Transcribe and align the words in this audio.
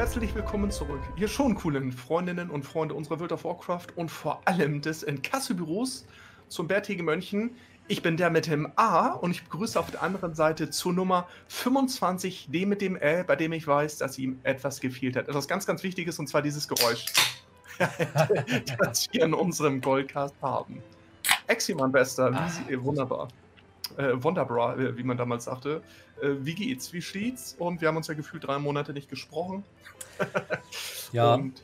Herzlich 0.00 0.34
willkommen 0.34 0.70
zurück, 0.70 1.02
ihr 1.16 1.28
schon 1.28 1.54
coolen 1.54 1.92
Freundinnen 1.92 2.48
und 2.48 2.62
Freunde 2.62 2.94
unserer 2.94 3.20
World 3.20 3.32
of 3.32 3.44
Warcraft 3.44 3.88
und 3.96 4.10
vor 4.10 4.40
allem 4.46 4.80
des 4.80 5.02
Inkasso-Büros 5.02 6.06
zum 6.48 6.66
bärtigen 6.66 7.04
Mönchen. 7.04 7.50
Ich 7.86 8.00
bin 8.00 8.16
der 8.16 8.30
mit 8.30 8.46
dem 8.46 8.72
A 8.76 9.10
und 9.10 9.32
ich 9.32 9.44
begrüße 9.44 9.78
auf 9.78 9.90
der 9.90 10.02
anderen 10.02 10.34
Seite 10.34 10.70
zur 10.70 10.94
Nummer 10.94 11.28
25 11.48 12.48
den 12.50 12.70
mit 12.70 12.80
dem 12.80 12.96
L, 12.96 13.24
bei 13.24 13.36
dem 13.36 13.52
ich 13.52 13.66
weiß, 13.66 13.98
dass 13.98 14.16
ihm 14.16 14.40
etwas 14.42 14.80
gefehlt 14.80 15.16
hat. 15.16 15.28
Etwas 15.28 15.46
ganz, 15.46 15.66
ganz 15.66 15.82
Wichtiges 15.82 16.18
und 16.18 16.28
zwar 16.28 16.40
dieses 16.40 16.66
Geräusch, 16.66 17.04
das 18.78 19.06
wir 19.12 19.22
in 19.22 19.34
unserem 19.34 19.82
Goldcast 19.82 20.34
haben. 20.40 20.82
Eximan 21.46 21.92
Bester, 21.92 22.32
wie 22.32 22.50
sie, 22.50 22.72
äh, 22.72 22.82
wunderbar. 22.82 23.28
Äh, 23.96 24.22
Wunderbra, 24.22 24.76
äh, 24.76 24.96
wie 24.96 25.02
man 25.02 25.16
damals 25.16 25.44
sagte. 25.44 25.82
Äh, 26.22 26.30
wie 26.40 26.54
geht's? 26.54 26.92
Wie 26.92 27.02
steht's? 27.02 27.54
Und 27.58 27.80
wir 27.80 27.88
haben 27.88 27.96
uns 27.96 28.06
ja 28.06 28.14
gefühlt 28.14 28.46
drei 28.46 28.58
Monate 28.58 28.92
nicht 28.92 29.08
gesprochen. 29.08 29.64
ja. 31.12 31.34
Und 31.34 31.62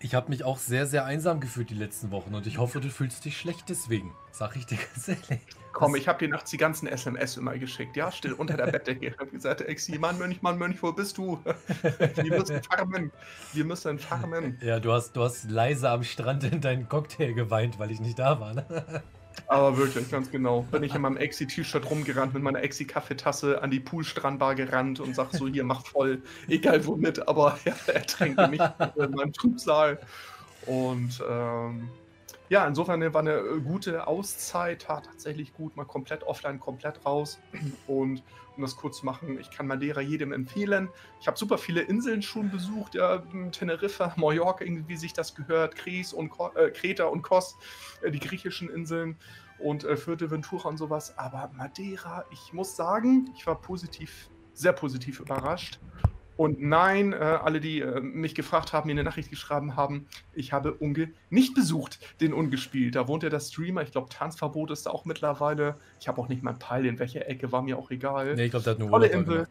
ich 0.00 0.14
habe 0.14 0.28
mich 0.28 0.44
auch 0.44 0.58
sehr, 0.58 0.86
sehr 0.86 1.04
einsam 1.04 1.40
gefühlt 1.40 1.70
die 1.70 1.74
letzten 1.74 2.10
Wochen 2.10 2.34
und 2.34 2.46
ich 2.46 2.58
hoffe, 2.58 2.80
du 2.80 2.90
fühlst 2.90 3.24
dich 3.24 3.38
schlecht 3.38 3.68
deswegen. 3.68 4.14
Sag 4.30 4.56
ich 4.56 4.66
dir 4.66 4.78
ganz 4.94 5.08
ehrlich. 5.08 5.40
Komm, 5.72 5.94
ich 5.94 6.08
habe 6.08 6.18
dir 6.18 6.28
nachts 6.28 6.50
die 6.50 6.56
ganzen 6.56 6.86
SMS 6.86 7.36
immer 7.36 7.58
geschickt, 7.58 7.96
ja, 7.96 8.10
still 8.10 8.32
unter 8.32 8.56
der 8.56 8.68
Bettdecke. 8.68 9.08
Ich 9.08 9.18
habe 9.18 9.30
gesagt, 9.30 9.60
Exi, 9.60 9.98
Mann, 9.98 10.16
Mönch, 10.16 10.40
Mann, 10.40 10.56
Mönch, 10.56 10.82
wo 10.82 10.90
bist 10.90 11.18
du? 11.18 11.38
Wir 12.14 12.38
müssen 12.38 12.62
farmen. 12.62 13.12
Wir 13.52 13.64
müssen 13.66 13.98
farmen. 13.98 14.58
Ja, 14.62 14.80
du 14.80 14.92
hast, 14.92 15.12
du 15.12 15.22
hast 15.22 15.50
leise 15.50 15.90
am 15.90 16.02
Strand 16.02 16.44
in 16.44 16.62
deinen 16.62 16.88
Cocktail 16.88 17.34
geweint, 17.34 17.78
weil 17.78 17.90
ich 17.90 18.00
nicht 18.00 18.18
da 18.18 18.40
war. 18.40 18.54
Ne? 18.54 19.02
Aber 19.46 19.76
wirklich, 19.76 20.10
ganz 20.10 20.30
genau. 20.30 20.62
Bin 20.70 20.82
ich 20.82 20.94
in 20.94 21.02
meinem 21.02 21.16
Exi-T-Shirt 21.16 21.88
rumgerannt, 21.88 22.34
mit 22.34 22.42
meiner 22.42 22.62
Exi-Kaffeetasse 22.62 23.62
an 23.62 23.70
die 23.70 23.80
Poolstrandbar 23.80 24.54
gerannt 24.54 25.00
und 25.00 25.14
sag 25.14 25.32
so, 25.32 25.46
hier, 25.46 25.64
mach 25.64 25.86
voll, 25.86 26.22
egal 26.48 26.84
womit, 26.86 27.26
aber 27.28 27.58
ja, 27.64 27.74
ertränke 27.86 28.48
mich 28.48 28.60
in 28.96 29.10
meinem 29.12 29.32
Trübsal. 29.32 29.98
Und 30.66 31.22
ähm, 31.28 31.88
ja, 32.48 32.66
insofern 32.66 33.00
war 33.12 33.20
eine 33.20 33.34
äh, 33.34 33.60
gute 33.60 34.06
Auszeit, 34.06 34.88
war 34.88 35.02
tatsächlich 35.02 35.52
gut, 35.52 35.76
mal 35.76 35.84
komplett 35.84 36.22
offline, 36.22 36.60
komplett 36.60 37.04
raus. 37.04 37.38
Und 37.86 38.22
um 38.56 38.62
das 38.62 38.76
kurz 38.76 38.98
zu 38.98 39.06
machen, 39.06 39.38
ich 39.38 39.50
kann 39.50 39.66
Madeira 39.66 40.00
jedem 40.00 40.32
empfehlen. 40.32 40.88
Ich 41.20 41.26
habe 41.26 41.36
super 41.36 41.58
viele 41.58 41.82
Inseln 41.82 42.22
schon 42.22 42.50
besucht, 42.50 42.94
ja, 42.94 43.22
Teneriffa, 43.50 44.14
Mallorca, 44.16 44.64
irgendwie 44.64 44.96
sich 44.96 45.12
das 45.12 45.34
gehört, 45.34 45.76
Kries 45.76 46.12
und 46.12 46.32
äh, 46.54 46.70
Kreta 46.70 47.04
und 47.04 47.22
Kos, 47.22 47.56
äh, 48.02 48.10
die 48.10 48.20
griechischen 48.20 48.70
Inseln 48.70 49.16
und 49.58 49.84
äh, 49.84 49.96
Fuerteventura 49.96 50.68
und 50.68 50.76
sowas. 50.76 51.16
Aber 51.18 51.50
Madeira, 51.54 52.24
ich 52.30 52.52
muss 52.52 52.76
sagen, 52.76 53.30
ich 53.36 53.46
war 53.46 53.60
positiv, 53.60 54.30
sehr 54.54 54.72
positiv 54.72 55.20
überrascht. 55.20 55.80
Und 56.36 56.60
nein, 56.60 57.12
äh, 57.12 57.16
alle, 57.16 57.60
die 57.60 57.80
äh, 57.80 58.00
mich 58.00 58.34
gefragt 58.34 58.72
haben, 58.72 58.86
mir 58.86 58.92
eine 58.92 59.04
Nachricht 59.04 59.30
geschrieben 59.30 59.74
haben, 59.74 60.06
ich 60.34 60.52
habe 60.52 60.74
Unge 60.74 61.10
nicht 61.30 61.54
besucht, 61.54 61.98
den 62.20 62.34
ungespielt. 62.34 62.94
Da 62.94 63.08
wohnt 63.08 63.22
ja 63.22 63.30
der 63.30 63.40
Streamer, 63.40 63.82
ich 63.82 63.92
glaube, 63.92 64.10
Tanzverbot 64.10 64.70
ist 64.70 64.86
da 64.86 64.90
auch 64.90 65.06
mittlerweile. 65.06 65.76
Ich 65.98 66.08
habe 66.08 66.20
auch 66.20 66.28
nicht 66.28 66.42
mal 66.42 66.50
einen 66.50 66.58
Peil, 66.58 66.86
in 66.86 66.98
welcher 66.98 67.26
Ecke, 67.26 67.52
war 67.52 67.62
mir 67.62 67.78
auch 67.78 67.90
egal. 67.90 68.34
Nee, 68.34 68.44
ich 68.44 68.50
glaube, 68.50 68.64
der 68.64 68.72
hat 68.74 68.78
nur 68.78 68.90
Tolle 68.90 69.06
Insel, 69.06 69.46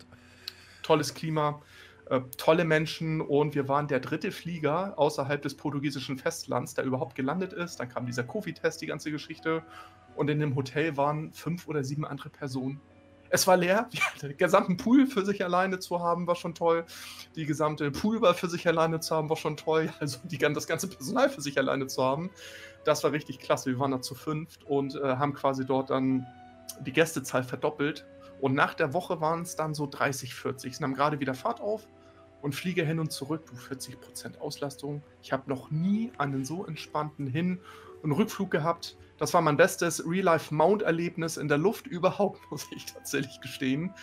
tolles 0.83 1.13
Klima, 1.16 1.61
äh, 2.09 2.22
tolle 2.38 2.66
Menschen 2.66 3.19
und 3.19 3.56
wir 3.56 3.67
waren 3.67 3.88
der 3.88 4.00
dritte 4.00 4.31
Flieger 4.31 4.94
außerhalb 4.97 5.41
des 5.41 5.58
portugiesischen 5.58 6.19
Festlands, 6.19 6.75
der 6.75 6.83
überhaupt 6.83 7.16
gelandet 7.16 7.52
ist. 7.52 7.80
Dann 7.80 7.89
kam 7.89 8.06
dieser 8.06 8.23
Covid-Test, 8.23 8.81
die 8.81 8.88
ganze 8.88 9.09
Geschichte. 9.09 9.63
Und 10.16 10.30
in 10.30 10.39
dem 10.39 10.56
Hotel 10.56 10.95
waren 10.97 11.33
fünf 11.33 11.67
oder 11.67 11.83
sieben 11.83 12.06
andere 12.06 12.30
Personen 12.30 12.80
es 13.29 13.47
war 13.47 13.57
leer. 13.57 13.89
Den 14.21 14.37
gesamten 14.37 14.77
Pool 14.77 15.07
für 15.07 15.25
sich 15.25 15.43
alleine 15.43 15.79
zu 15.79 15.99
haben, 15.99 16.27
war 16.27 16.35
schon 16.35 16.55
toll. 16.55 16.85
Die 17.35 17.45
gesamte 17.45 17.91
Poolbar 17.91 18.33
für 18.33 18.49
sich 18.49 18.67
alleine 18.67 18.99
zu 18.99 19.15
haben, 19.15 19.29
war 19.29 19.37
schon 19.37 19.57
toll. 19.57 19.89
Also 19.99 20.19
die, 20.23 20.37
das 20.37 20.67
ganze 20.67 20.87
Personal 20.87 21.29
für 21.29 21.41
sich 21.41 21.57
alleine 21.57 21.88
zu 21.88 22.03
haben, 22.03 22.29
das 22.83 23.03
war 23.03 23.11
richtig 23.11 23.39
klasse. 23.39 23.72
Wir 23.72 23.79
waren 23.79 23.91
da 23.91 24.01
zu 24.01 24.13
fünft 24.13 24.63
und 24.66 24.95
äh, 24.95 25.16
haben 25.16 25.33
quasi 25.33 25.66
dort 25.66 25.89
dann 25.89 26.25
die 26.81 26.94
Gästezahl 26.94 27.44
verdoppelt. 27.44 28.05
Und 28.41 28.53
nach 28.53 28.73
der 28.73 28.94
Woche 28.94 29.22
waren 29.22 29.41
es 29.41 29.55
dann 29.55 29.73
so 29.73 29.88
30, 29.88 30.35
40. 30.35 30.77
Sie 30.77 30.83
haben 30.83 30.94
gerade 30.94 31.19
wieder 31.19 31.33
Fahrt 31.33 31.61
auf 31.61 31.88
und 32.41 32.53
fliege 32.53 32.85
hin 32.85 33.00
und 33.00 33.11
zurück. 33.11 33.45
Du 33.47 33.55
40% 33.55 34.38
Auslastung. 34.39 35.01
Ich 35.21 35.31
habe 35.31 35.50
noch 35.50 35.71
nie 35.71 36.11
einen 36.17 36.45
so 36.45 36.66
entspannten 36.66 37.27
Hin- 37.27 37.59
und 38.03 38.11
Rückflug 38.11 38.51
gehabt. 38.51 38.97
Das 39.17 39.33
war 39.33 39.41
mein 39.41 39.57
bestes 39.57 40.05
Real-Life-Mount-Erlebnis 40.05 41.37
in 41.37 41.47
der 41.47 41.57
Luft 41.57 41.87
überhaupt, 41.87 42.39
muss 42.51 42.67
ich 42.75 42.85
tatsächlich 42.85 43.39
gestehen. 43.41 43.93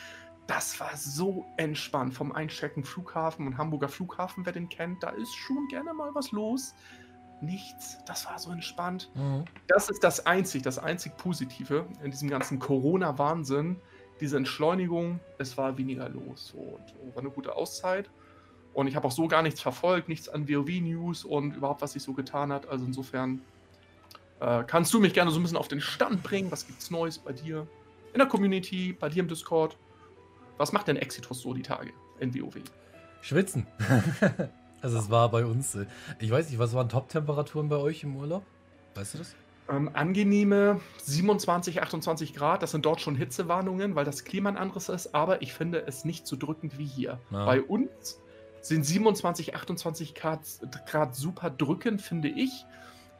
Das 0.47 0.79
war 0.81 0.97
so 0.97 1.47
entspannt. 1.57 2.15
Vom 2.15 2.33
Einchecken 2.33 2.85
Flughafen 2.85 3.47
und 3.47 3.59
Hamburger 3.59 3.89
Flughafen, 3.89 4.45
wer 4.45 4.53
den 4.53 4.69
kennt, 4.69 5.03
da 5.03 5.11
ist 5.11 5.35
schon 5.35 5.69
gerne 5.69 5.95
mal 5.95 6.15
was 6.15 6.33
los. 6.33 6.75
Nichts. 7.41 7.99
Das 8.07 8.27
war 8.27 8.39
so 8.39 8.51
entspannt. 8.51 9.11
Mhm. 9.15 9.45
Das 9.67 9.89
ist 9.89 10.05
das 10.05 10.27
einzig, 10.27 10.63
das 10.63 10.79
einzig 10.79 11.17
Positive 11.17 11.87
in 12.03 12.11
diesem 12.11 12.29
ganzen 12.29 12.59
Corona-Wahnsinn. 12.59 13.81
Diese 14.21 14.37
Entschleunigung, 14.37 15.21
es 15.39 15.57
war 15.57 15.77
weniger 15.77 16.09
los. 16.09 16.55
Und 16.55 17.15
war 17.15 17.23
eine 17.23 17.31
gute 17.31 17.57
Auszeit. 17.57 18.11
Und 18.75 18.87
ich 18.87 18.97
habe 18.97 19.07
auch 19.07 19.13
so 19.13 19.29
gar 19.29 19.43
nichts 19.43 19.61
verfolgt, 19.61 20.09
nichts 20.09 20.29
an 20.29 20.49
WoW-News 20.49 21.25
und 21.25 21.57
überhaupt, 21.57 21.83
was 21.83 21.93
sich 21.93 22.03
so 22.03 22.13
getan 22.15 22.53
hat. 22.53 22.69
Also 22.69 22.85
insofern 22.85 23.43
äh, 24.43 24.65
kannst 24.67 24.93
du 24.93 24.99
mich 24.99 25.15
gerne 25.15 25.31
so 25.31 25.39
ein 25.39 25.43
bisschen 25.43 25.57
auf 25.57 25.69
den 25.69 25.81
Stand 25.81 26.23
bringen? 26.23 26.51
Was 26.51 26.67
gibt's 26.67 26.91
Neues 26.91 27.19
bei 27.19 27.33
dir 27.33 27.67
in 28.13 28.19
der 28.19 28.27
Community, 28.27 28.93
bei 28.93 29.09
dir 29.09 29.21
im 29.21 29.29
Discord? 29.29 29.77
Was 30.59 30.73
macht 30.73 30.89
denn 30.89 30.97
Exitus 30.97 31.41
so 31.41 31.55
die 31.55 31.63
Tage 31.63 31.93
in 32.19 32.35
WoW? 32.35 32.57
Schwitzen. 33.21 33.69
also 34.83 34.99
es 34.99 35.11
war 35.11 35.31
bei 35.31 35.45
uns, 35.45 35.77
äh, 35.77 35.87
ich 36.19 36.31
weiß 36.31 36.51
nicht, 36.51 36.59
was 36.59 36.75
waren 36.75 36.89
Top-Temperaturen 36.89 37.69
bei 37.69 37.77
euch 37.77 38.03
im 38.03 38.17
Urlaub? 38.17 38.43
Weißt 38.97 39.15
du 39.15 39.19
das? 39.19 39.35
Ähm, 39.69 39.91
angenehme 39.93 40.81
27, 41.05 41.81
28 41.81 42.35
Grad, 42.35 42.65
das 42.65 42.73
sind 42.73 42.85
dort 42.85 43.01
schon 43.01 43.15
Hitzewarnungen, 43.15 43.95
weil 43.95 44.05
das 44.05 44.25
Klima 44.25 44.49
ein 44.49 44.57
anderes 44.57 44.89
ist, 44.89 45.15
aber 45.15 45.41
ich 45.41 45.55
finde 45.55 45.87
es 45.87 46.05
nicht 46.05 46.27
so 46.27 46.35
drückend 46.35 46.79
wie 46.79 46.85
hier. 46.85 47.21
Ja. 47.31 47.47
Bei 47.47 47.63
uns 47.63 48.21
sind 48.61 48.85
27, 48.85 49.55
28 49.55 50.17
Grad, 50.17 50.41
Grad 50.87 51.15
super 51.15 51.49
drückend, 51.49 52.03
finde 52.03 52.29
ich 52.29 52.67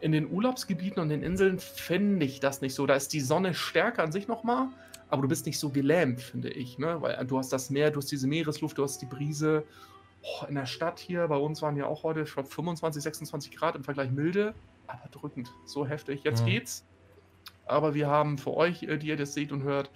in 0.03 0.11
den 0.11 0.31
Urlaubsgebieten 0.31 1.01
und 1.01 1.11
den 1.11 1.23
Inseln 1.23 1.61
finde 1.61 2.27
ich 2.27 2.41
das 2.41 2.61
nicht 2.61 2.75
so. 2.75 2.87
Da 2.87 2.95
ist 2.95 3.13
die 3.13 3.21
Sonne 3.21 3.55
stärker 3.55 4.03
an 4.03 4.11
sich 4.11 4.27
nochmal, 4.27 4.67
aber 5.09 5.23
du 5.23 5.29
bist 5.29 5.47
nicht 5.47 5.61
so 5.61 5.71
gelähmt, 5.71 6.21
finde 6.21 6.51
ich. 6.51 6.77
Ne? 6.77 7.01
Weil 7.01 7.25
du 7.25 7.39
hast 7.39 7.53
das 7.53 7.71
Meer, 7.71 7.93
du 7.93 7.99
hast 7.99 8.11
diese 8.11 8.27
Meeresluft, 8.27 8.79
du 8.79 8.83
hast 8.83 9.01
die 9.01 9.07
Brise. 9.07 9.63
Oh, 10.23 10.47
in 10.49 10.57
der 10.57 10.67
Stadt 10.67 10.99
hier, 10.99 11.29
bei 11.29 11.37
uns 11.37 11.63
waren 11.63 11.77
ja 11.77 11.87
auch 11.87 12.03
heute, 12.03 12.23
ich 12.23 12.33
glaube, 12.33 12.49
25, 12.49 13.01
26 13.01 13.57
Grad 13.57 13.77
im 13.77 13.85
Vergleich 13.85 14.11
milde, 14.11 14.55
aber 14.89 15.09
drückend, 15.11 15.53
so 15.67 15.87
heftig. 15.87 16.25
Jetzt 16.25 16.41
ja. 16.41 16.47
geht's. 16.47 16.85
Aber 17.67 17.95
wir 17.95 18.09
haben 18.09 18.39
für 18.39 18.55
euch, 18.55 18.83
äh, 18.83 18.99
die 18.99 19.07
ihr 19.07 19.17
das 19.17 19.35
seht 19.35 19.53
und 19.53 19.63
hört, 19.63 19.91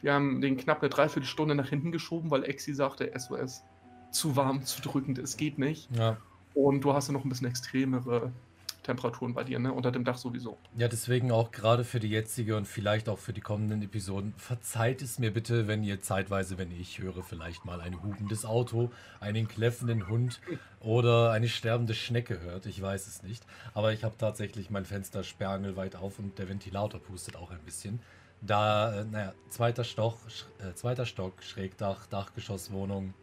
wir 0.00 0.12
haben 0.12 0.40
den 0.40 0.56
knapp 0.56 0.80
eine 0.80 0.88
Dreiviertelstunde 0.88 1.54
nach 1.54 1.68
hinten 1.68 1.92
geschoben, 1.92 2.32
weil 2.32 2.42
Exi 2.44 2.74
sagte, 2.74 3.12
SOS, 3.16 3.62
zu 4.10 4.34
warm, 4.34 4.64
zu 4.64 4.82
drückend, 4.82 5.18
es 5.18 5.36
geht 5.36 5.58
nicht. 5.58 5.88
Ja. 5.96 6.16
Und 6.52 6.80
du 6.80 6.92
hast 6.92 7.06
ja 7.06 7.12
noch 7.12 7.24
ein 7.24 7.28
bisschen 7.28 7.46
extremere 7.46 8.32
Temperaturen 8.82 9.34
bei 9.34 9.44
dir, 9.44 9.58
ne? 9.58 9.72
Unter 9.72 9.92
dem 9.92 10.04
Dach 10.04 10.16
sowieso. 10.16 10.58
Ja, 10.76 10.88
deswegen 10.88 11.30
auch 11.30 11.50
gerade 11.52 11.84
für 11.84 12.00
die 12.00 12.08
jetzige 12.08 12.56
und 12.56 12.66
vielleicht 12.66 13.08
auch 13.08 13.18
für 13.18 13.32
die 13.32 13.40
kommenden 13.40 13.82
Episoden, 13.82 14.34
verzeiht 14.36 15.02
es 15.02 15.18
mir 15.18 15.32
bitte, 15.32 15.68
wenn 15.68 15.82
ihr 15.84 16.00
zeitweise, 16.00 16.58
wenn 16.58 16.72
ich 16.72 16.98
höre, 16.98 17.22
vielleicht 17.22 17.64
mal 17.64 17.80
ein 17.80 18.02
hupendes 18.02 18.44
Auto, 18.44 18.90
einen 19.20 19.48
kläffenden 19.48 20.08
Hund 20.08 20.40
oder 20.80 21.30
eine 21.30 21.48
sterbende 21.48 21.94
Schnecke 21.94 22.40
hört. 22.40 22.66
Ich 22.66 22.80
weiß 22.80 23.06
es 23.06 23.22
nicht. 23.22 23.44
Aber 23.74 23.92
ich 23.92 24.04
habe 24.04 24.16
tatsächlich 24.18 24.70
mein 24.70 24.84
Fenster 24.84 25.22
sperrangelweit 25.22 25.96
auf 25.96 26.18
und 26.18 26.38
der 26.38 26.48
Ventilator 26.48 27.00
pustet 27.00 27.36
auch 27.36 27.50
ein 27.50 27.60
bisschen. 27.64 28.00
Da, 28.40 29.02
äh, 29.02 29.04
naja, 29.04 29.34
zweiter 29.50 29.84
Stock, 29.84 30.18
äh, 30.58 30.74
zweiter 30.74 31.06
Stock, 31.06 31.42
Schrägdach, 31.44 32.06
Dachgeschosswohnung, 32.06 33.14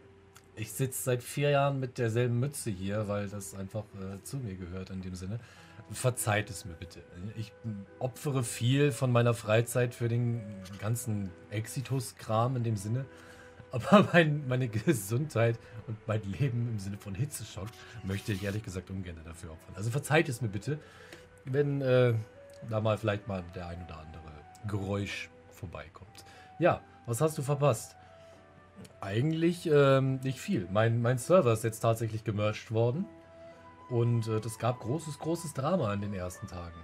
ich 0.59 0.73
sitze 0.73 1.01
seit 1.01 1.23
vier 1.23 1.51
Jahren 1.51 1.79
mit 1.79 1.97
derselben 1.97 2.39
Mütze 2.39 2.69
hier, 2.69 3.07
weil 3.07 3.29
das 3.29 3.55
einfach 3.55 3.85
äh, 3.95 4.21
zu 4.23 4.37
mir 4.37 4.55
gehört 4.55 4.89
in 4.89 5.01
dem 5.01 5.15
Sinne. 5.15 5.39
Verzeiht 5.91 6.49
es 6.49 6.65
mir 6.65 6.73
bitte. 6.73 7.01
Ich 7.35 7.51
opfere 7.97 8.43
viel 8.43 8.91
von 8.91 9.11
meiner 9.11 9.33
Freizeit 9.33 9.95
für 9.95 10.07
den 10.07 10.41
ganzen 10.79 11.31
Exitus-Kram 11.49 12.57
in 12.57 12.63
dem 12.63 12.75
Sinne. 12.75 13.05
Aber 13.71 14.07
mein, 14.13 14.47
meine 14.47 14.67
Gesundheit 14.67 15.57
und 15.87 15.97
mein 16.07 16.21
Leben 16.23 16.67
im 16.69 16.79
Sinne 16.79 16.97
von 16.97 17.15
Hitzeschock 17.15 17.69
möchte 18.03 18.33
ich 18.33 18.43
ehrlich 18.43 18.63
gesagt 18.63 18.89
ungern 18.89 19.15
dafür 19.23 19.51
opfern. 19.51 19.75
Also 19.75 19.89
verzeiht 19.89 20.27
es 20.27 20.41
mir 20.41 20.49
bitte, 20.49 20.77
wenn 21.45 21.81
äh, 21.81 22.13
da 22.69 22.81
mal 22.81 22.97
vielleicht 22.97 23.27
mal 23.27 23.43
der 23.55 23.67
ein 23.67 23.83
oder 23.85 23.97
andere 23.99 24.21
Geräusch 24.67 25.29
vorbeikommt. 25.51 26.25
Ja, 26.59 26.81
was 27.05 27.21
hast 27.21 27.37
du 27.37 27.41
verpasst? 27.41 27.95
Eigentlich 29.01 29.69
ähm, 29.71 30.19
nicht 30.23 30.39
viel. 30.39 30.67
Mein, 30.71 31.01
mein 31.01 31.17
Server 31.17 31.53
ist 31.53 31.63
jetzt 31.63 31.79
tatsächlich 31.79 32.23
gemerged 32.23 32.71
worden. 32.71 33.05
Und 33.89 34.27
äh, 34.27 34.39
das 34.39 34.59
gab 34.59 34.79
großes, 34.81 35.19
großes 35.19 35.53
Drama 35.53 35.93
in 35.93 36.01
den 36.01 36.13
ersten 36.13 36.47
Tagen. 36.47 36.75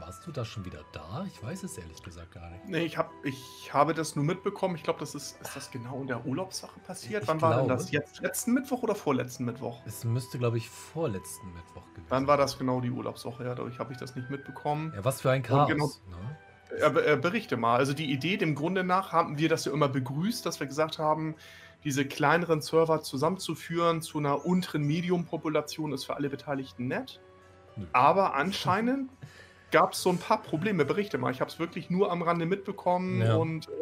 Warst 0.00 0.26
du 0.26 0.32
da 0.32 0.44
schon 0.44 0.64
wieder 0.64 0.80
da? 0.92 1.24
Ich 1.28 1.40
weiß 1.42 1.62
es 1.62 1.78
ehrlich 1.78 2.02
gesagt 2.02 2.32
gar 2.32 2.50
nicht. 2.50 2.66
Nee, 2.68 2.84
ich, 2.84 2.98
hab, 2.98 3.10
ich 3.22 3.70
habe 3.72 3.94
das 3.94 4.16
nur 4.16 4.24
mitbekommen. 4.24 4.74
Ich 4.74 4.82
glaube, 4.82 4.98
das 4.98 5.14
ist, 5.14 5.40
ist 5.40 5.54
das 5.54 5.70
genau 5.70 6.00
in 6.00 6.08
der 6.08 6.26
Urlaubssache 6.26 6.80
passiert. 6.80 7.22
Ich 7.22 7.28
Wann 7.28 7.40
war 7.40 7.56
denn 7.56 7.66
glaube. 7.66 7.80
das? 7.82 7.90
Jetzt 7.92 8.20
letzten 8.20 8.54
Mittwoch 8.54 8.82
oder 8.82 8.94
vorletzten 8.96 9.44
Mittwoch? 9.44 9.80
Es 9.86 10.04
müsste, 10.04 10.38
glaube 10.38 10.58
ich, 10.58 10.68
vorletzten 10.68 11.46
Mittwoch 11.54 11.84
gewesen 11.94 12.08
Dann 12.08 12.26
war 12.26 12.36
das 12.36 12.58
genau 12.58 12.80
die 12.80 12.90
Urlaubswoche, 12.90 13.44
ja, 13.44 13.54
dadurch 13.54 13.78
habe 13.78 13.92
ich 13.92 13.98
das 13.98 14.16
nicht 14.16 14.30
mitbekommen. 14.30 14.92
Ja, 14.96 15.04
was 15.04 15.20
für 15.20 15.30
ein 15.30 15.42
Chaos. 15.42 15.68
genau- 15.68 15.86
Ne? 15.86 16.36
Äh, 16.80 17.16
berichte 17.16 17.56
mal. 17.56 17.76
Also 17.76 17.92
die 17.92 18.10
Idee, 18.10 18.36
dem 18.36 18.54
Grunde 18.54 18.84
nach, 18.84 19.12
haben 19.12 19.38
wir 19.38 19.48
das 19.48 19.64
ja 19.64 19.72
immer 19.72 19.88
begrüßt, 19.88 20.44
dass 20.44 20.60
wir 20.60 20.66
gesagt 20.66 20.98
haben, 20.98 21.34
diese 21.84 22.06
kleineren 22.06 22.62
Server 22.62 23.02
zusammenzuführen 23.02 24.00
zu 24.00 24.18
einer 24.18 24.46
unteren 24.46 24.84
Medium-Population 24.84 25.92
ist 25.92 26.04
für 26.04 26.16
alle 26.16 26.30
Beteiligten 26.30 26.88
nett. 26.88 27.20
Aber 27.92 28.34
anscheinend 28.34 29.10
gab 29.74 29.92
es 29.94 30.02
so 30.02 30.08
ein 30.10 30.18
paar 30.18 30.40
Probleme. 30.40 30.84
Berichte 30.84 31.18
mal. 31.18 31.32
Ich 31.32 31.40
habe 31.40 31.50
es 31.50 31.58
wirklich 31.58 31.90
nur 31.90 32.12
am 32.12 32.22
Rande 32.22 32.46
mitbekommen 32.46 33.20
Ja. 33.20 33.34
und 33.34 33.66
äh, 33.68 33.72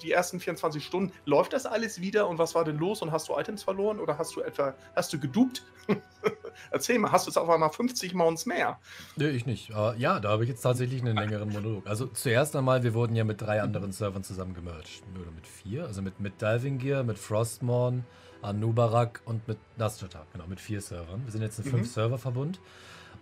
die 0.00 0.12
ersten 0.12 0.38
24 0.38 0.84
Stunden. 0.86 1.12
Läuft 1.24 1.52
das 1.54 1.66
alles 1.66 2.00
wieder 2.00 2.28
und 2.28 2.38
was 2.38 2.54
war 2.54 2.62
denn 2.64 2.78
los 2.78 3.02
und 3.02 3.10
hast 3.10 3.28
du 3.28 3.36
Items 3.36 3.64
verloren 3.64 3.98
oder 3.98 4.16
hast 4.16 4.36
du 4.36 4.42
etwa, 4.42 4.74
hast 4.94 5.12
du 5.12 5.18
gedupt? 5.18 5.64
Erzähl 6.70 7.00
mal, 7.00 7.10
hast 7.10 7.26
du 7.26 7.30
es 7.30 7.36
auf 7.36 7.50
einmal 7.50 7.70
50 7.70 8.14
Mounts 8.14 8.46
mehr? 8.46 8.78
Nee, 9.16 9.30
ich 9.30 9.44
nicht. 9.44 9.72
Aber 9.74 9.96
ja, 9.96 10.20
da 10.20 10.28
habe 10.30 10.44
ich 10.44 10.48
jetzt 10.50 10.62
tatsächlich 10.62 11.02
einen 11.02 11.16
längeren 11.16 11.48
Monolog. 11.48 11.84
Also 11.88 12.06
zuerst 12.06 12.54
einmal, 12.54 12.84
wir 12.84 12.94
wurden 12.94 13.16
ja 13.16 13.24
mit 13.24 13.40
drei 13.40 13.60
anderen 13.60 13.90
Servern 13.90 14.22
zusammen 14.22 14.54
gemerged. 14.54 15.02
Oder 15.20 15.32
mit 15.32 15.48
vier. 15.48 15.84
Also 15.84 16.00
mit, 16.00 16.20
mit 16.20 16.40
Diving 16.40 16.78
Gear, 16.78 17.02
mit 17.02 17.18
Frostmorn, 17.18 18.04
Anubarak 18.40 19.20
und 19.24 19.48
mit 19.48 19.58
Nastrotak. 19.78 20.30
Genau, 20.32 20.46
mit 20.46 20.60
vier 20.60 20.80
Servern. 20.80 21.22
Wir 21.24 21.32
sind 21.32 21.42
jetzt 21.42 21.58
ein 21.58 21.64
Mhm. 21.66 21.70
Fünf-Server-Verbund. 21.70 22.60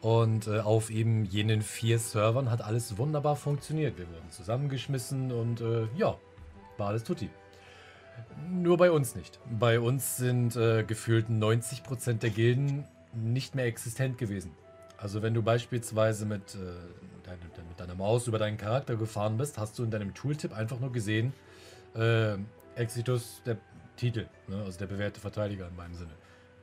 Und 0.03 0.49
äh, 0.49 0.59
auf 0.59 0.91
eben 0.91 1.25
jenen 1.25 1.63
vier 1.63 1.99
Servern 2.01 2.51
hat 2.51 2.61
alles 2.61 2.99
wunderbar 2.99 3.37
funktioniert. 3.37 3.97
Wir 3.97 4.09
wurden 4.09 4.31
zusammengeschmissen 4.31 5.31
und 5.31 5.61
äh, 5.61 5.87
ja, 5.97 6.17
war 6.77 6.89
alles 6.89 7.05
tutti. 7.05 7.31
Nur 8.51 8.77
bei 8.77 8.91
uns 8.91 9.15
nicht. 9.15 9.39
Bei 9.59 9.79
uns 9.79 10.17
sind 10.17 10.57
äh, 10.57 10.83
gefühlt 10.83 11.29
90% 11.29 12.15
der 12.15 12.31
Gilden 12.31 12.85
nicht 13.15 13.55
mehr 13.55 13.67
existent 13.67 14.19
gewesen. 14.19 14.53
Also 14.99 15.23
wenn 15.23 15.35
du 15.35 15.43
beispielsweise 15.43 16.27
mit, 16.27 16.57
äh, 16.57 16.59
dein, 17.23 17.39
mit 17.69 17.79
deiner 17.79 17.95
Maus 17.95 18.27
über 18.27 18.39
deinen 18.39 18.57
Charakter 18.57 18.97
gefahren 18.97 19.37
bist, 19.37 19.57
hast 19.57 19.79
du 19.79 19.85
in 19.85 19.91
deinem 19.93 20.15
Tooltip 20.15 20.53
einfach 20.53 20.81
nur 20.81 20.93
gesehen, 20.93 21.33
äh, 21.95 22.35
Exitus, 22.75 23.43
der 23.47 23.59
Titel, 23.97 24.27
ne? 24.49 24.63
also 24.65 24.79
der 24.79 24.87
bewährte 24.87 25.21
Verteidiger 25.21 25.69
in 25.69 25.77
meinem 25.77 25.95
Sinne. 25.95 26.13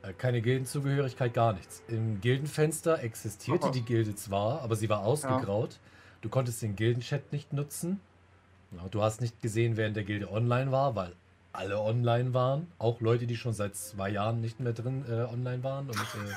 Äh, 0.02 0.12
keine 0.14 0.40
Gildenzugehörigkeit, 0.40 1.34
gar 1.34 1.52
nichts. 1.52 1.82
Im 1.88 2.20
Gildenfenster 2.20 3.02
existierte 3.02 3.66
Aha. 3.66 3.72
die 3.72 3.82
Gilde 3.82 4.14
zwar, 4.14 4.62
aber 4.62 4.76
sie 4.76 4.88
war 4.88 5.00
ausgegraut. 5.00 5.78
Du 6.22 6.28
konntest 6.28 6.62
den 6.62 6.76
Gildenchat 6.76 7.32
nicht 7.32 7.52
nutzen. 7.52 8.00
Ja, 8.72 8.88
du 8.90 9.02
hast 9.02 9.20
nicht 9.20 9.40
gesehen, 9.42 9.76
wer 9.76 9.86
in 9.86 9.94
der 9.94 10.04
Gilde 10.04 10.30
online 10.30 10.70
war, 10.70 10.94
weil 10.94 11.12
alle 11.52 11.80
online 11.80 12.32
waren. 12.34 12.68
Auch 12.78 13.00
Leute, 13.00 13.26
die 13.26 13.36
schon 13.36 13.52
seit 13.52 13.74
zwei 13.74 14.10
Jahren 14.10 14.40
nicht 14.40 14.60
mehr 14.60 14.72
drin 14.72 15.04
äh, 15.08 15.22
online 15.32 15.64
waren 15.64 15.86
und 15.88 15.96
äh, 15.96 16.34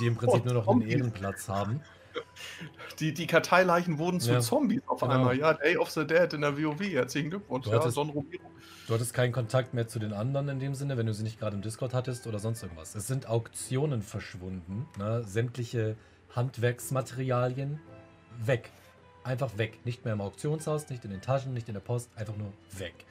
die 0.00 0.06
im 0.06 0.16
Prinzip 0.16 0.42
Oh, 0.42 0.44
nur 0.52 0.54
noch 0.54 0.68
einen. 0.68 0.82
Ehrenplatz 0.82 1.48
haben. 1.48 1.80
Die, 3.00 3.12
die 3.12 3.26
Karteileichen 3.26 3.98
wurden 3.98 4.20
zu 4.20 4.32
Ja. 4.32 4.40
Zombies 4.40 4.82
auf 4.86 5.00
Genau. 5.00 5.12
einmal. 5.14 5.36
Ja, 5.38 5.54
Day 5.54 5.76
of 5.76 5.90
the 5.90 6.06
Dead 6.06 6.32
in 6.32 6.42
der 6.42 6.56
WoW. 6.56 6.80
Herzlichen 6.80 7.30
Glückwunsch. 7.30 7.64
Du 7.64 7.70
Ja, 7.72 7.80
hattest- 7.80 7.96
Romero. 7.96 8.24
Du 8.86 8.94
hattest 8.94 9.14
keinen 9.14 9.32
Kontakt 9.32 9.72
mehr 9.74 9.88
zu 9.88 9.98
den 9.98 10.12
anderen 10.12 10.48
in 10.48 10.60
dem 10.60 10.74
Sinne, 10.74 10.96
wenn 10.96 11.06
du 11.06 11.14
sie 11.14 11.22
nicht 11.24 11.38
gerade 11.40 11.56
im 11.56 11.62
Discord 11.62 11.94
hattest 11.94 12.26
oder 12.26 12.38
sonst 12.38 12.62
irgendwas. 12.62 12.94
Es 12.94 13.06
sind 13.06 13.28
Auktionen 13.28 14.02
verschwunden. 14.02 14.86
Ne? 14.98 15.24
Sämtliche 15.24 15.96
Handwerksmaterialien 16.36 17.80
weg. 18.44 18.70
Einfach 19.24 19.56
weg. 19.56 19.78
Nicht 19.86 20.04
mehr 20.04 20.12
im 20.12 20.20
Auktionshaus, 20.20 20.90
nicht 20.90 21.04
in 21.06 21.10
den 21.10 21.22
Taschen, 21.22 21.54
nicht 21.54 21.66
in 21.68 21.74
der 21.74 21.80
Post, 21.80 22.10
einfach 22.14 22.36
nur 22.36 22.52
weg. 22.78 23.06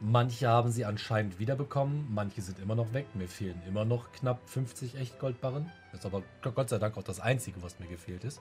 Manche 0.00 0.48
haben 0.48 0.72
sie 0.72 0.84
anscheinend 0.84 1.38
wiederbekommen, 1.38 2.08
manche 2.10 2.42
sind 2.42 2.58
immer 2.58 2.74
noch 2.74 2.92
weg. 2.92 3.06
Mir 3.14 3.28
fehlen 3.28 3.62
immer 3.68 3.84
noch 3.84 4.10
knapp 4.12 4.40
50 4.48 4.96
Echtgoldbarren. 4.96 5.70
Das 5.92 6.00
ist 6.00 6.06
aber 6.06 6.22
Gott 6.42 6.68
sei 6.68 6.78
Dank 6.78 6.96
auch 6.96 7.04
das 7.04 7.20
Einzige, 7.20 7.62
was 7.62 7.78
mir 7.78 7.86
gefehlt 7.86 8.24
ist. 8.24 8.40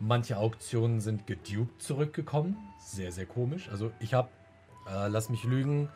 Manche 0.00 0.38
Auktionen 0.38 1.00
sind 1.00 1.26
geduped 1.28 1.80
zurückgekommen. 1.82 2.56
Sehr, 2.80 3.12
sehr 3.12 3.26
komisch. 3.26 3.68
Also 3.70 3.92
ich 4.00 4.12
habe, 4.14 4.28
äh, 4.88 5.06
lass 5.08 5.28
mich 5.30 5.44
lügen, 5.44 5.88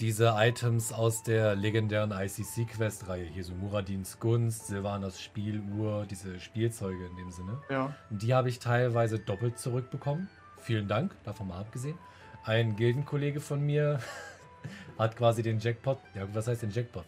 diese 0.00 0.34
Items 0.38 0.92
aus 0.92 1.22
der 1.22 1.54
legendären 1.54 2.10
ICC-Quest-Reihe. 2.10 3.24
Hier 3.24 3.44
so 3.44 3.52
Muradins 3.52 4.18
Gunst, 4.18 4.68
Silvanas 4.68 5.20
Spieluhr, 5.20 6.06
diese 6.10 6.40
Spielzeuge 6.40 7.04
in 7.04 7.16
dem 7.16 7.30
Sinne. 7.30 7.58
Ja. 7.68 7.94
Die 8.08 8.32
habe 8.32 8.48
ich 8.48 8.60
teilweise 8.60 9.18
doppelt 9.18 9.58
zurückbekommen. 9.58 10.30
Vielen 10.62 10.88
Dank, 10.88 11.14
davon 11.24 11.48
mal 11.48 11.60
abgesehen. 11.60 11.98
Ein 12.44 12.76
Gildenkollege 12.76 13.40
von 13.40 13.60
mir 13.60 14.00
hat 14.98 15.16
quasi 15.16 15.42
den 15.42 15.58
Jackpot, 15.58 15.98
ja, 16.14 16.26
was 16.32 16.46
heißt 16.46 16.62
den 16.62 16.70
Jackpot? 16.70 17.04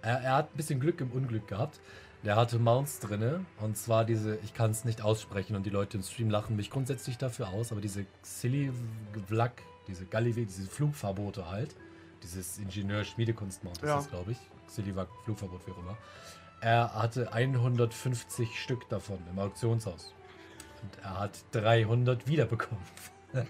Er, 0.00 0.20
er 0.20 0.36
hat 0.36 0.54
ein 0.54 0.56
bisschen 0.56 0.80
Glück 0.80 1.02
im 1.02 1.12
Unglück 1.12 1.46
gehabt. 1.46 1.78
Der 2.24 2.36
hatte 2.36 2.58
Mounts 2.58 3.00
drinne 3.00 3.44
und 3.60 3.76
zwar 3.76 4.04
diese, 4.04 4.36
ich 4.42 4.54
kann 4.54 4.70
es 4.70 4.84
nicht 4.84 5.02
aussprechen 5.02 5.56
und 5.56 5.66
die 5.66 5.70
Leute 5.70 5.98
im 5.98 6.02
Stream 6.02 6.30
lachen 6.30 6.56
mich 6.56 6.70
grundsätzlich 6.70 7.18
dafür 7.18 7.50
aus, 7.50 7.70
aber 7.70 7.80
diese 7.82 8.06
Silly 8.22 8.72
Vlak, 9.26 9.62
diese 9.86 10.04
Gallive, 10.06 10.46
diese 10.46 10.68
Flugverbote 10.68 11.48
halt, 11.48 11.76
dieses 12.22 12.58
Ingenieur-Schmiedekunst-Mount 12.58 13.78
ist 13.78 13.82
Ja. 13.88 13.96
das, 13.96 14.10
glaube 14.10 14.32
ich. 14.32 14.38
Silivak, 14.66 15.08
Flugverbot, 15.24 15.66
wie 15.66 15.72
auch 15.72 15.78
immer. 15.78 15.96
Er 16.60 16.92
hatte 16.94 17.32
150 17.32 18.60
Stück 18.60 18.88
davon 18.88 19.18
im 19.30 19.38
Auktionshaus. 19.38 20.12
Und 20.82 20.98
er 21.04 21.20
hat 21.20 21.32
300 21.52 22.26
wiederbekommen. 22.26 22.84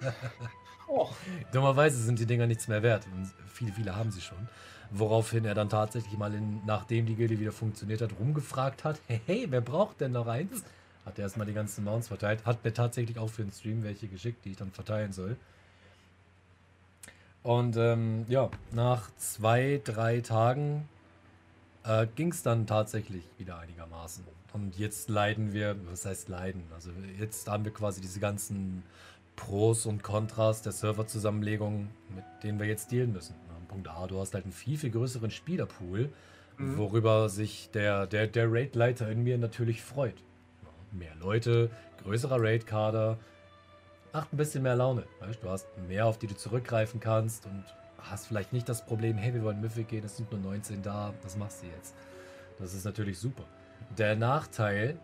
Oh, 0.90 1.10
Dummerweise 1.52 1.98
sind 2.02 2.18
die 2.18 2.24
Dinger 2.24 2.46
nichts 2.46 2.66
mehr 2.66 2.82
wert. 2.82 3.06
Und 3.14 3.30
viele, 3.46 3.72
viele 3.72 3.94
haben 3.94 4.10
sie 4.10 4.22
schon. 4.22 4.48
Woraufhin 4.90 5.44
er 5.44 5.52
dann 5.54 5.68
tatsächlich 5.68 6.16
mal, 6.16 6.32
in, 6.32 6.64
nachdem 6.64 7.04
die 7.04 7.14
Gilde 7.14 7.38
wieder 7.38 7.52
funktioniert 7.52 8.00
hat, 8.00 8.12
rumgefragt 8.18 8.84
hat: 8.84 8.98
Hey, 9.06 9.20
hey, 9.26 9.46
wer 9.50 9.60
braucht 9.60 10.00
denn 10.00 10.12
noch 10.12 10.26
eins? 10.26 10.62
Hat 11.04 11.18
er 11.18 11.24
erstmal 11.24 11.46
die 11.46 11.52
ganzen 11.52 11.84
Mounts 11.84 12.08
verteilt. 12.08 12.46
Hat 12.46 12.64
mir 12.64 12.72
tatsächlich 12.72 13.18
auch 13.18 13.28
für 13.28 13.42
den 13.42 13.52
Stream 13.52 13.82
welche 13.82 14.08
geschickt, 14.08 14.46
die 14.46 14.52
ich 14.52 14.56
dann 14.56 14.70
verteilen 14.72 15.12
soll. 15.12 15.36
Und 17.48 17.78
ähm, 17.78 18.26
ja, 18.28 18.50
nach 18.72 19.08
zwei, 19.16 19.80
drei 19.82 20.20
Tagen 20.20 20.86
äh, 21.82 22.06
ging 22.14 22.30
es 22.30 22.42
dann 22.42 22.66
tatsächlich 22.66 23.22
wieder 23.38 23.58
einigermaßen. 23.58 24.22
Und 24.52 24.78
jetzt 24.78 25.08
leiden 25.08 25.54
wir, 25.54 25.74
was 25.90 26.04
heißt 26.04 26.28
leiden? 26.28 26.64
Also 26.74 26.90
jetzt 27.18 27.48
haben 27.48 27.64
wir 27.64 27.72
quasi 27.72 28.02
diese 28.02 28.20
ganzen 28.20 28.82
Pros 29.34 29.86
und 29.86 30.02
Kontras 30.02 30.60
der 30.60 30.72
Serverzusammenlegung, 30.72 31.88
mit 32.14 32.24
denen 32.42 32.58
wir 32.58 32.66
jetzt 32.66 32.92
dealen 32.92 33.14
müssen. 33.14 33.34
Punkt 33.68 33.88
A, 33.88 34.06
du 34.06 34.20
hast 34.20 34.34
halt 34.34 34.44
einen 34.44 34.52
viel, 34.52 34.76
viel 34.76 34.90
größeren 34.90 35.30
Spielerpool, 35.30 36.10
Mhm. 36.58 36.76
worüber 36.76 37.28
sich 37.30 37.70
der, 37.72 38.06
der, 38.06 38.26
der 38.26 38.52
Raid-Leiter 38.52 39.08
in 39.10 39.22
mir 39.22 39.38
natürlich 39.38 39.80
freut. 39.80 40.16
Ja, 40.62 40.98
mehr 40.98 41.14
Leute, 41.20 41.70
größerer 42.02 42.42
Raid-Kader, 42.42 43.16
macht 44.12 44.32
ein 44.32 44.36
bisschen 44.36 44.62
mehr 44.62 44.76
Laune. 44.76 45.04
Weißt? 45.20 45.42
Du 45.42 45.48
hast 45.50 45.66
mehr, 45.88 46.06
auf 46.06 46.18
die 46.18 46.26
du 46.26 46.36
zurückgreifen 46.36 47.00
kannst 47.00 47.46
und 47.46 47.64
hast 47.98 48.26
vielleicht 48.26 48.52
nicht 48.52 48.68
das 48.68 48.84
Problem, 48.84 49.16
hey, 49.16 49.34
wir 49.34 49.42
wollen 49.42 49.60
Mythic 49.60 49.88
gehen, 49.88 50.04
es 50.04 50.16
sind 50.16 50.30
nur 50.30 50.40
19 50.40 50.82
da, 50.82 51.12
was 51.22 51.36
machst 51.36 51.62
du 51.62 51.66
jetzt? 51.66 51.94
Das 52.58 52.74
ist 52.74 52.84
natürlich 52.84 53.18
super. 53.18 53.44
Der 53.96 54.16
Nachteil, 54.16 54.98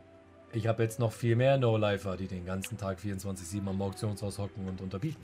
ich 0.52 0.66
habe 0.68 0.82
jetzt 0.82 0.98
noch 0.98 1.12
viel 1.12 1.36
mehr 1.36 1.58
No-Lifer, 1.58 2.16
die 2.16 2.26
den 2.28 2.44
ganzen 2.44 2.78
Tag 2.78 2.98
24-7 2.98 3.66
am 3.68 3.80
Auktionshaus 3.82 4.38
hocken 4.38 4.68
und 4.68 4.80
unterbieten. 4.80 5.22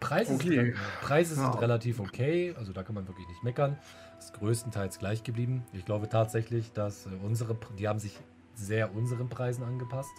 Preise, 0.00 0.34
Okay. 0.34 0.72
sind, 0.72 0.74
Preise 1.00 1.34
sind 1.36 1.44
Ja. 1.44 1.50
relativ 1.60 2.00
okay, 2.00 2.54
also 2.58 2.72
da 2.72 2.82
kann 2.82 2.94
man 2.94 3.06
wirklich 3.06 3.28
nicht 3.28 3.44
meckern. 3.44 3.78
Ist 4.18 4.34
größtenteils 4.34 4.98
gleich 4.98 5.22
geblieben. 5.22 5.64
Ich 5.72 5.84
glaube 5.84 6.08
tatsächlich, 6.08 6.72
dass 6.72 7.06
äh, 7.06 7.10
unsere, 7.22 7.56
die 7.78 7.86
haben 7.88 7.98
sich 8.00 8.18
sehr 8.54 8.94
unseren 8.94 9.28
Preisen 9.28 9.62
angepasst. 9.64 10.10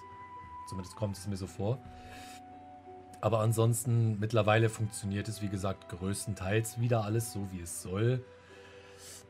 Zumindest 0.68 0.96
kommt 0.96 1.18
es 1.18 1.28
mir 1.28 1.38
so 1.38 1.48
vor. 1.48 1.80
Aber 3.22 3.40
ansonsten, 3.40 4.20
mittlerweile 4.20 4.70
funktioniert 4.70 5.28
es, 5.28 5.42
wie 5.42 5.48
gesagt, 5.48 5.88
größtenteils 5.90 6.80
wieder 6.80 7.06
alles 7.06 7.32
so, 7.32 7.48
wie 7.52 7.62
es 7.62 7.82
soll. 7.82 8.24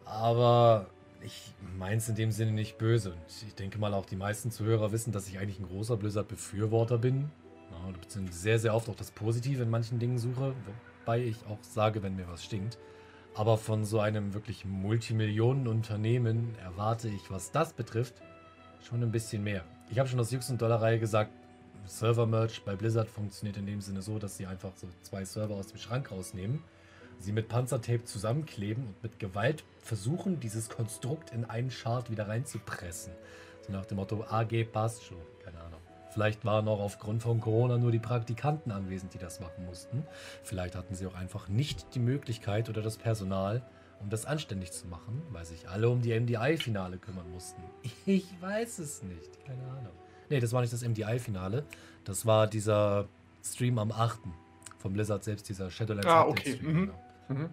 Aber 0.06 0.88
ich 1.22 1.54
meine 1.78 1.98
es 1.98 2.10
in 2.10 2.16
dem 2.16 2.32
Sinne 2.32 2.52
nicht 2.52 2.78
böse. 2.78 3.12
Und 3.12 3.44
ich 3.48 3.56
denke 3.56 3.78
mal, 3.78 3.94
auch 3.94 4.06
die 4.06 4.16
meisten 4.16 4.52
Zuhörer 4.52 4.92
wissen, 4.92 5.12
dass 5.12 5.28
ich 5.28 5.38
eigentlich 5.40 5.60
ein 5.60 5.68
großer 5.68 5.98
Blizzard-Befürworter 5.98 6.98
bin. 6.98 7.30
Ja, 7.72 7.92
beziehungsweise 7.92 8.40
sehr, 8.40 8.60
sehr 8.60 8.76
oft 8.76 8.90
auch 8.90 8.96
das 8.96 9.12
Positive 9.12 9.64
in 9.64 9.70
manchen 9.70 10.00
Dingen 10.00 10.18
suche. 10.18 10.54
Wobei 11.06 11.24
ich 11.24 11.38
auch 11.48 11.62
sage, 11.62 12.04
wenn 12.04 12.16
mir 12.16 12.28
was 12.28 12.44
stinkt. 12.44 12.78
Aber 13.36 13.58
von 13.58 13.84
so 13.84 14.00
einem 14.00 14.34
wirklich 14.34 14.66
Multimillionen-Unternehmen 14.66 16.56
erwarte 16.64 17.10
ich, 17.10 17.32
was 17.32 17.52
das 17.52 17.74
betrifft, 17.74 18.16
schon 18.88 19.02
ein 19.02 19.12
bisschen 19.12 19.44
mehr. 19.44 19.64
Ich 19.94 20.00
habe 20.00 20.10
schon 20.10 20.20
aus 20.20 20.32
Jux 20.32 20.50
und 20.50 20.60
Dollerei 20.60 20.98
gesagt, 20.98 21.30
Server-Merch 21.86 22.64
bei 22.66 22.76
Blizzard 22.76 23.08
funktioniert 23.08 23.58
in 23.58 23.68
dem 23.68 23.80
Sinne 23.80 24.02
so, 24.02 24.18
dass 24.18 24.38
sie 24.38 24.48
einfach 24.48 24.72
so 24.76 24.88
zwei 25.04 25.24
Server 25.24 25.54
aus 25.54 25.68
dem 25.68 25.78
Schrank 25.78 26.10
rausnehmen, 26.12 26.64
sie 27.20 27.32
mit 27.32 27.48
Panzertape 27.48 28.04
zusammenkleben 28.04 28.88
und 28.88 29.04
mit 29.04 29.20
Gewalt 29.20 29.64
versuchen, 29.84 30.40
dieses 30.40 30.70
Konstrukt 30.70 31.30
in 31.30 31.46
einen 31.46 31.70
Chart 31.70 32.10
wieder 32.10 32.28
reinzupressen. 32.28 33.14
So 33.68 33.72
nach 33.72 33.86
dem 33.86 33.98
Motto, 33.98 34.24
AG 34.24 34.64
passt 34.72 35.04
schon, 35.04 35.22
keine 35.46 35.60
Ahnung. 35.60 35.80
Vielleicht 36.10 36.44
waren 36.44 36.68
auch 36.68 36.80
aufgrund 36.80 37.22
von 37.22 37.40
Corona 37.40 37.78
nur 37.78 37.92
die 37.92 38.00
Praktikanten 38.00 38.72
anwesend, 38.72 39.14
die 39.14 39.20
das 39.20 39.42
machen 39.42 39.64
mussten. 39.68 40.08
Vielleicht 40.42 40.74
hatten 40.74 40.96
sie 40.96 41.06
auch 41.06 41.14
einfach 41.14 41.50
nicht 41.50 41.94
die 41.94 42.00
Möglichkeit 42.00 42.68
oder 42.68 42.82
das 42.82 42.98
Personal, 42.98 43.62
um 44.00 44.10
das 44.10 44.26
anständig 44.26 44.72
zu 44.72 44.88
machen, 44.88 45.22
weil 45.32 45.46
sich 45.46 45.68
alle 45.70 45.90
um 45.90 46.02
die 46.02 46.18
MDI-Finale 46.20 46.98
kümmern 46.98 47.30
mussten. 47.32 47.62
Ich 48.06 48.26
weiß 48.42 48.80
es 48.80 49.02
nicht, 49.04 49.44
keine 49.46 49.64
Ahnung. 49.64 49.94
Nee, 50.30 50.40
das 50.40 50.52
war 50.54 50.62
nicht 50.62 50.74
das 50.74 50.84
MDI-Finale. 50.84 51.64
Das 52.04 52.26
war 52.26 52.48
dieser 52.48 53.08
Stream 53.44 53.78
am 53.78 53.92
8. 53.92 54.20
vom 54.78 54.94
Blizzard 54.94 55.24
selbst, 55.24 55.48
dieser 55.50 55.70
Shadowlands 55.72 56.08
Ah, 56.08 56.26
okay. 56.26 56.56
Stream. 56.56 56.72
Mhm. 56.74 56.80
Genau. 57.28 57.42
Mhm. 57.42 57.50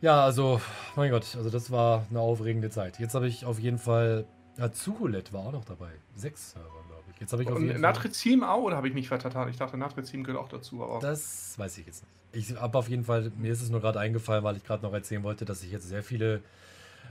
Ja, 0.00 0.24
also, 0.24 0.60
mein 0.94 1.10
Gott, 1.10 1.34
also 1.36 1.50
das 1.50 1.70
war 1.72 2.06
eine 2.08 2.20
aufregende 2.20 2.70
Zeit. 2.70 2.98
Jetzt 3.00 3.14
habe 3.14 3.26
ich 3.26 3.44
auf 3.44 3.58
jeden 3.58 3.78
Fall. 3.78 4.26
Ja, 4.56 4.70
Zuhulet 4.72 5.32
war 5.32 5.46
auch 5.46 5.52
noch 5.52 5.64
dabei. 5.64 5.90
Sechs 6.14 6.52
Server, 6.52 6.68
glaube 6.88 7.02
ich. 7.12 7.20
Jetzt 7.20 7.32
habe 7.32 7.42
ich 7.42 7.48
auf 7.48 7.56
Und 7.56 7.62
jeden 7.62 7.74
Fall. 7.74 7.80
Natrizim 7.80 8.42
auch, 8.44 8.62
oder 8.62 8.76
habe 8.76 8.88
ich 8.88 8.94
mich 8.94 9.08
vertan? 9.08 9.48
Ich 9.48 9.56
dachte, 9.56 9.76
Natrizim 9.76 10.22
gehört 10.24 10.42
auch 10.44 10.48
dazu, 10.48 10.82
aber. 10.84 11.00
Das 11.00 11.58
weiß 11.58 11.78
ich 11.78 11.86
jetzt 11.86 12.02
nicht. 12.02 12.12
Ich 12.32 12.54
habe 12.56 12.78
auf 12.78 12.88
jeden 12.88 13.04
Fall, 13.04 13.32
mir 13.36 13.52
ist 13.52 13.62
es 13.62 13.70
nur 13.70 13.80
gerade 13.80 14.00
eingefallen, 14.00 14.44
weil 14.44 14.56
ich 14.56 14.64
gerade 14.64 14.82
noch 14.82 14.92
erzählen 14.92 15.22
wollte, 15.22 15.44
dass 15.44 15.62
ich 15.62 15.72
jetzt 15.72 15.88
sehr 15.88 16.02
viele 16.02 16.42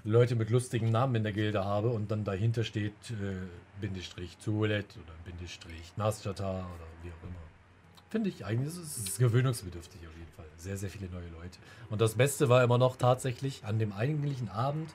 Leute 0.03 0.35
mit 0.35 0.49
lustigen 0.49 0.91
Namen 0.91 1.15
in 1.15 1.23
der 1.23 1.33
Gilde 1.33 1.65
habe 1.65 1.89
und 1.89 2.11
dann 2.11 2.23
dahinter 2.23 2.63
steht 2.63 2.93
äh, 3.11 3.35
Bindestrich 3.81 4.37
Zuhulet 4.39 4.85
oder 4.95 5.13
Bindestrich 5.25 5.97
Nasjata 5.97 6.59
oder 6.59 6.87
wie 7.03 7.09
auch 7.09 7.23
immer. 7.23 7.35
Finde 8.09 8.29
ich 8.29 8.45
eigentlich, 8.45 8.69
es 8.69 8.77
ist, 8.77 9.09
ist 9.09 9.19
gewöhnungsbedürftig 9.19 9.99
auf 10.07 10.15
jeden 10.17 10.31
Fall. 10.31 10.45
Sehr, 10.55 10.77
sehr 10.77 10.89
viele 10.89 11.09
neue 11.09 11.27
Leute. 11.29 11.59
Und 11.89 11.99
das 11.99 12.15
Beste 12.15 12.47
war 12.47 12.63
immer 12.63 12.77
noch 12.77 12.95
tatsächlich 12.95 13.65
an 13.65 13.79
dem 13.79 13.91
eigentlichen 13.91 14.49
Abend 14.49 14.89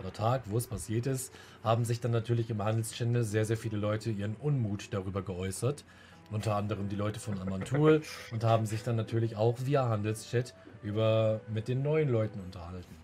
oder 0.00 0.12
Tag, 0.12 0.42
wo 0.46 0.58
es 0.58 0.66
passiert 0.66 1.06
ist, 1.06 1.32
haben 1.64 1.84
sich 1.84 2.00
dann 2.00 2.10
natürlich 2.10 2.50
im 2.50 2.62
Handelschannel 2.62 3.24
sehr, 3.24 3.44
sehr 3.44 3.56
viele 3.56 3.78
Leute 3.78 4.10
ihren 4.10 4.34
Unmut 4.36 4.92
darüber 4.92 5.22
geäußert. 5.22 5.84
Unter 6.30 6.56
anderem 6.56 6.88
die 6.88 6.96
Leute 6.96 7.20
von 7.20 7.40
Amantul 7.40 8.02
und 8.32 8.44
haben 8.44 8.66
sich 8.66 8.82
dann 8.82 8.96
natürlich 8.96 9.36
auch 9.36 9.56
via 9.64 9.88
Handelschat 9.88 10.54
über 10.82 11.40
mit 11.48 11.68
den 11.68 11.82
neuen 11.82 12.08
Leuten 12.10 12.40
unterhalten. 12.40 12.94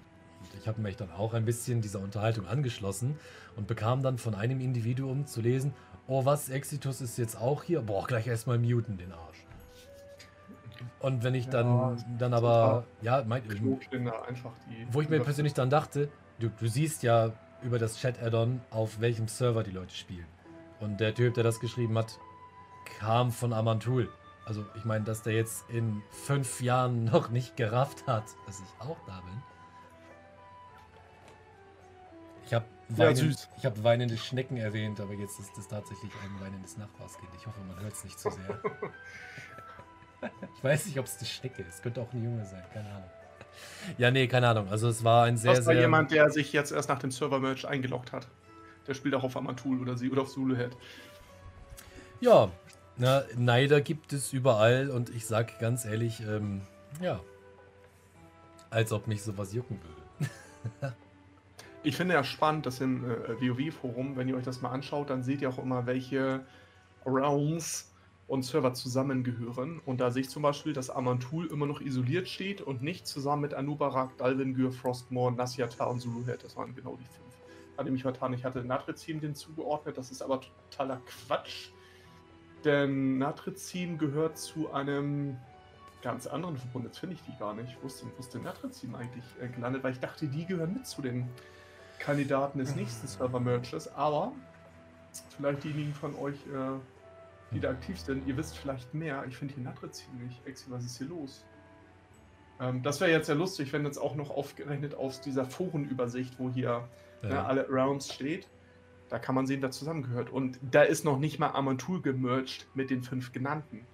Und 0.41 0.61
ich 0.61 0.69
habe 0.69 0.81
mich 0.83 0.97
dann 0.97 1.11
auch 1.11 1.33
ein 1.33 1.45
bisschen 1.47 1.81
dieser 1.81 2.01
Unterhaltung 2.01 2.47
angeschlossen 2.47 3.19
und 3.57 3.67
bekam 3.67 4.03
dann 4.03 4.19
von 4.19 4.35
einem 4.35 4.61
Individuum 4.61 5.27
zu 5.27 5.41
lesen, 5.41 5.73
oh 6.07 6.27
was, 6.27 6.51
Exitus 6.51 7.01
ist 7.01 7.17
jetzt 7.17 7.41
auch 7.41 7.63
hier? 7.63 7.81
Boah, 7.81 8.07
gleich 8.07 8.27
erstmal 8.27 8.59
muten 8.59 8.99
den 8.99 9.13
Arsch. 9.13 9.47
Und 10.99 11.23
wenn 11.23 11.35
ich 11.35 11.49
dann, 11.49 11.67
Ja, 11.67 11.97
dann 12.19 12.35
aber, 12.35 12.85
ja, 13.01 13.25
mein, 13.27 13.43
die. 14.69 14.87
wo 14.93 15.01
ich 15.01 15.09
mir 15.09 15.21
persönlich 15.21 15.55
dann 15.55 15.71
dachte, 15.71 16.11
du, 16.41 16.49
du 16.49 16.67
siehst 16.67 17.03
ja 17.03 17.33
über 17.63 17.79
das 17.79 17.97
Chat-Add-on, 17.99 18.61
auf 18.71 19.01
welchem 19.01 19.29
Server 19.29 19.63
die 19.63 19.71
Leute 19.71 19.95
spielen. 19.95 20.27
Und 20.81 21.01
der 21.01 21.15
Typ, 21.15 21.35
der 21.35 21.45
das 21.45 21.61
geschrieben 21.61 21.97
hat, 21.97 22.19
kam 22.85 23.33
von 23.33 23.53
Amantul. 23.53 24.09
Also 24.47 24.65
ich 24.75 24.85
meine, 24.85 25.05
dass 25.05 25.23
der 25.23 25.33
jetzt 25.33 25.69
in 25.71 26.03
fünf 26.11 26.61
Jahren 26.61 27.05
noch 27.05 27.31
nicht 27.31 27.57
gerafft 27.57 28.07
hat, 28.07 28.25
dass 28.47 28.61
ich 28.61 28.81
auch 28.87 28.99
da 29.07 29.21
bin. 29.21 29.43
Ich 32.47 32.53
habe 32.53 32.67
weinen, 32.91 33.37
hab 33.63 33.83
weinende 33.83 34.19
Schnecken 34.19 34.59
erwähnt, 34.59 35.01
aber 35.01 35.15
jetzt 35.15 35.41
ist 35.41 35.57
das 35.57 35.67
tatsächlich 35.67 36.13
ein 36.23 36.45
weinendes 36.45 36.77
Nachbarskind. 36.77 37.31
Ich 37.39 37.47
hoffe, 37.47 37.61
man 37.67 37.81
hört 37.81 37.95
es 37.95 38.05
nicht 38.05 38.19
zu 38.19 38.31
sehr. 38.31 38.61
ich 40.57 40.65
weiß 40.65 40.87
nicht, 40.87 40.99
ob 40.99 41.07
es 41.07 41.17
eine 41.19 41.27
Schnecke 41.27 41.63
ist. 41.63 41.83
Könnte 41.83 42.03
auch 42.03 42.13
ein 42.13 42.23
Junge 42.23 42.45
sein, 42.45 42.63
keine 42.73 42.91
Ahnung. 42.91 43.11
Ja, 43.99 44.11
nee, 44.11 44.27
keine 44.27 44.49
Ahnung. 44.49 44.69
Also 44.69 44.89
es 44.89 45.05
war 45.05 45.25
ein 45.25 45.37
sehr, 45.37 45.55
das 45.55 45.67
war 45.67 45.73
sehr... 45.73 45.83
jemand, 45.83 46.11
der 46.11 46.31
sich 46.31 46.53
jetzt 46.53 46.73
erst 46.73 46.89
nach 46.89 46.99
dem 46.99 47.11
Server-Merge 47.11 47.69
eingeloggt 47.69 48.13
hat. 48.13 48.29
Der 48.87 48.95
spielt 48.95 49.15
auch 49.15 49.25
auf 49.25 49.37
Amatul 49.37 49.81
oder 49.81 49.97
sie 49.97 50.11
oder 50.11 50.23
auf 50.23 50.31
Zuluhead. 50.31 50.77
Ja, 52.25 52.51
na, 52.97 53.23
Neider 53.37 53.83
gibt 53.83 54.15
es 54.15 54.33
überall 54.33 54.89
und 54.89 55.11
ich 55.11 55.27
sag 55.27 55.59
ganz 55.59 55.85
ehrlich, 55.85 56.23
ähm, 56.27 56.63
ja, 56.99 57.21
als 58.71 58.93
ob 58.93 59.09
mich 59.09 59.23
sowas 59.23 59.53
jucken 59.53 59.79
würde. 59.83 60.95
Ich 61.87 61.99
finde 61.99 62.15
ja 62.15 62.25
spannend, 62.25 62.65
dass 62.65 62.81
im 62.81 63.05
äh, 63.05 63.39
WoW-Forum, 63.39 64.17
wenn 64.17 64.27
ihr 64.27 64.37
euch 64.37 64.45
das 64.45 64.63
mal 64.63 64.71
anschaut, 64.71 65.11
dann 65.11 65.23
seht 65.23 65.43
ihr 65.43 65.51
auch 65.51 65.59
immer, 65.59 65.85
welche 65.85 66.47
Realms 67.05 67.93
und 68.27 68.43
Server 68.43 68.73
zusammengehören. 68.73 69.83
Und 69.85 70.01
da 70.01 70.11
sehe 70.11 70.23
ich 70.23 70.31
zum 70.31 70.41
Beispiel, 70.41 70.73
dass 70.73 70.89
Amantul 70.89 71.45
immer 71.49 71.67
noch 71.67 71.83
isoliert 71.83 72.27
steht 72.27 72.63
und 72.63 72.83
nicht 72.83 73.07
zusammen 73.07 73.43
mit 73.43 73.53
Anubarak, 73.53 74.17
Dalvingür, 74.17 74.73
Frostmourne, 74.73 75.37
Nasyata 75.37 75.85
und 75.85 76.01
Zuluhead. 76.01 76.43
Das 76.43 76.57
waren 76.57 76.75
genau 76.75 76.97
die 76.97 77.05
fünf. 77.05 77.35
Hatte 77.77 77.91
mich 77.91 78.01
vertan. 78.01 78.33
Ich 78.33 78.47
hatte 78.47 78.65
Natrizim 78.65 79.21
den 79.21 79.35
zugeordnet. 79.35 79.99
Das 79.99 80.11
ist 80.11 80.23
aber 80.23 80.41
totaler 80.71 81.03
Quatsch. 81.05 81.69
Denn 82.65 83.19
Natrizim 83.19 83.99
gehört 83.99 84.39
zu 84.39 84.73
einem 84.73 85.37
ganz 86.03 86.27
anderen 86.27 86.57
Verbund. 86.57 86.85
Jetzt 86.87 86.99
finde 86.99 87.15
ich 87.17 87.23
die 87.23 87.37
gar 87.39 87.55
nicht. 87.55 87.77
Wo 87.83 87.87
ist 87.87 88.01
denn, 88.03 88.11
wo 88.17 88.21
ist 88.21 88.33
denn 88.35 88.43
Natrizim 88.43 88.95
eigentlich 88.95 89.25
äh, 89.41 89.49
gelandet? 89.49 89.83
Weil 89.83 89.93
ich 89.93 90.01
dachte, 90.01 90.27
die 90.27 90.47
gehören 90.47 90.75
mit 90.75 90.87
zu 90.87 91.03
den 91.03 91.29
Kandidaten 91.99 92.59
des 92.59 92.75
nächsten 92.77 93.07
Server-Merges. 93.07 93.95
Aber 93.95 94.33
vielleicht 95.37 95.65
diejenigen 95.65 95.95
von 95.95 96.15
euch, 96.17 96.35
äh, 96.47 96.79
die 97.53 97.61
da 97.61 97.71
aktiv 97.71 97.99
sind, 98.01 98.27
ihr 98.27 98.37
wisst 98.37 98.57
vielleicht 98.57 98.93
mehr. 98.95 99.25
Ich 99.29 99.37
finde 99.37 99.55
hier 99.55 99.65
Natrizim 99.65 100.15
nicht. 100.27 100.47
Exi, 100.47 100.67
was 100.71 100.85
ist 100.85 100.99
hier 100.99 101.09
los? 101.09 101.45
Ähm, 102.61 102.83
das 102.83 103.01
wäre 103.01 103.11
jetzt 103.11 103.29
ja 103.29 103.35
lustig, 103.35 103.73
wenn 103.73 103.85
jetzt 103.85 103.99
auch 103.99 104.15
noch 104.15 104.31
aufgerechnet 104.31 104.95
aus 104.95 105.21
dieser 105.21 105.45
Forenübersicht, 105.45 106.39
wo 106.39 106.51
hier 106.51 106.89
ne, 107.23 107.31
Ja. 107.31 107.45
alle 107.47 107.67
Rounds 107.69 108.13
steht. 108.13 108.49
Da 109.11 109.19
kann 109.19 109.35
man 109.35 109.47
sehen, 109.47 109.63
wer 109.63 109.71
zusammengehört. 109.71 110.31
Und 110.31 110.59
da 110.71 110.83
ist 110.83 111.05
noch 111.05 111.19
nicht 111.19 111.39
mal 111.39 111.49
Amantul 111.51 112.01
gemerged 112.03 112.67
mit 112.75 112.91
den 112.91 113.03
fünf 113.03 113.33
genannten. 113.33 113.87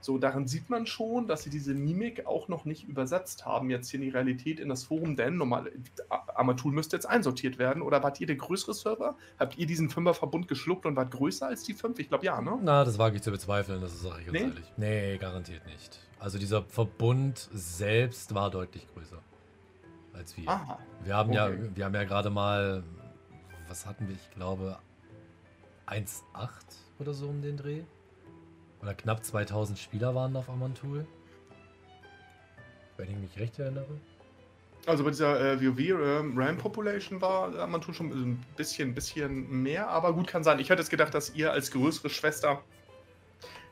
So, 0.00 0.18
daran 0.18 0.48
sieht 0.48 0.68
man 0.68 0.86
schon, 0.86 1.28
dass 1.28 1.44
sie 1.44 1.50
diese 1.50 1.74
Mimik 1.74 2.26
auch 2.26 2.48
noch 2.48 2.64
nicht 2.64 2.88
übersetzt 2.88 3.46
haben, 3.46 3.70
jetzt 3.70 3.88
hier 3.90 4.00
in 4.00 4.06
die 4.06 4.10
Realität 4.10 4.58
in 4.58 4.68
das 4.68 4.82
Forum, 4.82 5.14
denn 5.14 5.36
normal, 5.36 5.70
A- 6.08 6.22
Amatul 6.40 6.72
müsste 6.72 6.96
jetzt 6.96 7.06
einsortiert 7.06 7.56
werden. 7.58 7.82
Oder 7.82 8.02
wart 8.02 8.20
ihr 8.20 8.26
der 8.26 8.34
größere 8.34 8.74
Server? 8.74 9.16
Habt 9.38 9.58
ihr 9.58 9.66
diesen 9.66 9.90
Fünferverbund 9.90 10.48
geschluckt 10.48 10.86
und 10.86 10.96
wart 10.96 11.12
größer 11.12 11.46
als 11.46 11.62
die 11.62 11.74
fünf? 11.74 12.00
Ich 12.00 12.08
glaube 12.08 12.24
ja, 12.26 12.40
ne? 12.40 12.58
Na, 12.62 12.84
das 12.84 12.98
wage 12.98 13.14
ich 13.16 13.22
zu 13.22 13.30
bezweifeln, 13.30 13.80
das 13.80 14.00
sage 14.02 14.20
ich 14.22 14.26
ganz 14.26 14.38
Nee? 14.38 14.44
ehrlich. 14.44 14.72
Nee, 14.76 15.18
garantiert 15.18 15.64
nicht. 15.66 16.00
Also 16.18 16.36
dieser 16.38 16.62
Verbund 16.64 17.48
selbst 17.52 18.34
war 18.34 18.50
deutlich 18.50 18.88
größer 18.94 19.18
als 20.14 20.36
wir. 20.36 20.48
Aha. 20.48 20.78
Wir 21.04 21.14
haben 21.16 21.32
ja, 21.32 21.46
Okay. 21.46 21.70
wir 21.76 21.84
haben 21.84 21.94
ja 21.94 22.04
gerade 22.04 22.30
mal, 22.30 22.82
was 23.72 23.86
hatten 23.86 24.06
wir? 24.06 24.14
Ich 24.14 24.30
glaube 24.34 24.78
1,8 25.86 26.50
oder 26.98 27.14
so 27.14 27.26
um 27.28 27.40
den 27.40 27.56
Dreh. 27.56 27.80
Oder 28.82 28.92
knapp 28.92 29.24
2000 29.24 29.78
Spieler 29.78 30.14
waren 30.14 30.36
auf 30.36 30.50
Amantul. 30.50 31.06
Wenn 32.98 33.08
ich 33.10 33.16
mich 33.16 33.38
recht 33.38 33.58
erinnere. 33.58 33.86
Also 34.84 35.04
bei 35.04 35.10
dieser 35.10 35.40
äh, 35.54 35.60
WoW-RAM-Population 35.64 37.22
war 37.22 37.58
Amantul 37.58 37.94
schon 37.94 38.08
ein 38.10 38.44
bisschen, 38.56 38.94
bisschen 38.94 39.62
mehr, 39.62 39.88
aber 39.88 40.12
gut 40.12 40.26
kann 40.26 40.44
sein. 40.44 40.58
Ich 40.58 40.68
hätte 40.68 40.82
jetzt 40.82 40.90
gedacht, 40.90 41.14
dass 41.14 41.34
ihr 41.34 41.50
als 41.52 41.70
größere 41.70 42.10
Schwester 42.10 42.62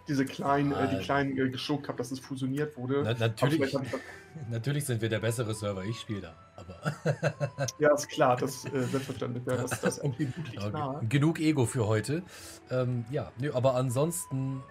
diese 0.08 0.24
kleinen, 0.24 0.72
äh, 0.72 0.88
die 0.88 0.96
Ah. 0.96 1.00
kleinen 1.00 1.36
äh, 1.36 1.50
geschluckt 1.50 1.88
habt, 1.88 2.00
dass 2.00 2.10
es 2.10 2.20
fusioniert 2.20 2.74
wurde. 2.78 3.02
Na, 3.04 3.12
natürlich, 3.12 3.76
natürlich 4.50 4.86
sind 4.86 5.02
wir 5.02 5.10
der 5.10 5.18
bessere 5.18 5.52
Server, 5.52 5.84
ich 5.84 6.00
spiele 6.00 6.22
da. 6.22 6.49
Aber 6.60 7.66
Ja, 7.78 7.94
ist 7.94 8.08
klar, 8.08 8.36
das 8.36 8.64
äh, 8.66 8.82
selbstverständlich. 8.84 9.44
Ja, 9.46 9.56
das, 9.56 9.80
das 9.80 10.02
liegt 10.18 10.38
Okay. 10.38 10.70
nahe. 10.70 11.04
Genug 11.08 11.40
Ego 11.40 11.66
für 11.66 11.86
heute. 11.86 12.22
Ähm, 12.70 13.04
ja, 13.10 13.32
nö, 13.38 13.52
aber 13.54 13.74
ansonsten 13.74 14.62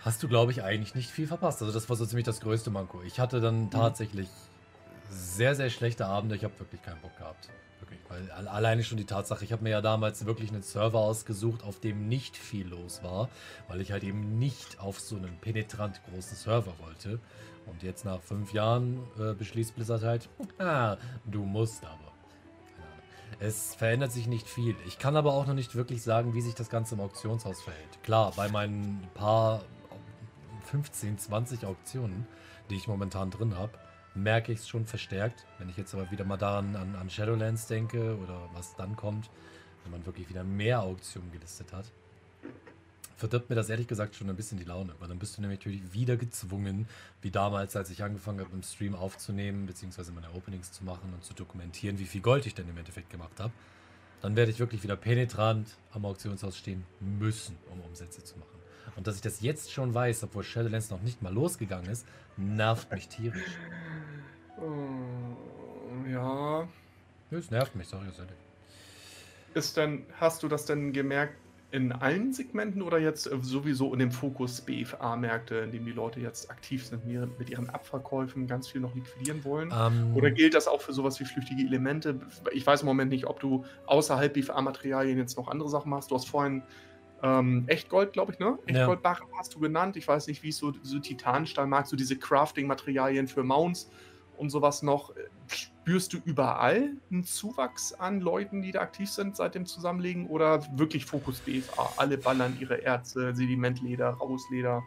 hast 0.00 0.22
du, 0.22 0.28
glaube 0.28 0.52
ich, 0.52 0.62
eigentlich 0.62 0.94
nicht 0.94 1.10
viel 1.10 1.26
verpasst. 1.26 1.62
Also 1.62 1.72
das 1.72 1.88
war 1.88 1.96
so 1.96 2.04
ziemlich 2.06 2.26
das 2.26 2.40
größte 2.40 2.70
Manko. 2.70 3.02
Ich 3.02 3.18
hatte 3.20 3.40
dann 3.40 3.70
tatsächlich 3.70 4.28
sehr, 5.10 5.54
sehr 5.54 5.70
schlechte 5.70 6.06
Abende. 6.06 6.36
Ich 6.36 6.44
habe 6.44 6.58
wirklich 6.58 6.82
keinen 6.82 7.00
Bock 7.00 7.16
gehabt. 7.16 7.48
Wirklich. 7.80 8.00
Weil 8.08 8.30
al- 8.32 8.48
alleine 8.48 8.84
schon 8.84 8.98
die 8.98 9.04
Tatsache, 9.06 9.44
ich 9.44 9.52
habe 9.52 9.62
mir 9.62 9.70
ja 9.70 9.80
damals 9.80 10.26
wirklich 10.26 10.50
einen 10.50 10.62
Server 10.62 10.98
ausgesucht, 10.98 11.62
auf 11.62 11.80
dem 11.80 12.08
nicht 12.08 12.36
viel 12.36 12.66
los 12.68 13.02
war, 13.02 13.28
weil 13.68 13.80
ich 13.80 13.92
halt 13.92 14.04
eben 14.04 14.38
nicht 14.38 14.78
auf 14.80 15.00
so 15.00 15.16
einen 15.16 15.36
penetrant 15.40 16.00
großen 16.10 16.36
Server 16.36 16.74
wollte. 16.80 17.18
Und 17.66 17.82
jetzt 17.82 18.04
nach 18.04 18.20
fünf 18.20 18.52
Jahren 18.52 19.00
äh, 19.18 19.34
beschließt 19.34 19.74
Blizzard 19.74 20.02
halt, 20.02 20.28
ah, 20.58 20.96
du 21.24 21.44
musst 21.44 21.84
aber. 21.84 22.12
Es 23.40 23.74
verändert 23.74 24.12
sich 24.12 24.26
nicht 24.26 24.48
viel. 24.48 24.76
Ich 24.86 24.98
kann 24.98 25.16
aber 25.16 25.34
auch 25.34 25.46
noch 25.46 25.54
nicht 25.54 25.74
wirklich 25.74 26.02
sagen, 26.02 26.34
wie 26.34 26.40
sich 26.40 26.54
das 26.54 26.70
Ganze 26.70 26.94
im 26.94 27.00
Auktionshaus 27.00 27.62
verhält. 27.62 28.02
Klar, 28.02 28.32
bei 28.36 28.48
meinen 28.48 29.06
paar 29.14 29.62
15, 30.66 31.18
20 31.18 31.66
Auktionen, 31.66 32.26
die 32.70 32.76
ich 32.76 32.88
momentan 32.88 33.30
drin 33.30 33.56
habe, 33.56 33.72
merke 34.14 34.52
ich 34.52 34.60
es 34.60 34.68
schon 34.68 34.86
verstärkt. 34.86 35.44
Wenn 35.58 35.68
ich 35.68 35.76
jetzt 35.76 35.94
aber 35.94 36.10
wieder 36.10 36.24
mal 36.24 36.36
daran 36.36 36.76
an, 36.76 36.94
an 36.94 37.10
Shadowlands 37.10 37.66
denke 37.66 38.16
oder 38.18 38.48
was 38.54 38.76
dann 38.76 38.96
kommt, 38.96 39.30
wenn 39.82 39.92
man 39.92 40.06
wirklich 40.06 40.28
wieder 40.28 40.44
mehr 40.44 40.82
Auktionen 40.82 41.30
gelistet 41.32 41.72
hat, 41.72 41.86
verdirbt 43.16 43.48
mir 43.50 43.56
das 43.56 43.68
ehrlich 43.68 43.86
gesagt 43.86 44.16
schon 44.16 44.28
ein 44.28 44.36
bisschen 44.36 44.58
die 44.58 44.64
Laune, 44.64 44.94
weil 44.98 45.08
dann 45.08 45.18
bist 45.18 45.36
du 45.36 45.40
nämlich 45.40 45.60
natürlich 45.60 45.92
wieder 45.92 46.16
gezwungen, 46.16 46.88
wie 47.22 47.30
damals, 47.30 47.76
als 47.76 47.90
ich 47.90 48.02
angefangen 48.02 48.40
habe, 48.40 48.50
im 48.52 48.62
Stream 48.62 48.94
aufzunehmen, 48.94 49.66
beziehungsweise 49.66 50.12
meine 50.12 50.30
Openings 50.32 50.72
zu 50.72 50.84
machen 50.84 51.12
und 51.14 51.24
zu 51.24 51.34
dokumentieren, 51.34 51.98
wie 51.98 52.06
viel 52.06 52.20
Gold 52.20 52.46
ich 52.46 52.54
denn 52.54 52.68
im 52.68 52.76
Endeffekt 52.76 53.10
gemacht 53.10 53.38
habe. 53.38 53.52
dann 54.22 54.36
werde 54.36 54.50
ich 54.50 54.58
wirklich 54.58 54.82
wieder 54.82 54.96
penetrant 54.96 55.76
am 55.92 56.06
Auktionshaus 56.06 56.56
stehen 56.56 56.84
müssen, 57.00 57.58
um 57.70 57.80
Umsätze 57.82 58.24
zu 58.24 58.38
machen. 58.38 58.48
Und 58.96 59.06
dass 59.06 59.16
ich 59.16 59.22
das 59.22 59.40
jetzt 59.42 59.70
schon 59.70 59.92
weiß, 59.92 60.24
obwohl 60.24 60.44
Shadowlands 60.44 60.88
noch 60.90 61.02
nicht 61.02 61.20
mal 61.20 61.32
losgegangen 61.32 61.90
ist, 61.90 62.06
nervt 62.38 62.90
mich 62.92 63.08
tierisch. 63.08 63.58
Äh, 64.58 66.12
ja. 66.12 66.68
Es 67.30 67.50
nervt 67.50 67.74
mich, 67.74 67.88
sorry, 67.88 68.06
ehrlich. 68.06 68.36
Ist 69.54 69.76
denn, 69.76 70.06
hast 70.18 70.42
du 70.42 70.48
das 70.48 70.64
denn 70.64 70.92
gemerkt 70.92 71.36
in 71.74 71.90
allen 71.90 72.32
Segmenten 72.32 72.82
oder 72.82 72.98
jetzt 72.98 73.26
äh, 73.26 73.36
sowieso 73.42 73.92
in 73.92 73.98
dem 73.98 74.12
Fokus 74.12 74.60
BFA-Märkte, 74.60 75.56
in 75.56 75.72
dem 75.72 75.84
die 75.84 75.90
Leute 75.90 76.20
jetzt 76.20 76.48
aktiv 76.48 76.86
sind 76.86 77.04
mit 77.04 77.50
ihren 77.50 77.68
Abverkäufen, 77.68 78.46
ganz 78.46 78.68
viel 78.68 78.80
noch 78.80 78.94
liquidieren 78.94 79.44
wollen? 79.44 79.72
Ähm, 79.76 80.14
Oder 80.14 80.30
gilt 80.30 80.54
das 80.54 80.68
auch 80.68 80.80
für 80.80 80.92
sowas 80.92 81.18
wie 81.18 81.24
flüchtige 81.24 81.62
Elemente? 81.62 82.20
Ich 82.52 82.64
weiß 82.64 82.82
im 82.82 82.86
Moment 82.86 83.10
nicht, 83.10 83.26
ob 83.26 83.40
du 83.40 83.64
außerhalb 83.86 84.32
BFA-Materialien 84.32 85.18
jetzt 85.18 85.36
noch 85.36 85.48
andere 85.48 85.68
Sachen 85.68 85.90
machst. 85.90 86.12
Du 86.12 86.14
hast 86.14 86.28
vorhin 86.28 86.62
ähm, 87.24 87.64
Echtgold, 87.66 88.12
glaube 88.12 88.32
ich, 88.32 88.38
ne? 88.38 88.56
Ja. 88.68 88.76
Echtgoldbarren 88.76 89.26
hast 89.36 89.52
du 89.56 89.58
genannt. 89.58 89.96
Ich 89.96 90.06
weiß 90.06 90.28
nicht, 90.28 90.44
wie 90.44 90.50
es 90.50 90.58
so, 90.58 90.72
so 90.82 91.00
Titanstahl 91.00 91.66
magst 91.66 91.90
du 91.90 91.96
diese 91.96 92.16
Crafting-Materialien 92.16 93.26
für 93.26 93.42
Mounts 93.42 93.90
und 94.36 94.50
sowas 94.50 94.84
noch. 94.84 95.12
Spürst 95.54 96.12
du 96.12 96.18
überall 96.24 96.92
einen 97.10 97.24
Zuwachs 97.24 97.92
an 97.92 98.20
Leuten, 98.20 98.62
die 98.62 98.72
da 98.72 98.80
aktiv 98.80 99.10
sind 99.10 99.36
seit 99.36 99.54
dem 99.54 99.66
Zusammenlegen 99.66 100.26
oder 100.28 100.62
wirklich 100.78 101.04
Fokus 101.06 101.40
BFA? 101.40 101.92
Alle 101.96 102.16
ballern 102.18 102.56
ihre 102.60 102.82
Erze, 102.82 103.34
Sedimentleder, 103.34 104.10
Rausleder, 104.10 104.82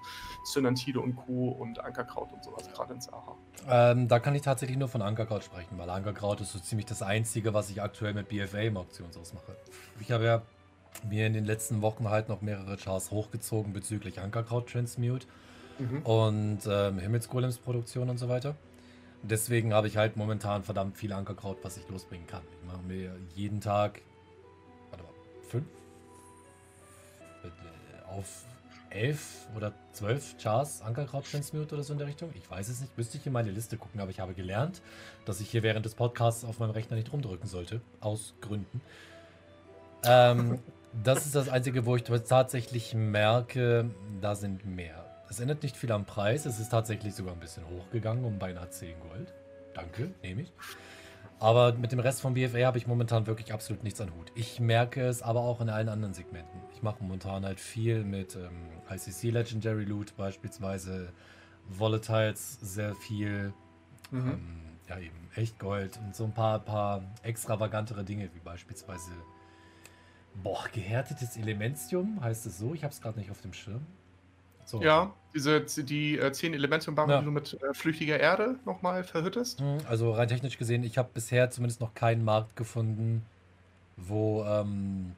Cyanantide 0.52 1.00
und 1.00 1.16
Co. 1.16 1.50
und 1.50 1.80
Ankerkraut 1.80 2.32
und 2.34 2.44
sowas 2.44 2.70
gerade 2.74 2.94
ins 2.94 3.12
Aha. 3.14 3.36
ähm, 3.70 4.08
da 4.08 4.20
kann 4.20 4.34
ich 4.36 4.42
tatsächlich 4.42 4.78
nur 4.78 4.88
von 4.88 5.02
Ankerkraut 5.02 5.44
sprechen, 5.44 5.78
weil 5.78 5.90
Ankerkraut 5.90 6.42
ist 6.42 6.52
so 6.52 6.60
ziemlich 6.60 6.86
das 6.88 7.02
Einzige, 7.02 7.54
was 7.54 7.70
ich 7.70 7.82
aktuell 7.82 8.14
mit 8.14 8.30
BFA 8.30 8.60
im 8.60 8.78
Auktionshaus 8.78 9.34
mache. 9.34 9.56
Ich 10.00 10.12
habe 10.12 10.26
ja 10.26 10.42
mir 11.08 11.28
in 11.28 11.34
den 11.34 11.46
letzten 11.46 11.82
Wochen 11.82 12.10
halt 12.10 12.28
noch 12.28 12.42
mehrere 12.42 12.76
Chars 12.78 13.12
hochgezogen 13.12 13.72
bezüglich 13.74 14.20
Ankerkraut 14.20 14.70
Transmute 14.70 15.28
Mhm. 15.80 16.02
und 16.02 16.60
ähm, 16.68 16.98
Himmelsgolems 16.98 17.60
Produktion 17.60 18.10
und 18.10 18.18
so 18.18 18.30
weiter. 18.30 18.56
Deswegen 19.24 19.74
habe 19.74 19.88
ich 19.88 19.98
halt 19.98 20.16
momentan 20.16 20.64
verdammt 20.64 20.98
viel 20.98 21.12
Ankerkraut, 21.12 21.58
was 21.64 21.78
ich 21.78 21.88
losbringen 21.90 22.28
kann. 22.28 22.44
Ich 22.52 22.68
mache 22.68 22.82
mir 22.84 23.16
jeden 23.36 23.62
Tag, 23.62 24.02
warte 24.90 25.04
mal, 25.04 25.14
fünf? 25.50 25.66
Äh, 27.44 28.10
Auf 28.10 28.46
elf 28.90 29.48
oder 29.56 29.74
zwölf 29.92 30.38
Chars 30.38 30.82
Ankerkraut 30.82 31.30
Transmute 31.30 31.76
oder 31.76 31.84
so 31.84 31.94
in 31.94 32.00
der 32.00 32.08
Richtung. 32.08 32.32
Ich 32.36 32.50
weiß 32.50 32.70
es 32.70 32.82
nicht, 32.82 32.98
müsste 32.98 33.18
ich 33.18 33.26
in 33.26 33.34
meine 33.34 33.52
Liste 33.52 33.78
gucken, 33.78 34.00
aber 34.00 34.12
ich 34.12 34.20
habe 34.20 34.34
gelernt, 34.34 34.82
dass 35.26 35.42
ich 35.42 35.50
hier 35.50 35.64
während 35.64 35.86
des 35.86 35.96
Podcasts 35.96 36.46
auf 36.46 36.60
meinem 36.60 36.72
Rechner 36.72 36.96
nicht 36.96 37.12
rumdrücken 37.12 37.48
sollte. 37.48 37.82
Aus 38.00 38.34
Gründen. 38.42 38.82
Ähm, 40.04 40.60
das 41.04 41.26
ist 41.26 41.36
das 41.36 41.50
Einzige, 41.50 41.86
wo 41.86 41.96
ich 41.96 42.04
tatsächlich 42.04 42.94
merke, 42.94 43.90
da 44.22 44.36
sind 44.36 44.66
mehr. 44.66 45.07
Es 45.30 45.40
ändert 45.40 45.64
nicht 45.64 45.76
viel 45.76 45.92
am 45.92 46.06
Preis. 46.06 46.46
Es 46.46 46.60
ist 46.60 46.70
tatsächlich 46.70 47.14
sogar 47.16 47.34
ein 47.34 47.40
bisschen 47.40 47.68
hochgegangen, 47.70 48.24
um 48.24 48.40
beinahe 48.40 48.70
10 48.70 49.00
Gold. 49.00 49.34
Danke, 49.74 50.12
nehme 50.24 50.42
ich. 50.44 50.54
Aber 51.40 51.74
mit 51.74 51.92
dem 51.92 52.00
Rest 52.00 52.22
vom 52.22 52.34
BFA 52.34 52.66
habe 52.66 52.78
ich 52.80 52.88
momentan 52.88 53.28
wirklich 53.28 53.54
absolut 53.54 53.84
nichts 53.84 54.02
an 54.02 54.12
Hut. 54.16 54.32
Ich 54.34 54.60
merke 54.60 55.06
es 55.06 55.22
aber 55.22 55.42
auch 55.42 55.62
in 55.62 55.70
allen 55.70 55.90
anderen 55.90 56.14
Segmenten. 56.16 56.60
Ich 56.74 56.82
mache 56.82 57.04
momentan 57.04 57.46
halt 57.46 57.60
viel 57.60 58.04
mit 58.04 58.36
ähm, 58.36 58.70
ICC 58.90 59.32
Legendary 59.32 59.84
Loot 59.84 60.16
beispielsweise, 60.18 61.10
Volatiles 61.70 62.60
sehr 62.62 62.96
viel, 62.96 63.54
Mhm. 64.10 64.30
ähm, 64.30 64.62
ja 64.88 64.98
eben 65.00 65.30
Echtgold 65.36 66.00
und 66.00 66.16
so 66.16 66.24
ein 66.24 66.34
paar, 66.34 66.60
paar 66.60 67.04
extravagantere 67.22 68.04
Dinge, 68.06 68.30
wie 68.34 68.40
beispielsweise, 68.40 69.12
boah, 70.42 70.64
gehärtetes 70.72 71.36
Elementium, 71.38 72.22
heißt 72.24 72.46
es 72.46 72.58
so? 72.58 72.74
Ich 72.74 72.84
habe 72.84 72.94
es 72.94 73.02
gerade 73.02 73.20
nicht 73.20 73.30
auf 73.30 73.42
dem 73.42 73.54
Schirm. 73.54 73.86
So. 74.68 74.82
Ja, 74.82 75.14
diese, 75.34 75.62
die 75.62 76.18
äh, 76.20 76.32
zehn 76.34 76.54
Elementiumbarren, 76.54 77.10
Ja. 77.10 77.20
die 77.20 77.26
du 77.26 77.32
mit 77.32 77.54
äh, 77.64 77.74
flüchtiger 77.74 78.20
Erde 78.20 78.60
nochmal 78.66 79.04
verhüttest. 79.06 79.62
Hm, 79.62 79.78
Also 79.88 80.12
rein 80.12 80.28
technisch 80.28 80.58
gesehen, 80.58 80.84
ich 80.84 80.98
habe 80.98 81.10
bisher 81.14 81.50
zumindest 81.50 81.80
noch 81.80 81.94
keinen 81.96 82.26
Markt 82.26 82.56
gefunden, 82.58 83.26
wo 83.96 84.44
ähm, 84.44 85.14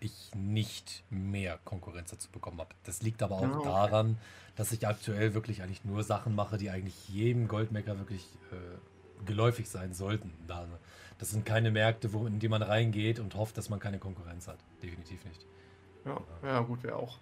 ich 0.00 0.30
nicht 0.34 1.04
mehr 1.10 1.58
Konkurrenz 1.64 2.10
dazu 2.10 2.28
bekommen 2.30 2.58
habe. 2.58 2.70
Das 2.84 3.02
liegt 3.02 3.22
aber 3.22 3.36
auch 3.36 3.42
Ah, 3.42 3.56
okay. 3.58 3.64
daran, 3.68 4.18
dass 4.56 4.72
ich 4.72 4.86
aktuell 4.88 5.32
wirklich 5.32 5.62
eigentlich 5.62 5.84
nur 5.84 6.02
Sachen 6.02 6.34
mache, 6.34 6.58
die 6.58 6.70
eigentlich 6.70 7.08
jedem 7.08 7.46
Goldmaker 7.46 7.96
wirklich 7.98 8.26
äh, 8.50 9.24
geläufig 9.26 9.68
sein 9.68 9.94
sollten. 9.94 10.32
Da, 10.48 10.66
das 11.18 11.30
sind 11.30 11.46
keine 11.46 11.70
Märkte, 11.70 12.12
wo, 12.12 12.26
in 12.26 12.40
die 12.40 12.48
man 12.48 12.62
reingeht 12.62 13.20
und 13.20 13.36
hofft, 13.36 13.56
dass 13.58 13.68
man 13.68 13.78
keine 13.78 13.98
Konkurrenz 13.98 14.48
hat. 14.48 14.58
Definitiv 14.82 15.24
nicht. 15.24 15.46
Ja, 16.04 16.20
ja 16.42 16.60
gut, 16.60 16.82
wäre 16.82 16.96
auch 16.96 17.18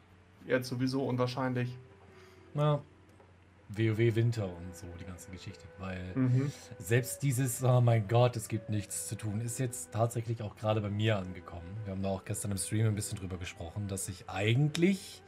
jetzt 0.47 0.69
sowieso 0.69 1.05
unwahrscheinlich. 1.05 1.77
Na, 2.55 2.81
WoW 3.69 4.15
Winter 4.15 4.45
und 4.45 4.77
so, 4.77 4.87
die 5.01 5.05
ganze 5.05 5.31
Geschichte. 5.31 5.65
Weil 5.79 6.01
Mhm. 6.15 6.53
Selbst 6.79 7.23
dieses, 7.23 7.63
oh 7.65 7.81
mein 7.81 8.07
Gott, 8.09 8.37
es 8.37 8.49
gibt 8.49 8.71
nichts 8.71 9.09
zu 9.09 9.17
tun, 9.17 9.41
ist 9.41 9.59
jetzt 9.59 9.93
tatsächlich 9.93 10.43
auch 10.43 10.57
gerade 10.57 10.81
bei 10.81 10.91
mir 10.91 11.19
angekommen. 11.19 11.67
Wir 11.85 11.93
haben 11.93 12.03
da 12.03 12.11
auch 12.11 12.25
gestern 12.25 12.53
im 12.53 12.59
Stream 12.59 12.87
ein 12.87 12.95
bisschen 12.95 13.19
drüber 13.19 13.37
gesprochen, 13.39 13.89
dass 13.89 14.09
ich 14.09 14.29
eigentlich 14.29 15.23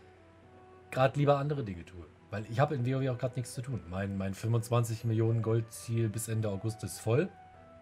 gerade 0.91 1.19
lieber 1.19 1.39
andere 1.39 1.65
Dinge 1.65 1.85
tue. 1.85 2.05
Weil 2.31 2.45
ich 2.51 2.61
habe 2.61 2.75
in 2.75 2.87
WoW 2.87 3.09
auch 3.11 3.19
gerade 3.19 3.35
nichts 3.37 3.55
zu 3.55 3.63
tun. 3.63 3.81
Mein, 3.89 4.17
mein 4.19 4.35
25 4.35 5.05
Millionen 5.05 5.43
Gold-Ziel 5.43 6.09
bis 6.09 6.29
Ende 6.29 6.49
August 6.51 6.85
ist 6.85 7.01
voll. 7.01 7.29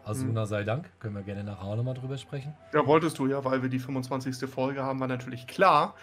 Asuna 0.05 0.47
sei 0.47 0.63
Dank. 0.63 0.89
Können 1.01 1.17
wir 1.17 1.23
gerne 1.25 1.43
nachher 1.43 1.75
nochmal 1.75 1.95
drüber 1.95 2.17
sprechen. 2.17 2.55
Ja, 2.73 2.87
wolltest 2.87 3.19
du 3.19 3.27
ja, 3.27 3.45
weil 3.45 3.61
wir 3.63 3.69
die 3.69 3.81
25. 3.81 4.49
Folge 4.49 4.85
haben, 4.85 5.01
war 5.01 5.09
natürlich 5.09 5.49
klar, 5.49 5.95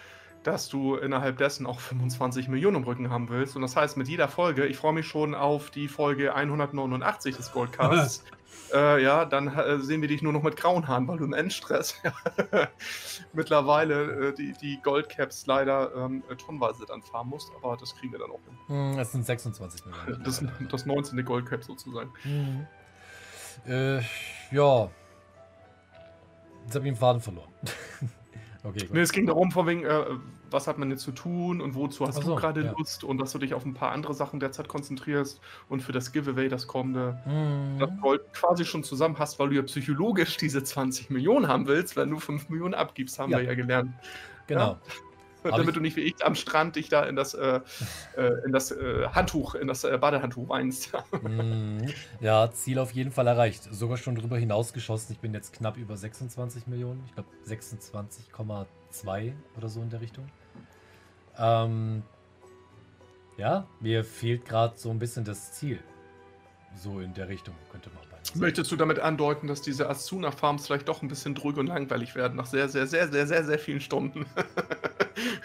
dass 0.44 0.70
du 0.70 0.96
innerhalb 0.96 1.38
dessen 1.38 1.66
auch 1.66 1.80
25 1.80 2.48
Millionen 2.48 2.78
im 2.78 2.84
Rücken 2.84 3.10
haben 3.10 3.30
willst. 3.30 3.56
Und 3.56 3.62
das 3.62 3.76
heißt, 3.76 3.98
mit 3.98 4.08
jeder 4.08 4.28
Folge, 4.28 4.66
ich 4.66 4.78
freue 4.78 4.94
mich 4.94 5.08
schon 5.08 5.36
auf 5.36 5.70
die 5.72 5.88
Folge 5.88 6.34
189 6.36 7.36
des 7.38 7.52
Goldcasts. 7.52 8.24
äh, 8.74 9.02
ja, 9.02 9.26
dann 9.26 9.48
äh, 9.48 9.80
sehen 9.80 10.02
wir 10.02 10.08
dich 10.10 10.22
nur 10.22 10.34
noch 10.34 10.44
mit 10.44 10.56
grauen 10.58 10.88
Haaren, 10.88 11.08
weil 11.08 11.18
du 11.18 11.26
im 11.26 11.34
Endstress 11.34 11.96
mittlerweile 13.34 14.30
äh, 14.30 14.34
die, 14.34 14.54
die 14.62 14.80
Goldcaps 14.82 15.46
leider 15.46 15.94
ähm, 15.96 16.24
tonnenweise 16.38 16.86
dann 16.86 17.02
fahren 17.02 17.30
musst. 17.30 17.50
Aber 17.56 17.78
das 17.78 17.96
kriegen 17.96 18.12
wir 18.14 18.20
dann 18.20 18.32
auch 18.32 18.42
hin. 18.46 18.58
Hm, 18.68 19.00
Es 19.00 19.12
sind 19.12 19.26
26 19.26 19.86
Millionen. 19.86 20.24
Das, 20.24 20.44
das 20.70 20.86
19. 20.86 21.24
Goldcap 21.24 21.64
sozusagen. 21.64 22.12
Mhm. 22.24 22.68
Ja. 24.52 24.90
Jetzt 26.66 26.76
habe 26.76 26.88
ich 26.88 26.94
den 26.94 26.96
Faden 26.96 27.22
verloren. 27.22 27.50
okay. 28.64 28.88
Nee, 28.92 29.02
es 29.02 29.12
ging 29.12 29.26
darum, 29.26 29.52
von 29.52 29.68
wegen, 29.68 29.84
äh, 29.84 30.06
was 30.52 30.68
hat 30.68 30.78
man 30.78 30.90
jetzt 30.92 31.02
zu 31.02 31.12
tun 31.12 31.62
und 31.62 31.74
wozu 31.76 32.06
hast 32.08 32.18
Ach 32.18 32.22
du 32.22 32.28
so, 32.28 32.36
gerade 32.36 32.64
ja. 32.64 32.74
Lust 32.78 33.04
und 33.04 33.18
dass 33.18 33.32
du 33.32 33.40
dich 33.40 33.54
auf 33.54 33.66
ein 33.66 33.74
paar 33.74 33.92
andere 33.92 34.14
Sachen 34.14 34.40
derzeit 34.40 34.68
konzentrierst 34.68 35.40
und 35.70 35.82
für 35.82 35.92
das 35.92 36.12
Giveaway, 36.12 36.48
das 36.50 36.68
kommende, 36.68 37.18
Mhm. 37.26 37.80
das 37.80 37.90
Gold 38.02 38.22
quasi 38.34 38.66
schon 38.66 38.84
zusammen 38.84 39.18
hast, 39.20 39.40
weil 39.40 39.50
du 39.50 39.56
ja 39.56 39.64
psychologisch 39.64 40.38
diese 40.38 40.64
20 40.64 41.10
Millionen 41.10 41.48
haben 41.48 41.68
willst, 41.68 41.96
wenn 41.96 42.10
du 42.10 42.20
5 42.20 42.50
Millionen 42.50 42.74
abgibst, 42.76 43.18
haben 43.20 43.32
Ja. 43.32 43.38
wir 43.40 43.46
ja 43.46 43.54
gelernt. 43.56 43.92
Genau. 44.48 44.62
Hab 44.62 44.82
Damit 45.44 45.68
ich- 45.70 45.74
du 45.74 45.80
nicht 45.82 45.96
wie 45.96 46.02
ich 46.02 46.26
am 46.26 46.36
Strand 46.36 46.76
dich 46.76 46.90
da 46.90 47.04
in 47.04 47.16
das, 47.16 47.34
äh, 47.34 47.60
äh, 48.18 48.32
in 48.46 48.52
das 48.52 48.72
äh, 48.72 49.08
Handtuch, 49.12 49.56
in 49.56 49.68
das 49.68 49.84
äh, 49.84 49.98
Badehandtuch 49.98 50.50
weinst. 50.50 50.92
Mhm. 51.22 51.88
Ja, 52.20 52.52
Ziel 52.52 52.80
auf 52.80 52.92
jeden 52.92 53.12
Fall 53.12 53.28
erreicht. 53.28 53.68
Sogar 53.72 53.98
schon 53.98 54.16
drüber 54.16 54.38
hinausgeschossen. 54.38 55.14
Ich 55.14 55.20
bin 55.20 55.34
jetzt 55.34 55.54
knapp 55.54 55.78
über 55.78 55.96
26 55.96 56.68
Millionen. 56.68 57.04
Ich 57.06 57.14
glaube 57.14 57.30
26,2 57.48 59.34
oder 59.58 59.70
so 59.70 59.82
in 59.82 59.90
der 59.90 60.02
Richtung. 60.02 60.28
Ähm, 61.38 62.04
ja, 63.38 63.68
mir 63.80 64.04
fehlt 64.04 64.46
gerade 64.46 64.78
so 64.78 64.90
ein 64.90 65.00
bisschen 65.00 65.24
das 65.26 65.54
Ziel. 65.54 65.80
So 66.76 67.00
in 67.00 67.14
der 67.14 67.30
Richtung 67.30 67.56
könnte 67.72 67.90
man 67.90 68.04
beinahe 68.10 68.26
sagen. 68.26 68.40
Möchtest 68.40 68.72
du 68.72 68.76
damit 68.76 69.00
andeuten, 69.00 69.48
dass 69.48 69.62
diese 69.62 69.90
Asuna-Farms 69.90 70.66
vielleicht 70.68 70.88
doch 70.88 71.02
ein 71.02 71.08
bisschen 71.08 71.36
drück 71.36 71.58
und 71.58 71.68
langweilig 71.68 72.16
werden 72.16 72.36
nach 72.36 72.48
sehr, 72.48 72.68
sehr, 72.70 72.88
sehr, 72.88 73.08
sehr, 73.08 73.28
sehr, 73.28 73.44
sehr 73.44 73.60
vielen 73.60 73.82
Stunden? 73.82 74.26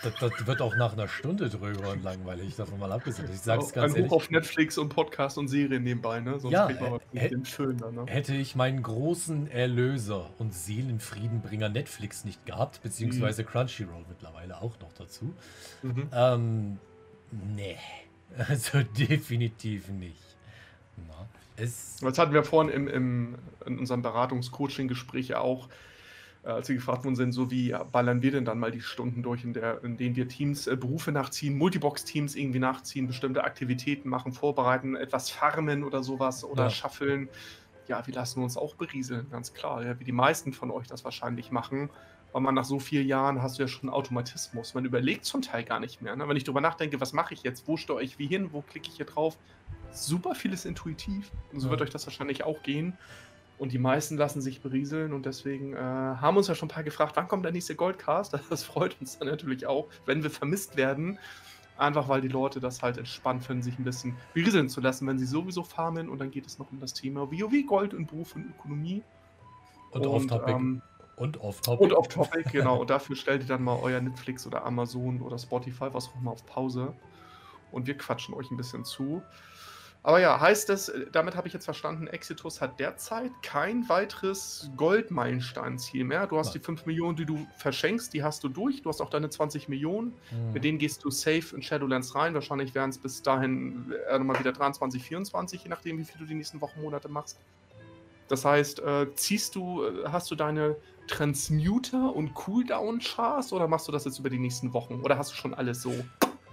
Das, 0.03 0.15
das 0.21 0.47
wird 0.47 0.63
auch 0.63 0.77
nach 0.77 0.93
einer 0.93 1.09
Stunde 1.09 1.49
drüber 1.49 1.91
und 1.91 2.03
langweilig, 2.05 2.55
davon 2.57 2.79
mal 2.79 2.93
abgesehen. 2.93 3.29
Ich 3.33 3.41
sage 3.41 3.63
es 3.63 3.69
Ein 3.73 3.81
ganz 3.81 3.93
Hoch 3.93 3.97
ehrlich. 3.97 4.13
auf 4.13 4.31
Netflix 4.31 4.79
und 4.79 4.91
Podcast 4.91 5.39
und 5.39 5.49
Serien 5.49 5.83
nebenbei, 5.83 6.21
ne? 6.21 6.39
Sonst 6.39 6.53
Ja, 6.53 6.67
kriegt 6.67 6.81
man 6.81 7.01
den 7.13 7.45
Föhn 7.45 7.77
dann, 7.79 7.95
ne? 7.95 8.05
Hätte 8.07 8.35
ich 8.35 8.55
meinen 8.55 8.83
großen 8.83 9.51
Erlöser 9.51 10.31
und 10.39 10.55
Seelenfriedenbringer 10.55 11.69
Netflix 11.69 12.25
nicht 12.25 12.47
gehabt, 12.47 12.81
beziehungsweise 12.83 13.43
Crunchyroll 13.45 14.05
mittlerweile 14.09 14.61
auch 14.63 14.79
noch 14.81 14.93
dazu, 14.93 15.35
Mhm. 15.83 16.09
ähm, 16.13 16.79
nee, 17.31 17.77
also 18.49 18.83
definitiv 18.83 19.89
nicht. 19.89 20.23
Na, 21.09 21.27
es, 21.57 21.97
Das 22.01 22.19
hatten 22.19 22.33
wir 22.35 22.45
vorhin 22.45 22.73
im, 22.73 22.89
im, 22.89 23.35
in 23.67 23.79
unserem 23.79 24.03
Beratungs-Coaching-Gespräch 24.03 25.29
ja 25.29 25.41
auch, 25.41 25.69
als 26.45 26.69
wir 26.69 26.77
gefragt 26.77 27.05
worden 27.05 27.17
sind, 27.17 27.33
so 27.33 27.51
wie 27.51 27.69
ja, 27.69 27.83
ballern 27.85 28.23
wir 28.23 28.31
denn 28.31 28.45
dann 28.45 28.59
mal 28.59 28.71
die 28.71 28.81
Stunden 28.81 29.23
durch, 29.23 29.45
in, 29.45 29.53
der, 29.53 29.83
in 29.85 29.97
denen 29.97 30.17
wir 30.17 30.29
Teams, 30.29 30.67
äh, 30.67 30.77
Berufe 30.77 31.13
nachziehen, 31.13 31.59
Multibox-Teams 31.59 32.35
irgendwie 32.37 32.59
nachziehen, 32.59 33.07
bestimmte 33.07 33.45
Aktivitäten 33.45 34.09
machen, 34.09 34.33
vorbereiten, 34.33 34.97
etwas 34.97 35.31
farmen 35.31 35.85
oder 35.85 36.03
sowas 36.03 36.45
oder 36.45 36.65
Ja. 36.65 36.71
schaffeln. 36.71 37.29
ja, 37.89 38.07
wir 38.07 38.15
lassen 38.15 38.43
uns 38.43 38.59
auch 38.59 38.75
berieseln, 38.75 39.31
ganz 39.31 39.55
klar. 39.55 39.83
Ja, 39.83 39.99
wie 39.99 40.05
die 40.05 40.13
meisten 40.13 40.53
von 40.53 40.71
euch 40.71 40.87
das 40.87 41.05
wahrscheinlich 41.05 41.51
machen. 41.51 41.89
Weil 42.33 42.43
man 42.43 42.55
nach 42.55 42.67
so 42.67 42.79
vielen 42.79 43.09
Jahren 43.09 43.41
hast 43.41 43.59
du 43.59 43.63
ja 43.63 43.69
schon 43.69 43.89
Automatismus. 43.89 44.75
Man 44.75 44.85
überlegt 44.85 45.25
zum 45.25 45.41
Teil 45.41 45.65
gar 45.65 45.81
nicht 45.81 46.03
mehr. 46.03 46.15
Ne? 46.15 46.29
Wenn 46.29 46.37
ich 46.37 46.45
drüber 46.45 46.61
nachdenke, 46.61 47.01
was 47.01 47.15
mache 47.15 47.33
ich 47.33 47.43
jetzt? 47.43 47.67
Wo 47.67 47.79
steuere 47.79 48.03
ich 48.03 48.19
wie 48.19 48.27
hin? 48.27 48.53
Wo 48.53 48.61
klicke 48.61 48.91
ich 48.91 48.97
hier 48.97 49.07
drauf? 49.07 49.39
Super 49.91 50.35
vieles 50.35 50.67
intuitiv. 50.67 51.31
Und 51.51 51.61
so 51.61 51.69
ja. 51.69 51.71
wird 51.71 51.81
euch 51.81 51.89
das 51.91 52.07
wahrscheinlich 52.07 52.45
auch 52.45 52.63
gehen. 52.63 52.99
Und 53.59 53.73
die 53.73 53.79
meisten 53.79 54.17
lassen 54.17 54.41
sich 54.41 54.61
berieseln 54.61 55.13
und 55.13 55.27
deswegen 55.27 55.75
äh, 55.75 55.79
haben 55.79 56.37
uns 56.37 56.47
ja 56.47 56.55
schon 56.55 56.69
ein 56.69 56.73
paar 56.73 56.85
gefragt, 56.85 57.17
wann 57.17 57.27
kommt 57.27 57.45
der 57.45 57.53
nächste 57.53 57.75
Goldcast? 57.75 58.39
Das 58.51 58.63
freut 58.63 58.97
uns 59.01 59.19
dann 59.19 59.29
natürlich 59.29 59.67
auch, 59.67 59.89
wenn 60.07 60.23
wir 60.23 60.31
vermisst 60.31 60.77
werden. 60.77 61.19
Einfach 61.77 62.09
weil 62.09 62.21
die 62.21 62.29
Leute 62.29 62.61
das 62.61 62.83
halt 62.83 62.99
entspannt 62.99 63.45
finden, 63.45 63.63
sich 63.63 63.79
ein 63.79 63.85
bisschen 63.85 64.17
berieseln 64.35 64.69
zu 64.69 64.81
lassen, 64.81 65.07
wenn 65.07 65.19
sie 65.19 65.27
sowieso 65.27 65.63
farmen. 65.63 66.09
Und 66.09 66.19
dann 66.19 66.31
geht 66.31 66.47
es 66.47 66.59
noch 66.59 66.71
um 66.73 66.81
das 66.81 66.93
Thema 66.93 67.31
WoW, 67.31 67.67
Gold 67.67 67.95
und 67.95 68.07
Beruf 68.07 68.35
und 68.35 68.51
Ökonomie. 68.51 69.03
Und, 69.91 70.07
und 70.07 70.13
off-topic. 70.13 70.51
Ähm, 70.51 70.83
und 71.17 71.41
off-topic. 71.41 71.85
Und 71.85 71.93
off-topic, 71.93 72.45
genau. 72.53 72.81
Und 72.81 72.91
dafür 72.91 73.17
stellt 73.17 73.43
ihr 73.43 73.49
dann 73.49 73.63
mal 73.63 73.79
euer 73.81 74.01
Netflix 74.01 74.47
oder 74.47 74.65
Amazon 74.65 75.21
oder 75.21 75.39
Spotify, 75.39 75.89
was 75.93 76.09
auch 76.09 76.17
immer, 76.21 76.33
auf 76.33 76.47
Pause. 76.47 76.95
Und 77.71 77.87
wir 77.87 77.97
quatschen 77.97 78.35
euch 78.35 78.51
ein 78.51 78.57
bisschen 78.57 78.85
zu. 78.85 79.23
Aber 80.03 80.21
ja, 80.21 80.41
heißt 80.41 80.69
das, 80.69 80.89
äh, 80.89 81.07
damit 81.11 81.37
habe 81.37 81.49
ich 81.49 81.55
jetzt 81.55 81.65
verstanden, 81.65 82.07
Exitus 82.07 82.61
hat 82.61 82.79
derzeit 82.79 83.33
kein 83.43 83.89
weiteres 83.89 84.71
Goldmeilensteinziel 84.77 86.05
mehr. 86.05 86.27
Du 86.27 86.39
hast 86.39 86.49
Nein. 86.49 86.61
die 86.61 86.65
5 86.65 86.87
Millionen, 86.87 87.17
die 87.17 87.27
du 87.27 87.47
verschenkst, 87.59 88.15
die 88.15 88.23
hast 88.23 88.45
du 88.45 88.49
durch. 88.49 88.83
Du 88.83 88.89
hast 88.89 89.01
auch 89.01 89.11
deine 89.11 89.29
20 89.29 89.69
Millionen. 89.69 90.15
Mhm. 90.31 90.53
Mit 90.53 90.65
denen 90.65 90.79
gehst 90.79 91.05
du 91.05 91.11
safe 91.11 91.55
in 91.55 91.63
Shadowlands 91.63 92.15
rein. 92.15 92.35
Wahrscheinlich 92.35 92.75
werden 92.75 92.91
es 92.91 92.99
bis 92.99 93.23
dahin 93.23 93.93
äh, 94.09 94.19
nochmal 94.19 94.39
wieder 94.39 94.53
23, 94.53 95.03
24, 95.03 95.65
je 95.65 95.69
nachdem, 95.69 95.99
wie 95.99 96.05
viel 96.05 96.19
du 96.19 96.27
die 96.27 96.35
nächsten 96.35 96.61
Wochen, 96.61 96.81
Monate 96.81 97.09
machst. 97.09 97.41
Das 98.29 98.45
heißt, 98.45 98.81
äh, 98.81 99.13
ziehst 99.15 99.55
du, 99.55 99.85
äh, 99.85 100.09
hast 100.09 100.31
du 100.31 100.35
deine 100.35 100.77
Transmuter 101.09 102.15
und 102.15 102.35
Cooldown-Chars 102.35 103.53
oder 103.53 103.67
machst 103.67 103.89
du 103.89 103.93
das 103.93 104.05
jetzt 104.05 104.19
über 104.19 104.31
die 104.31 104.39
nächsten 104.39 104.73
Wochen? 104.75 105.01
Oder 105.01 105.19
hast 105.19 105.33
du 105.33 105.37
schon 105.37 105.55
alles 105.55 105.83
so? 105.83 105.93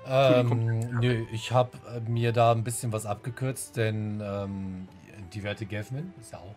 Ähm, 0.07 0.99
nö, 0.99 1.25
ich 1.31 1.51
habe 1.51 1.77
äh, 1.87 1.99
mir 2.09 2.31
da 2.31 2.51
ein 2.51 2.63
bisschen 2.63 2.91
was 2.91 3.05
abgekürzt, 3.05 3.77
denn 3.77 4.21
ähm, 4.23 4.87
die 5.33 5.43
werte 5.43 5.65
Gavmin 5.65 6.13
ist 6.21 6.33
ja 6.33 6.39
auch 6.39 6.55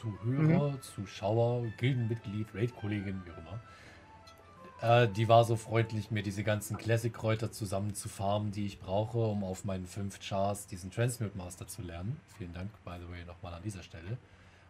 Zuhörer, 0.00 0.72
mhm. 0.72 0.82
Zuschauer, 0.82 1.66
Gildenmitglied, 1.78 2.54
Raid-Kollegin, 2.54 3.22
wie 3.24 3.30
auch 3.32 3.38
immer. 3.38 3.60
Äh, 4.84 5.08
die 5.08 5.28
war 5.28 5.44
so 5.44 5.56
freundlich, 5.56 6.10
mir 6.10 6.22
diese 6.22 6.44
ganzen 6.44 6.76
Classic-Kräuter 6.76 7.50
zusammen 7.50 7.94
zu 7.94 8.08
farmen, 8.08 8.52
die 8.52 8.66
ich 8.66 8.80
brauche, 8.80 9.18
um 9.18 9.44
auf 9.44 9.64
meinen 9.64 9.86
5 9.86 10.20
Chars 10.20 10.66
diesen 10.66 10.90
Transmute 10.90 11.36
Master 11.36 11.66
zu 11.66 11.82
lernen. 11.82 12.20
Vielen 12.38 12.52
Dank, 12.52 12.70
by 12.84 12.92
the 13.00 13.10
way, 13.10 13.24
nochmal 13.24 13.54
an 13.54 13.62
dieser 13.62 13.82
Stelle. 13.82 14.18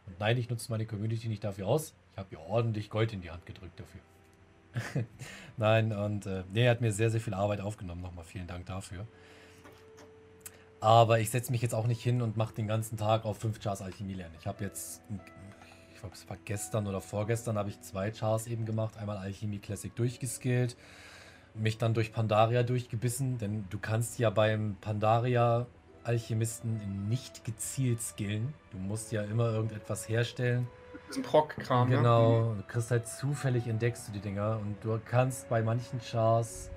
Und 0.07 0.19
nein, 0.21 0.37
ich 0.37 0.49
nutze 0.49 0.71
meine 0.71 0.87
Community 0.87 1.29
nicht 1.29 1.45
dafür 1.45 1.67
aus. 1.67 1.95
Ich 2.13 2.19
habe 2.19 2.29
ihr 2.33 2.41
ordentlich 2.41 2.91
Gold 2.91 3.13
in 3.13 3.23
die 3.23 3.31
Hand 3.31 3.45
gedrückt 3.47 3.81
dafür. 3.81 4.01
Nein, 5.57 5.93
und 5.93 6.27
äh, 6.27 6.45
nee, 6.53 6.65
er 6.65 6.73
hat 6.73 6.81
mir 6.81 6.93
sehr, 6.93 7.11
sehr 7.11 7.21
viel 7.21 7.35
Arbeit 7.35 7.61
aufgenommen. 7.61 8.03
Nochmal 8.03 8.25
vielen 8.25 8.47
Dank 8.47 8.67
dafür. 8.67 9.07
Aber 10.81 11.19
ich 11.21 11.31
setze 11.31 11.51
mich 11.53 11.63
jetzt 11.63 11.75
auch 11.75 11.87
nicht 11.87 12.03
hin 12.03 12.21
und 12.21 12.37
mache 12.37 12.55
den 12.55 12.67
ganzen 12.67 12.99
Tag 12.99 13.25
auf 13.25 13.39
5 13.39 13.61
Chars 13.61 13.81
Alchemie 13.81 14.15
lernen. 14.15 14.35
Ich 14.39 14.47
habe 14.47 14.65
jetzt, 14.65 15.01
ich 15.95 16.01
glaube, 16.01 16.15
es 16.15 16.29
war 16.29 16.37
gestern 16.45 16.87
oder 16.87 17.01
vorgestern, 17.01 17.57
habe 17.57 17.71
ich 17.71 17.81
zwei 17.81 18.11
Chars 18.11 18.47
eben 18.47 18.67
gemacht. 18.67 18.99
Einmal 18.99 19.17
Alchemie 19.17 19.61
Classic 19.61 19.95
durchgeskillt, 19.95 20.77
mich 21.55 21.79
dann 21.79 21.95
durch 21.95 22.13
Pandaria 22.13 22.63
durchgebissen, 22.65 23.39
denn 23.39 23.65
du 23.71 23.79
kannst 23.79 24.19
ja 24.19 24.29
beim 24.29 24.77
Pandaria 24.81 25.67
Alchemisten 26.03 27.09
nicht 27.09 27.45
gezielt 27.45 28.03
skillen. 28.03 28.53
Du 28.71 28.77
musst 28.77 29.11
ja 29.11 29.23
immer 29.23 29.51
irgendetwas 29.53 30.07
herstellen 30.09 30.69
diesen 31.15 31.23
Proc-Kram. 31.23 31.89
Ne? 31.89 31.97
Genau, 31.97 32.51
ne? 32.51 32.57
du 32.57 32.63
kriegst 32.67 32.91
halt 32.91 33.07
zufällig 33.07 33.67
entdeckst 33.67 34.09
du 34.09 34.13
die 34.13 34.21
Dinger 34.21 34.59
und 34.61 34.77
du 34.83 34.99
kannst 35.05 35.49
bei 35.49 35.63
manchen 35.63 36.01
Chars 36.01 36.71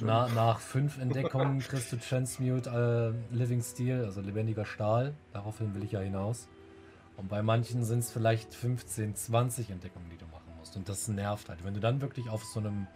na, 0.00 0.28
nach 0.28 0.60
fünf 0.60 0.98
Entdeckungen 0.98 1.58
kriegst 1.68 1.92
du 1.92 1.96
Transmute 1.96 3.14
äh, 3.32 3.34
Living 3.34 3.62
Steel, 3.62 4.04
also 4.04 4.20
lebendiger 4.20 4.66
Stahl. 4.66 5.14
Daraufhin 5.32 5.74
will 5.74 5.82
ich 5.82 5.92
ja 5.92 6.00
hinaus. 6.00 6.48
Und 7.16 7.28
bei 7.28 7.42
manchen 7.42 7.82
sind 7.84 8.00
es 8.00 8.12
vielleicht 8.12 8.54
15, 8.54 9.16
20 9.16 9.70
Entdeckungen, 9.70 10.08
die 10.10 10.18
du 10.18 10.26
machen 10.26 10.52
musst. 10.58 10.76
Und 10.76 10.88
das 10.88 11.08
nervt 11.08 11.48
halt. 11.48 11.64
Wenn 11.64 11.74
du 11.74 11.80
dann 11.80 12.00
wirklich 12.00 12.28
auf 12.28 12.44
so 12.44 12.60
einem 12.60 12.86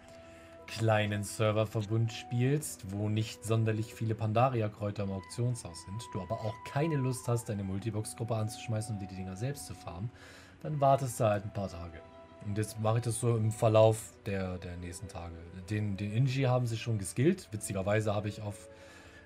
kleinen 0.67 1.25
Serververbund 1.25 2.13
spielst, 2.13 2.93
wo 2.93 3.09
nicht 3.09 3.45
sonderlich 3.45 3.95
viele 3.95 4.15
Pandaria-Kräuter 4.15 5.05
im 5.05 5.13
Auktionshaus 5.13 5.85
sind, 5.85 6.03
du 6.13 6.21
aber 6.21 6.41
auch 6.41 6.55
keine 6.71 6.97
Lust 6.97 7.27
hast, 7.27 7.49
deine 7.49 7.65
Multibox-Gruppe 7.65 8.37
anzuschmeißen 8.37 8.95
und 8.95 9.03
um 9.03 9.09
dir 9.09 9.11
die 9.11 9.17
Dinger 9.17 9.35
selbst 9.35 9.67
zu 9.67 9.75
farmen, 9.75 10.11
dann 10.63 10.81
wartest 10.81 11.19
du 11.21 11.25
halt 11.25 11.45
ein 11.45 11.53
paar 11.53 11.69
Tage. 11.69 11.99
Und 12.47 12.59
jetzt 12.59 12.81
mache 12.81 12.99
ich 12.99 13.05
das 13.05 13.21
so 13.21 13.37
im 13.37 13.53
Verlauf 13.53 14.13
der, 14.27 14.59
der 14.59 14.77
nächsten 14.77 15.09
Tage. 15.09 15.35
Den, 15.71 15.97
den 15.97 16.13
Inji 16.13 16.43
haben 16.45 16.67
sie 16.67 16.77
schon 16.77 16.99
geskillt. 16.99 17.49
Witzigerweise 17.53 18.15
habe 18.15 18.29
ich 18.29 18.43
auf, 18.43 18.69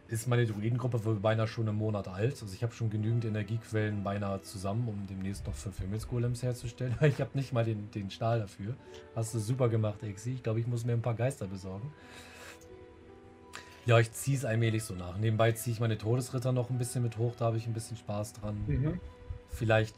ist 0.08 0.28
meine 0.28 0.46
Druidengruppe 0.46 0.98
beinahe 0.98 1.48
schon 1.48 1.68
einen 1.68 1.78
Monat 1.78 2.08
alt. 2.08 2.40
Also 2.42 2.52
ich 2.52 2.62
habe 2.62 2.74
schon 2.74 2.90
genügend 2.90 3.24
Energiequellen 3.24 4.02
beinahe 4.02 4.42
zusammen, 4.42 4.86
um 4.88 5.06
demnächst 5.06 5.46
noch 5.46 5.54
fünf 5.54 5.78
Himmelsgolems 5.78 6.42
herzustellen. 6.42 6.94
Ich 7.02 7.20
habe 7.20 7.30
nicht 7.34 7.52
mal 7.52 7.64
den, 7.64 7.90
den 7.90 8.10
Stahl 8.10 8.40
dafür. 8.40 8.74
Hast 9.14 9.34
du 9.34 9.38
super 9.38 9.68
gemacht, 9.68 10.02
Exi. 10.02 10.34
Ich 10.34 10.42
glaube, 10.42 10.60
ich 10.60 10.66
muss 10.66 10.84
mir 10.84 10.92
ein 10.92 11.02
paar 11.02 11.14
Geister 11.14 11.46
besorgen. 11.46 11.90
Ja, 13.86 13.98
ich 13.98 14.12
ziehe 14.12 14.36
es 14.36 14.44
allmählich 14.44 14.82
so 14.82 14.94
nach. 14.94 15.16
Nebenbei 15.16 15.52
ziehe 15.52 15.72
ich 15.72 15.80
meine 15.80 15.96
Todesritter 15.96 16.52
noch 16.52 16.70
ein 16.70 16.78
bisschen 16.78 17.02
mit 17.02 17.18
hoch, 17.18 17.34
da 17.38 17.46
habe 17.46 17.56
ich 17.56 17.66
ein 17.66 17.72
bisschen 17.72 17.96
Spaß 17.96 18.34
dran. 18.34 18.62
Mhm. 18.66 19.00
Vielleicht 19.48 19.94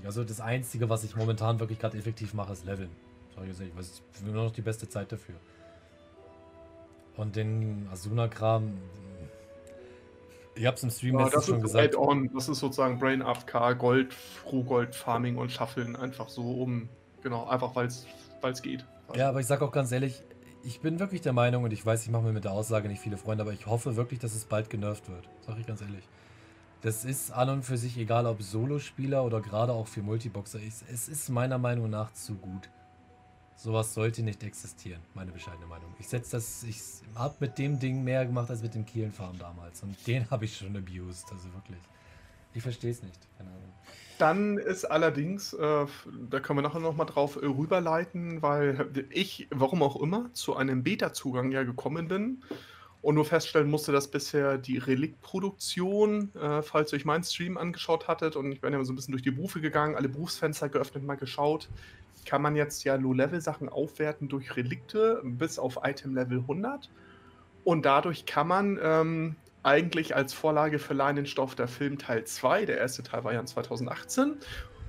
nicht. 0.00 0.06
Also 0.06 0.24
das 0.24 0.40
Einzige, 0.40 0.88
was 0.88 1.04
ich 1.04 1.16
momentan 1.16 1.60
wirklich 1.60 1.78
gerade 1.78 1.96
effektiv 1.98 2.34
mache, 2.34 2.52
ist 2.52 2.64
Leveln. 2.64 2.90
Sag 3.34 3.44
ich 3.44 3.58
jetzt 3.58 3.76
weiß 3.76 4.02
ich 4.14 4.26
will 4.26 4.32
nur 4.32 4.44
noch 4.44 4.52
die 4.52 4.62
beste 4.62 4.88
Zeit 4.88 5.12
dafür. 5.12 5.36
Und 7.16 7.36
den 7.36 7.86
Asuna-Kram, 7.92 8.72
ich 10.54 10.66
hab's 10.66 10.82
im 10.82 10.90
Stream 10.90 11.18
ja, 11.18 11.28
das 11.28 11.46
schon 11.46 11.60
gesagt. 11.60 11.94
Das 12.34 12.48
ist 12.48 12.58
sozusagen 12.58 12.98
Brain 12.98 13.22
AFK, 13.22 13.74
Gold, 13.78 14.14
Rohgold, 14.50 14.94
Farming 14.94 15.36
und 15.36 15.50
Schaffeln 15.52 15.96
einfach 15.96 16.28
so 16.28 16.42
um. 16.42 16.88
Genau, 17.22 17.46
einfach 17.46 17.74
weil 17.76 17.86
es 17.86 18.62
geht. 18.62 18.84
Ja, 19.14 19.28
aber 19.28 19.40
ich 19.40 19.46
sag 19.46 19.60
auch 19.62 19.72
ganz 19.72 19.92
ehrlich, 19.92 20.22
ich 20.62 20.80
bin 20.80 20.98
wirklich 20.98 21.20
der 21.20 21.32
Meinung 21.32 21.64
und 21.64 21.72
ich 21.72 21.84
weiß, 21.84 22.04
ich 22.04 22.10
mache 22.10 22.22
mir 22.22 22.32
mit 22.32 22.44
der 22.44 22.52
Aussage 22.52 22.88
nicht 22.88 23.00
viele 23.00 23.16
Freunde, 23.16 23.42
aber 23.42 23.52
ich 23.52 23.66
hoffe 23.66 23.96
wirklich, 23.96 24.20
dass 24.20 24.34
es 24.34 24.44
bald 24.44 24.70
genervt 24.70 25.08
wird. 25.08 25.28
Sag 25.46 25.58
ich 25.58 25.66
ganz 25.66 25.80
ehrlich. 25.82 26.04
Das 26.82 27.04
ist 27.04 27.30
an 27.30 27.50
und 27.50 27.62
für 27.62 27.76
sich 27.76 27.98
egal, 27.98 28.24
ob 28.24 28.42
Solospieler 28.42 29.22
oder 29.22 29.42
gerade 29.42 29.72
auch 29.72 29.86
für 29.86 30.00
Multiboxer. 30.00 30.60
es 30.62 31.08
ist 31.08 31.28
meiner 31.28 31.58
Meinung 31.58 31.90
nach 31.90 32.12
zu 32.14 32.36
gut. 32.36 32.70
Sowas 33.54 33.92
sollte 33.92 34.22
nicht 34.22 34.42
existieren, 34.42 35.02
meine 35.12 35.30
bescheidene 35.32 35.66
Meinung. 35.66 35.94
Ich 35.98 36.08
setze 36.08 36.32
das, 36.32 36.62
ich 36.62 36.80
habe 37.14 37.34
mit 37.40 37.58
dem 37.58 37.78
Ding 37.78 38.02
mehr 38.02 38.24
gemacht 38.24 38.48
als 38.48 38.62
mit 38.62 38.74
dem 38.74 38.86
Kielenfarm 38.86 39.38
damals. 39.38 39.82
Und 39.82 39.94
den 40.06 40.30
habe 40.30 40.46
ich 40.46 40.56
schon 40.56 40.74
abused, 40.74 41.30
also 41.30 41.52
wirklich. 41.52 41.80
Ich 42.54 42.62
verstehe 42.62 42.90
es 42.90 43.02
nicht, 43.02 43.18
keine 43.36 43.50
Ahnung. 43.50 43.72
Dann 44.16 44.56
ist 44.56 44.86
allerdings, 44.86 45.52
äh, 45.52 45.86
da 46.30 46.40
können 46.40 46.58
wir 46.58 46.62
nachher 46.62 46.80
nochmal 46.80 47.06
drauf 47.06 47.36
äh, 47.36 47.44
rüberleiten, 47.44 48.40
weil 48.40 48.90
ich, 49.10 49.48
warum 49.50 49.82
auch 49.82 49.96
immer, 50.00 50.32
zu 50.32 50.56
einem 50.56 50.82
Beta-Zugang 50.82 51.52
ja 51.52 51.62
gekommen 51.62 52.08
bin 52.08 52.42
und 53.02 53.14
nur 53.14 53.24
feststellen 53.24 53.70
musste, 53.70 53.92
dass 53.92 54.08
bisher 54.08 54.58
die 54.58 54.78
Reliktproduktion, 54.78 56.34
äh, 56.34 56.62
falls 56.62 56.92
ihr 56.92 56.96
euch 56.96 57.04
meinen 57.04 57.24
Stream 57.24 57.56
angeschaut 57.56 58.08
hattet, 58.08 58.36
und 58.36 58.52
ich 58.52 58.60
bin 58.60 58.72
ja 58.72 58.84
so 58.84 58.92
ein 58.92 58.96
bisschen 58.96 59.12
durch 59.12 59.22
die 59.22 59.30
Berufe 59.30 59.60
gegangen, 59.60 59.96
alle 59.96 60.08
Berufsfenster 60.08 60.68
geöffnet, 60.68 61.04
mal 61.04 61.16
geschaut, 61.16 61.68
kann 62.26 62.42
man 62.42 62.56
jetzt 62.56 62.84
ja 62.84 62.96
Low-Level-Sachen 62.96 63.68
aufwerten 63.68 64.28
durch 64.28 64.56
Relikte 64.56 65.22
bis 65.24 65.58
auf 65.58 65.80
Item-Level 65.82 66.40
100. 66.40 66.90
Und 67.64 67.86
dadurch 67.86 68.26
kann 68.26 68.48
man 68.48 68.78
ähm, 68.82 69.36
eigentlich 69.62 70.14
als 70.14 70.34
Vorlage 70.34 70.78
für 70.78 70.94
Leinenstoff 70.94 71.54
der 71.54 71.68
Film 71.68 71.98
Teil 71.98 72.24
2, 72.24 72.66
der 72.66 72.78
erste 72.78 73.02
Teil 73.02 73.24
war 73.24 73.32
ja 73.32 73.40
in 73.40 73.46
2018, 73.46 74.36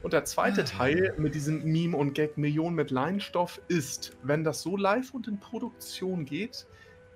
und 0.04 0.14
der 0.14 0.26
zweite 0.26 0.62
ah. 0.62 0.66
Teil 0.66 1.14
mit 1.18 1.36
diesem 1.36 1.64
Meme 1.64 1.96
und 1.96 2.14
Gag 2.14 2.38
Millionen 2.38 2.76
mit 2.76 2.92
Leinstoff 2.92 3.62
ist, 3.68 4.18
wenn 4.24 4.44
das 4.44 4.62
so 4.62 4.76
live 4.76 5.14
und 5.14 5.28
in 5.28 5.40
Produktion 5.40 6.26
geht, 6.26 6.66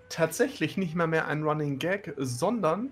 tatsächlich 0.09 0.77
nicht 0.77 0.95
mehr 0.95 1.07
mehr 1.07 1.27
ein 1.27 1.43
Running 1.43 1.79
Gag, 1.79 2.13
sondern 2.17 2.91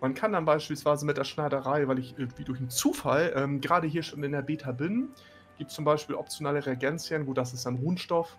man 0.00 0.14
kann 0.14 0.32
dann 0.32 0.44
beispielsweise 0.44 1.04
mit 1.04 1.18
der 1.18 1.24
Schneiderei, 1.24 1.86
weil 1.86 1.98
ich 1.98 2.18
irgendwie 2.18 2.44
durch 2.44 2.58
einen 2.58 2.70
Zufall 2.70 3.32
ähm, 3.36 3.60
gerade 3.60 3.86
hier 3.86 4.02
schon 4.02 4.22
in 4.22 4.32
der 4.32 4.42
Beta 4.42 4.72
bin, 4.72 5.10
gibt 5.58 5.70
zum 5.70 5.84
Beispiel 5.84 6.14
optionale 6.14 6.64
Reagenzien, 6.64 7.26
gut, 7.26 7.36
das 7.36 7.52
ist 7.52 7.66
dann 7.66 7.76
Runenstoff. 7.76 8.36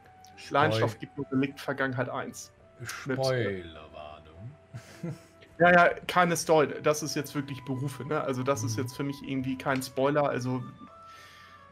Leinstoff 0.49 0.97
gibt 0.97 1.17
nur 1.17 1.31
Relikt 1.31 1.59
Vergangenheit 1.59 2.09
1. 2.09 2.51
Spoilerwarnung. 2.81 4.51
ja, 5.59 5.71
ja, 5.71 5.89
keine 6.07 6.35
Story. 6.35 6.69
Das 6.81 7.03
ist 7.03 7.15
jetzt 7.15 7.35
wirklich 7.35 7.63
Berufe, 7.63 8.05
ne? 8.05 8.21
Also 8.21 8.41
das 8.41 8.61
mhm. 8.61 8.67
ist 8.67 8.77
jetzt 8.77 8.95
für 8.95 9.03
mich 9.03 9.17
irgendwie 9.23 9.55
kein 9.55 9.83
Spoiler. 9.83 10.27
Also 10.27 10.57
äh, 10.57 10.61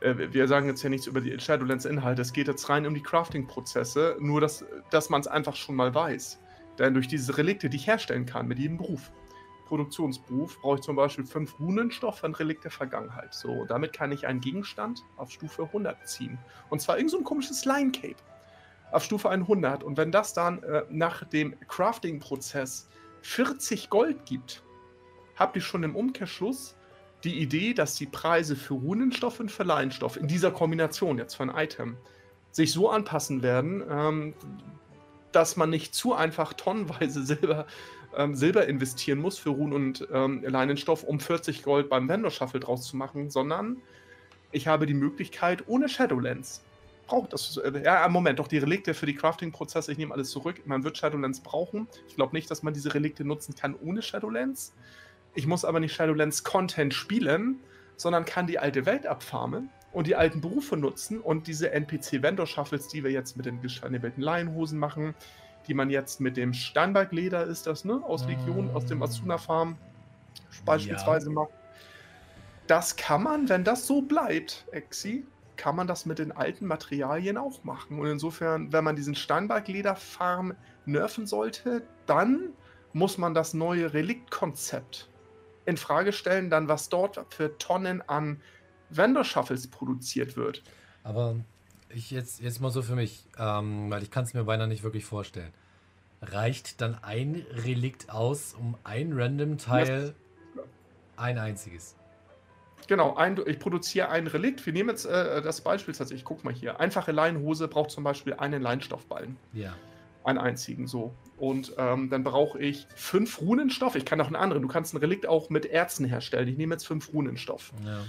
wir 0.02 0.48
sagen 0.48 0.68
jetzt 0.68 0.82
ja 0.82 0.90
nichts 0.90 1.08
über 1.08 1.22
die 1.22 1.38
Shadowlands-Inhalte. 1.38 2.22
Es 2.22 2.32
geht 2.32 2.48
jetzt 2.48 2.70
rein 2.70 2.86
um 2.86 2.94
die 2.94 3.04
Crafting-Prozesse, 3.04 4.18
nur 4.20 4.40
dass, 4.40 4.66
dass 4.92 5.10
man 5.10 5.22
es 5.22 5.28
einfach 5.28 5.56
schon 5.56 5.76
mal 5.76 5.94
weiß. 5.94 6.40
Denn 6.78 6.94
durch 6.94 7.08
diese 7.08 7.38
Relikte, 7.38 7.70
die 7.70 7.78
ich 7.78 7.88
herstellen 7.88 8.26
kann 8.26 8.48
mit 8.48 8.60
jedem 8.60 8.78
Beruf, 8.78 9.12
Produktionsberuf 9.66 10.60
brauche 10.62 10.76
ich 10.76 10.82
zum 10.82 10.96
Beispiel 10.96 11.26
fünf 11.26 11.60
Runenstoff 11.60 12.24
ein 12.24 12.34
Relikt 12.34 12.64
der 12.64 12.72
Vergangenheit. 12.72 13.34
So, 13.34 13.66
damit 13.66 13.94
kann 13.94 14.12
ich 14.12 14.26
einen 14.26 14.42
Gegenstand 14.42 15.04
auf 15.16 15.30
Stufe 15.32 15.64
100 15.64 16.08
ziehen. 16.08 16.40
Und 16.70 16.82
zwar 16.82 16.98
irgend 16.98 17.12
so 17.12 17.18
ein 17.18 17.24
komisches 17.24 17.66
Line 17.66 17.92
Cape 17.92 18.16
auf 18.92 19.04
Stufe 19.04 19.30
100. 19.30 19.84
Und 19.84 19.98
wenn 19.98 20.12
das 20.12 20.34
dann 20.34 20.64
äh, 20.64 20.84
nach 20.90 21.24
dem 21.26 21.60
Crafting-Prozess 21.68 22.90
40 23.22 23.90
Gold 23.90 24.26
gibt, 24.26 24.64
habt 25.36 25.56
ihr 25.56 25.62
schon 25.62 25.84
im 25.84 25.96
Umkehrschluss 25.96 26.76
die 27.24 27.40
Idee, 27.40 27.74
dass 27.74 27.96
die 27.96 28.06
Preise 28.06 28.56
für 28.56 28.76
Runenstoff 28.76 29.40
und 29.40 29.52
für 29.52 29.64
Leinstoff 29.64 30.18
in 30.18 30.28
dieser 30.28 30.52
Kombination 30.52 31.18
jetzt 31.18 31.36
für 31.36 31.44
ein 31.44 31.52
Item 31.56 31.98
sich 32.52 32.72
so 32.72 32.90
anpassen 32.90 33.44
werden, 33.44 33.84
ähm, 33.90 34.34
dass 35.32 35.58
man 35.58 35.70
nicht 35.70 35.94
zu 35.94 36.14
einfach 36.14 36.54
tonnenweise 36.54 37.24
Silber, 37.26 37.68
ähm, 38.16 38.36
Silber 38.36 38.68
investieren 38.68 39.20
muss 39.20 39.38
für 39.38 39.50
Runen 39.50 39.74
und 39.74 40.08
ähm, 40.12 40.44
Leinenstoff, 40.44 41.04
um 41.04 41.20
40 41.20 41.64
Gold 41.64 41.90
beim 41.90 42.08
Vendor 42.08 42.32
Shuffle 42.32 42.60
draus 42.60 42.88
zu 42.88 42.98
machen, 42.98 43.30
sondern 43.30 43.82
ich 44.52 44.68
habe 44.68 44.86
die 44.86 44.94
Möglichkeit, 44.96 45.64
ohne 45.68 45.90
Shadowlands 45.90 46.64
braucht 47.10 47.34
das. 47.34 47.58
Äh, 47.58 47.84
ja, 47.84 48.08
Moment, 48.08 48.40
doch 48.40 48.48
die 48.48 48.60
Relikte 48.60 48.94
für 48.94 49.06
die 49.06 49.16
Crafting-Prozesse, 49.16 49.92
ich 49.92 49.98
nehme 49.98 50.14
alles 50.14 50.30
zurück. 50.30 50.62
Man 50.66 50.84
wird 50.84 50.98
Shadowlands 50.98 51.42
brauchen. 51.42 51.88
Ich 52.08 52.16
glaube 52.16 52.36
nicht, 52.36 52.50
dass 52.50 52.64
man 52.64 52.74
diese 52.74 52.94
Relikte 52.94 53.26
nutzen 53.26 53.56
kann 53.56 53.76
ohne 53.76 54.02
Shadowlands. 54.02 54.74
Ich 55.39 55.47
muss 55.47 55.63
aber 55.63 55.80
nicht 55.80 55.95
Shadowlands 55.95 56.43
Content 56.43 56.93
spielen, 56.93 57.62
sondern 57.95 58.25
kann 58.25 58.45
die 58.45 58.60
alte 58.60 58.86
Welt 58.86 59.08
abfarmen 59.08 59.69
und 59.93 60.06
die 60.06 60.17
alten 60.17 60.41
Berufe 60.41 60.75
nutzen 60.75 61.21
und 61.21 61.47
diese 61.47 61.71
NPC-Vendor-Shuffles, 61.71 62.89
die 62.89 63.06
wir 63.06 63.12
jetzt 63.12 63.38
mit 63.38 63.45
den 63.45 63.62
geschnebelten 63.62 64.21
Laienhosen 64.21 64.78
machen, 64.78 65.15
die 65.65 65.73
man 65.73 65.89
jetzt 65.89 66.19
mit 66.19 66.36
dem 66.36 66.52
Steinbergleder 66.54 67.45
ist 67.45 67.67
das, 67.67 67.86
ne? 67.86 68.04
Aus 68.04 68.25
Legion, 68.25 68.69
aus 68.71 68.86
dem 68.86 69.02
Asuna-Farm 69.02 69.78
beispielsweise 70.65 71.28
ja. 71.28 71.36
macht. 71.36 71.54
Das 72.67 72.97
kann 72.97 73.23
man, 73.23 73.47
wenn 73.47 73.63
das 73.63 73.88
so 73.88 74.02
bleibt, 74.02 74.65
Exi, 74.73 75.25
kann 75.56 75.78
man 75.78 75.88
das 75.88 76.06
mit 76.06 76.19
den 76.19 76.34
alten 76.34 76.65
Materialien 76.65 77.38
auch 77.38 77.63
machen. 77.63 77.97
Und 77.97 78.08
insofern, 78.08 78.73
wenn 78.73 78.84
man 78.84 78.97
diesen 78.97 79.15
Steinberglederfarm 79.15 80.54
nerven 80.86 81.28
sollte, 81.28 81.84
dann 82.08 82.49
muss 82.91 83.17
man 83.17 83.34
das 83.34 83.54
neue 83.54 83.93
Reliktkonzept 83.93 85.09
in 85.70 85.78
Frage 85.78 86.12
stellen, 86.12 86.50
dann 86.50 86.68
was 86.68 86.90
dort 86.90 87.26
für 87.34 87.58
Tonnen 87.58 88.02
an 88.08 88.42
Vendor 88.90 89.24
Shuffles 89.24 89.68
produziert 89.68 90.36
wird. 90.36 90.64
Aber 91.04 91.36
ich 91.90 92.12
jetzt, 92.12 92.42
jetzt 92.42 92.60
mal 92.60 92.72
so 92.72 92.82
für 92.82 92.96
mich, 92.96 93.26
ähm, 93.38 93.90
weil 93.90 94.04
ich 94.04 94.12
kann 94.12 94.24
es 94.24 94.34
mir 94.34 94.44
beinahe 94.44 94.68
nicht 94.68 94.84
wirklich 94.84 95.06
vorstellen. 95.06 95.54
Reicht 96.22 96.82
dann 96.82 96.98
ein 97.02 97.46
Relikt 97.52 98.10
aus, 98.10 98.54
um 98.54 98.78
ein 98.84 99.14
Random 99.14 99.58
Teil, 99.58 100.14
ein 101.16 101.38
einziges? 101.38 101.96
Genau, 102.88 103.16
ein, 103.16 103.40
ich 103.46 103.60
produziere 103.60 104.10
ein 104.10 104.28
Relikt. 104.28 104.66
Wir 104.66 104.74
nehmen 104.74 104.90
jetzt 104.90 105.06
äh, 105.06 105.42
das 105.42 105.62
Beispiel 105.62 105.94
tatsächlich. 105.94 106.26
Guck 106.26 106.44
mal 106.44 106.54
hier. 106.54 106.80
Einfache 106.80 107.12
Leinhose 107.12 107.68
braucht 107.68 107.92
zum 107.92 108.04
Beispiel 108.04 108.34
einen 108.34 108.62
Leinstoffballen. 108.62 109.38
Ja. 109.54 109.76
Einen 110.24 110.38
einzigen, 110.38 110.88
so. 110.88 111.14
Und 111.38 111.74
ähm, 111.78 112.10
dann 112.10 112.24
brauche 112.24 112.60
ich 112.60 112.88
fünf 112.96 113.40
Runenstoff. 113.42 113.96
Ich 113.96 114.06
kann 114.06 114.20
auch 114.20 114.28
einen 114.28 114.36
anderen. 114.36 114.62
Du 114.62 114.68
kannst 114.68 114.94
ein 114.94 114.98
Relikt 114.98 115.28
auch 115.28 115.50
mit 115.50 115.66
Erzen 115.66 116.06
herstellen. 116.06 116.48
Ich 116.50 116.58
nehme 116.58 116.76
jetzt 116.76 116.86
fünf 116.86 117.14
Runenstoff. 117.14 117.72
Ja. 117.86 118.02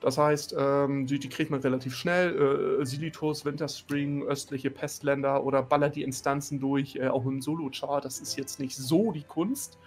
Das 0.00 0.16
heißt, 0.16 0.54
ähm, 0.56 1.06
die, 1.06 1.18
die, 1.18 1.28
kriegt 1.28 1.50
man 1.50 1.60
relativ 1.60 1.96
schnell. 1.96 2.80
Äh, 2.80 2.86
Silitus, 2.86 3.44
Winterspring, 3.44 4.22
östliche 4.22 4.70
Pestländer 4.70 5.42
oder 5.42 5.62
ballert 5.62 5.96
die 5.96 6.04
Instanzen 6.04 6.60
durch, 6.60 6.96
äh, 6.96 7.08
auch 7.08 7.26
im 7.26 7.42
Solo-Char. 7.42 8.00
Das 8.00 8.20
ist 8.20 8.36
jetzt 8.36 8.60
nicht 8.60 8.76
so 8.76 9.10
die 9.10 9.24
Kunst. 9.24 9.78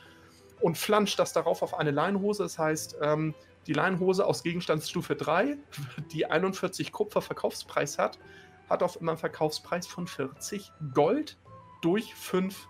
Und 0.59 0.77
flanscht 0.77 1.17
das 1.17 1.31
darauf 1.31 1.61
auf 1.61 1.79
eine 1.79 1.91
Leinhose. 1.91 2.43
Das 2.43 2.59
heißt, 2.59 2.97
ähm, 3.01 3.33
die 3.67 3.73
Leinhose 3.73 4.25
aus 4.25 4.43
Gegenstandsstufe 4.43 5.15
3, 5.15 5.57
die 6.11 6.25
41 6.25 6.91
Kupfer 6.91 7.21
Verkaufspreis 7.21 7.97
hat, 7.97 8.19
hat 8.69 8.83
auf 8.83 8.99
immer 8.99 9.13
einen 9.13 9.19
Verkaufspreis 9.19 9.87
von 9.87 10.07
40 10.07 10.73
Gold 10.93 11.37
durch 11.81 12.13
5 12.15 12.67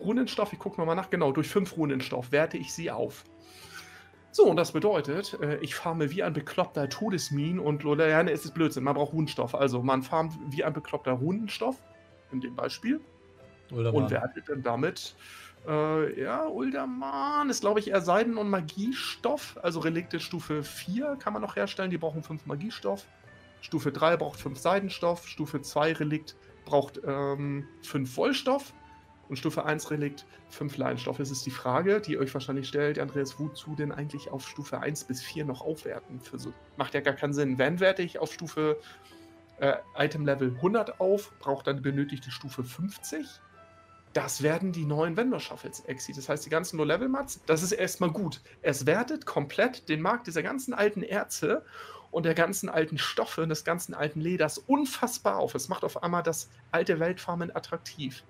Runenstoff. 0.00 0.52
Ich 0.52 0.58
gucke 0.58 0.80
nochmal 0.80 0.96
nach. 0.96 1.10
Genau, 1.10 1.32
durch 1.32 1.48
5 1.48 1.76
Runenstoff 1.76 2.32
werte 2.32 2.56
ich 2.56 2.72
sie 2.72 2.90
auf. 2.90 3.24
So, 4.30 4.44
und 4.44 4.56
das 4.56 4.72
bedeutet, 4.72 5.38
äh, 5.42 5.58
ich 5.58 5.74
farme 5.74 6.10
wie 6.10 6.22
ein 6.22 6.32
bekloppter 6.32 6.88
Todesmin 6.88 7.58
und 7.58 7.84
ja, 7.84 8.22
es 8.22 8.46
ist 8.46 8.54
Blödsinn, 8.54 8.82
man 8.82 8.94
braucht 8.94 9.12
Runenstoff. 9.12 9.54
Also 9.54 9.82
man 9.82 10.02
farmt 10.02 10.32
wie 10.48 10.64
ein 10.64 10.72
bekloppter 10.72 11.12
Runenstoff, 11.12 11.76
in 12.32 12.40
dem 12.40 12.56
Beispiel, 12.56 13.00
Oder 13.70 13.92
und 13.92 14.10
wertet 14.10 14.48
dann 14.48 14.62
damit 14.62 15.14
äh, 15.66 16.20
ja, 16.20 16.46
Ulderman 16.46 17.48
ist, 17.50 17.60
glaube 17.60 17.80
ich, 17.80 17.88
eher 17.88 18.00
Seiden- 18.00 18.36
und 18.36 18.50
Magiestoff. 18.50 19.58
Also 19.62 19.80
Relikte 19.80 20.18
Stufe 20.18 20.62
4 20.62 21.16
kann 21.16 21.32
man 21.32 21.42
noch 21.42 21.56
herstellen. 21.56 21.90
Die 21.90 21.98
brauchen 21.98 22.22
5 22.22 22.46
Magiestoff. 22.46 23.06
Stufe 23.60 23.92
3 23.92 24.16
braucht 24.16 24.40
5 24.40 24.58
Seidenstoff. 24.58 25.28
Stufe 25.28 25.62
2 25.62 25.92
Relikt 25.94 26.36
braucht 26.64 26.96
5 26.96 27.06
ähm, 27.06 28.06
Vollstoff. 28.06 28.72
Und 29.28 29.36
Stufe 29.36 29.64
1 29.64 29.90
Relikt 29.90 30.26
5 30.50 30.76
Leinstoff. 30.76 31.18
Es 31.18 31.30
ist 31.30 31.46
die 31.46 31.50
Frage, 31.50 32.02
die 32.02 32.18
euch 32.18 32.34
wahrscheinlich 32.34 32.68
stellt, 32.68 32.98
Andreas, 32.98 33.38
wozu 33.38 33.74
denn 33.74 33.90
eigentlich 33.90 34.30
auf 34.30 34.46
Stufe 34.46 34.78
1 34.80 35.04
bis 35.04 35.22
4 35.22 35.46
noch 35.46 35.62
aufwerten? 35.62 36.20
So, 36.34 36.52
macht 36.76 36.92
ja 36.92 37.00
gar 37.00 37.14
keinen 37.14 37.32
Sinn. 37.32 37.56
Wenn 37.56 37.80
werte 37.80 38.02
ich 38.02 38.18
auf 38.18 38.30
Stufe 38.30 38.78
äh, 39.58 39.76
Item 39.96 40.26
Level 40.26 40.54
100 40.56 41.00
auf, 41.00 41.32
braucht 41.38 41.66
dann 41.66 41.80
benötigte 41.80 42.30
Stufe 42.30 42.62
50 42.62 43.26
das 44.12 44.42
werden 44.42 44.72
die 44.72 44.84
neuen 44.84 45.16
Vendor-Shuffles 45.16 45.80
Exit. 45.86 46.16
Das 46.16 46.28
heißt, 46.28 46.44
die 46.44 46.50
ganzen 46.50 46.76
Low-Level-Mats, 46.76 47.40
das 47.46 47.62
ist 47.62 47.72
erstmal 47.72 48.10
gut. 48.10 48.40
Es 48.60 48.86
wertet 48.86 49.26
komplett 49.26 49.88
den 49.88 50.02
Markt 50.02 50.26
dieser 50.26 50.42
ganzen 50.42 50.74
alten 50.74 51.02
Erze 51.02 51.64
und 52.12 52.24
der 52.24 52.34
ganzen 52.34 52.68
alten 52.68 52.98
Stoffe 52.98 53.42
und 53.42 53.48
des 53.48 53.64
ganzen 53.64 53.94
alten 53.94 54.20
Leders 54.20 54.58
unfassbar 54.58 55.38
auf. 55.38 55.54
Es 55.56 55.68
macht 55.68 55.82
auf 55.82 56.02
einmal 56.02 56.22
das 56.22 56.50
alte 56.70 57.00
Weltfarmen 57.00 57.56
attraktiv. 57.56 58.22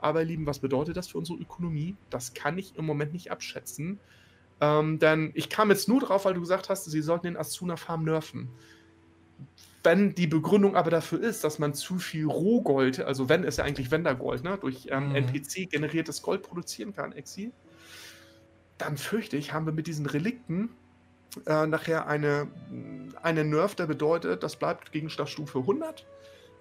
Aber, 0.00 0.20
ihr 0.20 0.26
Lieben, 0.26 0.46
was 0.46 0.60
bedeutet 0.60 0.96
das 0.96 1.08
für 1.08 1.18
unsere 1.18 1.38
Ökonomie? 1.38 1.94
Das 2.08 2.32
kann 2.32 2.56
ich 2.56 2.76
im 2.76 2.86
Moment 2.86 3.12
nicht 3.12 3.30
abschätzen. 3.30 4.00
Ähm, 4.60 4.98
denn 4.98 5.30
ich 5.34 5.50
kam 5.50 5.70
jetzt 5.70 5.88
nur 5.88 6.00
drauf, 6.00 6.24
weil 6.24 6.34
du 6.34 6.40
gesagt 6.40 6.70
hast, 6.70 6.84
sie 6.86 7.02
sollten 7.02 7.26
den 7.26 7.36
Asuna 7.36 7.76
Farm 7.76 8.04
nerven. 8.04 8.48
Wenn 9.84 10.14
die 10.14 10.26
Begründung 10.26 10.74
aber 10.74 10.90
dafür 10.90 11.20
ist, 11.20 11.44
dass 11.44 11.58
man 11.58 11.74
zu 11.74 11.98
viel 11.98 12.26
Rohgold, 12.26 13.00
also 13.00 13.28
wenn 13.28 13.44
es 13.44 13.58
ja 13.58 13.64
eigentlich 13.64 13.90
Wendergold, 13.90 14.42
ne, 14.42 14.58
durch 14.58 14.88
ähm, 14.90 15.10
mhm. 15.10 15.16
NPC 15.16 15.70
generiertes 15.70 16.22
Gold 16.22 16.42
produzieren 16.42 16.94
kann, 16.94 17.12
Exi, 17.12 17.52
dann 18.78 18.96
fürchte 18.96 19.36
ich, 19.36 19.52
haben 19.52 19.66
wir 19.66 19.72
mit 19.72 19.86
diesen 19.86 20.06
Relikten 20.06 20.70
äh, 21.46 21.66
nachher 21.66 22.06
eine, 22.06 22.48
eine 23.22 23.44
Nerf, 23.44 23.74
der 23.74 23.86
bedeutet, 23.86 24.42
das 24.42 24.56
bleibt 24.56 24.92
Gegenstandsstufe 24.92 25.58
100 25.58 26.06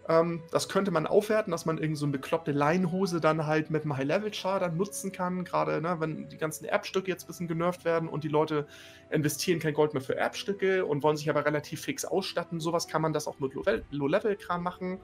ähm, 0.10 0.42
das 0.52 0.70
könnte 0.70 0.92
man 0.92 1.06
aufwerten, 1.06 1.52
dass 1.52 1.66
man 1.66 1.78
irgend 1.78 1.98
so 1.98 2.06
eine 2.06 2.13
bekloppte 2.13 2.52
Leinhose 2.52 3.20
dann 3.20 3.46
halt 3.46 3.70
mit 3.70 3.84
einem 3.84 3.98
High-Level-Char 3.98 4.60
dann 4.60 4.78
nutzen 4.78 5.12
kann. 5.12 5.44
Gerade 5.44 5.82
ne, 5.82 5.98
wenn 6.00 6.30
die 6.30 6.38
ganzen 6.38 6.66
Erbstücke 6.66 7.10
jetzt 7.10 7.26
ein 7.26 7.28
bisschen 7.28 7.48
genervt 7.48 7.84
werden 7.84 8.08
und 8.08 8.24
die 8.24 8.30
Leute 8.30 8.68
investieren 9.10 9.60
kein 9.60 9.74
Gold 9.74 9.94
mehr 9.94 10.02
für 10.02 10.16
Erbstücke 10.16 10.86
und 10.86 11.04
wollen 11.04 11.18
sich 11.18 11.30
aber 11.30 11.46
relativ 11.46 11.82
fix 11.82 12.06
ausstatten. 12.06 12.60
Sowas 12.60 12.88
kann 12.88 13.02
man 13.02 13.12
das 13.12 13.28
auch 13.28 13.40
mit 13.40 13.54
Low-Level-Kram 13.54 14.63
machen. 14.63 15.00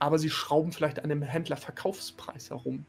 Aber 0.00 0.18
sie 0.18 0.30
schrauben 0.30 0.72
vielleicht 0.72 1.02
an 1.02 1.08
dem 1.08 1.22
Händler-Verkaufspreis 1.22 2.50
herum. 2.50 2.86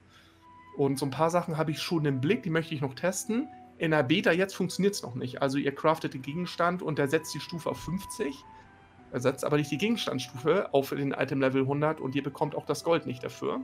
Und 0.78 0.98
so 0.98 1.06
ein 1.06 1.12
paar 1.12 1.30
Sachen 1.30 1.58
habe 1.58 1.72
ich 1.72 1.80
schon 1.80 2.06
im 2.06 2.20
Blick, 2.22 2.42
die 2.44 2.50
möchte 2.50 2.74
ich 2.74 2.82
noch 2.82 2.96
testen. 2.96 3.48
In 3.78 3.92
der 3.92 4.04
Beta 4.04 4.32
jetzt 4.32 4.56
funktioniert 4.56 4.96
es 4.96 5.04
noch 5.04 5.16
nicht. 5.16 5.42
Also 5.42 5.58
ihr 5.58 5.74
craftet 5.74 6.14
den 6.14 6.22
Gegenstand 6.22 6.82
und 6.82 6.98
der 6.98 7.08
setzt 7.08 7.34
die 7.34 7.40
Stufe 7.40 7.70
auf 7.70 7.80
50 7.80 8.44
ersetzt 9.16 9.46
aber 9.46 9.58
nicht 9.58 9.72
die 9.72 9.78
Gegenstandsstufe 9.78 10.74
auf 10.74 10.90
den 10.90 11.12
Item 11.12 11.40
Level 11.40 11.62
100 11.62 12.02
und 12.02 12.16
ihr 12.16 12.24
bekommt 12.24 12.54
auch 12.54 12.66
das 12.66 12.84
Gold 12.84 13.06
nicht 13.06 13.24
dafür. 13.24 13.62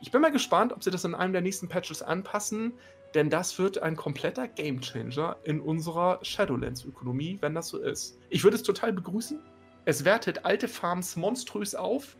Ich 0.00 0.12
bin 0.12 0.20
mal 0.20 0.30
gespannt, 0.30 0.72
ob 0.72 0.84
sie 0.84 0.92
das 0.92 1.04
in 1.04 1.14
einem 1.14 1.32
der 1.32 1.42
nächsten 1.42 1.68
Patches 1.68 2.02
anpassen, 2.02 2.72
denn 3.14 3.28
das 3.28 3.58
wird 3.58 3.82
ein 3.82 3.96
kompletter 3.96 4.46
Gamechanger 4.46 5.36
in 5.42 5.60
unserer 5.60 6.20
Shadowlands-Ökonomie, 6.22 7.38
wenn 7.40 7.54
das 7.54 7.68
so 7.68 7.78
ist. 7.78 8.18
Ich 8.28 8.44
würde 8.44 8.56
es 8.56 8.62
total 8.62 8.92
begrüßen. 8.92 9.40
Es 9.86 10.04
wertet 10.04 10.44
alte 10.44 10.68
Farms 10.68 11.16
monströs 11.16 11.74
auf. 11.74 12.16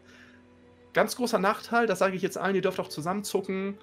Ganz 0.93 1.17
großer 1.17 1.39
Nachteil, 1.39 1.87
das 1.87 2.01
sage 2.01 2.17
ich 2.17 2.23
jetzt 2.23 2.39
allen, 2.39 2.57
ihr 2.57 2.63
dürft 2.63 2.81
auch 2.81 2.89
zusammenzucken. 2.89 3.79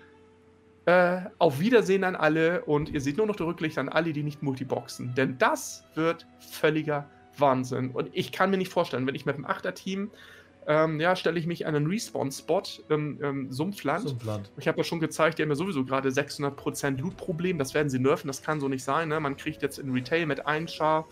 Äh, 0.85 1.21
auf 1.37 1.61
Wiedersehen 1.61 2.03
an 2.03 2.15
alle 2.15 2.65
und 2.65 2.89
ihr 2.89 2.99
seht 2.99 3.15
nur 3.15 3.25
noch 3.25 3.37
die 3.37 3.43
Rücklichter 3.43 3.79
an 3.79 3.87
alle, 3.87 4.11
die 4.11 4.21
nicht 4.21 4.43
multiboxen. 4.43 5.15
Denn 5.15 5.37
das 5.37 5.85
wird 5.95 6.27
völliger 6.39 7.09
Wahnsinn. 7.37 7.91
Und 7.91 8.09
ich 8.11 8.33
kann 8.33 8.49
mir 8.49 8.57
nicht 8.57 8.71
vorstellen, 8.71 9.07
wenn 9.07 9.15
ich 9.15 9.25
mit 9.25 9.37
dem 9.37 9.45
Achterteam, 9.45 10.11
ähm, 10.67 10.99
ja, 10.99 11.15
stelle 11.15 11.39
ich 11.39 11.45
mich 11.45 11.65
an 11.65 11.75
einen 11.75 11.87
Respawn-Spot 11.87 12.63
im, 12.89 13.21
im 13.21 13.51
Sumpfland. 13.51 14.09
Sumpfland. 14.09 14.51
Ich 14.57 14.67
habe 14.67 14.77
ja 14.77 14.83
schon 14.83 14.99
gezeigt, 14.99 15.37
die 15.37 15.43
haben 15.43 15.49
ja 15.49 15.55
sowieso 15.55 15.83
gerade 15.85 16.09
600% 16.09 16.99
Loot-Problem. 16.99 17.57
Das 17.57 17.73
werden 17.73 17.89
sie 17.89 17.99
nerven, 17.99 18.27
das 18.27 18.41
kann 18.41 18.59
so 18.59 18.67
nicht 18.67 18.83
sein. 18.83 19.09
Ne? 19.09 19.19
Man 19.19 19.37
kriegt 19.37 19.61
jetzt 19.61 19.79
in 19.79 19.91
Retail 19.91 20.25
mit 20.25 20.45
einem 20.45 20.67
Char, 20.67 21.07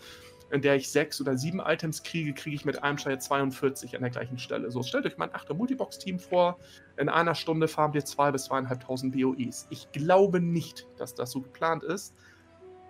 in 0.52 0.60
der 0.60 0.76
ich 0.76 0.90
sechs 0.90 1.18
oder 1.18 1.38
sieben 1.38 1.60
Items 1.60 2.02
kriege, 2.02 2.34
kriege 2.34 2.54
ich 2.54 2.66
mit 2.66 2.82
einem 2.82 2.98
jetzt 2.98 3.24
42 3.24 3.96
an 3.96 4.02
der 4.02 4.10
gleichen 4.10 4.38
Stelle. 4.38 4.70
So, 4.70 4.82
stellt 4.82 5.06
euch 5.06 5.16
mal 5.16 5.24
ein 5.24 5.34
achter 5.34 5.54
Multibox-Team 5.54 6.18
vor. 6.18 6.58
In 6.98 7.08
einer 7.08 7.34
Stunde 7.34 7.68
farmt 7.68 7.94
ihr 7.94 8.04
zwei 8.04 8.30
bis 8.30 8.44
zweieinhalbtausend 8.44 9.14
BOEs. 9.14 9.66
Ich 9.70 9.90
glaube 9.92 10.40
nicht, 10.40 10.86
dass 10.98 11.14
das 11.14 11.30
so 11.30 11.40
geplant 11.40 11.82
ist. 11.82 12.14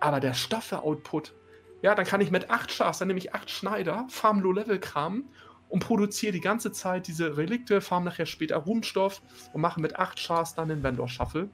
Aber 0.01 0.19
der 0.19 0.33
Stoffe-Output, 0.33 1.33
ja, 1.81 1.95
dann 1.95 2.05
kann 2.05 2.19
ich 2.19 2.31
mit 2.31 2.49
acht 2.49 2.69
Schafs, 2.69 2.99
dann 2.99 3.07
nehme 3.07 3.19
ich 3.19 3.33
acht 3.33 3.49
Schneider, 3.49 4.05
farm 4.09 4.41
Low-Level-Kram 4.41 5.29
und 5.69 5.79
produziere 5.79 6.33
die 6.33 6.41
ganze 6.41 6.73
Zeit 6.73 7.07
diese 7.07 7.37
Relikte, 7.37 7.79
farm 7.79 8.03
nachher 8.03 8.25
später 8.25 8.57
Ruhmstoff 8.57 9.21
und 9.53 9.61
mache 9.61 9.79
mit 9.79 9.95
acht 9.97 10.19
Schafs 10.19 10.53
dann 10.53 10.67
den 10.67 10.83
Vendor-Shuffle. 10.83 11.49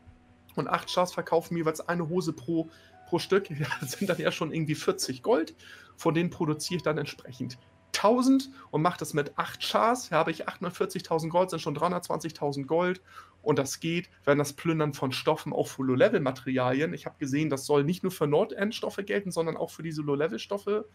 Und 0.55 0.67
acht 0.67 0.89
Schafs 0.89 1.13
verkaufen 1.13 1.55
jeweils 1.55 1.87
eine 1.87 2.09
Hose 2.09 2.33
pro, 2.33 2.67
pro 3.09 3.19
Stück. 3.19 3.47
Sind 3.81 4.09
dann 4.09 4.19
ja 4.19 4.31
schon 4.31 4.53
irgendwie 4.53 4.75
40 4.75 5.23
Gold. 5.23 5.55
Von 5.97 6.13
denen 6.13 6.29
produziere 6.29 6.77
ich 6.77 6.83
dann 6.83 6.97
entsprechend 6.97 7.57
1000 7.95 8.49
und 8.71 8.81
mache 8.81 8.99
das 8.99 9.13
mit 9.13 9.37
8 9.37 9.61
Chars, 9.61 10.11
habe 10.11 10.31
ich 10.31 10.47
840.000 10.47 11.29
Gold, 11.29 11.49
sind 11.49 11.61
schon 11.61 11.75
320.000 11.75 12.65
Gold. 12.65 13.01
Und 13.41 13.57
das 13.57 13.79
geht, 13.79 14.09
wenn 14.25 14.37
das 14.37 14.53
Plündern 14.53 14.93
von 14.93 15.11
Stoffen 15.11 15.53
auch 15.53 15.67
für 15.67 15.83
Low-Level-Materialien. 15.83 16.93
Ich 16.93 17.05
habe 17.05 17.17
gesehen, 17.19 17.49
das 17.49 17.65
soll 17.65 17.83
nicht 17.83 18.03
nur 18.03 18.11
für 18.11 18.27
Nord-End-Stoffe 18.27 19.03
gelten, 19.03 19.31
sondern 19.31 19.57
auch 19.57 19.71
für 19.71 19.81
diese 19.81 20.01
Low-Level-Stoffe. 20.01 20.87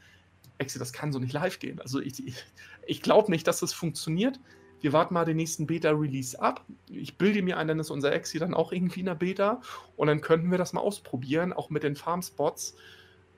Exi, 0.59 0.79
das 0.79 0.93
kann 0.93 1.13
so 1.13 1.19
nicht 1.19 1.33
live 1.33 1.59
gehen. 1.59 1.81
Also 1.81 2.01
ich, 2.01 2.27
ich, 2.27 2.45
ich 2.87 3.03
glaube 3.03 3.31
nicht, 3.31 3.47
dass 3.47 3.61
das 3.61 3.73
funktioniert. 3.73 4.39
Wir 4.85 4.93
warten 4.93 5.15
mal 5.15 5.25
den 5.25 5.39
nächsten 5.39 5.67
Beta-Release 5.67 6.39
ab. 6.39 6.63
Ich 6.91 7.17
bilde 7.17 7.41
mir 7.41 7.57
ein, 7.57 7.69
dann 7.69 7.81
ist 7.81 7.89
unser 7.89 8.13
Exi 8.13 8.39
dann 8.39 8.53
auch 8.53 8.71
irgendwie 8.71 9.01
in 9.01 9.07
der 9.07 9.15
Beta. 9.15 9.63
Und 9.97 10.09
dann 10.09 10.21
könnten 10.21 10.51
wir 10.51 10.59
das 10.59 10.75
mal 10.75 10.83
ausprobieren, 10.83 11.55
auch 11.55 11.71
mit 11.71 11.85
den 11.85 11.97
Farm-Spots. 11.97 12.77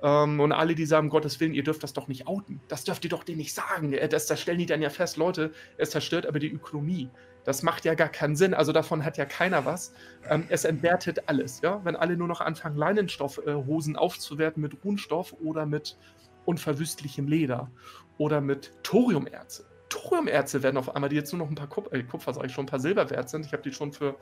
Ähm, 0.03 0.41
und 0.41 0.51
alle, 0.51 0.75
die 0.75 0.87
sagen, 0.87 1.09
Gottes 1.09 1.39
Willen, 1.39 1.55
ihr 1.55 1.63
dürft 1.63 1.85
das 1.85 1.93
doch 1.93 2.09
nicht 2.09 2.27
outen. 2.27 2.61
Das 2.67 2.83
dürft 2.83 3.05
ihr 3.05 3.11
doch 3.11 3.23
denen 3.23 3.39
nicht 3.39 3.55
sagen. 3.55 3.93
Äh, 3.93 4.09
das, 4.09 4.27
das 4.27 4.41
stellen 4.41 4.59
die 4.59 4.67
dann 4.67 4.83
ja 4.83 4.91
fest, 4.91 5.19
Leute, 5.19 5.53
es 5.79 5.91
zerstört 5.91 6.27
aber 6.27 6.41
die 6.41 6.51
Ökonomie. 6.51 7.11
Das 7.45 7.63
macht 7.63 7.85
ja 7.85 7.95
gar 7.95 8.09
keinen 8.09 8.35
Sinn. 8.35 8.53
Also 8.53 8.73
davon 8.73 9.05
hat 9.05 9.17
ja 9.17 9.25
keiner 9.25 9.65
was. 9.65 9.95
Ähm, 10.29 10.47
es 10.49 10.65
entwertet 10.65 11.29
alles. 11.29 11.61
Ja? 11.61 11.81
Wenn 11.85 11.95
alle 11.95 12.17
nur 12.17 12.27
noch 12.27 12.41
anfangen, 12.41 12.77
Leinenstoffhosen 12.77 13.95
äh, 13.95 13.99
aufzuwerten 13.99 14.61
mit 14.63 14.85
Runstoff 14.85 15.33
oder 15.45 15.65
mit 15.65 15.97
unverwüstlichem 16.45 17.29
Leder 17.29 17.71
oder 18.19 18.41
mit 18.41 18.73
Thoriumerze. 18.83 19.65
Thoriumerze 19.88 20.62
werden 20.62 20.77
auf 20.77 20.94
einmal, 20.94 21.09
die 21.09 21.16
jetzt 21.16 21.33
nur 21.33 21.40
noch 21.40 21.49
ein 21.49 21.55
paar 21.55 21.68
Kup 21.68 21.92
äh, 21.92 22.03
Kupfer, 22.03 22.35
sage 22.35 22.46
ich 22.46 22.53
schon, 22.53 22.64
ein 22.64 22.68
paar 22.68 22.81
Silber 22.81 23.09
wert 23.11 23.29
sind. 23.29 23.46
Ich 23.46 23.53
habe 23.53 23.62
die 23.62 23.72
schon 23.72 23.92
für 23.92 24.16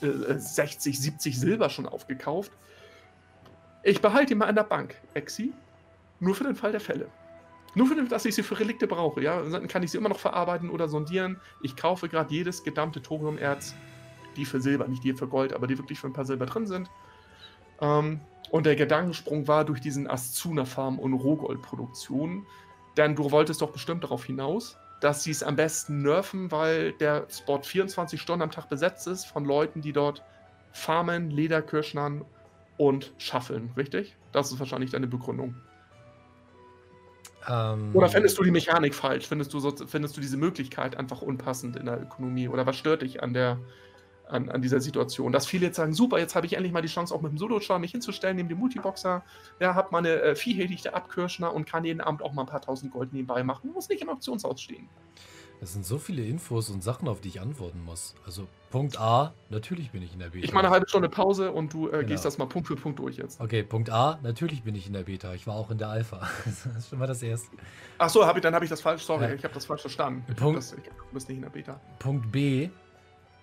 äh, 0.00 0.38
60, 0.38 1.00
70 1.00 1.38
Silber 1.38 1.70
schon 1.70 1.86
aufgekauft. 1.86 2.52
Ich 3.82 4.00
behalte 4.00 4.32
ihn 4.32 4.38
mal 4.38 4.46
an 4.46 4.54
der 4.54 4.64
Bank, 4.64 4.94
Exi. 5.14 5.52
Nur 6.20 6.36
für 6.36 6.44
den 6.44 6.54
Fall 6.54 6.70
der 6.70 6.80
Fälle. 6.80 7.08
Nur 7.74 7.86
für 7.86 7.94
den, 7.96 8.08
dass 8.08 8.24
ich 8.24 8.34
sie 8.34 8.42
für 8.42 8.58
Relikte 8.60 8.86
brauche, 8.86 9.20
ja. 9.22 9.42
Dann 9.42 9.66
kann 9.66 9.82
ich 9.82 9.90
sie 9.90 9.98
immer 9.98 10.08
noch 10.08 10.20
verarbeiten 10.20 10.70
oder 10.70 10.88
sondieren. 10.88 11.40
Ich 11.62 11.74
kaufe 11.74 12.08
gerade 12.08 12.32
jedes 12.32 12.62
gedammte 12.62 13.02
Thoriumerz, 13.02 13.74
die 14.36 14.44
für 14.44 14.60
Silber, 14.60 14.86
nicht 14.86 15.02
die 15.02 15.14
für 15.14 15.26
Gold, 15.26 15.52
aber 15.52 15.66
die 15.66 15.78
wirklich 15.78 15.98
für 15.98 16.06
ein 16.06 16.12
paar 16.12 16.24
Silber 16.24 16.46
drin 16.46 16.66
sind. 16.66 16.90
Ähm, 17.80 18.20
und 18.50 18.66
der 18.66 18.76
Gedankensprung 18.76 19.48
war 19.48 19.64
durch 19.64 19.80
diesen 19.80 20.08
Ascuna-Farm 20.08 20.98
und 20.98 21.14
Rohgoldproduktion. 21.14 22.46
Denn 22.96 23.16
du 23.16 23.30
wolltest 23.30 23.62
doch 23.62 23.70
bestimmt 23.70 24.04
darauf 24.04 24.24
hinaus, 24.24 24.76
dass 25.02 25.24
sie 25.24 25.32
es 25.32 25.42
am 25.42 25.56
besten 25.56 26.02
nerven, 26.02 26.52
weil 26.52 26.92
der 26.92 27.26
Spot 27.28 27.60
24 27.60 28.20
Stunden 28.20 28.40
am 28.40 28.52
Tag 28.52 28.68
besetzt 28.68 29.08
ist 29.08 29.24
von 29.24 29.44
Leuten, 29.44 29.80
die 29.80 29.92
dort 29.92 30.22
farmen, 30.70 31.28
Lederkirschnern 31.28 32.24
und 32.76 33.12
Schaffeln, 33.18 33.72
richtig? 33.76 34.16
Das 34.30 34.52
ist 34.52 34.60
wahrscheinlich 34.60 34.92
deine 34.92 35.08
Begründung. 35.08 35.56
Ähm, 37.48 37.90
Oder 37.94 38.08
findest 38.08 38.38
du 38.38 38.44
die 38.44 38.52
Mechanik 38.52 38.94
falsch? 38.94 39.26
Findest 39.26 39.52
du, 39.52 39.58
so, 39.58 39.74
findest 39.74 40.16
du 40.16 40.20
diese 40.20 40.36
Möglichkeit 40.36 40.96
einfach 40.96 41.20
unpassend 41.20 41.74
in 41.74 41.86
der 41.86 42.00
Ökonomie? 42.00 42.46
Oder 42.46 42.64
was 42.64 42.76
stört 42.76 43.02
dich 43.02 43.24
an, 43.24 43.34
der, 43.34 43.58
an, 44.28 44.48
an 44.48 44.62
dieser 44.62 44.80
Situation? 44.80 45.32
Dass 45.32 45.46
viele 45.46 45.66
jetzt 45.66 45.76
sagen, 45.76 45.94
super, 45.94 46.18
jetzt 46.18 46.34
habe 46.34 46.46
ich 46.46 46.54
endlich 46.54 46.72
mal 46.72 46.82
die 46.82 46.88
Chance, 46.88 47.14
auch 47.14 47.22
mit 47.22 47.32
dem 47.32 47.38
Solo-Char 47.38 47.78
mich 47.78 47.92
hinzustellen, 47.92 48.36
neben 48.36 48.48
dem 48.48 48.58
Multiboxer, 48.58 49.22
ja, 49.60 49.74
habe 49.74 49.88
meine 49.92 50.20
äh, 50.20 50.34
Viehhedichte 50.34 50.94
Abkirschner 50.94 51.52
und 51.52 51.66
kann 51.66 51.84
jeden 51.84 52.00
Abend 52.00 52.22
auch 52.22 52.32
mal 52.32 52.42
ein 52.42 52.48
paar 52.48 52.62
tausend 52.62 52.92
Gold 52.92 53.12
nebenbei 53.12 53.42
machen. 53.42 53.72
Muss 53.72 53.88
nicht 53.88 54.02
im 54.02 54.08
Auktionshaus 54.08 54.60
stehen. 54.60 54.88
Es 55.62 55.74
sind 55.74 55.86
so 55.86 55.96
viele 55.96 56.24
Infos 56.24 56.70
und 56.70 56.82
Sachen, 56.82 57.06
auf 57.06 57.20
die 57.20 57.28
ich 57.28 57.40
antworten 57.40 57.84
muss. 57.84 58.16
Also 58.26 58.48
Punkt 58.70 58.98
A, 58.98 59.32
natürlich 59.48 59.92
bin 59.92 60.02
ich 60.02 60.12
in 60.12 60.18
der 60.18 60.30
Beta. 60.30 60.44
Ich 60.44 60.52
mache 60.52 60.64
eine 60.64 60.74
halbe 60.74 60.88
Stunde 60.88 61.08
Pause 61.08 61.52
und 61.52 61.72
du 61.72 61.86
äh, 61.86 61.90
genau. 61.90 62.06
gehst 62.08 62.24
das 62.24 62.36
mal 62.36 62.46
Punkt 62.46 62.66
für 62.66 62.74
Punkt 62.74 62.98
durch 62.98 63.16
jetzt. 63.16 63.40
Okay, 63.40 63.62
Punkt 63.62 63.88
A, 63.88 64.18
natürlich 64.24 64.64
bin 64.64 64.74
ich 64.74 64.88
in 64.88 64.92
der 64.92 65.04
Beta. 65.04 65.34
Ich 65.34 65.46
war 65.46 65.54
auch 65.54 65.70
in 65.70 65.78
der 65.78 65.88
Alpha. 65.88 66.28
das 66.44 66.66
ist 66.66 66.88
schon 66.88 66.98
mal 66.98 67.06
das 67.06 67.22
Erste. 67.22 67.56
Ach 67.98 68.08
so, 68.08 68.26
hab 68.26 68.34
ich, 68.34 68.42
dann 68.42 68.56
habe 68.56 68.64
ich 68.64 68.70
das 68.70 68.80
falsch, 68.80 69.04
sorry, 69.04 69.26
ja. 69.26 69.34
ich 69.34 69.44
habe 69.44 69.54
das 69.54 69.64
falsch 69.64 69.82
verstanden. 69.82 70.24
Punkt, 70.34 70.58
das, 70.58 70.72
ich, 70.72 70.82
du 70.82 70.90
bist 71.12 71.28
nicht 71.28 71.36
in 71.36 71.42
der 71.42 71.50
Beta. 71.50 71.80
Punkt 72.00 72.32
B, 72.32 72.68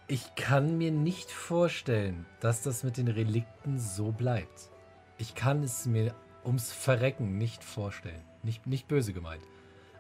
ich 0.10 0.34
kann 0.36 0.80
mir 0.80 0.92
nicht 0.92 1.30
vorstellen, 1.30 2.26
dass 2.40 2.64
das 2.64 2.84
mit 2.84 2.98
den 2.98 3.08
Relikten 3.08 3.80
so 3.80 4.12
bleibt. 4.12 4.72
Ich 5.20 5.36
kann 5.36 5.62
es 5.62 5.86
mir 5.86 6.16
ums 6.44 6.72
Verrecken 6.72 7.38
nicht 7.38 7.64
vorstellen. 7.64 8.24
Nicht, 8.42 8.66
nicht 8.66 8.88
böse 8.88 9.14
gemeint. 9.14 9.44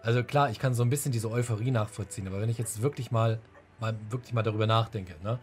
Also 0.01 0.23
klar, 0.23 0.49
ich 0.49 0.57
kann 0.57 0.73
so 0.73 0.81
ein 0.81 0.89
bisschen 0.89 1.11
diese 1.11 1.29
Euphorie 1.29 1.69
nachvollziehen, 1.69 2.27
aber 2.27 2.41
wenn 2.41 2.49
ich 2.49 2.57
jetzt 2.57 2.81
wirklich 2.81 3.11
mal, 3.11 3.39
mal 3.79 3.95
wirklich 4.09 4.33
mal 4.33 4.41
darüber 4.41 4.65
nachdenke, 4.65 5.13
ne, 5.23 5.37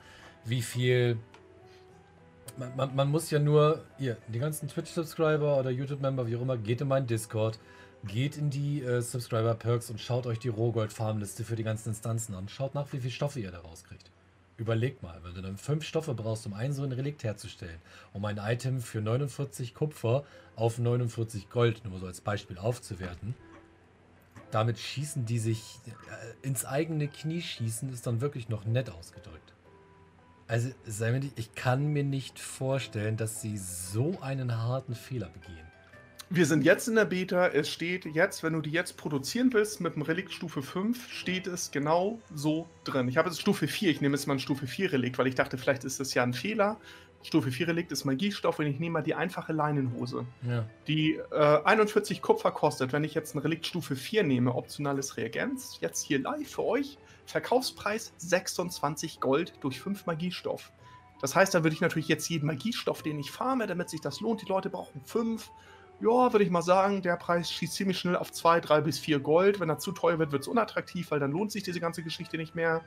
wie 0.44 0.62
viel. 0.62 1.16
Man, 2.57 2.74
man, 2.74 2.96
man 2.96 3.11
muss 3.11 3.31
ja 3.31 3.38
nur, 3.38 3.85
ihr, 3.98 4.16
die 4.29 4.38
ganzen 4.38 4.66
Twitch-Subscriber 4.66 5.59
oder 5.59 5.70
YouTube-Member, 5.70 6.26
wie 6.26 6.37
auch 6.37 6.40
immer, 6.40 6.57
geht 6.57 6.81
in 6.81 6.88
meinen 6.88 7.07
Discord, 7.07 7.61
geht 8.05 8.37
in 8.37 8.50
die 8.50 8.83
äh, 8.83 9.00
Subscriber-Perks 9.00 9.90
und 9.90 10.00
schaut 10.00 10.26
euch 10.26 10.38
die 10.38 10.48
Rohgold-Farmliste 10.48 11.44
für 11.44 11.55
die 11.55 11.64
ganzen 11.64 11.90
Instanzen 11.90 12.35
an. 12.35 12.48
Schaut 12.48 12.74
nach, 12.74 12.92
wie 12.92 12.98
viel 12.98 13.11
Stoffe 13.11 13.40
ihr 13.40 13.50
da 13.50 13.61
rauskriegt. 13.61 14.11
Überlegt 14.59 15.03
mal, 15.03 15.21
wenn 15.23 15.35
du 15.35 15.42
dann 15.42 15.59
fünf 15.59 15.85
Stoffe 15.85 16.14
brauchst, 16.14 16.47
um 16.47 16.55
ein 16.55 16.73
so 16.73 16.83
ein 16.83 16.92
Relikt 16.92 17.25
herzustellen, 17.25 17.79
um 18.14 18.25
ein 18.25 18.38
Item 18.38 18.81
für 18.81 19.03
49 19.03 19.75
Kupfer 19.75 20.25
auf 20.55 20.79
49 20.79 21.51
Gold, 21.51 21.85
nur 21.85 21.99
so 21.99 22.07
als 22.07 22.23
Beispiel 22.23 22.57
aufzuwerten, 22.57 23.35
damit 24.51 24.79
schießen 24.79 25.27
die 25.27 25.38
sich 25.38 25.81
äh, 25.87 26.47
ins 26.47 26.64
eigene 26.64 27.09
Knie 27.09 27.42
schießen, 27.42 27.92
ist 27.92 28.07
dann 28.07 28.23
wirklich 28.23 28.49
noch 28.49 28.64
nett 28.64 28.88
ausgedrückt. 28.88 29.53
Also, 30.49 30.71
sei 30.87 31.11
mir 31.11 31.21
nicht, 31.21 31.38
ich 31.38 31.55
kann 31.55 31.88
mir 31.88 32.05
nicht 32.05 32.38
vorstellen, 32.38 33.16
dass 33.16 33.42
sie 33.42 33.59
so 33.59 34.19
einen 34.21 34.57
harten 34.57 34.95
Fehler 34.95 35.29
begehen. 35.29 35.65
Wir 36.29 36.45
sind 36.45 36.65
jetzt 36.65 36.89
in 36.89 36.97
der 36.97 37.05
Beta. 37.05 37.47
Es 37.47 37.71
steht 37.71 38.05
jetzt, 38.05 38.43
wenn 38.43 38.53
du 38.53 38.61
die 38.61 38.71
jetzt 38.71 38.97
produzieren 38.97 39.53
willst, 39.53 39.81
mit 39.81 39.95
dem 39.95 40.03
Relikt 40.03 40.33
Stufe 40.33 40.61
5, 40.61 41.09
steht 41.09 41.47
es 41.47 41.71
genau 41.71 42.19
so 42.35 42.69
drin. 42.83 43.07
Ich 43.09 43.17
habe 43.17 43.29
jetzt 43.29 43.41
Stufe 43.41 43.69
4. 43.69 43.91
Ich 43.91 44.01
nehme 44.01 44.17
jetzt 44.17 44.27
mal 44.27 44.35
ein 44.35 44.41
Stufe 44.41 44.67
4 44.67 44.93
Relikt, 44.93 45.19
weil 45.19 45.29
ich 45.29 45.37
dachte, 45.37 45.57
vielleicht 45.57 45.85
ist 45.85 46.01
das 46.01 46.15
ja 46.15 46.25
ein 46.25 46.35
Fehler. 46.35 46.81
Stufe 47.23 47.53
4 47.53 47.69
Relikt 47.69 47.93
ist 47.93 48.05
Magiestoff 48.05 48.59
und 48.59 48.67
ich 48.67 48.81
nehme 48.81 48.95
mal 48.95 49.03
die 49.03 49.15
einfache 49.15 49.53
Leinenhose, 49.53 50.27
ja. 50.43 50.65
die 50.89 51.15
äh, 51.31 51.61
41 51.65 52.23
Kupfer 52.23 52.51
kostet. 52.51 52.93
Wenn 52.93 53.05
ich 53.05 53.15
jetzt 53.15 53.37
ein 53.37 53.39
Relikt 53.39 53.67
Stufe 53.67 53.95
4 53.95 54.25
nehme, 54.25 54.55
optionales 54.55 55.17
Reagenz, 55.17 55.79
jetzt 55.81 56.03
hier 56.03 56.19
live 56.21 56.51
für 56.51 56.65
euch, 56.65 56.99
Verkaufspreis 57.25 58.12
26 58.19 59.21
Gold 59.21 59.55
durch 59.61 59.81
5 59.81 60.07
Magiestoff. 60.07 60.73
Das 61.21 61.35
heißt, 61.35 61.55
da 61.55 61.62
würde 61.62 61.75
ich 61.75 61.81
natürlich 61.81 62.09
jetzt 62.09 62.29
jeden 62.29 62.47
Magiestoff, 62.47 63.03
den 63.03 63.19
ich 63.19 63.31
farme, 63.31 63.67
damit 63.67 63.91
sich 63.91 64.01
das 64.01 64.21
lohnt, 64.21 64.43
die 64.43 64.47
Leute 64.47 64.71
brauchen 64.71 65.01
5. 65.05 65.51
Ja, 65.99 66.33
würde 66.33 66.45
ich 66.45 66.51
mal 66.51 66.63
sagen, 66.63 67.01
der 67.01 67.17
Preis 67.17 67.51
schießt 67.51 67.73
ziemlich 67.73 67.99
schnell 67.99 68.17
auf 68.17 68.31
2, 68.31 68.61
3 68.61 68.81
bis 68.83 68.99
4 68.99 69.19
Gold. 69.19 69.61
Wenn 69.61 69.71
er 69.71 69.79
zu 69.79 69.93
teuer 69.93 70.19
wird, 70.19 70.31
wird 70.31 70.43
es 70.43 70.49
unattraktiv, 70.49 71.11
weil 71.11 71.21
dann 71.21 71.33
lohnt 71.33 71.53
sich 71.53 71.63
diese 71.63 71.81
ganze 71.81 72.03
Geschichte 72.03 72.37
nicht 72.37 72.55
mehr. 72.55 72.83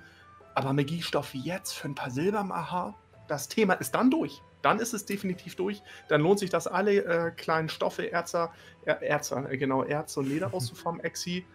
Aber 0.53 0.73
Magiestoff 0.73 1.33
jetzt 1.33 1.73
für 1.73 1.87
ein 1.87 1.95
paar 1.95 2.11
Silber 2.11 2.39
im 2.41 2.51
Aha, 2.51 2.93
das 3.27 3.47
Thema 3.47 3.73
ist 3.73 3.95
dann 3.95 4.11
durch. 4.11 4.43
Dann 4.61 4.79
ist 4.79 4.93
es 4.93 5.05
definitiv 5.05 5.55
durch. 5.55 5.81
Dann 6.07 6.21
lohnt 6.21 6.39
sich 6.39 6.49
das, 6.51 6.67
alle 6.67 7.03
äh, 7.03 7.31
kleinen 7.31 7.69
Stoffe, 7.69 8.11
Erzer, 8.11 8.51
er, 8.85 9.01
Erzer, 9.01 9.49
äh, 9.49 9.57
genau, 9.57 9.83
Erz 9.83 10.15
und 10.17 10.27
Leder 10.27 10.53
auszuformen, 10.53 11.01
Exi. 11.01 11.45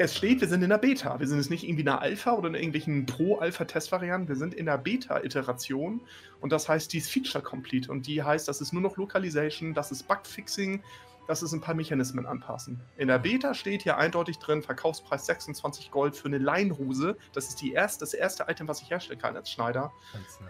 Es 0.00 0.16
steht, 0.16 0.40
wir 0.40 0.46
sind 0.46 0.62
in 0.62 0.70
der 0.70 0.78
Beta. 0.78 1.18
Wir 1.18 1.26
sind 1.26 1.38
jetzt 1.38 1.50
nicht 1.50 1.64
irgendwie 1.64 1.80
in 1.80 1.86
der 1.86 2.00
Alpha 2.00 2.32
oder 2.32 2.46
in 2.46 2.54
irgendwelchen 2.54 3.04
Pro-Alpha-Testvarianten. 3.04 4.28
Wir 4.28 4.36
sind 4.36 4.54
in 4.54 4.66
der 4.66 4.78
Beta-Iteration 4.78 6.00
und 6.40 6.52
das 6.52 6.68
heißt, 6.68 6.92
die 6.92 6.98
ist 6.98 7.10
Feature-Complete 7.10 7.90
und 7.90 8.06
die 8.06 8.22
heißt, 8.22 8.46
das 8.46 8.60
ist 8.60 8.72
nur 8.72 8.80
noch 8.80 8.96
Localization, 8.96 9.74
das 9.74 9.90
ist 9.90 10.06
Bug-Fixing, 10.06 10.84
dass 11.28 11.42
es 11.42 11.52
ein 11.52 11.60
paar 11.60 11.74
Mechanismen 11.74 12.26
anpassen. 12.26 12.80
In 12.96 13.06
der 13.08 13.18
Beta 13.18 13.54
steht 13.54 13.82
hier 13.82 13.98
eindeutig 13.98 14.38
drin, 14.38 14.62
Verkaufspreis 14.62 15.26
26 15.26 15.92
Gold 15.92 16.16
für 16.16 16.26
eine 16.26 16.38
Leinhose. 16.38 17.16
Das 17.32 17.48
ist 17.48 17.60
die 17.60 17.72
erste, 17.72 18.00
das 18.00 18.14
erste 18.14 18.46
Item, 18.48 18.66
was 18.66 18.82
ich 18.82 18.90
herstellen 18.90 19.20
kann 19.20 19.36
als 19.36 19.50
Schneider 19.50 19.92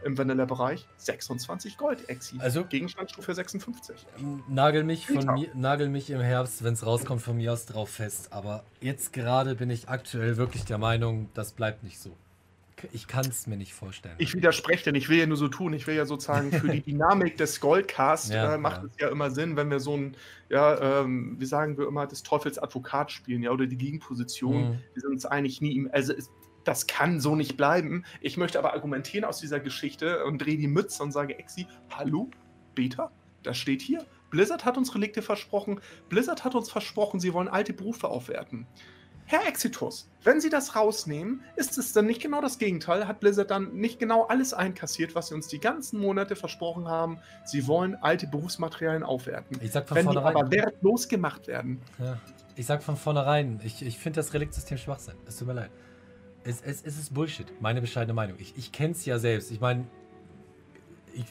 im 0.05 0.17
Vanilla-Bereich. 0.17 0.87
26 0.97 1.77
Gold, 1.77 2.09
Exi. 2.09 2.39
Also 2.39 2.65
Gegenstandstufe 2.65 3.35
56. 3.35 4.07
Nagel 4.49 4.85
mich, 4.85 5.07
von 5.07 5.35
mir, 5.35 5.51
nagel 5.55 5.89
mich 5.89 6.11
im 6.11 6.21
Herbst, 6.21 6.63
wenn 6.63 6.75
es 6.75 6.87
rauskommt, 6.87 7.21
von 7.23 7.37
mir 7.37 7.53
aus 7.53 7.67
drauf 7.67 7.91
fest. 7.91 8.33
Aber 8.33 8.65
jetzt 8.81 9.13
gerade 9.13 9.57
bin 9.57 9.71
ich 9.71 9.89
aktuell 9.89 10.37
wirklich 10.37 10.65
der 10.65 10.79
Meinung, 10.79 11.29
das 11.35 11.53
bleibt 11.53 11.83
nicht 11.83 11.99
so 11.99 12.17
ich 12.93 13.07
kann 13.07 13.27
es 13.27 13.47
mir 13.47 13.57
nicht 13.57 13.75
vorstellen. 13.75 14.15
Ich 14.19 14.35
widerspreche 14.35 14.85
denn, 14.85 14.95
ich 14.95 15.09
will 15.09 15.19
ja 15.19 15.27
nur 15.27 15.37
so 15.37 15.49
tun, 15.49 15.73
ich 15.73 15.87
will 15.87 15.95
ja 15.95 16.07
sozusagen 16.07 16.53
für 16.53 16.69
die 16.69 16.81
Dynamik 16.87 17.37
des 17.37 17.61
Goldcasts 17.61 18.31
ja, 18.31 18.55
äh, 18.55 18.59
macht 18.59 18.83
ja. 18.83 18.89
es 18.89 18.93
ja 19.01 19.09
immer 19.09 19.31
Sinn, 19.31 19.57
wenn 19.57 19.71
wir 19.71 19.81
so 19.81 19.97
ein, 19.97 20.17
ja, 20.49 21.01
ähm, 21.01 21.37
wie 21.39 21.47
sagen 21.47 21.79
wir 21.79 21.87
immer, 21.87 22.07
des 22.07 22.23
Teufels 22.23 22.59
Advokat 22.59 23.11
spielen, 23.11 23.43
ja, 23.43 23.51
oder 23.51 23.67
die 23.67 23.77
Gegenposition. 23.77 24.71
Mhm. 24.71 24.79
Wir 24.95 25.03
sind 25.03 25.11
uns 25.13 25.27
eigentlich 25.27 25.61
nie 25.61 25.77
im, 25.77 25.91
also 25.93 26.13
es, 26.13 26.31
das 26.65 26.87
kann 26.87 27.21
so 27.21 27.35
nicht 27.35 27.57
bleiben. 27.57 28.05
Ich 28.21 28.37
möchte 28.37 28.59
aber 28.59 28.75
argumentieren 28.75 29.25
aus 29.25 29.41
dieser 29.41 29.61
Geschichte 29.61 30.25
und 30.25 30.39
drehe 30.39 30.59
die 30.59 30.69
Mütze 30.69 31.03
und 31.03 31.13
sage, 31.13 31.39
Exi, 31.39 31.67
hallo, 31.91 32.31
Beta, 32.75 33.11
das 33.43 33.57
steht 33.57 33.81
hier. 33.81 34.05
Blizzard 34.31 34.65
hat 34.65 34.77
uns 34.77 34.95
Relikte 34.95 35.23
versprochen. 35.23 35.81
Blizzard 36.09 36.45
hat 36.45 36.55
uns 36.55 36.71
versprochen, 36.71 37.21
sie 37.21 37.33
wollen 37.33 37.49
alte 37.49 37.73
Berufe 37.73 38.09
aufwerten. 38.09 38.67
Herr 39.31 39.47
Exitus, 39.47 40.09
wenn 40.25 40.41
Sie 40.41 40.49
das 40.49 40.75
rausnehmen, 40.75 41.43
ist 41.55 41.77
es 41.77 41.93
dann 41.93 42.07
nicht 42.07 42.23
genau 42.23 42.41
das 42.41 42.59
Gegenteil? 42.59 43.07
Hat 43.07 43.21
Blizzard 43.21 43.51
dann 43.51 43.75
nicht 43.75 43.99
genau 43.99 44.23
alles 44.23 44.55
einkassiert, 44.55 45.15
was 45.15 45.29
Sie 45.29 45.35
uns 45.35 45.49
die 45.49 45.61
ganzen 45.61 46.01
Monate 46.01 46.35
versprochen 46.35 46.89
haben? 46.89 47.19
Sie 47.45 47.67
wollen 47.67 47.95
alte 47.97 48.27
Berufsmaterialien 48.27 49.03
aufwerten. 49.03 49.59
Ich 49.63 49.73
sag 49.73 49.87
von 49.87 49.99
wenn 49.99 50.07
die 50.07 50.15
vornherein. 50.15 50.35
aber 50.37 50.51
wertlos 50.51 51.09
gemacht 51.09 51.47
werden. 51.47 51.83
Ja. 51.99 52.19
Ich 52.57 52.65
sag 52.65 52.83
von 52.83 52.97
vornherein, 52.97 53.61
ich, 53.63 53.85
ich 53.85 53.99
finde 53.99 54.17
das 54.21 54.33
Reliktsystem 54.33 54.79
Schwachsinn. 54.79 55.17
Es 55.27 55.37
tut 55.37 55.47
mir 55.47 55.55
leid. 55.55 55.71
Es, 56.45 56.63
es, 56.63 56.83
es 56.83 56.99
ist 56.99 57.13
Bullshit, 57.13 57.61
meine 57.61 57.83
bescheidene 57.83 58.15
Meinung. 58.15 58.39
Ich, 58.41 58.57
ich 58.57 58.73
kenne 58.73 58.93
es 58.93 59.05
ja 59.05 59.19
selbst. 59.19 59.51
Ich 59.51 59.61
meine, 59.61 59.85
ich, 61.13 61.27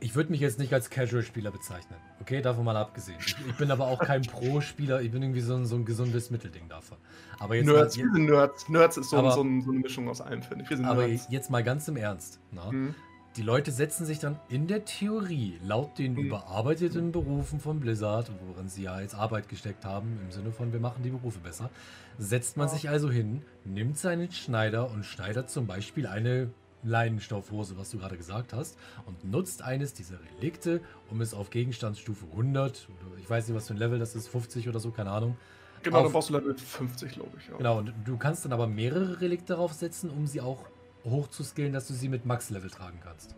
ich 0.00 0.14
würde 0.14 0.30
mich 0.30 0.40
jetzt 0.40 0.58
nicht 0.58 0.72
als 0.72 0.90
Casual-Spieler 0.90 1.50
bezeichnen. 1.50 1.96
Okay, 2.20 2.40
davon 2.42 2.64
mal 2.64 2.76
abgesehen. 2.76 3.18
Ich, 3.20 3.36
ich 3.46 3.56
bin 3.56 3.70
aber 3.70 3.86
auch 3.86 3.98
kein 4.00 4.22
Pro-Spieler. 4.26 5.00
Ich 5.02 5.10
bin 5.12 5.22
irgendwie 5.22 5.40
so 5.40 5.54
ein, 5.54 5.66
so 5.66 5.76
ein 5.76 5.84
gesundes 5.84 6.30
Mittelding 6.30 6.68
davon. 6.68 6.98
Aber 7.38 7.54
jetzt 7.54 7.66
Nerds, 7.66 7.96
mal, 7.96 8.04
wir 8.04 8.12
sind 8.12 8.24
Nerds. 8.26 8.68
Nerds 8.68 8.96
ist 8.96 9.10
so, 9.10 9.16
Aber- 9.18 9.32
so, 9.32 9.42
ein, 9.42 9.62
so 9.62 9.70
eine 9.70 9.80
Mischung 9.80 10.08
aus 10.08 10.20
allem, 10.20 10.42
finde 10.42 10.64
ich. 10.64 10.70
Wir 10.70 10.76
sind 10.76 10.86
aber 10.86 11.06
jetzt 11.06 11.50
mal 11.50 11.62
ganz 11.62 11.86
im 11.88 11.96
Ernst. 11.96 12.40
Na? 12.52 12.70
Mhm. 12.72 12.94
Die 13.36 13.42
Leute 13.42 13.70
setzen 13.70 14.06
sich 14.06 14.18
dann 14.18 14.40
in 14.48 14.66
der 14.66 14.84
Theorie, 14.84 15.58
laut 15.64 15.98
den 15.98 16.14
Mhm. 16.14 16.18
überarbeiteten 16.26 17.12
Berufen 17.12 17.60
von 17.60 17.78
Blizzard, 17.78 18.28
worin 18.48 18.68
sie 18.68 18.82
ja 18.82 19.00
jetzt 19.00 19.14
Arbeit 19.14 19.48
gesteckt 19.48 19.84
haben, 19.84 20.18
im 20.24 20.32
Sinne 20.32 20.50
von 20.50 20.72
wir 20.72 20.80
machen 20.80 21.04
die 21.04 21.10
Berufe 21.10 21.38
besser, 21.38 21.70
setzt 22.18 22.56
man 22.56 22.66
Ja. 22.66 22.74
sich 22.74 22.88
also 22.88 23.08
hin, 23.08 23.42
nimmt 23.64 23.98
seinen 23.98 24.32
Schneider 24.32 24.90
und 24.90 25.04
schneidert 25.04 25.48
zum 25.48 25.68
Beispiel 25.68 26.08
eine 26.08 26.50
Leinenstoffhose, 26.82 27.76
was 27.76 27.90
du 27.90 27.98
gerade 27.98 28.16
gesagt 28.16 28.52
hast, 28.52 28.76
und 29.06 29.24
nutzt 29.24 29.62
eines 29.62 29.92
dieser 29.92 30.18
Relikte, 30.36 30.80
um 31.10 31.20
es 31.20 31.34
auf 31.34 31.50
Gegenstandsstufe 31.50 32.24
100, 32.32 32.88
oder 33.06 33.18
ich 33.18 33.28
weiß 33.28 33.48
nicht, 33.48 33.56
was 33.56 33.68
für 33.68 33.74
ein 33.74 33.78
Level 33.78 33.98
das 33.98 34.14
ist, 34.14 34.28
50 34.28 34.68
oder 34.68 34.80
so, 34.80 34.90
keine 34.90 35.10
Ahnung. 35.10 35.36
Genau, 35.82 35.98
auf- 35.98 36.02
dann 36.04 36.12
brauchst 36.12 36.28
du 36.30 36.34
Level 36.34 36.56
50, 36.56 37.12
glaube 37.12 37.30
ich. 37.38 37.48
Ja. 37.48 37.56
Genau, 37.56 37.78
und 37.78 37.92
du 38.04 38.16
kannst 38.18 38.44
dann 38.44 38.52
aber 38.52 38.66
mehrere 38.66 39.20
Relikte 39.20 39.54
darauf 39.54 39.72
setzen, 39.72 40.10
um 40.10 40.26
sie 40.26 40.40
auch 40.40 40.66
hochzuskillen, 41.04 41.72
dass 41.72 41.86
du 41.88 41.94
sie 41.94 42.08
mit 42.08 42.26
Max-Level 42.26 42.70
tragen 42.70 43.00
kannst. 43.02 43.34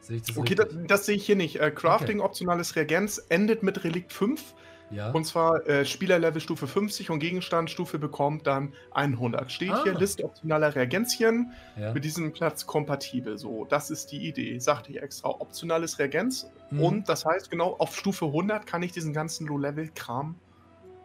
Sehe 0.00 0.16
ich 0.18 0.22
das 0.22 0.36
Okay, 0.36 0.54
das, 0.54 0.68
das 0.86 1.06
sehe 1.06 1.16
ich 1.16 1.26
hier 1.26 1.34
nicht. 1.36 1.56
Äh, 1.60 1.70
Crafting, 1.72 2.20
optionales 2.20 2.76
Reagenz 2.76 3.20
endet 3.28 3.62
mit 3.64 3.82
Relikt 3.84 4.12
5. 4.12 4.54
Ja. 4.90 5.10
Und 5.10 5.24
zwar 5.26 5.66
äh, 5.68 5.84
Spielerlevel 5.84 6.40
Stufe 6.40 6.66
50 6.66 7.10
und 7.10 7.18
Gegenstandstufe 7.18 7.98
bekommt 7.98 8.46
dann 8.46 8.72
100. 8.92 9.52
Steht 9.52 9.70
Ah. 9.70 9.82
hier 9.82 9.94
Liste 9.94 10.24
optionaler 10.24 10.74
Reagenzien 10.74 11.52
ja. 11.78 11.92
mit 11.92 12.04
diesem 12.04 12.32
Platz 12.32 12.64
kompatibel. 12.66 13.36
So, 13.36 13.66
das 13.66 13.90
ist 13.90 14.12
die 14.12 14.26
Idee. 14.26 14.58
Sagte 14.58 14.90
ich 14.92 15.02
extra. 15.02 15.28
Optionales 15.28 15.98
Reagenz. 15.98 16.50
Mhm. 16.70 16.82
Und 16.82 17.08
das 17.08 17.26
heißt, 17.26 17.50
genau 17.50 17.74
auf 17.78 17.94
Stufe 17.96 18.24
100 18.26 18.66
kann 18.66 18.82
ich 18.82 18.92
diesen 18.92 19.12
ganzen 19.12 19.46
Low-Level-Kram 19.46 20.36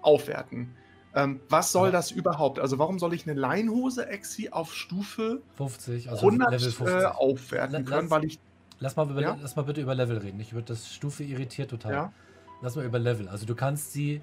aufwerten. 0.01 0.75
Ähm, 1.15 1.41
was 1.49 1.71
soll 1.71 1.89
Aber- 1.89 1.91
das 1.97 2.11
überhaupt? 2.11 2.59
Also, 2.59 2.79
warum 2.79 2.97
soll 2.99 3.13
ich 3.13 3.27
eine 3.29 3.39
Leinhose 3.39 4.07
Exi 4.07 4.49
auf 4.49 4.73
Stufe 4.73 5.41
50, 5.57 6.09
also 6.09 6.25
100 6.25 6.51
Level 6.51 6.71
50. 6.71 7.01
äh, 7.01 7.05
aufwerten 7.05 7.71
La- 7.73 7.81
können? 7.83 8.01
lass- 8.03 8.09
Weil 8.11 8.25
ich, 8.25 8.39
Lass 8.79 8.95
mal, 8.97 9.09
über, 9.09 9.21
Ja? 9.21 9.37
lass 9.41 9.55
mal 9.55 9.61
bitte 9.61 9.79
über 9.81 9.95
Level 9.95 10.17
reden. 10.17 10.39
Ich 10.41 10.53
würde 10.53 10.67
das 10.73 10.91
Stufe 10.93 11.23
irritiert 11.23 11.69
total. 11.69 11.91
ja, 11.93 12.13
Lass 12.63 12.75
mal 12.75 12.85
über 12.85 12.97
Level. 12.97 13.27
Also 13.27 13.45
du 13.45 13.53
kannst 13.55 13.91
sie 13.93 14.21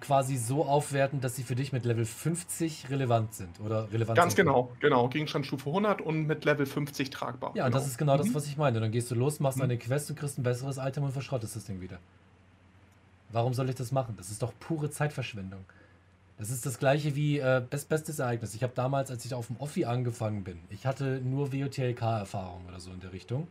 quasi 0.00 0.36
so 0.36 0.64
aufwerten, 0.64 1.20
dass 1.20 1.34
sie 1.36 1.42
für 1.42 1.56
dich 1.56 1.72
mit 1.72 1.84
Level 1.84 2.04
50 2.04 2.88
relevant 2.90 3.34
sind 3.34 3.58
oder 3.60 3.90
relevant 3.92 4.16
ganz 4.16 4.34
sind. 4.36 4.46
genau, 4.46 4.70
genau. 4.78 5.08
Gegenstandstufe 5.08 5.68
100 5.68 6.00
und 6.00 6.26
mit 6.26 6.44
Level 6.44 6.64
50 6.66 7.10
tragbar. 7.10 7.52
Ja, 7.56 7.66
und 7.66 7.74
das 7.74 7.86
ist 7.86 7.98
genau 7.98 8.16
das, 8.16 8.28
Mhm. 8.28 8.34
was 8.34 8.46
ich 8.46 8.56
meine. 8.56 8.78
Dann 8.78 8.92
gehst 8.92 9.10
du 9.10 9.14
los, 9.14 9.40
machst 9.40 9.58
Mhm. 9.58 9.64
eine 9.64 9.78
Quest 9.78 10.08
und 10.10 10.16
kriegst 10.18 10.38
ein 10.38 10.42
besseres 10.42 10.76
Item 10.78 11.02
und 11.04 11.12
verschrottest 11.12 11.56
das 11.56 11.64
Ding 11.64 11.80
wieder. 11.80 11.98
Warum 13.32 13.52
soll 13.54 13.68
ich 13.68 13.74
das 13.74 13.90
machen? 13.92 14.14
Das 14.16 14.30
ist 14.30 14.42
doch 14.42 14.52
pure 14.60 14.90
Zeitverschwendung. 14.90 15.64
Das 16.38 16.50
ist 16.50 16.64
das 16.64 16.78
gleiche 16.78 17.14
wie 17.16 17.38
äh, 17.38 17.62
best, 17.68 17.88
bestes 17.88 18.18
Ereignis. 18.18 18.54
Ich 18.54 18.62
habe 18.62 18.72
damals, 18.74 19.10
als 19.10 19.24
ich 19.24 19.34
auf 19.34 19.48
dem 19.48 19.56
Offi 19.56 19.84
angefangen 19.84 20.42
bin, 20.44 20.58
ich 20.70 20.86
hatte 20.86 21.20
nur 21.22 21.52
WOTLK-Erfahrung 21.52 22.64
oder 22.68 22.80
so 22.80 22.90
in 22.92 23.00
der 23.00 23.12
Richtung. 23.12 23.46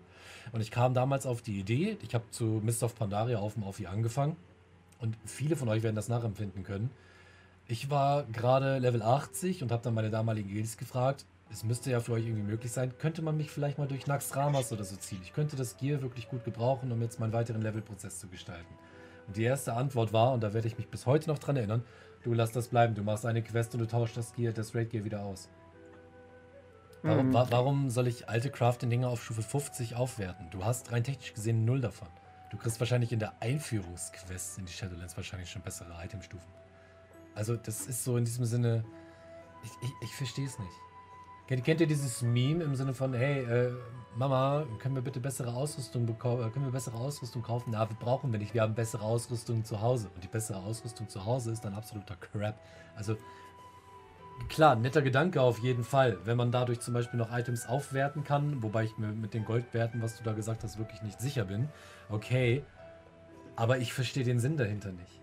Und 0.51 0.61
ich 0.61 0.71
kam 0.71 0.93
damals 0.93 1.25
auf 1.25 1.41
die 1.41 1.59
Idee, 1.59 1.97
ich 2.01 2.13
habe 2.13 2.25
zu 2.31 2.61
Mist 2.63 2.83
of 2.83 2.95
Pandaria 2.95 3.39
auf 3.39 3.53
dem 3.53 3.63
Offi 3.63 3.87
angefangen. 3.87 4.35
Und 4.99 5.17
viele 5.25 5.55
von 5.55 5.69
euch 5.69 5.83
werden 5.83 5.95
das 5.95 6.09
nachempfinden 6.09 6.63
können. 6.63 6.89
Ich 7.67 7.89
war 7.89 8.23
gerade 8.23 8.79
Level 8.79 9.01
80 9.01 9.63
und 9.63 9.71
habe 9.71 9.83
dann 9.83 9.93
meine 9.93 10.09
damaligen 10.09 10.49
Guilds 10.49 10.77
gefragt, 10.77 11.25
es 11.51 11.63
müsste 11.63 11.91
ja 11.91 11.99
für 11.99 12.13
euch 12.13 12.25
irgendwie 12.25 12.43
möglich 12.43 12.71
sein, 12.71 12.93
könnte 12.99 13.21
man 13.21 13.37
mich 13.37 13.49
vielleicht 13.49 13.77
mal 13.77 13.87
durch 13.87 14.07
Naxxramas 14.07 14.71
oder 14.71 14.83
so 14.83 14.95
ziehen? 14.95 15.19
Ich 15.23 15.33
könnte 15.33 15.55
das 15.55 15.77
Gear 15.77 16.01
wirklich 16.01 16.29
gut 16.29 16.43
gebrauchen, 16.43 16.91
um 16.91 17.01
jetzt 17.01 17.19
meinen 17.19 17.33
weiteren 17.33 17.61
Levelprozess 17.61 18.19
zu 18.19 18.27
gestalten. 18.27 18.73
Und 19.27 19.37
die 19.37 19.43
erste 19.43 19.73
Antwort 19.73 20.13
war, 20.13 20.33
und 20.33 20.41
da 20.41 20.53
werde 20.53 20.67
ich 20.67 20.77
mich 20.77 20.87
bis 20.87 21.05
heute 21.05 21.29
noch 21.29 21.39
dran 21.39 21.57
erinnern, 21.57 21.83
du 22.23 22.33
lass 22.33 22.51
das 22.51 22.67
bleiben, 22.67 22.95
du 22.95 23.03
machst 23.03 23.25
eine 23.25 23.41
Quest 23.41 23.73
und 23.73 23.79
du 23.79 23.87
tauschst 23.87 24.17
das 24.17 24.33
Gear, 24.33 24.53
das 24.53 24.75
Raid 24.75 24.91
Gear 24.91 25.05
wieder 25.05 25.23
aus. 25.23 25.49
Warum, 27.01 27.27
Mhm. 27.29 27.33
wa 27.33 27.47
warum 27.49 27.89
soll 27.89 28.07
ich 28.07 28.27
alte 28.29 28.49
Crafting-Dinger 28.49 29.07
auf 29.09 29.23
Stufe 29.23 29.41
50 29.41 29.95
aufwerten? 29.95 30.49
Du 30.51 30.65
hast 30.65 30.91
rein 30.91 31.03
technisch 31.03 31.33
gesehen 31.33 31.63
null 31.65 31.81
davon. 31.81 32.09
Du 32.51 32.57
kriegst 32.57 32.79
wahrscheinlich 32.79 33.11
in 33.13 33.19
der 33.19 33.33
Einführungsquest 33.41 34.57
in 34.57 34.65
die 34.65 34.73
Shadowlands 34.73 35.15
wahrscheinlich 35.15 35.49
schon 35.49 35.61
bessere 35.61 35.93
Itemstufen. 36.03 36.49
Also 37.35 37.55
das 37.55 37.85
ist 37.87 38.03
so 38.03 38.17
in 38.17 38.25
diesem 38.25 38.43
Sinne, 38.45 38.83
ich, 39.63 39.71
ich, 39.81 39.91
ich 40.01 40.15
verstehe 40.15 40.45
es 40.45 40.57
nicht. 40.59 40.71
Kennt, 41.47 41.63
kennt 41.63 41.81
ihr 41.81 41.87
dieses 41.87 42.21
Meme 42.21 42.63
im 42.63 42.75
Sinne 42.75 42.93
von, 42.93 43.13
hey, 43.13 43.43
äh, 43.43 43.71
Mama, 44.15 44.65
können 44.79 44.95
wir 44.95 45.01
bitte 45.01 45.19
bessere 45.19 45.53
Ausrüstung 45.53 46.05
bekommen, 46.05 46.45
äh, 46.45 46.49
können 46.51 46.65
wir 46.65 46.71
bessere 46.71 46.97
Ausrüstung 46.97 47.41
kaufen? 47.43 47.71
Na, 47.71 47.87
wir 47.89 47.95
brauchen 47.95 48.31
wir 48.31 48.39
nicht, 48.39 48.53
wir 48.53 48.61
haben 48.63 48.75
bessere 48.75 49.03
Ausrüstung 49.03 49.63
zu 49.63 49.79
Hause. 49.81 50.09
Und 50.13 50.23
die 50.23 50.27
bessere 50.27 50.57
Ausrüstung 50.59 51.07
zu 51.07 51.25
Hause 51.25 51.51
ist 51.51 51.61
dann 51.63 51.73
absoluter 51.73 52.15
Crap. 52.17 52.59
Also 52.95 53.15
klar, 54.47 54.75
netter 54.75 55.01
Gedanke 55.01 55.41
auf 55.41 55.59
jeden 55.59 55.83
Fall, 55.83 56.17
wenn 56.23 56.37
man 56.37 56.51
dadurch 56.51 56.79
zum 56.79 56.93
Beispiel 56.93 57.19
noch 57.19 57.35
Items 57.35 57.67
aufwerten 57.67 58.23
kann, 58.23 58.63
wobei 58.63 58.85
ich 58.85 58.97
mir 58.97 59.07
mit 59.07 59.33
den 59.33 59.45
Goldwerten, 59.45 60.01
was 60.01 60.17
du 60.17 60.23
da 60.23 60.33
gesagt 60.33 60.63
hast, 60.63 60.77
wirklich 60.77 61.01
nicht 61.01 61.19
sicher 61.19 61.45
bin. 61.45 61.69
Okay, 62.09 62.63
aber 63.55 63.77
ich 63.79 63.93
verstehe 63.93 64.23
den 64.23 64.39
Sinn 64.39 64.55
dahinter 64.57 64.91
nicht. 64.91 65.19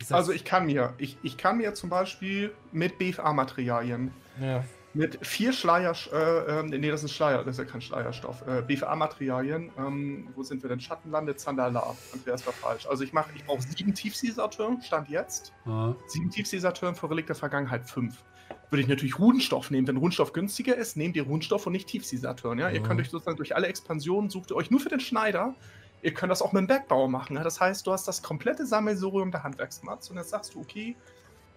Ich 0.00 0.14
Also 0.14 0.32
ich 0.32 0.44
kann 0.44 0.66
mir, 0.66 0.94
ich, 0.98 1.16
ich 1.22 1.36
kann 1.36 1.56
mir 1.56 1.74
zum 1.74 1.90
Beispiel 1.90 2.52
mit 2.70 2.98
BFA-Materialien, 2.98 4.12
ja. 4.40 4.62
mit 4.94 5.18
vier 5.26 5.52
Schleier, 5.52 5.92
äh, 6.12 6.60
ähm, 6.60 6.66
nee, 6.66 6.90
das 6.90 7.02
ist 7.02 7.12
Schleier, 7.12 7.38
das 7.42 7.58
ist 7.58 7.58
ja 7.58 7.64
kein 7.64 7.80
Schleierstoff, 7.80 8.46
äh, 8.46 8.62
BFA-Materialien, 8.62 9.72
ähm, 9.76 10.28
wo 10.36 10.42
sind 10.44 10.62
wir 10.62 10.68
denn? 10.68 10.78
Schattenlande, 10.78 11.34
Zandala, 11.34 11.96
Andreas 12.12 12.46
war 12.46 12.52
falsch. 12.52 12.86
Also 12.86 13.02
ich 13.02 13.12
mache, 13.12 13.30
ich 13.34 13.44
brauche 13.44 13.62
sieben 13.62 13.92
Tiefsee-Saturn, 13.92 14.80
Stand 14.82 15.08
jetzt, 15.08 15.52
Ja. 15.64 15.96
sieben 16.06 16.30
Tiefsee-Saturn 16.30 16.94
für 16.94 17.10
Relikt 17.10 17.28
der 17.30 17.36
Vergangenheit 17.36 17.84
fünf. 17.84 18.22
Würde 18.70 18.82
ich 18.82 18.88
natürlich 18.88 19.18
Runenstoff 19.18 19.70
nehmen, 19.70 19.86
wenn 19.86 19.96
Runenstoff 19.96 20.32
günstiger 20.32 20.76
ist, 20.76 20.96
nehmt 20.96 21.16
ihr 21.16 21.22
Runenstoff 21.24 21.66
und 21.66 21.72
nicht 21.72 21.88
Tiefsee-Saturn, 21.88 22.58
ja? 22.58 22.68
Ihr 22.70 22.80
Mhm. 22.80 22.84
könnt 22.84 23.00
euch 23.00 23.08
sozusagen 23.10 23.36
durch 23.38 23.56
alle 23.56 23.66
Expansionen, 23.66 24.28
sucht 24.30 24.50
ihr 24.50 24.56
euch 24.56 24.70
nur 24.70 24.80
für 24.80 24.88
den 24.90 25.00
Schneider, 25.00 25.54
Ihr 26.00 26.14
könnt 26.14 26.30
das 26.30 26.42
auch 26.42 26.52
mit 26.52 26.60
dem 26.60 26.68
Bergbauer 26.68 27.08
machen. 27.08 27.34
Ja? 27.34 27.42
Das 27.42 27.60
heißt, 27.60 27.84
du 27.84 27.90
hast 27.90 28.06
das 28.06 28.22
komplette 28.22 28.64
Sammelsurium 28.64 29.32
der 29.32 29.42
Handwerksmats 29.42 30.08
und 30.10 30.16
jetzt 30.16 30.30
sagst 30.30 30.54
du, 30.54 30.60
okay, 30.60 30.94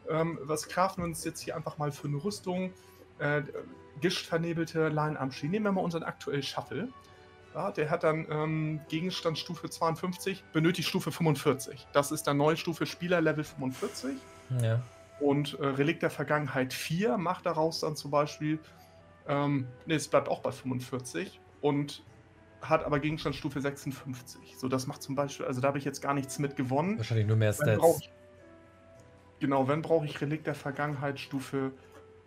ähm, 0.10 0.40
was 0.42 0.68
craften 0.68 1.04
wir 1.04 1.08
uns 1.10 1.24
jetzt 1.24 1.42
hier 1.42 1.56
einfach 1.56 1.78
mal 1.78 1.92
für 1.92 2.08
eine 2.08 2.18
Rüstung? 2.24 2.74
Äh, 3.20 3.44
Gischtvernebelte 4.02 4.90
Leinenarmschi. 4.90 5.48
Nehmen 5.48 5.66
wir 5.66 5.72
mal 5.74 5.82
unseren 5.82 6.02
aktuellen 6.02 6.42
Shuffle. 6.42 6.90
Ja, 7.54 7.70
der 7.72 7.92
hat 7.92 8.04
dann 8.04 8.26
ähm, 8.32 8.80
Gegenstandsstufe 8.90 9.70
52, 9.70 10.44
benötigt 10.54 10.90
Stufe 10.90 11.12
45. 11.12 11.86
Das 11.94 12.12
ist 12.12 12.24
dann 12.24 12.38
neue 12.38 12.58
Stufe 12.58 12.88
Spieler 12.88 13.22
Level 13.22 13.44
45. 13.44 14.16
ja. 14.62 14.82
Und 15.22 15.60
äh, 15.60 15.66
Relikt 15.66 16.02
der 16.02 16.10
Vergangenheit 16.10 16.74
4 16.74 17.18
macht 17.18 17.46
daraus 17.46 17.80
dann 17.80 17.96
zum 17.96 18.10
Beispiel, 18.10 18.60
ähm, 19.28 19.68
ne, 19.86 19.94
es 19.94 20.08
bleibt 20.08 20.28
auch 20.28 20.42
bei 20.42 20.52
45 20.52 21.40
und 21.62 22.04
hat 22.62 22.84
aber 22.84 23.00
Gegenstandsstufe 23.00 23.62
56. 23.62 24.58
So, 24.58 24.68
das 24.68 24.88
macht 24.88 25.02
zum 25.02 25.16
Beispiel, 25.16 25.46
also 25.46 25.62
da 25.62 25.68
habe 25.68 25.78
ich 25.78 25.86
jetzt 25.86 26.02
gar 26.02 26.14
nichts 26.14 26.40
mit 26.40 26.56
gewonnen. 26.56 26.98
Wahrscheinlich 26.98 27.28
nur 27.28 27.38
mehr 27.38 27.58
Wenn 27.60 27.80
Stats. 27.80 28.00
ich, 28.02 28.12
genau, 29.40 29.68
wenn 29.68 29.84
brauche 29.84 30.06
ich 30.06 30.22
Relikt 30.22 30.48
der 30.48 30.56
Vergangenheit 30.56 31.20
Stufe, 31.20 31.72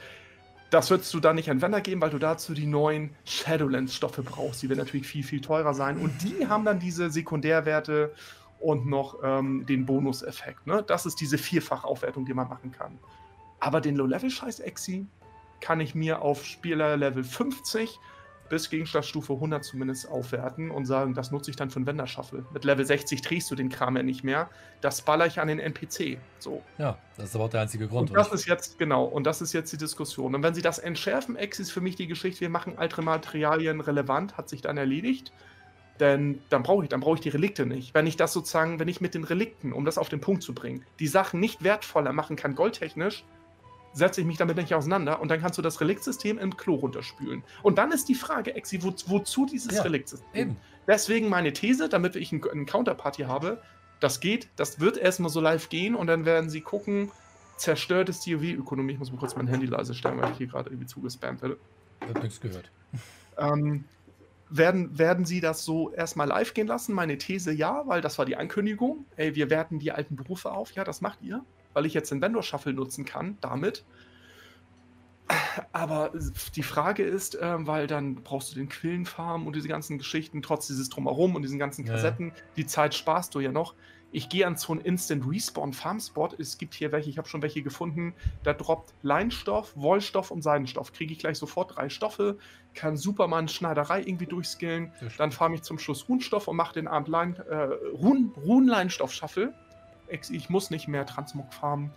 das 0.71 0.91
würdest 0.91 1.13
du 1.15 1.21
da 1.21 1.33
nicht 1.33 1.51
an 1.51 1.61
Vendor 1.61 1.81
geben, 1.81 2.01
weil 2.01 2.11
du 2.11 2.19
dazu 2.19 2.55
die 2.55 2.67
neuen 2.67 3.11
Shadowlands-Stoffe 3.25 4.23
brauchst. 4.23 4.63
Die 4.63 4.69
werden 4.69 4.79
natürlich 4.79 5.07
viel, 5.07 5.23
viel 5.23 5.41
teurer 5.41 5.75
sein. 5.75 5.99
Und 5.99 6.13
die 6.23 6.49
haben 6.49 6.65
dann 6.65 6.79
diese 6.79 7.11
Sekundärwerte 7.11 8.15
und 8.59 8.87
noch 8.87 9.19
ähm, 9.23 9.67
den 9.67 9.87
Bonuseffekt. 9.87 10.67
Ne? 10.67 10.83
Das 10.87 11.07
ist 11.07 11.21
diese 11.21 11.39
Vierfachaufwertung, 11.39 12.25
die 12.25 12.35
man 12.35 12.49
machen 12.49 12.73
kann. 12.73 12.99
Aber 13.61 13.81
den 13.81 13.97
Low-Level-Scheiß 13.97 14.61
Exi 14.61 15.07
kann 15.61 15.81
ich 15.81 15.95
mir 15.95 16.23
auf 16.23 16.45
Spieler-Level 16.45 17.25
50 17.25 17.99
bis 18.53 18.69
Gegenstandsstufe 18.69 19.33
100 19.33 19.65
zumindest 19.65 20.07
aufwerten 20.11 20.71
und 20.71 20.85
sagen, 20.85 21.15
das 21.15 21.31
nutze 21.31 21.51
ich 21.51 21.57
dann 21.57 21.71
für 21.71 21.77
einen 21.77 21.87
Vendor-Shuffle. 21.87 22.45
Mit 22.53 22.67
Level 22.67 22.85
60 22.85 23.23
drehst 23.23 23.51
du 23.51 23.55
den 23.55 23.71
Kram 23.71 23.97
ja 23.97 24.03
nicht 24.03 24.25
mehr. 24.25 24.51
Das 24.83 25.01
baller 25.01 25.25
ich 25.25 25.41
an 25.41 25.49
den 25.49 25.59
NPC. 25.59 26.19
So. 26.39 26.63
Ja, 26.77 26.99
das 27.17 27.31
ist 27.31 27.35
aber 27.35 27.45
auch 27.45 27.49
der 27.49 27.63
einzige 27.63 27.89
Grund. 27.89 28.11
Und 28.11 28.15
das 28.17 28.31
ist 28.31 28.47
jetzt, 28.47 28.79
genau, 28.79 29.05
und 29.05 29.25
das 29.25 29.41
ist 29.41 29.55
jetzt 29.55 29.73
die 29.73 29.79
Diskussion. 29.79 30.35
Und 30.35 30.43
wenn 30.43 30.53
sie 30.53 30.61
das 30.61 30.79
entschärfen, 30.79 31.35
Ex 31.35 31.61
ist 31.61 31.71
für 31.71 31.81
mich 31.81 31.97
die 31.97 32.07
Geschichte, 32.07 32.43
wir 32.43 32.51
machen 32.51 32.77
alte 32.77 33.01
Materialien 33.01 33.81
relevant, 33.81 34.37
hat 34.37 34.51
sich 34.51 34.61
dann 34.61 34.77
erledigt. 34.77 35.33
Denn 35.99 36.43
dann 36.51 36.63
brauche 36.63 36.83
ich, 36.83 36.91
dann 36.91 37.01
brauche 37.01 37.15
ich 37.15 37.23
die 37.23 37.31
Relikte 37.31 37.65
nicht. 37.65 37.95
Wenn 37.95 38.07
ich 38.07 38.19
das 38.19 38.35
sozusagen, 38.35 38.79
wenn 38.79 38.89
ich 38.89 39.01
mit 39.01 39.15
den 39.15 39.25
Relikten, 39.25 39.73
um 39.73 39.87
das 39.87 39.97
auf 39.97 40.11
den 40.11 40.21
Punkt 40.21 40.43
zu 40.43 40.53
bringen, 40.53 40.85
die 40.99 41.09
Sachen 41.09 41.41
nicht 41.41 41.65
wertvoller 41.65 42.13
machen 42.13 42.37
kann, 42.37 42.55
goldtechnisch, 42.55 43.25
setze 43.93 44.21
ich 44.21 44.27
mich 44.27 44.39
damit 44.39 44.57
nicht 44.57 44.75
auseinander 44.75 45.21
und 45.21 45.31
dann 45.31 45.41
kannst 45.41 45.59
du 45.59 45.63
das 45.63 45.81
Reliktsystem 45.81 46.39
im 46.39 46.57
Klo 46.57 46.75
runterspülen. 46.77 47.45
Und 47.63 47.79
dann 47.79 47.93
ist 47.93 48.09
die 48.09 48.15
Frage, 48.15 48.55
Exi, 48.55 48.83
wo, 48.83 48.93
wozu 49.07 49.47
dieses 49.47 49.77
ja, 49.77 49.83
Reliktsystem? 49.83 50.29
Eben. 50.33 50.57
Deswegen 50.87 51.29
meine 51.29 51.53
These, 51.53 51.89
damit 51.89 52.17
ich 52.17 52.33
einen, 52.33 52.43
einen 52.49 52.67
Counterparty 52.67 53.23
habe, 53.23 53.63
das 54.01 54.21
geht, 54.21 54.49
das 54.57 54.81
wird 54.81 54.97
erstmal 54.97 55.31
so 55.31 55.41
live 55.41 55.69
gehen 55.69 55.95
und 55.95 56.07
dann 56.09 56.25
werden 56.25 56.51
sie 56.51 56.61
gucken, 56.61 57.11
zerstört 57.57 58.09
es 58.09 58.21
die 58.21 58.41
WoW-Ökonomie. 58.41 58.95
Ich 58.95 58.99
muss 58.99 59.13
mal 59.13 59.19
kurz 59.19 59.37
mein 59.37 59.47
Handy 59.47 59.67
leise 59.67 59.95
stellen, 59.95 60.21
weil 60.21 60.33
ich 60.33 60.39
hier 60.39 60.49
gerade 60.49 60.71
irgendwie 60.71 60.87
zugespammt 60.87 61.43
werde. 61.43 61.59
Ich 62.01 62.09
hab 62.09 62.23
nichts 62.23 62.41
gehört. 62.41 62.71
Ähm, 63.39 63.85
werden, 64.51 64.99
werden 64.99 65.25
sie 65.25 65.41
das 65.41 65.65
so 65.65 65.93
erstmal 65.93 66.27
live 66.27 66.53
gehen 66.55 66.67
lassen? 66.67 66.95
Meine 66.95 67.17
These 67.19 67.53
ja, 67.53 67.87
weil 67.87 68.01
das 68.01 68.19
war 68.19 68.25
die 68.25 68.37
Ankündigung. 68.37 69.07
Ey, 69.17 69.37
wir 69.37 69.51
werten 69.51 69.79
die 69.79 69.93
alten 69.93 70.17
Berufe 70.17 70.51
auf. 70.51 70.73
Ja, 70.73 70.83
das 70.83 71.01
macht 71.01 71.23
ihr 71.23 71.45
weil 71.73 71.87
ich 71.87 71.95
jetzt 71.95 72.11
den 72.11 72.21
Vendor 72.21 72.43
Shuffle 72.43 72.73
nutzen 72.73 73.05
kann 73.05 73.39
damit. 73.41 73.85
Aber 75.73 76.13
die 76.57 76.63
Frage 76.63 77.05
ist, 77.05 77.37
äh, 77.37 77.67
weil 77.67 77.87
dann 77.87 78.17
brauchst 78.17 78.53
du 78.53 78.55
den 78.57 78.69
Quillenfarm 78.69 79.47
und 79.47 79.57
diese 79.57 79.69
ganzen 79.69 79.99
Geschichten, 79.99 80.43
trotz 80.43 80.67
dieses 80.67 80.89
Drumherum 80.89 81.35
und 81.35 81.43
diesen 81.43 81.59
ganzen 81.59 81.85
Kassetten, 81.85 82.29
ja. 82.29 82.35
die 82.57 82.67
Zeit 82.67 82.95
sparst 82.95 83.35
du 83.35 83.41
ja 83.41 83.53
noch. 83.53 83.75
Ich 84.15 84.29
gehe 84.29 84.47
an 84.47 84.57
so 84.57 84.73
einen 84.75 84.83
Instant 84.83 85.25
Respawn 85.27 85.73
Farm 85.73 85.99
Spot. 85.99 86.29
Es 86.39 86.59
gibt 86.59 86.75
hier 86.75 86.93
welche, 86.93 87.09
ich 87.09 87.17
habe 87.17 87.27
schon 87.29 87.41
welche 87.41 87.63
gefunden. 87.63 88.15
Da 88.43 88.53
droppt 88.53 88.93
Leinstoff, 89.01 89.75
Wollstoff 89.75 90.31
und 90.31 90.43
Seidenstoff. 90.43 90.93
Kriege 90.93 91.15
ich 91.15 91.19
gleich 91.19 91.39
sofort 91.39 91.77
drei 91.77 91.89
Stoffe, 91.89 92.37
kann 92.75 92.99
Superman 92.99 93.49
Schneiderei 93.49 94.01
irgendwie 94.01 94.27
durchskillen. 94.27 94.93
Dann 95.17 95.33
farm 95.33 95.55
ich 95.55 95.63
zum 95.63 95.79
Schluss 95.79 96.07
Runstoff 96.11 96.47
und 96.47 96.57
mache 96.57 96.75
den 96.75 96.89
Abend 96.89 97.09
Lein, 97.09 97.37
äh, 97.37 97.55
Run, 97.95 98.35
Runleinstoff 98.37 99.13
Shuffle 99.13 99.55
ich 100.13 100.51
muss 100.51 100.71
nicht 100.71 100.89
mehr 100.89 101.07
Transmog 101.07 101.53
farmen. 101.53 101.91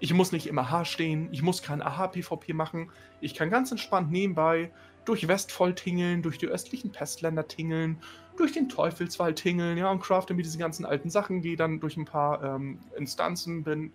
Ich 0.00 0.14
muss 0.14 0.32
nicht 0.32 0.46
im 0.46 0.58
AH 0.58 0.84
stehen. 0.84 1.28
Ich 1.32 1.42
muss 1.42 1.62
kein 1.62 1.82
AH-PvP 1.82 2.52
machen. 2.52 2.90
Ich 3.20 3.34
kann 3.34 3.50
ganz 3.50 3.70
entspannt 3.70 4.10
nebenbei 4.10 4.70
durch 5.04 5.26
Westvoll 5.26 5.74
tingeln, 5.74 6.22
durch 6.22 6.38
die 6.38 6.46
östlichen 6.46 6.92
Pestländer 6.92 7.48
tingeln, 7.48 7.98
durch 8.36 8.52
den 8.52 8.68
Teufelswald 8.68 9.36
tingeln, 9.36 9.78
ja, 9.78 9.90
und 9.90 10.00
crafte 10.00 10.34
mir 10.34 10.42
diese 10.42 10.58
ganzen 10.58 10.84
alten 10.84 11.08
Sachen, 11.08 11.40
gehe 11.40 11.56
dann 11.56 11.80
durch 11.80 11.96
ein 11.96 12.04
paar 12.04 12.44
ähm, 12.44 12.78
Instanzen, 12.96 13.64
bin 13.64 13.92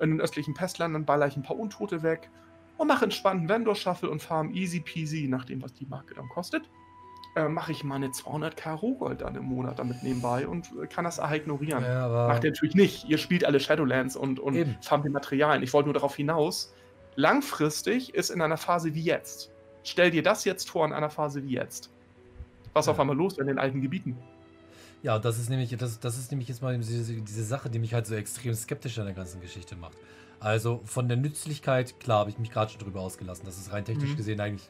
in 0.00 0.10
den 0.10 0.20
östlichen 0.20 0.54
Pestländern, 0.54 1.04
baller 1.04 1.28
ich 1.28 1.36
ein 1.36 1.42
paar 1.42 1.58
Untote 1.58 2.02
weg 2.02 2.28
und 2.76 2.88
mache 2.88 3.04
entspannten 3.04 3.48
Vendor-Shuffle 3.48 4.10
und 4.10 4.20
farm 4.20 4.52
easy 4.52 4.80
peasy, 4.80 5.28
nachdem 5.28 5.62
was 5.62 5.74
die 5.74 5.86
Marke 5.86 6.14
dann 6.14 6.28
kostet 6.28 6.68
äh, 7.36 7.48
mache 7.48 7.72
ich 7.72 7.84
meine 7.84 8.08
200k 8.08 8.74
Rohgold 8.74 9.20
dann 9.20 9.34
im 9.36 9.44
Monat 9.44 9.78
damit 9.78 10.02
nebenbei 10.02 10.46
und 10.46 10.72
äh, 10.82 10.86
kann 10.86 11.04
das 11.04 11.20
AH 11.20 11.36
ignorieren. 11.36 11.84
Ja, 11.84 12.28
Macht 12.28 12.44
ihr 12.44 12.50
natürlich 12.50 12.74
nicht. 12.74 13.08
Ihr 13.08 13.18
spielt 13.18 13.44
alle 13.44 13.60
Shadowlands 13.60 14.16
und, 14.16 14.40
und 14.40 14.76
farmt 14.82 15.04
die 15.04 15.10
Materialien. 15.10 15.62
Ich 15.62 15.72
wollte 15.72 15.88
nur 15.88 15.94
darauf 15.94 16.16
hinaus, 16.16 16.72
langfristig 17.16 18.14
ist 18.14 18.30
in 18.30 18.40
einer 18.40 18.56
Phase 18.56 18.94
wie 18.94 19.02
jetzt. 19.02 19.50
Stell 19.84 20.10
dir 20.10 20.22
das 20.22 20.44
jetzt 20.44 20.70
vor 20.70 20.84
in 20.86 20.92
einer 20.92 21.10
Phase 21.10 21.42
wie 21.44 21.52
jetzt. 21.52 21.90
Was 22.72 22.86
ja. 22.86 22.92
auf 22.92 23.00
einmal 23.00 23.16
los 23.16 23.38
in 23.38 23.46
den 23.46 23.58
alten 23.58 23.80
Gebieten? 23.80 24.16
Ja, 25.02 25.18
das 25.18 25.38
ist 25.38 25.48
nämlich, 25.48 25.76
das, 25.76 26.00
das 26.00 26.18
ist 26.18 26.30
nämlich 26.30 26.48
jetzt 26.48 26.62
mal 26.62 26.76
diese, 26.76 27.14
diese 27.14 27.44
Sache, 27.44 27.70
die 27.70 27.78
mich 27.78 27.94
halt 27.94 28.06
so 28.06 28.14
extrem 28.14 28.54
skeptisch 28.54 28.98
an 28.98 29.06
der 29.06 29.14
ganzen 29.14 29.40
Geschichte 29.40 29.76
macht. 29.76 29.96
Also 30.40 30.80
von 30.84 31.08
der 31.08 31.16
Nützlichkeit, 31.16 31.98
klar, 32.00 32.20
habe 32.20 32.30
ich 32.30 32.38
mich 32.38 32.50
gerade 32.50 32.70
schon 32.70 32.80
drüber 32.80 33.00
ausgelassen, 33.00 33.44
dass 33.44 33.58
es 33.58 33.72
rein 33.72 33.84
technisch 33.84 34.10
mhm. 34.10 34.16
gesehen 34.16 34.40
eigentlich 34.40 34.68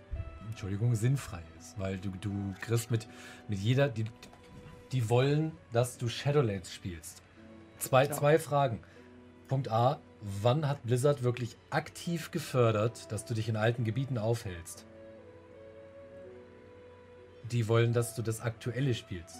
Entschuldigung, 0.48 0.94
sinnfrei 0.94 1.42
ist. 1.58 1.78
Weil 1.78 1.98
du, 1.98 2.10
du 2.20 2.54
kriegst 2.60 2.90
mit, 2.90 3.06
mit 3.48 3.58
jeder, 3.58 3.88
die, 3.88 4.04
die 4.92 5.08
wollen, 5.08 5.52
dass 5.72 5.98
du 5.98 6.08
Shadowlands 6.08 6.72
spielst. 6.72 7.22
Zwei, 7.78 8.04
ja. 8.04 8.12
zwei 8.12 8.38
Fragen. 8.38 8.80
Punkt 9.46 9.70
A, 9.70 10.00
wann 10.42 10.68
hat 10.68 10.82
Blizzard 10.84 11.22
wirklich 11.22 11.56
aktiv 11.70 12.30
gefördert, 12.30 13.10
dass 13.12 13.24
du 13.24 13.34
dich 13.34 13.48
in 13.48 13.56
alten 13.56 13.84
Gebieten 13.84 14.18
aufhältst? 14.18 14.84
Die 17.50 17.68
wollen, 17.68 17.92
dass 17.92 18.14
du 18.14 18.22
das 18.22 18.40
Aktuelle 18.40 18.94
spielst, 18.94 19.38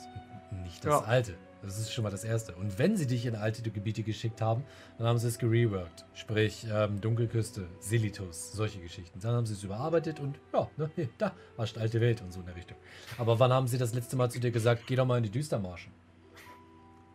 nicht 0.62 0.84
das 0.84 1.00
ja. 1.00 1.06
Alte. 1.06 1.34
Das 1.62 1.78
ist 1.78 1.92
schon 1.92 2.04
mal 2.04 2.10
das 2.10 2.24
Erste. 2.24 2.54
Und 2.54 2.78
wenn 2.78 2.96
sie 2.96 3.06
dich 3.06 3.26
in 3.26 3.34
alte 3.34 3.62
Gebiete 3.70 4.02
geschickt 4.02 4.40
haben, 4.40 4.64
dann 4.96 5.06
haben 5.06 5.18
sie 5.18 5.26
es 5.26 5.38
gereworked. 5.38 6.04
Sprich, 6.14 6.66
ähm, 6.70 7.00
Dunkelküste, 7.00 7.66
Silitus, 7.80 8.52
solche 8.52 8.80
Geschichten. 8.80 9.18
Dann 9.20 9.34
haben 9.34 9.46
sie 9.46 9.54
es 9.54 9.64
überarbeitet 9.64 10.20
und 10.20 10.38
ja, 10.52 10.68
ne, 10.76 10.90
hier, 10.94 11.08
da, 11.18 11.32
wascht 11.56 11.76
alte 11.78 12.00
Welt 12.00 12.22
und 12.22 12.32
so 12.32 12.40
in 12.40 12.46
der 12.46 12.54
Richtung. 12.54 12.76
Aber 13.18 13.38
wann 13.40 13.52
haben 13.52 13.66
sie 13.66 13.78
das 13.78 13.92
letzte 13.92 14.16
Mal 14.16 14.30
zu 14.30 14.38
dir 14.38 14.52
gesagt, 14.52 14.86
geh 14.86 14.94
doch 14.94 15.06
mal 15.06 15.16
in 15.16 15.24
die 15.24 15.30
Düstermarschen? 15.30 15.92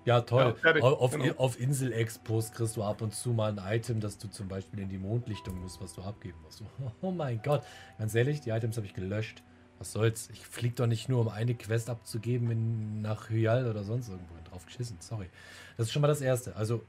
Ja, 0.06 0.20
toll. 0.20 0.56
Ja, 0.62 0.82
auf, 0.82 1.12
genau. 1.12 1.34
auf 1.36 1.58
Insel-Expos 1.58 2.52
kriegst 2.52 2.76
du 2.76 2.84
ab 2.84 3.02
und 3.02 3.16
zu 3.16 3.30
mal 3.30 3.58
ein 3.58 3.78
Item, 3.78 4.02
dass 4.02 4.18
du 4.18 4.28
zum 4.28 4.50
Beispiel 4.50 4.82
in 4.82 4.90
die 4.90 4.98
Mondlichtung 4.98 5.62
musst, 5.62 5.82
was 5.82 5.94
du 5.94 6.02
abgeben 6.02 6.38
musst. 6.44 6.62
Oh 7.02 7.12
mein 7.12 7.42
Gott. 7.42 7.64
Ganz 7.98 8.14
ehrlich, 8.14 8.42
die 8.42 8.50
Items 8.50 8.76
habe 8.76 8.86
ich 8.86 8.94
gelöscht 8.94 9.42
was 9.84 9.92
soll's? 9.92 10.30
Ich 10.32 10.46
flieg 10.46 10.78
doch 10.78 10.88
nicht 10.88 11.10
nur, 11.10 11.20
um 11.20 11.28
eine 11.28 11.56
Quest 11.56 11.90
abzugeben 11.90 12.50
in, 12.50 13.02
nach 13.02 13.30
Hyal 13.30 13.70
oder 13.70 13.84
sonst 13.84 14.08
irgendwo. 14.08 14.34
Drauf 14.50 14.66
geschissen, 14.66 14.96
sorry. 15.02 15.28
Das 15.76 15.88
ist 15.88 15.94
schon 15.94 16.02
mal 16.02 16.08
das 16.08 16.22
Erste. 16.22 16.56
Also 16.56 16.84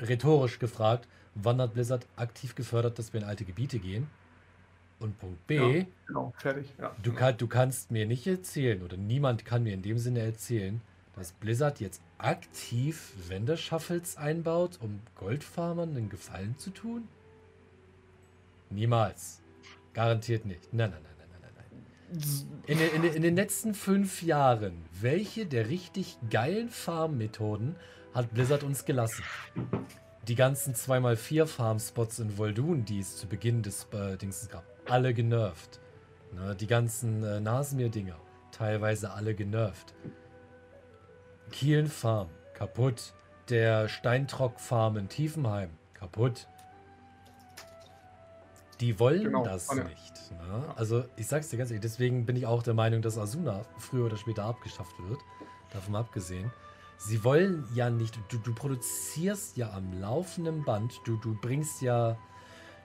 rhetorisch 0.00 0.58
gefragt, 0.58 1.06
wann 1.36 1.60
hat 1.60 1.74
Blizzard 1.74 2.04
aktiv 2.16 2.56
gefördert, 2.56 2.98
dass 2.98 3.12
wir 3.12 3.20
in 3.20 3.26
alte 3.26 3.44
Gebiete 3.44 3.78
gehen? 3.78 4.08
Und 4.98 5.18
Punkt 5.18 5.46
B, 5.46 5.78
ja, 5.78 5.86
genau, 6.06 6.32
fertig. 6.36 6.66
Ja. 6.80 6.96
Du, 7.02 7.12
kann, 7.12 7.36
du 7.36 7.46
kannst 7.46 7.90
mir 7.90 8.06
nicht 8.06 8.26
erzählen, 8.26 8.82
oder 8.82 8.96
niemand 8.96 9.44
kann 9.44 9.62
mir 9.62 9.74
in 9.74 9.82
dem 9.82 9.98
Sinne 9.98 10.20
erzählen, 10.20 10.80
dass 11.14 11.32
Blizzard 11.32 11.80
jetzt 11.80 12.00
aktiv 12.18 13.12
Vendor-Shuffles 13.28 14.16
einbaut, 14.16 14.78
um 14.80 15.00
Goldfarmern 15.16 15.96
einen 15.96 16.08
Gefallen 16.08 16.56
zu 16.58 16.70
tun? 16.70 17.06
Niemals. 18.70 19.40
Garantiert 19.92 20.46
nicht. 20.46 20.72
Nein, 20.72 20.90
nein, 20.90 21.00
nein. 21.02 21.11
In, 22.66 22.78
in, 22.78 23.04
in, 23.04 23.22
den 23.22 23.36
letzten 23.36 23.74
fünf 23.74 24.22
Jahren, 24.22 24.84
welche 25.00 25.46
der 25.46 25.68
richtig 25.68 26.18
geilen 26.30 26.68
Farm-Methoden 26.68 27.74
hat 28.12 28.34
Blizzard 28.34 28.62
uns 28.64 28.84
gelassen? 28.84 29.24
Die 30.28 30.34
ganzen 30.34 30.74
2x4 30.74 31.46
Farm-Spots 31.46 32.18
in 32.18 32.36
Voldun, 32.36 32.84
die 32.84 33.00
es 33.00 33.16
zu 33.16 33.26
Beginn 33.26 33.62
des 33.62 33.88
äh, 33.92 34.16
Dings 34.18 34.48
gab, 34.50 34.64
alle 34.88 35.14
genervt. 35.14 35.80
Ne, 36.34 36.54
die 36.54 36.66
ganzen 36.66 37.24
äh, 37.24 37.40
Nasenmeer-Dinger, 37.40 38.18
teilweise 38.52 39.12
alle 39.12 39.34
genervt. 39.34 39.94
Kielen 41.50 41.88
Farm, 41.88 42.28
kaputt. 42.54 43.14
Der 43.48 43.88
Steintrock 43.88 44.60
Farm 44.60 44.96
in 44.96 45.08
Tiefenheim, 45.08 45.70
kaputt. 45.94 46.46
Die 48.82 48.98
wollen 48.98 49.22
genau, 49.22 49.44
das 49.44 49.70
alle. 49.70 49.84
nicht. 49.84 50.32
Ne? 50.32 50.74
Also 50.74 51.04
ich 51.14 51.28
sag's 51.28 51.48
dir 51.48 51.56
ganz 51.56 51.70
ehrlich, 51.70 51.82
deswegen 51.82 52.26
bin 52.26 52.34
ich 52.34 52.46
auch 52.46 52.64
der 52.64 52.74
Meinung, 52.74 53.00
dass 53.00 53.16
Asuna 53.16 53.64
früher 53.78 54.06
oder 54.06 54.16
später 54.16 54.42
abgeschafft 54.44 54.98
wird. 55.08 55.20
Davon 55.72 55.94
abgesehen. 55.94 56.50
Sie 56.98 57.22
wollen 57.22 57.64
ja 57.74 57.90
nicht, 57.90 58.18
du, 58.28 58.38
du 58.38 58.52
produzierst 58.52 59.56
ja 59.56 59.70
am 59.70 60.00
laufenden 60.00 60.64
Band, 60.64 61.00
du, 61.04 61.16
du 61.16 61.36
bringst 61.40 61.80
ja, 61.80 62.18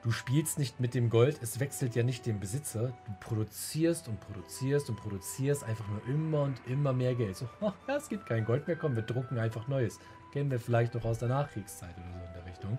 du 0.03 0.11
spielst 0.11 0.59
nicht 0.59 0.79
mit 0.79 0.93
dem 0.93 1.09
Gold, 1.09 1.39
es 1.41 1.59
wechselt 1.59 1.95
ja 1.95 2.03
nicht 2.03 2.27
den 2.27 2.39
Besitzer, 2.39 2.93
du 3.07 3.13
produzierst 3.19 4.07
und 4.07 4.19
produzierst 4.19 4.91
und 4.91 4.97
produzierst 4.97 5.63
einfach 5.63 5.85
nur 5.87 6.05
immer 6.07 6.43
und 6.43 6.61
immer 6.67 6.93
mehr 6.93 7.15
Geld. 7.15 7.37
So, 7.37 7.49
oh, 7.59 7.71
ja, 7.87 7.95
es 7.95 8.07
gibt 8.07 8.27
kein 8.27 8.45
Gold 8.45 8.67
mehr, 8.67 8.75
komm, 8.75 8.95
wir 8.95 9.03
drucken 9.03 9.39
einfach 9.39 9.67
Neues. 9.67 9.99
Kennen 10.31 10.51
wir 10.51 10.59
vielleicht 10.59 10.93
noch 10.93 11.05
aus 11.05 11.17
der 11.17 11.29
Nachkriegszeit 11.29 11.95
oder 11.97 12.19
so 12.19 12.27
in 12.27 12.33
der 12.33 12.45
Richtung. 12.45 12.77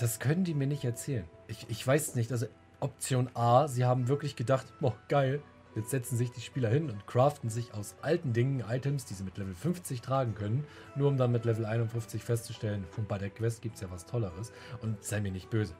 Das 0.00 0.20
können 0.20 0.44
die 0.44 0.54
mir 0.54 0.66
nicht 0.66 0.84
erzählen. 0.84 1.24
Ich, 1.48 1.66
ich 1.68 1.86
weiß 1.86 2.14
nicht, 2.14 2.30
also 2.30 2.46
Option 2.80 3.28
A, 3.34 3.66
sie 3.66 3.84
haben 3.84 4.08
wirklich 4.08 4.36
gedacht, 4.36 4.66
boah, 4.80 4.96
geil, 5.08 5.42
Jetzt 5.78 5.90
setzen 5.90 6.16
sich 6.16 6.32
die 6.32 6.40
Spieler 6.40 6.70
hin 6.70 6.90
und 6.90 7.06
craften 7.06 7.50
sich 7.50 7.72
aus 7.72 7.94
alten 8.02 8.32
Dingen 8.32 8.64
Items, 8.68 9.04
die 9.04 9.14
sie 9.14 9.22
mit 9.22 9.38
Level 9.38 9.54
50 9.54 10.00
tragen 10.00 10.34
können, 10.34 10.64
nur 10.96 11.06
um 11.06 11.16
dann 11.16 11.30
mit 11.30 11.44
Level 11.44 11.66
51 11.66 12.24
festzustellen, 12.24 12.84
bei 13.06 13.16
der 13.16 13.30
Quest 13.30 13.62
gibt 13.62 13.76
es 13.76 13.82
ja 13.82 13.90
was 13.90 14.04
Tolleres. 14.04 14.50
Und 14.82 15.04
sei 15.04 15.20
mir 15.20 15.30
nicht 15.30 15.50
böse. 15.50 15.74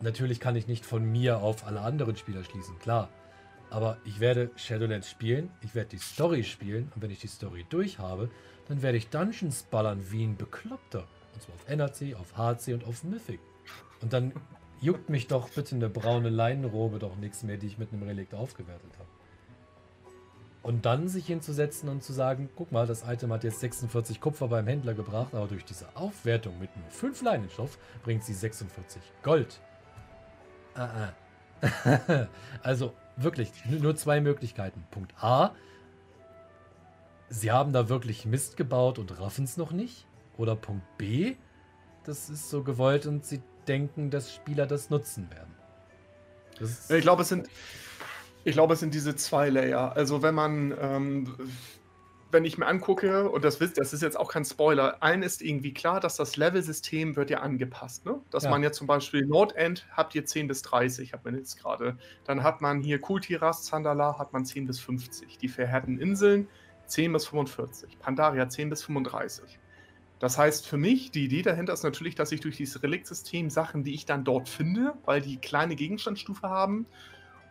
Natürlich 0.00 0.38
kann 0.38 0.54
ich 0.54 0.68
nicht 0.68 0.86
von 0.86 1.04
mir 1.04 1.38
auf 1.38 1.66
alle 1.66 1.80
anderen 1.80 2.14
Spieler 2.14 2.44
schließen, 2.44 2.78
klar. 2.78 3.08
Aber 3.68 3.96
ich 4.04 4.20
werde 4.20 4.50
Shadowlands 4.54 5.10
spielen, 5.10 5.50
ich 5.62 5.74
werde 5.74 5.90
die 5.90 5.98
Story 5.98 6.44
spielen 6.44 6.92
und 6.94 7.02
wenn 7.02 7.10
ich 7.10 7.20
die 7.20 7.26
Story 7.26 7.66
durch 7.68 7.98
habe, 7.98 8.30
dann 8.68 8.80
werde 8.80 8.98
ich 8.98 9.08
Dungeons 9.08 9.64
ballern 9.64 10.04
wie 10.10 10.24
ein 10.24 10.36
Bekloppter. 10.36 11.08
Und 11.34 11.42
zwar 11.42 11.54
auf 11.56 11.68
NRC, 11.68 12.14
auf 12.14 12.36
HC 12.36 12.74
und 12.74 12.84
auf 12.84 13.02
Mythic. 13.02 13.40
Und 14.02 14.12
dann 14.12 14.32
juckt 14.80 15.08
mich 15.08 15.28
doch 15.28 15.48
bitte 15.48 15.76
eine 15.76 15.88
braune 15.88 16.28
Leinenrobe 16.28 16.98
doch 16.98 17.16
nichts 17.16 17.42
mehr, 17.44 17.56
die 17.56 17.68
ich 17.68 17.78
mit 17.78 17.92
einem 17.92 18.02
Relikt 18.02 18.34
aufgewertet 18.34 18.92
habe. 18.98 19.08
Und 20.62 20.86
dann 20.86 21.08
sich 21.08 21.26
hinzusetzen 21.26 21.88
und 21.88 22.02
zu 22.04 22.12
sagen, 22.12 22.48
guck 22.54 22.70
mal, 22.70 22.86
das 22.86 23.04
Item 23.08 23.32
hat 23.32 23.42
jetzt 23.42 23.60
46 23.60 24.20
Kupfer 24.20 24.48
beim 24.48 24.66
Händler 24.66 24.94
gebracht, 24.94 25.34
aber 25.34 25.46
durch 25.46 25.64
diese 25.64 25.86
Aufwertung 25.96 26.58
mit 26.60 26.76
nur 26.76 26.88
5 26.88 27.22
Leinenstoff 27.22 27.78
bringt 28.04 28.22
sie 28.22 28.34
46 28.34 29.02
Gold. 29.22 29.60
Ah, 30.74 31.12
ah. 31.62 32.28
also 32.62 32.92
wirklich 33.16 33.50
nur 33.66 33.96
zwei 33.96 34.20
Möglichkeiten. 34.20 34.84
Punkt 34.90 35.12
A, 35.22 35.52
sie 37.28 37.50
haben 37.50 37.72
da 37.72 37.88
wirklich 37.88 38.24
Mist 38.24 38.56
gebaut 38.56 38.98
und 38.98 39.20
raffen 39.20 39.44
es 39.44 39.56
noch 39.56 39.72
nicht. 39.72 40.06
Oder 40.38 40.56
Punkt 40.56 40.86
B, 40.96 41.34
das 42.04 42.30
ist 42.30 42.50
so 42.50 42.62
gewollt 42.62 43.06
und 43.06 43.24
sie 43.24 43.42
denken, 43.68 44.10
dass 44.10 44.34
Spieler 44.34 44.66
das 44.66 44.90
nutzen 44.90 45.30
werden. 45.30 45.54
Das 46.58 46.90
ich 46.90 47.02
glaube, 47.02 47.22
es 47.22 47.28
sind, 47.28 47.48
ich 48.44 48.52
glaube, 48.52 48.74
es 48.74 48.80
sind 48.80 48.94
diese 48.94 49.16
zwei 49.16 49.50
Layer. 49.50 49.94
Also 49.96 50.22
wenn 50.22 50.34
man, 50.34 50.74
ähm, 50.80 51.34
wenn 52.30 52.44
ich 52.44 52.58
mir 52.58 52.66
angucke, 52.66 53.28
und 53.30 53.44
das 53.44 53.60
wisst, 53.60 53.78
das 53.78 53.92
ist 53.92 54.02
jetzt 54.02 54.18
auch 54.18 54.30
kein 54.30 54.44
Spoiler, 54.44 55.02
allen 55.02 55.22
ist 55.22 55.42
irgendwie 55.42 55.74
klar, 55.74 56.00
dass 56.00 56.16
das 56.16 56.36
Level-System 56.36 57.16
wird 57.16 57.30
ja 57.30 57.40
angepasst. 57.40 58.06
Ne? 58.06 58.20
Dass 58.30 58.44
ja. 58.44 58.50
man 58.50 58.62
jetzt 58.62 58.78
zum 58.78 58.86
Beispiel 58.86 59.26
Nordend 59.26 59.86
habt 59.92 60.14
ihr 60.14 60.24
10 60.24 60.48
bis 60.48 60.62
30, 60.62 61.12
hat 61.12 61.24
man 61.24 61.36
jetzt 61.36 61.60
gerade. 61.60 61.96
Dann 62.24 62.42
hat 62.42 62.60
man 62.60 62.80
hier 62.80 63.00
Kultiras, 63.00 63.64
Zandala, 63.64 64.18
hat 64.18 64.32
man 64.32 64.44
10 64.44 64.66
bis 64.66 64.80
50. 64.80 65.38
Die 65.38 65.48
verhärten 65.48 65.98
Inseln 65.98 66.48
10 66.86 67.12
bis 67.12 67.26
45. 67.26 67.98
Pandaria 67.98 68.48
10 68.48 68.70
bis 68.70 68.82
35. 68.82 69.58
Das 70.22 70.38
heißt 70.38 70.68
für 70.68 70.76
mich, 70.76 71.10
die 71.10 71.24
Idee 71.24 71.42
dahinter 71.42 71.72
ist 71.72 71.82
natürlich, 71.82 72.14
dass 72.14 72.30
ich 72.30 72.38
durch 72.38 72.56
dieses 72.56 72.80
Reliktsystem 72.80 73.50
Sachen, 73.50 73.82
die 73.82 73.92
ich 73.92 74.06
dann 74.06 74.22
dort 74.22 74.48
finde, 74.48 74.94
weil 75.04 75.20
die 75.20 75.38
kleine 75.38 75.74
Gegenstandsstufe 75.74 76.48
haben, 76.48 76.86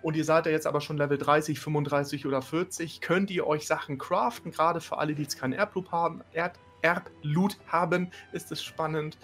und 0.01 0.15
ihr 0.15 0.23
seid 0.23 0.45
ja 0.45 0.53
jetzt 0.53 0.65
aber 0.65 0.79
schon 0.79 0.95
Level 0.95 1.17
30, 1.17 1.59
35 1.59 2.25
oder 2.25 2.41
40, 2.41 3.01
könnt 3.01 3.29
ihr 3.29 3.45
euch 3.45 3.67
Sachen 3.67 3.97
craften, 3.97 4.51
gerade 4.51 4.79
für 4.79 4.99
alle, 4.99 5.15
die 5.15 5.23
jetzt 5.23 5.37
keinen 5.37 5.51
Erbloot 5.51 5.91
haben, 5.91 6.21
Erb 6.31 6.57
Erbloot 6.81 7.57
haben, 7.67 8.09
ist 8.31 8.53
es 8.53 8.63
spannend. 8.63 9.17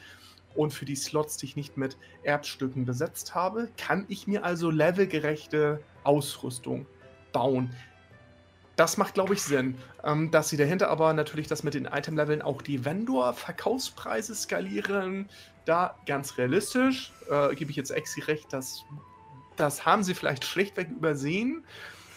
Und 0.54 0.74
für 0.74 0.84
die 0.84 0.98
Slots, 0.98 1.38
die 1.38 1.46
ich 1.46 1.56
nicht 1.56 1.78
mit 1.78 1.98
Erbstücken 2.24 2.84
besetzt 2.84 3.34
habe, 3.34 3.70
kann 3.78 4.04
ich 4.10 4.28
mir 4.28 4.44
also 4.44 4.70
levelgerechte 4.70 5.82
Ausrüstung 6.04 6.86
bauen. 7.32 7.74
Das 8.78 8.96
macht, 8.98 9.16
glaube 9.16 9.34
ich, 9.34 9.42
Sinn. 9.42 9.78
Ähm, 10.04 10.32
dass 10.32 10.48
sie 10.48 10.56
dahinter 10.56 10.90
aber 10.90 11.12
natürlich 11.12 11.48
das 11.48 11.64
mit 11.64 11.74
den 11.74 11.86
Item-Leveln 11.86 12.42
auch 12.42 12.62
die 12.62 12.86
Vendor-Verkaufspreise 12.86 14.34
skalieren. 14.34 15.28
Da 15.66 15.98
ganz 16.06 16.38
realistisch, 16.38 17.12
äh, 17.30 17.54
gebe 17.56 17.72
ich 17.72 17.76
jetzt 17.76 17.92
Exi 17.92 18.22
recht, 18.22 18.54
das 18.54 18.86
das 19.58 19.86
haben 19.86 20.04
sie 20.04 20.14
vielleicht 20.14 20.46
schlichtweg 20.46 20.90
übersehen. 20.90 21.66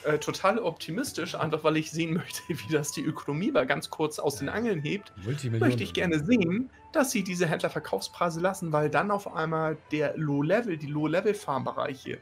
Äh, 0.04 0.18
total 0.18 0.58
optimistisch, 0.58 1.34
einfach 1.34 1.62
weil 1.62 1.76
ich 1.76 1.90
sehen 1.90 2.14
möchte, 2.14 2.42
wie 2.48 2.72
das 2.72 2.92
die 2.92 3.02
Ökonomie 3.02 3.50
mal 3.50 3.66
ganz 3.66 3.90
kurz 3.90 4.18
aus 4.18 4.36
den 4.36 4.48
Angeln 4.48 4.80
hebt, 4.80 5.12
möchte 5.24 5.82
ich 5.82 5.92
gerne 5.92 6.24
sehen, 6.24 6.70
dass 6.92 7.10
sie 7.10 7.22
diese 7.22 7.46
Händlerverkaufspreise 7.46 8.40
lassen, 8.40 8.72
weil 8.72 8.88
dann 8.88 9.10
auf 9.10 9.34
einmal 9.34 9.76
der 9.92 10.16
Low-Level, 10.16 10.78
die 10.78 10.86
Low-Level-Farmbereiche 10.86 12.18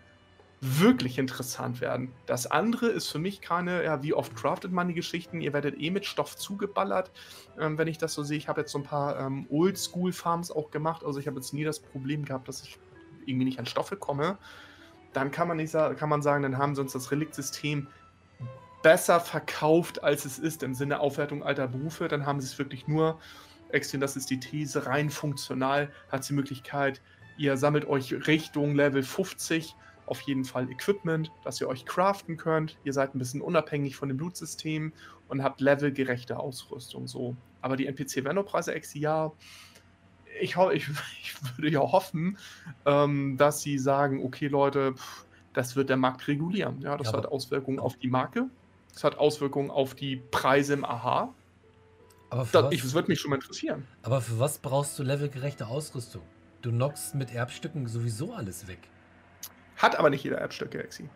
wirklich 0.61 1.19
interessant 1.19 1.81
werden. 1.81 2.13
Das 2.27 2.47
andere 2.47 2.87
ist 2.87 3.09
für 3.09 3.19
mich 3.19 3.41
keine, 3.41 3.85
ja, 3.85 4.03
wie 4.03 4.13
oft 4.13 4.35
craftet 4.35 4.73
man 4.73 4.89
die 4.89 4.95
Geschichten? 4.95 5.41
Ihr 5.41 5.53
werdet 5.53 5.81
eh 5.81 5.91
mit 5.91 6.05
Stoff 6.05 6.37
zugeballert, 6.37 7.13
ähm, 7.59 7.79
wenn 7.79 7.87
ich 7.87 7.99
das 7.99 8.15
so 8.15 8.23
sehe. 8.23 8.39
Ich 8.39 8.49
habe 8.49 8.63
jetzt 8.63 8.73
so 8.73 8.79
ein 8.79 8.85
paar 8.85 9.19
ähm, 9.21 9.47
Oldschool-Farms 9.51 10.51
auch 10.51 10.71
gemacht, 10.71 11.05
also 11.05 11.21
ich 11.21 11.27
habe 11.27 11.37
jetzt 11.37 11.55
nie 11.55 11.65
das 11.65 11.79
Problem 11.79 12.25
gehabt, 12.25 12.49
dass 12.49 12.63
ich 12.63 12.79
irgendwie 13.27 13.45
nicht 13.45 13.59
an 13.59 13.67
Stoffe 13.67 13.97
komme 13.97 14.39
dann 15.13 15.31
kann 15.31 15.49
man 15.49 15.57
nicht 15.57 15.71
sagen, 15.71 15.97
kann 15.97 16.09
man 16.09 16.23
sagen, 16.23 16.43
dann 16.43 16.59
haben 16.59 16.75
sie 16.75 16.81
uns 16.81 16.93
das 16.93 17.11
Reliktsystem 17.11 17.89
besser 18.83 19.21
verkauft, 19.21 20.03
als 20.05 20.25
es 20.25 20.39
ist, 20.39 20.63
im 20.63 20.75
Sinne 20.75 21.01
Aufwertung 21.01 21.43
alter 21.43 21.69
Berufe. 21.69 22.09
Dann 22.09 22.27
haben 22.27 22.41
sie 22.41 22.47
es 22.47 22.59
wirklich 22.59 22.87
nur, 22.87 23.19
extrem, 23.71 24.01
das 24.01 24.17
ist 24.17 24.31
die 24.31 24.39
These, 24.39 24.87
rein 24.87 25.11
funktional, 25.11 25.91
hat 26.11 26.25
sie 26.25 26.29
die 26.29 26.37
Möglichkeit, 26.37 27.01
ihr 27.37 27.57
sammelt 27.57 27.87
euch 27.87 28.27
Richtung 28.27 28.75
Level 28.75 29.03
50 29.03 29.75
auf 30.09 30.21
jeden 30.23 30.45
Fall 30.45 30.71
Equipment, 30.71 31.31
dass 31.45 31.61
ihr 31.61 31.69
euch 31.69 31.85
craften 31.85 32.37
könnt. 32.37 32.79
Ihr 32.85 32.93
seid 32.93 33.15
ein 33.15 33.19
bisschen 33.19 33.41
unabhängig 33.41 33.97
von 33.97 34.09
dem 34.09 34.17
Blutsystem 34.17 34.93
und 35.29 35.43
habt 35.43 35.61
levelgerechte 35.61 36.39
Ausrüstung. 36.39 37.07
So. 37.07 37.37
Aber 37.61 37.77
die 37.77 37.87
NPC-Vendor-Preise, 37.87 38.75
ja, 38.95 39.33
ich, 40.41 40.57
ich, 40.57 40.89
ich 41.23 41.57
würde 41.57 41.71
ja 41.71 41.81
hoffen, 41.81 42.39
ähm, 42.87 43.37
dass 43.37 43.61
sie 43.61 43.79
sagen, 43.79 44.25
okay 44.25 44.49
Leute, 44.49 44.95
pff, 44.95 45.27
das 45.53 45.77
wird 45.77 45.89
der 45.89 45.97
Markt 45.97 46.29
regulieren. 46.29 46.81
Ja, 46.81 46.97
das 46.97 47.09
ja, 47.09 47.19
hat 47.19 47.27
Auswirkungen 47.27 47.79
auf 47.79 47.97
die 47.97 48.09
Marke, 48.09 48.49
das 48.93 49.05
hat 49.05 49.19
Auswirkungen 49.19 49.71
auf 49.71 49.95
die 49.95 50.17
Preise 50.17 50.75
im 50.75 50.85
AHA. 50.85 51.35
Aber 52.31 52.47
das, 52.53 52.65
was, 52.65 52.73
ich, 52.73 52.93
würde 52.93 53.09
mich 53.09 53.21
schon 53.21 53.31
mal 53.31 53.37
interessieren. 53.37 53.87
Aber 54.03 54.21
für 54.21 54.39
was 54.39 54.59
brauchst 54.59 54.99
du 54.99 55.03
levelgerechte 55.03 55.67
Ausrüstung? 55.67 56.23
Du 56.61 56.71
knockst 56.71 57.15
mit 57.15 57.35
Erbstücken 57.35 57.87
sowieso 57.87 58.35
alles 58.35 58.67
weg. 58.67 58.81
Hat 59.79 59.97
aber 59.97 60.11
nicht 60.11 60.25
jeder 60.25 60.39
Erbstücke, 60.39 60.83
Exi. 60.83 61.09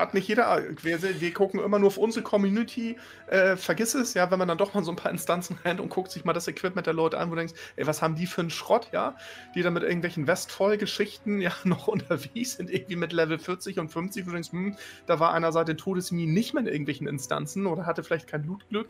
Hat 0.00 0.14
nicht 0.14 0.28
jeder. 0.28 0.62
Wir, 0.80 1.20
wir, 1.20 1.34
gucken 1.34 1.60
immer 1.60 1.78
nur 1.78 1.88
auf 1.88 1.98
unsere 1.98 2.24
Community. 2.24 2.96
Äh, 3.26 3.58
vergiss 3.58 3.94
es, 3.94 4.14
ja, 4.14 4.30
wenn 4.30 4.38
man 4.38 4.48
dann 4.48 4.56
doch 4.56 4.72
mal 4.72 4.82
so 4.82 4.90
ein 4.90 4.96
paar 4.96 5.10
Instanzen 5.10 5.58
rennt 5.62 5.78
und 5.78 5.90
guckt 5.90 6.10
sich 6.10 6.24
mal 6.24 6.32
das 6.32 6.48
Equipment 6.48 6.86
der 6.86 6.94
Leute 6.94 7.18
an, 7.18 7.28
wo 7.28 7.34
du 7.34 7.40
denkst, 7.40 7.52
ey, 7.76 7.86
was 7.86 8.00
haben 8.00 8.14
die 8.14 8.24
für 8.24 8.40
einen 8.40 8.48
Schrott, 8.48 8.88
ja? 8.92 9.14
Die 9.54 9.60
dann 9.60 9.74
mit 9.74 9.82
irgendwelchen 9.82 10.26
Westvoll-Geschichten 10.26 11.42
ja 11.42 11.52
noch 11.64 11.86
unterwegs 11.86 12.54
sind, 12.54 12.70
irgendwie 12.70 12.96
mit 12.96 13.12
Level 13.12 13.38
40 13.38 13.78
und 13.78 13.90
50, 13.90 14.24
wo 14.24 14.30
du 14.30 14.36
denkst, 14.36 14.52
hm, 14.52 14.76
da 15.04 15.20
war 15.20 15.34
einer 15.34 15.52
seit 15.52 15.68
den 15.68 15.76
Todesminen 15.76 16.32
nicht 16.32 16.54
mehr 16.54 16.62
in 16.62 16.68
irgendwelchen 16.68 17.06
Instanzen 17.06 17.66
oder 17.66 17.84
hatte 17.84 18.02
vielleicht 18.02 18.26
kein 18.26 18.40
Blutglück. 18.40 18.86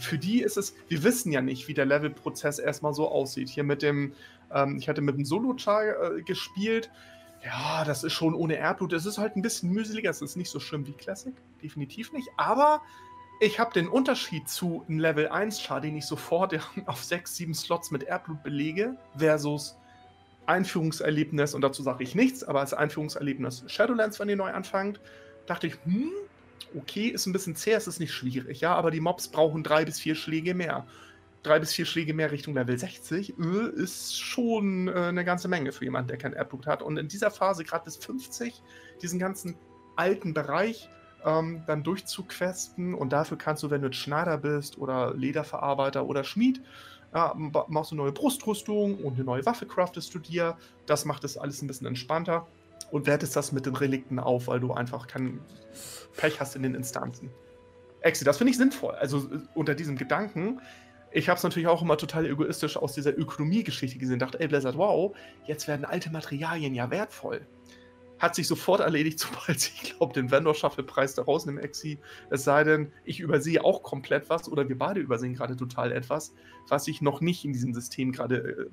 Für 0.00 0.18
die 0.18 0.42
ist 0.42 0.56
es, 0.56 0.74
wir 0.88 1.04
wissen 1.04 1.30
ja 1.30 1.40
nicht, 1.40 1.68
wie 1.68 1.74
der 1.74 1.86
Levelprozess 1.86 2.58
erstmal 2.58 2.94
so 2.94 3.08
aussieht. 3.08 3.48
Hier 3.48 3.62
mit 3.62 3.80
dem, 3.80 4.12
ähm, 4.52 4.76
ich 4.78 4.88
hatte 4.88 5.00
mit 5.00 5.16
dem 5.16 5.24
Solo-Char 5.24 6.16
äh, 6.16 6.22
gespielt 6.22 6.90
ja, 7.44 7.84
das 7.84 8.04
ist 8.04 8.14
schon 8.14 8.34
ohne 8.34 8.56
Erdblut. 8.56 8.92
Es 8.92 9.06
ist 9.06 9.18
halt 9.18 9.36
ein 9.36 9.42
bisschen 9.42 9.70
mühseliger. 9.70 10.10
Es 10.10 10.22
ist 10.22 10.36
nicht 10.36 10.50
so 10.50 10.58
schlimm 10.58 10.86
wie 10.86 10.92
Classic. 10.92 11.34
Definitiv 11.62 12.12
nicht. 12.12 12.28
Aber 12.36 12.82
ich 13.40 13.60
habe 13.60 13.72
den 13.72 13.88
Unterschied 13.88 14.48
zu 14.48 14.84
einem 14.88 14.98
Level 14.98 15.28
1 15.28 15.60
Char, 15.60 15.80
den 15.80 15.96
ich 15.96 16.06
sofort 16.06 16.58
auf 16.86 17.04
6, 17.04 17.36
7 17.36 17.54
Slots 17.54 17.90
mit 17.90 18.02
Erdblut 18.02 18.42
belege, 18.42 18.96
versus 19.16 19.76
Einführungserlebnis, 20.46 21.54
und 21.54 21.60
dazu 21.60 21.82
sage 21.82 22.02
ich 22.02 22.14
nichts, 22.14 22.42
aber 22.42 22.60
als 22.60 22.72
Einführungserlebnis 22.72 23.64
Shadowlands, 23.66 24.18
wenn 24.18 24.30
ihr 24.30 24.36
neu 24.36 24.50
anfangt, 24.50 24.98
dachte 25.46 25.66
ich, 25.66 25.74
hm, 25.84 26.10
okay, 26.74 27.08
ist 27.08 27.26
ein 27.26 27.34
bisschen 27.34 27.54
zäh, 27.54 27.72
es 27.72 27.86
ist 27.86 28.00
nicht 28.00 28.12
schwierig, 28.12 28.62
ja, 28.62 28.74
aber 28.74 28.90
die 28.90 29.00
Mobs 29.00 29.28
brauchen 29.28 29.62
drei 29.62 29.84
bis 29.84 30.00
vier 30.00 30.14
Schläge 30.14 30.54
mehr 30.54 30.86
drei 31.48 31.58
bis 31.58 31.72
vier 31.72 31.86
Schläge 31.86 32.14
mehr 32.14 32.30
Richtung 32.30 32.54
Level 32.54 32.78
60 32.78 33.34
äh, 33.38 33.82
ist 33.82 34.20
schon 34.20 34.88
äh, 34.88 34.92
eine 34.92 35.24
ganze 35.24 35.48
Menge 35.48 35.72
für 35.72 35.84
jemanden, 35.84 36.08
der 36.08 36.18
kein 36.18 36.34
Erbgut 36.34 36.66
hat. 36.66 36.82
Und 36.82 36.96
in 36.98 37.08
dieser 37.08 37.30
Phase, 37.30 37.64
gerade 37.64 37.84
bis 37.84 37.96
50, 37.96 38.62
diesen 39.02 39.18
ganzen 39.18 39.56
alten 39.96 40.34
Bereich 40.34 40.88
ähm, 41.24 41.62
dann 41.66 41.82
durchzuquesten. 41.82 42.94
Und 42.94 43.12
dafür 43.12 43.38
kannst 43.38 43.62
du, 43.62 43.70
wenn 43.70 43.82
du 43.82 43.92
Schneider 43.92 44.38
bist 44.38 44.78
oder 44.78 45.14
Lederverarbeiter 45.14 46.06
oder 46.06 46.24
Schmied, 46.24 46.62
ja, 47.14 47.34
machst 47.68 47.90
du 47.90 47.94
neue 47.94 48.12
Brustrüstung 48.12 48.98
und 48.98 49.14
eine 49.14 49.24
neue 49.24 49.46
Waffe 49.46 49.66
craftest 49.66 50.14
du 50.14 50.18
dir. 50.18 50.58
Das 50.86 51.06
macht 51.06 51.24
es 51.24 51.38
alles 51.38 51.62
ein 51.62 51.66
bisschen 51.66 51.86
entspannter 51.86 52.46
und 52.90 53.06
wertest 53.06 53.34
das 53.34 53.52
mit 53.52 53.64
den 53.64 53.74
Relikten 53.76 54.18
auf, 54.18 54.46
weil 54.46 54.60
du 54.60 54.72
einfach 54.72 55.06
kein 55.06 55.40
Pech 56.16 56.38
hast 56.38 56.54
in 56.54 56.62
den 56.62 56.74
Instanzen. 56.74 57.30
Exi, 58.00 58.24
das 58.24 58.38
finde 58.38 58.52
ich 58.52 58.58
sinnvoll. 58.58 58.94
Also 58.94 59.18
äh, 59.18 59.40
unter 59.54 59.74
diesem 59.74 59.96
Gedanken, 59.96 60.60
ich 61.10 61.28
habe 61.28 61.38
es 61.38 61.42
natürlich 61.42 61.68
auch 61.68 61.82
immer 61.82 61.96
total 61.96 62.26
egoistisch 62.26 62.76
aus 62.76 62.92
dieser 62.92 63.16
Ökonomiegeschichte 63.16 63.98
gesehen. 63.98 64.18
Dachte, 64.18 64.40
ey, 64.40 64.48
Blizzard, 64.48 64.76
wow, 64.76 65.16
jetzt 65.46 65.68
werden 65.68 65.84
alte 65.84 66.10
Materialien 66.10 66.74
ja 66.74 66.90
wertvoll. 66.90 67.46
Hat 68.18 68.34
sich 68.34 68.48
sofort 68.48 68.80
erledigt, 68.80 69.18
sobald 69.20 69.56
ich, 69.56 69.94
glaube, 69.96 70.12
den 70.12 70.30
Vendor-Shuffle-Preis 70.30 71.14
da 71.14 71.22
rausnehme, 71.22 71.62
Exi. 71.62 71.98
Es 72.30 72.44
sei 72.44 72.64
denn, 72.64 72.92
ich 73.04 73.20
übersehe 73.20 73.64
auch 73.64 73.82
komplett 73.82 74.28
was 74.28 74.48
oder 74.48 74.68
wir 74.68 74.76
beide 74.76 75.00
übersehen 75.00 75.34
gerade 75.34 75.56
total 75.56 75.92
etwas, 75.92 76.34
was 76.68 76.88
ich 76.88 77.00
noch 77.00 77.20
nicht 77.20 77.44
in 77.44 77.52
diesem 77.52 77.72
System 77.72 78.12
gerade 78.12 78.36
äh, 78.36 78.66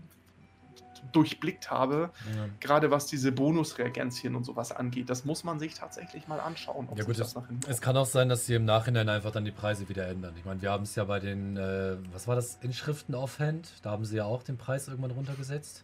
durchblickt 1.11 1.71
habe. 1.71 2.11
Ja. 2.35 2.47
Gerade 2.59 2.91
was 2.91 3.07
diese 3.07 3.31
Bonusreagenzien 3.31 4.35
und 4.35 4.43
sowas 4.43 4.71
angeht. 4.71 5.09
Das 5.09 5.25
muss 5.25 5.43
man 5.43 5.59
sich 5.59 5.73
tatsächlich 5.73 6.27
mal 6.27 6.39
anschauen. 6.39 6.87
Ja 6.95 7.03
gut, 7.03 7.19
das 7.19 7.35
es, 7.35 7.67
es 7.67 7.81
kann 7.81 7.97
auch 7.97 8.05
sein, 8.05 8.29
dass 8.29 8.45
sie 8.45 8.55
im 8.55 8.65
Nachhinein 8.65 9.09
einfach 9.09 9.31
dann 9.31 9.45
die 9.45 9.51
Preise 9.51 9.87
wieder 9.89 10.07
ändern. 10.07 10.33
Ich 10.37 10.45
meine, 10.45 10.61
wir 10.61 10.71
haben 10.71 10.83
es 10.83 10.95
ja 10.95 11.03
bei 11.03 11.19
den, 11.19 11.57
äh, 11.57 11.97
was 12.13 12.27
war 12.27 12.35
das, 12.35 12.57
Inschriften 12.61 13.15
Offhand, 13.15 13.69
da 13.83 13.91
haben 13.91 14.05
sie 14.05 14.17
ja 14.17 14.25
auch 14.25 14.43
den 14.43 14.57
Preis 14.57 14.87
irgendwann 14.87 15.11
runtergesetzt. 15.11 15.83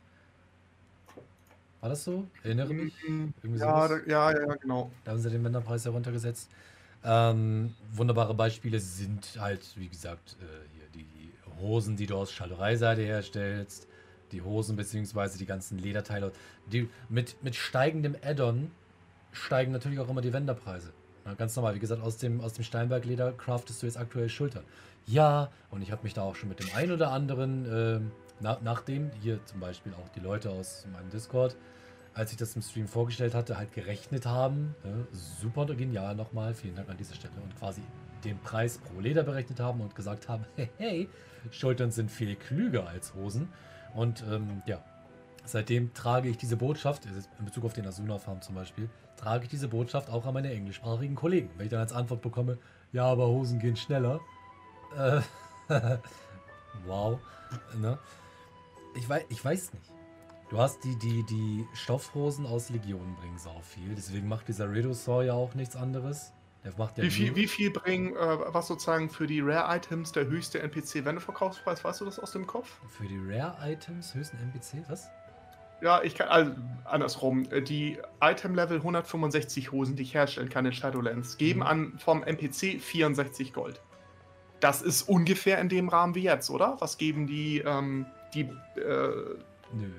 War 1.81 1.89
das 1.89 2.03
so? 2.03 2.27
Erinnere 2.43 2.73
mich? 2.73 2.93
Mhm. 3.07 3.33
Irgendwie 3.41 3.59
Ja, 3.59 3.87
sowas? 3.87 4.01
da, 4.05 4.11
ja, 4.11 4.31
ja, 4.31 4.55
genau. 4.55 4.91
Da 5.03 5.11
haben 5.11 5.19
sie 5.19 5.29
den 5.31 5.43
Wenderpreis 5.43 5.83
ja 5.83 5.91
runtergesetzt. 5.91 6.49
Ähm, 7.03 7.73
wunderbare 7.91 8.35
Beispiele 8.35 8.79
sind 8.79 9.37
halt, 9.39 9.65
wie 9.75 9.87
gesagt, 9.87 10.37
äh, 10.39 10.45
hier 10.75 10.85
die 10.93 11.31
Hosen, 11.59 11.97
die 11.97 12.05
du 12.05 12.15
aus 12.15 12.31
Schallereiseide 12.31 13.01
herstellst, 13.01 13.87
die 14.31 14.41
Hosen 14.41 14.75
beziehungsweise 14.75 15.37
die 15.37 15.45
ganzen 15.45 15.77
Lederteile. 15.77 16.31
Die, 16.71 16.89
mit, 17.09 17.41
mit 17.43 17.55
steigendem 17.55 18.15
Add-on 18.23 18.71
steigen 19.31 19.71
natürlich 19.71 19.99
auch 19.99 20.09
immer 20.09 20.21
die 20.21 20.33
Wenderpreise. 20.33 20.91
Ja, 21.25 21.33
ganz 21.35 21.55
normal, 21.55 21.75
wie 21.75 21.79
gesagt, 21.79 22.01
aus 22.01 22.17
dem, 22.17 22.41
aus 22.41 22.53
dem 22.53 22.63
Steinberg-Leder 22.63 23.33
craftest 23.33 23.81
du 23.81 23.85
jetzt 23.85 23.97
aktuell 23.97 24.29
Schultern. 24.29 24.63
Ja, 25.05 25.49
und 25.69 25.81
ich 25.81 25.91
habe 25.91 26.03
mich 26.03 26.13
da 26.13 26.23
auch 26.23 26.35
schon 26.35 26.49
mit 26.49 26.59
dem 26.59 26.69
einen 26.75 26.91
oder 26.91 27.11
anderen, 27.11 27.65
ähm, 27.71 28.11
na, 28.39 28.57
nachdem 28.63 29.11
hier 29.21 29.43
zum 29.45 29.59
Beispiel 29.59 29.93
auch 29.93 30.09
die 30.09 30.19
Leute 30.19 30.49
aus 30.49 30.85
meinem 30.91 31.09
Discord, 31.09 31.55
als 32.13 32.31
ich 32.31 32.37
das 32.37 32.55
im 32.55 32.61
Stream 32.61 32.87
vorgestellt 32.87 33.33
hatte, 33.33 33.57
halt 33.57 33.73
gerechnet 33.73 34.25
haben. 34.25 34.75
Ne? 34.83 35.07
Super 35.11 35.65
genial 35.75 36.15
nochmal, 36.15 36.53
vielen 36.53 36.75
Dank 36.75 36.89
an 36.89 36.97
dieser 36.97 37.15
Stelle. 37.15 37.33
Und 37.41 37.55
quasi 37.57 37.81
den 38.23 38.37
Preis 38.39 38.77
pro 38.77 38.99
Leder 38.99 39.23
berechnet 39.23 39.59
haben 39.59 39.81
und 39.81 39.95
gesagt 39.95 40.27
haben, 40.27 40.45
hey, 40.55 40.69
hey 40.77 41.09
Schultern 41.51 41.91
sind 41.91 42.11
viel 42.11 42.35
klüger 42.35 42.87
als 42.87 43.13
Hosen. 43.13 43.49
Und 43.93 44.23
ähm, 44.29 44.61
ja, 44.65 44.83
seitdem 45.45 45.93
trage 45.93 46.29
ich 46.29 46.37
diese 46.37 46.57
Botschaft, 46.57 47.05
in 47.05 47.45
Bezug 47.45 47.65
auf 47.65 47.73
den 47.73 47.85
Asuna-Farm 47.85 48.41
zum 48.41 48.55
Beispiel, 48.55 48.89
trage 49.17 49.43
ich 49.43 49.49
diese 49.49 49.67
Botschaft 49.67 50.09
auch 50.09 50.25
an 50.25 50.33
meine 50.33 50.51
englischsprachigen 50.51 51.15
Kollegen. 51.15 51.49
Wenn 51.57 51.65
ich 51.65 51.71
dann 51.71 51.81
als 51.81 51.93
Antwort 51.93 52.21
bekomme, 52.21 52.57
ja, 52.91 53.05
aber 53.05 53.27
Hosen 53.27 53.59
gehen 53.59 53.75
schneller. 53.75 54.19
Äh, 54.97 55.21
wow. 56.85 57.19
Ne? 57.79 57.97
Ich, 58.95 59.07
weiß, 59.07 59.23
ich 59.29 59.43
weiß 59.43 59.73
nicht. 59.73 59.91
Du 60.49 60.57
hast 60.57 60.83
die, 60.83 60.97
die, 60.97 61.23
die 61.29 61.65
Stoffhosen 61.73 62.45
aus 62.45 62.69
Legionen 62.69 63.15
bringen 63.15 63.37
sau 63.37 63.61
viel. 63.61 63.95
Deswegen 63.95 64.27
macht 64.27 64.49
dieser 64.49 64.69
Redosaur 64.69 65.23
ja 65.23 65.33
auch 65.33 65.53
nichts 65.55 65.77
anderes. 65.77 66.33
Der 66.63 66.73
macht 66.77 66.97
ja 66.97 67.03
Wie 67.03 67.09
viel, 67.09 67.35
wie 67.35 67.47
viel 67.47 67.71
bringen, 67.71 68.15
äh, 68.15 68.37
was 68.53 68.67
sozusagen 68.67 69.09
für 69.09 69.25
die 69.25 69.39
Rare-Items 69.41 70.11
der 70.11 70.27
höchste 70.27 70.59
NPC-Wendeverkaufspreis? 70.61 71.83
Weißt 71.83 72.01
du 72.01 72.05
das 72.05 72.19
aus 72.19 72.31
dem 72.33 72.45
Kopf? 72.45 72.79
für 72.89 73.07
die 73.07 73.19
Rare-Items 73.19 74.13
höchsten 74.13 74.37
NPC? 74.37 74.83
Was? 74.89 75.07
Ja, 75.81 76.03
ich 76.03 76.13
kann, 76.13 76.27
also 76.27 76.51
andersrum. 76.85 77.45
Äh, 77.51 77.63
Die 77.63 77.97
Item-Level 78.21 78.77
165 78.77 79.71
Hosen, 79.71 79.95
die 79.95 80.03
ich 80.03 80.13
herstellen 80.13 80.49
kann 80.49 80.65
in 80.67 80.73
Shadowlands, 80.73 81.37
geben 81.37 81.61
Mhm. 81.61 81.65
an 81.65 81.93
vom 81.97 82.21
NPC 82.21 82.79
64 82.79 83.53
Gold. 83.53 83.81
Das 84.59 84.83
ist 84.83 85.01
ungefähr 85.09 85.57
in 85.57 85.69
dem 85.69 85.89
Rahmen 85.89 86.13
wie 86.13 86.21
jetzt, 86.21 86.51
oder? 86.51 86.75
Was 86.79 86.99
geben 86.99 87.25
die, 87.25 87.59
ähm, 87.65 88.05
die, 88.35 88.41
äh, 88.41 89.35
Nö. 89.73 89.89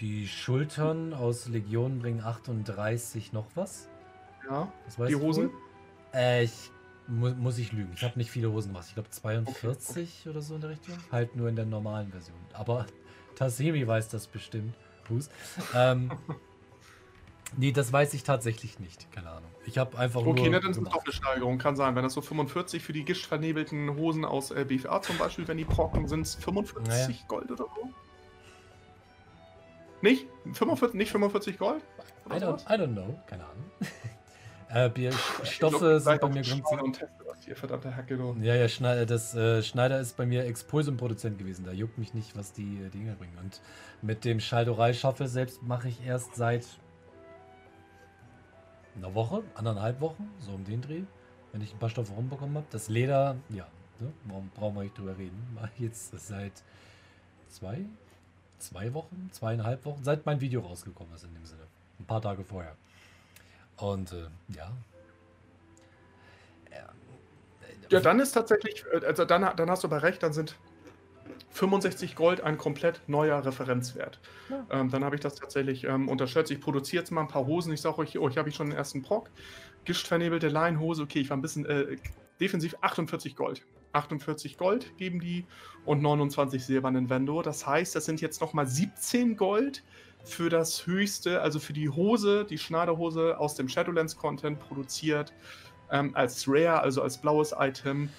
Die 0.00 0.26
Schultern 0.26 1.12
aus 1.14 1.46
Legionen 1.46 2.00
bringen 2.00 2.22
38 2.24 3.32
noch 3.32 3.46
was. 3.54 3.86
ja, 4.48 4.72
die 5.06 5.14
Hosen? 5.14 5.44
wohl? 5.50 5.52
Äh, 6.14 6.44
ich 6.44 6.70
mu 7.06 7.30
muss 7.30 7.58
ich 7.58 7.72
lügen. 7.72 7.92
Ich 7.94 8.02
habe 8.02 8.18
nicht 8.18 8.30
viele 8.30 8.50
Hosen 8.50 8.68
gemacht. 8.72 8.86
Ich 8.88 8.94
glaube 8.94 9.10
42 9.10 10.28
oder 10.28 10.40
so 10.42 10.54
in 10.54 10.60
der 10.60 10.70
Richtung. 10.70 10.96
Halt 11.10 11.36
nur 11.36 11.48
in 11.48 11.56
der 11.56 11.66
normalen 11.66 12.10
Version. 12.10 12.38
Aber 12.52 12.86
Tasemi 13.36 13.86
weiß 13.86 14.08
das 14.08 14.26
bestimmt. 14.26 14.74
Hus. 15.08 15.28
Ähm, 15.74 16.12
nee, 17.56 17.72
das 17.72 17.92
weiß 17.92 18.14
ich 18.14 18.22
tatsächlich 18.22 18.78
nicht. 18.78 19.10
Keine 19.12 19.30
Ahnung. 19.30 19.50
Ich 19.66 19.76
habe 19.78 19.98
einfach 19.98 20.20
Okay, 20.24 20.42
nur 20.42 20.50
ne, 20.50 20.60
dann 20.60 20.70
ist 20.70 20.78
es 20.78 20.84
doch 20.84 21.04
eine 21.04 21.12
Steigerung. 21.12 21.58
Kann 21.58 21.76
sein. 21.76 21.94
Wenn 21.96 22.02
das 22.04 22.14
so 22.14 22.20
45 22.20 22.82
für 22.82 22.92
die 22.92 23.04
gistvernebelten 23.04 23.96
Hosen 23.96 24.24
aus 24.24 24.50
äh, 24.52 24.64
BFA 24.64 25.02
zum 25.02 25.18
Beispiel, 25.18 25.46
wenn 25.48 25.58
die 25.58 25.64
brocken, 25.64 26.06
sind 26.08 26.22
es 26.22 26.34
45 26.36 26.86
Naja. 26.88 27.18
Gold 27.28 27.50
oder 27.50 27.64
so? 27.64 27.90
Nicht? 30.02 30.26
45, 30.52 30.94
nicht 30.94 31.10
45 31.10 31.58
Gold? 31.58 31.82
I 32.28 32.34
don't? 32.34 32.60
I 32.68 32.78
don't 32.80 32.92
know. 32.94 33.18
Keine 33.26 33.44
Ahnung. 33.44 33.64
äh, 34.72 34.88
Bier, 34.88 35.10
Ich 35.42 35.50
Stoffe 35.52 35.78
glaub, 35.78 36.00
sind 36.00 36.20
bei 36.20 36.28
mir 36.28 36.42
grundsätzlich. 36.42 36.64
Schneider 36.66 36.84
und 36.84 36.92
teste 36.92 37.24
das 37.24 37.44
hier, 37.44 37.56
verdammte 37.56 37.96
Hacke, 37.96 38.16
du. 38.16 38.36
Ja, 38.40 38.54
ja, 38.54 38.68
Schneider, 38.68 39.06
das, 39.06 39.34
äh, 39.34 39.62
Schneider 39.62 40.00
ist 40.00 40.16
bei 40.16 40.26
mir 40.26 40.44
Expulsum-Produzent 40.44 41.38
gewesen. 41.38 41.64
Da 41.64 41.72
juckt 41.72 41.98
mich 41.98 42.14
nicht, 42.14 42.36
was 42.36 42.52
die 42.52 42.82
äh, 42.82 42.88
Dinger 42.90 43.14
bringen. 43.14 43.36
Und 43.42 43.60
mit 44.02 44.24
dem 44.24 44.40
Schalterei-Schaffel 44.40 45.26
selbst 45.26 45.62
mache 45.62 45.88
ich 45.88 46.04
erst 46.06 46.36
seit 46.36 46.66
einer 48.96 49.14
Woche, 49.14 49.42
anderthalb 49.54 50.00
Wochen, 50.00 50.30
so 50.38 50.52
um 50.52 50.64
den 50.64 50.82
Dreh, 50.82 51.02
wenn 51.52 51.62
ich 51.62 51.72
ein 51.72 51.78
paar 51.78 51.90
Stoffe 51.90 52.12
rumbekommen 52.12 52.56
habe. 52.56 52.66
Das 52.70 52.88
Leder, 52.88 53.36
ja, 53.48 53.66
ne, 53.98 54.12
warum 54.24 54.50
brauchen 54.50 54.76
wir 54.76 54.82
nicht 54.82 54.98
drüber 54.98 55.16
reden? 55.16 55.38
Mache 55.54 55.70
ich 55.76 55.80
jetzt 55.80 56.12
seit 56.26 56.62
zwei, 57.48 57.84
zwei 58.58 58.92
Wochen, 58.94 59.30
zweieinhalb 59.32 59.84
Wochen, 59.84 60.04
seit 60.04 60.26
mein 60.26 60.40
Video 60.40 60.60
rausgekommen 60.60 61.14
ist 61.14 61.24
in 61.24 61.34
dem 61.34 61.44
Sinne. 61.44 61.62
Ein 61.98 62.04
paar 62.04 62.22
Tage 62.22 62.44
vorher. 62.44 62.76
Und 63.80 64.12
äh, 64.12 64.28
ja. 64.56 64.72
Ja, 67.90 67.98
dann 67.98 68.20
ist 68.20 68.32
tatsächlich, 68.32 68.84
äh, 68.92 69.04
also 69.04 69.24
dann, 69.24 69.56
dann 69.56 69.70
hast 69.70 69.82
du 69.82 69.88
aber 69.88 70.02
recht, 70.02 70.22
dann 70.22 70.32
sind 70.32 70.56
65 71.50 72.14
Gold 72.14 72.40
ein 72.40 72.56
komplett 72.56 73.00
neuer 73.08 73.44
Referenzwert. 73.44 74.20
Ja. 74.48 74.64
Ähm, 74.70 74.90
dann 74.90 75.04
habe 75.04 75.16
ich 75.16 75.20
das 75.20 75.34
tatsächlich 75.34 75.84
ähm, 75.84 76.08
unterschätzt. 76.08 76.50
Ich 76.52 76.60
produziere 76.60 77.02
jetzt 77.02 77.10
mal 77.10 77.22
ein 77.22 77.28
paar 77.28 77.46
Hosen. 77.46 77.72
Ich 77.72 77.80
sage 77.80 77.98
euch, 77.98 78.16
oh, 78.18 78.28
ich 78.28 78.38
habe 78.38 78.48
ich 78.48 78.54
schon 78.54 78.68
den 78.70 78.76
ersten 78.76 79.02
Proc. 79.02 79.30
Gischtvernebelte 79.84 80.48
Leinhose, 80.48 81.02
okay, 81.02 81.20
ich 81.20 81.30
war 81.30 81.36
ein 81.36 81.42
bisschen 81.42 81.66
äh, 81.66 81.96
defensiv 82.38 82.76
48 82.80 83.34
Gold. 83.34 83.66
48 83.92 84.56
Gold 84.56 84.96
geben 84.98 85.18
die 85.18 85.44
und 85.84 86.00
29 86.00 86.64
silbernen 86.64 87.10
Vendo. 87.10 87.42
Das 87.42 87.66
heißt, 87.66 87.96
das 87.96 88.04
sind 88.04 88.20
jetzt 88.20 88.40
nochmal 88.40 88.68
17 88.68 89.36
Gold 89.36 89.82
für 90.24 90.48
das 90.50 90.86
höchste, 90.86 91.40
also 91.40 91.58
für 91.58 91.72
die 91.72 91.88
Hose, 91.88 92.44
die 92.44 92.58
Schneiderhose 92.58 93.38
aus 93.38 93.54
dem 93.54 93.68
Shadowlands-Content 93.68 94.58
produziert 94.60 95.32
ähm, 95.90 96.14
als 96.14 96.44
Rare, 96.48 96.80
also 96.80 97.02
als 97.02 97.18
blaues 97.18 97.54
Item. 97.58 98.10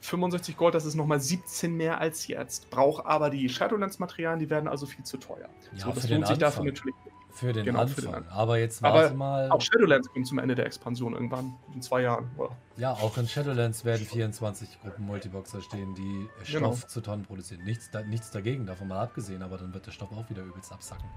65 0.00 0.58
Gold, 0.58 0.74
das 0.74 0.84
ist 0.84 0.96
nochmal 0.96 1.18
17 1.20 1.74
mehr 1.74 1.98
als 1.98 2.26
jetzt. 2.26 2.68
Braucht 2.68 3.06
aber 3.06 3.30
die 3.30 3.48
Shadowlands-Materialien, 3.48 4.38
die 4.38 4.50
werden 4.50 4.68
also 4.68 4.84
viel 4.84 5.02
zu 5.04 5.16
teuer. 5.16 5.48
Ja, 5.72 5.78
so, 5.86 5.90
das 5.92 6.02
für 6.02 6.08
den 6.08 6.16
lohnt 6.18 6.26
sich 6.28 6.36
dafür 6.38 6.60
Anfang. 6.60 6.74
natürlich 6.74 6.94
nicht. 7.06 7.14
Für 7.30 7.52
den 7.52 7.64
Genau, 7.64 7.86
für 7.86 8.06
Anfang. 8.08 8.22
den 8.24 8.30
Aber 8.30 8.58
jetzt 8.58 8.84
Aber 8.84 9.00
warte 9.02 9.14
mal. 9.14 9.50
Auch 9.50 9.60
Shadowlands 9.62 10.08
kommt 10.12 10.26
zum 10.26 10.38
Ende 10.38 10.54
der 10.54 10.66
Expansion 10.66 11.14
irgendwann, 11.14 11.54
in 11.74 11.80
zwei 11.82 12.02
Jahren. 12.02 12.30
Oder? 12.36 12.50
Ja, 12.76 12.92
auch 12.92 13.16
in 13.16 13.26
Shadowlands 13.26 13.84
werden 13.86 14.06
24 14.06 14.82
Gruppen 14.82 15.06
Multiboxer 15.06 15.62
stehen, 15.62 15.94
die 15.94 16.28
Stoff 16.44 16.60
Genau. 16.60 16.74
zu 16.86 17.00
Tonnen 17.00 17.24
produzieren. 17.24 17.64
Nichts, 17.64 17.90
da, 17.90 18.02
nichts 18.02 18.30
dagegen, 18.30 18.66
davon 18.66 18.86
mal 18.88 19.00
abgesehen, 19.00 19.42
aber 19.42 19.56
dann 19.56 19.72
wird 19.72 19.86
der 19.86 19.92
Stoff 19.92 20.12
auch 20.12 20.28
wieder 20.30 20.42
übelst 20.42 20.70
absacken. 20.70 21.08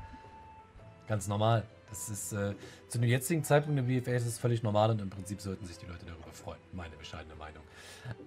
Ganz 1.08 1.28
normal. 1.28 1.64
Das 1.90 2.10
ist 2.10 2.34
äh, 2.34 2.54
zu 2.90 3.00
dem 3.00 3.10
jetzigen 3.10 3.44
Zeitpunkt 3.44 3.80
im 3.80 3.88
BFA 3.88 4.12
ist 4.12 4.26
es 4.26 4.38
völlig 4.38 4.62
normal 4.62 4.92
und 4.92 5.02
im 5.02 5.10
Prinzip 5.10 5.40
sollten 5.40 5.66
sich 5.66 5.78
die 5.78 5.86
Leute 5.86 6.06
darüber 6.06 6.32
freuen. 6.34 6.60
Meine 6.74 6.96
bescheidene 6.98 7.36
Meinung. 7.36 7.64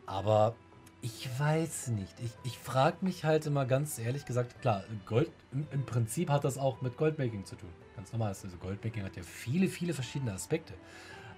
Aber 0.07 0.55
ich 1.03 1.29
weiß 1.39 1.89
nicht. 1.89 2.15
Ich, 2.21 2.33
ich 2.45 2.59
frage 2.59 2.99
mich 3.03 3.25
halt 3.25 3.47
immer 3.47 3.67
ganz 3.67 3.99
ehrlich 3.99 4.25
gesagt, 4.25 4.61
klar, 4.61 4.85
Gold, 5.07 5.31
im, 5.53 5.67
im 5.73 5.85
Prinzip 5.85 6.31
hat 6.31 6.45
das 6.45 6.59
auch 6.59 6.81
mit 6.81 6.97
Goldmaking 6.97 7.45
zu 7.45 7.57
tun. 7.57 7.71
Ganz 7.97 8.13
normal. 8.13 8.29
Also 8.29 8.49
Goldmaking 8.59 9.05
hat 9.05 9.17
ja 9.17 9.23
viele, 9.23 9.69
viele 9.69 9.93
verschiedene 9.93 10.33
Aspekte. 10.33 10.75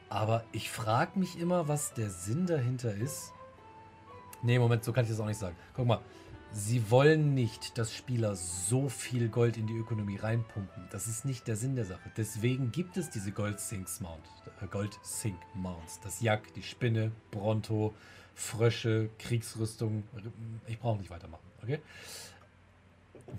Aber 0.09 0.45
ich 0.53 0.71
frage 0.71 1.19
mich 1.19 1.41
immer, 1.41 1.69
was 1.69 1.95
der 1.95 2.11
Sinn 2.11 2.47
dahinter 2.47 2.95
ist. 2.95 3.33
Nee, 4.43 4.59
Moment, 4.59 4.85
so 4.85 4.93
kann 4.93 5.05
ich 5.05 5.11
das 5.11 5.21
auch 5.21 5.27
nicht 5.27 5.39
sagen. 5.39 5.57
Guck 5.75 5.87
mal, 5.87 6.01
sie 6.53 6.91
wollen 6.91 7.35
nicht, 7.35 7.79
dass 7.79 7.95
Spieler 7.95 8.37
so 8.37 8.89
viel 8.89 9.29
Gold 9.29 9.57
in 9.57 9.67
die 9.67 9.77
Ökonomie 9.77 10.17
reinpumpen. 10.17 10.85
Das 10.91 11.07
ist 11.07 11.25
nicht 11.25 11.47
der 11.49 11.57
Sinn 11.57 11.77
der 11.77 11.85
Sache. 11.85 12.11
Deswegen 12.17 12.73
gibt 12.73 12.97
es 12.97 13.11
diese 13.11 13.33
Gold 13.33 13.61
Sinks 13.61 14.01
Mount, 14.01 14.25
äh, 14.61 14.67
Gold 14.67 14.99
Sink 15.03 15.39
Mounts. 15.55 16.01
Das 16.03 16.21
Jack, 16.21 16.53
die 16.55 16.63
Spinne, 16.63 17.13
Bronto, 17.31 17.95
Frösche, 18.35 19.11
Kriegsrüstung. 19.19 20.05
Ich 20.67 20.79
brauche 20.79 20.99
nicht 20.99 21.11
weitermachen, 21.11 21.45
okay? 21.63 21.81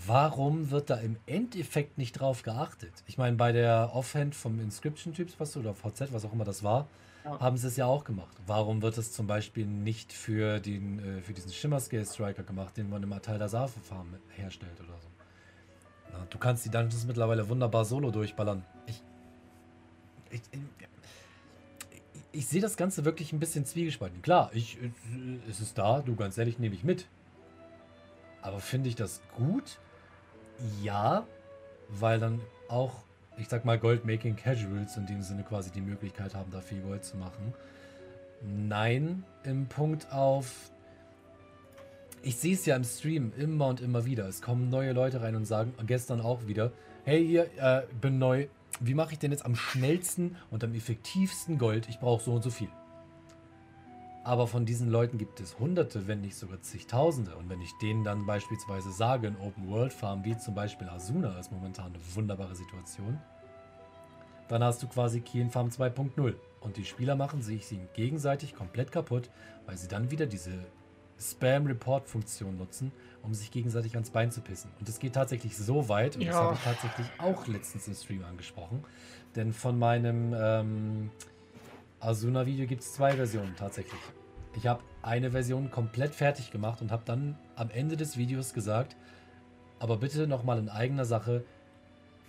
Warum 0.06 0.72
wird 0.72 0.90
da 0.90 0.96
im 0.96 1.18
Endeffekt 1.26 1.98
nicht 1.98 2.14
drauf 2.14 2.42
geachtet? 2.44 2.94
Ich 3.06 3.18
meine, 3.18 3.36
bei 3.38 3.52
der 3.52 3.92
Offhand 3.94 4.34
vom 4.34 4.60
Inscription-Typs, 4.60 5.36
was 5.38 5.52
du, 5.54 5.60
oder 5.60 5.76
VZ, 5.76 6.12
was 6.12 6.26
auch 6.26 6.34
immer 6.34 6.46
das 6.46 6.64
war, 6.64 6.88
Haben 7.24 7.58
sie 7.58 7.68
es 7.68 7.78
ja 7.78 7.86
auch 7.86 8.04
gemacht. 8.04 8.36
Warum 8.46 8.82
wird 8.82 8.98
es 8.98 9.14
zum 9.14 9.28
Beispiel 9.28 9.66
nicht 9.66 10.12
für, 10.12 10.60
den, 10.60 11.00
äh, 11.00 11.22
für 11.22 11.34
diesen 11.34 11.52
Shimmer-Scale 11.52 12.06
Striker 12.06 12.44
gemacht, 12.44 12.76
den 12.76 12.90
man 12.90 13.02
im 13.02 13.14
Atal 13.14 13.48
Safe 13.48 13.80
Farm 13.80 14.16
herstellt 14.36 14.80
oder 14.80 15.00
so? 15.00 15.08
Na, 16.12 16.26
du 16.30 16.38
kannst 16.38 16.66
die 16.66 16.70
Dungeons 16.70 17.06
mittlerweile 17.06 17.48
wunderbar 17.48 17.86
solo 17.86 18.12
durchballern. 18.12 18.66
Ich, 18.88 19.02
ich, 20.32 20.42
ich, 20.52 20.60
ich 22.34 22.48
sehe 22.48 22.62
das 22.62 22.76
Ganze 22.76 23.06
wirklich 23.06 23.32
ein 23.32 23.40
bisschen 23.40 23.66
zwiegespalten. 23.66 24.22
Klar, 24.22 24.52
ich, 24.54 24.78
es 25.50 25.62
ist 25.62 25.78
da, 25.78 26.02
du 26.02 26.16
ganz 26.16 26.38
ehrlich, 26.38 26.60
nehme 26.60 26.76
ich 26.76 26.84
mit. 26.84 27.08
Aber 28.42 28.60
finde 28.60 28.90
ich 28.90 28.96
das 28.96 29.22
gut? 29.38 29.80
Ja, 30.82 31.26
weil 31.90 32.20
dann 32.20 32.42
auch, 32.68 33.04
ich 33.38 33.48
sag 33.48 33.66
mal, 33.66 33.80
Goldmaking 33.80 34.36
Casuals 34.36 34.98
in 34.98 35.06
dem 35.06 35.22
Sinne 35.22 35.44
quasi 35.44 35.72
die 35.72 35.82
Möglichkeit 35.82 36.36
haben, 36.36 36.52
da 36.52 36.62
viel 36.62 36.82
Gold 36.82 37.04
zu 37.04 37.18
machen. 37.18 37.54
Nein, 38.42 39.24
im 39.44 39.68
Punkt 39.68 40.12
auf, 40.12 40.72
ich 42.22 42.38
sehe 42.38 42.54
es 42.54 42.66
ja 42.66 42.76
im 42.76 42.84
Stream 42.84 43.32
immer 43.38 43.68
und 43.68 43.82
immer 43.82 44.06
wieder. 44.06 44.28
Es 44.28 44.42
kommen 44.42 44.70
neue 44.70 44.94
Leute 44.94 45.22
rein 45.22 45.36
und 45.36 45.46
sagen, 45.46 45.74
gestern 45.86 46.22
auch 46.22 46.48
wieder, 46.48 46.72
hey, 47.06 47.24
ihr, 47.24 47.50
äh, 47.58 47.84
bin 48.00 48.20
neu. 48.20 48.48
Wie 48.80 48.94
mache 48.94 49.14
ich 49.14 49.20
denn 49.20 49.32
jetzt 49.32 49.46
am 49.46 49.56
schnellsten 49.56 50.36
und 50.50 50.64
am 50.64 50.74
effektivsten 50.74 51.58
Gold? 51.58 51.88
Ich 51.90 52.00
brauche 52.00 52.24
so 52.24 52.34
und 52.34 52.44
so 52.44 52.50
viel. 52.50 52.70
Aber 54.24 54.48
von 54.48 54.66
diesen 54.66 54.90
Leuten 54.90 55.18
gibt 55.18 55.42
es 55.42 55.60
Hunderte, 55.60 56.08
wenn 56.08 56.22
nicht 56.22 56.38
sogar 56.38 56.62
zigtausende. 56.62 57.36
Und 57.36 57.50
wenn 57.50 57.60
ich 57.60 57.74
denen 57.82 58.06
dann 58.06 58.26
beispielsweise 58.26 58.92
sage, 58.92 59.28
in 59.28 59.36
Open 59.38 59.68
World 59.68 59.92
Farm, 59.92 60.24
wie 60.24 60.38
zum 60.38 60.56
Beispiel 60.56 60.88
Asuna 60.88 61.38
ist 61.40 61.52
momentan 61.52 61.88
eine 61.88 62.16
wunderbare 62.16 62.56
Situation, 62.56 63.20
dann 64.48 64.64
hast 64.64 64.82
du 64.82 64.88
quasi 64.88 65.20
Keen 65.20 65.50
Farm 65.50 65.68
2.0. 65.68 66.36
Und 66.62 66.78
die 66.78 66.86
Spieler 66.86 67.16
machen 67.18 67.42
sich 67.42 67.78
gegenseitig 67.94 68.56
komplett 68.56 68.94
kaputt, 68.94 69.30
weil 69.66 69.78
sie 69.78 69.90
dann 69.90 70.10
wieder 70.10 70.26
diese 70.26 70.52
Spam-Report-Funktion 71.20 72.58
nutzen, 72.58 72.94
um 73.22 73.34
sich 73.34 73.52
gegenseitig 73.52 73.96
ans 73.96 74.10
Bein 74.10 74.32
zu 74.32 74.40
pissen. 74.40 74.72
Und 74.80 74.88
es 74.88 75.00
geht 75.00 75.14
tatsächlich 75.14 75.58
so 75.58 75.90
weit, 75.90 76.16
und 76.16 76.22
ja. 76.22 76.32
das 76.32 76.42
habe 76.42 76.54
ich 76.56 76.64
tatsächlich 76.64 77.08
auch 77.18 77.48
letztens 77.48 77.88
im 77.88 77.94
Stream 77.94 78.24
angesprochen, 78.24 78.84
denn 79.36 79.54
von 79.54 79.78
meinem 79.78 80.34
ähm, 80.38 81.12
Asuna-Video 82.04 82.68
gibt 82.68 82.82
es 82.82 82.94
zwei 82.94 83.14
Versionen 83.14 83.56
tatsächlich. 83.56 84.00
Ich 84.56 84.68
habe 84.68 84.84
eine 85.02 85.32
Version 85.32 85.72
komplett 85.72 86.14
fertig 86.14 86.52
gemacht 86.52 86.82
und 86.82 86.92
habe 86.92 87.04
dann 87.06 87.38
am 87.56 87.70
Ende 87.70 87.96
des 87.96 88.18
Videos 88.18 88.54
gesagt, 88.54 88.96
aber 89.80 89.98
bitte 89.98 90.28
nochmal 90.28 90.60
in 90.60 90.70
eigener 90.70 91.06
Sache, 91.06 91.44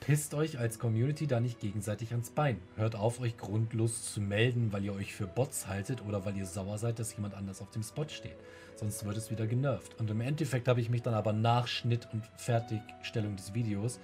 pisst 0.01 0.35
euch 0.35 0.59
als 0.59 0.79
Community 0.79 1.27
da 1.27 1.41
nicht 1.41 1.59
gegenseitig 1.59 2.13
ans 2.13 2.31
Bein. 2.31 2.61
Hört 2.77 2.95
auf, 2.95 3.21
euch 3.21 3.37
grundlos 3.37 4.13
zu 4.13 4.21
melden, 4.21 4.73
weil 4.73 4.85
ihr 4.85 4.95
euch 4.95 5.13
für 5.13 5.27
Bots 5.27 5.67
haltet 5.67 6.05
oder 6.07 6.25
weil 6.25 6.37
ihr 6.37 6.47
sauer 6.47 6.79
seid, 6.79 6.99
dass 6.99 7.17
jemand 7.17 7.35
anders 7.35 7.61
auf 7.61 7.71
dem 7.71 7.83
Spot 7.83 8.09
steht. 8.09 8.37
Sonst 8.77 9.05
wird 9.05 9.17
es 9.17 9.31
wieder 9.31 9.47
genervt. 9.47 9.99
Und 9.99 10.09
im 10.11 10.21
Endeffekt 10.21 10.69
habe 10.69 10.81
ich 10.81 10.89
mich 10.89 11.03
dann 11.03 11.15
aber 11.15 11.33
nach 11.33 11.67
Schnitt 11.67 12.09
und 12.13 12.25
Fertigstellung 12.37 13.37
des 13.37 13.55
Videos 13.55 13.99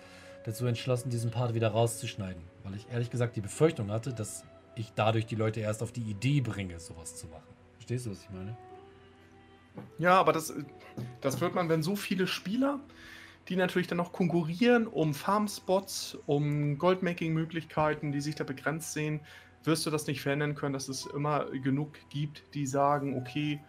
dazu 0.44 0.66
entschlossen, 0.66 1.10
diesen 1.10 1.30
Part 1.30 1.54
wieder 1.54 1.68
rauszuschneiden. 1.68 2.42
Weil 2.64 2.74
ich 2.74 2.86
ehrlich 2.90 3.10
gesagt 3.10 3.36
die 3.36 3.40
Befürchtung 3.40 3.90
hatte, 3.90 4.12
dass 4.12 4.44
ich 4.74 4.92
dadurch 4.94 5.26
die 5.26 5.36
Leute 5.36 5.60
erst 5.60 5.82
auf 5.82 5.92
die 5.92 6.02
Idee 6.02 6.40
bringe, 6.40 6.78
sowas 6.80 7.16
zu 7.16 7.26
machen. 7.26 7.54
Verstehst 7.74 8.06
du, 8.06 8.10
was 8.10 8.22
ich 8.22 8.30
meine? 8.30 8.56
Ja, 9.98 10.18
aber 10.18 10.32
das, 10.32 10.52
das 11.20 11.40
wird 11.40 11.54
man, 11.54 11.68
wenn 11.68 11.82
so 11.82 11.96
viele 11.96 12.26
Spieler, 12.26 12.80
die 13.48 13.56
natürlich 13.56 13.88
dann 13.88 13.98
noch 13.98 14.12
konkurrieren 14.12 14.86
um 14.86 15.14
Farmspots, 15.14 16.18
um 16.26 16.78
Goldmaking-Möglichkeiten, 16.78 18.12
die 18.12 18.20
sich 18.20 18.34
da 18.34 18.44
begrenzt 18.44 18.92
sehen, 18.92 19.20
wirst 19.64 19.84
du 19.86 19.90
das 19.90 20.06
nicht 20.06 20.22
verändern 20.22 20.54
können, 20.54 20.72
dass 20.72 20.88
es 20.88 21.06
immer 21.06 21.46
genug 21.46 21.92
gibt, 22.08 22.42
die 22.54 22.66
sagen, 22.66 23.18
okay, 23.18 23.60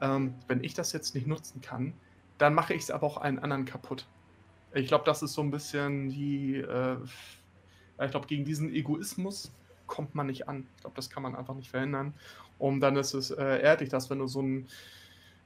ähm, 0.00 0.34
wenn 0.46 0.62
ich 0.62 0.74
das 0.74 0.92
jetzt 0.92 1.14
nicht 1.14 1.26
nutzen 1.26 1.60
kann, 1.60 1.94
dann 2.38 2.54
mache 2.54 2.74
ich 2.74 2.82
es 2.82 2.90
aber 2.90 3.06
auch 3.06 3.16
einen 3.16 3.38
anderen 3.38 3.64
kaputt. 3.64 4.06
Ich 4.74 4.88
glaube, 4.88 5.04
das 5.04 5.22
ist 5.22 5.32
so 5.32 5.42
ein 5.42 5.50
bisschen 5.50 6.10
die, 6.10 6.56
äh, 6.56 6.96
ich 8.04 8.10
glaube, 8.10 8.26
gegen 8.26 8.44
diesen 8.44 8.72
Egoismus 8.72 9.52
kommt 9.88 10.14
man 10.14 10.28
nicht 10.28 10.48
an. 10.48 10.68
Ich 10.76 10.82
glaube, 10.82 10.94
das 10.94 11.10
kann 11.10 11.24
man 11.24 11.34
einfach 11.34 11.54
nicht 11.54 11.70
verhindern. 11.70 12.14
Und 12.58 12.80
dann 12.80 12.96
ist 12.96 13.14
es 13.14 13.32
äh, 13.32 13.60
ehrlich, 13.60 13.88
dass 13.88 14.10
wenn 14.10 14.20
du 14.20 14.28
so 14.28 14.38
einen 14.40 14.68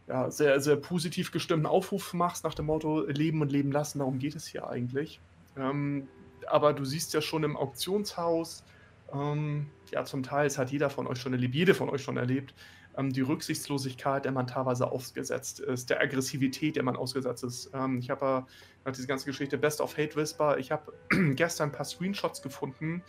ja, 0.08 0.30
sehr, 0.30 0.60
sehr 0.60 0.76
positiv 0.76 1.30
gestimmten 1.32 1.66
Aufruf 1.66 2.12
machst 2.12 2.44
nach 2.44 2.54
dem 2.54 2.66
Motto 2.66 3.06
Leben 3.06 3.40
und 3.40 3.50
Leben 3.50 3.72
lassen, 3.72 4.00
darum 4.00 4.18
geht 4.18 4.34
es 4.34 4.46
hier 4.46 4.68
eigentlich. 4.68 5.20
Ähm, 5.56 6.08
aber 6.48 6.72
du 6.72 6.84
siehst 6.84 7.14
ja 7.14 7.22
schon 7.22 7.44
im 7.44 7.56
Auktionshaus, 7.56 8.64
ähm, 9.12 9.70
ja, 9.90 10.04
zum 10.04 10.22
Teil, 10.22 10.46
es 10.46 10.58
hat 10.58 10.70
jeder 10.70 10.90
von 10.90 11.06
euch 11.06 11.18
schon 11.18 11.32
erlebt, 11.32 11.54
jede 11.54 11.74
von 11.74 11.88
euch 11.88 12.02
schon 12.02 12.16
erlebt, 12.16 12.54
ähm, 12.96 13.12
die 13.12 13.20
Rücksichtslosigkeit, 13.20 14.24
der 14.24 14.32
man 14.32 14.46
teilweise 14.46 14.90
ausgesetzt 14.90 15.60
ist, 15.60 15.90
der 15.90 16.00
Aggressivität, 16.00 16.76
der 16.76 16.82
man 16.82 16.96
ausgesetzt 16.96 17.44
ist. 17.44 17.70
Ähm, 17.74 17.98
ich 17.98 18.10
habe 18.10 18.46
äh, 18.84 18.92
diese 18.92 19.06
ganze 19.06 19.26
Geschichte 19.26 19.58
Best 19.58 19.80
of 19.80 19.96
Hate 19.96 20.16
Whisper, 20.16 20.58
ich 20.58 20.72
habe 20.72 20.92
gestern 21.34 21.68
ein 21.68 21.72
paar 21.72 21.84
Screenshots 21.84 22.42
gefunden, 22.42 23.02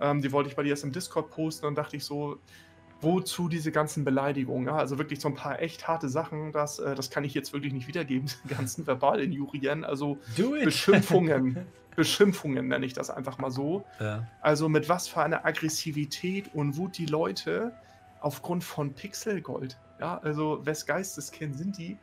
ähm, 0.00 0.22
die 0.22 0.32
wollte 0.32 0.50
ich 0.50 0.56
bei 0.56 0.62
dir 0.62 0.70
erst 0.70 0.84
im 0.84 0.92
Discord 0.92 1.30
posten 1.30 1.66
und 1.66 1.76
dachte 1.76 1.96
ich 1.96 2.04
so, 2.04 2.38
wozu 3.00 3.48
diese 3.48 3.72
ganzen 3.72 4.04
Beleidigungen? 4.04 4.66
Ja? 4.66 4.76
Also 4.76 4.98
wirklich 4.98 5.20
so 5.20 5.28
ein 5.28 5.34
paar 5.34 5.60
echt 5.60 5.86
harte 5.86 6.08
Sachen, 6.08 6.52
das, 6.52 6.78
äh, 6.78 6.94
das 6.94 7.10
kann 7.10 7.24
ich 7.24 7.34
jetzt 7.34 7.52
wirklich 7.52 7.72
nicht 7.72 7.88
wiedergeben, 7.88 8.28
die 8.44 8.54
ganzen 8.54 8.86
verbal 8.86 9.20
injurieren, 9.20 9.84
also 9.84 10.18
Beschimpfungen. 10.64 11.66
Beschimpfungen 11.96 12.68
nenne 12.68 12.86
ich 12.86 12.92
das 12.92 13.10
einfach 13.10 13.38
mal 13.38 13.50
so. 13.50 13.84
Ja. 13.98 14.28
Also 14.40 14.68
mit 14.68 14.88
was 14.88 15.08
für 15.08 15.20
einer 15.20 15.44
Aggressivität 15.44 16.54
und 16.54 16.76
Wut 16.76 16.96
die 16.96 17.06
Leute 17.06 17.72
aufgrund 18.20 18.62
von 18.62 18.94
Pixelgold, 18.94 19.76
ja, 20.00 20.18
also 20.18 20.64
wes 20.64 20.86
Geisteskind 20.86 21.56
sind 21.56 21.76
die, 21.76 21.98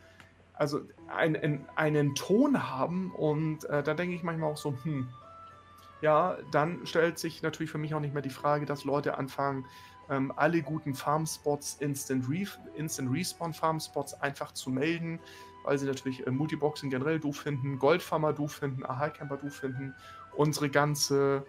also 0.53 0.81
ein, 1.07 1.65
einen 1.75 2.15
Ton 2.15 2.69
haben 2.69 3.11
und 3.11 3.63
äh, 3.65 3.83
da 3.83 3.93
denke 3.93 4.15
ich 4.15 4.23
manchmal 4.23 4.51
auch 4.51 4.57
so, 4.57 4.77
hm, 4.83 5.07
ja, 6.01 6.37
dann 6.51 6.85
stellt 6.85 7.19
sich 7.19 7.41
natürlich 7.41 7.71
für 7.71 7.77
mich 7.77 7.93
auch 7.93 7.99
nicht 7.99 8.13
mehr 8.13 8.23
die 8.23 8.29
Frage, 8.29 8.65
dass 8.65 8.83
Leute 8.83 9.17
anfangen, 9.17 9.65
ähm, 10.09 10.31
alle 10.35 10.61
guten 10.61 10.93
Farmspots, 10.93 11.77
Instant, 11.79 12.29
Re 12.29 12.45
Instant 12.75 13.11
Respawn 13.11 13.53
Farmspots 13.53 14.13
einfach 14.21 14.51
zu 14.51 14.69
melden, 14.69 15.19
weil 15.63 15.77
sie 15.77 15.87
natürlich 15.87 16.25
äh, 16.25 16.31
Multiboxing 16.31 16.89
generell 16.89 17.19
doof 17.19 17.37
finden, 17.37 17.79
Goldfarmer 17.79 18.33
doof 18.33 18.53
finden, 18.53 18.85
Aha 18.85 19.09
Camper 19.09 19.37
doof 19.37 19.55
finden, 19.55 19.95
unsere 20.35 20.69
ganze 20.69 21.45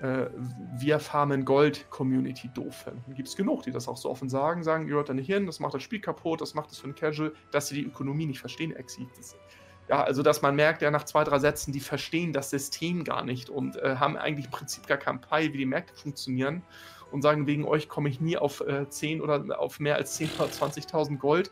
äh, 0.00 0.26
Wir 0.78 1.00
farmen 1.00 1.44
Gold 1.44 1.90
Community 1.90 2.50
doof 2.54 2.82
finden. 2.84 3.14
Gibt 3.14 3.28
es 3.28 3.36
genug, 3.36 3.62
die 3.64 3.72
das 3.72 3.88
auch 3.88 3.96
so 3.96 4.10
offen 4.10 4.28
sagen, 4.28 4.62
sagen, 4.62 4.86
ihr 4.86 4.94
hört 4.94 5.08
da 5.08 5.14
nicht 5.14 5.26
hin, 5.26 5.46
das 5.46 5.60
macht 5.60 5.74
das 5.74 5.82
Spiel 5.82 6.00
kaputt, 6.00 6.40
das 6.40 6.54
macht 6.54 6.70
es 6.70 6.78
für 6.78 6.84
einen 6.84 6.94
Casual, 6.94 7.32
dass 7.50 7.68
sie 7.68 7.76
die 7.76 7.84
Ökonomie 7.84 8.26
nicht 8.26 8.40
verstehen, 8.40 8.74
Exit. 8.76 9.08
Ja, 9.92 10.04
also 10.04 10.22
dass 10.22 10.40
man 10.40 10.56
merkt, 10.56 10.80
ja, 10.80 10.90
nach 10.90 11.04
zwei, 11.04 11.22
drei 11.22 11.38
Sätzen, 11.38 11.70
die 11.70 11.80
verstehen 11.80 12.32
das 12.32 12.48
System 12.48 13.04
gar 13.04 13.22
nicht 13.22 13.50
und 13.50 13.76
äh, 13.76 13.96
haben 13.96 14.16
eigentlich 14.16 14.46
im 14.46 14.50
Prinzip 14.50 14.86
gar 14.86 14.96
keinen 14.96 15.20
Peil, 15.20 15.52
wie 15.52 15.58
die 15.58 15.66
Märkte 15.66 15.92
funktionieren 15.94 16.62
und 17.10 17.20
sagen, 17.20 17.46
wegen 17.46 17.66
euch 17.66 17.90
komme 17.90 18.08
ich 18.08 18.18
nie 18.18 18.38
auf 18.38 18.62
äh, 18.62 18.88
10 18.88 19.20
oder 19.20 19.60
auf 19.60 19.80
mehr 19.80 19.96
als 19.96 20.14
10 20.14 20.30
oder 20.38 20.46
20.000 20.46 21.18
Gold. 21.18 21.50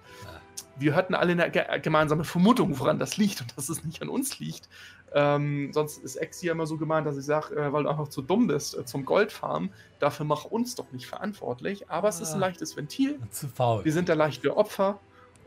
Wir 0.78 0.95
hatten 0.95 1.14
alle 1.14 1.32
eine 1.32 1.51
ge 1.51 1.64
gemeinsame 1.82 2.24
Vermutung, 2.24 2.78
woran 2.78 2.99
das 2.99 3.18
liegt 3.18 3.43
und 3.43 3.55
dass 3.59 3.68
es 3.68 3.84
nicht 3.84 4.01
an 4.01 4.09
uns 4.09 4.38
liegt. 4.38 4.70
Ähm, 5.12 5.70
sonst 5.74 5.99
ist 5.99 6.16
Ex 6.16 6.41
hier 6.41 6.53
immer 6.53 6.66
so 6.66 6.78
gemeint, 6.78 7.07
dass 7.07 7.18
ich 7.18 7.26
sage, 7.26 7.55
äh, 7.55 7.74
weil 7.74 7.82
du 7.82 7.91
einfach 7.91 8.09
zu 8.09 8.22
dumm 8.22 8.47
bist 8.47 8.74
äh, 8.74 8.86
zum 8.86 9.05
Goldfarm, 9.05 9.70
dafür 9.99 10.24
mach 10.24 10.47
uns 10.47 10.76
doch 10.76 10.91
nicht 10.93 11.07
verantwortlich. 11.07 11.91
Aber 11.91 12.07
ah, 12.07 12.11
es 12.11 12.20
ist 12.20 12.30
ein 12.30 12.43
ah. 12.43 12.47
leichtes 12.47 12.74
Ventil. 12.74 13.20
Zu 13.30 13.49
faul. 13.49 13.84
Wir 13.84 13.93
sind 13.93 14.09
da 14.09 14.14
leichte 14.14 14.57
Opfer. 14.57 14.99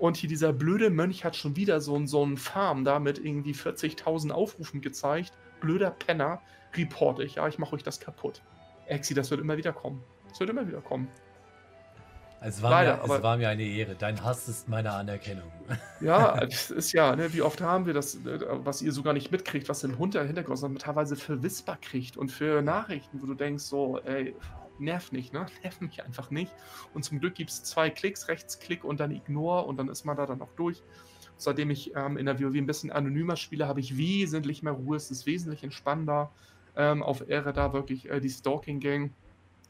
Und 0.04 0.18
hier 0.18 0.28
dieser 0.28 0.52
blöde 0.52 0.90
Mönch 0.90 1.24
hat 1.24 1.34
schon 1.34 1.56
wieder 1.56 1.80
so, 1.80 2.06
so 2.08 2.24
einen 2.24 2.36
Farm 2.36 2.84
da 2.84 3.00
mit 3.00 3.20
irgendwie 3.20 3.54
40.000 3.54 4.32
Aufrufen 4.32 4.82
gezeigt. 4.82 5.32
Blöder 5.62 5.92
Penner, 5.92 6.42
report 6.76 7.22
ich. 7.22 7.36
Ja, 7.36 7.48
ich 7.48 7.58
mache 7.58 7.74
euch 7.74 7.84
das 7.84 8.02
kaputt. 8.02 8.42
Exi, 8.88 9.14
das 9.14 9.32
wird 9.32 9.40
immer 9.40 9.56
wieder 9.56 9.72
kommen. 9.72 10.04
Das 10.28 10.42
wird 10.42 10.50
immer 10.50 10.68
wieder 10.68 10.82
kommen. 10.82 11.08
Es 12.42 12.62
war, 12.62 12.72
Leider, 12.72 12.98
mir, 12.98 13.14
es 13.16 13.24
war 13.24 13.38
mir 13.38 13.48
eine 13.48 13.64
Ehre. 13.64 13.96
Dein 13.96 14.22
Hass 14.22 14.50
ist 14.50 14.68
meine 14.68 14.92
Anerkennung. 14.92 15.50
Ja, 16.02 16.38
es 16.44 16.70
ist 16.70 16.92
ja, 16.92 17.16
ne, 17.16 17.32
wie 17.34 17.42
oft 17.42 17.62
haben 17.62 17.86
wir 17.86 17.94
das, 17.94 18.16
äh, 18.26 18.40
was 18.50 18.82
ihr 18.82 18.92
sogar 18.92 19.14
nicht 19.14 19.32
mitkriegt, 19.32 19.70
was 19.70 19.86
im 19.86 19.98
Hintergrund 19.98 20.82
teilweise 20.82 21.16
für 21.16 21.42
Whisper 21.42 21.78
kriegt 21.82 22.18
und 22.18 22.30
für 22.30 22.62
Nachrichten, 22.62 23.22
wo 23.22 23.26
du 23.26 23.36
denkst, 23.36 23.64
so, 23.64 24.00
ey, 24.00 24.36
nerv 24.84 25.12
nicht, 25.12 25.34
ne? 25.34 25.46
Nerv 25.64 25.82
mich 25.82 26.04
einfach 26.04 26.32
nicht. 26.32 26.52
Und 26.94 27.04
zum 27.04 27.20
Glück 27.20 27.36
gibt 27.36 27.50
es 27.50 27.64
zwei 27.64 27.90
Klicks, 27.90 28.28
Rechtsklick 28.28 28.84
und 28.84 29.00
dann 29.00 29.12
Ignore 29.12 29.66
und 29.66 29.78
dann 29.78 29.90
ist 29.90 30.06
man 30.06 30.18
da 30.18 30.26
dann 30.26 30.42
auch 30.42 30.54
durch. 30.56 30.84
Seitdem 31.38 31.72
ich 31.72 31.96
ähm, 31.96 32.18
in 32.18 32.26
der 32.26 32.40
WoW 32.40 32.56
ein 32.56 32.66
bisschen 32.66 32.92
anonymer 32.92 33.36
spiele, 33.36 33.68
habe 33.68 33.80
ich 33.80 33.98
wesentlich 33.98 34.64
mehr 34.64 34.74
Ruhe. 34.74 34.98
Es 34.98 35.12
ist 35.12 35.26
wesentlich 35.26 35.64
entspannender. 35.64 36.32
Ähm, 36.76 37.04
auf 37.04 37.28
Ehre 37.28 37.54
da 37.54 37.74
wirklich 37.74 38.10
äh, 38.10 38.20
die 38.20 38.30
Stalking 38.30 38.80
Gang 38.80 39.12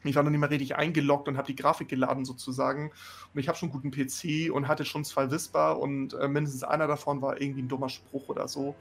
ich 0.04 0.14
war 0.14 0.22
noch 0.22 0.30
nicht 0.30 0.40
mal 0.40 0.48
richtig 0.48 0.76
eingeloggt 0.76 1.28
und 1.28 1.36
habe 1.36 1.46
die 1.46 1.56
Grafik 1.56 1.88
geladen 1.88 2.24
sozusagen. 2.24 2.92
Und 3.32 3.40
ich 3.40 3.48
habe 3.48 3.56
schon 3.56 3.70
einen 3.70 3.80
guten 3.80 3.90
PC 3.90 4.52
und 4.52 4.68
hatte 4.68 4.84
schon 4.84 5.04
zwei 5.04 5.30
Whisper 5.30 5.78
und 5.78 6.14
äh, 6.14 6.28
mindestens 6.28 6.62
einer 6.62 6.86
davon 6.86 7.22
war 7.22 7.40
irgendwie 7.40 7.62
ein 7.62 7.68
dummer 7.68 7.88
Spruch 7.88 8.28
oder 8.28 8.46
so. 8.46 8.74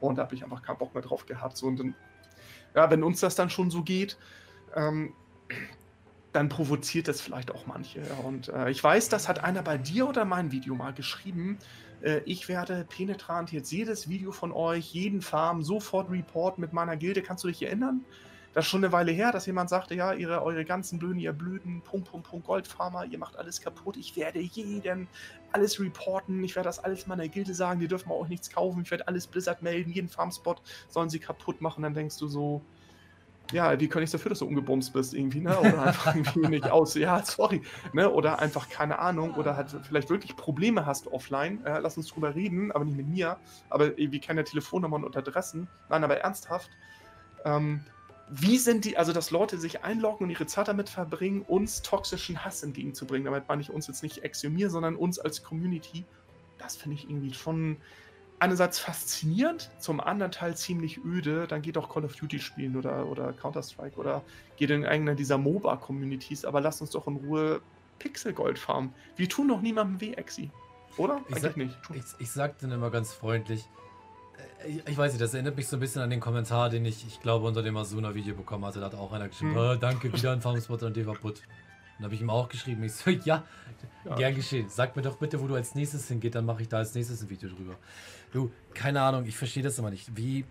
Und 0.00 0.16
da 0.18 0.22
habe 0.22 0.34
ich 0.34 0.42
einfach 0.42 0.62
keinen 0.62 0.78
Bock 0.78 0.92
mehr 0.94 1.02
drauf 1.02 1.26
gehabt. 1.26 1.56
So, 1.56 1.66
und 1.66 1.78
dann, 1.78 1.94
ja, 2.74 2.90
wenn 2.90 3.04
uns 3.04 3.20
das 3.20 3.36
dann 3.36 3.50
schon 3.50 3.70
so 3.70 3.82
geht, 3.82 4.18
ähm, 4.74 5.14
dann 6.32 6.48
provoziert 6.48 7.08
das 7.08 7.20
vielleicht 7.20 7.52
auch 7.52 7.66
manche. 7.66 8.02
Und 8.24 8.48
äh, 8.48 8.70
ich 8.70 8.82
weiß, 8.82 9.08
das 9.08 9.28
hat 9.28 9.44
einer 9.44 9.62
bei 9.62 9.78
dir 9.78 10.08
oder 10.08 10.24
mein 10.24 10.50
Video 10.50 10.74
mal 10.74 10.92
geschrieben. 10.92 11.58
Äh, 12.02 12.20
ich 12.24 12.48
werde 12.48 12.84
penetrant 12.88 13.52
jetzt 13.52 13.70
jedes 13.70 14.08
Video 14.08 14.32
von 14.32 14.50
euch, 14.50 14.92
jeden 14.92 15.22
Farm 15.22 15.62
sofort 15.62 16.10
reporten 16.10 16.60
mit 16.60 16.72
meiner 16.72 16.96
Gilde. 16.96 17.22
Kannst 17.22 17.44
du 17.44 17.48
dich 17.48 17.62
erinnern? 17.62 18.04
Das 18.52 18.64
ist 18.64 18.70
schon 18.70 18.84
eine 18.84 18.92
Weile 18.92 19.10
her, 19.10 19.32
dass 19.32 19.46
jemand 19.46 19.68
sagte, 19.68 19.96
ja, 19.96 20.12
ihre, 20.12 20.42
eure 20.42 20.64
ganzen 20.64 21.00
Blöden, 21.00 21.18
ihr 21.18 21.32
blöden 21.32 21.82
Punkt, 21.82 22.08
Punkt, 22.08 22.28
Punkt, 22.28 22.46
Goldfarmer, 22.46 23.04
ihr 23.04 23.18
macht 23.18 23.36
alles 23.36 23.60
kaputt. 23.60 23.96
Ich 23.96 24.14
werde 24.14 24.38
jeden 24.38 25.08
alles 25.50 25.80
reporten. 25.80 26.42
Ich 26.44 26.54
werde 26.54 26.68
das 26.68 26.78
alles 26.78 27.08
meiner 27.08 27.26
Gilde 27.26 27.52
sagen. 27.52 27.80
Die 27.80 27.88
dürfen 27.88 28.12
auch 28.12 28.28
nichts 28.28 28.50
kaufen. 28.50 28.82
Ich 28.82 28.90
werde 28.92 29.08
alles 29.08 29.26
Blizzard 29.26 29.62
melden. 29.62 29.90
Jeden 29.90 30.08
Farmspot 30.08 30.62
sollen 30.88 31.10
sie 31.10 31.18
kaputt 31.18 31.60
machen. 31.60 31.82
Dann 31.82 31.94
denkst 31.94 32.16
du 32.18 32.28
so, 32.28 32.62
ja, 33.54 33.78
wie 33.78 33.88
kann 33.88 34.02
ich 34.02 34.10
dafür, 34.10 34.30
dass 34.30 34.40
du 34.40 34.46
umgebumst 34.46 34.92
bist 34.92 35.14
irgendwie, 35.14 35.40
ne? 35.40 35.58
Oder 35.58 35.82
einfach 35.84 36.14
irgendwie 36.14 36.48
nicht 36.48 36.70
aus. 36.70 36.94
Ja, 36.94 37.24
sorry. 37.24 37.62
Ne? 37.92 38.10
Oder 38.10 38.40
einfach 38.40 38.68
keine 38.68 38.98
Ahnung. 38.98 39.34
Oder 39.34 39.56
halt 39.56 39.74
vielleicht 39.84 40.10
wirklich 40.10 40.36
Probleme 40.36 40.84
hast 40.86 41.06
offline. 41.06 41.64
Äh, 41.64 41.78
lass 41.78 41.96
uns 41.96 42.08
drüber 42.08 42.34
reden, 42.34 42.72
aber 42.72 42.84
nicht 42.84 42.96
mit 42.96 43.08
mir. 43.08 43.38
Aber 43.70 43.96
irgendwie 43.98 44.20
keine 44.20 44.42
Telefonnummern 44.42 45.04
und 45.04 45.16
Adressen. 45.16 45.68
Nein, 45.88 46.02
aber 46.02 46.18
ernsthaft. 46.18 46.70
Ähm, 47.44 47.84
wie 48.28 48.58
sind 48.58 48.84
die, 48.84 48.96
also 48.96 49.12
dass 49.12 49.30
Leute 49.30 49.58
sich 49.58 49.84
einloggen 49.84 50.24
und 50.24 50.30
ihre 50.30 50.46
Zeit 50.46 50.66
damit 50.66 50.88
verbringen, 50.88 51.42
uns 51.42 51.82
toxischen 51.82 52.44
Hass 52.44 52.62
entgegenzubringen. 52.62 53.26
Damit 53.26 53.46
meine 53.48 53.62
ich 53.62 53.70
uns 53.70 53.86
jetzt 53.86 54.02
nicht 54.02 54.24
exhumieren, 54.24 54.70
sondern 54.70 54.96
uns 54.96 55.18
als 55.20 55.44
Community. 55.44 56.04
Das 56.58 56.76
finde 56.76 56.96
ich 56.96 57.08
irgendwie 57.08 57.34
schon 57.34 57.76
einerseits 58.44 58.78
faszinierend, 58.78 59.70
zum 59.78 60.00
anderen 60.00 60.30
Teil 60.30 60.54
ziemlich 60.54 61.02
öde, 61.02 61.46
dann 61.46 61.62
geht 61.62 61.78
auch 61.78 61.88
Call 61.88 62.04
of 62.04 62.14
Duty 62.14 62.38
spielen 62.38 62.76
oder, 62.76 63.06
oder 63.06 63.32
Counter-Strike 63.32 63.96
oder 63.96 64.22
geht 64.56 64.68
in 64.68 64.82
irgendeiner 64.82 65.14
dieser 65.14 65.38
MOBA-Communities, 65.38 66.44
aber 66.44 66.60
lasst 66.60 66.82
uns 66.82 66.90
doch 66.90 67.06
in 67.06 67.16
Ruhe 67.16 67.62
Pixelgold 67.98 68.58
farmen. 68.58 68.92
Wir 69.16 69.30
tun 69.30 69.48
doch 69.48 69.62
niemandem 69.62 70.00
weh, 70.00 70.12
Exi. 70.12 70.50
Oder? 70.98 71.22
Ich 71.28 71.36
Eigentlich 71.36 71.42
sag, 71.42 71.56
nicht. 71.56 71.76
Ich, 71.94 72.20
ich 72.20 72.30
sag 72.30 72.58
dann 72.58 72.70
immer 72.70 72.90
ganz 72.90 73.14
freundlich, 73.14 73.64
äh, 74.62 74.68
ich, 74.68 74.88
ich, 74.88 74.98
weiß 74.98 75.12
nicht, 75.12 75.22
das 75.22 75.32
erinnert 75.32 75.56
mich 75.56 75.66
so 75.66 75.78
ein 75.78 75.80
bisschen 75.80 76.02
an 76.02 76.10
den 76.10 76.20
Kommentar, 76.20 76.68
den 76.68 76.84
ich, 76.84 77.06
ich 77.06 77.22
glaube, 77.22 77.46
unter 77.46 77.62
dem 77.62 77.76
Asuna-Video 77.78 78.34
bekommen 78.34 78.66
hatte. 78.66 78.80
Da 78.80 78.86
hat 78.86 78.94
auch 78.94 79.12
einer 79.12 79.28
geschrieben, 79.28 79.54
hm. 79.54 79.58
oh, 79.58 79.74
danke, 79.74 80.12
wieder 80.12 80.32
ein 80.32 80.42
Farmspot 80.42 80.82
und 80.82 80.96
der 80.96 81.06
war 81.06 81.14
putt. 81.14 81.40
Dann 81.98 82.06
habe 82.06 82.14
ich 82.14 82.20
ihm 82.20 82.30
auch 82.30 82.48
geschrieben, 82.48 82.82
ich 82.82 82.92
so, 82.92 83.10
ja, 83.24 83.44
ja, 84.04 84.16
gern 84.16 84.34
geschehen. 84.34 84.68
Sag 84.68 84.96
mir 84.96 85.02
doch 85.02 85.16
bitte, 85.16 85.40
wo 85.40 85.46
du 85.46 85.54
als 85.54 85.74
nächstes 85.74 86.08
hingeht, 86.08 86.34
dann 86.34 86.44
mache 86.44 86.62
ich 86.62 86.68
da 86.68 86.78
als 86.78 86.94
nächstes 86.94 87.22
ein 87.22 87.30
Video 87.30 87.48
drüber. 87.48 87.76
Du, 88.32 88.50
keine 88.74 89.00
Ahnung, 89.02 89.24
ich 89.26 89.36
verstehe 89.36 89.62
das 89.62 89.78
immer 89.78 89.90
nicht. 89.90 90.16
Wie. 90.16 90.44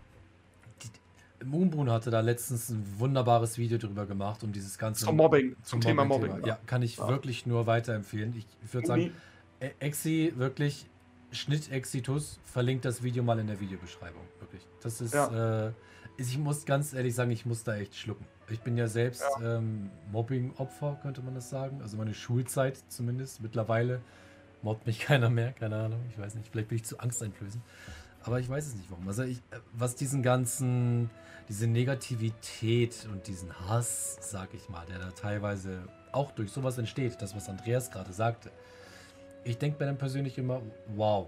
Moonboon 1.43 1.89
hatte 1.91 2.09
da 2.09 2.21
letztens 2.21 2.69
ein 2.69 2.85
wunderbares 2.97 3.57
Video 3.57 3.77
drüber 3.77 4.05
gemacht, 4.05 4.43
um 4.43 4.53
dieses 4.53 4.77
ganze. 4.77 5.05
Zum 5.05 5.17
Mobbing, 5.17 5.55
zum, 5.63 5.63
zum 5.63 5.81
Thema 5.81 6.05
Mobbing. 6.05 6.35
Thema. 6.35 6.47
Ja, 6.47 6.59
kann 6.65 6.81
ich 6.81 6.97
ja. 6.97 7.07
wirklich 7.09 7.45
nur 7.45 7.67
weiterempfehlen. 7.67 8.33
Ich, 8.37 8.45
ich 8.63 8.73
würde 8.73 8.87
sagen, 8.87 9.11
e- 9.59 9.71
Exi, 9.79 10.31
wirklich, 10.37 10.85
Schnitt 11.31 11.69
Exitus, 11.69 12.39
verlinkt 12.45 12.85
das 12.85 13.03
Video 13.03 13.23
mal 13.23 13.37
in 13.39 13.47
der 13.47 13.59
Videobeschreibung. 13.59 14.21
Wirklich. 14.39 14.65
Das 14.81 15.01
ist. 15.01 15.13
Ja. 15.13 15.67
Äh, 15.67 15.71
ich 16.15 16.37
muss 16.37 16.65
ganz 16.65 16.93
ehrlich 16.93 17.15
sagen, 17.15 17.31
ich 17.31 17.45
muss 17.45 17.63
da 17.63 17.75
echt 17.75 17.95
schlucken. 17.95 18.25
Ich 18.49 18.61
bin 18.61 18.77
ja 18.77 18.87
selbst 18.87 19.23
ja. 19.39 19.57
ähm, 19.57 19.89
Mobbing-Opfer, 20.11 20.99
könnte 21.01 21.21
man 21.21 21.35
das 21.35 21.49
sagen. 21.49 21.81
Also 21.81 21.97
meine 21.97 22.13
Schulzeit 22.13 22.77
zumindest. 22.89 23.41
Mittlerweile 23.41 24.01
mobbt 24.61 24.85
mich 24.85 24.99
keiner 25.05 25.29
mehr, 25.29 25.53
keine 25.53 25.77
Ahnung. 25.77 26.01
Ich 26.09 26.19
weiß 26.19 26.35
nicht, 26.35 26.49
vielleicht 26.51 26.69
bin 26.69 26.77
ich 26.77 26.85
zu 26.85 26.99
angsteinflößend. 26.99 27.63
Aber 28.23 28.39
ich 28.39 28.47
weiß 28.47 28.67
es 28.67 28.75
nicht 28.75 28.89
warum. 28.89 29.07
Also 29.07 29.23
ich, 29.23 29.37
äh, 29.37 29.59
was 29.73 29.95
diesen 29.95 30.23
ganzen, 30.23 31.09
diese 31.49 31.67
Negativität 31.67 33.07
und 33.11 33.27
diesen 33.27 33.53
Hass, 33.67 34.17
sag 34.21 34.53
ich 34.53 34.69
mal, 34.69 34.85
der 34.85 34.99
da 34.99 35.11
teilweise 35.11 35.79
auch 36.11 36.31
durch 36.31 36.51
sowas 36.51 36.77
entsteht, 36.77 37.21
das 37.21 37.35
was 37.35 37.49
Andreas 37.49 37.91
gerade 37.91 38.13
sagte. 38.13 38.51
Ich 39.43 39.57
denke 39.57 39.79
mir 39.79 39.87
dann 39.87 39.97
persönlich 39.97 40.37
immer, 40.37 40.61
wow. 40.95 41.27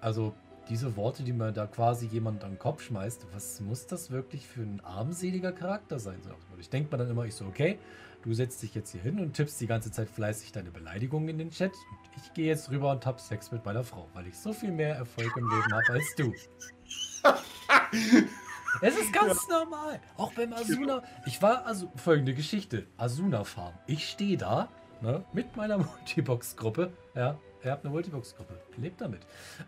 Also 0.00 0.34
diese 0.68 0.96
Worte, 0.96 1.22
die 1.22 1.32
man 1.32 1.54
da 1.54 1.66
quasi 1.66 2.06
jemand 2.06 2.44
an 2.44 2.52
den 2.52 2.58
Kopf 2.58 2.82
schmeißt, 2.82 3.26
was 3.32 3.60
muss 3.60 3.86
das 3.86 4.10
wirklich 4.10 4.46
für 4.46 4.62
ein 4.62 4.80
armseliger 4.84 5.52
Charakter 5.52 5.98
sein? 5.98 6.20
Ich 6.58 6.70
denke 6.70 6.90
mir 6.90 6.98
dann 6.98 7.10
immer, 7.10 7.24
ich 7.24 7.34
so, 7.34 7.44
okay, 7.44 7.78
du 8.22 8.34
setzt 8.34 8.62
dich 8.62 8.74
jetzt 8.74 8.90
hier 8.90 9.00
hin 9.00 9.20
und 9.20 9.34
tippst 9.34 9.60
die 9.60 9.66
ganze 9.66 9.92
Zeit 9.92 10.08
fleißig 10.08 10.52
deine 10.52 10.70
Beleidigungen 10.70 11.28
in 11.28 11.38
den 11.38 11.50
Chat 11.50 11.72
und 11.72 12.16
ich 12.16 12.34
gehe 12.34 12.46
jetzt 12.46 12.70
rüber 12.70 12.90
und 12.90 13.06
hab 13.06 13.20
Sex 13.20 13.52
mit 13.52 13.64
meiner 13.64 13.84
Frau, 13.84 14.08
weil 14.14 14.26
ich 14.26 14.36
so 14.36 14.52
viel 14.52 14.72
mehr 14.72 14.96
Erfolg 14.96 15.36
im 15.36 15.48
Leben 15.48 15.72
habe 15.72 15.92
als 15.92 16.14
du. 16.16 16.32
es 18.82 18.98
ist 18.98 19.12
ganz 19.12 19.46
ja. 19.48 19.58
normal. 19.58 20.00
Auch 20.16 20.32
beim 20.32 20.52
Asuna. 20.52 21.02
Ich 21.24 21.40
war 21.40 21.64
also 21.66 21.92
folgende 21.96 22.34
Geschichte: 22.34 22.86
Asuna 22.96 23.44
Farm. 23.44 23.74
Ich 23.86 24.08
stehe 24.08 24.36
da 24.36 24.68
ne, 25.00 25.24
mit 25.32 25.56
meiner 25.56 25.78
Multibox-Gruppe. 26.06 26.92
Ja, 27.14 27.38
ihr 27.62 27.70
habt 27.70 27.84
eine 27.84 27.92
Multibox-Gruppe. 27.92 28.60
Lebt 28.76 29.00
damit. 29.00 29.20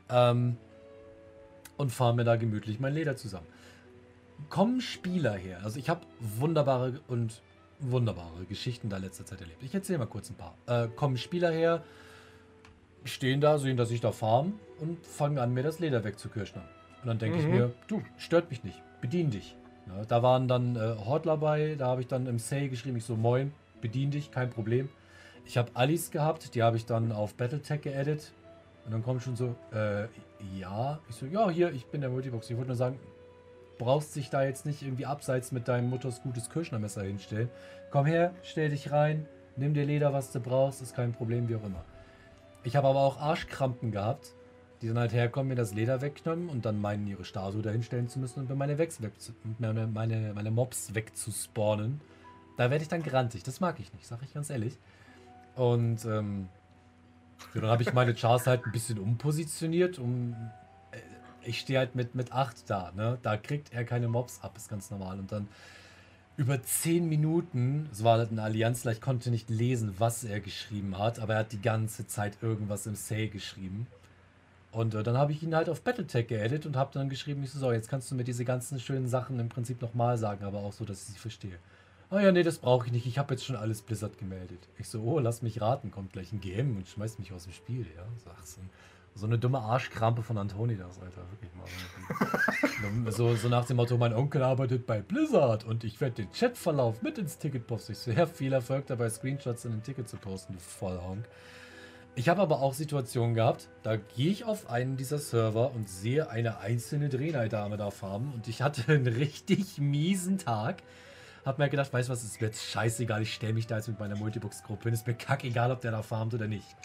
Ähm, 0.09 0.57
und 1.79 1.91
fahre 1.91 2.14
mir 2.14 2.24
da 2.24 2.37
gemütlich 2.37 2.79
mein 2.81 2.93
Leder 2.93 3.16
zusammen. 3.16 3.47
Kommen 4.51 4.81
Spieler 4.81 5.33
her. 5.33 5.61
Also 5.64 5.79
ich 5.79 5.89
habe 5.89 6.03
wunderbare 6.20 7.01
und 7.09 7.41
wunderbare 7.81 8.45
Geschichten 8.49 8.91
da 8.91 8.99
letzter 8.99 9.24
Zeit 9.24 9.41
erlebt. 9.41 9.62
Ich 9.62 9.74
erzähle 9.74 10.01
mal 10.01 10.07
kurz 10.07 10.31
ein 10.31 10.37
paar. 10.37 10.55
Äh, 10.66 10.89
kommen 10.89 11.16
Spieler 11.16 11.51
her, 11.51 11.83
stehen 13.05 13.41
da, 13.41 13.59
sehen, 13.59 13.76
dass 13.76 13.91
ich 13.91 14.01
da 14.01 14.12
farm 14.12 14.55
und 14.81 15.05
fangen 15.07 15.39
an, 15.39 15.55
mir 15.55 15.62
das 15.62 15.79
Leder 15.79 16.05
wegzukirschen. 16.05 16.61
Und 17.03 17.07
dann 17.07 17.18
denke 17.18 17.39
mhm. 17.39 17.45
ich 17.45 17.49
mir, 17.49 17.72
du, 17.87 18.03
stört 18.18 18.51
mich 18.51 18.64
nicht, 18.64 18.81
bedien 19.01 19.31
dich. 19.31 19.57
Ja, 19.87 20.05
da 20.05 20.22
waren 20.22 20.49
dann 20.49 20.76
äh, 20.76 20.97
Hortler 21.05 21.37
bei, 21.37 21.76
da 21.76 21.87
habe 21.87 22.03
ich 22.03 22.09
dann 22.09 22.26
im 22.26 22.39
Say 22.39 22.68
geschrieben, 22.68 22.97
ich 22.97 23.05
so, 23.05 23.16
moin, 23.16 23.53
bedien 23.81 24.11
dich, 24.11 24.31
kein 24.31 24.51
Problem. 24.51 24.89
Ich 25.47 25.57
habe 25.57 25.70
Alice 25.74 26.11
gehabt, 26.11 26.55
die 26.55 26.62
habe 26.62 26.76
ich 26.76 26.85
dann 26.85 27.12
auf 27.12 27.35
Battletech 27.35 27.81
geedit. 27.81 28.33
Und 28.85 28.93
dann 28.93 29.03
kommt 29.03 29.22
schon 29.22 29.37
so, 29.37 29.55
äh, 29.72 30.05
ja. 30.59 30.99
Ich 31.09 31.16
so, 31.16 31.26
ja, 31.26 31.51
hier, 31.51 31.72
ich 31.72 31.86
bin 31.86 32.01
der 32.01 32.11
Multibox. 32.11 32.51
Ich 32.51 32.57
wollte 32.57 32.68
nur 32.68 32.76
sagen, 32.76 32.99
brauchst 33.78 34.14
dich 34.16 34.30
da 34.30 34.43
jetzt 34.43 34.66
nicht 34.66 34.82
irgendwie 34.82 35.07
abseits 35.07 35.53
mit 35.53 35.68
deinem 35.68 35.89
Mutters 35.89 36.22
gutes 36.22 36.51
Kirschnermesser 36.51 37.03
hinstellen. 37.03 37.49
Komm 37.91 38.07
her, 38.07 38.34
stell 38.43 38.70
dich 38.70 38.91
rein, 38.91 39.26
nimm 39.57 39.74
dir 39.74 39.84
Leder, 39.84 40.12
was 40.12 40.32
du 40.32 40.41
brauchst, 40.41 40.82
ist 40.82 40.95
kein 40.95 41.12
Problem, 41.12 41.49
wie 41.49 41.57
auch 41.57 41.64
immer. 41.64 41.84
Ich 42.64 42.76
habe 42.76 42.89
aber 42.89 43.01
auch 43.01 43.20
Arschkrampen 43.20 43.93
gehabt, 43.93 44.34
die 44.82 44.89
dann 44.89 44.99
halt 44.99 45.12
herkommen, 45.12 45.49
mir 45.49 45.55
das 45.55 45.74
Leder 45.74 46.01
wegknöpfen 46.01 46.49
und 46.49 46.64
dann 46.64 46.80
meinen, 46.80 47.07
ihre 47.07 47.24
Statue 47.24 47.62
dahinstellen 47.62 48.09
zu 48.09 48.18
müssen 48.18 48.41
und 48.41 48.49
mir 48.49 48.55
meine, 48.57 48.78
Wex 48.78 49.01
meine, 49.59 49.86
meine, 49.86 50.34
meine 50.34 50.51
Mobs 50.51 50.95
wegzuspawnen. 50.95 52.01
Da 52.57 52.70
werde 52.70 52.82
ich 52.82 52.89
dann 52.89 53.03
grantig. 53.03 53.43
Das 53.45 53.61
mag 53.61 53.78
ich 53.80 53.93
nicht, 53.93 54.07
sag 54.07 54.22
ich 54.22 54.34
ganz 54.34 54.51
ehrlich. 54.51 54.76
Und 55.55 56.05
ähm, 56.05 56.49
so, 57.55 57.61
dann 57.61 57.70
habe 57.70 57.82
ich 57.82 57.93
meine 57.93 58.14
Chars 58.14 58.47
halt 58.47 58.64
ein 58.66 58.72
bisschen 58.72 58.99
umpositioniert, 58.99 59.99
um. 59.99 60.34
Äh, 60.91 60.99
ich 61.43 61.61
stehe 61.61 61.78
halt 61.78 61.95
mit, 61.95 62.14
mit 62.14 62.32
8 62.32 62.68
da, 62.68 62.93
ne? 62.95 63.18
Da 63.22 63.36
kriegt 63.36 63.72
er 63.72 63.84
keine 63.84 64.09
Mobs 64.09 64.41
ab, 64.43 64.57
ist 64.57 64.68
ganz 64.68 64.91
normal. 64.91 65.18
Und 65.18 65.32
dann 65.32 65.49
über 66.36 66.62
10 66.62 67.09
Minuten, 67.09 67.89
es 67.91 68.05
war 68.05 68.18
halt 68.18 68.30
eine 68.30 68.43
Allianzler, 68.43 68.93
ich 68.93 69.01
konnte 69.01 69.30
nicht 69.30 69.51
lesen, 69.51 69.95
was 69.99 70.24
er 70.24 70.41
geschrieben 70.41 70.97
hat, 70.97 71.18
aber 71.18 71.34
er 71.34 71.41
hat 71.41 71.53
die 71.53 71.61
ganze 71.61 72.07
Zeit 72.07 72.39
irgendwas 72.43 72.86
im 72.86 72.95
Say 72.95 73.28
geschrieben. 73.28 73.89
Und 74.70 74.95
äh, 74.95 75.03
dann 75.03 75.16
habe 75.16 75.32
ich 75.32 75.43
ihn 75.43 75.55
halt 75.55 75.68
auf 75.68 75.80
Battletech 75.80 76.28
geedit 76.28 76.64
und 76.64 76.76
habe 76.76 76.91
dann 76.93 77.09
geschrieben, 77.09 77.43
ich 77.43 77.51
so, 77.51 77.59
so, 77.59 77.72
jetzt 77.72 77.89
kannst 77.89 78.11
du 78.11 78.14
mir 78.14 78.24
diese 78.24 78.45
ganzen 78.45 78.78
schönen 78.78 79.09
Sachen 79.09 79.41
im 79.41 79.49
Prinzip 79.49 79.82
nochmal 79.82 80.16
sagen, 80.16 80.45
aber 80.45 80.59
auch 80.59 80.72
so, 80.72 80.84
dass 80.84 81.09
ich 81.09 81.14
sie 81.14 81.18
verstehe. 81.18 81.59
Ah 82.11 82.21
ja, 82.21 82.33
nee, 82.33 82.43
das 82.43 82.59
brauche 82.59 82.87
ich 82.87 82.93
nicht. 82.93 83.07
Ich 83.07 83.19
habe 83.19 83.35
jetzt 83.35 83.45
schon 83.45 83.57
alles 83.57 83.83
Blizzard 83.83 84.17
gemeldet. 84.17 84.61
Ich 84.79 84.89
so, 84.89 85.03
oh, 85.03 85.19
lass 85.19 85.43
mich 85.43 85.61
raten, 85.61 85.91
kommt 85.91 86.13
gleich 86.13 86.33
ein 86.33 86.41
GM 86.41 86.77
und 86.77 86.89
schmeißt 86.89 87.19
mich 87.19 87.33
aus 87.33 87.45
dem 87.45 87.53
Spiel, 87.53 87.87
ja. 87.97 88.05
So, 88.25 88.31
ach, 88.31 88.47
so, 88.47 88.61
so 89.15 89.27
eine 89.27 89.39
dumme 89.39 89.59
Arschkrampe 89.59 90.23
von 90.23 90.39
Antoni 90.39 90.77
das, 90.77 90.99
Alter. 91.01 91.23
Wirklich 91.31 91.51
mal. 91.55 93.13
so, 93.13 93.35
so 93.35 93.49
nach 93.51 93.67
dem 93.67 93.77
Motto, 93.77 93.99
mein 93.99 94.15
Onkel 94.15 94.43
arbeitet 94.43 94.87
bei 94.87 95.03
Blizzard 95.03 95.65
und 95.65 95.85
ich 95.85 96.01
werde 96.01 96.23
den 96.23 96.33
Chatverlauf 96.33 97.03
mit 97.03 97.19
ins 97.19 97.37
Ticket 97.37 97.67
posten. 97.67 97.93
Ich 97.93 97.99
so, 97.99 98.11
ja, 98.11 98.25
viel 98.25 98.55
Erfolg 98.55 98.87
dabei, 98.87 99.11
Screenshots 99.11 99.67
in 99.67 99.73
den 99.73 99.83
Ticket 99.83 100.09
zu 100.09 100.17
posten, 100.17 100.55
du 100.55 100.61
Vollhonk. 100.61 101.27
Ich 102.15 102.29
habe 102.31 102.41
aber 102.41 102.63
auch 102.63 102.73
Situationen 102.75 103.35
gehabt, 103.35 103.69
da 103.83 103.97
gehe 103.97 104.31
ich 104.31 104.45
auf 104.45 104.71
einen 104.71 104.97
dieser 104.97 105.19
Server 105.19 105.73
und 105.75 105.89
sehe 105.89 106.31
eine 106.31 106.59
einzelne 106.59 107.11
Drehnei-Dame 107.11 107.77
da 107.77 107.91
farmen 107.91 108.33
und 108.33 108.49
ich 108.49 108.63
hatte 108.63 108.91
einen 108.91 109.07
richtig 109.15 109.79
miesen 109.79 110.39
Tag. 110.39 110.83
Hab 111.45 111.59
mir 111.59 111.68
gedacht, 111.68 111.93
weißt 111.93 112.09
du 112.09 112.12
was, 112.12 112.24
ist 112.24 112.41
mir 112.41 112.49
jetzt 112.49 112.62
scheißegal, 112.64 113.22
ich 113.22 113.34
stelle 113.34 113.55
mich 113.55 113.66
da 113.66 113.76
jetzt 113.76 113.89
mit 113.89 113.99
meiner 113.99 114.16
Multibox-Gruppe 114.16 114.84
hin. 114.84 114.95
Ist 114.95 115.07
mir 115.07 115.14
kackegal, 115.14 115.70
ob 115.70 115.80
der 115.80 115.93
da 115.93 116.03
farmt 116.03 116.34
oder 116.34 116.47
nicht. 116.47 116.76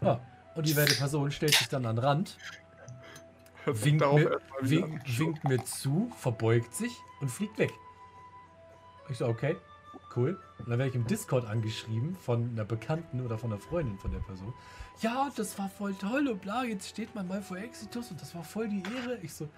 Ja, 0.00 0.20
und 0.54 0.66
die 0.66 0.76
werte 0.76 0.94
Person 0.94 1.30
stellt 1.30 1.54
sich 1.54 1.68
dann 1.68 1.84
an 1.86 1.96
den 1.96 2.04
Rand, 2.04 2.36
winkt 3.66 4.00
mir, 4.00 4.40
wink, 4.60 5.02
winkt 5.18 5.44
mir 5.44 5.64
zu, 5.64 6.10
verbeugt 6.16 6.74
sich 6.74 6.92
und 7.20 7.30
fliegt 7.30 7.58
weg. 7.58 7.72
Ich 9.08 9.18
so, 9.18 9.26
okay, 9.26 9.56
cool. 10.16 10.40
Und 10.58 10.68
dann 10.68 10.78
werde 10.78 10.90
ich 10.90 10.94
im 10.94 11.06
Discord 11.06 11.44
angeschrieben 11.44 12.14
von 12.16 12.50
einer 12.50 12.64
Bekannten 12.64 13.20
oder 13.20 13.38
von 13.38 13.52
einer 13.52 13.60
Freundin 13.60 13.98
von 13.98 14.12
der 14.12 14.20
Person. 14.20 14.54
Ja, 15.00 15.30
das 15.34 15.58
war 15.58 15.68
voll 15.68 15.94
toll 15.94 16.28
und 16.28 16.40
bla, 16.40 16.64
jetzt 16.64 16.88
steht 16.88 17.14
man 17.14 17.26
mal 17.26 17.42
vor 17.42 17.58
Exitus 17.58 18.10
und 18.10 18.20
das 18.20 18.34
war 18.34 18.44
voll 18.44 18.68
die 18.68 18.82
Ehre. 18.82 19.18
Ich 19.22 19.34
so, 19.34 19.48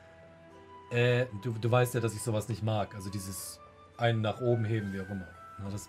äh, 0.91 1.27
du, 1.43 1.53
du 1.53 1.71
weißt 1.71 1.95
ja, 1.95 2.01
dass 2.01 2.15
ich 2.15 2.23
sowas 2.23 2.49
nicht 2.49 2.63
mag. 2.63 2.95
Also 2.95 3.11
dieses 3.11 3.59
einen 3.97 4.21
nach 4.21 4.41
oben 4.41 4.65
heben, 4.65 4.93
wie 4.93 5.01
auch 5.01 5.11
immer. 5.11 5.27
Na, 5.59 5.71
das 5.71 5.89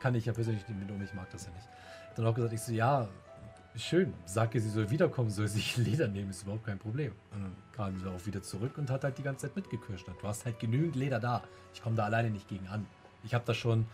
kann 0.00 0.14
ich 0.14 0.26
ja 0.26 0.32
persönlich 0.32 0.66
nicht 0.68 0.78
mit 0.78 0.90
um, 0.90 1.02
ich 1.02 1.14
mag 1.14 1.30
das 1.30 1.46
ja 1.46 1.52
nicht. 1.52 1.68
Dann 2.16 2.26
auch 2.26 2.34
gesagt, 2.34 2.52
ich 2.52 2.60
so, 2.60 2.72
ja, 2.72 3.08
schön. 3.76 4.12
Sag 4.26 4.54
ihr, 4.54 4.60
sie 4.60 4.68
soll 4.68 4.90
wiederkommen, 4.90 5.30
soll 5.30 5.48
sich 5.48 5.76
Leder 5.78 6.08
nehmen, 6.08 6.30
ist 6.30 6.42
überhaupt 6.42 6.64
kein 6.64 6.78
Problem. 6.78 7.12
Und 7.32 7.42
dann 7.42 7.56
kam 7.72 7.98
sie 7.98 8.06
auch 8.06 8.26
wieder 8.26 8.42
zurück 8.42 8.78
und 8.78 8.90
hat 8.90 9.04
halt 9.04 9.18
die 9.18 9.22
ganze 9.22 9.46
Zeit 9.46 9.56
mitgekirscht. 9.56 10.06
Du 10.08 10.28
hast 10.28 10.44
halt 10.44 10.58
genügend 10.58 10.96
Leder 10.96 11.20
da. 11.20 11.42
Ich 11.72 11.82
komme 11.82 11.96
da 11.96 12.04
alleine 12.04 12.30
nicht 12.30 12.48
gegen 12.48 12.66
an. 12.68 12.86
Ich 13.24 13.34
habe 13.34 13.44
da 13.46 13.54
schon, 13.54 13.86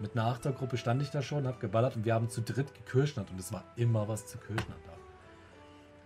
mit 0.00 0.12
einer 0.12 0.26
Achtergruppe 0.26 0.76
stand 0.76 1.02
ich 1.02 1.10
da 1.10 1.22
schon, 1.22 1.46
habe 1.46 1.58
geballert 1.58 1.96
und 1.96 2.04
wir 2.04 2.14
haben 2.14 2.28
zu 2.28 2.42
dritt 2.42 2.74
gekirschnert 2.74 3.30
und 3.30 3.38
es 3.38 3.52
war 3.52 3.64
immer 3.76 4.06
was 4.08 4.26
zu 4.26 4.38
kirschnern 4.38 4.78
da. 4.86 4.92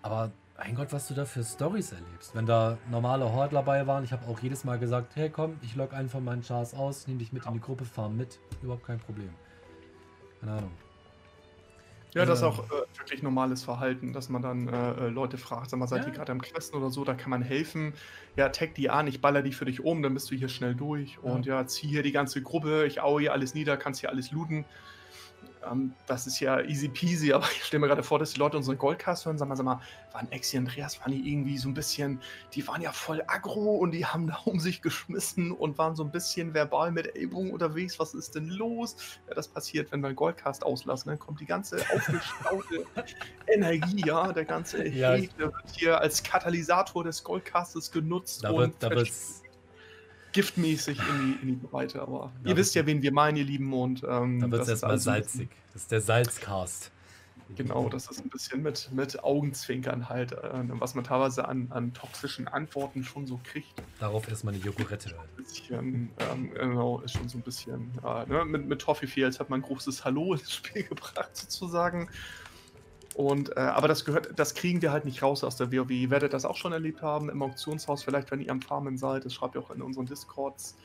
Aber 0.03 0.31
mein 0.59 0.75
Gott, 0.75 0.93
was 0.93 1.07
du 1.07 1.15
da 1.15 1.25
für 1.25 1.45
Stories 1.45 1.93
erlebst. 1.93 2.35
Wenn 2.35 2.45
da 2.45 2.77
normale 2.91 3.33
Horde 3.33 3.55
dabei 3.55 3.87
waren, 3.87 4.03
ich 4.03 4.13
habe 4.13 4.27
auch 4.27 4.41
jedes 4.41 4.65
Mal 4.65 4.79
gesagt, 4.79 5.15
hey 5.15 5.31
komm, 5.31 5.57
ich 5.63 5.77
log 5.77 5.95
einen 5.95 6.09
von 6.09 6.25
meinen 6.25 6.43
Chars 6.43 6.75
aus, 6.75 7.07
nehme 7.07 7.21
dich 7.21 7.33
mit 7.33 7.47
in 7.47 7.55
die 7.55 7.61
Gruppe, 7.61 7.85
fahren 7.85 8.17
mit. 8.17 8.41
Überhaupt 8.61 8.85
kein 8.85 8.99
Problem. 8.99 9.31
Keine 10.41 10.53
Ahnung. 10.53 10.73
Ja, 12.15 12.25
das 12.25 12.39
ist 12.39 12.45
auch 12.45 12.65
äh, 12.65 12.99
wirklich 12.99 13.23
normales 13.23 13.63
Verhalten, 13.63 14.13
dass 14.13 14.29
man 14.31 14.43
dann 14.43 14.69
äh, 14.69 15.07
äh 15.07 15.09
Leute 15.09 15.37
fragt, 15.37 15.71
sag 15.71 15.79
mal, 15.79 15.87
seid 15.87 16.07
ihr 16.07 16.13
gerade 16.13 16.33
am 16.33 16.41
Questen 16.41 16.77
oder 16.77 16.91
so, 16.91 17.05
da 17.05 17.15
kann 17.15 17.31
man 17.31 17.43
helfen. 17.43 17.93
Ja, 18.35 18.49
tag 18.49 18.75
die 18.75 18.91
an, 18.91 19.07
ich 19.07 19.21
baller 19.21 19.43
die 19.43 19.53
für 19.53 19.67
dich 19.67 19.85
um, 19.85 20.03
dann 20.03 20.15
bist 20.15 20.31
du 20.31 20.35
hier 20.35 20.49
schnell 20.49 20.75
durch. 20.75 21.19
Und 21.23 21.47
ja, 21.47 21.67
zieh 21.67 21.87
hier 21.87 22.03
die 22.03 22.13
ganze 22.13 22.43
Gruppe, 22.43 22.87
ich 22.87 23.01
aue 23.01 23.21
hier 23.21 23.33
alles 23.33 23.55
nieder, 23.55 23.77
kannst 23.77 24.01
hier 24.01 24.11
alles 24.11 24.33
looten. 24.33 24.65
Ähm, 25.71 25.93
das 26.07 26.27
ist 26.27 26.41
ja 26.41 26.61
easy 26.61 26.89
peasy, 26.89 27.33
aber 27.33 27.47
ich 27.51 27.65
stelle 27.65 27.81
mir 27.81 27.89
gerade 27.89 28.03
vor, 28.03 28.19
dass 28.19 28.33
die 28.33 28.39
Leute 28.39 28.57
unseren 28.57 28.79
Goldcast 28.79 29.27
hören. 29.27 29.39
Sag 29.39 29.49
mal, 29.49 29.57
sag 29.57 29.65
mal, 29.65 29.81
waren 30.13 30.31
Exi 30.33 30.57
und 30.59 30.67
Andreas, 30.67 31.01
waren 31.01 31.13
die 31.13 31.31
irgendwie 31.31 31.59
so 31.59 31.69
ein 31.69 31.75
bisschen, 31.75 32.21
die 32.55 32.67
waren 32.67 32.81
ja 32.81 32.93
voll 32.93 33.23
aggro 33.27 33.77
und 33.77 33.93
die 33.93 34.05
haben 34.07 34.29
da 34.29 34.37
um 34.45 34.61
sich 34.61 34.83
geschmissen 34.83 35.53
und 35.53 35.79
waren 35.79 35.97
so 35.97 36.05
ein 36.05 36.11
bisschen 36.11 36.55
verbal 36.55 36.93
mit 36.93 37.15
Ellbogen 37.17 37.51
unterwegs. 37.51 37.99
Was 37.99 38.15
ist 38.15 38.35
denn 38.35 38.49
los? 38.49 38.97
Ja, 39.29 39.35
das 39.35 39.49
passiert, 39.49 39.93
wenn 39.93 40.01
wir 40.01 40.09
einen 40.09 40.17
Goldcast 40.17 40.65
auslassen. 40.65 41.11
Dann 41.11 41.19
kommt 41.19 41.41
die 41.41 41.47
ganze 41.47 41.79
aufgestaute 41.93 42.85
Energie, 43.47 44.03
ja, 44.07 44.33
der 44.33 44.45
ganze 44.45 44.87
ja, 44.89 45.13
Hate 45.13 45.31
wird 45.37 45.55
hier 45.73 46.01
als 46.01 46.23
Katalysator 46.23 47.05
des 47.05 47.23
Goldcastes 47.25 47.91
genutzt. 47.91 48.45
Da 48.45 48.55
wird, 48.57 48.75
da 48.81 48.91
giftmäßig 50.33 50.99
in 50.99 51.05
die, 51.21 51.43
in 51.43 51.49
die 51.49 51.67
Breite. 51.67 52.01
Aber 52.03 52.33
ja, 52.43 52.51
ihr 52.51 52.57
wisst 52.57 52.75
ja, 52.75 52.87
wen 52.87 53.03
wir 53.03 53.13
meinen, 53.13 53.37
ihr 53.37 53.45
Lieben. 53.45 53.73
Und, 53.73 54.03
ähm, 54.09 54.41
da 54.41 54.51
wird 54.51 54.63
es 54.63 54.69
erstmal 54.69 54.99
salzig. 54.99 55.49
Das 55.73 55.83
ist 55.83 55.93
der 55.93 56.01
Salzcast. 56.01 56.91
Genau, 57.57 57.89
das 57.89 58.11
ist 58.11 58.21
ein 58.21 58.29
bisschen 58.29 58.63
mit, 58.63 58.91
mit 58.93 59.25
Augenzwinkern 59.25 60.09
halt, 60.09 60.33
äh, 60.33 60.65
was 60.69 60.95
man 60.95 61.05
teilweise 61.05 61.49
an, 61.49 61.69
an 61.71 61.95
toxischen 61.95 62.47
Antworten 62.47 63.05
schon 63.05 63.27
so 63.27 63.41
kriegt. 63.43 63.83
Darauf 63.99 64.29
erstmal 64.29 64.55
eine 64.55 64.63
Jogurette. 64.63 65.15
Bisschen, 65.37 66.11
ähm, 66.19 66.53
genau, 66.53 67.01
ist 67.01 67.13
schon 67.13 67.29
so 67.29 67.39
ein 67.39 67.43
bisschen. 67.43 67.91
Äh, 68.05 68.27
ne? 68.27 68.45
Mit, 68.45 68.69
mit 68.69 68.81
Toffee 68.81 69.07
Fields 69.07 69.41
hat 69.41 69.49
man 69.49 69.61
ein 69.61 69.63
großes 69.63 70.05
Hallo 70.05 70.35
ins 70.35 70.53
Spiel 70.53 70.83
gebracht, 70.89 71.35
sozusagen. 71.35 72.11
Und, 73.19 73.57
äh, 73.57 73.59
aber 73.59 73.89
das 73.89 74.05
gehört, 74.05 74.39
das 74.39 74.55
kriegen 74.55 74.81
wir 74.81 74.93
halt 74.93 75.05
nicht 75.05 75.25
raus 75.25 75.43
aus 75.43 75.57
der 75.57 75.73
WoW. 75.73 75.91
Ihr 75.91 76.09
werdet 76.09 76.33
das 76.33 76.45
auch 76.45 76.55
schon 76.55 76.73
erlebt 76.73 77.03
haben 77.03 77.29
im 77.29 77.43
Auktionshaus, 77.43 78.05
vielleicht 78.05 78.31
wenn 78.31 78.41
ihr 78.41 78.53
am 78.53 78.63
Farmen 78.63 78.97
seid, 78.97 79.25
das 79.25 79.35
schreibt 79.35 79.57
ihr 79.57 79.61
auch 79.61 79.73
in 79.73 79.83
unseren 79.83 80.07
Discords, 80.07 80.77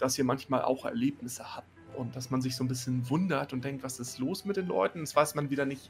dass 0.00 0.18
ihr 0.18 0.24
manchmal 0.24 0.62
auch 0.62 0.86
Erlebnisse 0.86 1.54
habt 1.54 1.68
und 1.96 2.16
dass 2.16 2.30
man 2.30 2.42
sich 2.42 2.56
so 2.56 2.64
ein 2.64 2.68
bisschen 2.68 3.08
wundert 3.08 3.52
und 3.52 3.64
denkt, 3.64 3.84
was 3.84 4.00
ist 4.00 4.18
los 4.18 4.44
mit 4.44 4.56
den 4.56 4.66
Leuten? 4.66 5.02
Das 5.02 5.14
weiß 5.14 5.36
man 5.36 5.50
wieder 5.50 5.66
nicht. 5.66 5.88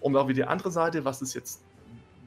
Und 0.00 0.16
auch 0.16 0.28
wieder 0.28 0.44
die 0.44 0.48
andere 0.48 0.70
Seite, 0.70 1.04
was 1.04 1.20
ist 1.20 1.34
jetzt 1.34 1.64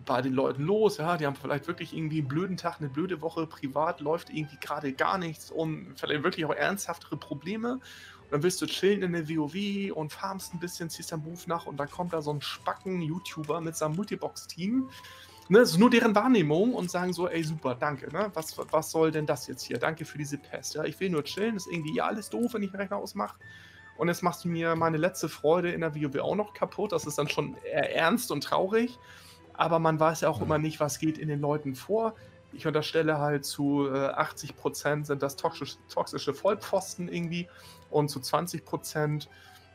bei 0.05 0.21
den 0.21 0.33
Leuten 0.33 0.63
los? 0.63 0.97
Ja, 0.97 1.15
die 1.15 1.25
haben 1.25 1.37
vielleicht 1.37 1.67
wirklich 1.67 1.95
irgendwie 1.95 2.19
einen 2.19 2.27
blöden 2.27 2.57
Tag, 2.57 2.81
eine 2.81 2.89
blöde 2.89 3.21
Woche, 3.21 3.47
privat 3.47 4.01
läuft 4.01 4.29
irgendwie 4.29 4.57
gerade 4.59 4.91
gar 4.91 5.17
nichts 5.17 5.49
und 5.49 5.93
vielleicht 5.95 6.23
wirklich 6.23 6.43
auch 6.43 6.53
ernsthaftere 6.53 7.15
Probleme 7.15 7.79
dann 8.31 8.43
willst 8.43 8.61
du 8.61 8.65
chillen 8.65 9.03
in 9.03 9.11
der 9.11 9.29
WoW 9.29 9.91
und 9.93 10.11
farmst 10.11 10.53
ein 10.53 10.59
bisschen, 10.59 10.89
ziehst 10.89 11.11
deinen 11.11 11.23
Beruf 11.23 11.47
nach 11.47 11.65
und 11.65 11.77
dann 11.77 11.91
kommt 11.91 12.13
da 12.13 12.21
so 12.21 12.31
ein 12.31 12.41
Spacken-YouTuber 12.41 13.59
mit 13.59 13.75
seinem 13.75 13.97
Multibox-Team. 13.97 14.89
Ne, 15.49 15.59
das 15.59 15.71
ist 15.71 15.79
nur 15.79 15.89
deren 15.89 16.15
Wahrnehmung 16.15 16.73
und 16.73 16.89
sagen 16.89 17.11
so, 17.11 17.27
ey, 17.27 17.43
super, 17.43 17.75
danke, 17.75 18.09
ne? 18.13 18.31
Was, 18.33 18.57
was 18.71 18.89
soll 18.89 19.11
denn 19.11 19.25
das 19.25 19.47
jetzt 19.47 19.63
hier? 19.63 19.77
Danke 19.77 20.05
für 20.05 20.17
diese 20.17 20.37
Pest. 20.37 20.75
Ja, 20.75 20.85
ich 20.85 20.97
will 21.01 21.09
nur 21.09 21.25
chillen, 21.25 21.57
ist 21.57 21.67
irgendwie 21.69 21.93
ja 21.93 22.05
alles 22.05 22.29
doof, 22.29 22.53
wenn 22.53 22.63
ich 22.63 22.71
den 22.71 22.79
Rechner 22.79 22.95
ausmache. 22.95 23.37
Und 23.97 24.07
jetzt 24.07 24.23
machst 24.23 24.45
du 24.45 24.47
mir 24.47 24.77
meine 24.77 24.95
letzte 24.95 25.27
Freude 25.27 25.71
in 25.71 25.81
der 25.81 25.93
WoW 25.93 26.21
auch 26.21 26.35
noch 26.35 26.53
kaputt. 26.53 26.93
Das 26.93 27.05
ist 27.05 27.17
dann 27.17 27.27
schon 27.27 27.57
eher 27.65 27.93
ernst 27.93 28.31
und 28.31 28.45
traurig. 28.45 28.97
Aber 29.53 29.79
man 29.79 29.99
weiß 29.99 30.21
ja 30.21 30.29
auch 30.29 30.41
immer 30.41 30.57
nicht, 30.57 30.79
was 30.79 30.99
geht 30.99 31.17
in 31.17 31.27
den 31.27 31.41
Leuten 31.41 31.75
vor. 31.75 32.15
Ich 32.53 32.65
unterstelle 32.65 33.19
halt 33.19 33.43
zu 33.43 33.87
äh, 33.87 34.09
80% 34.09 35.05
sind 35.05 35.21
das 35.21 35.35
toxische, 35.35 35.77
toxische 35.89 36.33
Vollpfosten 36.33 37.09
irgendwie 37.09 37.49
und 37.91 38.09
zu 38.09 38.19
20% 38.19 39.27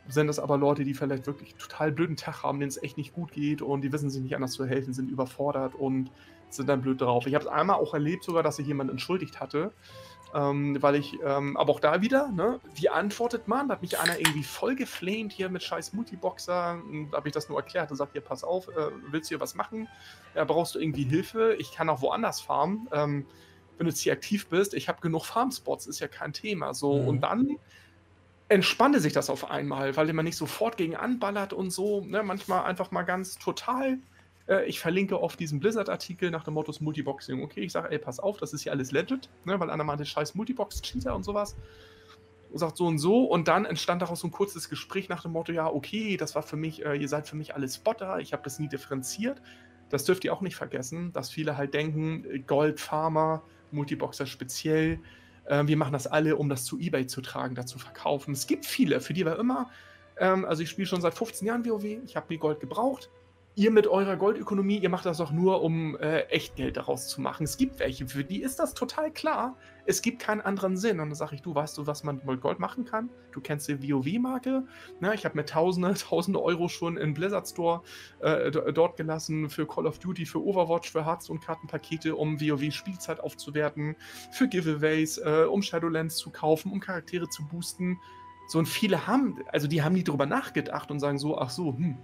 sind 0.08 0.28
es 0.28 0.38
aber 0.38 0.56
Leute, 0.56 0.84
die 0.84 0.94
vielleicht 0.94 1.26
wirklich 1.26 1.54
total 1.56 1.92
blöden 1.92 2.16
Tag 2.16 2.42
haben, 2.42 2.60
denen 2.60 2.68
es 2.68 2.82
echt 2.82 2.96
nicht 2.96 3.12
gut 3.12 3.32
geht 3.32 3.62
und 3.62 3.82
die 3.82 3.92
wissen 3.92 4.10
sich 4.10 4.22
nicht 4.22 4.36
anders 4.36 4.52
zu 4.52 4.64
helfen, 4.64 4.92
sind 4.92 5.10
überfordert 5.10 5.74
und 5.74 6.10
sind 6.48 6.68
dann 6.68 6.82
blöd 6.82 7.00
drauf. 7.00 7.26
Ich 7.26 7.34
habe 7.34 7.44
es 7.44 7.50
einmal 7.50 7.76
auch 7.76 7.92
erlebt 7.92 8.22
sogar, 8.22 8.42
dass 8.42 8.56
sich 8.56 8.66
jemand 8.66 8.90
entschuldigt 8.90 9.40
hatte, 9.40 9.72
ähm, 10.34 10.80
weil 10.80 10.94
ich, 10.94 11.18
ähm, 11.24 11.56
aber 11.56 11.72
auch 11.72 11.80
da 11.80 12.02
wieder, 12.02 12.28
ne, 12.28 12.60
wie 12.74 12.88
antwortet 12.88 13.48
man? 13.48 13.68
Da 13.68 13.74
hat 13.74 13.82
mich 13.82 13.98
einer 13.98 14.18
irgendwie 14.18 14.44
voll 14.44 14.76
geflamed 14.76 15.32
hier 15.32 15.48
mit 15.48 15.62
scheiß 15.62 15.92
Multiboxer. 15.92 16.78
Da 17.10 17.16
habe 17.16 17.28
ich 17.28 17.34
das 17.34 17.48
nur 17.48 17.58
erklärt 17.58 17.90
und 17.90 17.96
sagt, 17.96 18.12
hier, 18.12 18.20
pass 18.20 18.44
auf, 18.44 18.68
äh, 18.68 18.90
willst 19.10 19.30
du 19.30 19.34
hier 19.34 19.40
was 19.40 19.54
machen? 19.54 19.88
Ja, 20.34 20.44
brauchst 20.44 20.74
du 20.74 20.78
irgendwie 20.78 21.04
Hilfe? 21.04 21.56
Ich 21.58 21.72
kann 21.72 21.88
auch 21.88 22.00
woanders 22.00 22.40
farmen. 22.40 22.88
Ähm, 22.92 23.26
wenn 23.78 23.86
du 23.86 23.90
jetzt 23.90 24.00
hier 24.00 24.12
aktiv 24.12 24.46
bist, 24.48 24.74
ich 24.74 24.88
habe 24.88 25.00
genug 25.00 25.24
Farmspots, 25.24 25.86
ist 25.86 26.00
ja 26.00 26.08
kein 26.08 26.32
Thema. 26.32 26.74
So, 26.74 26.98
mhm. 26.98 27.08
und 27.08 27.20
dann 27.20 27.58
entspannte 28.48 29.00
sich 29.00 29.12
das 29.12 29.30
auf 29.30 29.50
einmal, 29.50 29.96
weil 29.96 30.12
man 30.12 30.24
nicht 30.24 30.36
sofort 30.36 30.76
gegen 30.76 30.96
anballert 30.96 31.52
und 31.52 31.70
so. 31.70 32.04
Ne? 32.04 32.22
Manchmal 32.22 32.64
einfach 32.64 32.90
mal 32.90 33.02
ganz 33.02 33.38
total 33.38 33.98
äh, 34.48 34.64
ich 34.66 34.80
verlinke 34.80 35.20
oft 35.20 35.38
diesen 35.38 35.60
Blizzard-Artikel 35.60 36.30
nach 36.30 36.44
dem 36.44 36.54
Motto 36.54 36.72
Multiboxing. 36.80 37.42
Okay, 37.42 37.60
ich 37.60 37.72
sage, 37.72 37.90
ey, 37.90 37.98
pass 37.98 38.20
auf, 38.20 38.38
das 38.38 38.52
ist 38.52 38.62
hier 38.62 38.72
alles 38.72 38.92
legit, 38.92 39.28
ne, 39.44 39.58
weil 39.58 39.70
einer 39.70 39.84
meinte, 39.84 40.04
scheiß 40.04 40.34
Multibox-Cheater 40.34 41.14
und 41.14 41.24
sowas. 41.24 41.56
Und 42.50 42.58
sagt 42.58 42.76
so 42.76 42.86
und 42.86 42.98
so. 42.98 43.24
Und 43.24 43.48
dann 43.48 43.64
entstand 43.64 44.02
daraus 44.02 44.20
so 44.20 44.28
ein 44.28 44.30
kurzes 44.30 44.68
Gespräch 44.68 45.08
nach 45.08 45.22
dem 45.22 45.32
Motto, 45.32 45.52
ja, 45.52 45.66
okay, 45.66 46.16
das 46.16 46.34
war 46.34 46.42
für 46.42 46.56
mich, 46.56 46.84
äh, 46.84 46.96
ihr 46.96 47.08
seid 47.08 47.28
für 47.28 47.36
mich 47.36 47.54
alle 47.54 47.68
Spotter, 47.68 48.18
ich 48.20 48.32
habe 48.32 48.42
das 48.44 48.58
nie 48.58 48.68
differenziert. 48.68 49.42
Das 49.88 50.04
dürft 50.04 50.24
ihr 50.24 50.32
auch 50.32 50.40
nicht 50.40 50.56
vergessen, 50.56 51.12
dass 51.12 51.30
viele 51.30 51.56
halt 51.56 51.74
denken, 51.74 52.44
Gold, 52.46 52.80
Pharma, 52.80 53.42
Multiboxer 53.70 54.26
speziell, 54.26 54.98
äh, 55.46 55.66
wir 55.66 55.76
machen 55.76 55.92
das 55.92 56.06
alle, 56.06 56.36
um 56.36 56.48
das 56.48 56.64
zu 56.64 56.78
Ebay 56.78 57.06
zu 57.06 57.20
tragen, 57.20 57.54
dazu 57.54 57.78
verkaufen. 57.78 58.32
Es 58.32 58.46
gibt 58.46 58.66
viele, 58.66 59.00
für 59.00 59.14
die 59.14 59.24
war 59.24 59.38
immer, 59.38 59.70
ähm, 60.18 60.44
also 60.44 60.62
ich 60.62 60.70
spiele 60.70 60.86
schon 60.86 61.00
seit 61.00 61.14
15 61.14 61.46
Jahren 61.46 61.64
WoW, 61.66 61.84
ich 61.84 62.16
habe 62.16 62.26
nie 62.28 62.38
Gold 62.38 62.60
gebraucht 62.60 63.10
ihr 63.56 63.70
mit 63.70 63.86
eurer 63.86 64.16
Goldökonomie, 64.16 64.76
ihr 64.76 64.90
macht 64.90 65.06
das 65.06 65.16
doch 65.16 65.32
nur, 65.32 65.62
um 65.62 65.96
äh, 65.96 66.20
Echtgeld 66.24 66.76
daraus 66.76 67.08
zu 67.08 67.22
machen. 67.22 67.44
Es 67.44 67.56
gibt 67.56 67.78
welche, 67.78 68.06
für 68.06 68.22
die 68.22 68.42
ist 68.42 68.58
das 68.58 68.74
total 68.74 69.10
klar. 69.10 69.56
Es 69.86 70.02
gibt 70.02 70.20
keinen 70.20 70.42
anderen 70.42 70.76
Sinn. 70.76 71.00
Und 71.00 71.08
dann 71.08 71.14
sage 71.14 71.34
ich, 71.34 71.40
du 71.40 71.54
weißt 71.54 71.78
du, 71.78 71.86
was 71.86 72.04
man 72.04 72.20
mit 72.26 72.42
Gold 72.42 72.58
machen 72.58 72.84
kann? 72.84 73.08
Du 73.32 73.40
kennst 73.40 73.66
die 73.66 73.90
WoW-Marke. 73.90 74.64
Ich 75.14 75.24
habe 75.24 75.36
mir 75.36 75.46
tausende, 75.46 75.94
tausende 75.98 76.42
Euro 76.42 76.68
schon 76.68 76.98
in 76.98 77.14
Blizzard 77.14 77.48
Store 77.48 77.82
äh, 78.20 78.50
dort 78.50 78.98
gelassen 78.98 79.48
für 79.48 79.66
Call 79.66 79.86
of 79.86 80.00
Duty, 80.00 80.26
für 80.26 80.44
Overwatch, 80.44 80.92
für 80.92 81.06
Hearthstone-Kartenpakete, 81.06 82.14
um 82.14 82.38
WoW-Spielzeit 82.38 83.20
aufzuwerten, 83.20 83.96
für 84.32 84.48
Giveaways, 84.48 85.16
äh, 85.16 85.46
um 85.50 85.62
Shadowlands 85.62 86.16
zu 86.16 86.28
kaufen, 86.28 86.70
um 86.70 86.80
Charaktere 86.80 87.26
zu 87.30 87.46
boosten. 87.46 87.98
So 88.48 88.58
und 88.58 88.66
viele 88.66 89.06
haben, 89.06 89.42
also 89.48 89.66
die 89.66 89.82
haben 89.82 89.94
nie 89.94 90.04
drüber 90.04 90.26
nachgedacht 90.26 90.90
und 90.90 91.00
sagen 91.00 91.18
so, 91.18 91.38
ach 91.38 91.50
so, 91.50 91.72
hm, 91.72 91.96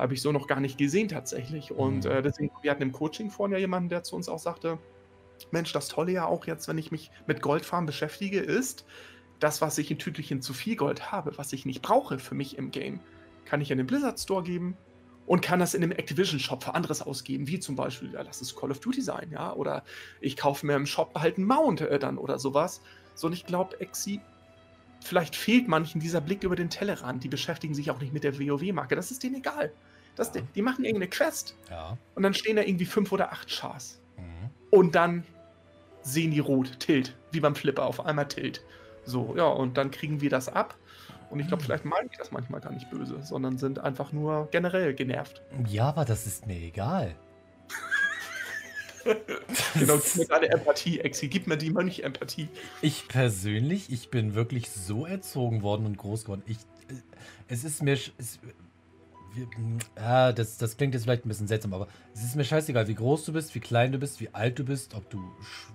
habe 0.00 0.14
ich 0.14 0.22
so 0.22 0.32
noch 0.32 0.46
gar 0.46 0.60
nicht 0.60 0.78
gesehen 0.78 1.08
tatsächlich. 1.08 1.72
Und 1.72 2.04
mhm. 2.04 2.10
äh, 2.10 2.22
deswegen, 2.22 2.50
wir 2.62 2.70
hatten 2.70 2.82
im 2.82 2.92
Coaching 2.92 3.30
vorhin 3.30 3.52
ja 3.52 3.58
jemanden, 3.58 3.88
der 3.88 4.02
zu 4.02 4.16
uns 4.16 4.28
auch 4.28 4.38
sagte, 4.38 4.78
Mensch, 5.50 5.72
das 5.72 5.88
Tolle 5.88 6.12
ja 6.12 6.26
auch 6.26 6.46
jetzt, 6.46 6.68
wenn 6.68 6.78
ich 6.78 6.90
mich 6.90 7.10
mit 7.26 7.42
Goldfarmen 7.42 7.86
beschäftige, 7.86 8.40
ist, 8.40 8.84
das, 9.38 9.60
was 9.60 9.78
ich 9.78 9.90
in 9.90 9.98
Tütlichen 9.98 10.42
zu 10.42 10.52
viel 10.52 10.76
Gold 10.76 11.10
habe, 11.12 11.36
was 11.38 11.52
ich 11.52 11.64
nicht 11.64 11.82
brauche 11.82 12.18
für 12.18 12.34
mich 12.34 12.58
im 12.58 12.70
Game, 12.70 13.00
kann 13.46 13.60
ich 13.60 13.70
in 13.70 13.78
den 13.78 13.86
Blizzard 13.86 14.20
Store 14.20 14.42
geben 14.42 14.76
und 15.26 15.40
kann 15.40 15.60
das 15.60 15.74
in 15.74 15.82
einem 15.82 15.92
Activision 15.92 16.38
Shop 16.38 16.62
für 16.62 16.74
anderes 16.74 17.02
ausgeben, 17.02 17.46
wie 17.48 17.58
zum 17.58 17.74
Beispiel, 17.74 18.12
ja, 18.12 18.22
lass 18.22 18.40
es 18.40 18.54
Call 18.54 18.70
of 18.70 18.80
Duty 18.80 19.00
sein, 19.00 19.30
ja, 19.30 19.52
oder 19.54 19.82
ich 20.20 20.36
kaufe 20.36 20.66
mir 20.66 20.76
im 20.76 20.86
Shop 20.86 21.14
halt 21.18 21.38
einen 21.38 21.46
Mount 21.46 21.80
äh, 21.80 21.98
dann 21.98 22.18
oder 22.18 22.38
sowas. 22.38 22.82
So, 23.14 23.28
und 23.28 23.32
ich 23.32 23.46
glaube, 23.46 23.80
Exi, 23.80 24.20
vielleicht 25.00 25.36
fehlt 25.36 25.68
manchen 25.68 26.00
dieser 26.00 26.20
Blick 26.20 26.42
über 26.42 26.56
den 26.56 26.70
Tellerrand. 26.70 27.24
Die 27.24 27.28
beschäftigen 27.28 27.74
sich 27.74 27.90
auch 27.90 28.00
nicht 28.00 28.12
mit 28.12 28.24
der 28.24 28.38
WoW-Marke. 28.38 28.96
Das 28.96 29.10
ist 29.10 29.22
denen 29.22 29.36
egal. 29.36 29.72
Das, 30.16 30.34
ja. 30.34 30.42
Die 30.54 30.62
machen 30.62 30.84
irgendeine 30.84 31.08
Quest 31.08 31.56
ja. 31.70 31.96
und 32.14 32.22
dann 32.22 32.34
stehen 32.34 32.56
da 32.56 32.62
irgendwie 32.62 32.84
fünf 32.84 33.12
oder 33.12 33.32
acht 33.32 33.48
Chars. 33.48 34.00
Mhm. 34.16 34.50
Und 34.70 34.94
dann 34.94 35.24
sehen 36.02 36.30
die 36.30 36.40
rot, 36.40 36.80
Tilt, 36.80 37.16
wie 37.32 37.40
beim 37.40 37.54
Flipper, 37.54 37.84
auf 37.84 38.04
einmal 38.04 38.28
Tilt. 38.28 38.62
So, 39.04 39.34
ja, 39.36 39.46
und 39.46 39.76
dann 39.76 39.90
kriegen 39.90 40.20
wir 40.20 40.30
das 40.30 40.48
ab. 40.48 40.76
Und 41.30 41.40
ich 41.40 41.46
glaube, 41.46 41.62
mhm. 41.62 41.66
vielleicht 41.66 41.84
meinen 41.84 42.08
die 42.10 42.16
das 42.16 42.32
manchmal 42.32 42.60
gar 42.60 42.72
nicht 42.72 42.90
böse, 42.90 43.20
sondern 43.22 43.56
sind 43.56 43.78
einfach 43.78 44.12
nur 44.12 44.48
generell 44.50 44.94
genervt. 44.94 45.42
Ja, 45.68 45.88
aber 45.88 46.04
das 46.04 46.26
ist 46.26 46.46
mir 46.46 46.60
egal. 46.60 47.14
genau, 49.78 49.96
gib 49.96 50.16
mir 50.16 50.26
deine 50.26 50.50
Empathie, 50.50 51.00
Exi. 51.00 51.28
Gib 51.28 51.46
mir 51.46 51.56
die 51.56 51.70
Mönch-Empathie. 51.70 52.48
Ich 52.82 53.08
persönlich, 53.08 53.90
ich 53.90 54.10
bin 54.10 54.34
wirklich 54.34 54.70
so 54.70 55.06
erzogen 55.06 55.62
worden 55.62 55.86
und 55.86 55.96
groß 55.96 56.24
geworden. 56.24 56.42
Ich, 56.46 56.58
es 57.48 57.64
ist 57.64 57.82
mir, 57.82 57.94
es, 57.94 58.38
wir, 59.34 59.46
ja, 59.96 60.32
das, 60.32 60.58
das 60.58 60.76
klingt 60.76 60.94
jetzt 60.94 61.04
vielleicht 61.04 61.24
ein 61.24 61.28
bisschen 61.28 61.48
seltsam, 61.48 61.72
aber 61.74 61.88
es 62.14 62.24
ist 62.24 62.36
mir 62.36 62.44
scheißegal, 62.44 62.88
wie 62.88 62.94
groß 62.94 63.24
du 63.24 63.32
bist, 63.32 63.54
wie 63.54 63.60
klein 63.60 63.92
du 63.92 63.98
bist, 63.98 64.20
wie 64.20 64.32
alt 64.34 64.58
du 64.58 64.64
bist, 64.64 64.94
ob 64.94 65.08
du 65.10 65.18
sch 65.42 65.72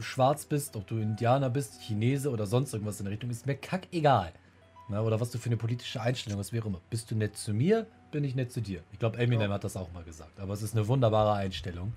schwarz 0.00 0.44
bist, 0.44 0.76
ob 0.76 0.86
du 0.86 0.98
Indianer 0.98 1.50
bist, 1.50 1.80
Chinese 1.82 2.30
oder 2.30 2.46
sonst 2.46 2.72
irgendwas 2.72 3.00
in 3.00 3.06
der 3.06 3.12
Richtung, 3.12 3.30
ist 3.30 3.46
mir 3.46 3.56
kackegal. 3.56 4.32
Na, 4.88 5.02
oder 5.02 5.20
was 5.20 5.30
du 5.30 5.38
für 5.38 5.48
eine 5.48 5.56
politische 5.56 6.00
Einstellung 6.00 6.38
hast, 6.38 6.52
wie 6.52 6.60
auch 6.60 6.66
immer. 6.66 6.80
Bist 6.88 7.10
du 7.10 7.16
nett 7.16 7.36
zu 7.36 7.52
mir, 7.52 7.86
bin 8.10 8.24
ich 8.24 8.34
nett 8.34 8.52
zu 8.52 8.60
dir. 8.60 8.80
Ich 8.92 8.98
glaube, 8.98 9.18
Eminem 9.18 9.50
ja. 9.50 9.54
hat 9.54 9.64
das 9.64 9.76
auch 9.76 9.92
mal 9.92 10.04
gesagt, 10.04 10.40
aber 10.40 10.54
es 10.54 10.62
ist 10.62 10.74
eine 10.74 10.88
wunderbare 10.88 11.34
Einstellung. 11.34 11.92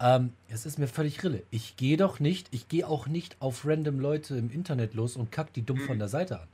Ähm, 0.00 0.32
es 0.48 0.64
ist 0.64 0.78
mir 0.78 0.86
völlig 0.86 1.22
Rille. 1.24 1.42
Ich 1.50 1.76
gehe 1.76 1.96
doch 1.96 2.20
nicht, 2.20 2.48
ich 2.52 2.68
gehe 2.68 2.86
auch 2.86 3.08
nicht 3.08 3.36
auf 3.40 3.66
random 3.66 3.98
Leute 3.98 4.36
im 4.36 4.50
Internet 4.50 4.94
los 4.94 5.16
und 5.16 5.32
kack 5.32 5.52
die 5.52 5.66
dumm 5.66 5.78
mhm. 5.78 5.86
von 5.86 5.98
der 5.98 6.08
Seite 6.08 6.40
an. 6.40 6.48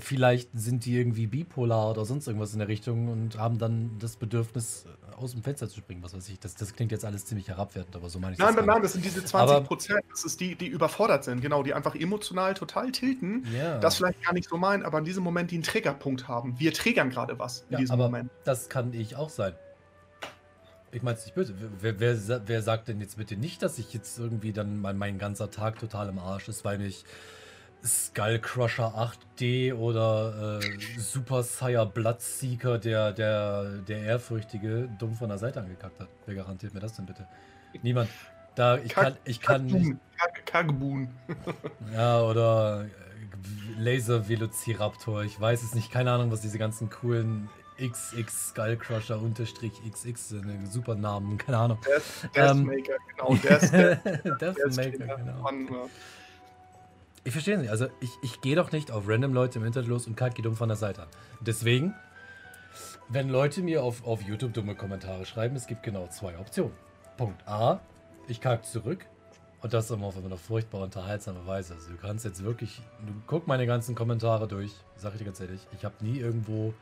Vielleicht 0.00 0.50
sind 0.52 0.84
die 0.84 0.96
irgendwie 0.96 1.26
bipolar 1.26 1.90
oder 1.90 2.04
sonst 2.04 2.26
irgendwas 2.26 2.52
in 2.52 2.58
der 2.58 2.68
Richtung 2.68 3.08
und 3.08 3.38
haben 3.38 3.58
dann 3.58 3.98
das 3.98 4.16
Bedürfnis, 4.16 4.84
aus 5.20 5.32
dem 5.32 5.42
Fenster 5.42 5.68
zu 5.68 5.78
springen, 5.78 6.02
was 6.02 6.14
weiß 6.14 6.28
ich. 6.28 6.40
Das, 6.40 6.54
das 6.54 6.74
klingt 6.74 6.92
jetzt 6.92 7.04
alles 7.04 7.26
ziemlich 7.26 7.48
herabwertend, 7.48 7.94
aber 7.94 8.08
so 8.08 8.18
meine 8.18 8.32
ich 8.32 8.38
nein, 8.38 8.48
das. 8.48 8.56
Nein, 8.56 8.66
nein, 8.66 8.82
das 8.82 8.92
sind 8.94 9.04
diese 9.04 9.24
20 9.24 9.66
Prozent, 9.66 10.00
das 10.10 10.24
ist 10.24 10.40
die, 10.40 10.54
die 10.54 10.66
überfordert 10.66 11.24
sind, 11.24 11.40
genau, 11.40 11.62
die 11.62 11.74
einfach 11.74 11.94
emotional 11.94 12.54
total 12.54 12.90
tilten, 12.92 13.46
ja. 13.54 13.78
das 13.78 13.96
vielleicht 13.96 14.22
gar 14.24 14.32
nicht 14.32 14.48
so 14.48 14.56
meinen, 14.56 14.82
aber 14.82 14.98
in 14.98 15.04
diesem 15.04 15.22
Moment 15.22 15.50
die 15.50 15.56
einen 15.56 15.62
Triggerpunkt 15.62 16.28
haben. 16.28 16.58
Wir 16.58 16.72
triggern 16.72 17.10
gerade 17.10 17.38
was 17.38 17.60
in 17.68 17.72
ja, 17.72 17.78
diesem 17.78 17.94
aber 17.94 18.04
Moment. 18.04 18.30
Das 18.44 18.68
kann 18.68 18.92
ich 18.94 19.16
auch 19.16 19.28
sein. 19.28 19.54
Ich 20.92 21.02
meine 21.02 21.16
es 21.16 21.24
nicht 21.24 21.34
böse. 21.34 21.54
Wer, 21.80 22.00
wer, 22.00 22.48
wer, 22.48 22.62
sagt 22.62 22.88
denn 22.88 23.00
jetzt 23.00 23.16
bitte 23.16 23.36
nicht, 23.36 23.62
dass 23.62 23.78
ich 23.78 23.92
jetzt 23.94 24.18
irgendwie 24.18 24.52
dann 24.52 24.80
mein, 24.80 24.96
mein 24.98 25.18
ganzer 25.18 25.50
Tag 25.50 25.78
total 25.78 26.08
im 26.08 26.18
Arsch 26.18 26.48
ist, 26.48 26.64
weil 26.64 26.78
mich 26.78 27.04
Skullcrusher 27.84 29.12
8D 29.38 29.74
oder 29.74 30.60
äh, 30.60 30.98
Super 30.98 31.42
Sire 31.42 31.86
Bloodseeker, 31.86 32.78
der, 32.78 33.12
der, 33.12 33.78
der 33.78 34.02
Ehrfürchtige, 34.02 34.88
dumm 34.98 35.14
von 35.14 35.28
der 35.28 35.38
Seite 35.38 35.60
angekackt 35.60 35.98
hat. 36.00 36.08
Wer 36.26 36.34
garantiert 36.34 36.74
mir 36.74 36.80
das 36.80 36.94
denn 36.94 37.06
bitte? 37.06 37.26
Niemand. 37.82 38.10
Da, 38.54 38.78
ich 38.78 38.92
kann, 38.92 39.16
ich 39.24 39.40
kann 39.40 39.66
nicht. 39.66 39.96
Kagbun. 40.44 41.08
ja, 41.94 42.20
oder 42.22 42.84
äh, 42.84 43.80
Laser 43.80 44.28
Velociraptor. 44.28 45.22
Ich 45.22 45.40
weiß 45.40 45.62
es 45.62 45.74
nicht. 45.74 45.90
Keine 45.90 46.12
Ahnung, 46.12 46.30
was 46.30 46.40
diese 46.40 46.58
ganzen 46.58 46.90
coolen 46.90 47.48
XX 47.80 48.48
Skullcrusher 48.48 49.20
unterstrich 49.20 49.72
XX 49.88 50.28
sind. 50.28 50.72
Super 50.72 50.94
Namen. 50.94 51.38
Keine 51.38 51.58
Ahnung. 51.58 51.78
Death, 51.86 52.36
Deathmaker, 52.36 52.92
ähm, 52.92 52.98
genau. 53.16 53.34
Death, 53.36 54.40
Deathmaker, 54.40 55.16
genau. 55.16 55.88
Ich 57.24 57.32
verstehe 57.32 57.58
nicht. 57.58 57.70
Also 57.70 57.88
ich, 58.00 58.10
ich 58.22 58.40
gehe 58.40 58.56
doch 58.56 58.72
nicht 58.72 58.90
auf 58.90 59.06
random 59.06 59.34
Leute 59.34 59.58
im 59.58 59.64
Internet 59.64 59.88
los 59.88 60.06
und 60.06 60.16
kalt 60.16 60.38
die 60.38 60.42
dumm 60.42 60.56
von 60.56 60.68
der 60.68 60.76
Seite 60.76 61.02
an. 61.02 61.08
Deswegen, 61.40 61.94
wenn 63.08 63.28
Leute 63.28 63.62
mir 63.62 63.82
auf, 63.82 64.06
auf 64.06 64.22
YouTube 64.22 64.54
dumme 64.54 64.74
Kommentare 64.74 65.26
schreiben, 65.26 65.56
es 65.56 65.66
gibt 65.66 65.82
genau 65.82 66.06
zwei 66.06 66.38
Optionen. 66.38 66.72
Punkt 67.16 67.46
A, 67.46 67.80
ich 68.28 68.40
kacke 68.40 68.62
zurück. 68.62 69.06
Und 69.62 69.74
das 69.74 69.90
immer 69.90 70.06
auf 70.06 70.16
eine 70.16 70.38
furchtbar 70.38 70.80
unterhaltsame 70.80 71.46
Weise. 71.46 71.74
Also 71.74 71.90
du 71.90 71.96
kannst 71.98 72.24
jetzt 72.24 72.42
wirklich, 72.42 72.80
du 73.06 73.12
guck 73.26 73.46
meine 73.46 73.66
ganzen 73.66 73.94
Kommentare 73.94 74.48
durch, 74.48 74.72
sag 74.96 75.12
ich 75.12 75.18
dir 75.18 75.26
ganz 75.26 75.38
ehrlich, 75.40 75.60
ich 75.76 75.84
habe 75.84 76.02
nie 76.02 76.18
irgendwo 76.18 76.72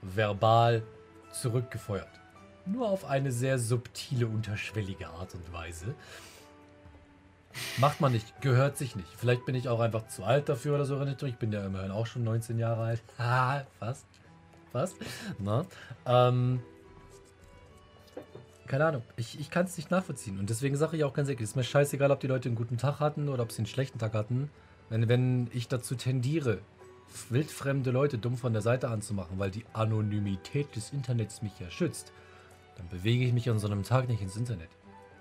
verbal 0.00 0.84
zurückgefeuert. 1.32 2.08
Nur 2.66 2.88
auf 2.88 3.04
eine 3.04 3.32
sehr 3.32 3.58
subtile, 3.58 4.28
unterschwellige 4.28 5.08
Art 5.08 5.34
und 5.34 5.52
Weise. 5.52 5.94
Macht 7.78 8.00
man 8.00 8.12
nicht, 8.12 8.40
gehört 8.40 8.76
sich 8.76 8.94
nicht. 8.96 9.08
Vielleicht 9.16 9.44
bin 9.44 9.54
ich 9.54 9.68
auch 9.68 9.80
einfach 9.80 10.06
zu 10.08 10.24
alt 10.24 10.48
dafür 10.48 10.76
oder 10.76 10.84
so. 10.84 11.00
Ich 11.02 11.36
bin 11.36 11.52
ja 11.52 11.64
immerhin 11.64 11.90
auch 11.90 12.06
schon 12.06 12.24
19 12.24 12.58
Jahre 12.58 12.82
alt. 12.82 13.02
Haha, 13.18 13.66
fast. 13.78 14.06
Fast. 14.72 14.96
Na? 15.38 15.66
Ähm, 16.06 16.60
keine 18.66 18.86
Ahnung. 18.86 19.02
Ich, 19.16 19.40
ich 19.40 19.50
kann 19.50 19.66
es 19.66 19.76
nicht 19.76 19.90
nachvollziehen. 19.90 20.38
Und 20.38 20.48
deswegen 20.48 20.76
sage 20.76 20.96
ich 20.96 21.02
auch 21.02 21.12
ganz 21.12 21.28
ehrlich, 21.28 21.42
es 21.42 21.50
ist 21.50 21.56
mir 21.56 21.64
scheißegal, 21.64 22.10
ob 22.12 22.20
die 22.20 22.28
Leute 22.28 22.48
einen 22.48 22.56
guten 22.56 22.78
Tag 22.78 23.00
hatten 23.00 23.28
oder 23.28 23.42
ob 23.42 23.50
sie 23.50 23.58
einen 23.58 23.66
schlechten 23.66 23.98
Tag 23.98 24.14
hatten. 24.14 24.48
Wenn, 24.88 25.08
wenn 25.08 25.50
ich 25.52 25.66
dazu 25.66 25.96
tendiere, 25.96 26.58
wildfremde 27.28 27.90
Leute 27.90 28.18
dumm 28.18 28.36
von 28.36 28.52
der 28.52 28.62
Seite 28.62 28.88
anzumachen, 28.88 29.38
weil 29.38 29.50
die 29.50 29.64
Anonymität 29.72 30.76
des 30.76 30.92
Internets 30.92 31.42
mich 31.42 31.58
ja 31.58 31.68
schützt, 31.70 32.12
dann 32.76 32.88
bewege 32.88 33.24
ich 33.24 33.32
mich 33.32 33.50
an 33.50 33.58
so 33.58 33.66
einem 33.66 33.82
Tag 33.82 34.08
nicht 34.08 34.22
ins 34.22 34.36
Internet. 34.36 34.70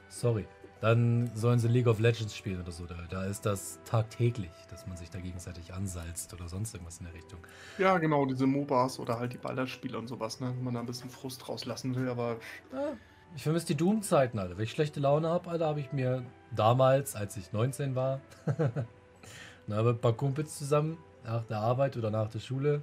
Sorry. 0.10 0.46
Dann 0.82 1.30
sollen 1.36 1.60
sie 1.60 1.68
League 1.68 1.88
of 1.88 2.00
Legends 2.00 2.36
spielen 2.36 2.62
oder 2.62 2.72
so. 2.72 2.86
Da, 2.86 2.96
da 3.10 3.26
ist 3.26 3.46
das 3.46 3.80
tagtäglich, 3.84 4.52
dass 4.70 4.88
man 4.88 4.96
sich 4.96 5.10
da 5.10 5.20
gegenseitig 5.20 5.74
ansalzt 5.74 6.34
oder 6.34 6.48
sonst 6.48 6.74
irgendwas 6.74 7.00
in 7.00 7.06
der 7.06 7.14
Richtung. 7.14 7.40
Ja, 7.78 7.98
genau, 7.98 8.26
diese 8.26 8.48
MOBAs 8.48 9.00
oder 9.00 9.20
halt 9.20 9.34
die 9.34 9.38
Ballerspiele 9.38 9.98
und 9.98 10.08
sowas, 10.08 10.40
ne? 10.40 10.54
Wenn 10.56 10.64
man 10.64 10.74
da 10.76 10.80
ein 10.80 10.86
bisschen 10.86 11.10
Frust 11.10 11.50
rauslassen 11.50 11.96
will, 11.96 12.08
aber. 12.08 12.38
Ja, 12.72 12.94
ich 13.36 13.44
vermisse 13.44 13.68
die 13.68 13.76
Doom-Zeiten, 13.76 14.40
Alter. 14.40 14.58
Wenn 14.58 14.64
ich 14.64 14.72
schlechte 14.72 15.00
Laune 15.00 15.30
habe, 15.30 15.50
Alter, 15.50 15.68
habe 15.68 15.82
ich 15.82 15.92
mir 15.92 16.24
damals, 16.56 17.16
als 17.16 17.36
ich 17.38 17.52
19 17.52 17.96
war, 17.96 18.22
na, 19.68 19.84
mit 19.84 19.96
ein 19.96 20.02
paar 20.02 20.14
Kumpels 20.14 20.58
zusammen 20.58 20.98
nach 21.24 21.44
der 21.46 21.60
Arbeit 21.60 21.98
oder 21.98 22.10
nach 22.10 22.30
der 22.30 22.40
Schule, 22.40 22.82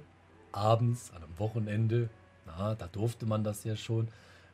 abends, 0.51 1.11
an 1.15 1.23
einem 1.23 1.37
Wochenende, 1.39 2.09
na, 2.45 2.75
da 2.75 2.87
durfte 2.87 3.25
man 3.25 3.43
das 3.43 3.63
ja 3.63 3.75
schon, 3.75 4.07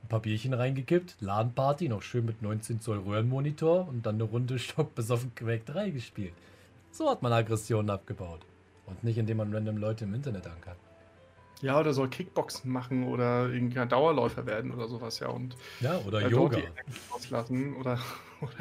ein 0.03 0.09
paar 0.09 0.19
Bierchen 0.19 0.53
reingekippt, 0.53 1.17
LAN-Party, 1.21 1.89
noch 1.89 2.01
schön 2.01 2.25
mit 2.25 2.41
19 2.41 2.81
Zoll 2.81 2.99
Röhrenmonitor 2.99 3.87
und 3.87 4.05
dann 4.05 4.15
eine 4.15 4.23
Runde 4.23 4.59
Stock 4.59 4.93
besoffen 4.95 5.33
Quake 5.35 5.63
3 5.65 5.89
gespielt. 5.91 6.33
So 6.91 7.09
hat 7.09 7.21
man 7.21 7.33
Aggressionen 7.33 7.89
abgebaut. 7.89 8.41
Und 8.85 9.03
nicht, 9.03 9.17
indem 9.17 9.37
man 9.37 9.53
random 9.53 9.77
Leute 9.77 10.03
im 10.03 10.13
Internet 10.13 10.45
ankert. 10.45 10.77
Ja, 11.61 11.79
oder 11.79 11.93
soll 11.93 12.09
Kickboxen 12.09 12.69
machen 12.69 13.07
oder 13.07 13.47
irgendein 13.47 13.87
Dauerläufer 13.87 14.45
werden 14.45 14.73
oder 14.73 14.89
sowas, 14.89 15.19
ja. 15.19 15.29
Und 15.29 15.55
ja, 15.79 15.97
oder 15.99 16.21
äh, 16.21 16.27
Yoga. 16.27 16.57
Auslassen 17.09 17.73
oder, 17.77 17.97
oder 18.41 18.51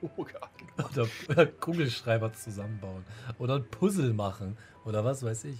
Yoga. 0.00 0.38
Oder, 0.78 1.08
oder 1.28 1.46
Kugelschreiber 1.46 2.32
zusammenbauen. 2.32 3.04
Oder 3.38 3.56
ein 3.56 3.64
Puzzle 3.64 4.12
machen. 4.12 4.56
Oder 4.84 5.04
was 5.04 5.24
weiß 5.24 5.44
ich. 5.46 5.58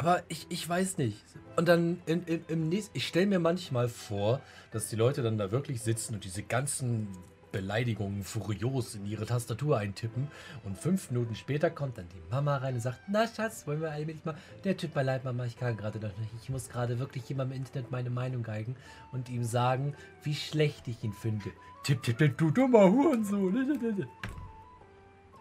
Aber 0.00 0.22
ich, 0.28 0.46
ich 0.48 0.66
weiß 0.66 0.96
nicht. 0.96 1.22
Und 1.56 1.68
dann 1.68 2.00
in, 2.06 2.24
in, 2.24 2.42
im 2.48 2.68
nächsten, 2.70 2.96
ich 2.96 3.06
stelle 3.06 3.26
mir 3.26 3.38
manchmal 3.38 3.90
vor, 3.90 4.40
dass 4.70 4.88
die 4.88 4.96
Leute 4.96 5.20
dann 5.20 5.36
da 5.36 5.50
wirklich 5.50 5.82
sitzen 5.82 6.14
und 6.14 6.24
diese 6.24 6.42
ganzen 6.42 7.08
Beleidigungen 7.52 8.24
furios 8.24 8.94
in 8.94 9.04
ihre 9.04 9.26
Tastatur 9.26 9.76
eintippen. 9.76 10.28
Und 10.64 10.78
fünf 10.78 11.10
Minuten 11.10 11.34
später 11.34 11.68
kommt 11.68 11.98
dann 11.98 12.08
die 12.08 12.30
Mama 12.30 12.56
rein 12.56 12.76
und 12.76 12.80
sagt, 12.80 13.00
na 13.08 13.26
Schatz, 13.28 13.66
wollen 13.66 13.82
wir 13.82 13.90
eigentlich 13.90 14.24
mal... 14.24 14.38
Der 14.64 14.74
tut 14.74 14.94
mir 14.94 15.02
leid, 15.02 15.24
Mama, 15.24 15.44
ich 15.44 15.58
kann 15.58 15.76
gerade 15.76 15.98
noch 15.98 16.16
nicht. 16.16 16.30
Ich 16.42 16.48
muss 16.48 16.70
gerade 16.70 16.98
wirklich 16.98 17.28
jemandem 17.28 17.58
im 17.58 17.64
Internet 17.64 17.90
meine 17.90 18.08
Meinung 18.08 18.42
geigen 18.42 18.76
und 19.12 19.28
ihm 19.28 19.44
sagen, 19.44 19.94
wie 20.22 20.34
schlecht 20.34 20.88
ich 20.88 21.04
ihn 21.04 21.12
finde. 21.12 21.50
Tipp, 21.82 22.02
tipp, 22.02 22.16
tipp, 22.16 22.38
du 22.38 22.50
dummer 22.50 22.90
Hurensohn. 22.90 24.08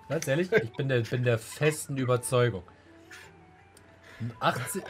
Ganz 0.10 0.28
ehrlich, 0.28 0.52
ich 0.52 0.74
bin 0.74 0.90
der, 0.90 1.02
bin 1.02 1.24
der 1.24 1.38
festen 1.38 1.96
Überzeugung, 1.96 2.64
80, 4.40 4.84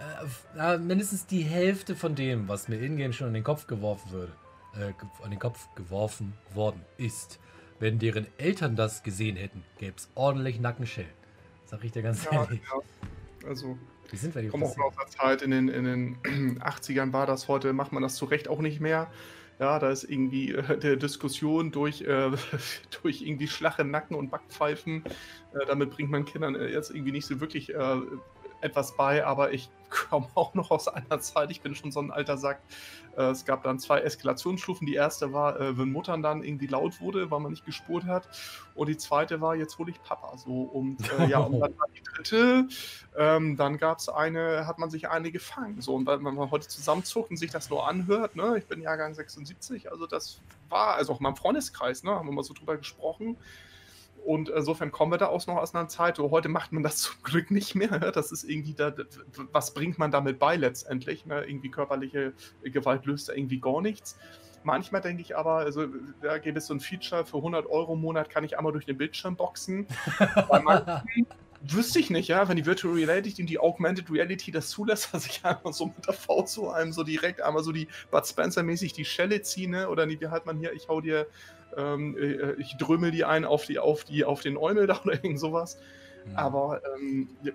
äh, 0.57 0.77
mindestens 0.77 1.25
die 1.25 1.41
Hälfte 1.41 1.95
von 1.95 2.15
dem, 2.15 2.47
was 2.47 2.67
mir 2.67 2.79
in-game 2.79 3.13
schon 3.13 3.27
in 3.27 3.33
den 3.33 3.43
Kopf 3.43 3.67
geworfen 3.67 4.11
würde, 4.11 4.31
äh, 4.75 4.93
an 5.23 5.29
den 5.29 5.39
Kopf 5.39 5.67
geworfen 5.75 6.33
worden 6.53 6.83
ist. 6.97 7.39
Wenn 7.79 7.99
deren 7.99 8.27
Eltern 8.37 8.75
das 8.75 9.03
gesehen 9.03 9.37
hätten, 9.37 9.63
gäbe 9.77 9.95
es 9.97 10.09
ordentlich 10.15 10.59
Nackenschellen. 10.59 11.09
Sag 11.65 11.83
ich 11.83 11.91
dir 11.91 12.01
ganz 12.01 12.25
ja, 12.25 12.43
ehrlich. 12.43 12.61
Ja. 12.69 13.47
Also, 13.47 13.77
wie 14.09 14.17
sind 14.17 14.35
wir 14.35 14.41
die 14.41 14.49
kommen 14.49 14.63
auch 14.63 14.77
aus 14.77 14.95
der 14.95 15.07
Zeit, 15.07 15.41
in 15.41 15.51
den, 15.51 15.69
in 15.69 15.83
den 15.85 16.59
80ern 16.61 17.13
war 17.13 17.25
das, 17.25 17.47
heute 17.47 17.73
macht 17.73 17.91
man 17.91 18.03
das 18.03 18.15
zu 18.15 18.25
Recht 18.25 18.47
auch 18.47 18.59
nicht 18.59 18.79
mehr. 18.79 19.09
Ja, 19.59 19.77
da 19.77 19.89
ist 19.89 20.05
irgendwie 20.05 20.53
äh, 20.53 20.77
der 20.77 20.95
Diskussion 20.95 21.71
durch, 21.71 22.01
äh, 22.01 22.31
durch 23.01 23.21
irgendwie 23.21 23.47
schlache 23.47 23.83
Nacken 23.83 24.15
und 24.15 24.29
Backpfeifen. 24.31 25.03
Äh, 25.53 25.65
damit 25.67 25.91
bringt 25.91 26.09
man 26.09 26.25
Kindern 26.25 26.55
äh, 26.55 26.67
jetzt 26.69 26.91
irgendwie 26.91 27.11
nicht 27.11 27.25
so 27.25 27.39
wirklich 27.39 27.73
äh, 27.73 27.97
etwas 28.61 28.95
bei, 28.95 29.25
aber 29.25 29.51
ich 29.53 29.69
komme 29.89 30.27
auch 30.35 30.53
noch 30.53 30.71
aus 30.71 30.87
einer 30.87 31.19
Zeit, 31.19 31.51
ich 31.51 31.61
bin 31.61 31.75
schon 31.75 31.91
so 31.91 31.99
ein 31.99 32.11
alter 32.11 32.37
Sack. 32.37 32.61
Äh, 33.17 33.31
es 33.31 33.45
gab 33.45 33.63
dann 33.63 33.79
zwei 33.79 33.99
Eskalationsstufen. 33.99 34.87
Die 34.87 34.93
erste 34.93 35.33
war, 35.33 35.59
äh, 35.59 35.77
wenn 35.77 35.91
Muttern 35.91 36.21
dann 36.21 36.43
irgendwie 36.43 36.67
laut 36.67 37.01
wurde, 37.01 37.29
weil 37.31 37.39
man 37.39 37.51
nicht 37.51 37.65
gespurt 37.65 38.05
hat. 38.05 38.29
Und 38.75 38.87
die 38.87 38.97
zweite 38.97 39.41
war, 39.41 39.55
jetzt 39.55 39.77
hole 39.77 39.91
ich 39.91 40.01
Papa. 40.01 40.37
So, 40.37 40.61
und 40.61 40.97
äh, 41.19 41.27
ja, 41.27 41.39
und 41.39 41.59
dann 41.59 41.77
war 41.77 41.87
die 41.95 42.03
dritte. 42.03 42.67
Ähm, 43.17 43.57
dann 43.57 43.77
gab 43.77 43.99
es 43.99 44.09
eine, 44.09 44.67
hat 44.67 44.79
man 44.79 44.89
sich 44.89 45.09
eine 45.09 45.31
gefangen. 45.31 45.81
So, 45.81 45.95
und 45.95 46.07
wenn 46.07 46.21
man 46.21 46.51
heute 46.51 46.67
zusammenzuckt 46.67 47.31
und 47.31 47.37
sich 47.37 47.51
das 47.51 47.69
nur 47.69 47.87
anhört, 47.87 48.35
ne, 48.35 48.57
ich 48.57 48.65
bin 48.65 48.81
Jahrgang 48.81 49.13
76, 49.13 49.91
also 49.91 50.07
das 50.07 50.39
war, 50.69 50.95
also 50.95 51.13
auch 51.13 51.19
in 51.19 51.23
meinem 51.23 51.35
Freundeskreis, 51.35 52.03
ne, 52.03 52.11
haben 52.11 52.27
wir 52.27 52.33
mal 52.33 52.43
so 52.43 52.53
drüber 52.53 52.77
gesprochen. 52.77 53.37
Und 54.25 54.49
insofern 54.49 54.91
kommen 54.91 55.11
wir 55.11 55.17
da 55.17 55.27
auch 55.27 55.45
noch 55.47 55.57
aus 55.57 55.73
einer 55.73 55.87
Zeit, 55.87 56.19
wo 56.19 56.31
heute 56.31 56.49
macht 56.49 56.71
man 56.71 56.83
das 56.83 56.97
zum 57.01 57.15
Glück 57.23 57.51
nicht 57.51 57.75
mehr. 57.75 58.11
Das 58.11 58.31
ist 58.31 58.43
irgendwie, 58.43 58.73
da, 58.73 58.93
was 59.51 59.73
bringt 59.73 59.97
man 59.97 60.11
damit 60.11 60.39
bei 60.39 60.55
letztendlich? 60.55 61.25
Ne? 61.25 61.43
Irgendwie 61.45 61.71
körperliche 61.71 62.33
Gewalt 62.63 63.05
löst 63.05 63.29
da 63.29 63.33
irgendwie 63.33 63.59
gar 63.59 63.81
nichts. 63.81 64.17
Manchmal 64.63 65.01
denke 65.01 65.21
ich 65.21 65.37
aber, 65.37 65.55
also 65.57 65.87
da 66.21 66.37
gäbe 66.37 66.57
es 66.57 66.67
so 66.67 66.73
ein 66.73 66.81
Feature 66.81 67.25
für 67.25 67.37
100 67.37 67.65
Euro 67.67 67.93
im 67.93 68.01
Monat, 68.01 68.29
kann 68.29 68.43
ich 68.43 68.57
einmal 68.57 68.73
durch 68.73 68.85
den 68.85 68.97
Bildschirm 68.97 69.37
boxen. 69.37 69.87
Bei 70.49 70.59
manchen, 70.59 71.25
wüsste 71.61 71.99
ich 71.99 72.09
nicht, 72.09 72.27
ja, 72.27 72.47
wenn 72.47 72.55
die 72.55 72.65
Virtual 72.65 72.93
Reality 72.93 73.41
und 73.41 73.49
die 73.49 73.59
Augmented 73.59 74.09
Reality 74.11 74.51
das 74.51 74.69
zulässt, 74.69 75.09
dass 75.13 75.25
ich 75.25 75.43
einfach 75.43 75.73
so 75.73 75.87
mit 75.87 76.07
der 76.07 76.13
Faust 76.13 76.53
so 76.53 76.69
einem 76.69 76.91
so 76.91 77.03
direkt 77.03 77.41
einmal 77.41 77.63
so 77.63 77.71
die 77.71 77.87
Bud 78.11 78.25
Spencer-mäßig 78.25 78.93
die 78.93 79.05
Schelle 79.05 79.41
ziehe, 79.41 79.69
ne? 79.69 79.89
Oder 79.89 80.07
wie 80.07 80.27
halt 80.27 80.45
man 80.45 80.57
hier, 80.57 80.73
ich 80.73 80.87
hau 80.87 81.01
dir, 81.01 81.27
ähm, 81.77 82.17
äh, 82.17 82.53
ich 82.53 82.77
drömel 82.77 83.11
die 83.11 83.25
ein 83.25 83.45
auf 83.45 83.65
die, 83.65 83.79
auf 83.79 84.03
die, 84.03 84.25
auf 84.25 84.41
den 84.41 84.57
Eumel 84.57 84.87
da 84.87 85.01
oder 85.03 85.13
irgend 85.13 85.39
sowas. 85.39 85.77
Mhm. 86.25 86.35
Aber 86.35 86.81
ähm, 86.97 87.29
ja, 87.43 87.53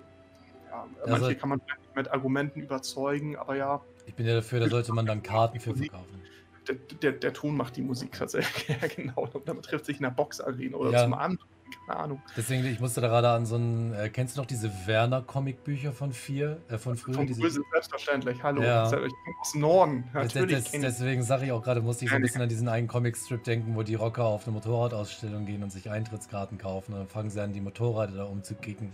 manche 1.05 1.25
also, 1.25 1.35
kann 1.35 1.49
man 1.49 1.61
mit 1.95 2.11
Argumenten 2.11 2.61
überzeugen, 2.61 3.35
aber 3.37 3.55
ja. 3.55 3.81
Ich 4.05 4.13
bin 4.15 4.25
ja 4.25 4.35
dafür, 4.35 4.59
da 4.59 4.69
sollte 4.69 4.93
man 4.93 5.05
dann 5.05 5.23
Karten 5.23 5.59
für 5.59 5.75
verkaufen. 5.75 6.21
Der, 6.67 6.75
der, 6.75 7.11
der, 7.11 7.33
Ton 7.33 7.55
macht 7.55 7.75
die 7.77 7.83
Musik 7.83 8.13
tatsächlich. 8.13 8.77
Ja, 8.81 8.87
genau. 8.87 9.29
Damit 9.45 9.65
trifft 9.65 9.85
sich 9.85 9.97
in 9.97 10.03
der 10.03 10.09
Boxarena 10.09 10.75
oder 10.75 10.91
ja. 10.91 11.03
zum 11.03 11.13
Abend 11.13 11.39
keine 11.85 11.99
Ahnung. 11.99 12.21
Deswegen, 12.35 12.65
ich 12.65 12.79
musste 12.79 13.01
da 13.01 13.07
gerade 13.07 13.29
an 13.29 13.45
so 13.45 13.55
ein, 13.55 13.93
äh, 13.93 14.09
kennst 14.09 14.35
du 14.35 14.41
noch 14.41 14.47
diese 14.47 14.71
Werner-Comicbücher 14.85 15.93
von 15.93 16.13
vier, 16.13 16.61
äh, 16.69 16.77
von 16.77 16.95
früher? 16.95 17.15
Von 17.15 17.27
diese, 17.27 17.41
selbstverständlich, 17.71 18.41
hallo. 18.43 18.61
Ja. 18.61 18.85
Ich 18.85 18.91
komme 18.91 19.09
aus 19.41 19.51
dem 19.51 19.61
Norden. 19.61 20.03
Natürlich 20.13 20.55
das, 20.55 20.71
das, 20.71 20.81
deswegen 20.81 21.23
sage 21.23 21.45
ich 21.45 21.51
auch 21.51 21.63
gerade, 21.63 21.81
musste 21.81 22.05
ich 22.05 22.11
so 22.11 22.17
ein 22.17 22.21
bisschen 22.21 22.41
an 22.41 22.49
diesen 22.49 22.67
einen 22.67 22.87
Comic-Strip 22.87 23.43
denken, 23.43 23.75
wo 23.75 23.83
die 23.83 23.95
Rocker 23.95 24.25
auf 24.25 24.45
eine 24.45 24.53
Motorradausstellung 24.53 25.45
gehen 25.45 25.63
und 25.63 25.71
sich 25.71 25.89
Eintrittskarten 25.89 26.57
kaufen. 26.57 26.93
Und 26.93 26.99
dann 26.99 27.07
fangen 27.07 27.29
sie 27.29 27.41
an, 27.41 27.53
die 27.53 27.61
Motorräder 27.61 28.17
da 28.17 28.23
umzukicken. 28.25 28.93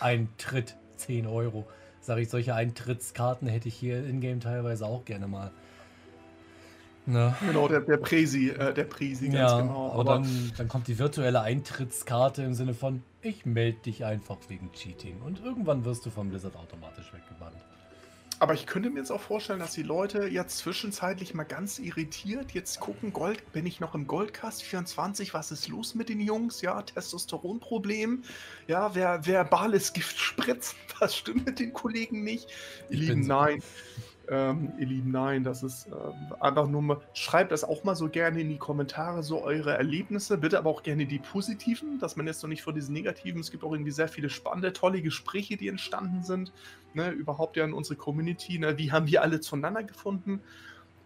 Eintritt, 0.00 0.76
10 0.96 1.26
Euro. 1.26 1.66
Sage 2.00 2.22
ich, 2.22 2.28
solche 2.28 2.54
Eintrittskarten 2.54 3.46
hätte 3.46 3.68
ich 3.68 3.76
hier 3.76 4.04
in-game 4.04 4.40
teilweise 4.40 4.86
auch 4.86 5.04
gerne 5.04 5.28
mal. 5.28 5.52
Ne? 7.04 7.34
Genau, 7.44 7.66
der, 7.66 7.80
der 7.80 7.96
Presi, 7.96 8.50
äh, 8.50 8.72
der 8.72 8.84
Presi, 8.84 9.28
ganz 9.28 9.52
ja, 9.52 9.60
genau. 9.60 9.90
Aber, 9.90 9.94
aber 9.94 10.04
dann, 10.04 10.52
dann 10.56 10.68
kommt 10.68 10.86
die 10.86 10.98
virtuelle 10.98 11.40
Eintrittskarte 11.40 12.42
im 12.42 12.54
Sinne 12.54 12.74
von, 12.74 13.02
ich 13.22 13.44
melde 13.44 13.78
dich 13.78 14.04
einfach 14.04 14.38
wegen 14.48 14.70
Cheating. 14.72 15.20
Und 15.22 15.42
irgendwann 15.44 15.84
wirst 15.84 16.06
du 16.06 16.10
vom 16.10 16.28
Blizzard 16.28 16.54
automatisch 16.56 17.12
weggebannt. 17.12 17.56
Aber 18.42 18.54
ich 18.54 18.66
könnte 18.66 18.90
mir 18.90 18.98
jetzt 18.98 19.12
auch 19.12 19.20
vorstellen, 19.20 19.60
dass 19.60 19.72
die 19.72 19.84
Leute 19.84 20.26
jetzt 20.26 20.58
zwischenzeitlich 20.58 21.32
mal 21.32 21.44
ganz 21.44 21.78
irritiert 21.78 22.50
jetzt 22.50 22.80
gucken, 22.80 23.12
Gold, 23.12 23.52
bin 23.52 23.66
ich 23.66 23.78
noch 23.78 23.94
im 23.94 24.08
Goldcast 24.08 24.64
24, 24.64 25.32
was 25.32 25.52
ist 25.52 25.68
los 25.68 25.94
mit 25.94 26.08
den 26.08 26.20
Jungs? 26.20 26.60
Ja, 26.60 26.82
Testosteronproblem. 26.82 28.24
Ja, 28.66 28.96
wer, 28.96 29.20
wer 29.26 29.44
Bales 29.44 29.92
Gift 29.92 30.18
spritzt, 30.18 30.74
was 30.98 31.16
stimmt 31.16 31.46
mit 31.46 31.60
den 31.60 31.72
Kollegen 31.72 32.24
nicht? 32.24 32.48
Ich 32.90 33.00
Lieben, 33.00 33.28
nein. 33.28 33.62
Ähm, 34.32 34.72
ihr 34.78 34.86
Lieben, 34.86 35.10
nein, 35.10 35.44
das 35.44 35.62
ist 35.62 35.88
äh, 35.88 36.40
einfach 36.40 36.66
nur 36.66 36.80
mal, 36.80 36.96
schreibt 37.12 37.52
das 37.52 37.64
auch 37.64 37.84
mal 37.84 37.94
so 37.94 38.08
gerne 38.08 38.40
in 38.40 38.48
die 38.48 38.56
Kommentare, 38.56 39.22
so 39.22 39.42
eure 39.44 39.76
Erlebnisse, 39.76 40.38
bitte 40.38 40.56
aber 40.56 40.70
auch 40.70 40.82
gerne 40.82 41.04
die 41.04 41.18
positiven, 41.18 41.98
dass 41.98 42.16
man 42.16 42.26
jetzt 42.26 42.42
noch 42.42 42.48
nicht 42.48 42.62
vor 42.62 42.72
diesen 42.72 42.94
negativen, 42.94 43.42
es 43.42 43.50
gibt 43.50 43.62
auch 43.62 43.72
irgendwie 43.72 43.90
sehr 43.90 44.08
viele 44.08 44.30
spannende, 44.30 44.72
tolle 44.72 45.02
Gespräche, 45.02 45.58
die 45.58 45.68
entstanden 45.68 46.22
sind, 46.22 46.50
ne, 46.94 47.10
überhaupt 47.10 47.58
ja 47.58 47.64
in 47.66 47.74
unsere 47.74 47.96
Community, 47.96 48.58
ne, 48.58 48.78
wie 48.78 48.90
haben 48.90 49.06
wir 49.06 49.20
alle 49.20 49.40
zueinander 49.40 49.82
gefunden? 49.82 50.40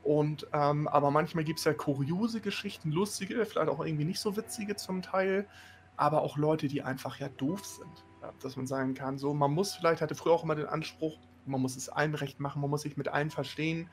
Und, 0.04 0.46
ähm, 0.52 0.86
aber 0.86 1.10
manchmal 1.10 1.42
gibt 1.42 1.58
es 1.58 1.64
ja 1.64 1.74
kuriose 1.74 2.40
Geschichten, 2.40 2.92
lustige, 2.92 3.44
vielleicht 3.44 3.70
auch 3.70 3.84
irgendwie 3.84 4.04
nicht 4.04 4.20
so 4.20 4.36
witzige 4.36 4.76
zum 4.76 5.02
Teil, 5.02 5.48
aber 5.96 6.22
auch 6.22 6.36
Leute, 6.36 6.68
die 6.68 6.82
einfach 6.82 7.18
ja 7.18 7.28
doof 7.28 7.64
sind, 7.64 8.04
ja, 8.22 8.32
dass 8.40 8.56
man 8.56 8.68
sagen 8.68 8.94
kann, 8.94 9.18
so, 9.18 9.34
man 9.34 9.50
muss 9.50 9.74
vielleicht, 9.74 10.00
hatte 10.00 10.14
früher 10.14 10.34
auch 10.34 10.44
immer 10.44 10.54
den 10.54 10.66
Anspruch, 10.66 11.18
man 11.46 11.60
muss 11.60 11.76
es 11.76 11.88
allen 11.88 12.14
recht 12.14 12.40
machen, 12.40 12.60
man 12.60 12.70
muss 12.70 12.82
sich 12.82 12.96
mit 12.96 13.08
allen 13.08 13.30
verstehen. 13.30 13.88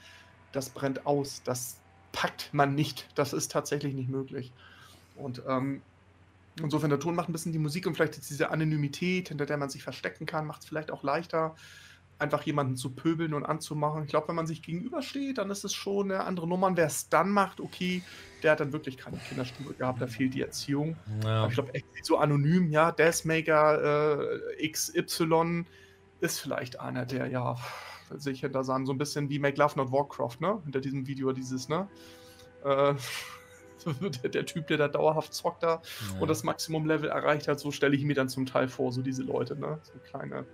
Das 0.52 0.70
brennt 0.70 1.06
aus, 1.06 1.42
das 1.44 1.78
packt 2.12 2.54
man 2.54 2.76
nicht. 2.76 3.08
Das 3.16 3.34
ist 3.34 3.52
tatsächlich 3.52 3.94
nicht 3.94 4.10
möglich. 4.10 4.52
Und 5.16 5.42
ähm, 5.48 5.82
insofern, 6.62 6.90
der 6.90 7.00
Ton 7.00 7.16
macht 7.16 7.30
ein 7.30 7.34
bisschen 7.34 7.52
die 7.52 7.60
Musik 7.60 7.86
und 7.88 7.96
vielleicht 7.96 8.30
diese 8.30 8.50
Anonymität, 8.52 9.30
hinter 9.30 9.46
der 9.46 9.58
man 9.58 9.70
sich 9.70 9.84
verstecken 9.84 10.26
kann, 10.26 10.46
macht 10.46 10.62
es 10.62 10.68
vielleicht 10.68 10.92
auch 10.92 11.04
leichter, 11.04 11.56
einfach 12.20 12.44
jemanden 12.44 12.78
zu 12.78 12.92
pöbeln 12.92 13.34
und 13.34 13.44
anzumachen. 13.46 14.04
Ich 14.04 14.10
glaube, 14.10 14.30
wenn 14.30 14.36
man 14.36 14.48
sich 14.48 14.62
gegenübersteht, 14.62 15.40
dann 15.40 15.50
ist 15.50 15.64
es 15.66 15.74
schon 15.74 16.12
eine 16.12 16.24
andere 16.24 16.48
Nummer. 16.48 16.68
Und 16.68 16.78
wer 16.78 16.86
es 16.86 17.10
dann 17.10 17.32
macht, 17.32 17.60
okay, 17.60 18.04
der 18.44 18.52
hat 18.52 18.60
dann 18.60 18.72
wirklich 18.72 18.98
keine 18.98 19.18
Kinderstube 19.18 19.74
gehabt, 19.74 20.02
da 20.02 20.08
fehlt 20.08 20.34
die 20.34 20.42
Erziehung. 20.42 20.96
Ja. 21.24 21.48
ich 21.48 21.54
glaube, 21.54 21.72
so 22.04 22.18
anonym, 22.18 22.70
ja, 22.70 22.92
Deathmaker 22.92 24.22
äh, 24.60 24.70
XY 24.70 25.66
ist 26.24 26.40
vielleicht 26.40 26.80
einer, 26.80 27.06
der 27.06 27.28
ja 27.28 27.58
sich 28.16 28.40
hinter 28.40 28.64
seinem 28.64 28.86
so 28.86 28.94
ein 28.94 28.98
bisschen 28.98 29.30
wie 29.30 29.40
Make 29.40 29.58
Love 29.58 29.78
Not 29.78 29.92
Warcraft, 29.92 30.40
ne? 30.40 30.62
Hinter 30.64 30.80
diesem 30.80 31.06
Video 31.06 31.34
dieses, 31.34 31.68
ne? 31.68 31.88
Äh, 32.64 32.94
der, 34.24 34.30
der, 34.30 34.46
Typ, 34.46 34.68
der 34.68 34.78
da 34.78 34.88
dauerhaft 34.88 35.34
zockt 35.34 35.64
da 35.64 35.82
ja. 36.14 36.22
und 36.22 36.30
das 36.30 36.44
Maximum-Level 36.44 37.10
erreicht 37.10 37.50
hat, 37.50 37.60
so 37.60 37.72
stelle 37.72 37.96
ich 37.96 38.06
mir 38.06 38.16
dann 38.16 38.30
zum 38.30 38.46
Teil 38.46 38.70
vor, 38.70 38.94
so 38.94 39.02
diese 39.02 39.24
Leute, 39.24 39.60
ne? 39.60 39.80
So 39.84 40.00
kleine, 40.00 40.46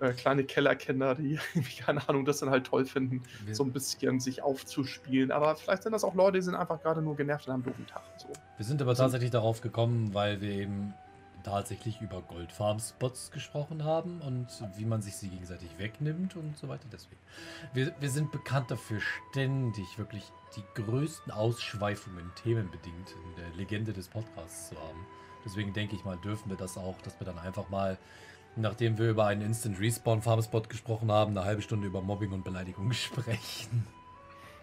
äh, 0.00 0.12
kleine 0.12 0.44
Kellerkinder, 0.44 1.16
die, 1.16 1.40
keine 1.84 2.08
Ahnung, 2.08 2.24
das 2.24 2.38
dann 2.38 2.50
halt 2.50 2.66
toll 2.66 2.84
finden, 2.84 3.22
wir 3.44 3.54
so 3.54 3.64
ein 3.64 3.72
bisschen 3.72 4.20
sich 4.20 4.42
aufzuspielen. 4.42 5.32
Aber 5.32 5.56
vielleicht 5.56 5.82
sind 5.82 5.92
das 5.92 6.04
auch 6.04 6.14
Leute, 6.14 6.38
die 6.38 6.42
sind 6.42 6.54
einfach 6.54 6.80
gerade 6.80 7.02
nur 7.02 7.16
genervt 7.16 7.48
und 7.48 7.52
haben 7.52 7.62
doofen 7.64 7.86
Tag. 7.86 8.04
So. 8.18 8.28
Wir 8.56 8.64
sind 8.64 8.80
aber 8.80 8.94
tatsächlich 8.94 9.30
darauf 9.30 9.60
gekommen, 9.60 10.14
weil 10.14 10.40
wir 10.40 10.50
eben 10.50 10.94
tatsächlich 11.44 12.00
über 12.00 12.22
Goldfarm-Spots 12.22 13.30
gesprochen 13.30 13.84
haben 13.84 14.20
und 14.20 14.48
wie 14.76 14.84
man 14.84 15.02
sich 15.02 15.16
sie 15.16 15.28
gegenseitig 15.28 15.78
wegnimmt 15.78 16.34
und 16.36 16.56
so 16.58 16.68
weiter. 16.68 16.86
Deswegen. 16.90 17.20
Wir, 17.72 17.94
wir 18.00 18.10
sind 18.10 18.32
bekannt 18.32 18.70
dafür, 18.70 19.00
ständig 19.30 19.98
wirklich 19.98 20.24
die 20.56 20.82
größten 20.82 21.32
Ausschweifungen 21.32 22.30
themenbedingt 22.42 23.10
in 23.10 23.36
der 23.36 23.54
Legende 23.56 23.92
des 23.92 24.08
Podcasts 24.08 24.70
zu 24.70 24.76
haben. 24.76 25.06
Deswegen 25.44 25.72
denke 25.72 25.94
ich 25.94 26.04
mal, 26.04 26.16
dürfen 26.16 26.50
wir 26.50 26.56
das 26.56 26.76
auch, 26.76 27.00
dass 27.02 27.20
wir 27.20 27.26
dann 27.26 27.38
einfach 27.38 27.68
mal, 27.68 27.98
nachdem 28.56 28.98
wir 28.98 29.10
über 29.10 29.26
einen 29.26 29.42
Instant 29.42 29.78
Respawn 29.78 30.22
Farmspot 30.22 30.68
gesprochen 30.68 31.12
haben, 31.12 31.36
eine 31.36 31.44
halbe 31.44 31.62
Stunde 31.62 31.86
über 31.86 32.00
Mobbing 32.00 32.32
und 32.32 32.44
Beleidigung 32.44 32.92
sprechen. 32.94 33.86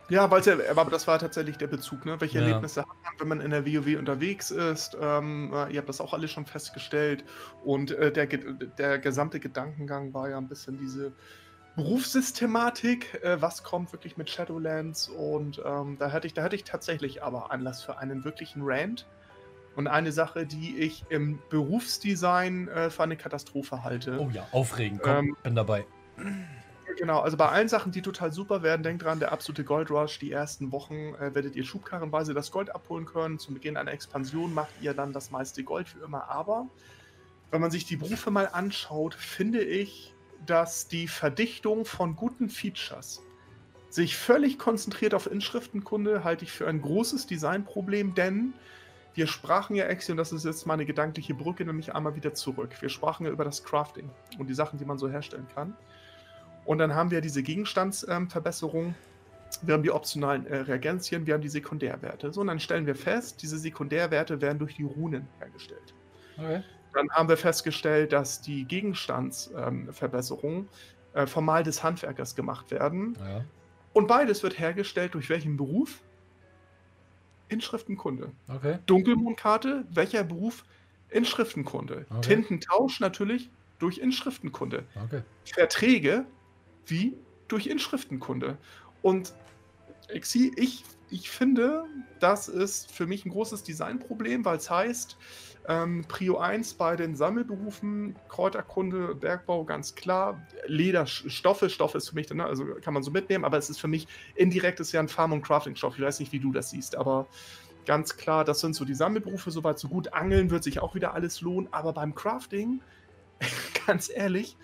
Ja, 0.10 0.30
weil 0.30 0.44
ja, 0.44 0.56
aber 0.70 0.92
das 0.92 1.08
war 1.08 1.20
tatsächlich 1.20 1.58
der 1.58 1.68
Bezug, 1.68 2.06
ne? 2.06 2.20
Welche 2.20 2.40
ja. 2.40 2.46
Erlebnisse 2.46 2.82
hat 2.82 2.88
man, 2.88 3.14
wenn 3.20 3.28
man 3.28 3.42
in 3.42 3.52
der 3.52 3.66
WoW 3.66 3.98
unterwegs 3.98 4.52
ist? 4.52 4.98
Ähm, 5.00 5.54
äh, 5.54 5.72
ihr 5.72 5.78
habt 5.80 5.90
das 5.90 6.02
auch 6.02 6.14
alle 6.14 6.28
schon 6.28 6.46
festgestellt. 6.46 7.24
Und 7.64 7.92
äh, 7.92 8.12
der, 8.12 8.28
der 8.28 9.00
gesamte 9.00 9.40
Gedankengang 9.40 10.14
war 10.14 10.30
ja 10.30 10.38
ein 10.38 10.50
bisschen 10.50 10.78
diese 10.78 11.14
Berufssystematik, 11.76 13.24
äh, 13.24 13.42
was 13.42 13.64
kommt 13.64 13.94
wirklich 13.94 14.18
mit 14.18 14.30
Shadowlands 14.30 15.08
und 15.08 15.62
ähm, 15.66 15.98
da 15.98 16.12
hatte 16.12 16.28
ich, 16.28 16.34
da 16.34 16.44
hatte 16.44 16.56
ich 16.56 16.66
tatsächlich 16.66 17.24
aber 17.24 17.52
Anlass 17.52 17.82
für 17.82 17.98
einen 17.98 18.26
wirklichen 18.26 18.62
Rant 18.66 19.08
und 19.76 19.88
eine 19.88 20.12
Sache, 20.12 20.46
die 20.46 20.78
ich 20.78 21.06
im 21.10 21.40
Berufsdesign 21.50 22.68
äh, 22.68 22.90
für 22.90 23.04
eine 23.04 23.16
Katastrophe 23.16 23.86
halte. 23.86 24.20
Oh 24.20 24.30
ja, 24.30 24.46
aufregend, 24.52 25.02
komm, 25.02 25.30
ähm, 25.30 25.38
bin 25.44 25.56
dabei. 25.56 25.86
Genau, 26.98 27.20
also 27.20 27.38
bei 27.38 27.48
allen 27.48 27.68
Sachen, 27.68 27.92
die 27.92 28.02
total 28.02 28.32
super 28.32 28.64
werden, 28.64 28.84
denkt 28.84 29.04
dran, 29.04 29.20
der 29.20 29.32
absolute 29.32 29.64
Gold 29.64 29.92
Rush, 29.92 30.20
die 30.20 30.32
ersten 30.32 30.72
Wochen 30.72 31.16
äh, 31.16 31.34
werdet 31.34 31.56
ihr 31.56 31.64
schubkarrenweise 31.64 32.34
das 32.34 32.52
Gold 32.52 32.74
abholen 32.74 33.06
können. 33.06 33.40
Zum 33.40 33.54
Beginn 33.54 33.78
einer 33.78 33.92
Expansion 33.92 34.54
macht 34.54 34.74
ihr 34.82 34.94
dann 34.94 35.14
das 35.14 35.32
meiste 35.32 35.64
Gold 35.64 35.88
für 35.88 36.04
immer. 36.04 36.30
Aber 36.30 36.68
wenn 37.52 37.62
man 37.62 37.72
sich 37.72 37.86
die 37.86 37.98
Berufe 37.98 38.32
mal 38.32 38.48
anschaut, 38.52 39.14
finde 39.14 39.62
ich, 39.62 40.14
dass 40.46 40.88
die 40.88 41.08
Verdichtung 41.08 41.86
von 41.86 42.16
guten 42.16 42.50
Features 42.50 43.22
sich 43.90 44.16
völlig 44.16 44.58
konzentriert 44.58 45.14
auf 45.14 45.30
Inschriftenkunde, 45.30 46.24
halte 46.24 46.46
ich 46.46 46.52
für 46.52 46.68
ein 46.68 46.82
großes 46.82 47.28
Designproblem, 47.28 48.16
denn 48.16 48.54
wir 49.14 49.28
sprachen 49.28 49.76
ja, 49.76 49.86
Exi, 49.86 50.12
und 50.12 50.18
das 50.18 50.32
ist 50.32 50.46
jetzt 50.46 50.66
meine 50.66 50.86
gedankliche 50.86 51.34
Brücke, 51.34 51.66
nämlich 51.66 51.94
einmal 51.94 52.16
wieder 52.16 52.34
zurück. 52.34 52.82
Wir 52.82 52.88
sprachen 52.88 53.26
ja 53.26 53.32
über 53.32 53.44
das 53.44 53.64
Crafting 53.64 54.10
und 54.40 54.50
die 54.50 54.54
Sachen, 54.54 54.80
die 54.80 54.86
man 54.86 54.98
so 54.98 55.10
herstellen 55.10 55.48
kann. 55.54 55.76
Und 56.66 56.78
dann 56.78 56.96
haben 56.96 57.12
wir 57.12 57.22
diese 57.22 57.44
Gegenstandsverbesserung. 57.44 58.96
Wir 59.62 59.74
haben 59.74 59.84
die 59.84 59.92
optionalen 59.92 60.46
äh, 60.46 60.58
Reagenzien, 60.58 61.26
wir 61.26 61.34
haben 61.34 61.42
die 61.42 61.50
Sekundärwerte. 61.50 62.32
So, 62.32 62.42
und 62.42 62.48
dann 62.48 62.60
stellen 62.60 62.86
wir 62.86 62.96
fest, 62.96 63.42
diese 63.42 63.58
Sekundärwerte 63.58 64.40
werden 64.42 64.60
durch 64.60 64.76
die 64.76 64.84
Runen 64.84 65.28
hergestellt. 65.40 65.94
Okay. 66.38 66.64
Dann 66.94 67.10
haben 67.12 67.30
wir 67.30 67.38
festgestellt, 67.38 68.14
dass 68.14 68.42
die 68.42 68.66
Gegenstandsverbesserungen 68.66 70.58
ähm, 70.60 70.68
äh, 71.14 71.28
formal 71.28 71.64
des 71.64 71.84
Handwerkers 71.84 72.36
gemacht 72.36 72.72
werden. 72.72 73.18
Ja. 73.20 73.44
Und 73.94 74.08
beides 74.08 74.44
wird 74.44 74.58
hergestellt 74.60 75.14
durch 75.14 75.30
welchen 75.30 75.58
Beruf? 75.58 76.02
Inschriftenkunde. 77.50 78.32
Okay. 78.48 78.80
Dunkelmondkarte, 78.86 79.86
welcher 79.90 80.24
Beruf? 80.24 80.64
Inschriftenkunde. 81.10 82.06
Okay. 82.10 82.22
Tintentausch 82.22 83.02
natürlich 83.02 83.50
durch 83.80 83.98
Inschriftenkunde. 83.98 84.86
Okay. 85.06 85.24
Verträge 85.44 86.26
wie 86.86 87.16
durch 87.48 87.68
Inschriftenkunde. 87.68 88.58
Und 89.02 89.34
ich, 90.14 90.36
ich, 90.58 90.84
ich 91.10 91.30
finde, 91.30 91.86
das 92.20 92.48
ist 92.48 92.92
für 92.92 93.08
mich 93.08 93.26
ein 93.26 93.32
großes 93.32 93.64
Designproblem, 93.64 94.46
weil 94.46 94.58
es 94.58 94.70
heißt, 94.70 95.18
ähm, 95.68 96.06
Prio 96.08 96.38
1 96.38 96.74
bei 96.74 96.96
den 96.96 97.16
Sammelberufen, 97.16 98.16
Kräuterkunde, 98.30 99.16
Bergbau, 99.16 99.64
ganz 99.64 99.94
klar. 99.96 100.42
Lederstoffe, 100.66 101.66
Stoffe 101.70 101.98
ist 101.98 102.10
für 102.10 102.16
mich, 102.16 102.30
ne, 102.30 102.46
also 102.46 102.66
kann 102.82 102.94
man 102.94 103.04
so 103.04 103.12
mitnehmen, 103.12 103.46
aber 103.46 103.58
es 103.58 103.70
ist 103.70 103.80
für 103.80 103.88
mich 103.88 104.08
indirekt 104.36 104.80
ist 104.80 104.92
ja 104.92 105.00
ein 105.00 105.08
Farm- 105.08 105.34
und 105.34 105.44
Crafting-Stoff. 105.44 105.96
Ich 105.98 106.04
weiß 106.04 106.20
nicht, 106.20 106.32
wie 106.32 106.40
du 106.40 106.52
das 106.52 106.72
siehst, 106.72 106.96
aber 106.96 107.28
ganz 107.86 108.18
klar, 108.18 108.44
das 108.44 108.60
sind 108.60 108.76
so 108.76 108.86
die 108.86 108.96
Sammelberufe, 108.96 109.52
soweit 109.52 109.78
so 109.78 109.88
gut. 109.88 110.14
Angeln 110.14 110.50
wird 110.50 110.64
sich 110.64 110.80
auch 110.80 110.96
wieder 110.96 111.14
alles 111.14 111.42
lohnen, 111.42 111.68
aber 111.72 111.94
beim 111.94 112.16
Crafting 112.16 112.82
ganz 113.86 114.10
ehrlich, 114.14 114.58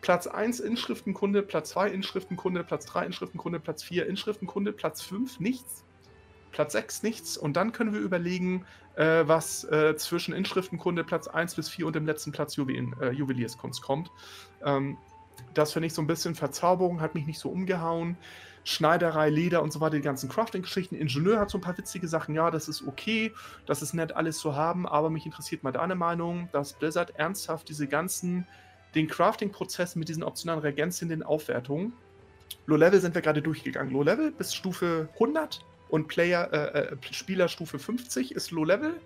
Platz 0.00 0.26
1 0.26 0.60
Inschriftenkunde, 0.60 1.42
Platz 1.42 1.70
2 1.70 1.90
Inschriftenkunde, 1.90 2.64
Platz 2.64 2.86
3 2.86 3.06
Inschriftenkunde, 3.06 3.60
Platz 3.60 3.82
4 3.82 4.06
Inschriftenkunde, 4.06 4.72
Platz 4.72 5.02
5 5.02 5.40
nichts, 5.40 5.84
Platz 6.52 6.72
6 6.72 7.02
nichts. 7.02 7.36
Und 7.36 7.56
dann 7.56 7.72
können 7.72 7.92
wir 7.92 8.00
überlegen, 8.00 8.64
äh, 8.96 9.24
was 9.26 9.64
äh, 9.64 9.96
zwischen 9.96 10.34
Inschriftenkunde 10.34 11.04
Platz 11.04 11.28
1 11.28 11.54
bis 11.54 11.68
4 11.68 11.86
und 11.86 11.96
dem 11.96 12.06
letzten 12.06 12.32
Platz 12.32 12.56
Juwelen, 12.56 12.94
äh, 13.00 13.10
Juwelierskunst 13.10 13.82
kommt. 13.82 14.10
Ähm, 14.64 14.96
das 15.54 15.72
finde 15.72 15.86
ich 15.86 15.94
so 15.94 16.02
ein 16.02 16.06
bisschen 16.06 16.34
Verzauberung, 16.34 17.00
hat 17.00 17.14
mich 17.14 17.26
nicht 17.26 17.38
so 17.38 17.50
umgehauen. 17.50 18.16
Schneiderei, 18.64 19.30
Leder 19.30 19.62
und 19.62 19.72
so 19.72 19.80
weiter, 19.80 19.94
die 19.96 20.02
ganzen 20.02 20.28
Crafting-Geschichten. 20.28 20.96
Ingenieur 20.96 21.38
hat 21.38 21.50
so 21.50 21.58
ein 21.58 21.60
paar 21.60 21.78
witzige 21.78 22.08
Sachen. 22.08 22.34
Ja, 22.34 22.50
das 22.50 22.68
ist 22.68 22.86
okay, 22.86 23.32
das 23.64 23.80
ist 23.80 23.94
nett, 23.94 24.16
alles 24.16 24.38
zu 24.38 24.56
haben, 24.56 24.88
aber 24.88 25.08
mich 25.08 25.24
interessiert 25.24 25.62
mal 25.62 25.70
deine 25.70 25.94
Meinung, 25.94 26.48
dass 26.52 26.72
Blizzard 26.72 27.10
ernsthaft 27.16 27.68
diese 27.68 27.86
ganzen, 27.86 28.46
den 28.94 29.08
Crafting-Prozess 29.08 29.96
mit 29.96 30.08
diesen 30.08 30.22
optionalen 30.22 30.60
Reagenzien, 30.60 31.08
den 31.08 31.22
Aufwertungen. 31.22 31.92
Low-Level 32.66 33.00
sind 33.00 33.14
wir 33.14 33.22
gerade 33.22 33.42
durchgegangen. 33.42 33.92
Low-Level 33.92 34.32
bis 34.32 34.54
Stufe 34.54 35.08
100 35.14 35.64
und 35.88 36.08
Player, 36.08 36.52
äh, 36.52 36.78
äh, 36.78 36.96
Spieler 37.10 37.48
Stufe 37.48 37.78
50 37.78 38.34
ist 38.34 38.50
Low-Level. 38.50 39.00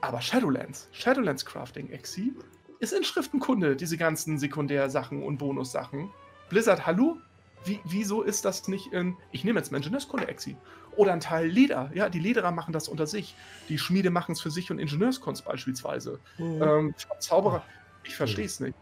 Aber 0.00 0.20
Shadowlands, 0.20 0.88
Shadowlands 0.92 1.46
Crafting 1.46 1.90
Exi 1.90 2.34
ist 2.80 2.92
Inschriftenkunde, 2.92 3.76
diese 3.76 3.96
ganzen 3.96 4.38
Sekundärsachen 4.38 5.22
und 5.22 5.38
Bonussachen. 5.38 6.10
Blizzard, 6.48 6.86
hallo? 6.86 7.18
Wie, 7.64 7.78
wieso 7.84 8.22
ist 8.22 8.44
das 8.44 8.66
nicht 8.66 8.92
in, 8.92 9.16
ich 9.30 9.44
nehme 9.44 9.60
jetzt 9.60 9.70
mal 9.70 9.78
Ingenieurskunde 9.78 10.26
Exi. 10.26 10.56
Oder 10.96 11.12
ein 11.12 11.20
Teil 11.20 11.46
Leder. 11.46 11.90
Ja, 11.94 12.08
die 12.08 12.18
Lederer 12.18 12.50
machen 12.50 12.72
das 12.72 12.88
unter 12.88 13.06
sich. 13.06 13.36
Die 13.68 13.78
Schmiede 13.78 14.10
machen 14.10 14.32
es 14.32 14.40
für 14.40 14.50
sich 14.50 14.70
und 14.72 14.80
Ingenieurskunst 14.80 15.44
beispielsweise. 15.44 16.18
Mhm. 16.38 16.62
Ähm, 16.62 16.94
Zauberer, 17.20 17.64
ich 18.04 18.14
verstehe 18.14 18.44
es 18.44 18.60
nicht. 18.60 18.76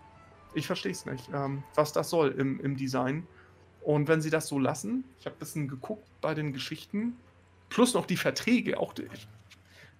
Ich 0.55 0.67
verstehe 0.67 0.93
es 0.93 1.07
nicht, 1.07 1.29
ähm, 1.33 1.63
was 1.75 1.93
das 1.93 2.11
soll 2.11 2.31
im, 2.33 2.61
im 2.61 2.77
Design. 2.77 3.27
Und 3.83 4.09
wenn 4.09 4.21
sie 4.21 4.31
das 4.31 4.49
so 4.49 4.59
lassen, 4.59 5.05
ich 5.21 5.27
habe 5.27 5.37
ein 5.37 5.39
bisschen 5.39 5.69
geguckt 5.69 6.07
bei 6.21 6.35
den 6.35 6.53
Geschichten, 6.53 7.17
plus 7.69 7.95
noch 7.95 8.07
die 8.07 8.17
Verträge, 8.17 8.79
auch 8.79 8.93
die, 8.93 9.07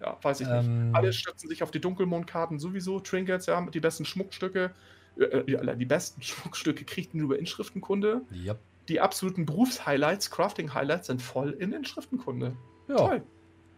ja, 0.01 0.17
weiß 0.21 0.41
ich 0.41 0.47
ähm, 0.47 0.87
nicht. 0.87 0.95
Alle 0.95 1.13
stützen 1.13 1.47
sich 1.47 1.63
auf 1.63 1.71
die 1.71 1.79
Dunkelmondkarten 1.79 2.59
sowieso, 2.59 2.99
Trinkets, 2.99 3.45
ja, 3.45 3.61
die 3.61 3.79
besten 3.79 4.05
Schmuckstücke, 4.05 4.71
äh, 5.17 5.23
äh 5.23 5.75
die 5.77 5.85
besten 5.85 6.21
Schmuckstücke 6.21 6.83
kriegt 6.83 7.13
man 7.13 7.23
über 7.23 7.39
Inschriftenkunde. 7.39 8.21
Yep 8.31 8.59
die 8.91 8.99
absoluten 8.99 9.45
Berufshighlights, 9.45 10.31
Crafting-Highlights 10.31 11.07
sind 11.07 11.21
voll 11.21 11.51
in 11.51 11.71
Inschriftenkunde. 11.71 12.53
Ja. 12.87 12.95
Toll. 12.95 13.23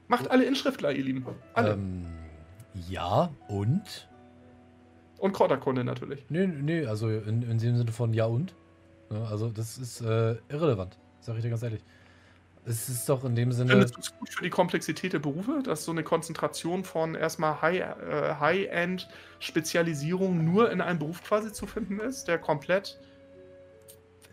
Macht 0.08 0.30
alle 0.30 0.46
Inschriftler, 0.46 0.92
ihr 0.92 1.04
Lieben. 1.04 1.26
Alle. 1.54 1.74
Ähm, 1.74 2.08
ja, 2.90 3.32
und? 3.48 4.10
Und 5.24 5.32
Kräuterkunde 5.32 5.86
natürlich. 5.86 6.26
Nee, 6.28 6.48
nee, 6.48 6.86
also 6.86 7.08
in, 7.08 7.44
in 7.44 7.58
dem 7.58 7.78
Sinne 7.78 7.94
von 7.94 8.14
ja 8.14 8.26
und. 8.26 8.54
Ja, 9.10 9.24
also 9.24 9.48
das 9.48 9.78
ist 9.78 10.02
äh, 10.02 10.36
irrelevant, 10.50 10.98
sag 11.22 11.38
ich 11.38 11.44
dir 11.44 11.50
ganz 11.50 11.64
ehrlich. 11.64 11.82
Es 12.66 12.90
ist 12.90 13.08
doch 13.08 13.24
in 13.24 13.34
dem 13.34 13.54
Sinne. 13.54 13.72
Findest 13.72 13.96
du 13.96 14.02
es 14.02 14.14
gut 14.20 14.34
für 14.34 14.44
die 14.44 14.50
Komplexität 14.50 15.14
der 15.14 15.20
Berufe, 15.20 15.62
dass 15.64 15.86
so 15.86 15.94
eine 15.94 16.04
Konzentration 16.04 16.84
von 16.84 17.16
erstmal 17.16 17.62
High-End-Spezialisierung 17.62 20.34
äh, 20.34 20.40
High 20.40 20.46
nur 20.46 20.70
in 20.70 20.82
einem 20.82 21.00
Beruf 21.00 21.24
quasi 21.24 21.54
zu 21.54 21.68
finden 21.68 22.02
ist, 22.02 22.28
der 22.28 22.38
komplett 22.38 23.00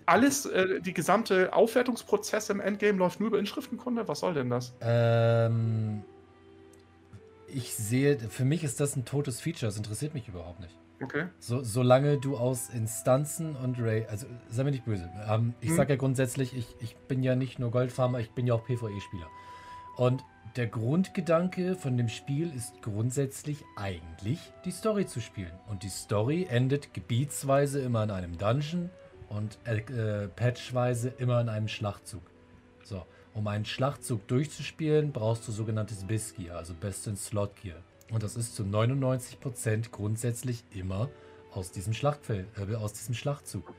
alles, 0.06 0.46
äh, 0.46 0.80
die 0.80 0.92
gesamte 0.92 1.52
Aufwertungsprozess 1.52 2.50
im 2.50 2.58
Endgame 2.58 2.98
läuft 2.98 3.20
nur 3.20 3.28
über 3.28 3.38
Inschriftenkunde? 3.38 4.08
Was 4.08 4.18
soll 4.18 4.34
denn 4.34 4.50
das? 4.50 4.74
Ähm, 4.80 6.02
ich 7.55 7.74
sehe, 7.74 8.18
für 8.18 8.44
mich 8.44 8.64
ist 8.64 8.81
das 8.81 8.97
ein 8.97 9.05
totes 9.05 9.40
Feature, 9.40 9.66
das 9.66 9.77
interessiert 9.77 10.14
mich 10.14 10.28
überhaupt 10.28 10.60
nicht. 10.60 10.77
Okay. 11.02 11.27
So, 11.39 11.62
solange 11.62 12.18
du 12.18 12.36
aus 12.36 12.68
Instanzen 12.68 13.56
und 13.56 13.81
Ray, 13.81 14.06
also 14.06 14.27
sei 14.48 14.64
mir 14.64 14.70
nicht 14.70 14.85
böse. 14.85 15.09
Ähm, 15.28 15.55
ich 15.60 15.70
hm. 15.70 15.77
sage 15.77 15.94
ja 15.94 15.97
grundsätzlich, 15.97 16.55
ich, 16.55 16.77
ich 16.81 16.97
bin 16.97 17.22
ja 17.22 17.36
nicht 17.36 17.59
nur 17.59 17.70
Goldfarmer, 17.70 18.20
ich 18.20 18.31
bin 18.32 18.47
ja 18.47 18.55
auch 18.55 18.64
PvE-Spieler. 18.64 19.28
Und 19.97 20.22
der 20.56 20.66
Grundgedanke 20.66 21.77
von 21.77 21.97
dem 21.97 22.09
Spiel 22.09 22.52
ist 22.55 22.82
grundsätzlich 22.82 23.64
eigentlich 23.77 24.39
die 24.64 24.72
Story 24.72 25.06
zu 25.06 25.20
spielen. 25.20 25.52
Und 25.68 25.85
die 25.85 25.89
Story 25.89 26.47
endet 26.51 26.93
gebietsweise 26.93 27.81
immer 27.81 28.02
in 28.02 28.10
einem 28.10 28.36
Dungeon 28.36 28.90
und 29.28 29.59
äh, 29.64 30.28
patchweise 30.28 31.09
immer 31.18 31.40
in 31.40 31.48
einem 31.48 31.68
Schlachtzug. 31.68 32.22
Um 33.35 33.47
einen 33.47 33.65
Schlachtzug 33.65 34.27
durchzuspielen, 34.27 35.12
brauchst 35.12 35.47
du 35.47 35.52
sogenanntes 35.52 36.05
BIS-Gear, 36.05 36.57
also 36.57 36.74
Best 36.74 37.07
in 37.07 37.16
Slot 37.16 37.55
Gear. 37.62 37.78
Und 38.11 38.23
das 38.23 38.36
ist 38.36 38.57
zu 38.57 38.65
99% 38.65 39.90
grundsätzlich 39.90 40.65
immer 40.73 41.09
aus 41.52 41.70
diesem 41.70 41.94
Schlachtfeld, 41.94 42.47
äh, 42.59 42.74
aus 42.74 42.93
diesem 42.93 43.15
Schlachtzug. 43.15 43.73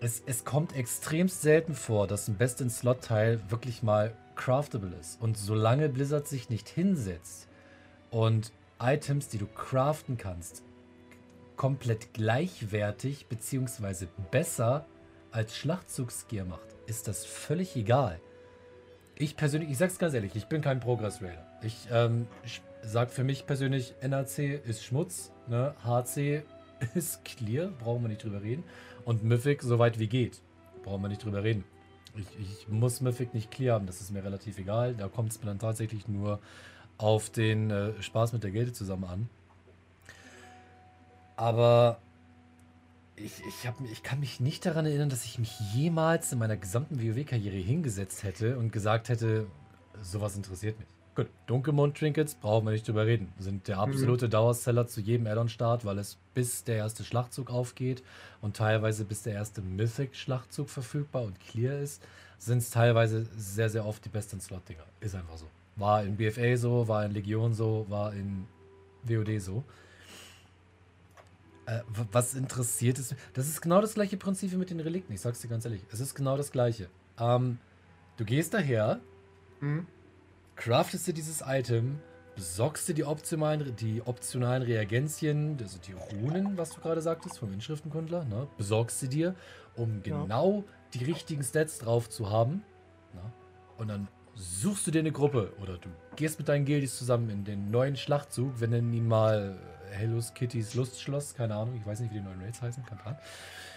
Es, 0.00 0.22
es 0.26 0.44
kommt 0.44 0.74
extremst 0.74 1.42
selten 1.42 1.74
vor, 1.74 2.06
dass 2.06 2.28
ein 2.28 2.36
Best 2.36 2.60
in 2.60 2.70
Slot 2.70 3.02
Teil 3.02 3.40
wirklich 3.50 3.82
mal 3.82 4.16
craftable 4.34 4.94
ist. 5.00 5.20
Und 5.20 5.38
solange 5.38 5.88
Blizzard 5.88 6.26
sich 6.26 6.50
nicht 6.50 6.68
hinsetzt 6.68 7.48
und 8.10 8.52
Items, 8.80 9.28
die 9.28 9.38
du 9.38 9.46
craften 9.46 10.16
kannst, 10.16 10.62
komplett 11.56 12.12
gleichwertig 12.12 13.26
bzw. 13.26 14.06
besser 14.30 14.86
als 15.30 15.56
Schlachtzugsgear 15.56 16.44
macht, 16.44 16.73
ist 16.86 17.08
das 17.08 17.24
völlig 17.24 17.76
egal. 17.76 18.20
Ich 19.16 19.36
persönlich, 19.36 19.70
ich 19.70 19.78
sag's 19.78 19.98
ganz 19.98 20.14
ehrlich, 20.14 20.34
ich 20.34 20.46
bin 20.46 20.60
kein 20.60 20.80
Progress 20.80 21.22
Raider. 21.22 21.46
Ich 21.62 21.86
ähm, 21.90 22.26
sag 22.82 23.10
für 23.10 23.24
mich 23.24 23.46
persönlich, 23.46 23.94
NAC 24.02 24.38
ist 24.38 24.84
Schmutz, 24.84 25.30
ne? 25.46 25.74
HC 25.84 26.42
ist 26.94 27.24
clear, 27.24 27.68
brauchen 27.78 28.02
wir 28.02 28.08
nicht 28.08 28.24
drüber 28.24 28.42
reden. 28.42 28.64
Und 29.04 29.22
Mythic 29.22 29.62
soweit 29.62 29.98
wie 29.98 30.08
geht, 30.08 30.40
brauchen 30.82 31.02
wir 31.02 31.08
nicht 31.08 31.24
drüber 31.24 31.44
reden. 31.44 31.64
Ich, 32.16 32.26
ich 32.38 32.68
muss 32.68 33.00
Mythic 33.00 33.34
nicht 33.34 33.50
clear 33.50 33.74
haben, 33.74 33.86
das 33.86 34.00
ist 34.00 34.10
mir 34.12 34.24
relativ 34.24 34.58
egal. 34.58 34.94
Da 34.94 35.08
kommt 35.08 35.32
es 35.32 35.40
mir 35.40 35.46
dann 35.46 35.58
tatsächlich 35.58 36.08
nur 36.08 36.40
auf 36.98 37.30
den 37.30 37.70
äh, 37.70 38.02
Spaß 38.02 38.32
mit 38.32 38.44
der 38.44 38.50
Gelde 38.50 38.72
zusammen 38.72 39.04
an. 39.04 39.28
Aber 41.36 41.98
ich, 43.16 43.32
ich, 43.46 43.66
hab, 43.66 43.76
ich 43.90 44.02
kann 44.02 44.20
mich 44.20 44.40
nicht 44.40 44.66
daran 44.66 44.86
erinnern, 44.86 45.08
dass 45.08 45.24
ich 45.24 45.38
mich 45.38 45.58
jemals 45.72 46.32
in 46.32 46.38
meiner 46.38 46.56
gesamten 46.56 47.00
WoW-Karriere 47.00 47.56
hingesetzt 47.56 48.22
hätte 48.22 48.58
und 48.58 48.72
gesagt 48.72 49.08
hätte, 49.08 49.46
sowas 50.02 50.36
interessiert 50.36 50.78
mich. 50.78 50.88
Gut, 51.14 51.28
Dunkelmond-Trinkets 51.46 52.34
brauchen 52.34 52.66
wir 52.66 52.72
nicht 52.72 52.88
drüber 52.88 53.06
reden. 53.06 53.32
Sind 53.38 53.68
der 53.68 53.76
mhm. 53.76 53.82
absolute 53.82 54.26
mhm. 54.26 54.30
Dauerseller 54.30 54.88
zu 54.88 55.00
jedem 55.00 55.28
Addon-Start, 55.28 55.84
weil 55.84 55.98
es 55.98 56.18
bis 56.34 56.64
der 56.64 56.76
erste 56.76 57.04
Schlachtzug 57.04 57.50
aufgeht 57.50 58.02
und 58.40 58.56
teilweise 58.56 59.04
bis 59.04 59.22
der 59.22 59.34
erste 59.34 59.62
Mythic-Schlachtzug 59.62 60.68
verfügbar 60.68 61.22
und 61.22 61.38
clear 61.38 61.78
ist, 61.78 62.02
sind 62.38 62.58
es 62.58 62.70
teilweise 62.70 63.26
sehr, 63.36 63.70
sehr 63.70 63.86
oft 63.86 64.04
die 64.04 64.08
besten 64.08 64.40
Slot-Dinger. 64.40 64.84
Ist 65.00 65.14
einfach 65.14 65.36
so. 65.36 65.46
War 65.76 66.02
in 66.02 66.16
BFA 66.16 66.56
so, 66.56 66.88
war 66.88 67.04
in 67.04 67.12
Legion 67.12 67.54
so, 67.54 67.86
war 67.88 68.12
in 68.12 68.46
WOD 69.04 69.40
so. 69.40 69.62
Äh, 71.66 71.80
was 72.12 72.34
interessiert 72.34 72.98
ist, 72.98 73.14
das 73.32 73.48
ist 73.48 73.62
genau 73.62 73.80
das 73.80 73.94
gleiche 73.94 74.16
Prinzip 74.16 74.52
wie 74.52 74.56
mit 74.56 74.70
den 74.70 74.80
Relikten. 74.80 75.14
Ich 75.14 75.20
sag's 75.20 75.40
dir 75.40 75.48
ganz 75.48 75.64
ehrlich. 75.64 75.82
Es 75.90 76.00
ist 76.00 76.14
genau 76.14 76.36
das 76.36 76.52
gleiche. 76.52 76.88
Ähm, 77.18 77.58
du 78.16 78.24
gehst 78.24 78.52
daher, 78.52 79.00
mhm. 79.60 79.86
craftest 80.56 81.06
dir 81.06 81.14
dieses 81.14 81.42
Item, 81.46 82.00
besorgst 82.34 82.88
dir 82.88 82.94
die 82.94 83.04
optionalen, 83.04 83.74
die 83.76 84.02
optionalen 84.02 84.62
Reagenzien, 84.62 85.56
also 85.60 85.78
die 85.78 85.92
Runen, 85.92 86.58
was 86.58 86.70
du 86.70 86.80
gerade 86.80 87.00
sagtest, 87.00 87.38
vom 87.38 87.52
Inschriftenkundler, 87.52 88.24
ne? 88.24 88.46
besorgst 88.58 89.00
sie 89.00 89.08
dir, 89.08 89.34
um 89.76 90.02
genau 90.02 90.58
ja. 90.58 90.64
die 90.92 91.04
richtigen 91.04 91.42
Stats 91.42 91.78
drauf 91.78 92.10
zu 92.10 92.30
haben. 92.30 92.62
Ne? 93.14 93.22
Und 93.78 93.88
dann 93.88 94.08
suchst 94.34 94.86
du 94.86 94.90
dir 94.90 94.98
eine 94.98 95.12
Gruppe 95.12 95.52
oder 95.62 95.78
du 95.78 95.88
gehst 96.16 96.38
mit 96.38 96.48
deinen 96.48 96.64
Guildies 96.66 96.98
zusammen 96.98 97.30
in 97.30 97.44
den 97.44 97.70
neuen 97.70 97.96
Schlachtzug, 97.96 98.60
wenn 98.60 98.72
du 98.72 98.78
ihn 98.78 99.06
mal 99.06 99.58
Hellos 99.94 100.34
Kittys 100.34 100.74
Lustschloss, 100.74 101.34
keine 101.34 101.54
Ahnung, 101.54 101.76
ich 101.76 101.86
weiß 101.86 102.00
nicht, 102.00 102.12
wie 102.12 102.18
die 102.18 102.24
neuen 102.24 102.40
Raids 102.40 102.60
heißen, 102.60 102.84
kein 102.84 102.98
Plan. 102.98 103.16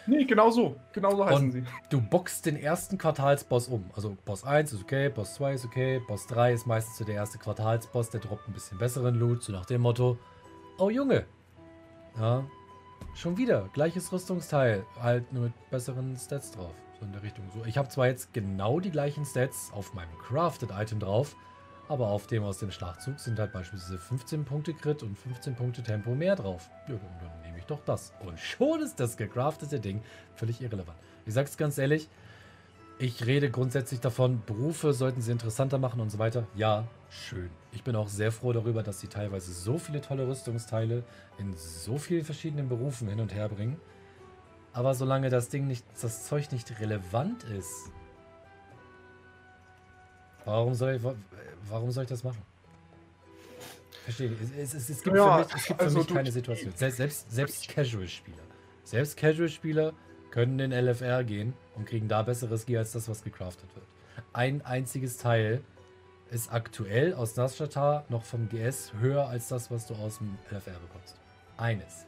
Nee, 0.05 0.23
genau 0.25 0.49
so, 0.49 0.75
genau 0.93 1.15
so 1.15 1.25
heißen 1.25 1.45
und 1.45 1.51
sie. 1.51 1.63
Du 1.89 2.01
boxst 2.01 2.45
den 2.45 2.55
ersten 2.55 2.97
Quartalsboss 2.97 3.67
um. 3.67 3.89
Also 3.95 4.17
Boss 4.25 4.43
1 4.43 4.73
ist 4.73 4.81
okay, 4.81 5.09
Boss 5.09 5.35
2 5.35 5.53
ist 5.53 5.65
okay, 5.65 6.01
Boss 6.07 6.27
3 6.27 6.53
ist 6.53 6.65
meistens 6.65 6.97
so 6.97 7.05
der 7.05 7.15
erste 7.15 7.37
Quartalsboss, 7.37 8.09
der 8.09 8.21
droppt 8.21 8.47
ein 8.47 8.53
bisschen 8.53 8.77
besseren 8.77 9.15
Loot, 9.15 9.43
so 9.43 9.51
nach 9.51 9.65
dem 9.65 9.81
Motto, 9.81 10.17
oh 10.77 10.89
Junge, 10.89 11.25
ja, 12.17 12.45
schon 13.13 13.37
wieder, 13.37 13.69
gleiches 13.73 14.11
Rüstungsteil, 14.11 14.85
halt 14.99 15.31
nur 15.33 15.43
mit 15.43 15.69
besseren 15.69 16.15
Stats 16.17 16.51
drauf. 16.51 16.73
So 16.99 17.05
in 17.05 17.11
der 17.11 17.21
Richtung. 17.21 17.45
So, 17.53 17.63
ich 17.65 17.77
habe 17.77 17.89
zwar 17.89 18.07
jetzt 18.07 18.33
genau 18.33 18.79
die 18.79 18.89
gleichen 18.89 19.23
Stats 19.23 19.71
auf 19.71 19.93
meinem 19.93 20.17
Crafted 20.17 20.71
Item 20.71 20.99
drauf, 20.99 21.35
aber 21.89 22.07
auf 22.07 22.27
dem 22.27 22.43
aus 22.43 22.59
dem 22.59 22.71
Schlachtzug 22.71 23.19
sind 23.19 23.39
halt 23.39 23.53
beispielsweise 23.53 23.97
15 23.97 24.45
Punkte 24.45 24.73
Crit 24.73 25.03
und 25.03 25.17
15 25.17 25.55
Punkte 25.55 25.83
Tempo 25.83 26.15
mehr 26.15 26.35
drauf. 26.35 26.69
Ja, 26.87 26.95
dann 26.95 27.41
nehme 27.43 27.57
ich 27.57 27.65
doch 27.65 27.81
das. 27.85 28.13
Und 28.25 28.39
schon 28.39 28.81
ist 28.81 28.99
das 28.99 29.17
gecraftete 29.17 29.79
Ding 29.79 30.01
völlig 30.35 30.61
irrelevant. 30.61 30.97
Ich 31.25 31.33
sag's 31.33 31.57
ganz 31.57 31.77
ehrlich, 31.77 32.09
Ich 32.99 33.27
rede 33.27 33.51
grundsätzlich 33.51 33.99
davon, 33.99 34.41
Berufe 34.47 34.91
sollten 34.91 35.21
sie 35.21 35.31
interessanter 35.31 35.77
machen 35.77 35.99
und 35.99 36.09
so 36.09 36.17
weiter. 36.17 36.47
Ja, 36.55 36.87
schön. 37.11 37.51
Ich 37.71 37.83
bin 37.83 37.95
auch 37.95 38.07
sehr 38.07 38.31
froh 38.31 38.53
darüber, 38.53 38.81
dass 38.81 38.99
sie 38.99 39.07
teilweise 39.07 39.53
so 39.53 39.77
viele 39.77 40.01
tolle 40.01 40.27
Rüstungsteile 40.27 41.03
in 41.37 41.53
so 41.55 41.99
vielen 41.99 42.25
verschiedenen 42.25 42.69
Berufen 42.69 43.07
hin 43.07 43.19
und 43.19 43.35
her 43.35 43.49
bringen. 43.49 43.79
Aber 44.73 44.95
solange 44.95 45.29
das 45.29 45.49
Ding 45.49 45.67
nicht, 45.67 45.85
das 46.01 46.25
Zeug 46.25 46.51
nicht 46.51 46.79
relevant 46.79 47.43
ist, 47.43 47.91
warum 50.47 50.73
soll 50.73 50.95
ich, 50.95 51.01
warum 51.69 51.91
soll 51.91 52.03
ich 52.03 52.09
das 52.09 52.23
machen? 52.23 52.41
Verstehe. 54.03 54.31
Es, 54.57 54.73
es, 54.73 54.89
es 54.89 55.03
gibt 55.03 55.17
ja, 55.17 55.43
für 55.43 55.43
mich, 55.43 55.55
es 55.55 55.65
gibt 55.65 55.79
für 55.79 55.85
also 55.85 55.97
mich 55.99 56.07
keine 56.07 56.31
Situation. 56.31 56.73
Selbst, 56.75 56.97
selbst, 56.97 57.31
selbst 57.31 57.67
Casual-Spieler. 57.67 58.43
Selbst 58.83 59.17
Casual-Spieler 59.17 59.93
können 60.31 60.59
in 60.59 60.71
LFR 60.71 61.23
gehen 61.23 61.53
und 61.75 61.85
kriegen 61.85 62.07
da 62.07 62.21
besseres 62.21 62.65
Gear 62.65 62.79
als 62.79 62.93
das, 62.93 63.09
was 63.09 63.23
gecraftet 63.23 63.69
wird. 63.75 63.85
Ein 64.31 64.65
einziges 64.65 65.17
Teil 65.17 65.61
ist 66.31 66.51
aktuell 66.51 67.13
aus 67.13 67.35
Naschatar 67.35 68.05
noch 68.09 68.23
vom 68.23 68.47
GS 68.49 68.93
höher 68.99 69.27
als 69.27 69.49
das, 69.49 69.69
was 69.71 69.87
du 69.87 69.95
aus 69.95 70.19
dem 70.19 70.37
LFR 70.51 70.79
bekommst. 70.79 71.19
Eines. 71.57 72.05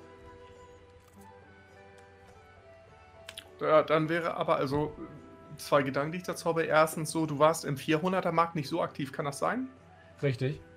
Ja, 3.60 3.84
dann 3.84 4.08
wäre 4.08 4.36
aber 4.36 4.56
also 4.56 4.94
zwei 5.60 5.84
Gedanken, 5.84 6.12
die 6.12 6.18
ich 6.20 6.24
dazu 6.24 6.46
habe. 6.46 6.64
Erstens 6.64 7.12
so, 7.12 7.26
du 7.26 7.40
warst 7.40 7.66
im 7.66 7.76
400er 7.76 8.32
Markt 8.32 8.56
nicht 8.56 8.70
so 8.70 8.82
aktiv, 8.82 9.12
kann 9.12 9.26
das 9.26 9.40
sein? 9.40 9.70
Richtig. 10.22 10.62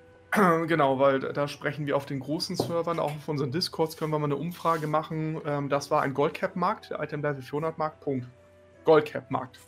Genau, 0.66 0.98
weil 0.98 1.20
da 1.20 1.46
sprechen 1.46 1.84
wir 1.86 1.94
auf 1.94 2.06
den 2.06 2.18
großen 2.18 2.56
Servern, 2.56 2.98
auch 2.98 3.14
auf 3.14 3.28
unseren 3.28 3.52
Discords 3.52 3.98
können 3.98 4.12
wir 4.12 4.18
mal 4.18 4.24
eine 4.24 4.36
Umfrage 4.36 4.86
machen. 4.86 5.38
Ähm, 5.44 5.68
das 5.68 5.90
war 5.90 6.00
ein 6.00 6.14
Goldcap-Markt, 6.14 6.90
Item 6.98 7.20
Level 7.20 7.42
400 7.42 7.76
Markt, 7.76 8.00
Punkt. 8.00 8.26
Goldcap-Markt 8.84 9.58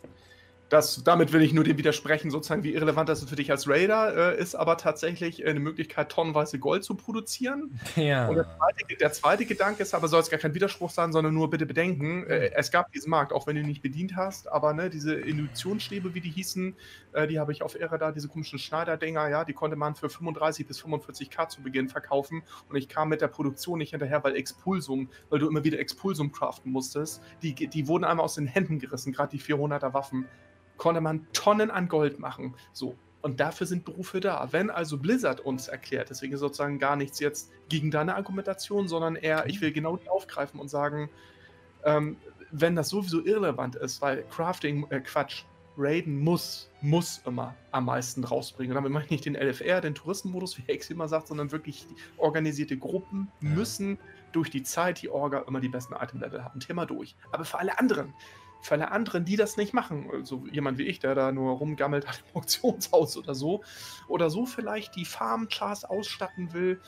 das, 0.69 1.05
damit 1.05 1.33
will 1.33 1.43
ich 1.43 1.53
nur 1.53 1.65
dem 1.65 1.77
widersprechen, 1.79 2.31
sozusagen, 2.31 2.63
wie 2.63 2.73
irrelevant 2.73 3.09
das 3.09 3.23
für 3.23 3.37
dich 3.37 3.51
als 3.51 3.69
Raider 3.69 4.35
äh, 4.35 4.41
ist, 4.41 4.55
aber 4.55 4.77
tatsächlich 4.77 5.45
eine 5.45 5.61
Möglichkeit, 5.61 6.11
tonnenweise 6.11 6.59
Gold 6.59 6.85
zu 6.85 6.95
produzieren. 6.95 7.79
Ja. 7.97 8.27
Und 8.29 8.37
der 8.37 8.45
zweite, 8.45 8.97
der 8.99 9.13
zweite 9.13 9.47
Gedanke 9.47 9.83
ist 9.83 9.95
aber, 9.95 10.09
soll 10.09 10.21
es 10.21 10.29
gar 10.29 10.41
kein 10.41 10.53
Widerspruch 10.53 10.91
sein, 10.91 11.13
sondern 11.13 11.33
nur 11.33 11.49
bitte 11.49 11.65
bedenken, 11.65 12.27
äh, 12.27 12.51
es 12.55 12.73
gab 12.73 12.91
diesen 12.93 13.09
Markt, 13.09 13.33
auch 13.33 13.47
wenn 13.47 13.55
du 13.55 13.63
ihn 13.63 13.69
nicht 13.69 13.83
bedient 13.83 14.17
hast, 14.17 14.51
aber 14.51 14.73
ne, 14.73 14.91
diese 14.91 15.15
Induktionsstäbe, 15.15 16.13
wie 16.13 16.21
die 16.21 16.31
hießen, 16.31 16.75
äh, 17.13 17.27
die 17.29 17.39
habe 17.39 17.53
ich 17.53 17.63
auf 17.63 17.79
Irre 17.79 17.99
da, 17.99 18.11
diese 18.11 18.29
komischen 18.29 18.59
Schneiderdinger, 18.59 19.29
ja, 19.29 19.45
die 19.45 19.53
konnte 19.53 19.77
man 19.77 19.95
für 19.95 20.09
35 20.09 20.67
bis 20.67 20.83
45k 20.83 21.49
zu 21.49 21.63
Beginn 21.63 21.89
verkaufen 21.89 22.43
und 22.69 22.77
ich 22.77 22.89
kam 22.89 23.11
mit 23.11 23.21
der 23.21 23.29
Produktion 23.29 23.79
nicht 23.79 23.91
hinterher, 23.91 24.25
weil 24.25 24.35
Expulsum, 24.35 25.09
weil 25.31 25.39
du 25.39 25.49
immer 25.49 25.63
wieder 25.63 25.79
Expulsum 25.79 26.33
craften 26.33 26.73
musstest, 26.73 27.23
die, 27.43 27.55
die 27.55 27.87
wurden 27.87 28.05
einmal 28.05 28.25
aus 28.25 28.35
den 28.35 28.47
Händen 28.47 28.81
gerissen, 28.81 29.13
gerade 29.13 29.31
die 29.37 29.41
400er 29.41 29.95
Waffen 29.95 30.27
konnte 30.77 31.01
man 31.01 31.27
Tonnen 31.33 31.71
an 31.71 31.89
Gold 31.89 32.19
machen. 32.19 32.55
So. 32.73 32.97
Und 33.23 33.41
dafür 33.41 33.67
sind 33.67 33.87
Berufe 33.87 34.21
da. 34.21 34.49
Wenn 34.51 34.69
also 34.69 34.99
Blizzard 34.99 35.41
uns 35.41 35.69
erklärt, 35.69 36.11
deswegen 36.11 36.37
sozusagen 36.37 36.79
gar 36.79 36.95
nichts 36.95 37.21
jetzt 37.21 37.51
gegen 37.71 37.91
deine 37.91 38.17
Argumentation, 38.17 38.87
sondern 38.87 39.17
eher, 39.17 39.47
ich 39.47 39.63
will 39.63 39.73
genau 39.73 39.97
die 39.97 40.11
aufgreifen 40.11 40.61
und 40.61 40.69
sagen, 40.69 41.09
ähm, 41.85 42.19
wenn 42.51 42.77
das 42.77 42.91
sowieso 42.91 43.25
irrelevant 43.25 43.77
ist, 43.77 44.03
weil 44.03 44.25
Crafting, 44.31 44.87
äh, 44.91 45.01
Quatsch, 45.01 45.45
Raiden 45.77 46.21
muss, 46.21 46.71
muss 46.83 47.21
immer 47.27 47.55
am 47.73 47.87
meisten 47.87 48.23
rausbringen. 48.23 48.73
Und 48.73 48.77
damit 48.77 48.93
meine 48.93 49.05
ich 49.07 49.11
nicht 49.11 49.25
den 49.25 49.35
LFR, 49.35 49.81
den 49.81 49.95
Touristenmodus, 49.95 50.57
wie 50.59 50.63
Hex 50.63 50.91
immer 50.91 51.09
sagt, 51.09 51.29
sondern 51.29 51.51
wirklich 51.51 51.87
organisierte 52.17 52.77
Gruppen 52.77 53.29
ja. 53.41 53.49
müssen 53.49 53.99
durch 54.33 54.51
die 54.51 54.63
Zeit, 54.63 55.03
die 55.03 55.09
Orga, 55.09 55.45
immer 55.49 55.61
die 55.61 55.69
besten 55.69 55.95
Item-Level 55.95 56.45
haben. 56.45 56.61
Thema 56.61 56.87
durch. 56.87 57.17
Aber 57.33 57.45
für 57.45 57.59
alle 57.59 57.79
anderen, 57.79 58.15
für 58.65 58.75
alle 58.75 58.91
anderen, 58.91 59.25
die 59.25 59.37
das 59.37 59.57
nicht 59.57 59.75
machen, 59.75 60.07
so 60.11 60.17
also 60.17 60.47
jemand 60.51 60.79
wie 60.79 60.85
ich, 60.85 60.99
der 60.99 61.15
da 61.15 61.33
nur 61.33 61.59
rumgammelt 61.59 62.09
an 62.09 62.15
dem 62.15 62.35
Auktionshaus 62.37 63.17
oder 63.17 63.35
so, 63.35 63.63
oder 64.09 64.31
so 64.31 64.47
vielleicht 64.47 64.97
die 64.97 65.05
Farm-Class 65.05 65.85
ausstatten 65.85 66.55
will, 66.55 66.81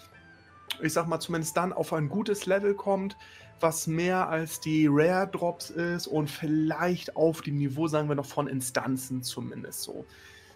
ich 0.81 0.93
sag 0.93 1.07
mal 1.07 1.21
zumindest 1.21 1.57
dann 1.57 1.73
auf 1.73 1.93
ein 1.93 2.09
gutes 2.09 2.47
Level 2.47 2.75
kommt, 2.75 3.17
was 3.61 3.87
mehr 3.87 4.29
als 4.29 4.61
die 4.61 4.87
Rare 4.91 5.29
Drops 5.29 5.71
ist 5.71 6.07
und 6.07 6.31
vielleicht 6.31 7.17
auf 7.17 7.43
dem 7.43 7.57
Niveau, 7.57 7.89
sagen 7.89 8.09
wir 8.09 8.15
noch, 8.15 8.27
von 8.27 8.49
Instanzen 8.49 9.23
zumindest 9.23 9.83
so. 9.83 10.07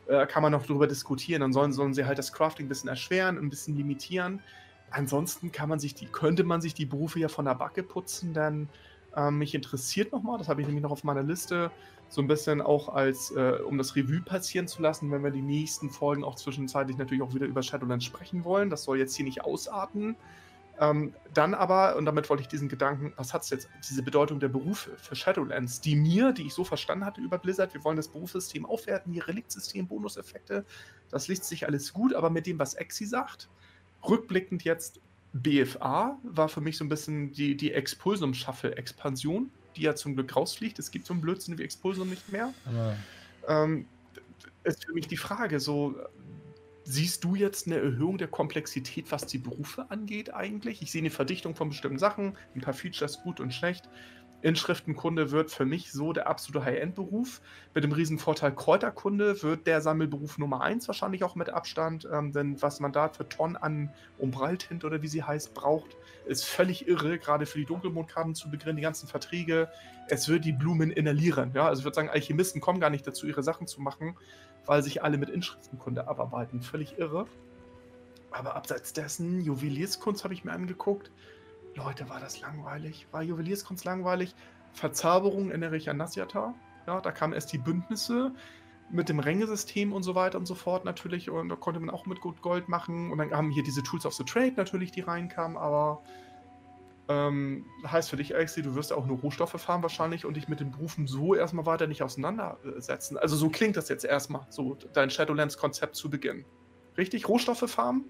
Äh, 0.09 0.27
kann 0.27 0.43
man 0.43 0.53
noch 0.53 0.67
darüber 0.67 0.87
diskutieren. 0.87 1.41
Dann 1.41 1.53
sollen, 1.53 1.73
sollen 1.73 1.95
sie 1.95 2.05
halt 2.05 2.19
das 2.19 2.33
Crafting 2.33 2.67
ein 2.67 2.69
bisschen 2.69 2.89
erschweren, 2.89 3.39
ein 3.39 3.49
bisschen 3.49 3.77
limitieren. 3.77 4.43
Ansonsten 4.91 5.53
kann 5.53 5.69
man 5.69 5.79
sich 5.79 5.95
die, 5.95 6.07
könnte 6.07 6.45
man 6.45 6.61
sich 6.61 6.75
die 6.75 6.87
Berufe 6.87 7.21
ja 7.21 7.29
von 7.29 7.45
der 7.45 7.55
Backe 7.55 7.83
putzen, 7.83 8.35
denn 8.35 8.69
ähm, 9.17 9.39
mich 9.39 9.55
interessiert 9.55 10.13
nochmal, 10.13 10.39
das 10.39 10.49
habe 10.49 10.61
ich 10.61 10.67
nämlich 10.67 10.83
noch 10.83 10.93
auf 10.93 11.05
meiner 11.05 11.23
Liste, 11.23 11.71
so 12.09 12.21
ein 12.21 12.27
bisschen 12.27 12.61
auch 12.61 12.89
als, 12.89 13.31
äh, 13.31 13.59
um 13.65 13.79
das 13.79 13.95
Revue 13.95 14.21
passieren 14.21 14.67
zu 14.67 14.83
lassen, 14.83 15.11
wenn 15.11 15.23
wir 15.23 15.31
die 15.31 15.43
nächsten 15.43 15.91
Folgen 15.91 16.25
auch 16.25 16.35
zwischenzeitlich 16.35 16.99
natürlich 16.99 17.23
auch 17.23 17.35
wieder 17.35 17.47
über 17.47 17.63
Shadowlands 17.63 18.05
sprechen 18.05 18.45
wollen. 18.45 18.69
Das 18.69 18.83
soll 18.83 18.99
jetzt 18.99 19.15
hier 19.15 19.25
nicht 19.25 19.45
ausarten. 19.45 20.17
Ähm, 20.81 21.13
dann 21.35 21.55
aber, 21.55 21.97
und 21.97 22.07
damit 22.07 22.29
wollte 22.31 22.41
ich 22.43 22.49
diesen 22.49 22.69
Gedanken, 22.69 23.13
was 23.17 23.35
hat 23.35 23.43
es 23.43 23.51
jetzt, 23.51 23.69
diese 23.89 24.03
Bedeutung 24.03 24.41
der 24.41 24.49
Berufe 24.49 24.97
für 24.97 25.15
Shadowlands, 25.15 25.81
die 25.83 25.95
mir, 25.95 26.33
die 26.33 26.47
ich 26.47 26.55
so 26.55 26.65
verstanden 26.65 27.05
hatte 27.05 27.21
über 27.21 27.39
Blizzard, 27.39 27.75
wir 27.75 27.85
wollen 27.85 27.99
das 27.99 28.09
Berufssystem 28.09 28.65
aufwerten, 28.65 29.13
hier 29.13 29.29
Reliktsystem, 29.29 29.87
Bonuseffekte, 29.87 30.65
das 31.11 31.29
liest 31.29 31.45
sich 31.45 31.67
alles 31.67 31.93
gut, 31.93 32.15
aber 32.15 32.31
mit 32.31 32.47
dem, 32.47 32.59
was 32.59 32.75
Exi 32.75 33.05
sagt, 33.05 33.51
rückblickend 34.09 34.65
jetzt 34.65 35.01
BFA 35.33 36.19
war 36.23 36.49
für 36.49 36.61
mich 36.61 36.77
so 36.77 36.85
ein 36.85 36.89
bisschen 36.89 37.33
die, 37.33 37.57
die 37.57 37.73
Expulsum-Shuffle-Expansion, 37.73 39.51
die 39.77 39.83
ja 39.83 39.95
zum 39.95 40.15
Glück 40.15 40.35
rausfliegt. 40.35 40.79
Es 40.79 40.91
gibt 40.91 41.07
so 41.07 41.15
einen 41.15 41.21
Blödsinn 41.21 41.59
wie 41.59 41.63
Expulsum 41.63 42.09
nicht 42.09 42.31
mehr. 42.33 42.53
Ähm, 43.47 43.87
ist 44.65 44.85
für 44.85 44.93
mich 44.93 45.07
die 45.07 45.17
Frage, 45.17 45.61
so 45.61 45.97
siehst 46.85 47.23
du 47.25 47.35
jetzt 47.35 47.67
eine 47.67 47.77
Erhöhung 47.77 48.19
der 48.19 48.29
Komplexität, 48.29 49.11
was 49.13 49.27
die 49.27 49.39
Berufe 49.39 49.91
angeht 49.91 50.35
eigentlich? 50.35 50.83
Ich 50.83 50.91
sehe 50.91 51.01
eine 51.01 51.11
Verdichtung 51.11 51.55
von 51.55 51.69
bestimmten 51.69 51.99
Sachen, 51.99 52.37
ein 52.55 52.61
paar 52.61 52.75
Features 52.75 53.23
gut 53.23 53.41
und 53.41 53.55
schlecht. 53.55 53.89
Inschriftenkunde 54.43 55.31
wird 55.31 55.51
für 55.51 55.67
mich 55.67 55.93
so 55.93 56.13
der 56.13 56.27
absolute 56.27 56.65
High-End-Beruf. 56.65 57.41
Mit 57.75 57.85
dem 57.85 57.93
riesen 57.93 58.19
Vorteil 58.19 58.55
Kräuterkunde 58.55 59.43
wird 59.43 59.67
der 59.67 59.81
Sammelberuf 59.83 60.39
Nummer 60.39 60.63
1 60.63 60.89
wahrscheinlich 60.89 61.25
auch 61.25 61.35
mit 61.35 61.51
Abstand. 61.51 62.09
Ähm, 62.11 62.33
denn 62.33 62.61
was 62.63 62.81
man 62.81 62.93
da 62.93 63.09
für 63.09 63.29
Tonnen 63.29 63.57
an 63.57 63.93
Umbraltint 64.19 64.85
oder 64.85 65.03
wie 65.03 65.09
sie 65.09 65.23
heißt 65.23 65.53
braucht, 65.53 65.97
ist 66.27 66.45
völlig 66.45 66.89
irre, 66.89 67.19
gerade 67.19 67.45
für 67.45 67.59
die 67.59 67.67
Dunkelmondkarten 67.67 68.35
zu 68.35 68.51
beginnen, 68.51 68.77
die 68.77 68.83
ganzen 68.83 69.09
Verträge. 69.09 69.69
Es 70.09 70.29
wird 70.29 70.45
die 70.45 70.53
Blumen 70.53 70.91
inhalieren. 70.91 71.53
Ja? 71.55 71.67
Also 71.67 71.81
ich 71.81 71.85
würde 71.85 71.97
sagen, 71.97 72.09
Alchemisten 72.09 72.61
kommen 72.61 72.81
gar 72.81 72.91
nicht 72.91 73.07
dazu, 73.07 73.27
ihre 73.27 73.43
Sachen 73.43 73.67
zu 73.67 73.83
machen, 73.83 74.17
weil 74.65 74.83
sich 74.83 75.03
alle 75.03 75.19
mit 75.19 75.29
Inschriftenkunde 75.29 76.09
abarbeiten. 76.09 76.63
Völlig 76.63 76.99
irre. 76.99 77.27
Aber 78.31 78.55
abseits 78.55 78.93
dessen, 78.93 79.41
Juwelierskunst 79.41 80.25
habe 80.25 80.33
ich 80.33 80.45
mir 80.45 80.53
angeguckt 80.53 81.11
Leute, 81.75 82.09
war 82.09 82.21
das 82.21 82.41
langweilig? 82.41 83.07
War 83.13 83.23
Juwelierskunst 83.23 83.85
langweilig? 83.85 84.35
Verzauberung 84.73 85.51
erinnere 85.51 85.77
ich 85.77 85.89
an 85.89 85.97
Nasyatar. 85.97 86.55
Ja, 86.87 87.01
da 87.01 87.13
kamen 87.13 87.33
erst 87.33 87.53
die 87.53 87.59
Bündnisse 87.59 88.33
mit 88.91 89.09
dem 89.09 89.21
Rängesystem 89.21 89.93
und 89.93 90.03
so 90.03 90.15
weiter 90.15 90.39
und 90.39 90.47
so 90.47 90.55
fort 90.55 90.85
natürlich. 90.85 91.31
Und 91.31 91.49
da 91.49 91.57
konnte 91.57 91.81
man 91.81 91.91
auch 91.91 92.07
mit 92.07 92.21
gut 92.21 92.43
Gold 92.43 92.69
machen. 92.69 93.13
Und 93.13 93.19
dann 93.19 93.31
haben 93.31 93.51
hier 93.51 93.63
diese 93.63 93.83
Tools 93.83 94.05
of 94.05 94.15
the 94.15 94.25
Trade 94.25 94.55
natürlich, 94.57 94.91
die 94.91 95.01
reinkamen. 95.01 95.57
Aber 95.57 96.03
ähm, 97.09 97.67
heißt 97.87 98.11
für 98.11 98.17
dich, 98.17 98.35
Alexi, 98.35 98.63
du 98.63 98.75
wirst 98.75 98.93
auch 98.93 99.07
nur 99.07 99.19
Rohstoffe 99.19 99.61
fahren 99.61 99.83
wahrscheinlich 99.83 100.25
und 100.25 100.37
dich 100.37 100.49
mit 100.49 100.61
den 100.61 100.71
Berufen 100.73 101.07
so 101.07 101.35
erstmal 101.35 101.67
weiter 101.67 101.87
nicht 101.87 102.03
auseinandersetzen. 102.03 103.17
Also 103.17 103.37
so 103.37 103.49
klingt 103.49 103.77
das 103.77 103.89
jetzt 103.89 104.05
erstmal, 104.05 104.47
so 104.49 104.77
dein 104.93 105.11
Shadowlands-Konzept 105.11 105.97
zu 105.97 106.11
Beginn. 106.11 106.45
Richtig? 106.97 107.29
Rohstoffe 107.29 107.69
farmen? 107.71 108.05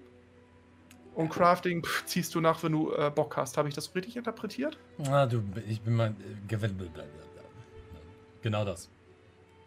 Und 1.13 1.29
Crafting 1.29 1.83
pff, 1.83 2.05
ziehst 2.05 2.33
du 2.35 2.41
nach, 2.41 2.63
wenn 2.63 2.71
du 2.71 2.93
äh, 2.93 3.11
Bock 3.13 3.35
hast. 3.37 3.57
Habe 3.57 3.67
ich 3.67 3.75
das 3.75 3.93
richtig 3.93 4.15
interpretiert? 4.15 4.77
Ah, 5.09 5.25
du, 5.25 5.43
ich 5.67 5.81
bin 5.81 5.95
mal. 5.95 6.15
Äh, 6.47 6.67
genau 8.41 8.65
das. 8.65 8.89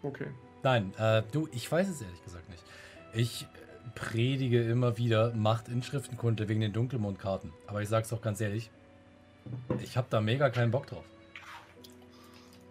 Okay. 0.03 0.27
Nein, 0.63 0.93
äh, 0.99 1.23
du, 1.33 1.49
ich 1.53 1.71
weiß 1.71 1.89
es 1.89 2.01
ehrlich 2.01 2.25
gesagt 2.25 2.49
nicht. 2.49 2.63
Ich 3.13 3.43
äh, 3.43 3.47
predige 3.95 4.63
immer 4.63 4.97
wieder, 4.97 5.35
macht 5.35 5.69
Inschriftenkunde 5.69 6.49
wegen 6.49 6.61
den 6.61 6.73
Dunkelmondkarten. 6.73 7.53
Aber 7.67 7.83
ich 7.83 7.89
sag's 7.89 8.13
auch 8.13 8.23
ganz 8.23 8.41
ehrlich, 8.41 8.71
ich 9.83 9.97
habe 9.97 10.07
da 10.09 10.21
mega 10.23 10.49
keinen 10.49 10.71
Bock 10.71 10.87
drauf. 10.87 11.05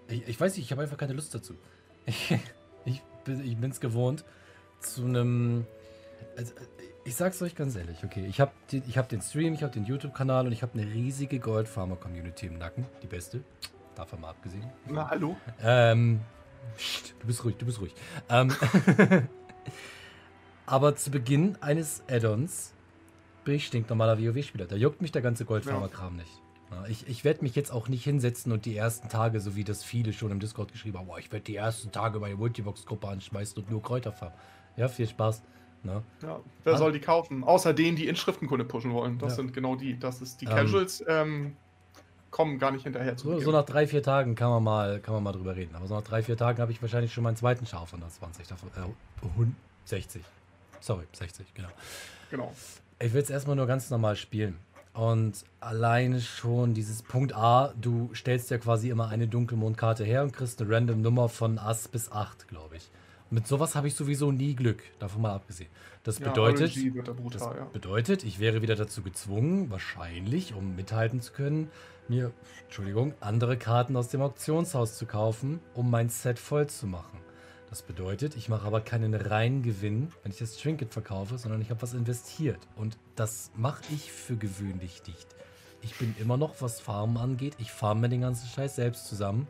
Ich, 0.07 0.27
ich 0.27 0.39
weiß 0.39 0.55
nicht, 0.57 0.65
ich 0.65 0.71
habe 0.71 0.81
einfach 0.81 0.97
keine 0.97 1.13
Lust 1.13 1.33
dazu. 1.35 1.55
Ich, 2.05 2.35
ich, 2.83 3.01
ich 3.45 3.55
bin's 3.55 3.79
gewohnt, 3.79 4.25
zu 4.81 5.05
einem. 5.05 5.65
Also, 6.35 6.53
ich 7.05 7.15
sag's 7.15 7.41
euch 7.41 7.55
ganz 7.55 7.75
ehrlich, 7.75 8.03
okay. 8.03 8.25
Ich 8.27 8.39
habe 8.39 8.51
ich 8.71 8.97
hab 8.97 9.09
den 9.09 9.21
Stream, 9.21 9.53
ich 9.53 9.63
habe 9.63 9.73
den 9.73 9.85
YouTube-Kanal 9.85 10.47
und 10.47 10.53
ich 10.53 10.61
habe 10.61 10.79
eine 10.79 10.91
riesige 10.91 11.39
Goldfarmer-Community 11.39 12.47
im 12.47 12.57
Nacken. 12.57 12.85
Die 13.01 13.07
beste. 13.07 13.43
Davon 13.95 14.21
mal 14.21 14.29
abgesehen. 14.29 14.63
Na, 14.87 15.09
hallo. 15.09 15.35
Ähm, 15.61 16.21
pst, 16.77 17.15
du 17.19 17.27
bist 17.27 17.43
ruhig, 17.43 17.57
du 17.57 17.65
bist 17.65 17.79
ruhig. 17.79 17.93
Ähm, 18.29 18.51
aber 20.65 20.95
zu 20.95 21.11
Beginn 21.11 21.57
eines 21.61 22.03
Add-ons 22.09 22.73
bin 23.43 23.55
ich 23.55 23.67
stinknormaler 23.67 24.19
WoW-Spieler. 24.19 24.65
Da 24.65 24.75
juckt 24.75 25.01
mich 25.01 25.11
der 25.11 25.21
ganze 25.21 25.45
Goldfarmer-Kram 25.45 26.15
nicht. 26.15 26.41
Ich 26.89 27.07
ich 27.07 27.23
werde 27.23 27.43
mich 27.43 27.55
jetzt 27.55 27.71
auch 27.71 27.87
nicht 27.87 28.03
hinsetzen 28.03 28.51
und 28.51 28.65
die 28.65 28.75
ersten 28.75 29.07
Tage, 29.07 29.39
so 29.39 29.55
wie 29.55 29.63
das 29.63 29.83
viele 29.83 30.11
schon 30.11 30.31
im 30.31 30.39
Discord 30.39 30.71
geschrieben 30.71 30.97
haben, 30.97 31.05
boah, 31.05 31.19
ich 31.19 31.31
werde 31.31 31.43
die 31.43 31.55
ersten 31.55 31.91
Tage 31.91 32.19
meine 32.19 32.35
Multibox-Gruppe 32.35 33.07
anschmeißen 33.07 33.61
und 33.61 33.69
nur 33.69 33.83
Kräuter 33.83 34.11
farmen. 34.11 34.35
Ja, 34.75 34.87
viel 34.87 35.07
Spaß. 35.07 35.43
Ne? 35.83 36.01
Ja, 36.21 36.39
wer 36.63 36.73
Ah. 36.73 36.77
soll 36.77 36.91
die 36.93 36.99
kaufen? 36.99 37.43
Außer 37.43 37.73
denen, 37.73 37.97
die 37.97 38.07
Inschriftenkunde 38.07 38.63
pushen 38.65 38.93
wollen. 38.93 39.17
Das 39.17 39.33
Ja. 39.33 39.35
sind 39.37 39.53
genau 39.53 39.75
die. 39.75 39.99
Das 39.99 40.21
ist 40.21 40.39
die 40.41 40.45
Ähm. 40.45 40.51
Casuals 40.51 41.03
ähm, 41.07 41.55
kommen 42.31 42.57
gar 42.57 42.71
nicht 42.71 42.83
hinterher 42.83 43.17
zu. 43.17 43.27
So, 43.33 43.39
so 43.39 43.51
nach 43.51 43.65
drei, 43.65 43.85
vier 43.85 44.01
Tagen 44.01 44.35
kann 44.35 44.49
man 44.49 44.63
mal, 44.63 44.99
kann 45.01 45.13
man 45.13 45.23
mal 45.23 45.33
drüber 45.33 45.55
reden. 45.55 45.75
Aber 45.75 45.85
so 45.87 45.95
nach 45.95 46.03
drei, 46.03 46.23
vier 46.23 46.37
Tagen 46.37 46.59
habe 46.61 46.71
ich 46.71 46.81
wahrscheinlich 46.81 47.13
schon 47.13 47.23
meinen 47.23 47.35
zweiten 47.35 47.65
Schaf 47.65 47.91
120 47.91 48.47
davon. 48.47 48.69
Äh, 48.77 49.27
Hund- 49.37 49.55
60. 49.85 50.21
Sorry, 50.79 51.03
60, 51.11 51.45
genau. 51.53 51.67
genau. 52.31 52.53
Ich 52.99 53.13
will 53.13 53.21
es 53.21 53.29
erstmal 53.29 53.55
nur 53.57 53.67
ganz 53.67 53.89
normal 53.89 54.15
spielen. 54.15 54.57
Und 54.93 55.43
alleine 55.59 56.21
schon 56.21 56.73
dieses 56.73 57.01
Punkt 57.01 57.33
A, 57.35 57.73
du 57.81 58.09
stellst 58.13 58.51
ja 58.51 58.57
quasi 58.59 58.89
immer 58.89 59.09
eine 59.09 59.27
Dunkelmondkarte 59.27 60.03
her 60.05 60.23
und 60.23 60.31
kriegst 60.33 60.61
eine 60.61 60.71
random 60.73 61.01
Nummer 61.01 61.27
von 61.29 61.57
Ass 61.57 61.87
bis 61.87 62.11
8, 62.11 62.47
glaube 62.47 62.77
ich. 62.77 62.89
Mit 63.33 63.47
sowas 63.47 63.73
habe 63.73 63.87
ich 63.87 63.95
sowieso 63.95 64.31
nie 64.31 64.53
Glück, 64.53 64.83
davon 64.99 65.23
mal 65.23 65.33
abgesehen. 65.33 65.71
Das 66.03 66.19
Ja, 66.19 66.29
bedeutet, 66.29 66.75
da 66.77 67.01
das 67.01 67.15
brutal, 67.15 67.57
ja. 67.57 67.65
bedeutet, 67.65 68.23
ich 68.23 68.37
wäre 68.37 68.61
wieder 68.61 68.75
dazu 68.75 69.01
gezwungen, 69.01 69.71
wahrscheinlich, 69.71 70.53
um 70.53 70.75
mithalten 70.75 71.19
zu 71.19 71.33
können, 71.33 71.71
mir, 72.07 72.31
Entschuldigung, 72.65 73.15
andere 73.21 73.57
Karten 73.57 73.95
aus 73.95 74.09
dem 74.09 74.21
Auktionshaus 74.21 74.99
zu 74.99 75.07
kaufen, 75.07 75.61
um 75.73 75.89
mein 75.89 76.09
Set 76.09 76.37
voll 76.37 76.67
zu 76.67 76.85
machen. 76.85 77.17
Das 77.71 77.81
bedeutet, 77.81 78.35
ich 78.35 78.49
mache 78.49 78.67
aber 78.67 78.81
keinen 78.81 79.15
reinen 79.15 79.63
Gewinn, 79.63 80.09
wenn 80.21 80.31
ich 80.31 80.37
das 80.37 80.55
Trinket 80.55 80.93
verkaufe, 80.93 81.39
sondern 81.39 81.59
ich 81.59 81.71
habe 81.71 81.81
was 81.81 81.95
investiert. 81.95 82.59
Und 82.75 82.99
das 83.15 83.49
mache 83.55 83.81
ich 83.89 84.11
für 84.11 84.37
gewöhnlich 84.37 85.01
nicht. 85.07 85.27
Ich 85.81 85.97
bin 85.97 86.13
immer 86.19 86.37
noch, 86.37 86.61
was 86.61 86.79
Farmen 86.79 87.17
angeht, 87.17 87.55
ich 87.57 87.71
farme 87.71 88.01
mir 88.01 88.09
den 88.09 88.21
ganzen 88.21 88.47
Scheiß 88.47 88.75
selbst 88.75 89.07
zusammen 89.07 89.47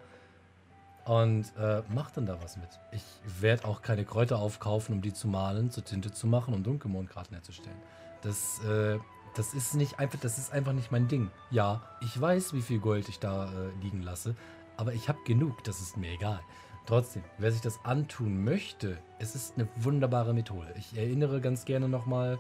und 1.06 1.46
äh, 1.58 1.82
mach 1.90 2.12
dann 2.12 2.26
da 2.26 2.42
was 2.42 2.58
mit. 2.58 2.70
Ich 2.92 3.04
werde 3.42 3.66
auch 3.66 3.82
keine 3.82 4.06
Kräuter 4.06 4.40
aufkaufen, 4.40 4.96
um 4.96 5.02
die 5.02 5.14
zu 5.14 5.28
mahlen, 5.28 5.70
zur 5.70 5.84
Tinte 5.84 6.12
zu 6.12 6.28
machen 6.28 6.54
und 6.54 6.66
Dunkelmondkarten 6.66 7.36
herzustellen. 7.36 7.78
Das, 8.22 8.64
äh, 8.64 9.00
das 9.36 9.54
ist 9.54 9.76
nicht 9.76 10.00
einfach, 10.00 10.20
das 10.20 10.38
ist 10.38 10.54
einfach 10.54 10.74
nicht 10.74 10.92
mein 10.92 11.08
Ding. 11.08 11.30
Ja, 11.52 11.82
ich 12.02 12.20
weiß, 12.20 12.54
wie 12.54 12.62
viel 12.62 12.80
Gold 12.80 13.10
ich 13.10 13.20
da 13.20 13.46
äh, 13.46 13.70
liegen 13.82 14.02
lasse, 14.02 14.36
aber 14.78 14.94
ich 14.94 15.10
habe 15.10 15.20
genug, 15.26 15.64
das 15.64 15.82
ist 15.82 15.98
mir 15.98 16.12
egal. 16.12 16.40
Trotzdem, 16.86 17.24
wer 17.38 17.52
sich 17.52 17.62
das 17.62 17.80
antun 17.84 18.44
möchte, 18.44 18.98
es 19.20 19.36
ist 19.36 19.56
eine 19.56 19.68
wunderbare 19.78 20.34
Methode. 20.34 20.74
Ich 20.78 20.98
erinnere 20.98 21.40
ganz 21.40 21.64
gerne 21.64 21.88
nochmal, 21.88 22.40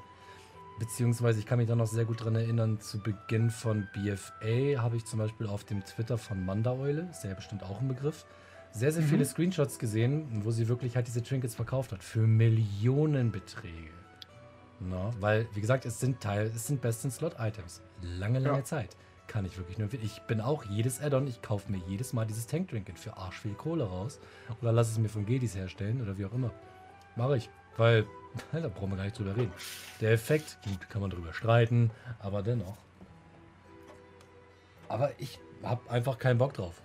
beziehungsweise 0.80 1.40
ich 1.40 1.46
kann 1.46 1.60
mich 1.60 1.68
da 1.68 1.76
noch 1.76 1.88
sehr 1.88 2.04
gut 2.04 2.24
dran 2.24 2.36
erinnern, 2.36 2.80
zu 2.82 3.00
Beginn 3.00 3.50
von 3.50 3.88
BFA 3.94 4.82
habe 4.82 4.98
ich 4.98 5.06
zum 5.06 5.20
Beispiel 5.20 5.48
auf 5.48 5.64
dem 5.64 5.84
Twitter 5.86 6.18
von 6.18 6.46
Mandaeule, 6.46 7.08
ist 7.10 7.24
ja 7.24 7.34
bestimmt 7.34 7.64
auch 7.64 7.80
ein 7.80 7.88
Begriff, 7.88 8.26
sehr, 8.74 8.92
sehr 8.92 9.04
Mhm. 9.04 9.08
viele 9.08 9.26
Screenshots 9.26 9.80
gesehen, 9.80 10.42
wo 10.44 10.52
sie 10.52 10.68
wirklich 10.68 10.96
halt 10.96 11.08
diese 11.08 11.24
Trinkets 11.24 11.56
verkauft 11.56 11.92
hat. 11.94 12.04
Für 12.04 12.28
Millionenbeträge. 12.28 13.92
Na, 14.80 15.12
weil, 15.22 15.48
wie 15.54 15.62
gesagt, 15.62 15.86
es 15.86 16.00
sind 16.00 16.20
Teil, 16.20 16.48
es 16.54 16.68
sind 16.68 16.82
Best-in-Slot-Items. 16.82 17.82
Lange, 18.02 18.40
lange 18.40 18.58
Ja. 18.58 18.64
Zeit. 18.66 18.98
Kann 19.28 19.46
ich 19.46 19.58
wirklich 19.58 19.78
nur. 19.78 19.88
Ich 19.94 20.22
bin 20.24 20.42
auch 20.42 20.66
jedes 20.66 21.02
Add-on, 21.02 21.28
ich 21.28 21.42
kaufe 21.42 21.72
mir 21.72 21.78
jedes 21.88 22.12
Mal 22.12 22.26
dieses 22.26 22.46
Tank-Trinket 22.48 23.00
für 23.00 23.16
arsch 23.16 23.40
viel 23.40 23.54
Kohle 23.54 23.86
raus. 23.86 24.20
Oder 24.62 24.74
lass 24.74 24.90
es 24.92 24.98
mir 24.98 25.08
von 25.08 25.26
Gedis 25.26 25.56
herstellen 25.56 26.02
oder 26.02 26.18
wie 26.18 26.26
auch 26.26 26.34
immer. 26.34 26.52
Mache 27.16 27.38
ich. 27.38 27.50
Weil, 27.78 28.06
da 28.52 28.68
brauchen 28.68 28.90
wir 28.90 28.98
gar 28.98 29.06
nicht 29.06 29.18
drüber 29.18 29.36
reden. 29.38 29.54
Der 30.02 30.12
Effekt, 30.12 30.58
gut, 30.66 30.90
kann 30.90 31.02
man 31.02 31.10
drüber 31.12 31.32
streiten, 31.34 31.90
aber 32.20 32.44
dennoch. 32.44 32.76
Aber 34.90 35.12
ich 35.20 35.40
habe 35.64 35.90
einfach 35.90 36.20
keinen 36.20 36.38
Bock 36.38 36.54
drauf. 36.54 36.82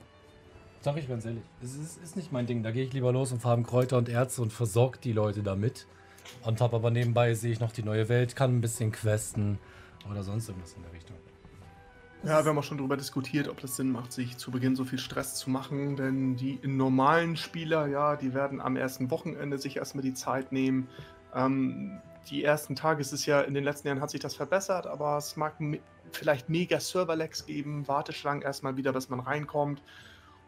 Sag 0.80 0.96
ich 0.96 1.08
ganz 1.08 1.24
ehrlich. 1.24 1.42
Es 1.62 1.74
ist, 1.74 2.02
ist 2.02 2.16
nicht 2.16 2.32
mein 2.32 2.46
Ding. 2.46 2.62
Da 2.62 2.70
gehe 2.70 2.84
ich 2.84 2.92
lieber 2.92 3.12
los 3.12 3.32
und 3.32 3.40
farbe 3.40 3.62
Kräuter 3.64 3.98
und 3.98 4.08
Erze 4.08 4.42
und 4.42 4.52
versorge 4.52 4.98
die 5.02 5.12
Leute 5.12 5.42
damit. 5.42 5.86
Und 6.44 6.60
habe 6.60 6.76
aber 6.76 6.90
nebenbei 6.90 7.34
sehe 7.34 7.52
ich 7.52 7.60
noch 7.60 7.72
die 7.72 7.82
neue 7.82 8.08
Welt, 8.08 8.36
kann 8.36 8.56
ein 8.56 8.60
bisschen 8.60 8.92
questen 8.92 9.58
oder 10.10 10.22
sonst 10.22 10.48
irgendwas 10.48 10.74
in 10.74 10.82
der 10.82 10.92
Richtung. 10.92 11.16
Ja, 12.24 12.44
wir 12.44 12.50
haben 12.50 12.58
auch 12.58 12.64
schon 12.64 12.78
darüber 12.78 12.96
diskutiert, 12.96 13.48
ob 13.48 13.60
das 13.60 13.76
Sinn 13.76 13.92
macht, 13.92 14.12
sich 14.12 14.36
zu 14.36 14.50
Beginn 14.50 14.74
so 14.74 14.84
viel 14.84 14.98
Stress 14.98 15.36
zu 15.36 15.50
machen, 15.50 15.94
denn 15.94 16.34
die 16.34 16.58
normalen 16.64 17.36
Spieler, 17.36 17.86
ja, 17.86 18.16
die 18.16 18.34
werden 18.34 18.60
am 18.60 18.76
ersten 18.76 19.10
Wochenende 19.12 19.56
sich 19.58 19.76
erstmal 19.76 20.02
die 20.02 20.14
Zeit 20.14 20.50
nehmen. 20.50 20.88
Ähm, 21.32 22.00
die 22.28 22.42
ersten 22.42 22.74
Tage, 22.74 23.00
es 23.00 23.12
ist 23.12 23.24
ja, 23.26 23.40
in 23.42 23.54
den 23.54 23.62
letzten 23.62 23.86
Jahren 23.86 24.00
hat 24.00 24.10
sich 24.10 24.20
das 24.20 24.34
verbessert, 24.34 24.86
aber 24.86 25.16
es 25.16 25.36
mag 25.36 25.60
me 25.60 25.78
vielleicht 26.10 26.48
mega 26.48 26.80
Server-Lags 26.80 27.46
geben, 27.46 27.86
Warteschlangen 27.86 28.42
erstmal 28.42 28.76
wieder, 28.76 28.92
bis 28.92 29.10
man 29.10 29.20
reinkommt. 29.20 29.82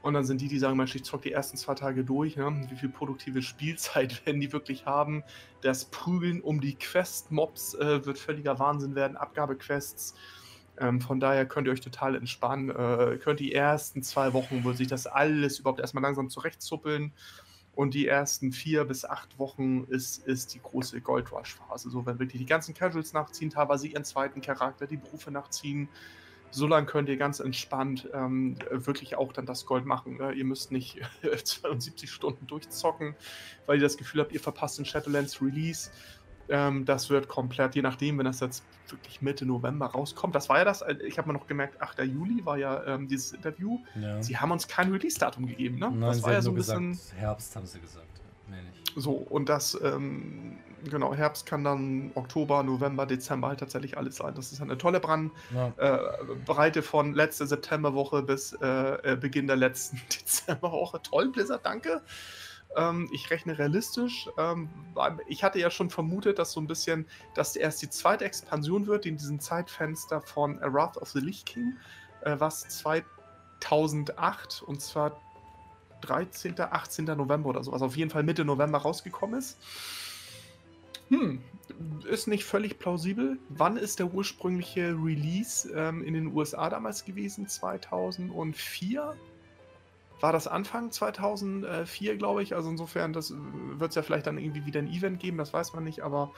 Und 0.02 0.14
dann 0.14 0.24
sind 0.24 0.40
die, 0.40 0.48
die 0.48 0.58
sagen, 0.58 0.76
Mensch, 0.76 0.94
ich 0.94 1.04
zock 1.04 1.22
die 1.22 1.32
ersten 1.32 1.56
zwei 1.56 1.74
Tage 1.74 2.04
durch. 2.04 2.36
Ne? 2.36 2.66
Wie 2.70 2.76
viel 2.76 2.88
produktive 2.88 3.42
Spielzeit 3.42 4.24
werden 4.24 4.40
die 4.40 4.52
wirklich 4.52 4.86
haben? 4.86 5.22
Das 5.60 5.84
Prügeln 5.84 6.40
um 6.40 6.60
die 6.60 6.74
Quest-Mobs 6.74 7.74
äh, 7.74 8.04
wird 8.06 8.18
völliger 8.18 8.58
Wahnsinn 8.58 8.94
werden. 8.94 9.16
Abgabequests. 9.16 10.14
Ähm, 10.78 11.00
von 11.00 11.20
daher 11.20 11.46
könnt 11.46 11.66
ihr 11.66 11.72
euch 11.72 11.82
total 11.82 12.14
entspannen. 12.14 12.70
Äh, 12.70 13.18
könnt 13.18 13.40
die 13.40 13.52
ersten 13.52 14.02
zwei 14.02 14.32
Wochen, 14.32 14.64
wo 14.64 14.72
sich 14.72 14.88
das 14.88 15.06
alles 15.06 15.58
überhaupt 15.58 15.80
erstmal 15.80 16.02
langsam 16.02 16.30
zurechtzuppeln. 16.30 17.12
Und 17.74 17.94
die 17.94 18.06
ersten 18.08 18.52
vier 18.52 18.84
bis 18.84 19.04
acht 19.04 19.38
Wochen 19.38 19.84
ist, 19.84 20.26
ist 20.26 20.54
die 20.54 20.60
große 20.60 21.00
Gold 21.02 21.30
Rush-Phase. 21.30 21.90
So, 21.90 22.04
wenn 22.04 22.18
wirklich 22.18 22.40
die 22.40 22.46
ganzen 22.46 22.74
Casuals 22.74 23.12
nachziehen, 23.12 23.50
teilweise 23.50 23.86
ihren 23.86 24.04
zweiten 24.04 24.40
Charakter, 24.40 24.86
die 24.86 24.96
Berufe 24.96 25.30
nachziehen. 25.30 25.88
So 26.50 26.66
lange 26.66 26.86
könnt 26.86 27.08
ihr 27.08 27.16
ganz 27.16 27.40
entspannt 27.40 28.08
ähm, 28.12 28.56
wirklich 28.70 29.16
auch 29.16 29.32
dann 29.32 29.46
das 29.46 29.66
Gold 29.66 29.86
machen. 29.86 30.18
Ne? 30.18 30.32
Ihr 30.32 30.44
müsst 30.44 30.72
nicht 30.72 31.00
72 31.44 32.10
Stunden 32.10 32.46
durchzocken, 32.46 33.14
weil 33.66 33.76
ihr 33.76 33.82
das 33.82 33.96
Gefühl 33.96 34.20
habt, 34.20 34.32
ihr 34.32 34.40
verpasst 34.40 34.78
den 34.78 34.84
Shadowlands 34.84 35.40
Release. 35.40 35.90
Ähm, 36.48 36.84
das 36.84 37.08
wird 37.10 37.28
komplett, 37.28 37.76
je 37.76 37.82
nachdem, 37.82 38.18
wenn 38.18 38.24
das 38.24 38.40
jetzt 38.40 38.64
wirklich 38.88 39.22
Mitte 39.22 39.46
November 39.46 39.86
rauskommt. 39.86 40.34
Das 40.34 40.48
war 40.48 40.58
ja 40.58 40.64
das, 40.64 40.82
äh, 40.82 40.96
ich 41.06 41.16
habe 41.16 41.28
mir 41.28 41.34
noch 41.34 41.46
gemerkt, 41.46 41.80
8. 41.80 42.00
Juli 42.00 42.44
war 42.44 42.58
ja 42.58 42.84
ähm, 42.86 43.06
dieses 43.06 43.32
Interview. 43.32 43.78
Ja. 43.94 44.20
Sie 44.20 44.36
haben 44.36 44.50
uns 44.50 44.66
kein 44.66 44.90
Release-Datum 44.90 45.46
gegeben, 45.46 45.78
ne? 45.78 45.90
Nein, 45.90 46.00
das 46.00 46.22
war 46.24 46.32
ja 46.32 46.42
so 46.42 46.50
ein 46.50 46.56
bisschen. 46.56 46.90
gesagt, 46.90 47.14
Herbst 47.20 47.54
haben 47.54 47.66
sie 47.66 47.80
gesagt. 47.80 48.06
Mehr 48.48 48.62
nicht. 48.62 48.92
So, 48.96 49.12
und 49.12 49.48
das, 49.48 49.78
ähm, 49.80 50.58
genau, 50.88 51.14
Herbst 51.14 51.46
kann 51.46 51.64
dann 51.64 52.10
Oktober, 52.14 52.62
November, 52.62 53.06
Dezember 53.06 53.48
halt 53.48 53.60
tatsächlich 53.60 53.96
alles 53.98 54.16
sein. 54.16 54.34
Das 54.34 54.52
ist 54.52 54.60
eine 54.62 54.78
tolle 54.78 55.00
Brand, 55.00 55.32
Ja. 55.54 55.72
äh, 55.76 55.98
Breite 56.46 56.82
von 56.82 57.14
letzte 57.14 57.46
Septemberwoche 57.46 58.22
bis 58.22 58.52
äh, 58.60 58.66
äh, 59.12 59.16
Beginn 59.16 59.46
der 59.46 59.56
letzten 59.56 60.00
Dezemberwoche. 60.12 61.00
Toll, 61.02 61.28
Blizzard, 61.28 61.64
danke. 61.64 62.02
Ähm, 62.76 63.08
ich 63.12 63.30
rechne 63.30 63.58
realistisch. 63.58 64.28
Ähm, 64.38 64.68
ich 65.26 65.42
hatte 65.42 65.58
ja 65.58 65.70
schon 65.70 65.90
vermutet, 65.90 66.38
dass 66.38 66.52
so 66.52 66.60
ein 66.60 66.66
bisschen, 66.68 67.06
dass 67.34 67.56
erst 67.56 67.82
die 67.82 67.90
zweite 67.90 68.24
Expansion 68.24 68.86
wird 68.86 69.06
in 69.06 69.16
diesem 69.16 69.40
Zeitfenster 69.40 70.20
von 70.20 70.62
A 70.62 70.72
Wrath 70.72 70.96
of 70.96 71.08
the 71.10 71.18
Lich 71.20 71.44
King, 71.44 71.76
äh, 72.22 72.36
was 72.38 72.60
2008 72.68 74.62
und 74.66 74.80
zwar 74.80 75.20
13., 76.02 76.58
18. 76.58 77.04
November 77.04 77.50
oder 77.50 77.62
so, 77.64 77.72
also 77.72 77.84
auf 77.86 77.96
jeden 77.96 78.10
Fall 78.10 78.22
Mitte 78.22 78.44
November 78.44 78.78
rausgekommen 78.78 79.38
ist. 79.38 79.58
Hm, 81.10 81.42
ist 82.08 82.26
nicht 82.28 82.44
völlig 82.44 82.78
plausibel. 82.78 83.38
Wann 83.48 83.76
ist 83.76 83.98
der 83.98 84.12
ursprüngliche 84.12 84.92
Release 84.92 85.70
ähm, 85.74 86.02
in 86.02 86.14
den 86.14 86.34
USA 86.34 86.70
damals 86.70 87.04
gewesen? 87.04 87.48
2004? 87.48 89.16
War 90.20 90.32
das 90.32 90.46
Anfang 90.46 90.90
2004, 90.90 92.16
glaube 92.16 92.42
ich? 92.42 92.54
Also 92.54 92.70
insofern, 92.70 93.12
das 93.12 93.32
wird 93.34 93.90
es 93.90 93.94
ja 93.94 94.02
vielleicht 94.02 94.26
dann 94.26 94.38
irgendwie 94.38 94.66
wieder 94.66 94.80
ein 94.80 94.88
Event 94.88 95.18
geben, 95.18 95.38
das 95.38 95.52
weiß 95.52 95.72
man 95.72 95.84
nicht, 95.84 96.02
aber 96.02 96.32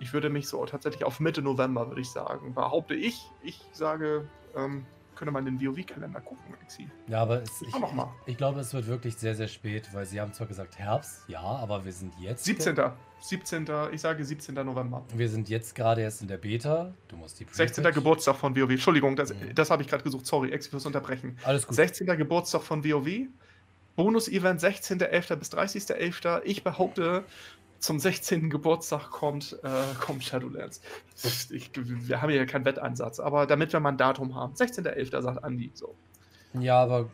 ich 0.00 0.12
würde 0.12 0.30
mich 0.30 0.48
so 0.48 0.64
tatsächlich 0.64 1.04
auf 1.04 1.20
Mitte 1.20 1.42
November, 1.42 1.88
würde 1.88 2.00
ich 2.00 2.10
sagen, 2.10 2.54
behaupte 2.54 2.94
ich. 2.94 3.20
Ich 3.42 3.60
sage, 3.72 4.28
ähm, 4.56 4.86
könnte 5.18 5.32
man 5.32 5.44
den 5.44 5.60
WoW-Kalender 5.60 6.20
gucken, 6.20 6.54
Exi. 6.62 6.88
Ja, 7.08 7.20
aber 7.22 7.42
es, 7.42 7.60
ich, 7.60 7.76
mal. 7.78 8.08
ich, 8.24 8.32
ich 8.32 8.36
glaube, 8.38 8.60
es 8.60 8.72
wird 8.72 8.86
wirklich 8.86 9.16
sehr, 9.16 9.34
sehr 9.34 9.48
spät, 9.48 9.88
weil 9.92 10.06
sie 10.06 10.20
haben 10.20 10.32
zwar 10.32 10.46
gesagt 10.46 10.78
Herbst, 10.78 11.24
ja, 11.28 11.40
aber 11.40 11.84
wir 11.84 11.92
sind 11.92 12.14
jetzt. 12.20 12.44
17. 12.44 12.76
17. 13.20 13.66
Ich 13.92 14.00
sage 14.00 14.24
17. 14.24 14.54
November. 14.54 15.04
Wir 15.12 15.28
sind 15.28 15.48
jetzt 15.48 15.74
gerade 15.74 16.02
erst 16.02 16.22
in 16.22 16.28
der 16.28 16.36
Beta. 16.38 16.94
Du 17.08 17.16
musst 17.16 17.40
die 17.40 17.46
16. 17.50 17.82
Pre-Patch- 17.82 17.94
Geburtstag 17.94 18.36
von 18.36 18.56
WoW. 18.56 18.70
Entschuldigung, 18.70 19.16
das, 19.16 19.34
Mhm. 19.34 19.54
das 19.56 19.70
habe 19.70 19.82
ich 19.82 19.88
gerade 19.88 20.04
gesucht. 20.04 20.24
Sorry, 20.24 20.52
Exi 20.52 20.70
fürs 20.70 20.86
Unterbrechen. 20.86 21.36
Alles 21.44 21.66
gut. 21.66 21.74
16. 21.74 22.06
Geburtstag 22.16 22.62
von 22.62 22.84
WoW. 22.84 23.26
Bonus-Event 23.96 24.60
16.11. 24.60 25.34
bis 25.36 25.48
30.11. 25.50 26.42
Ich 26.44 26.62
behaupte, 26.62 27.24
zum 27.78 27.98
16. 27.98 28.50
Geburtstag 28.50 29.10
kommt, 29.10 29.58
äh, 29.62 29.94
kommt 30.00 30.24
Shadowlands. 30.24 30.80
Ich, 31.50 31.70
wir 31.74 32.20
haben 32.20 32.30
ja 32.30 32.44
keinen 32.46 32.64
Wetteinsatz, 32.64 33.20
aber 33.20 33.46
damit 33.46 33.72
wir 33.72 33.80
mal 33.80 33.90
ein 33.90 33.96
Datum 33.98 34.34
haben. 34.34 34.54
16.11. 34.54 35.22
sagt 35.22 35.44
Andi. 35.44 35.70
So. 35.74 35.94
Ja, 36.54 36.82
aber 36.82 37.08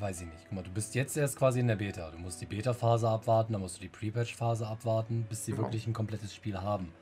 weiß 0.00 0.22
ich 0.22 0.26
nicht. 0.26 0.44
Guck 0.44 0.52
mal, 0.52 0.62
du 0.62 0.70
bist 0.70 0.94
jetzt 0.94 1.16
erst 1.16 1.38
quasi 1.38 1.60
in 1.60 1.68
der 1.68 1.76
Beta. 1.76 2.10
Du 2.10 2.18
musst 2.18 2.40
die 2.40 2.46
Beta-Phase 2.46 3.08
abwarten, 3.08 3.52
dann 3.52 3.62
musst 3.62 3.76
du 3.76 3.80
die 3.80 3.88
Pre-Patch-Phase 3.88 4.66
abwarten, 4.66 5.26
bis 5.28 5.44
sie 5.44 5.52
Genau. 5.52 5.64
wirklich 5.64 5.86
ein 5.86 5.92
komplettes 5.92 6.34
Spiel 6.34 6.60
haben. 6.60 6.92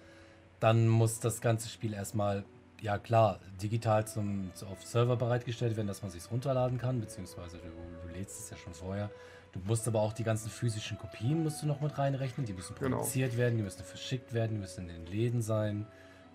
Dann 0.61 0.89
muss 0.89 1.19
das 1.21 1.41
ganze 1.41 1.69
Spiel 1.69 1.95
erstmal 1.95 2.45
ja 2.81 2.99
klar, 2.99 3.39
digital 3.63 4.07
zum, 4.07 4.51
auf 4.71 4.85
Server 4.85 5.17
bereitgestellt 5.17 5.77
werden, 5.77 5.87
dass 5.87 6.03
man 6.03 6.11
sich 6.11 6.31
runterladen 6.31 6.79
kann, 6.79 7.01
beziehungsweise 7.01 7.59
du, 7.59 8.09
du 8.09 8.13
lädst 8.13 8.41
es 8.41 8.51
ja 8.51 8.57
schon 8.57 8.75
vorher. 8.75 9.11
Du 9.53 9.61
musst 9.67 9.87
aber 9.87 10.01
auch 10.01 10.13
die 10.15 10.25
ganzen 10.25 10.49
physischen 10.51 10.99
Kopien 10.99 11.43
musst 11.43 11.63
du 11.63 11.67
noch 11.67 11.81
mit 11.81 11.99
reinrechnen. 11.99 12.47
Die 12.47 12.55
müssen 12.55 12.75
Genau. 12.77 12.97
produziert 12.99 13.37
werden, 13.37 13.57
die 13.59 13.63
müssen 13.63 13.85
verschickt 13.85 14.33
werden, 14.33 14.53
die 14.55 14.61
müssen 14.61 14.89
in 14.89 15.05
den 15.05 15.07
Läden 15.07 15.43
sein. 15.43 15.87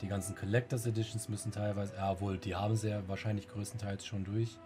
Die 0.01 0.07
ganzen 0.07 0.35
Collectors 0.35 0.85
Editions 0.85 1.27
müssen 1.27 1.51
teilweise, 1.51 1.95
ja 1.95 2.19
wohl, 2.21 2.37
die 2.37 2.55
haben 2.55 2.75
sie 2.75 2.89
ja 2.89 3.07
wahrscheinlich 3.07 3.47
größtenteils 3.49 4.05
schon 4.05 4.23
durch. 4.23 4.59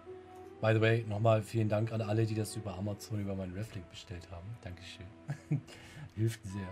By 0.59 0.73
the 0.73 0.81
way, 0.81 1.05
nochmal 1.07 1.41
vielen 1.41 1.69
Dank 1.69 1.93
an 1.93 2.01
alle, 2.01 2.25
die 2.25 2.35
das 2.35 2.55
über 2.57 2.77
Amazon, 2.77 3.21
über 3.21 3.35
meinen 3.35 3.53
Reflink 3.53 3.89
bestellt 3.89 4.29
haben. 4.29 4.45
Dankeschön. 4.61 5.07
Hilft 6.15 6.41
sehr. 6.43 6.67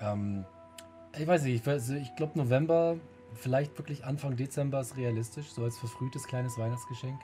Ähm, 0.00 0.44
ich 1.18 1.26
weiß 1.26 1.42
nicht, 1.44 1.66
ich, 1.66 1.90
ich 1.90 2.14
glaube 2.16 2.38
November, 2.38 2.96
vielleicht 3.34 3.76
wirklich 3.78 4.04
Anfang 4.04 4.36
Dezember 4.36 4.80
ist 4.80 4.96
realistisch, 4.96 5.48
so 5.50 5.64
als 5.64 5.78
verfrühtes 5.78 6.26
kleines 6.26 6.58
Weihnachtsgeschenk. 6.58 7.18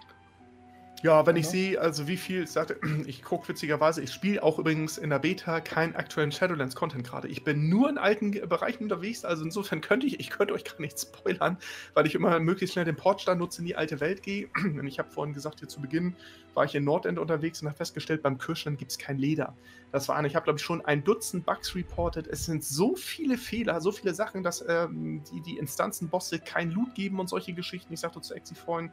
Ja, 1.02 1.26
wenn 1.26 1.36
ich 1.36 1.44
Ja. 1.44 1.50
sehe, 1.50 1.80
also 1.80 2.08
wie 2.08 2.16
viel, 2.16 2.46
sagte, 2.46 2.78
ich 3.06 3.22
gucke 3.22 3.48
witzigerweise, 3.48 4.00
ich 4.00 4.10
spiele 4.10 4.42
auch 4.42 4.58
übrigens 4.58 4.96
in 4.96 5.10
der 5.10 5.18
Beta 5.18 5.60
keinen 5.60 5.94
aktuellen 5.94 6.32
Shadowlands-Content 6.32 7.04
gerade. 7.06 7.28
Ich 7.28 7.44
bin 7.44 7.68
nur 7.68 7.90
in 7.90 7.98
alten 7.98 8.30
Bereichen 8.30 8.84
unterwegs, 8.84 9.22
also 9.24 9.44
insofern 9.44 9.82
könnte 9.82 10.06
ich, 10.06 10.18
ich 10.18 10.30
könnte 10.30 10.54
euch 10.54 10.64
gar 10.64 10.80
nicht 10.80 10.98
spoilern, 11.00 11.58
weil 11.92 12.06
ich 12.06 12.14
immer 12.14 12.40
möglichst 12.40 12.72
schnell 12.72 12.86
den 12.86 12.96
Portstand 12.96 13.38
nutze, 13.40 13.60
in 13.60 13.66
die 13.66 13.76
alte 13.76 14.00
Welt 14.00 14.22
gehe. 14.22 14.48
Und 14.64 14.86
ich 14.86 14.98
habe 14.98 15.10
vorhin 15.10 15.34
gesagt, 15.34 15.58
hier 15.58 15.68
zu 15.68 15.82
Beginn 15.82 16.16
war 16.54 16.64
ich 16.64 16.74
in 16.74 16.84
Nordend 16.84 17.18
unterwegs 17.18 17.60
und 17.60 17.68
habe 17.68 17.76
festgestellt, 17.76 18.22
beim 18.22 18.38
Kirschland 18.38 18.78
gibt 18.78 18.92
es 18.92 18.98
kein 18.98 19.18
Leder. 19.18 19.58
Das 19.90 20.08
war 20.08 20.16
eine, 20.16 20.28
ich 20.28 20.36
habe 20.36 20.44
glaube 20.44 20.58
ich 20.58 20.64
schon 20.64 20.84
ein 20.84 21.04
Dutzend 21.04 21.44
Bugs 21.44 21.74
reported. 21.74 22.26
Es 22.28 22.44
sind 22.44 22.64
so 22.64 22.94
viele 22.96 23.36
Fehler, 23.38 23.80
so 23.80 23.92
viele 23.92 24.14
Sachen, 24.14 24.42
dass 24.44 24.64
ähm, 24.66 25.22
die, 25.24 25.42
die 25.42 25.58
Instanzenbosse 25.58 26.40
kein 26.40 26.70
Loot 26.70 26.94
geben 26.94 27.18
und 27.20 27.28
solche 27.28 27.54
Geschichten. 27.54 27.92
Ich 27.92 28.00
sagte 28.00 28.20
zu 28.20 28.34
Exi 28.34 28.54
vorhin, 28.54 28.92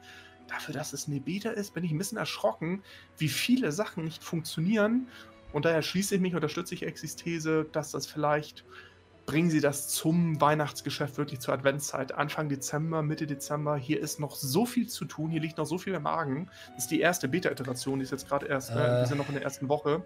dafür, 0.51 0.73
dass 0.73 0.93
es 0.93 1.07
eine 1.07 1.19
Beta 1.19 1.49
ist, 1.49 1.73
bin 1.73 1.83
ich 1.83 1.91
ein 1.91 1.97
bisschen 1.97 2.17
erschrocken, 2.17 2.83
wie 3.17 3.29
viele 3.29 3.71
Sachen 3.71 4.03
nicht 4.03 4.23
funktionieren. 4.23 5.07
Und 5.53 5.65
daher 5.65 5.81
schließe 5.81 6.15
ich 6.15 6.21
mich, 6.21 6.35
unterstütze 6.35 6.75
ich 6.75 6.83
Exis 6.83 7.15
These, 7.15 7.65
dass 7.71 7.91
das 7.91 8.07
vielleicht, 8.07 8.63
bringen 9.25 9.49
Sie 9.49 9.59
das 9.59 9.89
zum 9.89 10.39
Weihnachtsgeschäft 10.39 11.17
wirklich 11.17 11.39
zur 11.39 11.53
Adventszeit. 11.53 12.13
Anfang 12.13 12.49
Dezember, 12.49 13.01
Mitte 13.01 13.27
Dezember, 13.27 13.75
hier 13.75 13.99
ist 13.99 14.19
noch 14.19 14.35
so 14.35 14.65
viel 14.65 14.87
zu 14.87 15.05
tun, 15.05 15.29
hier 15.29 15.41
liegt 15.41 15.57
noch 15.57 15.65
so 15.65 15.77
viel 15.77 15.93
im 15.93 16.03
Magen. 16.03 16.49
Das 16.75 16.85
ist 16.85 16.91
die 16.91 17.01
erste 17.01 17.27
Beta-Iteration, 17.27 17.99
die 17.99 18.03
ist 18.03 18.11
jetzt 18.11 18.27
gerade 18.27 18.45
erst, 18.47 18.71
äh, 18.71 18.75
wir 18.75 19.05
sind 19.05 19.17
noch 19.17 19.27
in 19.27 19.35
der 19.35 19.43
ersten 19.43 19.67
Woche. 19.67 20.03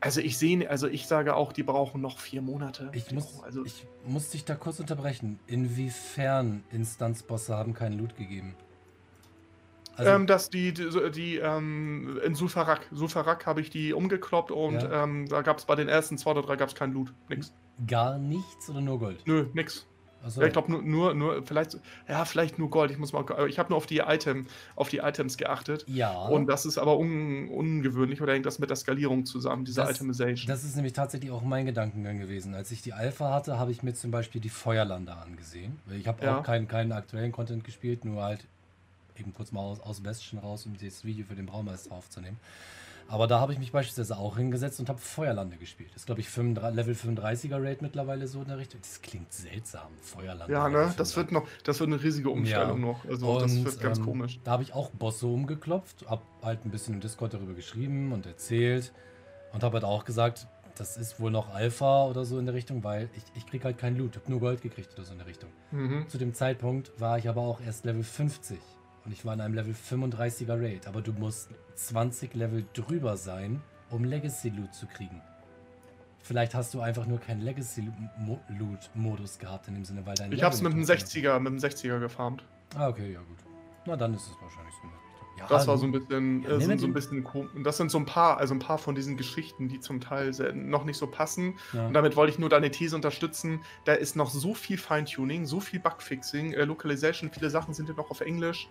Also 0.00 0.20
ich 0.20 0.36
sehe, 0.36 0.68
also 0.68 0.86
ich 0.86 1.06
sage 1.06 1.34
auch, 1.34 1.52
die 1.52 1.62
brauchen 1.62 2.02
noch 2.02 2.18
vier 2.18 2.42
Monate. 2.42 2.90
Ich 2.92 3.06
Die 3.06 3.14
muss, 3.14 3.42
also 3.42 3.64
ich 3.64 3.86
muss 4.04 4.28
dich 4.30 4.44
da 4.44 4.54
kurz 4.54 4.78
unterbrechen. 4.78 5.38
Inwiefern 5.46 6.62
Instanzbosse 6.70 7.56
haben 7.56 7.72
keinen 7.72 7.98
Loot 7.98 8.14
gegeben? 8.16 8.54
Also, 9.96 10.10
ähm, 10.10 10.26
dass 10.26 10.50
die, 10.50 10.72
die, 10.74 10.88
die 11.12 11.36
ähm, 11.36 12.18
in 12.24 12.34
Sulfarak, 12.34 12.86
Sulfarak 12.90 13.46
habe 13.46 13.60
ich 13.60 13.70
die 13.70 13.92
umgekloppt 13.92 14.50
und 14.50 14.82
Ja. 14.82 15.04
ähm, 15.04 15.26
da 15.28 15.42
gab 15.42 15.58
es 15.58 15.64
bei 15.64 15.74
den 15.76 15.88
ersten 15.88 16.18
zwei 16.18 16.32
oder 16.32 16.42
drei 16.42 16.56
gab 16.56 16.68
es 16.68 16.74
keinen 16.74 16.92
Loot. 16.94 17.12
Nix. 17.28 17.52
gar 17.86 18.18
nichts 18.18 18.68
oder 18.70 18.80
nur 18.80 18.98
Gold? 18.98 19.22
Nö, 19.26 19.46
nix. 19.52 19.86
Also, 20.22 20.40
Ja, 20.40 20.46
ich 20.46 20.54
glaube 20.54 20.72
nur, 20.72 20.80
nur, 20.80 21.12
nur, 21.14 21.42
vielleicht, 21.44 21.76
ja, 22.08 22.24
vielleicht 22.24 22.58
nur 22.58 22.70
Gold. 22.70 22.90
Ich 22.90 22.96
muss 22.98 23.12
mal, 23.12 23.24
ich 23.46 23.58
habe 23.58 23.68
nur 23.68 23.76
auf 23.76 23.84
die 23.84 23.98
Item, 23.98 24.46
auf 24.74 24.88
die 24.88 24.98
Items 24.98 25.36
geachtet. 25.36 25.84
ja. 25.86 26.26
Und 26.28 26.46
das 26.46 26.64
ist 26.64 26.78
aber 26.78 26.98
un, 26.98 27.48
ungewöhnlich 27.50 28.22
oder 28.22 28.32
hängt 28.32 28.46
das 28.46 28.58
mit 28.58 28.70
der 28.70 28.76
Skalierung 28.76 29.26
zusammen, 29.26 29.66
diese 29.66 29.82
Das- 29.82 29.90
Itemization? 29.90 30.46
Das 30.48 30.64
ist 30.64 30.76
nämlich 30.76 30.94
tatsächlich 30.94 31.30
auch 31.30 31.42
mein 31.42 31.66
Gedankengang 31.66 32.18
gewesen. 32.18 32.54
Als 32.54 32.70
ich 32.70 32.80
die 32.80 32.94
Alpha 32.94 33.34
hatte, 33.34 33.58
habe 33.58 33.70
ich 33.70 33.82
mir 33.82 33.92
zum 33.92 34.10
Beispiel 34.10 34.40
die 34.40 34.48
Feuerlander 34.48 35.20
angesehen. 35.20 35.78
Ich 35.94 36.08
habe 36.08 36.24
Ja. 36.24 36.38
auch 36.38 36.42
keinen, 36.42 36.68
keinen 36.68 36.92
aktuellen 36.92 37.30
Content 37.30 37.62
gespielt, 37.62 38.06
nur 38.06 38.22
halt 38.22 38.46
eben 39.18 39.32
kurz 39.34 39.52
mal 39.52 39.60
aus, 39.60 39.80
aus 39.80 40.00
Bastion 40.00 40.40
raus, 40.40 40.66
um 40.66 40.74
das 40.78 41.04
Video 41.04 41.24
für 41.26 41.34
den 41.34 41.46
Braumeister 41.46 41.92
aufzunehmen. 41.92 42.38
Aber 43.06 43.26
da 43.26 43.38
habe 43.38 43.52
ich 43.52 43.58
mich 43.58 43.70
beispielsweise 43.70 44.16
auch 44.16 44.38
hingesetzt 44.38 44.80
und 44.80 44.88
habe 44.88 44.98
Feuerlande 44.98 45.58
gespielt. 45.58 45.90
Das 45.90 45.98
ist, 46.02 46.06
glaube 46.06 46.22
ich, 46.22 46.28
35, 46.30 46.74
Level 46.74 46.94
35er 46.94 47.62
Raid 47.62 47.82
mittlerweile 47.82 48.26
so 48.26 48.40
in 48.40 48.48
der 48.48 48.56
Richtung. 48.56 48.80
Das 48.80 49.02
klingt 49.02 49.30
seltsam, 49.30 49.88
Feuerlande. 50.00 50.50
ja, 50.50 50.70
ne, 50.70 50.92
das 50.96 51.12
35. 51.12 51.16
wird 51.16 51.32
noch, 51.32 51.46
das 51.64 51.80
wird 51.80 51.88
eine 51.92 52.02
riesige 52.02 52.30
Umstellung 52.30 52.80
Ja. 52.80 52.86
noch. 52.86 53.04
Also 53.04 53.40
das 53.40 53.52
Und, 53.52 53.64
wird 53.66 53.80
ganz 53.80 53.98
ähm, 53.98 54.04
komisch. 54.06 54.40
Da 54.42 54.52
habe 54.52 54.62
ich 54.62 54.72
auch 54.72 54.88
Bosse 54.90 55.26
umgeklopft, 55.26 56.08
habe 56.08 56.22
halt 56.42 56.64
ein 56.64 56.70
bisschen 56.70 56.94
im 56.94 57.00
Discord 57.00 57.34
darüber 57.34 57.52
geschrieben 57.52 58.10
und 58.12 58.24
erzählt 58.24 58.90
und 59.52 59.62
habe 59.62 59.74
halt 59.74 59.84
auch 59.84 60.06
gesagt, 60.06 60.46
das 60.76 60.96
ist 60.96 61.20
wohl 61.20 61.30
noch 61.30 61.54
Alpha 61.54 62.06
oder 62.06 62.24
so 62.24 62.38
in 62.38 62.46
der 62.46 62.54
Richtung, 62.54 62.82
weil 62.84 63.10
ich, 63.16 63.22
ich 63.36 63.46
krieg 63.46 63.64
halt 63.66 63.76
keinen 63.76 63.96
Loot, 63.98 64.16
habe 64.16 64.30
nur 64.30 64.40
Gold 64.40 64.62
gekriegt 64.62 64.94
oder 64.94 65.04
so 65.04 65.12
in 65.12 65.18
der 65.18 65.26
Richtung. 65.26 65.50
Mhm. 65.72 66.08
Zu 66.08 66.16
dem 66.16 66.32
Zeitpunkt 66.32 66.90
war 66.98 67.18
ich 67.18 67.28
aber 67.28 67.42
auch 67.42 67.60
erst 67.60 67.84
Level 67.84 68.02
50 68.02 68.58
und 69.04 69.12
ich 69.12 69.24
war 69.24 69.34
in 69.34 69.40
einem 69.40 69.54
Level 69.54 69.74
35er 69.74 70.60
Raid, 70.60 70.86
aber 70.86 71.02
du 71.02 71.12
musst 71.12 71.50
20 71.74 72.34
Level 72.34 72.64
drüber 72.72 73.16
sein, 73.16 73.60
um 73.90 74.04
Legacy 74.04 74.48
Loot 74.50 74.74
zu 74.74 74.86
kriegen. 74.86 75.20
Vielleicht 76.22 76.54
hast 76.54 76.72
du 76.72 76.80
einfach 76.80 77.04
nur 77.06 77.20
keinen 77.20 77.42
Legacy 77.42 77.86
Loot 78.58 78.90
Modus 78.94 79.38
gehabt 79.38 79.68
in 79.68 79.74
dem 79.74 79.84
Sinne, 79.84 80.06
weil 80.06 80.14
dein 80.14 80.28
Ich 80.32 80.36
Level 80.38 80.44
habe 80.44 80.54
es 80.54 80.62
mit 80.62 80.72
dem 80.72 80.84
funktioniert. 80.86 81.36
60er, 81.36 81.38
mit 81.38 81.52
dem 81.52 81.58
60er 81.58 82.00
gefarmt. 82.00 82.44
Ah, 82.74 82.88
okay, 82.88 83.12
ja 83.12 83.20
gut. 83.20 83.36
Na, 83.86 83.94
dann 83.96 84.14
ist 84.14 84.22
es 84.22 84.32
wahrscheinlich 84.40 84.74
so. 84.80 84.88
Ja, 85.50 85.56
Das 85.56 85.66
war 85.66 85.74
du- 85.76 85.80
so 85.80 85.86
ein 85.86 85.92
bisschen, 85.92 86.42
Ja, 86.42 86.50
äh, 86.50 86.66
nee, 86.66 86.76
so, 86.76 86.86
ein 86.86 86.92
bisschen 86.94 87.24
kom- 87.24 87.48
Das 87.62 87.76
sind 87.76 87.90
so 87.90 87.98
ein 87.98 88.06
paar, 88.06 88.38
also 88.38 88.54
ein 88.54 88.58
paar 88.58 88.78
von 88.78 88.94
diesen 88.94 89.16
Geschichten, 89.16 89.68
die 89.68 89.80
zum 89.80 90.00
Teil 90.00 90.32
noch 90.54 90.84
nicht 90.84 90.96
so 90.96 91.06
passen. 91.06 91.54
Ja. 91.72 91.86
Und 91.86 91.94
damit 91.94 92.16
wollte 92.16 92.32
ich 92.32 92.38
nur 92.38 92.48
deine 92.48 92.70
These 92.70 92.94
unterstützen. 92.96 93.60
Da 93.84 93.92
ist 93.94 94.16
noch 94.16 94.30
so 94.30 94.54
viel 94.54 94.78
Feintuning, 94.78 95.46
so 95.46 95.60
viel 95.60 95.80
Bugfixing, 95.80 96.52
äh, 96.52 96.64
Localization, 96.64 97.30
viele 97.32 97.50
Sachen 97.50 97.74
sind 97.74 97.88
ja 97.88 97.94
noch 97.94 98.10
auf 98.10 98.20
Englisch. 98.20 98.68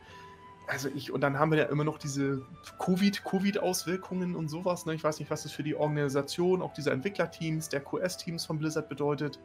Also 0.68 0.88
ich, 0.95 1.12
und 1.12 1.20
dann 1.22 1.38
haben 1.40 1.52
wir 1.52 1.58
ja 1.60 1.66
immer 1.66 1.84
noch 1.84 1.98
diese 1.98 2.41
Covid, 2.80 3.24
Covid-Auswirkungen 3.26 4.34
und 4.36 4.48
sowas. 4.48 4.86
Ne? 4.86 4.94
Ich 4.94 5.04
weiß 5.04 5.20
nicht, 5.20 5.30
was 5.30 5.44
das 5.44 5.52
für 5.52 5.64
die 5.64 5.76
Organisation, 5.76 6.62
auch 6.62 6.74
dieser 6.74 6.94
Entwicklerteams, 6.94 7.68
der 7.70 7.82
QS-Teams 7.82 8.45
von 8.45 8.60
Blizzard 8.60 8.88
bedeutet. 8.90 9.40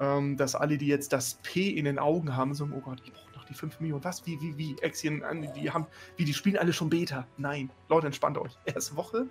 Ähm, 0.00 0.36
dass 0.36 0.56
alle, 0.56 0.76
die 0.76 0.88
jetzt 0.88 1.12
das 1.12 1.38
P 1.44 1.68
in 1.70 1.84
den 1.84 2.00
Augen 2.00 2.36
haben, 2.36 2.52
so, 2.52 2.64
oh 2.64 2.80
Gott, 2.80 3.00
ich 3.04 3.12
brauche 3.12 3.23
noch 3.44 3.48
die 3.48 3.54
5 3.54 3.80
Millionen. 3.80 4.04
Was? 4.04 4.26
Wie, 4.26 4.40
wie, 4.40 4.56
wie? 4.58 4.76
Exien, 4.80 5.22
an- 5.22 5.52
die 5.54 5.70
haben, 5.70 5.86
wie, 6.16 6.24
die 6.24 6.34
spielen 6.34 6.56
alle 6.58 6.72
schon 6.72 6.90
Beta. 6.90 7.26
Nein, 7.36 7.70
Leute, 7.88 8.06
entspannt 8.06 8.38
euch. 8.38 8.52
Erste 8.64 8.96
Woche. 8.96 9.26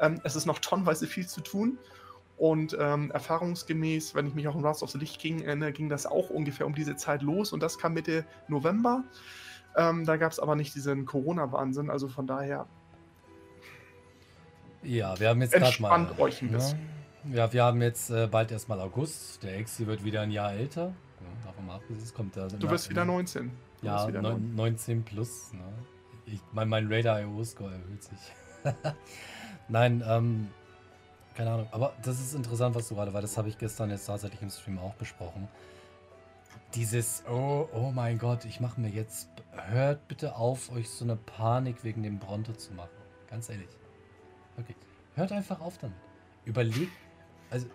Ähm, 0.00 0.20
es 0.24 0.36
ist 0.36 0.46
noch 0.46 0.58
tonnenweise 0.60 1.06
viel 1.06 1.26
zu 1.26 1.40
tun. 1.40 1.78
Und 2.38 2.76
ähm, 2.78 3.10
erfahrungsgemäß, 3.12 4.14
wenn 4.14 4.26
ich 4.26 4.34
mich 4.34 4.46
auch 4.46 4.54
an 4.54 4.62
Wrath 4.62 4.82
of 4.82 4.90
the 4.90 4.98
Lich 4.98 5.18
King 5.18 5.40
erinnere, 5.42 5.72
ging 5.72 5.88
das 5.88 6.04
auch 6.04 6.28
ungefähr 6.28 6.66
um 6.66 6.74
diese 6.74 6.94
Zeit 6.94 7.22
los 7.22 7.52
und 7.52 7.60
das 7.62 7.78
kam 7.78 7.94
Mitte 7.94 8.26
November. 8.48 9.04
Ähm, 9.74 10.04
da 10.04 10.18
gab 10.18 10.32
es 10.32 10.38
aber 10.38 10.54
nicht 10.54 10.74
diesen 10.74 11.06
Corona-Wahnsinn, 11.06 11.88
also 11.88 12.08
von 12.08 12.26
daher 12.26 12.66
Ja, 14.82 15.18
wir 15.18 15.30
haben 15.30 15.40
jetzt 15.40 15.52
gerade 15.52 15.64
mal. 15.64 15.68
entspannt 15.96 16.18
euch 16.18 16.42
ein 16.42 16.50
ja, 16.50 16.56
bisschen. 16.58 16.78
ja, 17.32 17.52
wir 17.54 17.64
haben 17.64 17.80
jetzt 17.80 18.10
äh, 18.10 18.26
bald 18.30 18.52
erstmal 18.52 18.80
August. 18.80 19.42
Der 19.42 19.56
Exi 19.58 19.86
wird 19.86 20.04
wieder 20.04 20.20
ein 20.20 20.30
Jahr 20.30 20.52
älter. 20.52 20.92
Davon 21.44 21.66
mal 21.66 21.76
abgesehen, 21.76 22.02
es 22.02 22.12
kommt 22.14 22.36
da. 22.36 22.46
Du 22.48 22.68
wirst 22.70 22.90
wieder 22.90 23.04
19. 23.04 23.50
Du 23.80 23.86
Ja, 23.86 24.06
wieder 24.08 24.22
neun- 24.22 24.54
19 24.54 25.04
plus. 25.04 25.52
Ne? 25.52 25.60
Ich, 26.26 26.40
mein, 26.52 26.68
mein 26.68 26.92
Radar-IO-Score 26.92 27.72
erhöht 27.72 28.02
sich. 28.02 28.18
Nein, 29.68 30.02
ähm, 30.06 30.48
keine 31.34 31.50
Ahnung. 31.52 31.68
Aber 31.70 31.92
das 32.02 32.18
ist 32.20 32.34
interessant, 32.34 32.74
was 32.74 32.88
du 32.88 32.94
gerade, 32.94 33.12
weil 33.12 33.22
das 33.22 33.36
habe 33.38 33.48
ich 33.48 33.58
gestern 33.58 33.90
jetzt 33.90 34.06
tatsächlich 34.06 34.42
im 34.42 34.50
Stream 34.50 34.78
auch 34.78 34.94
besprochen. 34.94 35.48
Dieses, 36.74 37.22
oh, 37.28 37.68
oh 37.72 37.90
mein 37.94 38.18
Gott, 38.18 38.44
ich 38.44 38.60
mache 38.60 38.80
mir 38.80 38.88
jetzt, 38.90 39.28
hört 39.52 40.08
bitte 40.08 40.34
auf, 40.36 40.70
euch 40.72 40.90
so 40.90 41.04
eine 41.04 41.16
Panik 41.16 41.84
wegen 41.84 42.02
dem 42.02 42.18
Bronto 42.18 42.52
zu 42.52 42.72
machen. 42.74 42.90
Ganz 43.30 43.48
ehrlich. 43.48 43.68
Wirklich. 44.56 44.76
Hört 45.14 45.32
einfach 45.32 45.60
auf 45.60 45.78
damit. 45.78 45.96
Überlegt, 46.44 46.92
also, 47.50 47.66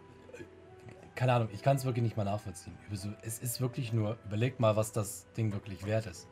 keine 1.16 1.34
Ahnung, 1.34 1.50
ich 1.54 1.62
kann 1.62 1.78
es 1.78 1.86
wirklich 1.86 2.04
nicht 2.04 2.18
mal 2.18 2.24
nachvollziehen. 2.24 2.74
Es 3.22 3.40
ist 3.40 3.62
wirklich 3.62 3.94
nur, 3.94 4.18
überlegt 4.26 4.60
mal, 4.60 4.76
was 4.76 4.92
das 4.92 5.26
Ding 5.38 5.52
wirklich 5.54 5.86
wert 5.86 6.06
ist. 6.06 6.28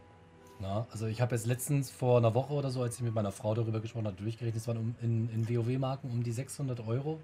Na, 0.61 0.87
also 0.91 1.07
ich 1.07 1.21
habe 1.21 1.35
jetzt 1.35 1.47
letztens 1.47 1.89
vor 1.89 2.17
einer 2.17 2.33
Woche 2.33 2.51
oder 2.53 2.69
so, 2.69 2.81
als 2.81 2.97
ich 2.97 3.01
mit 3.01 3.13
meiner 3.13 3.31
Frau 3.31 3.55
darüber 3.55 3.79
gesprochen 3.79 4.07
habe, 4.07 4.17
durchgerechnet, 4.17 4.61
es 4.61 4.67
waren 4.67 4.77
um, 4.77 4.95
in, 5.01 5.29
in 5.29 5.47
WoW-Marken 5.47 6.09
um 6.11 6.21
die 6.21 6.33
600 6.33 6.85
Euro, 6.85 7.21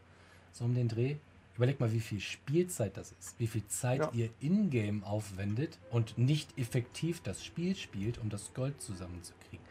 so 0.54 0.64
um 0.64 0.74
den 0.74 0.88
Dreh. 0.88 1.18
Überlegt 1.58 1.80
mal, 1.80 1.92
wie 1.92 2.00
viel 2.02 2.20
Spielzeit 2.20 2.98
das 2.98 3.14
ist, 3.20 3.40
wie 3.40 3.48
viel 3.48 3.66
Zeit 3.68 4.00
Ja. 4.00 4.10
ihr 4.14 4.30
in-game 4.40 5.04
aufwendet 5.04 5.80
und 5.90 6.18
nicht 6.18 6.58
effektiv 6.58 7.22
das 7.24 7.44
Spiel 7.44 7.76
spielt, 7.76 8.18
um 8.20 8.30
das 8.30 8.54
Gold 8.54 8.82
zusammenzukriegen. 8.82 9.66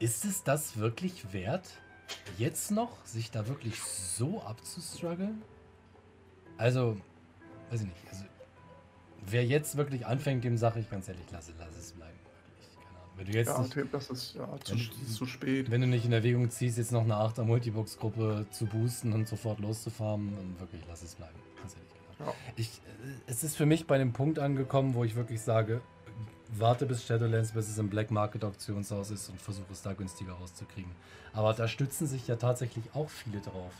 Ist 0.00 0.24
es 0.24 0.42
das 0.42 0.76
wirklich 0.76 1.32
wert, 1.32 1.68
jetzt 2.38 2.70
noch 2.70 3.04
sich 3.04 3.30
da 3.30 3.46
wirklich 3.48 3.80
so 3.80 4.42
abzustruggeln? 4.42 5.42
Also, 6.56 6.96
weiß 7.70 7.80
ich 7.82 7.86
nicht. 7.88 8.08
Also, 8.10 8.24
wer 9.26 9.44
jetzt 9.44 9.76
wirklich 9.76 10.06
anfängt, 10.06 10.44
dem 10.44 10.56
sage 10.56 10.80
ich 10.80 10.90
ganz 10.90 11.08
ehrlich, 11.08 11.26
lass, 11.32 11.50
lass 11.58 11.76
es 11.76 11.92
bleiben. 11.92 12.10
Wenn 13.16 13.26
du 13.26 13.32
jetzt 13.32 13.46
Ja, 13.48 13.60
nicht, 13.60 13.76
das 13.92 14.10
ist 14.10 14.34
ja 14.34 14.48
zu, 14.64 14.74
Wenn- 14.74 15.06
zu 15.08 15.26
spät. 15.26 15.70
wenn 15.70 15.80
du 15.80 15.86
nicht 15.86 16.04
in 16.04 16.12
Erwägung 16.12 16.50
ziehst, 16.50 16.78
jetzt 16.78 16.90
noch 16.90 17.02
eine 17.02 17.14
8er 17.14 17.44
Multibox-Gruppe 17.44 18.46
zu 18.50 18.66
boosten 18.66 19.12
und 19.12 19.28
sofort 19.28 19.60
loszufarmen, 19.60 20.34
dann 20.34 20.58
wirklich 20.58 20.82
lass 20.88 21.02
es 21.02 21.14
bleiben. 21.14 21.38
Ganz 21.60 21.74
ehrlich. 21.76 21.90
Ahnung. 22.20 22.34
Ja. 22.34 22.52
Ich, 22.56 22.68
äh, 22.68 23.30
es 23.30 23.44
ist 23.44 23.56
für 23.56 23.66
mich 23.66 23.86
bei 23.86 23.98
dem 23.98 24.12
Punkt 24.12 24.40
angekommen, 24.40 24.94
wo 24.94 25.04
ich 25.04 25.14
wirklich 25.14 25.40
sage, 25.42 25.80
warte 26.56 26.86
bis 26.86 27.04
Shadowlands, 27.06 27.52
bis 27.52 27.68
es 27.68 27.78
im 27.78 27.88
Black 27.88 28.10
Market 28.10 28.44
Auktionshaus 28.44 29.10
ist 29.12 29.28
und 29.28 29.40
versuche 29.40 29.72
es 29.72 29.82
da 29.82 29.92
günstiger 29.92 30.32
rauszukriegen. 30.32 30.90
Aber 31.32 31.52
da 31.52 31.68
stützen 31.68 32.08
sich 32.08 32.26
ja 32.26 32.34
tatsächlich 32.36 32.84
auch 32.94 33.10
viele 33.10 33.40
drauf. 33.40 33.72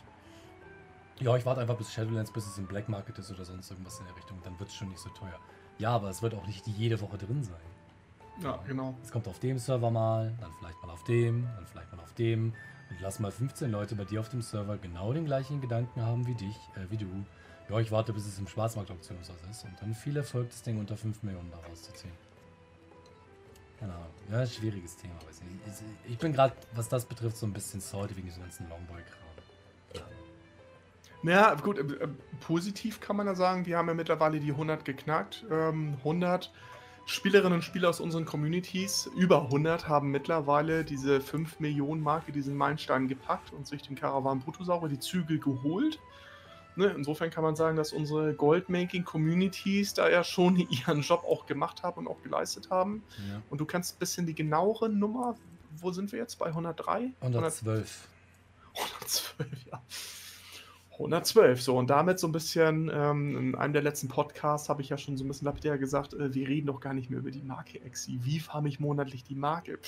Ja, 1.20 1.36
ich 1.36 1.46
warte 1.46 1.60
einfach 1.60 1.76
bis 1.76 1.92
Shadowlands, 1.92 2.32
bis 2.32 2.46
es 2.46 2.58
im 2.58 2.66
Black 2.66 2.88
Market 2.88 3.18
ist 3.18 3.30
oder 3.30 3.44
sonst 3.44 3.70
irgendwas 3.70 3.98
in 4.00 4.06
der 4.06 4.16
Richtung. 4.16 4.38
Dann 4.42 4.58
wird 4.58 4.68
es 4.68 4.74
schon 4.74 4.88
nicht 4.88 5.00
so 5.00 5.08
teuer. 5.10 5.38
Ja, 5.78 5.90
aber 5.90 6.10
es 6.10 6.22
wird 6.22 6.34
auch 6.34 6.46
nicht 6.46 6.66
jede 6.66 7.00
Woche 7.00 7.18
drin 7.18 7.42
sein. 7.42 7.56
Ja, 8.42 8.58
genau. 8.66 8.94
Es 9.02 9.12
kommt 9.12 9.28
auf 9.28 9.38
dem 9.38 9.58
Server 9.58 9.90
mal, 9.90 10.34
dann 10.40 10.50
vielleicht 10.58 10.82
mal 10.82 10.90
auf 10.90 11.04
dem, 11.04 11.46
dann 11.54 11.66
vielleicht 11.66 11.92
mal 11.92 12.02
auf 12.02 12.12
dem. 12.14 12.52
Und 12.90 13.00
lass 13.00 13.20
mal 13.20 13.30
15 13.30 13.70
Leute 13.70 13.94
bei 13.94 14.04
dir 14.04 14.20
auf 14.20 14.28
dem 14.28 14.42
Server 14.42 14.76
genau 14.76 15.12
den 15.12 15.24
gleichen 15.24 15.60
Gedanken 15.60 16.02
haben 16.02 16.26
wie 16.26 16.34
dich, 16.34 16.56
äh, 16.74 16.90
wie 16.90 16.96
du. 16.96 17.06
Ja, 17.68 17.78
ich 17.78 17.90
warte, 17.92 18.12
bis 18.12 18.26
es 18.26 18.38
im 18.38 18.46
Schwarzmarkt-Auktionshaus 18.46 19.38
ist 19.50 19.64
und 19.64 19.80
dann 19.80 19.94
viel 19.94 20.16
Erfolg, 20.16 20.50
das 20.50 20.62
Ding 20.62 20.78
unter 20.78 20.96
5 20.96 21.22
Millionen 21.22 21.50
da 21.50 21.58
rauszuziehen. 21.68 22.12
Genau. 23.80 24.06
Ja, 24.30 24.46
schwieriges 24.46 24.96
Thema. 24.96 25.14
Weiß 25.26 25.40
nicht. 25.42 25.84
Ich, 26.06 26.12
ich 26.12 26.18
bin 26.18 26.32
gerade, 26.32 26.54
was 26.74 26.88
das 26.88 27.04
betrifft, 27.04 27.36
so 27.36 27.46
ein 27.46 27.52
bisschen 27.52 27.80
salty 27.80 28.16
wegen 28.16 28.26
diesem 28.26 28.42
ganzen 28.42 28.68
Longboy-Kram. 28.68 29.23
Ja. 31.24 31.54
gut, 31.54 31.78
äh, 31.78 32.08
positiv 32.40 33.00
kann 33.00 33.16
man 33.16 33.26
ja 33.26 33.34
sagen, 33.34 33.66
wir 33.66 33.78
haben 33.78 33.88
ja 33.88 33.94
mittlerweile 33.94 34.40
die 34.40 34.52
100 34.52 34.84
geknackt. 34.84 35.44
Ähm, 35.50 35.94
100 35.98 36.52
Spielerinnen 37.06 37.54
und 37.54 37.62
Spieler 37.62 37.90
aus 37.90 38.00
unseren 38.00 38.24
Communities, 38.24 39.10
über 39.14 39.42
100, 39.42 39.88
haben 39.88 40.10
mittlerweile 40.10 40.84
diese 40.84 41.20
5 41.20 41.60
Millionen 41.60 42.02
Marke, 42.02 42.32
diesen 42.32 42.56
Meilenstein 42.56 43.08
gepackt 43.08 43.52
und 43.52 43.66
sich 43.66 43.82
den 43.82 43.94
Caravan 43.94 44.40
Bruttosaure 44.40 44.88
die 44.88 44.98
Zügel 44.98 45.38
geholt. 45.38 45.98
Ne, 46.76 46.86
insofern 46.86 47.30
kann 47.30 47.44
man 47.44 47.54
sagen, 47.54 47.76
dass 47.76 47.92
unsere 47.92 48.34
Goldmaking-Communities 48.34 49.94
da 49.94 50.08
ja 50.08 50.24
schon 50.24 50.56
ihren 50.70 51.02
Job 51.02 51.24
auch 51.24 51.46
gemacht 51.46 51.82
haben 51.82 51.98
und 51.98 52.08
auch 52.08 52.22
geleistet 52.22 52.70
haben. 52.70 53.04
Ja. 53.28 53.42
Und 53.50 53.60
du 53.60 53.66
kennst 53.66 53.96
ein 53.96 53.98
bisschen 53.98 54.26
die 54.26 54.34
genauere 54.34 54.88
Nummer. 54.88 55.36
Wo 55.76 55.92
sind 55.92 56.10
wir 56.10 56.18
jetzt? 56.18 56.38
Bei 56.38 56.46
103? 56.46 57.12
112. 57.20 58.08
112, 58.74 59.66
ja. 59.66 59.82
112, 60.94 61.60
so 61.60 61.76
und 61.76 61.90
damit 61.90 62.18
so 62.18 62.28
ein 62.28 62.32
bisschen, 62.32 62.90
ähm, 62.92 63.36
in 63.36 63.54
einem 63.54 63.72
der 63.72 63.82
letzten 63.82 64.08
Podcasts 64.08 64.68
habe 64.68 64.80
ich 64.80 64.88
ja 64.88 64.98
schon 64.98 65.16
so 65.16 65.24
ein 65.24 65.28
bisschen 65.28 65.46
lapidar 65.46 65.76
gesagt, 65.76 66.14
äh, 66.14 66.32
wir 66.34 66.48
reden 66.48 66.68
doch 66.68 66.80
gar 66.80 66.94
nicht 66.94 67.10
mehr 67.10 67.18
über 67.18 67.30
die 67.30 67.42
Marke 67.42 67.80
Exi. 67.82 68.20
Wie 68.22 68.38
farme 68.38 68.68
ich 68.68 68.78
monatlich 68.78 69.24
die 69.24 69.34
Marke? 69.34 69.78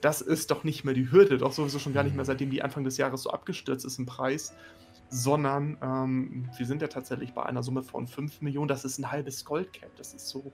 Das 0.00 0.20
ist 0.20 0.50
doch 0.50 0.64
nicht 0.64 0.84
mehr 0.84 0.94
die 0.94 1.10
Hürde, 1.10 1.38
doch 1.38 1.52
sowieso 1.52 1.78
schon 1.78 1.92
gar 1.92 2.04
nicht 2.04 2.14
mehr, 2.14 2.24
mhm. 2.24 2.26
seitdem 2.26 2.50
die 2.50 2.62
Anfang 2.62 2.84
des 2.84 2.96
Jahres 2.96 3.22
so 3.22 3.30
abgestürzt 3.30 3.84
ist 3.84 3.98
im 3.98 4.06
Preis, 4.06 4.54
sondern 5.08 5.76
ähm, 5.82 6.48
wir 6.56 6.66
sind 6.66 6.82
ja 6.82 6.88
tatsächlich 6.88 7.32
bei 7.34 7.42
einer 7.44 7.62
Summe 7.62 7.82
von 7.82 8.06
5 8.06 8.42
Millionen, 8.42 8.68
das 8.68 8.84
ist 8.84 8.98
ein 8.98 9.10
halbes 9.10 9.44
Goldcap, 9.44 9.90
das 9.96 10.14
ist 10.14 10.28
so, 10.28 10.52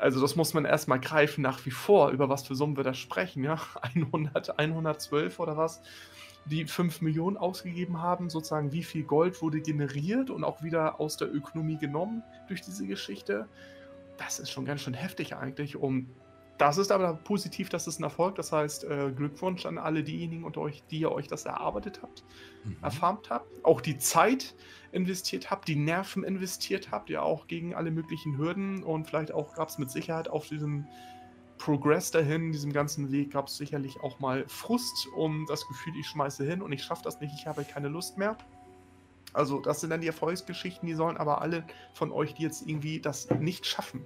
also 0.00 0.20
das 0.20 0.36
muss 0.36 0.52
man 0.54 0.66
erstmal 0.66 1.00
greifen 1.00 1.42
nach 1.42 1.64
wie 1.64 1.70
vor, 1.70 2.10
über 2.10 2.28
was 2.28 2.46
für 2.46 2.54
Summen 2.54 2.76
wir 2.76 2.84
da 2.84 2.94
sprechen, 2.94 3.42
ja, 3.42 3.58
100, 3.82 4.58
112 4.58 5.38
oder 5.40 5.56
was 5.56 5.82
die 6.46 6.64
5 6.64 7.02
Millionen 7.02 7.36
ausgegeben 7.36 8.00
haben, 8.00 8.30
sozusagen 8.30 8.72
wie 8.72 8.82
viel 8.82 9.04
Gold 9.04 9.42
wurde 9.42 9.60
generiert 9.60 10.30
und 10.30 10.44
auch 10.44 10.62
wieder 10.62 11.00
aus 11.00 11.16
der 11.16 11.32
Ökonomie 11.32 11.76
genommen 11.76 12.22
durch 12.48 12.60
diese 12.60 12.86
Geschichte. 12.86 13.48
Das 14.16 14.38
ist 14.38 14.50
schon 14.50 14.64
ganz 14.64 14.80
schön 14.80 14.94
heftig 14.94 15.36
eigentlich. 15.36 15.76
Und 15.76 16.08
das 16.58 16.78
ist 16.78 16.90
aber 16.90 17.14
positiv, 17.14 17.68
das 17.68 17.86
ist 17.86 18.00
ein 18.00 18.04
Erfolg. 18.04 18.36
Das 18.36 18.52
heißt, 18.52 18.84
äh, 18.84 19.12
Glückwunsch 19.14 19.66
an 19.66 19.76
alle 19.76 20.02
diejenigen 20.02 20.44
unter 20.44 20.60
euch, 20.62 20.82
die 20.90 21.00
ihr 21.00 21.12
euch 21.12 21.26
das 21.26 21.44
erarbeitet 21.44 22.00
habt, 22.02 22.24
mhm. 22.64 22.76
erfarmt 22.80 23.28
habt, 23.28 23.64
auch 23.64 23.80
die 23.80 23.98
Zeit 23.98 24.54
investiert 24.92 25.50
habt, 25.50 25.68
die 25.68 25.76
Nerven 25.76 26.24
investiert 26.24 26.90
habt, 26.90 27.10
ja 27.10 27.20
auch 27.22 27.46
gegen 27.46 27.74
alle 27.74 27.90
möglichen 27.90 28.38
Hürden 28.38 28.82
und 28.82 29.06
vielleicht 29.06 29.32
auch 29.32 29.54
gab 29.54 29.68
es 29.68 29.78
mit 29.78 29.90
Sicherheit 29.90 30.28
auf 30.28 30.48
diesem 30.48 30.86
Progress 31.58 32.10
dahin, 32.10 32.52
diesem 32.52 32.72
ganzen 32.72 33.10
Weg, 33.10 33.32
gab 33.32 33.48
es 33.48 33.56
sicherlich 33.56 34.00
auch 34.00 34.20
mal 34.20 34.44
Frust 34.48 35.08
um 35.16 35.46
das 35.48 35.66
Gefühl, 35.66 35.94
ich 35.98 36.06
schmeiße 36.06 36.44
hin 36.44 36.62
und 36.62 36.72
ich 36.72 36.82
schaffe 36.82 37.02
das 37.04 37.20
nicht, 37.20 37.34
ich 37.34 37.46
habe 37.46 37.64
keine 37.64 37.88
Lust 37.88 38.18
mehr. 38.18 38.36
Also, 39.32 39.60
das 39.60 39.80
sind 39.80 39.90
dann 39.90 40.00
die 40.00 40.06
Erfolgsgeschichten, 40.06 40.86
die 40.86 40.94
sollen 40.94 41.16
aber 41.16 41.42
alle 41.42 41.64
von 41.92 42.10
euch, 42.12 42.34
die 42.34 42.42
jetzt 42.42 42.66
irgendwie 42.66 43.00
das 43.00 43.28
nicht 43.30 43.66
schaffen, 43.66 44.04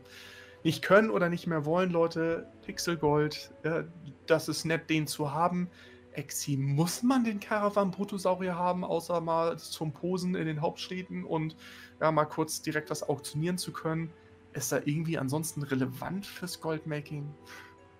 nicht 0.65 0.83
können 0.83 1.11
oder 1.11 1.29
nicht 1.29 1.47
mehr 1.47 1.65
wollen, 1.65 1.91
Leute, 1.91 2.51
Pixelgold, 2.63 3.53
äh, 3.63 3.85
das 4.27 4.49
ist 4.49 4.65
nett, 4.65 4.91
den 4.91 5.07
zu 5.07 5.33
haben. 5.33 5.71
Exi, 6.13 6.57
muss 6.57 7.05
man 7.05 7.23
den 7.23 7.39
Caravan 7.39 7.93
Bruttosaurier 7.93 8.57
haben, 8.57 8.85
außer 8.85 9.21
mal 9.21 9.57
zum 9.59 9.93
Posen 9.93 10.35
in 10.35 10.47
den 10.47 10.61
Hauptstädten 10.61 11.25
und 11.25 11.57
ja, 12.01 12.11
mal 12.11 12.25
kurz 12.25 12.63
direkt 12.63 12.91
was 12.91 13.05
auktionieren 13.05 13.59
zu 13.59 13.73
können? 13.73 14.13
Ist 14.53 14.73
er 14.73 14.87
irgendwie 14.87 15.19
ansonsten 15.19 15.63
relevant 15.63 16.27
fürs 16.27 16.61
Goldmaking? 16.61 17.33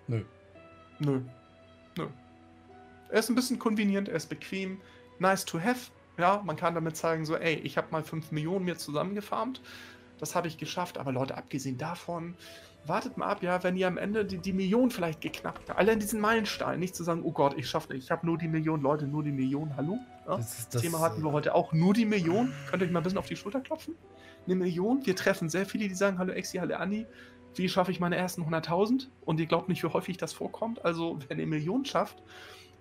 Nö. 0.07 0.23
Nö. 0.99 1.21
Nö. 1.97 2.07
Er 3.09 3.19
ist 3.19 3.29
ein 3.29 3.35
bisschen 3.35 3.59
convenient, 3.59 4.09
er 4.09 4.15
ist 4.15 4.27
bequem, 4.27 4.79
nice 5.19 5.45
to 5.45 5.59
have. 5.59 5.91
Ja, 6.17 6.41
man 6.45 6.55
kann 6.55 6.75
damit 6.75 6.97
zeigen, 6.97 7.25
so, 7.25 7.35
ey, 7.35 7.55
ich 7.55 7.77
habe 7.77 7.87
mal 7.91 8.03
5 8.03 8.31
Millionen 8.31 8.65
mir 8.65 8.77
zusammengefarmt. 8.77 9.61
Das 10.19 10.35
habe 10.35 10.47
ich 10.47 10.57
geschafft, 10.57 10.97
aber 10.97 11.11
Leute, 11.11 11.35
abgesehen 11.35 11.77
davon, 11.77 12.35
wartet 12.85 13.17
mal 13.17 13.27
ab, 13.27 13.41
ja, 13.43 13.63
wenn 13.63 13.75
ihr 13.75 13.87
am 13.87 13.97
Ende 13.97 14.25
die, 14.25 14.37
die 14.37 14.53
Million 14.53 14.91
vielleicht 14.91 15.21
geknackt 15.21 15.69
habt. 15.69 15.79
Alle 15.79 15.93
in 15.93 15.99
diesen 15.99 16.19
Meilenstein, 16.19 16.79
nicht 16.79 16.95
zu 16.95 17.03
sagen, 17.03 17.21
oh 17.23 17.31
Gott, 17.31 17.55
ich 17.57 17.69
schaffe 17.69 17.93
nicht, 17.93 18.03
ich 18.03 18.11
habe 18.11 18.25
nur 18.25 18.37
die 18.37 18.47
Million, 18.47 18.81
Leute, 18.81 19.07
nur 19.07 19.23
die 19.23 19.31
Million, 19.31 19.75
hallo? 19.75 19.99
Ja? 20.27 20.37
Das, 20.37 20.55
das, 20.55 20.69
das 20.69 20.81
Thema 20.81 20.99
hatten 20.99 21.23
wir 21.23 21.31
heute 21.31 21.55
auch, 21.55 21.73
nur 21.73 21.93
die 21.93 22.05
Million. 22.05 22.53
Könnt 22.69 22.81
ihr 22.81 22.85
euch 22.85 22.91
mal 22.91 22.99
ein 22.99 23.03
bisschen 23.03 23.19
auf 23.19 23.27
die 23.27 23.35
Schulter 23.35 23.61
klopfen? 23.61 23.95
Eine 24.45 24.55
Million. 24.55 25.05
Wir 25.05 25.15
treffen 25.15 25.49
sehr 25.49 25.65
viele, 25.65 25.87
die 25.87 25.95
sagen, 25.95 26.17
hallo 26.17 26.33
Exi, 26.33 26.57
hallo 26.57 26.75
Andi, 26.75 27.05
wie 27.55 27.69
schaffe 27.69 27.91
ich 27.91 27.99
meine 27.99 28.15
ersten 28.15 28.43
100.000? 28.43 29.07
Und 29.25 29.39
ihr 29.39 29.45
glaubt 29.45 29.69
nicht, 29.69 29.83
wie 29.83 29.87
häufig 29.87 30.17
das 30.17 30.33
vorkommt. 30.33 30.83
Also, 30.85 31.19
wer 31.27 31.31
eine 31.31 31.45
Million 31.45 31.85
schafft, 31.85 32.21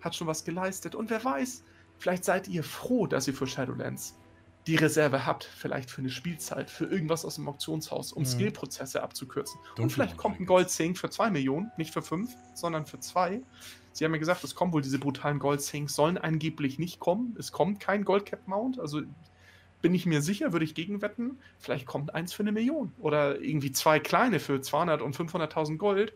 hat 0.01 0.15
schon 0.15 0.27
was 0.27 0.45
geleistet. 0.45 0.95
Und 0.95 1.11
wer 1.11 1.25
weiß, 1.25 1.65
vielleicht 1.99 2.25
seid 2.25 2.49
ihr 2.49 2.65
froh, 2.65 3.07
dass 3.07 3.27
ihr 3.29 3.35
für 3.35 3.47
Shadowlands 3.47 4.17
die 4.67 4.77
Reserve 4.77 5.25
habt, 5.25 5.45
vielleicht 5.45 5.91
für 5.91 6.03
eine 6.03 6.11
Spielzeit, 6.11 6.71
für 6.71 6.85
irgendwas 6.85 7.25
aus 7.25 7.37
dem 7.37 7.49
Auktionshaus, 7.49 8.13
um 8.13 8.23
mhm. 8.23 8.27
Skillprozesse 8.27 9.03
abzukürzen. 9.03 9.59
Dunkel 9.69 9.83
und 9.83 9.91
vielleicht 9.91 10.17
kommt 10.17 10.39
ein 10.39 10.47
Gold-Sync 10.47 10.99
für 10.99 11.09
2 11.09 11.31
Millionen, 11.31 11.73
nicht 11.79 11.93
für 11.93 12.03
5, 12.03 12.31
sondern 12.55 12.85
für 12.85 13.01
2. 13.01 13.41
Sie 13.93 14.05
haben 14.05 14.13
ja 14.13 14.19
gesagt, 14.19 14.45
es 14.45 14.55
kommen 14.55 14.73
wohl 14.73 14.83
diese 14.83 14.99
brutalen 14.99 15.39
Gold-Syncs, 15.39 15.95
sollen 15.95 16.19
angeblich 16.19 16.79
nicht 16.79 17.01
kommen. 17.01 17.35
Es 17.39 17.53
kommt 17.53 17.81
kein 17.81 18.05
Gold-Cap-Mount, 18.05 18.79
also 18.79 19.01
bin 19.83 19.95
ich 19.95 20.07
mir 20.07 20.23
sicher, 20.23 20.53
würde 20.53 20.65
ich 20.65 20.75
gegenwetten, 20.75 21.39
vielleicht 21.59 21.87
kommt 21.87 22.15
eins 22.15 22.33
für 22.33 22.43
eine 22.43 22.53
Million 22.53 22.93
oder 22.99 23.41
irgendwie 23.41 23.73
zwei 23.73 23.99
kleine 23.99 24.41
für 24.41 24.61
200 24.61 25.03
und 25.03 25.17
500.000 25.17 25.77
Gold. 25.79 26.13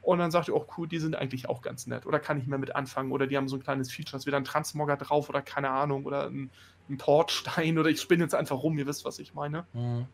Und 0.00 0.18
dann 0.20 0.30
sagt 0.30 0.48
ihr, 0.48 0.54
oh 0.54 0.64
cool, 0.76 0.88
die 0.88 1.00
sind 1.00 1.16
eigentlich 1.16 1.48
auch 1.48 1.60
ganz 1.60 1.86
nett. 1.86 2.06
Oder 2.06 2.18
kann 2.20 2.38
ich 2.38 2.46
mehr 2.46 2.58
mit 2.58 2.74
anfangen? 2.74 3.12
Oder 3.12 3.26
die 3.26 3.36
haben 3.36 3.48
so 3.48 3.56
ein 3.56 3.62
kleines 3.62 3.92
Feature, 3.92 4.16
ist 4.16 4.26
wieder 4.26 4.36
ein 4.36 4.44
Transmogger 4.44 4.96
drauf 4.96 5.28
oder 5.28 5.42
keine 5.42 5.70
Ahnung. 5.70 6.06
Oder 6.06 6.28
ein, 6.30 6.50
ein 6.88 6.96
Portstein. 6.96 7.78
Oder 7.78 7.90
ich 7.90 8.00
spinne 8.00 8.22
jetzt 8.22 8.34
einfach 8.34 8.62
rum, 8.62 8.78
ihr 8.78 8.86
wisst, 8.86 9.04
was 9.04 9.18
ich 9.18 9.34
meine. 9.34 9.66
Mhm. 9.74 10.06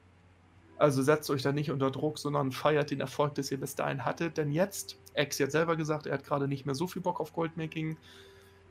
Also 0.79 1.03
setzt 1.03 1.31
euch 1.31 1.43
da 1.43 1.53
nicht 1.53 1.71
unter 1.71 1.91
Druck, 1.93 2.19
sondern 2.19 2.51
feiert 2.51 2.91
den 2.91 3.01
Erfolg, 3.01 3.37
das 3.37 3.53
ihr 3.53 3.61
bis 3.61 3.77
dahin 3.77 4.05
hattet. 4.05 4.37
Denn 4.37 4.51
jetzt, 4.51 4.99
Ex 5.13 5.39
hat 5.39 5.53
selber 5.53 5.77
gesagt, 5.77 6.07
er 6.07 6.15
hat 6.15 6.25
gerade 6.25 6.49
nicht 6.49 6.67
mehr 6.67 6.75
so 6.75 6.89
viel 6.89 7.03
Bock 7.03 7.21
auf 7.21 7.33
Goldmaking. 7.33 7.97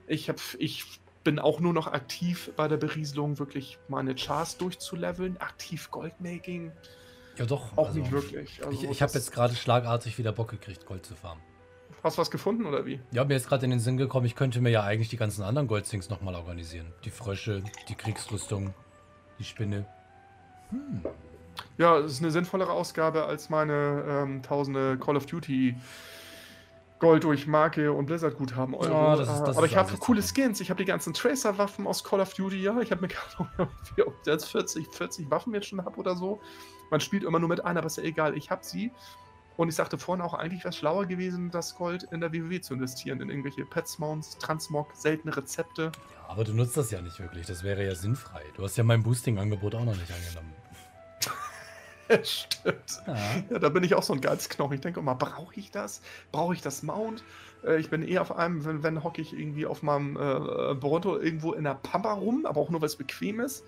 Ich, 0.08 0.28
hab, 0.28 0.41
ich 0.58 1.00
bin 1.24 1.40
auch 1.40 1.60
nur 1.60 1.74
noch 1.74 1.88
aktiv 1.88 2.52
bei 2.56 2.68
der 2.68 2.78
Berieselung, 2.78 3.40
wirklich 3.40 3.80
meine 3.88 4.16
Chars 4.16 4.58
durchzuleveln. 4.58 5.38
Aktiv 5.38 5.90
Goldmaking. 5.91 6.72
Ja, 7.38 7.45
doch. 7.45 7.78
Auch 7.78 7.88
also, 7.88 8.00
nicht 8.00 8.12
wirklich. 8.12 8.66
Also, 8.66 8.84
ich 8.84 8.90
ich 8.90 9.02
habe 9.02 9.14
jetzt 9.14 9.32
gerade 9.32 9.56
schlagartig 9.56 10.18
wieder 10.18 10.32
Bock 10.32 10.52
gekriegt, 10.52 10.86
Gold 10.86 11.06
zu 11.06 11.16
farmen. 11.16 11.44
Hast 12.04 12.18
du 12.18 12.22
was 12.22 12.32
gefunden 12.32 12.66
oder 12.66 12.86
wie? 12.86 13.00
Ja, 13.12 13.24
mir 13.24 13.38
ist 13.38 13.48
gerade 13.48 13.64
in 13.64 13.72
den 13.72 13.80
Sinn 13.80 13.95
gekommen, 13.95 14.26
ich 14.26 14.36
könnte 14.36 14.60
mir 14.60 14.72
ja 14.72 14.84
eigentlich 14.84 15.08
die 15.08 15.16
ganzen 15.16 15.41
anderen 15.41 15.70
Goldsings 15.70 16.10
nochmal 16.10 16.36
organisieren. 16.36 16.91
Die 17.06 17.10
Frösche, 17.10 17.64
die 17.88 17.95
Kriegsrüstung, 17.95 18.74
die 19.40 19.45
Spinne. 19.45 19.86
Hm. 20.70 21.02
Ja, 21.78 22.00
es 22.00 22.14
ist 22.14 22.22
eine 22.22 22.32
sinnvollere 22.32 22.72
Ausgabe 22.72 23.26
als 23.26 23.50
meine 23.50 24.04
ähm, 24.08 24.44
tausende 24.44 24.98
Call 24.98 25.16
of 25.16 25.28
Duty 25.28 25.76
Gold 27.04 27.26
durch 27.26 27.48
Marke 27.48 27.92
und 27.92 28.06
Blizzard-Guthaben 28.06 28.74
Euro. 28.76 28.94
Ja, 28.94 29.16
das 29.18 29.28
ist, 29.28 29.42
das 29.42 29.58
aber 29.58 29.66
ich 29.66 29.76
habe 29.76 29.92
coole 29.98 30.22
Skins. 30.22 30.62
Ich 30.62 30.70
habe 30.70 30.78
die 30.78 30.86
ganzen 30.86 31.14
Tracer-Waffen 31.14 31.86
aus 31.86 32.02
Call 32.02 32.22
of 32.22 32.34
Duty. 32.34 32.64
Ja, 32.64 32.80
ich 32.80 32.92
habe 32.92 33.02
mir 33.02 33.08
gerade 33.98 34.18
jetzt 34.26 34.46
40, 34.46 34.88
40 34.88 35.30
Waffen 35.30 35.54
jetzt 35.54 35.68
schon 35.68 35.84
habe 35.84 35.98
oder 35.98 36.16
so. 36.16 36.40
Man 36.92 37.02
spielt 37.02 37.24
immer 37.24 37.40
nur 37.40 37.50
mit 37.50 37.66
einer, 37.66 37.80
aber 37.80 37.88
ist 37.88 37.98
ja 37.98 38.04
egal. 38.04 38.38
Ich 38.38 38.50
habe 38.52 38.64
sie. 38.64 38.90
Und 39.58 39.68
ich 39.68 39.76
sagte 39.76 39.98
vorhin 39.98 40.24
auch, 40.24 40.34
eigentlich 40.34 40.62
wäre 40.62 40.70
es 40.70 40.78
schlauer 40.78 41.06
gewesen, 41.06 41.52
das 41.52 41.76
Gold 41.76 42.04
in 42.12 42.22
der 42.22 42.32
WoW 42.32 42.62
zu 42.62 42.74
investieren, 42.74 43.20
in 43.20 43.30
irgendwelche 43.30 43.66
Pets-Mounts, 43.66 44.38
Transmog, 44.38 44.88
seltene 44.94 45.36
Rezepte. 45.36 45.92
Ja, 45.94 46.30
aber 46.30 46.46
du 46.46 46.54
nutzt 46.54 46.78
das 46.78 46.90
ja 46.90 47.02
nicht 47.02 47.20
wirklich. 47.20 47.46
Das 47.46 47.64
wäre 47.64 47.86
ja 47.86 47.96
sinnfrei. 47.96 48.44
Du 48.56 48.64
hast 48.64 48.78
ja 48.78 48.84
mein 48.86 49.04
Boosting-Angebot 49.04 49.76
auch 49.76 49.84
noch 49.84 49.98
nicht 49.98 50.10
angenommen. 50.10 50.54
Stimmt. 52.24 53.02
Ja. 53.08 53.16
ja. 53.50 53.60
da 53.60 53.70
bin 53.70 53.84
ich 53.84 53.96
auch 53.96 54.04
so 54.04 54.14
ein 54.14 54.22
Geizknochen. 54.22 54.76
Ich 54.76 54.82
denke 54.82 55.00
immer, 55.00 55.16
brauche 55.16 55.56
ich 55.56 55.72
das? 55.72 56.02
Brauche 56.32 56.54
ich 56.54 56.62
das 56.62 56.84
Mount? 56.84 57.24
Äh, 57.66 57.80
ich 57.80 57.90
bin 57.90 58.04
eher 58.04 58.22
auf 58.22 58.36
einem, 58.36 58.66
wenn, 58.66 58.84
wenn 58.84 59.04
hocke 59.04 59.22
ich 59.22 59.34
irgendwie 59.34 59.66
auf 59.66 59.84
meinem 59.84 60.16
äh, 60.16 60.76
Boronto 60.76 61.18
irgendwo 61.18 61.54
in 61.54 61.64
der 61.64 61.76
Pampa 61.76 62.14
rum, 62.14 62.46
aber 62.46 62.62
auch 62.62 62.70
nur, 62.70 62.82
weil 62.82 62.88
es 62.88 62.96
bequem 62.96 63.40
ist. 63.40 63.64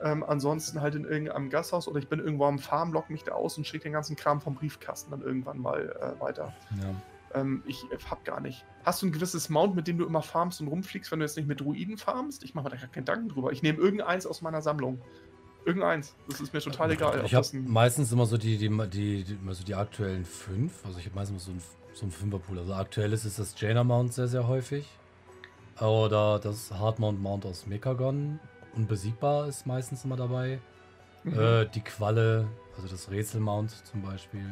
Ähm, 0.00 0.22
ansonsten 0.22 0.80
halt 0.80 0.94
in 0.94 1.04
irgendeinem 1.04 1.50
Gasthaus 1.50 1.88
oder 1.88 1.98
ich 1.98 2.08
bin 2.08 2.20
irgendwo 2.20 2.46
am 2.46 2.60
Farm, 2.60 2.92
lock 2.92 3.10
mich 3.10 3.24
da 3.24 3.32
aus 3.32 3.58
und 3.58 3.66
schicke 3.66 3.84
den 3.84 3.92
ganzen 3.92 4.14
Kram 4.14 4.40
vom 4.40 4.54
Briefkasten 4.54 5.10
dann 5.10 5.22
irgendwann 5.22 5.58
mal 5.58 5.90
äh, 6.00 6.20
weiter. 6.20 6.54
Ja. 6.80 7.40
Ähm, 7.40 7.62
ich 7.66 7.84
äh, 7.90 7.98
hab 8.08 8.24
gar 8.24 8.40
nicht. 8.40 8.64
Hast 8.84 9.02
du 9.02 9.06
ein 9.06 9.12
gewisses 9.12 9.48
Mount, 9.48 9.74
mit 9.74 9.88
dem 9.88 9.98
du 9.98 10.06
immer 10.06 10.22
farmst 10.22 10.60
und 10.60 10.68
rumfliegst, 10.68 11.10
wenn 11.10 11.18
du 11.18 11.24
jetzt 11.24 11.36
nicht 11.36 11.48
mit 11.48 11.60
Druiden 11.60 11.98
farmst? 11.98 12.44
Ich 12.44 12.54
mache 12.54 12.64
mir 12.64 12.70
da 12.70 12.76
gar 12.76 12.88
keinen 12.88 13.04
Gedanken 13.04 13.28
drüber. 13.28 13.50
Ich 13.50 13.62
nehme 13.62 13.78
irgendeins 13.78 14.24
aus 14.24 14.40
meiner 14.40 14.62
Sammlung. 14.62 15.00
Irgendeins. 15.68 16.14
Das 16.26 16.40
ist 16.40 16.54
mir 16.54 16.60
total 16.60 16.92
egal. 16.92 17.22
Ich 17.26 17.34
habe 17.34 17.46
meistens 17.66 18.10
immer 18.10 18.24
so 18.24 18.38
die, 18.38 18.56
die, 18.56 18.70
die, 18.88 19.22
die, 19.22 19.34
immer 19.34 19.52
so 19.52 19.62
die 19.62 19.74
aktuellen 19.74 20.24
fünf. 20.24 20.72
Also 20.86 20.98
ich 20.98 21.04
habe 21.04 21.14
meistens 21.14 21.44
so 21.44 21.50
ein, 21.50 21.60
so 21.92 22.06
ein 22.06 22.10
Fünferpool. 22.10 22.58
Also 22.58 22.72
aktuell 22.72 23.12
ist 23.12 23.26
es 23.26 23.36
das 23.36 23.54
Jaina 23.60 23.84
Mount 23.84 24.14
sehr, 24.14 24.28
sehr 24.28 24.48
häufig. 24.48 24.86
Oder 25.78 26.38
das 26.38 26.70
Hardmount 26.72 27.20
Mount 27.20 27.44
aus 27.44 27.66
Mekagon. 27.66 28.40
Unbesiegbar 28.76 29.46
ist 29.46 29.66
meistens 29.66 30.06
immer 30.06 30.16
dabei. 30.16 30.58
Mhm. 31.24 31.38
Äh, 31.38 31.66
die 31.66 31.82
Qualle, 31.82 32.48
also 32.74 32.88
das 32.88 33.10
Rätselmount 33.10 33.70
zum 33.84 34.00
Beispiel. 34.00 34.48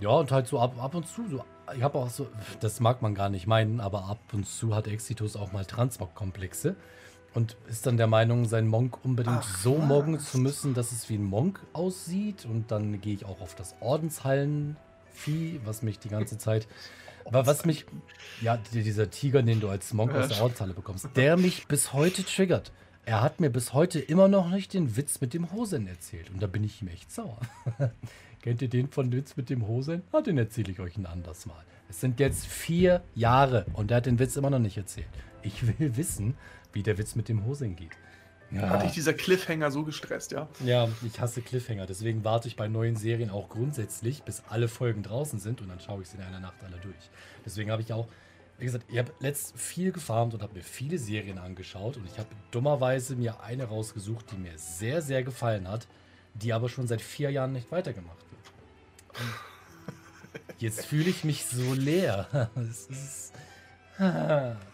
Ja, 0.00 0.10
und 0.10 0.32
halt 0.32 0.48
so 0.48 0.58
ab, 0.58 0.74
ab 0.82 0.96
und 0.96 1.06
zu, 1.06 1.28
so, 1.28 1.44
ich 1.76 1.84
habe 1.84 1.98
auch 1.98 2.10
so, 2.10 2.26
das 2.58 2.80
mag 2.80 3.00
man 3.00 3.14
gar 3.14 3.28
nicht 3.28 3.46
meinen, 3.46 3.78
aber 3.78 4.06
ab 4.06 4.18
und 4.32 4.44
zu 4.44 4.74
hat 4.74 4.88
Exitus 4.88 5.36
auch 5.36 5.52
mal 5.52 5.64
Transmog-Komplexe 5.64 6.74
und 7.34 7.56
ist 7.68 7.86
dann 7.86 7.96
der 7.96 8.06
Meinung, 8.06 8.46
seinen 8.46 8.68
Monk 8.68 9.04
unbedingt 9.04 9.38
Ach, 9.40 9.58
so 9.58 9.78
moggen 9.78 10.18
zu 10.18 10.38
müssen, 10.38 10.74
dass 10.74 10.92
es 10.92 11.08
wie 11.08 11.14
ein 11.14 11.24
Monk 11.24 11.60
aussieht. 11.72 12.44
Und 12.44 12.70
dann 12.70 13.00
gehe 13.00 13.14
ich 13.14 13.24
auch 13.24 13.40
auf 13.40 13.54
das 13.54 13.74
Ordenshallen-Vieh, 13.80 15.60
was 15.64 15.82
mich 15.82 15.98
die 15.98 16.08
ganze 16.08 16.38
Zeit 16.38 16.68
aber 17.24 17.46
was 17.46 17.64
mich, 17.64 17.86
ja, 18.40 18.56
dieser 18.72 19.10
Tiger, 19.10 19.42
den 19.42 19.60
du 19.60 19.68
als 19.68 19.92
Monk 19.92 20.12
aus 20.12 20.28
der 20.28 20.42
Ortshalle 20.42 20.74
bekommst, 20.74 21.08
der 21.16 21.36
mich 21.36 21.66
bis 21.66 21.92
heute 21.92 22.24
triggert. 22.24 22.72
Er 23.04 23.20
hat 23.20 23.40
mir 23.40 23.50
bis 23.50 23.72
heute 23.72 23.98
immer 23.98 24.28
noch 24.28 24.48
nicht 24.50 24.74
den 24.74 24.96
Witz 24.96 25.20
mit 25.20 25.34
dem 25.34 25.50
Hosen 25.52 25.88
erzählt. 25.88 26.30
Und 26.30 26.40
da 26.40 26.46
bin 26.46 26.62
ich 26.62 26.80
ihm 26.82 26.88
echt 26.88 27.10
sauer. 27.10 27.40
Kennt 28.42 28.62
ihr 28.62 28.68
den 28.68 28.88
von 28.88 29.12
Witz 29.12 29.36
mit 29.36 29.50
dem 29.50 29.66
Hosen? 29.66 30.02
Ah, 30.12 30.20
den 30.20 30.38
erzähle 30.38 30.70
ich 30.70 30.80
euch 30.80 30.96
ein 30.96 31.06
anderes 31.06 31.46
Mal. 31.46 31.64
Es 31.88 32.00
sind 32.00 32.20
jetzt 32.20 32.46
vier 32.46 33.02
Jahre 33.14 33.66
und 33.72 33.90
er 33.90 33.98
hat 33.98 34.06
den 34.06 34.18
Witz 34.18 34.36
immer 34.36 34.50
noch 34.50 34.60
nicht 34.60 34.76
erzählt. 34.76 35.08
Ich 35.42 35.66
will 35.66 35.96
wissen, 35.96 36.34
wie 36.72 36.82
der 36.82 36.98
Witz 36.98 37.14
mit 37.14 37.28
dem 37.28 37.44
Hosen 37.44 37.76
geht. 37.76 37.92
Ja. 38.54 38.68
Hat 38.68 38.82
dich 38.82 38.92
dieser 38.92 39.14
Cliffhanger 39.14 39.70
so 39.70 39.82
gestresst, 39.82 40.32
ja? 40.32 40.46
Ja, 40.64 40.88
ich 41.02 41.18
hasse 41.20 41.40
Cliffhanger. 41.40 41.86
Deswegen 41.86 42.22
warte 42.22 42.48
ich 42.48 42.56
bei 42.56 42.68
neuen 42.68 42.96
Serien 42.96 43.30
auch 43.30 43.48
grundsätzlich, 43.48 44.22
bis 44.24 44.42
alle 44.48 44.68
Folgen 44.68 45.02
draußen 45.02 45.38
sind 45.38 45.62
und 45.62 45.68
dann 45.68 45.80
schaue 45.80 46.02
ich 46.02 46.08
sie 46.08 46.18
in 46.18 46.22
einer 46.22 46.40
Nacht 46.40 46.62
alle 46.62 46.76
durch. 46.76 47.10
Deswegen 47.46 47.70
habe 47.70 47.80
ich 47.80 47.92
auch, 47.94 48.08
wie 48.58 48.66
gesagt, 48.66 48.84
ich 48.88 48.98
habe 48.98 49.10
letzt 49.20 49.58
viel 49.58 49.90
gefarmt 49.90 50.34
und 50.34 50.42
habe 50.42 50.54
mir 50.54 50.62
viele 50.62 50.98
Serien 50.98 51.38
angeschaut 51.38 51.96
und 51.96 52.04
ich 52.04 52.18
habe 52.18 52.28
dummerweise 52.50 53.16
mir 53.16 53.40
eine 53.40 53.64
rausgesucht, 53.64 54.26
die 54.32 54.36
mir 54.36 54.58
sehr, 54.58 55.00
sehr 55.00 55.22
gefallen 55.22 55.66
hat, 55.66 55.86
die 56.34 56.52
aber 56.52 56.68
schon 56.68 56.86
seit 56.86 57.00
vier 57.00 57.30
Jahren 57.30 57.52
nicht 57.52 57.72
weitergemacht 57.72 58.18
wird. 58.30 59.22
Und 59.22 60.54
jetzt 60.58 60.84
fühle 60.84 61.08
ich 61.08 61.24
mich 61.24 61.46
so 61.46 61.72
leer. 61.72 62.50
Es 62.54 62.86
ist. 62.86 63.32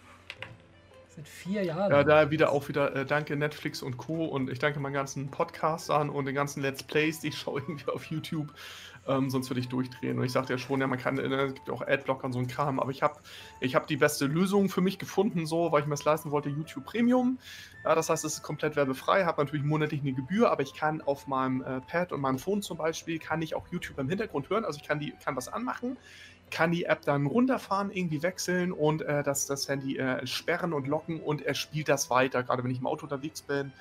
Seit 1.19 1.27
vier 1.27 1.65
Jahren. 1.65 1.91
Ja, 1.91 2.05
da 2.05 2.31
wieder 2.31 2.53
auch 2.53 2.69
wieder 2.69 2.95
äh, 2.95 3.05
danke 3.05 3.35
Netflix 3.35 3.83
und 3.83 3.97
Co. 3.97 4.25
Und 4.27 4.49
ich 4.51 4.61
danke 4.61 4.79
meinen 4.79 4.93
ganzen 4.93 5.33
Podcastern 5.33 6.11
und 6.11 6.27
den 6.27 6.35
ganzen 6.37 6.63
Let's 6.63 6.85
Plays, 6.85 7.19
die 7.19 7.29
ich 7.29 7.39
schaue 7.41 7.61
irgendwie 7.61 7.91
auf 7.91 8.05
YouTube. 8.05 8.55
Ähm, 9.09 9.29
sonst 9.29 9.51
würde 9.51 9.59
ich 9.59 9.69
durchdrehen. 9.69 10.17
Und 10.17 10.25
ich 10.25 10.31
sagte 10.31 10.53
ja 10.53 10.59
schon, 10.59 10.81
ja, 10.81 10.87
man 10.87 10.99
kann, 10.99 11.17
ne, 11.17 11.25
es 11.25 11.55
gibt 11.55 11.71
auch 11.71 11.83
Adblocker 11.83 12.27
und 12.27 12.35
so 12.35 12.39
ein 12.39 12.47
Kram, 12.47 12.79
aber 12.79 12.93
ich 12.93 13.03
habe 13.03 13.19
ich 13.59 13.75
hab 13.75 13.89
die 13.89 13.97
beste 13.97 14.27
Lösung 14.27 14.69
für 14.69 14.81
mich 14.81 15.01
gefunden, 15.01 15.45
so, 15.45 15.73
weil 15.73 15.81
ich 15.81 15.87
mir 15.87 15.95
das 15.95 16.05
leisten 16.05 16.31
wollte, 16.31 16.51
YouTube 16.51 16.85
Premium. 16.85 17.39
Ja, 17.83 17.97
das 17.97 18.11
heißt, 18.11 18.25
es 18.25 18.35
ist 18.35 18.43
komplett 18.43 18.77
werbefrei, 18.77 19.25
habe 19.25 19.43
natürlich 19.43 19.65
monatlich 19.65 20.03
eine 20.03 20.13
Gebühr, 20.13 20.53
aber 20.53 20.63
ich 20.63 20.75
kann 20.75 21.01
auf 21.01 21.27
meinem 21.27 21.63
äh, 21.63 21.81
Pad 21.81 22.13
und 22.13 22.21
meinem 22.21 22.39
Phone 22.39 22.63
zum 22.63 22.77
Beispiel, 22.77 23.19
kann 23.19 23.43
ich 23.43 23.57
auch 23.57 23.67
YouTube 23.73 23.99
im 23.99 24.09
Hintergrund 24.09 24.51
hören, 24.51 24.65
also 24.65 24.79
ich 24.81 24.87
kann, 24.87 25.01
die, 25.01 25.15
kann 25.25 25.35
was 25.35 25.49
anmachen 25.49 25.97
kann 26.51 26.73
die 26.73 26.85
App 26.85 27.03
dann 27.03 27.27
runterfahren, 27.27 27.91
irgendwie 27.91 28.23
wechseln 28.23 28.73
und 28.73 29.03
äh, 29.03 29.23
das, 29.23 29.47
das 29.47 29.69
Handy 29.69 29.99
äh, 29.99 30.27
sperren 30.27 30.73
und 30.73 30.87
locken 30.87 31.21
und 31.21 31.43
er 31.43 31.55
spielt 31.55 31.89
das 31.89 32.11
weiter, 32.11 32.43
gerade 32.43 32.65
wenn 32.65 32.71
ich 32.71 32.79
im 32.79 32.87
Auto 32.87 33.05
unterwegs 33.05 33.43
bin 33.43 33.73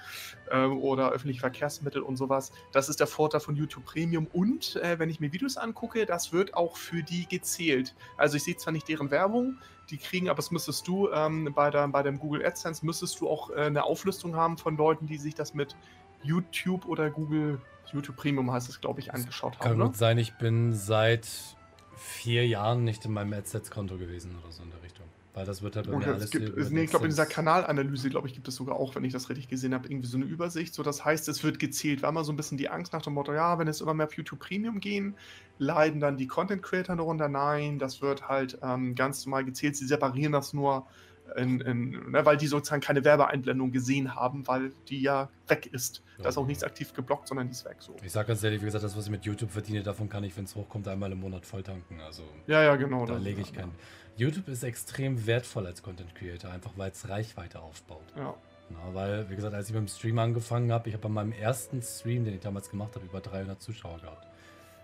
äh, 0.51 0.65
oder 0.65 1.11
öffentliche 1.11 1.39
Verkehrsmittel 1.39 2.01
und 2.01 2.17
sowas. 2.17 2.51
Das 2.71 2.89
ist 2.89 2.99
der 2.99 3.07
Vorteil 3.07 3.41
von 3.41 3.55
YouTube 3.55 3.85
Premium 3.85 4.27
und 4.33 4.75
äh, 4.77 4.99
wenn 4.99 5.09
ich 5.09 5.19
mir 5.19 5.31
Videos 5.31 5.57
angucke, 5.57 6.05
das 6.05 6.33
wird 6.33 6.53
auch 6.53 6.77
für 6.77 7.03
die 7.03 7.27
gezählt. 7.27 7.95
Also 8.17 8.37
ich 8.37 8.43
sehe 8.43 8.57
zwar 8.57 8.73
nicht 8.73 8.87
deren 8.87 9.11
Werbung, 9.11 9.57
die 9.89 9.97
kriegen, 9.97 10.29
aber 10.29 10.39
es 10.39 10.51
müsstest 10.51 10.87
du 10.87 11.09
ähm, 11.11 11.51
bei, 11.55 11.69
der, 11.69 11.87
bei 11.87 12.03
dem 12.03 12.19
Google 12.19 12.45
AdSense 12.45 12.85
müsstest 12.85 13.19
du 13.21 13.29
auch 13.29 13.49
äh, 13.51 13.61
eine 13.61 13.83
Auflistung 13.83 14.35
haben 14.35 14.57
von 14.57 14.77
Leuten, 14.77 15.07
die 15.07 15.17
sich 15.17 15.35
das 15.35 15.53
mit 15.53 15.75
YouTube 16.23 16.85
oder 16.87 17.09
Google 17.09 17.61
YouTube 17.93 18.17
Premium 18.17 18.51
heißt 18.51 18.69
es, 18.69 18.81
glaube 18.81 18.99
ich, 18.99 19.13
angeschaut 19.13 19.59
haben. 19.59 19.63
Kann 19.63 19.77
ne? 19.77 19.85
gut 19.85 19.95
sein, 19.95 20.17
ich 20.17 20.33
bin 20.37 20.73
seit 20.73 21.56
vier 21.97 22.47
Jahren 22.47 22.83
nicht 22.83 23.05
in 23.05 23.13
meinem 23.13 23.33
AdSets-Konto 23.33 23.97
gewesen 23.97 24.35
oder 24.41 24.51
so 24.51 24.63
in 24.63 24.71
der 24.71 24.81
Richtung. 24.81 25.05
Weil 25.37 25.45
das 25.45 25.61
wird 25.61 25.75
halt 25.75 25.87
bei 25.87 25.95
mir 25.95 26.07
alles 26.07 26.31
gibt, 26.31 26.57
Nee, 26.71 26.85
ich 26.85 26.89
glaube, 26.89 27.05
in 27.05 27.11
dieser 27.11 27.27
Kanalanalyse, 27.27 28.09
glaube 28.09 28.27
ich, 28.27 28.33
gibt 28.33 28.47
es 28.47 28.55
sogar 28.55 28.75
auch, 28.75 28.95
wenn 28.95 29.03
ich 29.03 29.13
das 29.13 29.29
richtig 29.29 29.47
gesehen 29.47 29.71
habe, 29.75 29.87
irgendwie 29.87 30.07
so 30.07 30.17
eine 30.17 30.25
Übersicht. 30.25 30.73
So, 30.73 30.81
das 30.81 31.05
heißt, 31.05 31.29
es 31.29 31.43
wird 31.43 31.59
gezählt. 31.59 32.01
War 32.01 32.11
mal 32.11 32.23
so 32.23 32.33
ein 32.33 32.35
bisschen 32.35 32.57
die 32.57 32.69
Angst 32.69 32.91
nach 32.91 33.03
dem 33.03 33.13
Motto, 33.13 33.31
ja, 33.35 33.59
wenn 33.59 33.67
es 33.67 33.79
immer 33.79 33.93
mehr 33.93 34.07
auf 34.07 34.17
YouTube 34.17 34.39
Premium 34.39 34.79
gehen, 34.79 35.13
leiden 35.59 35.99
dann 35.99 36.17
die 36.17 36.25
Content 36.25 36.63
Creator 36.63 36.95
darunter. 36.95 37.29
Nein, 37.29 37.77
das 37.77 38.01
wird 38.01 38.27
halt 38.27 38.57
ähm, 38.63 38.95
ganz 38.95 39.27
normal 39.27 39.45
gezählt. 39.45 39.75
Sie 39.75 39.85
separieren 39.85 40.31
das 40.31 40.53
nur 40.53 40.87
in, 41.35 41.61
in, 41.61 42.11
ne, 42.11 42.25
weil 42.25 42.37
die 42.37 42.47
sozusagen 42.47 42.81
keine 42.81 43.03
Werbeeinblendung 43.03 43.71
gesehen 43.71 44.15
haben, 44.15 44.47
weil 44.47 44.71
die 44.87 45.01
ja 45.01 45.29
weg 45.47 45.67
ist. 45.67 46.03
Ja. 46.17 46.23
Da 46.23 46.29
ist 46.29 46.37
auch 46.37 46.47
nichts 46.47 46.63
aktiv 46.63 46.93
geblockt, 46.93 47.27
sondern 47.27 47.47
die 47.47 47.53
ist 47.53 47.65
weg. 47.65 47.77
So. 47.79 47.95
Ich 48.03 48.11
sage 48.11 48.27
ganz 48.27 48.43
ehrlich, 48.43 48.61
wie 48.61 48.65
gesagt, 48.65 48.83
das, 48.83 48.95
was 48.95 49.05
ich 49.05 49.11
mit 49.11 49.25
YouTube 49.25 49.51
verdiene, 49.51 49.83
davon 49.83 50.09
kann 50.09 50.23
ich, 50.23 50.35
wenn 50.37 50.45
es 50.45 50.55
hochkommt, 50.55 50.87
einmal 50.87 51.11
im 51.11 51.19
Monat 51.19 51.45
voll 51.45 51.63
tanken. 51.63 51.99
Also 52.01 52.23
ja, 52.47 52.63
ja, 52.63 52.75
genau. 52.75 53.05
Da 53.05 53.17
lege 53.17 53.41
ich 53.41 53.53
keinen. 53.53 53.71
Ja. 53.71 54.27
YouTube 54.27 54.47
ist 54.47 54.63
extrem 54.63 55.27
wertvoll 55.27 55.67
als 55.67 55.83
Content 55.83 56.15
Creator, 56.15 56.51
einfach 56.51 56.71
weil 56.75 56.91
es 56.91 57.07
Reichweite 57.07 57.59
aufbaut. 57.59 58.05
Ja. 58.15 58.33
Na, 58.69 58.93
weil, 58.93 59.29
wie 59.29 59.35
gesagt, 59.35 59.53
als 59.53 59.67
ich 59.67 59.73
mit 59.73 59.81
dem 59.81 59.87
Stream 59.87 60.19
angefangen 60.19 60.71
habe, 60.71 60.89
ich 60.89 60.95
habe 60.95 61.03
bei 61.03 61.09
meinem 61.09 61.31
ersten 61.31 61.81
Stream, 61.81 62.25
den 62.25 62.33
ich 62.33 62.41
damals 62.41 62.69
gemacht 62.69 62.95
habe, 62.95 63.05
über 63.05 63.21
300 63.21 63.61
Zuschauer 63.61 63.99
gehabt. 63.99 64.27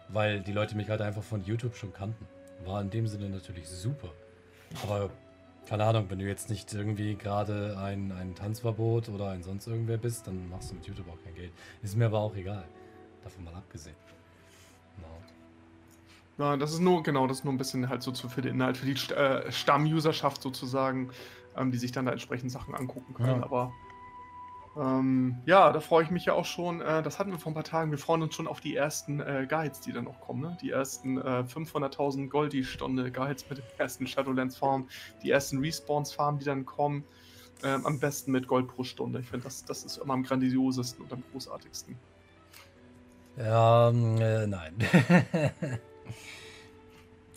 Weil 0.09 0.41
die 0.41 0.53
Leute 0.53 0.75
mich 0.75 0.89
halt 0.89 1.01
einfach 1.01 1.23
von 1.23 1.43
YouTube 1.43 1.75
schon 1.75 1.91
kannten. 1.91 2.27
War 2.65 2.81
in 2.81 2.89
dem 2.89 3.07
Sinne 3.07 3.29
natürlich 3.29 3.67
super. 3.67 4.09
Aber 4.83 5.09
keine 5.67 5.85
Ahnung, 5.85 6.05
wenn 6.09 6.19
du 6.19 6.25
jetzt 6.25 6.49
nicht 6.49 6.73
irgendwie 6.73 7.15
gerade 7.15 7.77
ein, 7.77 8.11
ein 8.11 8.35
Tanzverbot 8.35 9.09
oder 9.09 9.29
ein 9.29 9.43
sonst 9.43 9.67
irgendwer 9.67 9.97
bist, 9.97 10.27
dann 10.27 10.49
machst 10.49 10.71
du 10.71 10.75
mit 10.75 10.85
YouTube 10.85 11.07
auch 11.09 11.23
kein 11.23 11.35
Geld. 11.35 11.51
Ist 11.81 11.95
mir 11.95 12.05
aber 12.05 12.19
auch 12.19 12.35
egal. 12.35 12.65
Davon 13.23 13.45
mal 13.45 13.55
abgesehen. 13.55 13.95
No. 14.97 16.43
Ja, 16.43 16.57
das 16.57 16.73
ist 16.73 16.79
nur, 16.79 17.01
genau, 17.03 17.27
das 17.27 17.39
ist 17.39 17.43
nur 17.45 17.53
ein 17.53 17.57
bisschen 17.57 17.87
halt 17.87 18.03
so 18.03 18.13
für 18.13 18.41
den 18.41 18.55
Inhalt, 18.55 18.77
für 18.77 18.85
die 18.85 19.13
äh, 19.13 19.51
Stammuserschaft 19.51 20.41
sozusagen, 20.41 21.11
ähm, 21.55 21.71
die 21.71 21.77
sich 21.77 21.91
dann 21.91 22.05
da 22.05 22.11
entsprechend 22.11 22.51
Sachen 22.51 22.75
angucken 22.75 23.13
können. 23.13 23.39
Ja. 23.39 23.43
Aber 23.43 23.71
ähm, 24.75 25.37
ja, 25.45 25.71
da 25.71 25.79
freue 25.79 26.03
ich 26.03 26.09
mich 26.09 26.25
ja 26.25 26.33
auch 26.33 26.45
schon. 26.45 26.81
Äh, 26.81 27.03
das 27.03 27.19
hatten 27.19 27.31
wir 27.31 27.37
vor 27.37 27.51
ein 27.51 27.55
paar 27.55 27.63
Tagen. 27.63 27.91
Wir 27.91 27.99
freuen 27.99 28.23
uns 28.23 28.33
schon 28.33 28.47
auf 28.47 28.59
die 28.59 28.75
ersten 28.75 29.19
äh, 29.19 29.45
Guides, 29.47 29.81
die 29.81 29.91
dann 29.91 30.05
noch 30.05 30.19
kommen. 30.19 30.41
Ne? 30.41 30.57
Die 30.61 30.71
ersten 30.71 31.19
äh, 31.19 31.43
500.000 31.47 32.29
Gold 32.29 32.53
die 32.53 32.63
Stunde 32.63 33.11
Guides 33.11 33.47
mit 33.49 33.59
dem 33.59 33.65
ersten 33.77 34.07
Shadowlands 34.07 34.57
Farm, 34.57 34.87
die 35.21 35.29
ersten 35.29 35.59
Respawns 35.59 36.11
Farm, 36.11 36.39
die 36.39 36.45
dann 36.45 36.65
kommen. 36.65 37.03
Ähm, 37.63 37.85
am 37.85 37.99
besten 37.99 38.31
mit 38.31 38.47
Gold 38.47 38.67
pro 38.67 38.83
Stunde. 38.83 39.19
Ich 39.19 39.27
finde, 39.29 39.45
das, 39.45 39.63
das 39.63 39.85
ist 39.85 39.97
immer 39.97 40.15
am 40.15 40.23
grandiosesten 40.23 41.05
und 41.05 41.13
am 41.13 41.23
großartigsten. 41.31 41.95
Ja, 43.37 43.89
ähm, 43.89 44.17
äh, 44.19 44.47
nein. 44.47 44.73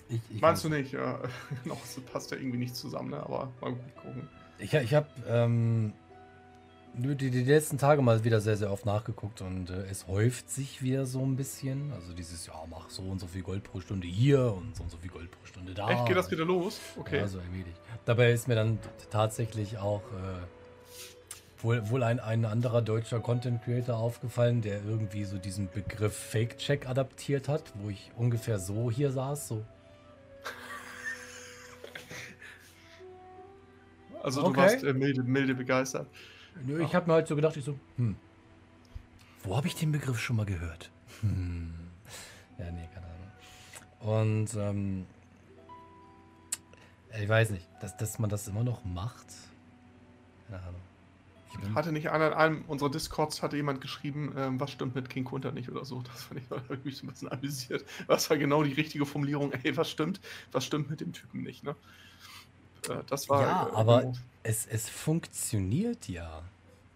ich, 0.09 0.21
ich 0.31 0.41
Meinst 0.41 0.65
du 0.65 0.69
nicht? 0.69 0.93
Ja, 0.93 1.21
noch 1.65 1.79
passt 2.13 2.31
ja 2.33 2.39
irgendwie 2.39 2.59
nicht 2.59 2.75
zusammen, 2.75 3.11
ne? 3.11 3.21
aber 3.21 3.53
mal 3.61 3.73
gut 3.73 3.97
gucken. 3.97 4.29
Ich, 4.59 4.75
ich 4.75 4.95
habe 4.95 5.07
ähm, 5.29 5.93
die, 6.97 7.31
die 7.31 7.45
letzten 7.45 7.79
Tage 7.79 8.01
mal 8.01 8.25
wieder 8.25 8.41
sehr, 8.41 8.57
sehr 8.57 8.73
oft 8.73 8.87
nachgeguckt 8.87 9.43
und 9.43 9.71
äh, 9.71 9.85
es 9.91 10.07
häuft 10.07 10.51
sich 10.51 10.83
wieder 10.83 11.05
so 11.05 11.21
ein 11.21 11.37
bisschen. 11.37 11.93
Also 11.93 12.13
dieses, 12.13 12.47
ja, 12.47 12.55
mach 12.71 12.89
so 12.89 13.03
und 13.03 13.19
so 13.19 13.27
viel 13.27 13.43
Gold 13.43 13.65
pro 13.65 13.81
Stunde 13.81 14.07
hier 14.07 14.53
und 14.53 14.77
so 14.77 14.83
und 14.83 14.91
so 14.91 14.97
viel 14.97 15.11
Gold 15.11 15.31
pro 15.31 15.45
Stunde 15.45 15.75
da. 15.75 15.91
Echt, 15.91 16.07
geht 16.07 16.17
das 16.17 16.31
wieder 16.31 16.45
los? 16.45 16.81
Okay. 16.99 17.19
Ja, 17.19 17.29
so 17.29 17.39
allmählich. 17.39 17.75
Dabei 18.05 18.33
ist 18.33 18.49
mir 18.49 18.55
dann 18.55 18.79
tatsächlich 19.11 19.79
auch 19.79 20.03
äh, 20.13 21.63
wohl, 21.63 21.91
wohl 21.91 22.03
ein, 22.03 22.19
ein 22.19 22.45
anderer 22.45 22.81
deutscher 22.81 23.21
Content 23.21 23.63
Creator 23.63 23.97
aufgefallen, 23.97 24.63
der 24.63 24.83
irgendwie 24.85 25.25
so 25.25 25.37
diesen 25.37 25.69
Begriff 25.71 26.17
Fake-Check 26.17 26.89
adaptiert 26.89 27.49
hat, 27.49 27.63
wo 27.75 27.91
ich 27.91 28.11
ungefähr 28.17 28.59
so 28.59 28.91
hier 28.91 29.11
saß, 29.11 29.49
so. 29.49 29.65
Also 34.23 34.41
du 34.41 34.49
okay. 34.49 34.57
warst 34.57 34.83
äh, 34.83 34.93
milde, 34.93 35.23
milde 35.23 35.55
begeistert. 35.55 36.09
Nö, 36.65 36.83
ich 36.83 36.95
habe 36.95 37.07
mir 37.07 37.15
halt 37.15 37.29
so 37.29 37.37
gedacht, 37.37 37.57
ich 37.57 37.65
so, 37.65 37.79
hm, 37.97 38.17
wo 39.43 39.57
habe 39.57 39.67
ich 39.67 39.75
den 39.75 39.93
Begriff 39.93 40.19
schon 40.19 40.37
mal 40.37 40.47
gehört? 40.47 40.91
Hm. 41.21 41.73
Ja, 42.59 42.71
nee, 42.71 42.89
keine 42.95 43.07
Ahnung. 43.07 44.27
Und 44.29 44.55
ähm, 44.55 45.07
ich 47.21 47.29
weiß 47.29 47.51
nicht, 47.51 47.67
dass, 47.81 47.97
dass 47.97 48.19
man 48.19 48.31
das 48.31 48.49
immer 48.49 48.65
noch 48.65 48.85
macht. 48.85 49.27
Keine 50.49 50.63
Ahnung. 50.63 50.81
Hatte 51.75 51.91
nicht 51.91 52.11
einer 52.11 52.27
in 52.29 52.33
einem 52.35 52.65
unserer 52.67 52.91
Discords 52.91 53.43
hatte 53.43 53.57
jemand 53.57 53.81
geschrieben, 53.81 54.35
ähm, 54.37 54.61
was 54.61 54.71
stimmt 54.71 54.95
mit 54.95 55.09
King 55.09 55.25
Kunter 55.25 55.53
nicht 55.53 55.71
oder 55.71 55.87
so. 55.87 56.03
Das 56.03 56.25
fand 56.25 56.41
ich 56.41 56.51
irgendwie 56.69 56.91
ein 56.91 57.07
bisschen 57.07 57.33
amüsiert. 57.33 57.85
Was 58.07 58.29
war 58.29 58.37
genau 58.37 58.63
die 58.63 58.73
richtige 58.73 59.07
Formulierung? 59.07 59.53
Ey, 59.63 59.77
was 59.77 59.91
stimmt? 59.91 60.21
Was 60.53 60.67
stimmt 60.67 60.91
mit 60.91 61.01
dem 61.01 61.13
Typen 61.13 61.43
nicht, 61.43 61.65
ne? 61.65 61.75
Äh, 62.89 63.03
das 63.09 63.29
war. 63.29 63.41
Ja, 63.41 63.69
äh, 63.69 63.73
aber 63.73 64.13
es, 64.47 64.67
es 64.67 64.89
funktioniert 64.89 66.09
ja. 66.09 66.43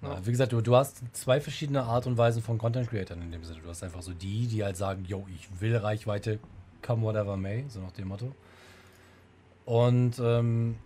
ja. 0.03 0.27
Wie 0.27 0.31
gesagt, 0.31 0.53
du, 0.53 0.61
du 0.61 0.77
hast 0.77 1.03
zwei 1.13 1.41
verschiedene 1.41 1.83
Art 1.83 2.07
und 2.07 2.17
Weisen 2.17 2.43
von 2.43 2.59
Content 2.59 2.89
Creatern 2.89 3.21
in 3.23 3.33
dem 3.33 3.45
Sinne. 3.45 3.61
Du 3.61 3.69
hast 3.69 3.83
einfach 3.83 4.03
so 4.03 4.13
die, 4.13 4.47
die 4.47 4.63
halt 4.63 4.77
sagen, 4.77 5.05
yo, 5.05 5.27
ich 5.35 5.49
will 5.61 5.77
Reichweite, 5.77 6.39
come 6.83 7.03
whatever 7.03 7.37
may, 7.37 7.65
so 7.69 7.81
nach 7.81 7.93
dem 7.93 8.09
Motto. 8.09 8.35
Und 9.65 10.19
ähm, 10.21 10.77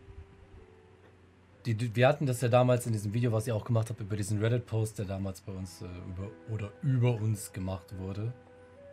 die, 1.67 1.75
die, 1.75 1.95
wir 1.95 2.09
hatten 2.09 2.27
das 2.27 2.41
ja 2.41 2.49
damals 2.49 2.87
in 2.87 2.93
diesem 2.93 3.13
Video, 3.15 3.33
was 3.33 3.47
ich 3.47 3.53
auch 3.53 3.65
gemacht 3.65 3.91
habe, 3.91 4.03
über 4.03 4.17
diesen 4.17 4.41
Reddit-Post, 4.41 4.99
der 4.99 5.07
damals 5.07 5.41
bei 5.43 5.53
uns 5.53 5.83
äh, 5.83 5.85
über, 5.85 6.31
oder 6.53 6.73
über 6.83 7.15
uns 7.15 7.53
gemacht 7.53 7.97
wurde. 7.99 8.33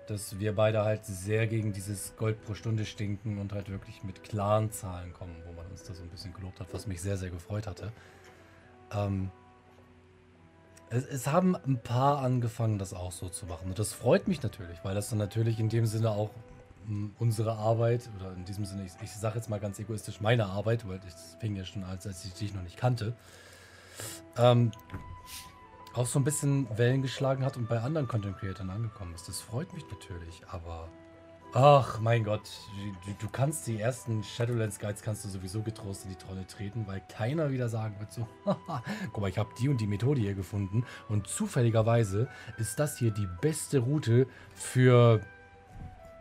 Dass 0.08 0.40
wir 0.40 0.56
beide 0.56 0.84
halt 0.84 1.06
sehr 1.06 1.48
gegen 1.48 1.72
dieses 1.72 2.16
Gold 2.18 2.44
pro 2.44 2.54
Stunde 2.54 2.86
stinken 2.86 3.38
und 3.38 3.54
halt 3.54 3.70
wirklich 3.70 4.04
mit 4.04 4.24
klaren 4.24 4.72
Zahlen 4.72 5.14
kommen, 5.14 5.36
wo 5.46 5.51
man 5.51 5.51
uns 5.72 5.84
da 5.84 5.94
so 5.94 6.04
ein 6.04 6.10
bisschen 6.10 6.34
gelobt 6.34 6.60
hat, 6.60 6.68
was 6.74 6.88
mich 6.88 7.02
sehr, 7.02 7.18
sehr 7.18 7.30
gefreut 7.30 7.68
hatte. 7.68 7.92
Ähm, 8.92 9.32
es, 10.90 11.06
es, 11.06 11.28
haben 11.28 11.56
ein 11.56 11.80
paar 11.82 12.20
angefangen, 12.20 12.78
das 12.78 12.94
auch 12.94 13.12
so 13.12 13.30
zu 13.30 13.46
machen. 13.46 13.70
Und 13.70 13.80
das 13.80 13.94
freut 13.94 14.28
mich 14.28 14.44
natürlich, 14.44 14.78
weil 14.84 14.94
das 14.94 15.10
dann 15.10 15.20
natürlich 15.20 15.60
in 15.60 15.70
dem 15.70 15.86
Sinne 15.86 16.12
auch 16.12 16.32
unsere 17.20 17.54
Arbeit, 17.54 18.10
oder 18.20 18.34
in 18.34 18.44
diesem 18.44 18.66
Sinne, 18.66 18.86
ich, 18.86 18.92
ich 19.02 19.12
sage 19.12 19.36
jetzt 19.36 19.50
mal 19.50 19.60
ganz 19.60 19.80
egoistisch 19.80 20.20
meine 20.20 20.48
Arbeit, 20.48 20.88
weil 20.88 21.00
das 21.00 21.38
fing 21.40 21.56
ja 21.56 21.64
schon 21.64 21.84
als, 21.84 22.08
als 22.08 22.26
ich 22.26 22.34
dich 22.34 22.54
noch 22.54 22.64
nicht 22.64 22.76
kannte, 22.76 23.14
ähm, 24.38 24.72
auch 25.94 26.08
so 26.08 26.20
ein 26.20 26.24
bisschen 26.24 26.68
Wellen 26.78 27.02
geschlagen 27.02 27.46
hat 27.46 27.58
und 27.58 27.70
bei 27.70 27.80
anderen 27.80 28.08
Content 28.08 28.38
Creators 28.38 28.68
angekommen 28.68 29.14
ist. 29.14 29.28
Das 29.28 29.42
freut 29.42 29.72
mich 29.74 29.84
natürlich, 29.92 30.42
aber 30.50 30.90
ach 31.54 32.00
mein 32.00 32.24
Gott, 32.24 32.50
du, 33.06 33.14
du 33.20 33.30
kannst 33.30 33.68
die 33.68 33.80
ersten 33.80 34.24
Shadowlands 34.24 34.80
Guides 34.80 35.02
kannst 35.02 35.26
du 35.26 35.30
sowieso 35.30 35.62
getrost 35.62 36.06
in 36.06 36.12
die 36.12 36.16
Trolle 36.16 36.46
treten, 36.48 36.88
weil 36.88 37.02
keiner 37.10 37.52
wieder 37.52 37.70
sagen 37.70 38.00
wird 38.00 38.12
so, 38.12 38.28
guck 39.12 39.22
mal, 39.22 39.30
ich 39.30 39.38
habe 39.38 39.50
die 39.60 39.70
und 39.70 39.82
die 39.82 39.88
Methode 39.88 40.22
hier 40.22 40.34
gefunden. 40.34 40.86
Und 41.10 41.28
zufälligerweise 41.28 42.28
ist 42.58 42.80
das 42.80 42.98
hier 42.98 43.12
die 43.12 43.28
beste 43.42 43.80
Route 43.80 44.28
für 44.54 45.22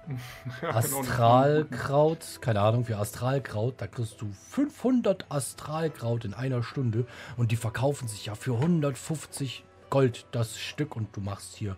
Astralkraut, 0.62 2.38
keine 2.40 2.60
Ahnung, 2.60 2.84
für 2.84 2.96
Astralkraut, 2.96 3.80
da 3.80 3.86
kriegst 3.86 4.20
du 4.20 4.32
500 4.32 5.30
Astralkraut 5.30 6.24
in 6.24 6.34
einer 6.34 6.62
Stunde 6.62 7.06
und 7.36 7.52
die 7.52 7.56
verkaufen 7.56 8.08
sich 8.08 8.26
ja 8.26 8.34
für 8.34 8.54
150 8.54 9.64
Gold 9.90 10.26
das 10.32 10.58
Stück 10.58 10.96
und 10.96 11.16
du 11.16 11.20
machst 11.20 11.54
hier 11.56 11.76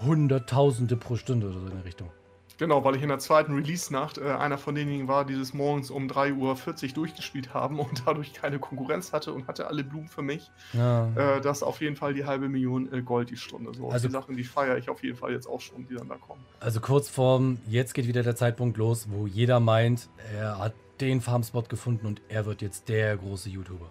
Hunderttausende 0.00 0.96
pro 0.96 1.16
Stunde 1.16 1.48
oder 1.48 1.60
so 1.60 1.66
in 1.66 1.76
der 1.76 1.84
Richtung. 1.84 2.10
Genau, 2.58 2.84
weil 2.84 2.96
ich 2.96 3.02
in 3.02 3.08
der 3.08 3.18
zweiten 3.18 3.54
Release-Nacht 3.54 4.18
äh, 4.18 4.30
einer 4.30 4.58
von 4.58 4.74
denjenigen 4.74 5.08
war, 5.08 5.24
die 5.24 5.36
das 5.36 5.52
morgens 5.52 5.90
um 5.90 6.06
3.40 6.06 6.88
Uhr 6.88 6.94
durchgespielt 6.94 7.54
haben 7.54 7.78
und 7.78 8.02
dadurch 8.06 8.32
keine 8.32 8.58
Konkurrenz 8.58 9.12
hatte 9.12 9.32
und 9.32 9.46
hatte 9.46 9.66
alle 9.66 9.84
Blumen 9.84 10.08
für 10.08 10.22
mich. 10.22 10.50
Ja. 10.72 11.08
Äh, 11.16 11.40
das 11.40 11.62
auf 11.62 11.80
jeden 11.80 11.96
Fall 11.96 12.14
die 12.14 12.24
halbe 12.24 12.48
Million 12.48 12.92
äh, 12.92 13.02
Gold 13.02 13.30
die 13.30 13.36
Stunde. 13.36 13.72
So, 13.74 13.88
also 13.88 14.08
die 14.08 14.12
Sachen, 14.12 14.36
die 14.36 14.44
feiere 14.44 14.76
ich 14.76 14.88
auf 14.88 15.02
jeden 15.02 15.16
Fall 15.16 15.32
jetzt 15.32 15.46
auch 15.46 15.60
schon, 15.60 15.86
die 15.86 15.94
dann 15.94 16.08
da 16.08 16.16
kommen. 16.16 16.44
Also 16.60 16.80
kurz 16.80 17.08
vorm, 17.08 17.58
jetzt 17.66 17.94
geht 17.94 18.06
wieder 18.06 18.22
der 18.22 18.36
Zeitpunkt 18.36 18.76
los, 18.76 19.08
wo 19.10 19.26
jeder 19.26 19.60
meint, 19.60 20.08
er 20.32 20.58
hat 20.58 20.74
den 21.00 21.20
Farmspot 21.20 21.68
gefunden 21.68 22.06
und 22.06 22.22
er 22.28 22.46
wird 22.46 22.62
jetzt 22.62 22.88
der 22.88 23.16
große 23.16 23.48
YouTuber. 23.48 23.90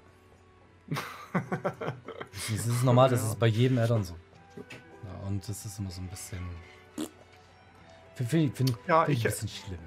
das 1.33 2.67
ist 2.67 2.83
normal, 2.83 3.09
das 3.09 3.23
ist 3.23 3.39
bei 3.39 3.47
jedem 3.47 3.77
Addon 3.77 4.03
so. 4.03 4.15
Ja, 4.57 5.27
und 5.27 5.47
das 5.47 5.65
ist 5.65 5.79
immer 5.79 5.89
so 5.89 6.01
ein 6.01 6.07
bisschen 6.07 6.39
Finde 8.15 8.55
find, 8.55 8.73
ja, 8.87 9.05
find 9.05 9.17
ich, 9.17 9.25
ein 9.25 9.31
bisschen 9.31 9.47
schlimm. 9.47 9.79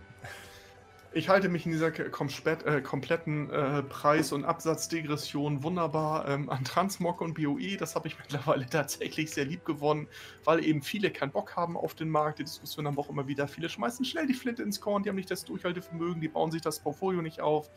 Ich 1.16 1.28
halte 1.28 1.48
mich 1.48 1.64
in 1.64 1.70
dieser 1.70 1.92
komplett, 1.92 2.64
äh, 2.64 2.80
kompletten 2.80 3.48
äh, 3.48 3.84
Preis- 3.84 4.32
und 4.32 4.44
Absatzdegression 4.44 5.62
wunderbar 5.62 6.28
ähm, 6.28 6.50
an 6.50 6.64
Transmog 6.64 7.20
und 7.20 7.34
BOE. 7.34 7.76
Das 7.78 7.94
habe 7.94 8.08
ich 8.08 8.18
mittlerweile 8.18 8.66
tatsächlich 8.66 9.30
sehr 9.30 9.44
lieb 9.44 9.64
gewonnen, 9.64 10.08
weil 10.42 10.64
eben 10.64 10.82
viele 10.82 11.12
keinen 11.12 11.30
Bock 11.30 11.54
haben 11.54 11.76
auf 11.76 11.94
den 11.94 12.08
Markt. 12.08 12.40
Die 12.40 12.44
Diskussion 12.44 12.88
haben 12.88 12.98
auch 12.98 13.08
immer 13.08 13.28
wieder. 13.28 13.46
Viele 13.46 13.68
schmeißen 13.68 14.04
schnell 14.04 14.26
die 14.26 14.34
Flinte 14.34 14.64
ins 14.64 14.80
Korn, 14.80 15.04
die 15.04 15.08
haben 15.08 15.14
nicht 15.14 15.30
das 15.30 15.44
Durchhaltevermögen, 15.44 16.20
die 16.20 16.26
bauen 16.26 16.50
sich 16.50 16.62
das 16.62 16.80
Portfolio 16.80 17.22
nicht 17.22 17.40
auf. 17.40 17.70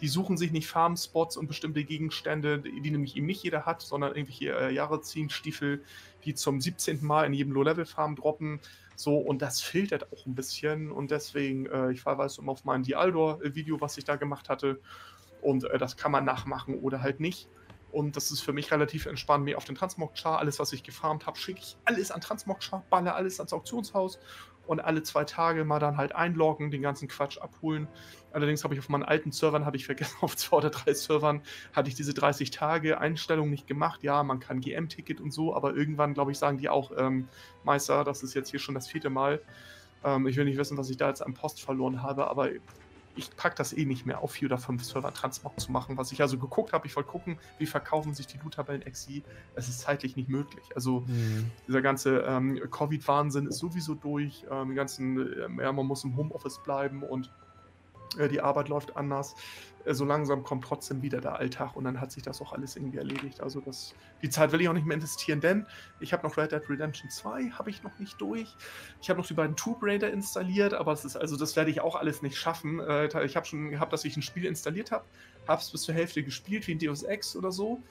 Die 0.00 0.08
suchen 0.08 0.36
sich 0.36 0.50
nicht 0.50 0.66
Farmspots 0.66 1.36
und 1.36 1.46
bestimmte 1.46 1.84
Gegenstände, 1.84 2.58
die 2.58 2.90
nämlich 2.90 3.16
eben 3.16 3.26
nicht 3.26 3.44
jeder 3.44 3.66
hat, 3.66 3.82
sondern 3.82 4.16
irgendwelche 4.16 4.52
äh, 4.58 4.74
Jahre 4.74 5.00
ziehen 5.00 5.30
Stiefel, 5.30 5.84
die 6.24 6.34
zum 6.34 6.60
17. 6.60 7.04
Mal 7.04 7.24
in 7.26 7.34
jedem 7.34 7.52
Low-Level-Farm 7.52 8.16
droppen. 8.16 8.60
So, 9.00 9.16
und 9.16 9.40
das 9.40 9.62
filtert 9.62 10.12
auch 10.12 10.26
ein 10.26 10.34
bisschen. 10.34 10.92
Und 10.92 11.10
deswegen, 11.10 11.64
äh, 11.64 11.90
ich 11.90 12.02
verweise 12.02 12.42
immer 12.42 12.52
auf 12.52 12.64
mein 12.64 12.82
Dialdor-Video, 12.82 13.80
was 13.80 13.96
ich 13.96 14.04
da 14.04 14.16
gemacht 14.16 14.50
hatte. 14.50 14.80
Und 15.40 15.64
äh, 15.64 15.78
das 15.78 15.96
kann 15.96 16.12
man 16.12 16.26
nachmachen 16.26 16.78
oder 16.78 17.00
halt 17.00 17.18
nicht. 17.18 17.48
Und 17.92 18.14
das 18.16 18.30
ist 18.30 18.40
für 18.40 18.52
mich 18.52 18.70
relativ 18.70 19.06
entspannt, 19.06 19.44
mir 19.44 19.56
auf 19.56 19.64
den 19.64 19.74
Transmog-Char, 19.74 20.38
alles, 20.38 20.58
was 20.58 20.74
ich 20.74 20.82
gefarmt 20.82 21.26
habe, 21.26 21.38
schicke 21.38 21.60
ich 21.60 21.76
alles 21.86 22.10
an 22.10 22.20
Transmog-Char, 22.20 22.84
balle 22.90 23.14
alles 23.14 23.40
ans 23.40 23.54
Auktionshaus 23.54 24.18
und 24.70 24.78
alle 24.78 25.02
zwei 25.02 25.24
Tage 25.24 25.64
mal 25.64 25.80
dann 25.80 25.96
halt 25.96 26.14
einloggen, 26.14 26.70
den 26.70 26.80
ganzen 26.80 27.08
Quatsch 27.08 27.38
abholen. 27.38 27.88
Allerdings 28.32 28.62
habe 28.62 28.72
ich 28.72 28.78
auf 28.78 28.88
meinen 28.88 29.02
alten 29.02 29.32
Servern, 29.32 29.66
habe 29.66 29.76
ich 29.76 29.84
vergessen, 29.84 30.16
auf 30.20 30.36
zwei 30.36 30.58
oder 30.58 30.70
drei 30.70 30.94
Servern 30.94 31.42
hatte 31.72 31.88
ich 31.88 31.96
diese 31.96 32.14
30 32.14 32.52
Tage 32.52 33.00
Einstellung 33.00 33.50
nicht 33.50 33.66
gemacht. 33.66 34.04
Ja, 34.04 34.22
man 34.22 34.38
kann 34.38 34.60
GM-Ticket 34.60 35.20
und 35.20 35.32
so, 35.32 35.56
aber 35.56 35.74
irgendwann, 35.74 36.14
glaube 36.14 36.30
ich, 36.30 36.38
sagen 36.38 36.58
die 36.58 36.68
auch, 36.68 36.92
ähm, 36.96 37.26
Meister, 37.64 38.04
das 38.04 38.22
ist 38.22 38.34
jetzt 38.34 38.52
hier 38.52 38.60
schon 38.60 38.76
das 38.76 38.86
vierte 38.86 39.10
Mal. 39.10 39.42
Ähm, 40.04 40.28
ich 40.28 40.36
will 40.36 40.44
nicht 40.44 40.56
wissen, 40.56 40.78
was 40.78 40.88
ich 40.88 40.96
da 40.96 41.08
jetzt 41.08 41.26
am 41.26 41.34
Post 41.34 41.60
verloren 41.60 42.04
habe, 42.04 42.30
aber 42.30 42.50
ich 43.16 43.34
packe 43.36 43.56
das 43.56 43.72
eh 43.72 43.84
nicht 43.84 44.06
mehr 44.06 44.20
auf 44.20 44.32
vier 44.32 44.46
oder 44.46 44.58
fünf 44.58 44.84
Server 44.84 45.12
Transmog 45.12 45.58
zu 45.58 45.72
machen. 45.72 45.96
Was 45.96 46.12
ich 46.12 46.22
also 46.22 46.38
geguckt 46.38 46.72
habe, 46.72 46.86
ich 46.86 46.96
wollte 46.96 47.10
gucken, 47.10 47.38
wie 47.58 47.66
verkaufen 47.66 48.14
sich 48.14 48.26
die 48.26 48.38
Loot-Tabellen 48.38 48.82
XI. 48.82 49.22
Es 49.54 49.68
ist 49.68 49.80
zeitlich 49.80 50.16
nicht 50.16 50.28
möglich. 50.28 50.64
Also 50.74 51.00
mhm. 51.00 51.50
dieser 51.66 51.82
ganze 51.82 52.20
ähm, 52.20 52.60
Covid-Wahnsinn 52.70 53.46
ist 53.46 53.58
sowieso 53.58 53.94
durch. 53.94 54.44
Ähm, 54.50 54.74
ganzen, 54.74 55.18
äh, 55.58 55.62
ja, 55.62 55.72
man 55.72 55.86
muss 55.86 56.04
im 56.04 56.16
Homeoffice 56.16 56.62
bleiben 56.62 57.02
und 57.02 57.30
die 58.18 58.40
Arbeit 58.40 58.68
läuft 58.68 58.96
anders. 58.96 59.34
Äh, 59.84 59.94
so 59.94 60.04
langsam 60.04 60.42
kommt 60.42 60.64
trotzdem 60.64 61.02
wieder 61.02 61.20
der 61.20 61.36
Alltag 61.36 61.76
und 61.76 61.84
dann 61.84 62.00
hat 62.00 62.12
sich 62.12 62.22
das 62.22 62.40
auch 62.40 62.52
alles 62.52 62.76
irgendwie 62.76 62.98
erledigt. 62.98 63.40
Also 63.40 63.60
das, 63.60 63.94
die 64.22 64.30
Zeit 64.30 64.52
will 64.52 64.60
ich 64.60 64.68
auch 64.68 64.72
nicht 64.72 64.86
mehr 64.86 64.96
investieren, 64.96 65.40
denn 65.40 65.66
ich 66.00 66.12
habe 66.12 66.26
noch 66.26 66.36
Red 66.36 66.52
Dead 66.52 66.62
Redemption 66.68 67.10
2, 67.10 67.50
habe 67.50 67.70
ich 67.70 67.82
noch 67.82 67.98
nicht 67.98 68.20
durch. 68.20 68.54
Ich 69.00 69.10
habe 69.10 69.20
noch 69.20 69.26
die 69.26 69.34
beiden 69.34 69.56
Tomb 69.56 69.78
Raider 69.82 70.10
installiert, 70.10 70.74
aber 70.74 70.92
es 70.92 71.04
ist, 71.04 71.16
also 71.16 71.36
das 71.36 71.56
werde 71.56 71.70
ich 71.70 71.80
auch 71.80 71.96
alles 71.96 72.22
nicht 72.22 72.36
schaffen. 72.36 72.80
Äh, 72.80 73.24
ich 73.24 73.36
habe 73.36 73.46
schon 73.46 73.70
gehabt, 73.70 73.92
dass 73.92 74.04
ich 74.04 74.16
ein 74.16 74.22
Spiel 74.22 74.44
installiert 74.44 74.90
habe, 74.90 75.04
habe 75.46 75.60
es 75.60 75.70
bis 75.70 75.82
zur 75.82 75.94
Hälfte 75.94 76.22
gespielt, 76.22 76.66
wie 76.66 76.72
ein 76.72 76.78
Deus 76.78 77.02
Ex 77.02 77.36
oder 77.36 77.52
so. 77.52 77.82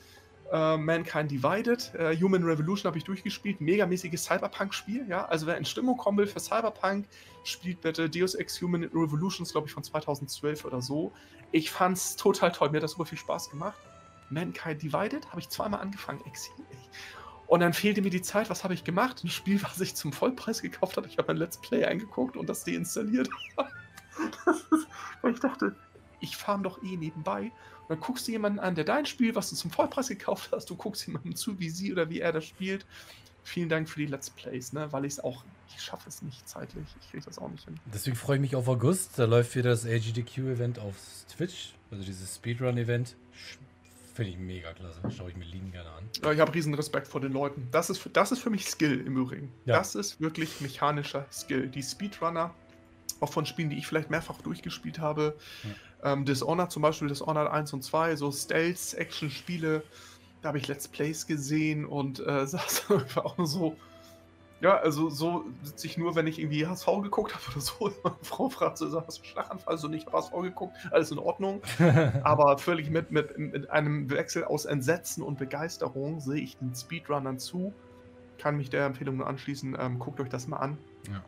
Uh, 0.52 0.78
Mankind 0.78 1.30
Divided, 1.30 1.92
uh, 2.00 2.12
Human 2.20 2.44
Revolution 2.44 2.88
habe 2.88 2.98
ich 2.98 3.04
durchgespielt, 3.04 3.62
megamäßiges 3.62 4.24
Cyberpunk-Spiel, 4.24 5.06
ja. 5.08 5.26
Also 5.26 5.46
wer 5.46 5.58
in 5.58 5.66
Stimmung 5.66 5.96
kommen 5.96 6.18
will 6.18 6.26
für 6.26 6.40
Cyberpunk, 6.40 7.08
spielt 7.44 7.82
bitte 7.82 8.10
Deus 8.10 8.34
Ex 8.34 8.60
Human 8.60 8.86
Revolutions, 8.86 9.52
glaube 9.52 9.68
ich, 9.68 9.74
von 9.74 9.84
2012 9.84 10.66
oder 10.66 10.82
so. 10.82 11.12
Ich 11.52 11.70
fand's 11.70 12.16
total 12.16 12.52
toll, 12.52 12.72
mir 12.72 12.78
hat 12.78 12.84
das 12.84 12.92
super 12.92 13.06
viel 13.06 13.20
Spaß 13.20 13.52
gemacht. 13.52 13.78
Mankind 14.32 14.82
Divided 14.82 15.30
habe 15.30 15.40
ich 15.40 15.50
zweimal 15.50 15.82
angefangen, 15.82 16.22
Exil. 16.26 16.54
Und 17.50 17.62
dann 17.62 17.74
fehlte 17.74 18.02
mir 18.04 18.12
die 18.12 18.22
Zeit, 18.22 18.50
was 18.52 18.64
habe 18.64 18.76
ich 18.76 18.84
gemacht? 18.84 19.24
Ein 19.24 19.30
Spiel, 19.30 19.62
was 19.64 19.80
ich 19.82 19.96
zum 19.96 20.14
Vollpreis 20.14 20.62
gekauft 20.62 20.98
habe. 20.98 21.08
Ich 21.08 21.18
habe 21.18 21.28
mein 21.30 21.38
Let's 21.38 21.60
Play 21.60 21.84
eingeguckt 21.84 22.38
und 22.38 22.48
das 22.48 22.64
deinstalliert. 22.64 23.30
weil 25.22 25.34
ich 25.34 25.40
dachte, 25.40 25.76
ich 26.20 26.38
farm 26.38 26.64
doch 26.64 26.82
eh 26.84 26.96
nebenbei. 26.96 27.52
Dann 27.90 28.00
guckst 28.00 28.28
du 28.28 28.32
jemanden 28.32 28.60
an, 28.60 28.76
der 28.76 28.84
dein 28.84 29.08
Spiel, 29.08 29.34
was 29.34 29.50
du 29.50 29.56
zum 29.56 29.72
Vollpreis 29.72 30.08
gekauft 30.10 30.52
hast, 30.54 30.70
du 30.70 30.76
guckst 30.76 31.08
jemandem 31.08 31.36
zu, 31.36 31.60
wie 31.60 31.70
sie 31.70 31.92
oder 31.92 32.10
wie 32.10 32.20
er 32.20 32.32
das 32.32 32.46
spielt. 32.46 32.86
Vielen 33.44 33.68
Dank 33.68 33.90
für 33.90 34.00
die 34.00 34.06
Let's 34.06 34.30
Plays, 34.30 34.74
ne? 34.74 34.92
weil 34.92 35.06
ich 35.06 35.14
es 35.14 35.20
auch, 35.20 35.44
ich 35.76 35.82
schaffe 35.82 36.08
es 36.08 36.22
nicht 36.22 36.48
zeitlich. 36.48 36.86
Ich 37.02 37.10
kriege 37.10 37.26
das 37.26 37.40
auch 37.40 37.50
nicht 37.50 37.66
hin. 37.66 37.80
Deswegen 37.92 38.16
freue 38.16 38.36
ich 38.36 38.42
mich 38.42 38.56
auf 38.56 38.68
August. 38.68 39.18
Da 39.18 39.26
läuft 39.26 39.56
wieder 39.56 39.72
das 39.72 39.88
AGDQ-Event 39.88 40.78
auf 40.78 40.96
Twitch, 41.36 41.74
also 41.90 42.04
dieses 42.04 42.36
Speedrun-Event. 42.36 43.16
Finde 44.14 44.32
ich 44.34 44.38
mega 44.38 44.72
klasse. 44.74 45.00
Schaue 45.10 45.32
ich 45.32 45.36
mir 45.36 45.46
lieben 45.46 45.72
gerne 45.72 45.90
an. 45.90 46.04
Ja, 46.22 46.32
ich 46.32 46.40
habe 46.40 46.54
riesen 46.54 46.76
Respekt 46.76 47.08
vor 47.08 47.22
den 47.22 47.32
Leuten. 47.32 47.70
Das 47.72 47.90
ist, 47.90 48.08
das 48.14 48.32
ist 48.32 48.40
für 48.40 48.52
mich 48.52 48.68
Skill 48.68 49.00
im 49.00 49.18
Übrigen. 49.18 49.52
Ja. 49.66 49.78
Das 49.78 49.96
ist 49.96 50.22
wirklich 50.22 50.62
mechanischer 50.62 51.26
Skill. 51.32 51.70
Die 51.70 51.82
Speedrunner, 51.82 52.54
auch 53.20 53.34
von 53.34 53.48
Spielen, 53.48 53.72
die 53.72 53.78
ich 53.80 53.88
vielleicht 53.88 54.12
mehrfach 54.12 54.40
durchgespielt 54.42 55.00
habe. 55.00 55.36
Ja. 55.64 55.70
Ähm, 56.04 56.26
Dishonored 56.26 56.72
zum 56.72 56.82
Beispiel, 56.82 57.08
Dishonored 57.08 57.52
1 57.52 57.74
und 57.74 57.84
2, 57.84 58.16
so 58.16 58.32
Stealth-Action-Spiele 58.32 59.84
da 60.42 60.50
habe 60.50 60.58
ich 60.58 60.68
Let's 60.68 60.88
Plays 60.88 61.28
gesehen 61.28 61.86
und 61.86 62.20
äh, 62.26 62.46
saß 62.48 62.86
auch 63.18 63.36
so, 63.46 63.76
Ja, 64.62 64.78
also 64.78 65.10
so 65.10 65.46
sitze 65.64 65.88
ich 65.88 65.98
nur, 65.98 66.16
wenn 66.16 66.28
ich 66.28 66.40
irgendwie 66.40 66.66
HSV 66.66 66.88
geguckt 67.04 67.34
habe 67.34 67.44
oder 67.52 67.62
so. 67.62 67.92
Meine 68.04 68.16
Frau 68.22 68.50
fragt 68.50 68.78
so, 68.78 68.86
hast 68.86 69.18
du 69.18 69.24
einen 69.24 69.32
Schlaganfall? 69.32 69.78
So 69.78 69.88
nicht 69.88 70.12
HSV 70.12 70.32
geguckt, 70.42 70.76
alles 70.92 71.12
in 71.12 71.20
Ordnung. 71.20 71.62
Aber 72.24 72.58
völlig 72.58 72.90
mit, 72.90 73.12
mit, 73.12 73.38
mit 73.38 73.70
einem 73.70 74.10
Wechsel 74.10 74.44
aus 74.46 74.66
Entsetzen 74.66 75.24
und 75.24 75.38
Begeisterung 75.38 76.20
sehe 76.20 76.42
ich 76.42 76.58
den 76.58 76.74
Speedrunnern 76.74 77.40
zu. 77.40 77.74
Kann 78.38 78.56
mich 78.56 78.70
der 78.70 78.86
Empfehlung 78.86 79.18
nur 79.18 79.28
anschließen. 79.28 79.76
Ähm, 79.78 80.00
guckt 80.00 80.22
euch 80.22 80.30
das 80.30 80.48
mal 80.48 80.58
an. 80.58 80.78
Ja. 81.12 81.24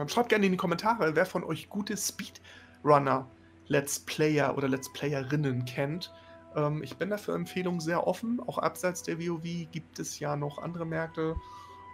Ähm, 0.00 0.08
schreibt 0.08 0.28
gerne 0.28 0.46
in 0.46 0.52
die 0.52 0.58
Kommentare, 0.58 1.16
wer 1.16 1.26
von 1.26 1.42
euch 1.42 1.68
gute 1.68 1.96
Speedrunner, 1.96 3.26
Let's 3.68 4.00
Player 4.00 4.56
oder 4.56 4.68
Let's 4.68 4.92
Playerinnen 4.92 5.64
kennt. 5.64 6.12
Ähm, 6.56 6.82
ich 6.82 6.96
bin 6.96 7.10
dafür 7.10 7.34
Empfehlungen 7.34 7.80
sehr 7.80 8.06
offen. 8.06 8.40
Auch 8.46 8.58
abseits 8.58 9.02
der 9.02 9.18
WoW 9.18 9.42
gibt 9.70 9.98
es 9.98 10.18
ja 10.18 10.36
noch 10.36 10.58
andere 10.58 10.84
Märkte. 10.84 11.36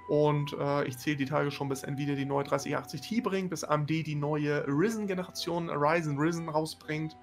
Und 0.09 0.55
äh, 0.59 0.85
ich 0.85 0.97
zähle 0.97 1.17
die 1.17 1.27
Tage 1.27 1.51
schon, 1.51 1.69
bis 1.69 1.83
Nvidia 1.83 2.15
die 2.15 2.25
neue 2.25 2.45
3080 2.45 3.01
Ti 3.03 3.21
bringt, 3.21 3.51
bis 3.51 3.63
AMD 3.63 3.91
die 3.91 4.15
neue 4.15 4.67
Ryzen-Generation, 4.67 5.69
Ryzen 5.71 6.19
Ryzen 6.19 6.49
rausbringt. 6.49 7.15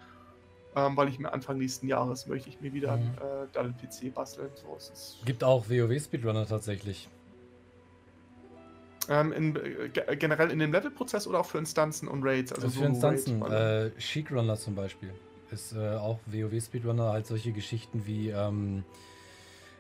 Ähm, 0.75 0.95
weil 0.97 1.07
ich 1.07 1.17
mir 1.19 1.31
Anfang 1.31 1.57
nächsten 1.57 1.87
Jahres 1.87 2.27
möchte 2.27 2.49
ich 2.49 2.59
mir 2.61 2.73
wieder 2.73 2.97
Mhm. 2.97 3.03
einen 3.21 3.43
äh, 3.45 3.47
Dell-PC 3.53 4.13
basteln. 4.13 4.49
So, 4.55 4.75
es 4.77 5.17
Gibt 5.25 5.43
auch 5.43 5.69
WoW-Speedrunner 5.69 6.45
tatsächlich. 6.45 7.09
Ähm, 9.09 9.31
in, 9.33 9.55
äh, 9.55 9.89
ge- 9.89 10.15
generell 10.17 10.51
in 10.51 10.59
dem 10.59 10.71
Levelprozess 10.71 11.27
oder 11.27 11.39
auch 11.39 11.45
für 11.45 11.57
Instanzen 11.57 12.07
und 12.07 12.23
Raids? 12.23 12.51
Also 12.53 12.67
Also 12.67 12.79
für 12.79 12.85
Instanzen, 12.87 13.39
Solo-Raid, 13.39 13.95
äh, 13.95 13.99
Chic 13.99 14.31
Runner 14.31 14.55
zum 14.57 14.75
Beispiel. 14.75 15.13
Ist 15.51 15.73
äh, 15.73 15.95
auch 15.95 16.19
WoW-Speedrunner, 16.25 17.11
halt 17.11 17.27
solche 17.27 17.51
Geschichten 17.51 18.05
wie, 18.07 18.29
ähm, 18.29 18.83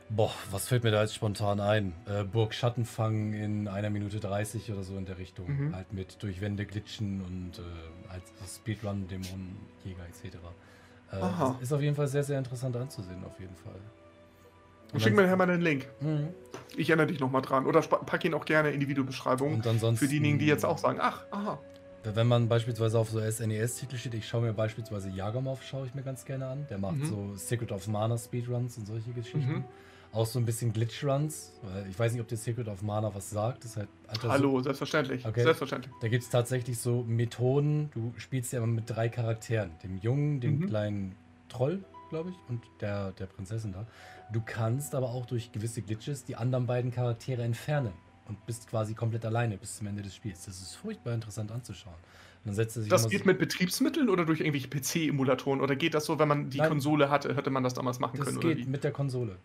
boah, 0.09 0.31
was 0.51 0.67
fällt 0.67 0.83
mir 0.83 0.91
da 0.91 1.01
jetzt 1.01 1.15
spontan 1.15 1.59
ein? 1.59 1.93
Äh, 2.05 2.23
Burg 2.23 2.53
Schattenfang 2.53 3.33
in 3.33 3.67
einer 3.67 3.89
Minute 3.89 4.19
30 4.19 4.71
oder 4.71 4.83
so 4.83 4.97
in 4.97 5.05
der 5.05 5.17
Richtung. 5.17 5.47
Mhm. 5.47 5.75
Halt 5.75 5.91
mit 5.91 6.21
durch 6.21 6.41
Wände 6.41 6.65
glitschen 6.65 7.21
und 7.21 7.59
äh, 7.59 8.13
als 8.13 8.55
Speedrun, 8.55 9.07
Dämonenjäger 9.07 10.05
etc. 10.07 10.37
Äh, 11.11 11.63
ist 11.63 11.73
auf 11.73 11.81
jeden 11.81 11.95
Fall 11.95 12.07
sehr, 12.07 12.23
sehr 12.23 12.37
interessant 12.37 12.75
anzusehen, 12.75 13.23
auf 13.25 13.39
jeden 13.39 13.55
Fall. 13.55 13.79
Und 14.93 14.99
Schick 15.01 15.15
mir 15.15 15.35
mal 15.35 15.45
den 15.47 15.61
Link. 15.61 15.87
Mhm. 15.99 16.29
Ich 16.77 16.89
erinnere 16.89 17.07
dich 17.07 17.19
nochmal 17.19 17.41
dran. 17.41 17.65
Oder 17.65 17.81
pack 17.81 18.23
ihn 18.25 18.33
auch 18.33 18.45
gerne 18.45 18.71
in 18.71 18.79
die 18.79 18.87
Videobeschreibung. 18.87 19.61
Für 19.95 20.07
diejenigen, 20.07 20.39
die 20.39 20.45
jetzt 20.45 20.65
auch 20.65 20.77
sagen, 20.77 20.99
ach, 21.01 21.23
aha. 21.31 21.59
Wenn 22.03 22.27
man 22.27 22.47
beispielsweise 22.47 22.99
auf 22.99 23.09
so 23.09 23.19
SNES-Titel 23.19 23.97
steht, 23.97 24.13
ich 24.13 24.27
schaue 24.27 24.41
mir 24.41 24.53
beispielsweise 24.53 25.09
Jagamov, 25.09 25.63
schaue 25.63 25.87
ich 25.87 25.95
mir 25.95 26.03
ganz 26.03 26.23
gerne 26.23 26.45
an. 26.47 26.67
Der 26.69 26.77
macht 26.77 26.97
Mhm. 26.97 27.05
so 27.05 27.35
Secret 27.35 27.71
of 27.71 27.87
Mana 27.87 28.17
Speedruns 28.17 28.77
und 28.77 28.85
solche 28.85 29.11
Geschichten. 29.11 29.39
Mhm. 29.51 29.63
Auch 30.13 30.27
so 30.27 30.37
ein 30.39 30.45
bisschen 30.45 30.71
Glitch-Runs. 30.71 31.51
Ich 31.89 31.97
weiß 31.99 32.13
nicht, 32.13 32.21
ob 32.21 32.27
der 32.27 32.37
Secret 32.37 32.67
of 32.67 32.81
Mana 32.83 33.13
was 33.13 33.31
sagt. 33.31 33.65
Halt, 33.75 33.89
Hallo, 34.23 34.61
selbstverständlich. 34.61 35.25
Okay. 35.25 35.43
Selbstverständlich. 35.43 35.91
So, 35.93 35.99
da 36.01 36.07
gibt 36.07 36.23
es 36.23 36.29
tatsächlich 36.29 36.79
so 36.79 37.03
Methoden. 37.07 37.89
Du 37.93 38.13
spielst 38.17 38.53
ja 38.53 38.59
immer 38.59 38.67
mit 38.67 38.89
drei 38.89 39.09
Charakteren. 39.09 39.71
Dem 39.83 39.97
Jungen, 39.97 40.39
dem 40.39 40.59
Mhm. 40.59 40.67
kleinen 40.67 41.15
Troll, 41.49 41.83
glaube 42.11 42.29
ich, 42.29 42.35
und 42.49 42.61
der, 42.81 43.11
der 43.13 43.25
Prinzessin 43.25 43.73
da. 43.73 43.87
Du 44.31 44.41
kannst 44.45 44.95
aber 44.95 45.09
auch 45.09 45.25
durch 45.25 45.51
gewisse 45.51 45.81
Glitches 45.81 46.23
die 46.25 46.35
anderen 46.35 46.65
beiden 46.67 46.91
Charaktere 46.91 47.43
entfernen. 47.43 47.93
Und 48.27 48.43
bist 48.47 48.67
quasi 48.67 48.95
komplett 48.95 49.23
alleine 49.23 49.55
bis 49.55 49.77
zum 49.77 49.85
Ende 49.85 50.01
des 50.01 50.15
Spiels. 50.15 50.45
Das 50.45 50.59
ist 50.59 50.73
furchtbar 50.75 51.13
interessant 51.13 51.51
anzuschauen. 51.51 51.93
Und 51.93 52.45
dann 52.47 52.55
setzt 52.55 52.75
er 52.75 52.81
sich 52.81 52.89
Das 52.89 53.07
geht 53.07 53.19
so- 53.19 53.25
mit 53.25 53.37
Betriebsmitteln 53.37 54.09
oder 54.09 54.25
durch 54.25 54.39
irgendwelche 54.39 54.67
PC-Emulatoren? 54.67 55.61
Oder 55.61 55.75
geht 55.75 55.93
das 55.93 56.05
so, 56.05 56.17
wenn 56.17 56.27
man 56.27 56.49
die 56.49 56.57
Nein. 56.57 56.69
Konsole 56.69 57.11
hatte, 57.11 57.35
hätte 57.35 57.51
man 57.51 57.61
das 57.63 57.75
damals 57.75 57.99
machen 57.99 58.17
Das 58.17 58.25
können? 58.25 58.39
oder 58.39 58.55
geht 58.55 58.67
mit 58.67 58.83
der 58.83 58.91
Konsole. 58.91 59.37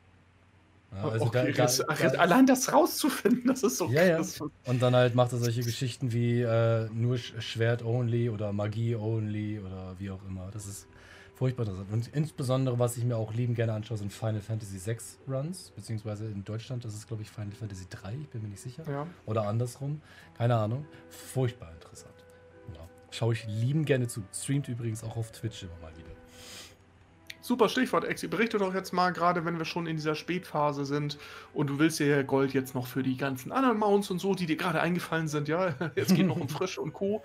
Ja, 0.92 1.04
Oh, 1.04 1.08
also 1.10 1.26
okay, 1.26 1.52
da, 1.52 1.62
das, 1.64 1.76
da, 1.76 1.84
da, 1.94 2.08
allein 2.18 2.46
das 2.46 2.72
rauszufinden, 2.72 3.44
das 3.46 3.62
ist 3.62 3.76
so 3.76 3.88
Ja, 3.90 4.02
ja. 4.02 4.16
krass. 4.16 4.40
und 4.64 4.80
dann 4.82 4.94
halt 4.96 5.14
macht 5.14 5.32
er 5.32 5.38
solche 5.38 5.62
Geschichten 5.62 6.10
wie 6.12 6.40
äh, 6.40 6.88
nur 6.92 7.16
Sch- 7.16 7.38
Schwert 7.42 7.84
only 7.84 8.28
oder 8.30 8.52
Magie 8.54 8.96
only 8.96 9.60
oder 9.60 9.94
wie 9.98 10.10
auch 10.10 10.24
immer. 10.26 10.48
Das 10.52 10.66
ist 10.66 10.88
furchtbar 11.40 11.62
interessant. 11.62 11.90
Und 11.90 12.08
insbesondere, 12.08 12.78
was 12.78 12.98
ich 12.98 13.04
mir 13.04 13.16
auch 13.16 13.32
lieben 13.32 13.54
gerne 13.54 13.72
anschaue, 13.72 13.96
sind 13.96 14.12
Final 14.12 14.42
Fantasy 14.42 14.76
6 14.76 15.20
Runs, 15.26 15.72
beziehungsweise 15.74 16.26
in 16.26 16.44
Deutschland, 16.44 16.84
das 16.84 16.92
ist 16.92 17.08
glaube 17.08 17.22
ich 17.22 17.30
Final 17.30 17.52
Fantasy 17.52 17.86
3, 17.88 18.14
ich 18.20 18.28
bin 18.28 18.42
mir 18.42 18.48
nicht 18.48 18.60
sicher. 18.60 18.84
Ja. 18.86 19.06
Oder 19.24 19.48
andersrum, 19.48 20.02
keine 20.36 20.56
Ahnung. 20.56 20.84
Furchtbar 21.08 21.72
interessant. 21.72 22.12
Ja. 22.74 22.86
Schaue 23.10 23.32
ich 23.32 23.46
lieben 23.46 23.86
gerne 23.86 24.06
zu. 24.06 24.22
Streamt 24.34 24.68
übrigens 24.68 25.02
auch 25.02 25.16
auf 25.16 25.32
Twitch 25.32 25.62
immer 25.62 25.72
mal 25.80 25.96
wieder. 25.96 26.10
Super 27.40 27.70
Stichwort, 27.70 28.04
Exi. 28.04 28.28
Berichte 28.28 28.58
doch 28.58 28.74
jetzt 28.74 28.92
mal, 28.92 29.10
gerade 29.14 29.46
wenn 29.46 29.56
wir 29.56 29.64
schon 29.64 29.86
in 29.86 29.96
dieser 29.96 30.14
Spätphase 30.14 30.84
sind 30.84 31.16
und 31.54 31.70
du 31.70 31.78
willst 31.78 32.00
dir 32.00 32.22
Gold 32.22 32.52
jetzt 32.52 32.74
noch 32.74 32.86
für 32.86 33.02
die 33.02 33.16
ganzen 33.16 33.50
anderen 33.50 33.78
Mounts 33.78 34.10
und 34.10 34.18
so, 34.18 34.34
die 34.34 34.44
dir 34.44 34.56
gerade 34.56 34.82
eingefallen 34.82 35.26
sind, 35.26 35.48
ja, 35.48 35.74
jetzt 35.96 36.14
geht 36.14 36.26
noch 36.26 36.36
um 36.36 36.50
Frische 36.50 36.82
und 36.82 36.92
Co. 36.92 37.22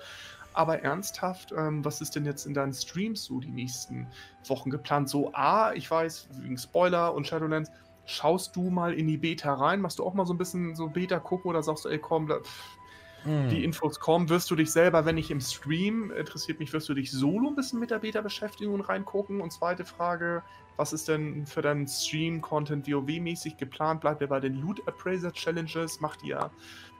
Aber 0.56 0.82
ernsthaft, 0.82 1.54
ähm, 1.56 1.84
was 1.84 2.02
ist 2.02 2.16
denn 2.16 2.26
jetzt 2.26 2.46
in 2.46 2.54
deinen 2.54 2.74
Streams 2.74 3.26
so 3.26 3.40
die 3.40 3.52
nächsten 3.52 4.08
Wochen 4.48 4.70
geplant? 4.70 5.10
So, 5.10 5.34
A, 5.34 5.74
ich 5.74 5.90
weiß, 5.90 6.30
wegen 6.40 6.58
Spoiler 6.58 7.14
und 7.14 7.28
Shadowlands, 7.28 7.72
schaust 8.06 8.56
du 8.56 8.70
mal 8.70 8.94
in 8.94 9.08
die 9.08 9.18
Beta 9.18 9.54
rein? 9.54 9.82
Machst 9.82 10.00
du 10.00 10.06
auch 10.06 10.14
mal 10.14 10.26
so 10.26 10.34
ein 10.34 10.38
bisschen 10.38 10.76
so 10.76 10.88
Beta 10.88 11.20
gucken 11.20 11.50
oder 11.50 11.62
sagst 11.62 11.86
du, 11.86 11.90
ey, 11.90 12.00
komm, 12.00 12.28
pff, 12.30 12.78
Hm. 13.26 13.50
die 13.50 13.64
Infos 13.64 14.00
kommen. 14.00 14.30
Wirst 14.30 14.52
du 14.52 14.56
dich 14.56 14.72
selber, 14.72 15.06
wenn 15.06 15.18
ich 15.18 15.32
im 15.32 15.42
Stream, 15.42 16.12
interessiert 16.12 16.60
mich, 16.60 16.72
wirst 16.74 16.88
du 16.90 16.94
dich 16.94 17.12
solo 17.12 17.50
ein 17.50 17.56
bisschen 17.56 17.80
mit 17.80 17.90
der 17.90 18.00
Beta 18.00 18.22
beschäftigen 18.22 18.72
und 18.72 18.82
reingucken? 18.82 19.42
Und 19.42 19.52
zweite 19.52 19.84
Frage, 19.84 20.44
was 20.78 20.94
ist 20.94 21.08
denn 21.08 21.48
für 21.48 21.64
deinen 21.64 21.88
Stream-Content 21.88 22.88
WoW-mäßig 22.88 23.58
geplant? 23.58 24.02
Bleibt 24.02 24.22
ihr 24.22 24.28
bei 24.28 24.40
den 24.40 24.62
Loot 24.62 24.88
Appraiser 24.88 25.34
Challenges? 25.34 26.00
Macht 26.02 26.24
ihr 26.24 26.52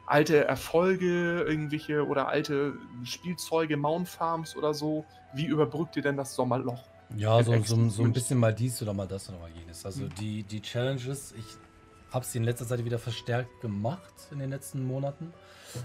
alte 0.06 0.46
Erfolge, 0.46 1.44
irgendwelche 1.48 2.06
oder 2.06 2.28
alte 2.28 2.74
Spielzeuge, 3.04 3.78
Mount 3.78 4.08
Farms 4.08 4.56
oder 4.56 4.74
so? 4.74 5.06
Wie 5.34 5.46
überbrückt 5.46 5.96
ihr 5.96 6.02
denn 6.04 6.18
das 6.18 6.36
Sommerloch? 6.36 6.84
Ja, 7.18 7.42
so, 7.44 7.62
so, 7.62 7.90
so 7.90 8.04
ein 8.04 8.14
bisschen 8.14 8.40
mal 8.40 8.54
dies 8.54 8.82
oder 8.82 8.94
mal 8.94 9.08
das 9.08 9.30
oder 9.30 9.40
mal 9.40 9.50
jenes. 9.50 9.86
Also 9.86 10.06
Mhm. 10.06 10.16
die, 10.20 10.44
die 10.44 10.62
Challenges, 10.62 11.34
ich 11.38 11.46
habe 12.12 12.26
sie 12.26 12.38
in 12.38 12.44
letzter 12.44 12.66
Zeit 12.66 12.84
wieder 12.84 13.00
verstärkt 13.00 13.62
gemacht 13.62 14.14
in 14.32 14.40
den 14.40 14.50
letzten 14.50 14.86
Monaten, 14.86 15.34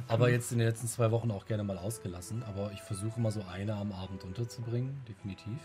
aber 0.08 0.28
Mhm. 0.28 0.34
jetzt 0.34 0.52
in 0.52 0.58
den 0.58 0.68
letzten 0.68 0.86
zwei 0.88 1.10
Wochen 1.10 1.30
auch 1.30 1.46
gerne 1.46 1.64
mal 1.64 1.78
ausgelassen. 1.78 2.42
Aber 2.44 2.70
ich 2.72 2.82
versuche 2.82 3.20
mal 3.20 3.30
so 3.32 3.44
eine 3.52 3.74
am 3.74 3.92
Abend 3.92 4.24
unterzubringen, 4.24 5.02
definitiv. 5.08 5.60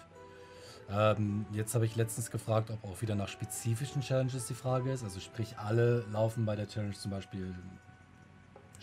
Ähm, 0.90 1.46
jetzt 1.52 1.74
habe 1.74 1.86
ich 1.86 1.96
letztens 1.96 2.30
gefragt, 2.30 2.70
ob 2.70 2.84
auch 2.84 3.02
wieder 3.02 3.16
nach 3.16 3.28
spezifischen 3.28 4.02
Challenges 4.02 4.48
die 4.48 4.54
Frage 4.54 4.92
ist. 4.92 5.04
Also 5.04 5.20
sprich, 5.20 5.58
alle 5.58 6.06
laufen 6.12 6.46
bei 6.46 6.56
der 6.56 6.68
Challenge 6.68 6.94
zum 6.94 7.12
Beispiel 7.12 7.56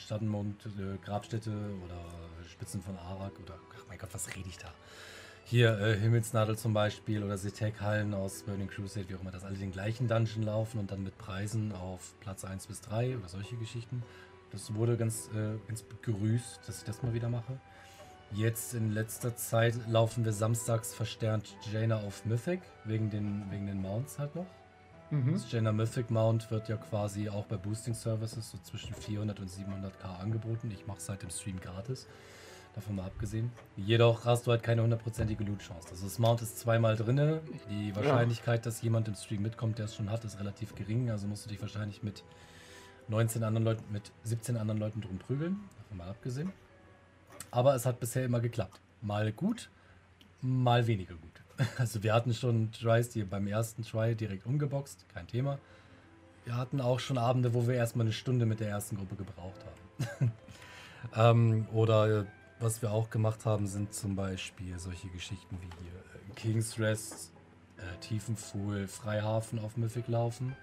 Stadtmond, 0.03 0.67
äh, 0.67 0.99
Grabstätte 1.05 1.51
oder 1.51 2.45
Spitzen 2.49 2.83
von 2.83 2.97
Arak 2.97 3.33
oder 3.43 3.59
ach 3.77 3.85
mein 3.89 3.99
Gott, 3.99 4.11
was 4.13 4.29
rede 4.37 4.49
ich 4.49 4.59
da? 4.59 4.69
Hier 5.45 5.79
äh, 5.81 5.97
Himmelsnadel 5.97 6.57
zum 6.57 6.73
Beispiel 6.73 7.23
oder 7.23 7.37
Zetek-Hallen 7.37 8.15
aus 8.15 8.43
Burning 8.43 8.69
Crusade, 8.69 9.09
wie 9.09 9.15
auch 9.15 9.21
immer, 9.21 9.31
dass 9.31 9.45
alle 9.45 9.57
den 9.57 9.73
gleichen 9.73 10.09
Dungeon 10.09 10.45
laufen 10.45 10.79
und 10.79 10.91
dann 10.91 11.03
mit 11.03 11.19
Preisen 11.19 11.73
auf 11.73 12.15
Platz 12.21 12.45
1 12.45 12.67
bis 12.67 12.81
3 12.83 13.17
oder 13.17 13.29
solche 13.29 13.57
Geschichten. 13.57 14.03
Das 14.51 14.75
wurde 14.75 14.97
ganz, 14.97 15.29
äh, 15.35 15.59
ganz 15.67 15.83
begrüßt, 15.83 16.61
dass 16.67 16.79
ich 16.79 16.85
das 16.85 17.03
mal 17.03 17.15
wieder 17.15 17.29
mache. 17.29 17.59
Jetzt 18.33 18.75
in 18.75 18.93
letzter 18.93 19.37
Zeit 19.37 19.75
laufen 19.89 20.25
wir 20.25 20.33
samstags 20.33 20.95
verstärkt 20.95 21.55
Jaina 21.71 21.99
auf 21.99 22.25
Mythic, 22.25 22.61
wegen 22.85 23.11
den, 23.11 23.45
wegen 23.51 23.67
den 23.67 23.83
Mounts 23.83 24.19
halt 24.19 24.35
noch. 24.35 24.47
Mhm. 25.13 25.35
Das 25.35 25.53
Jaina 25.53 25.73
Mythic 25.73 26.11
Mount 26.11 26.51
wird 26.51 26.71
ja 26.71 26.77
quasi 26.79 27.29
auch 27.29 27.45
bei 27.45 27.59
Boosting 27.59 27.93
Services 27.93 28.51
so 28.51 28.57
zwischen 28.59 28.95
400 28.95 29.41
und 29.41 29.51
700k 29.51 30.21
angeboten. 30.21 30.71
Ich 30.71 30.87
mache 30.87 30.99
es 30.99 31.09
halt 31.09 31.23
im 31.23 31.29
Stream 31.29 31.61
gratis. 31.61 32.09
Davon 32.75 32.97
mal 32.97 33.05
abgesehen. 33.05 33.53
Jedoch 33.77 34.25
hast 34.25 34.47
du 34.47 34.51
halt 34.53 34.63
keine 34.63 34.83
hundertprozentige 34.83 35.45
Loot-Chance. 35.45 35.89
Also 35.91 36.07
das 36.07 36.19
Mount 36.19 36.41
ist 36.41 36.59
zweimal 36.59 36.97
drinne. 36.97 37.43
Die 37.69 37.95
Wahrscheinlichkeit, 37.95 38.65
dass 38.65 38.81
jemand 38.81 39.07
im 39.09 39.15
Stream 39.15 39.43
mitkommt, 39.43 39.77
der 39.77 39.85
es 39.85 39.95
schon 39.95 40.11
hat, 40.11 40.25
ist 40.25 40.41
relativ 40.41 40.75
gering. 40.75 41.11
Also 41.11 41.27
musst 41.27 41.45
du 41.45 41.51
dich 41.51 41.61
wahrscheinlich 41.61 42.03
mit 42.03 42.25
19 43.09 43.45
anderen 43.45 43.65
Leuten, 43.67 43.93
mit 43.93 44.11
17 44.23 44.57
anderen 44.57 44.81
Leuten 44.81 45.03
drum 45.03 45.19
prügeln. 45.19 45.61
Davon 45.77 45.99
mal 45.99 46.09
abgesehen. 46.09 46.51
Aber 47.51 47.75
es 47.75 47.85
hat 47.85 48.01
bisher 48.01 48.25
immer 48.25 48.41
geklappt. 48.41 48.81
Mal 49.03 49.31
gut, 49.31 49.69
mal 50.41 50.87
weniger 50.87 51.17
gut. 51.17 51.42
Also 51.79 52.03
wir 52.03 52.15
hatten 52.15 52.35
schon 52.35 52.73
Tries, 52.73 53.11
die 53.11 53.25
beim 53.25 53.47
ersten 53.47 53.83
Try 53.85 54.15
direkt 54.15 54.47
umgeboxt, 54.47 55.07
kein 55.13 55.27
Thema. 55.27 55.59
Wir 56.45 56.57
hatten 56.57 56.81
auch 56.81 56.99
schon 56.99 57.19
Abende, 57.19 57.55
wo 57.55 57.67
wir 57.69 57.75
erstmal 57.75 58.07
eine 58.07 58.13
Stunde 58.13 58.47
mit 58.47 58.61
der 58.61 58.69
ersten 58.69 58.97
Gruppe 58.97 59.15
gebraucht 59.17 59.61
haben. 59.65 60.33
ähm, 61.17 61.69
oder 61.73 62.21
äh, 62.21 62.25
was 62.59 62.83
wir 62.83 62.91
auch 62.91 63.11
gemacht 63.11 63.45
haben, 63.47 63.67
sind 63.67 63.95
zum 63.95 64.17
Beispiel 64.17 64.79
solche 64.79 65.09
Geschichten 65.09 65.59
wie 65.61 65.67
hier 65.83 65.93
äh, 65.93 66.35
King's 66.35 66.79
Rest, 66.79 67.33
äh, 67.77 67.99
Tiefenfuhl, 68.01 68.89
Freihafen 68.89 69.59
auf 69.61 69.77
Mythic 69.77 70.09
laufen. 70.09 70.57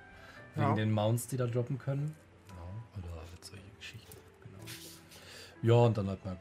Wegen 0.56 0.68
Ja. 0.68 0.76
den 0.76 0.92
Mounts, 0.92 1.28
die 1.28 1.38
da 1.38 1.46
droppen 1.48 1.78
können. 1.78 2.16
Ja, 2.50 3.00
oder 3.02 3.16
halt 3.16 3.46
solche 3.46 3.70
Geschichten. 3.78 4.18
Genau. 4.44 4.64
Ja, 5.62 5.86
und 5.86 5.98
dann 5.98 6.08
halt 6.10 6.26
mal 6.26 6.38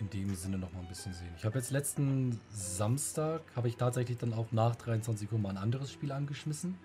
in 0.00 0.10
dem 0.10 0.34
Sinne 0.34 0.58
noch 0.58 0.72
mal 0.72 0.80
ein 0.80 0.88
bisschen 0.88 1.12
sehen. 1.12 1.30
Ich 1.36 1.44
habe 1.44 1.58
jetzt 1.58 1.70
letzten 1.70 2.40
Samstag, 2.50 3.42
habe 3.56 3.68
ich 3.68 3.76
tatsächlich 3.76 4.18
dann 4.18 4.32
auch 4.32 4.52
nach 4.52 4.76
23 4.76 5.32
Uhr 5.32 5.38
mal 5.38 5.50
ein 5.50 5.56
anderes 5.56 5.92
Spiel 5.92 6.12
angeschmissen. 6.12 6.76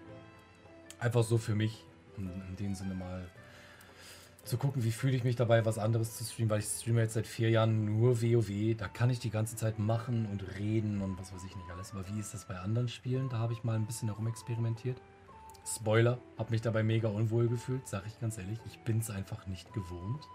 Einfach 0.99 1.23
so 1.23 1.37
für 1.37 1.55
mich. 1.55 1.83
Und 2.17 2.29
in 2.49 2.55
dem 2.57 2.75
Sinne 2.75 2.93
mal 2.93 3.27
zu 4.43 4.57
gucken, 4.57 4.83
wie 4.83 4.91
fühle 4.91 5.15
ich 5.15 5.23
mich 5.23 5.35
dabei, 5.35 5.65
was 5.65 5.77
anderes 5.77 6.17
zu 6.17 6.23
streamen, 6.23 6.49
weil 6.49 6.59
ich 6.59 6.65
streame 6.65 7.01
jetzt 7.01 7.13
seit 7.13 7.27
vier 7.27 7.49
Jahren 7.49 7.85
nur 7.85 8.21
WoW. 8.21 8.75
Da 8.77 8.87
kann 8.87 9.09
ich 9.09 9.19
die 9.19 9.29
ganze 9.29 9.55
Zeit 9.55 9.79
machen 9.79 10.25
und 10.25 10.43
reden 10.59 11.01
und 11.01 11.17
was 11.17 11.33
weiß 11.33 11.43
ich 11.45 11.55
nicht 11.55 11.69
alles. 11.71 11.93
Aber 11.93 12.07
wie 12.09 12.19
ist 12.19 12.33
das 12.33 12.45
bei 12.45 12.59
anderen 12.59 12.89
Spielen? 12.89 13.29
Da 13.29 13.37
habe 13.37 13.53
ich 13.53 13.63
mal 13.63 13.75
ein 13.75 13.85
bisschen 13.85 14.09
herumexperimentiert. 14.09 15.01
Spoiler, 15.65 16.19
habe 16.37 16.51
mich 16.51 16.61
dabei 16.61 16.83
mega 16.83 17.07
unwohl 17.07 17.47
gefühlt, 17.47 17.87
sage 17.87 18.05
ich 18.07 18.19
ganz 18.19 18.37
ehrlich. 18.37 18.59
Ich 18.67 18.79
bin 18.79 18.99
es 18.99 19.09
einfach 19.09 19.47
nicht 19.47 19.71
gewohnt. 19.73 20.27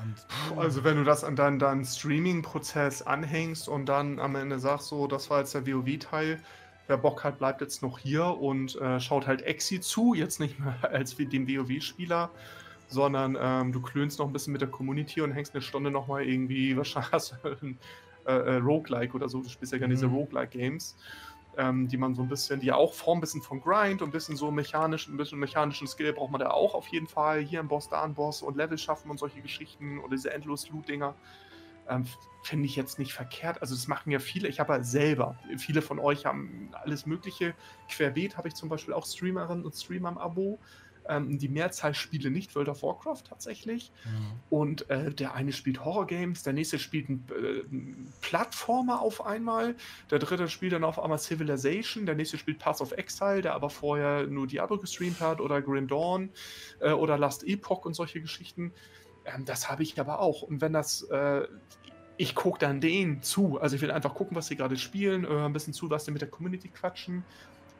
Und, 0.00 0.58
also 0.58 0.84
wenn 0.84 0.96
du 0.96 1.04
das 1.04 1.24
an 1.24 1.36
deinen, 1.36 1.58
deinen 1.58 1.84
Streaming-Prozess 1.84 3.02
anhängst 3.02 3.68
und 3.68 3.86
dann 3.86 4.18
am 4.18 4.36
Ende 4.36 4.58
sagst, 4.58 4.88
so, 4.88 5.06
das 5.06 5.30
war 5.30 5.40
jetzt 5.40 5.54
der 5.54 5.66
WoW-Teil, 5.66 6.40
wer 6.86 6.96
Bock 6.96 7.24
hat, 7.24 7.38
bleibt 7.38 7.60
jetzt 7.60 7.82
noch 7.82 7.98
hier 7.98 8.26
und 8.26 8.76
äh, 8.80 9.00
schaut 9.00 9.26
halt 9.26 9.42
Exi 9.42 9.80
zu, 9.80 10.14
jetzt 10.14 10.40
nicht 10.40 10.58
mehr 10.58 10.76
als 10.90 11.16
dem 11.16 11.48
WoW-Spieler, 11.48 12.30
sondern 12.88 13.36
ähm, 13.40 13.72
du 13.72 13.80
klönst 13.80 14.18
noch 14.18 14.26
ein 14.26 14.32
bisschen 14.32 14.52
mit 14.52 14.60
der 14.60 14.68
Community 14.68 15.20
und 15.20 15.32
hängst 15.32 15.54
eine 15.54 15.62
Stunde 15.62 15.90
nochmal 15.90 16.24
irgendwie, 16.24 16.76
wahrscheinlich 16.76 17.32
ein 17.62 17.78
äh, 18.26 18.32
äh, 18.32 18.56
Roguelike 18.56 19.14
oder 19.14 19.28
so, 19.28 19.40
du 19.40 19.48
spielst 19.48 19.72
ja 19.72 19.78
gerne 19.78 19.94
mhm. 19.94 19.98
diese 19.98 20.06
Roguelike-Games 20.06 20.96
ähm, 21.56 21.88
die 21.88 21.96
man 21.96 22.14
so 22.14 22.22
ein 22.22 22.28
bisschen, 22.28 22.60
die 22.60 22.66
ja 22.66 22.76
auch 22.76 22.92
formen, 22.92 23.18
ein 23.18 23.20
bisschen 23.22 23.42
von 23.42 23.60
Grind 23.60 24.02
und 24.02 24.08
ein 24.08 24.12
bisschen 24.12 24.36
so 24.36 24.50
mechanisch, 24.50 25.08
ein 25.08 25.16
bisschen 25.16 25.38
mechanischen 25.38 25.86
Skill 25.86 26.12
braucht 26.12 26.30
man 26.30 26.40
da 26.40 26.50
auch 26.50 26.74
auf 26.74 26.88
jeden 26.88 27.06
Fall. 27.06 27.40
Hier 27.40 27.60
ein 27.60 27.68
Boss, 27.68 27.88
da 27.88 28.02
ein 28.02 28.14
Boss 28.14 28.42
und 28.42 28.56
Level 28.56 28.78
schaffen 28.78 29.10
und 29.10 29.18
solche 29.18 29.40
Geschichten 29.40 29.98
oder 29.98 30.16
diese 30.16 30.32
endlos 30.32 30.68
Loot-Dinger. 30.70 31.14
Ähm, 31.88 32.04
Finde 32.42 32.66
ich 32.66 32.76
jetzt 32.76 32.98
nicht 32.98 33.12
verkehrt. 33.12 33.60
Also, 33.60 33.74
das 33.74 33.88
machen 33.88 34.10
ja 34.10 34.18
viele. 34.18 34.48
Ich 34.48 34.60
habe 34.60 34.74
ja 34.74 34.82
selber, 34.82 35.36
viele 35.58 35.82
von 35.82 35.98
euch 35.98 36.26
haben 36.26 36.70
alles 36.72 37.06
Mögliche. 37.06 37.54
Querbeet 37.88 38.36
habe 38.36 38.48
ich 38.48 38.54
zum 38.54 38.68
Beispiel 38.68 38.94
auch 38.94 39.06
Streamerinnen 39.06 39.64
und 39.64 39.74
Streamer 39.74 40.10
im 40.10 40.18
Abo. 40.18 40.58
Ähm, 41.08 41.38
die 41.38 41.48
Mehrzahl 41.48 41.94
spiele 41.94 42.30
nicht 42.30 42.54
World 42.54 42.68
of 42.68 42.82
Warcraft 42.82 43.22
tatsächlich. 43.28 43.92
Mhm. 44.04 44.40
Und 44.50 44.90
äh, 44.90 45.12
der 45.12 45.34
eine 45.34 45.52
spielt 45.52 45.84
Horror 45.84 46.06
Games, 46.06 46.42
der 46.42 46.52
nächste 46.52 46.78
spielt 46.78 47.08
einen 47.08 47.26
äh, 47.30 48.20
Plattformer 48.20 49.00
auf 49.00 49.24
einmal, 49.24 49.74
der 50.10 50.18
dritte 50.18 50.48
spielt 50.48 50.72
dann 50.72 50.84
auf 50.84 50.98
einmal 50.98 51.18
Civilization, 51.18 52.06
der 52.06 52.14
nächste 52.14 52.38
spielt 52.38 52.58
Path 52.58 52.80
of 52.80 52.92
Exile, 52.92 53.42
der 53.42 53.54
aber 53.54 53.70
vorher 53.70 54.26
nur 54.26 54.46
Diablo 54.46 54.78
gestreamt 54.78 55.20
hat 55.20 55.40
oder 55.40 55.62
Grim 55.62 55.88
Dawn 55.88 56.30
äh, 56.80 56.92
oder 56.92 57.18
Last 57.18 57.44
Epoch 57.44 57.84
und 57.84 57.94
solche 57.94 58.20
Geschichten. 58.20 58.72
Ähm, 59.24 59.44
das 59.44 59.70
habe 59.70 59.82
ich 59.82 59.98
aber 60.00 60.20
auch. 60.20 60.42
Und 60.42 60.60
wenn 60.60 60.72
das 60.72 61.02
äh, 61.02 61.46
ich 62.18 62.34
gucke 62.34 62.58
dann 62.58 62.80
denen 62.80 63.22
zu. 63.22 63.60
Also 63.60 63.76
ich 63.76 63.82
will 63.82 63.90
einfach 63.90 64.14
gucken, 64.14 64.38
was 64.38 64.46
sie 64.46 64.56
gerade 64.56 64.78
spielen, 64.78 65.26
ein 65.26 65.52
bisschen 65.52 65.74
zu, 65.74 65.90
was 65.90 66.06
sie 66.06 66.12
mit 66.12 66.22
der 66.22 66.30
Community 66.30 66.68
quatschen 66.68 67.24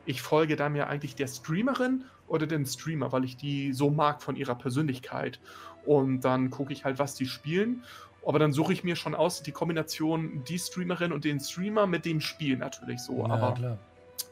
ich 0.06 0.22
folge 0.22 0.56
dann 0.56 0.74
ja 0.74 0.86
eigentlich 0.86 1.16
der 1.16 1.26
Streamerin 1.26 2.04
oder 2.28 2.46
den 2.46 2.66
Streamer, 2.66 3.12
weil 3.12 3.24
ich 3.24 3.36
die 3.36 3.72
so 3.72 3.90
mag 3.90 4.22
von 4.22 4.36
ihrer 4.36 4.54
Persönlichkeit. 4.54 5.40
Und 5.84 6.22
dann 6.22 6.50
gucke 6.50 6.72
ich 6.72 6.84
halt, 6.84 6.98
was 6.98 7.14
die 7.14 7.26
spielen. 7.26 7.84
Aber 8.26 8.40
dann 8.40 8.52
suche 8.52 8.72
ich 8.72 8.82
mir 8.82 8.96
schon 8.96 9.14
aus 9.14 9.42
die 9.42 9.52
Kombination 9.52 10.42
die 10.48 10.58
Streamerin 10.58 11.12
und 11.12 11.24
den 11.24 11.38
Streamer 11.38 11.86
mit 11.86 12.04
dem 12.04 12.20
Spiel 12.20 12.56
natürlich 12.56 13.00
so. 13.00 13.18
Ja, 13.18 13.26
Aber 13.26 13.54
klar. 13.54 13.78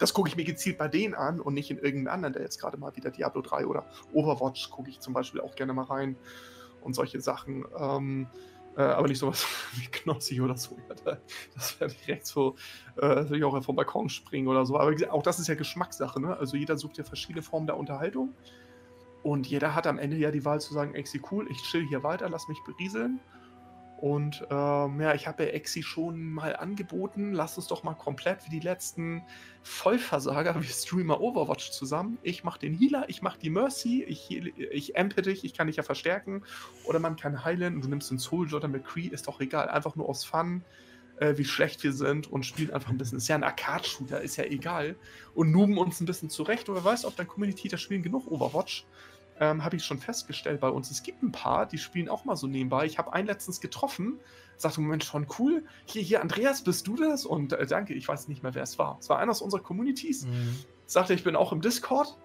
das 0.01 0.13
gucke 0.13 0.29
ich 0.29 0.37
mir 0.37 0.45
gezielt 0.45 0.79
bei 0.79 0.89
denen 0.89 1.15
an 1.15 1.41
und 1.41 1.55
nicht 1.55 1.71
in 1.71 1.77
irgendeinen 1.77 2.09
anderen, 2.09 2.33
der 2.33 2.43
jetzt 2.43 2.61
gerade 2.61 2.77
mal 2.77 2.97
wieder 2.97 3.11
Diablo 3.11 3.41
3 3.41 3.67
oder 3.67 3.85
Overwatch 4.13 4.71
gucke 4.71 4.91
ich 4.91 4.99
zum 4.99 5.15
Beispiel 5.15 5.41
auch 5.41 5.55
gerne 5.55 5.73
mal 5.73 5.85
rein 5.85 6.17
und 6.83 6.95
solche 6.95 7.21
Sachen. 7.21 7.65
Ähm, 7.79 8.27
äh, 8.77 8.83
aber 8.83 9.09
nicht 9.09 9.19
sowas 9.19 9.47
wie 9.75 9.87
Knossi 9.87 10.41
oder 10.41 10.57
so. 10.57 10.77
Ja, 10.89 11.19
das 11.55 11.81
wäre 11.81 11.91
direkt 11.91 12.27
so, 12.27 12.57
äh, 12.97 13.29
will 13.29 13.39
ich 13.39 13.45
auch 13.45 13.63
vom 13.63 13.77
Balkon 13.77 14.09
springen 14.09 14.49
oder 14.49 14.67
so. 14.67 14.79
Aber 14.79 14.95
auch 15.11 15.23
das 15.23 15.39
ist 15.39 15.49
ja 15.49 15.55
Geschmackssache. 15.55 16.21
Ne? 16.21 16.37
Also 16.37 16.57
jeder 16.57 16.77
sucht 16.77 16.99
ja 16.99 17.05
verschiedene 17.05 17.43
Formen 17.43 17.67
der 17.67 17.77
Unterhaltung. 17.77 18.35
Und 19.23 19.47
jeder 19.47 19.75
hat 19.75 19.87
am 19.87 19.99
Ende 19.99 20.17
ja 20.17 20.31
die 20.31 20.45
Wahl 20.45 20.61
zu 20.61 20.75
sagen, 20.75 20.95
ey, 20.95 21.05
cool, 21.31 21.47
ich 21.51 21.63
chill 21.63 21.87
hier 21.89 22.03
weiter, 22.03 22.29
lass 22.29 22.47
mich 22.49 22.59
berieseln. 22.67 23.21
Und 24.05 24.47
ähm, 24.51 25.01
ja, 25.01 25.15
ich 25.15 25.27
habe 25.27 25.45
ja 25.45 25.49
Exi 25.53 25.83
schon 25.83 26.31
mal 26.31 26.55
angeboten, 26.57 27.33
lass 27.33 27.57
uns 27.57 27.69
doch 27.69 27.85
mal 27.85 27.95
komplett 27.95 28.45
wie 28.45 28.51
die 28.51 28.61
letzten 28.61 29.23
Vollversager, 29.63 30.55
wir 30.61 30.69
streamer 30.69 31.23
Overwatch 31.23 31.71
zusammen. 31.71 32.19
Ich 32.23 32.45
mache 32.45 32.59
den 32.59 32.75
Healer, 32.75 33.07
ich 33.09 33.23
mache 33.23 33.39
die 33.39 33.49
Mercy, 33.49 34.03
ich, 34.03 34.31
ich 34.31 34.99
ampe 34.99 35.23
dich, 35.23 35.43
ich 35.47 35.55
kann 35.55 35.69
dich 35.69 35.77
ja 35.77 35.83
verstärken. 35.83 36.43
Oder 36.85 36.99
man 36.99 37.17
kann 37.17 37.47
heilen 37.47 37.77
und 37.77 37.85
du 37.85 37.89
nimmst 37.89 38.11
den 38.11 38.19
Soldier 38.19 38.59
oder 38.59 38.69
McCree, 38.69 39.07
ist 39.07 39.27
doch 39.27 39.41
egal. 39.41 39.71
Einfach 39.71 39.97
nur 39.97 40.07
aus 40.07 40.23
Fun, 40.23 40.63
äh, 41.17 41.39
wie 41.39 41.47
schlecht 41.47 41.83
wir 41.83 41.95
sind 41.95 42.31
und 42.31 42.45
spielen 42.45 42.75
einfach 42.75 42.91
ein 42.91 42.99
bisschen. 42.99 43.17
Ist 43.17 43.29
ja 43.29 43.37
ein 43.37 43.43
Arcade-Shooter, 43.43 44.21
ist 44.21 44.37
ja 44.37 44.45
egal. 44.45 44.97
Und 45.35 45.51
nuben 45.51 45.79
uns 45.79 46.03
ein 46.03 46.07
bisschen 46.07 46.29
zurecht. 46.29 46.69
Und 46.69 46.75
wer 46.75 46.85
weiß, 46.85 47.07
ob 47.07 47.17
dein 47.17 47.27
Community, 47.27 47.69
da 47.69 47.79
spielen 47.79 48.03
genug 48.03 48.31
Overwatch 48.31 48.85
ähm, 49.41 49.65
habe 49.65 49.77
ich 49.77 49.85
schon 49.85 49.99
festgestellt 49.99 50.61
bei 50.61 50.69
uns. 50.69 50.91
Es 50.91 51.03
gibt 51.03 51.23
ein 51.23 51.33
paar, 51.33 51.67
die 51.67 51.79
spielen 51.79 52.09
auch 52.09 52.25
mal 52.25 52.37
so 52.37 52.47
nebenbei. 52.47 52.87
Ich 52.87 52.99
habe 52.99 53.13
einen 53.13 53.27
letztens 53.27 53.61
getroffen, 53.61 54.21
sagte, 54.57 54.81
Moment, 54.81 55.05
schon 55.05 55.27
cool. 55.39 55.65
Hier, 55.87 56.03
hier, 56.03 56.23
Andreas, 56.23 56.63
bist 56.63 56.87
du 56.87 56.97
das? 56.97 57.25
Und 57.25 57.53
äh, 57.53 57.67
danke, 57.67 57.95
ich 57.95 58.07
weiß 58.07 58.29
nicht 58.29 58.43
mehr, 58.43 58.55
wer 58.55 58.63
es 58.63 58.79
war. 58.79 58.99
Es 59.01 59.09
war 59.09 59.19
einer 59.19 59.33
aus 59.33 59.43
unserer 59.43 59.63
Communities. 59.63 60.27
Mhm. 60.27 60.57
Sagte, 60.87 61.15
ich 61.15 61.25
bin 61.25 61.35
auch 61.35 61.53
im 61.53 61.61
Discord 61.61 62.17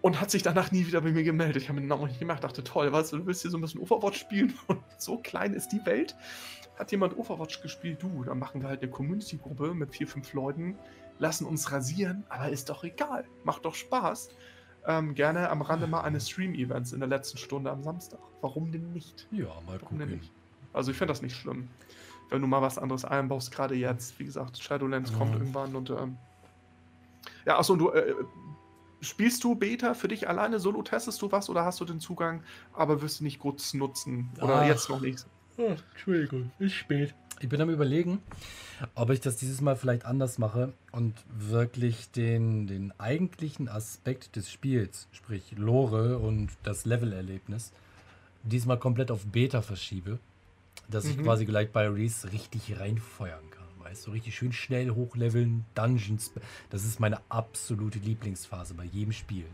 und 0.00 0.20
hat 0.20 0.30
sich 0.30 0.42
danach 0.42 0.70
nie 0.70 0.86
wieder 0.86 1.00
bei 1.00 1.10
mir 1.10 1.24
gemeldet. 1.24 1.62
Ich 1.62 1.68
habe 1.68 1.76
mir 1.76 1.86
den 1.86 1.88
Namen 1.88 2.06
nicht 2.06 2.20
gemacht, 2.20 2.44
dachte, 2.44 2.62
toll, 2.62 2.92
weißt 2.92 3.12
du, 3.12 3.18
du 3.18 3.26
willst 3.26 3.42
hier 3.42 3.50
so 3.50 3.58
ein 3.58 3.60
bisschen 3.60 3.80
Overwatch 3.80 4.18
spielen 4.18 4.54
und 4.68 4.80
so 4.98 5.18
klein 5.18 5.54
ist 5.54 5.68
die 5.70 5.84
Welt. 5.84 6.16
Hat 6.78 6.92
jemand 6.92 7.18
Overwatch 7.18 7.60
gespielt? 7.60 8.02
Du, 8.02 8.22
dann 8.22 8.38
machen 8.38 8.60
wir 8.62 8.68
halt 8.68 8.82
eine 8.82 8.90
Community-Gruppe 8.90 9.74
mit 9.74 9.90
vier, 9.90 10.06
fünf 10.06 10.32
Leuten, 10.32 10.78
lassen 11.18 11.44
uns 11.44 11.72
rasieren, 11.72 12.24
aber 12.28 12.50
ist 12.50 12.68
doch 12.68 12.84
egal. 12.84 13.24
Macht 13.42 13.64
doch 13.64 13.74
Spaß 13.74 14.28
ähm, 14.86 15.14
gerne 15.14 15.50
am 15.50 15.62
Rande 15.62 15.86
mal 15.86 16.02
eines 16.02 16.28
Stream-Events 16.28 16.92
in 16.92 17.00
der 17.00 17.08
letzten 17.08 17.38
Stunde 17.38 17.70
am 17.70 17.82
Samstag. 17.82 18.20
Warum 18.40 18.72
denn 18.72 18.92
nicht? 18.92 19.26
Ja, 19.30 19.46
mal 19.66 19.80
Warum 19.80 19.98
gucken. 19.98 20.20
Also 20.72 20.90
ich 20.90 20.96
finde 20.96 21.12
das 21.12 21.22
nicht 21.22 21.36
schlimm. 21.36 21.68
Wenn 22.30 22.42
du 22.42 22.46
mal 22.46 22.62
was 22.62 22.78
anderes 22.78 23.04
einbaust, 23.04 23.50
gerade 23.52 23.74
jetzt, 23.74 24.18
wie 24.18 24.24
gesagt, 24.24 24.62
Shadowlands 24.62 25.12
mhm. 25.12 25.16
kommt 25.16 25.34
irgendwann 25.34 25.74
und 25.74 25.90
ähm, 25.90 26.16
ja, 27.46 27.58
achso, 27.58 27.76
du 27.76 27.90
äh, 27.90 28.14
spielst 29.00 29.44
du 29.44 29.54
Beta 29.54 29.94
für 29.94 30.08
dich 30.08 30.28
alleine, 30.28 30.58
solo 30.60 30.82
testest 30.82 31.20
du 31.22 31.32
was 31.32 31.48
oder 31.48 31.64
hast 31.64 31.80
du 31.80 31.84
den 31.84 32.00
Zugang, 32.00 32.42
aber 32.74 33.00
wirst 33.00 33.20
du 33.20 33.24
nicht 33.24 33.38
kurz 33.38 33.74
nutzen? 33.74 34.30
Oder 34.40 34.60
Ach. 34.60 34.66
jetzt 34.66 34.88
noch 34.90 35.00
nicht? 35.00 35.26
Oh, 35.56 35.74
Entschuldigung, 35.92 36.50
ist 36.58 36.74
spät. 36.74 37.14
Ich 37.40 37.48
bin 37.48 37.60
am 37.60 37.70
überlegen, 37.70 38.20
ob 38.96 39.10
ich 39.10 39.20
das 39.20 39.36
dieses 39.36 39.60
Mal 39.60 39.76
vielleicht 39.76 40.04
anders 40.04 40.38
mache 40.38 40.72
und 40.90 41.14
wirklich 41.28 42.10
den, 42.10 42.66
den 42.66 42.92
eigentlichen 42.98 43.68
Aspekt 43.68 44.34
des 44.34 44.50
Spiels, 44.50 45.06
sprich 45.12 45.52
Lore 45.56 46.18
und 46.18 46.50
das 46.64 46.84
Levelerlebnis, 46.84 47.72
diesmal 48.42 48.78
komplett 48.78 49.12
auf 49.12 49.24
Beta 49.26 49.62
verschiebe, 49.62 50.18
dass 50.88 51.04
mhm. 51.04 51.10
ich 51.10 51.18
quasi 51.18 51.46
gleich 51.46 51.70
bei 51.70 51.88
Reese 51.88 52.32
richtig 52.32 52.80
reinfeuern 52.80 53.50
kann. 53.50 53.58
Weißt 53.78 54.02
du, 54.02 54.06
so 54.06 54.10
richtig 54.10 54.36
schön 54.36 54.52
schnell 54.52 54.90
hochleveln, 54.90 55.64
Dungeons. 55.76 56.32
Das 56.70 56.84
ist 56.84 56.98
meine 56.98 57.20
absolute 57.28 58.00
Lieblingsphase 58.00 58.74
bei 58.74 58.84
jedem 58.84 59.12
Spiel. 59.12 59.46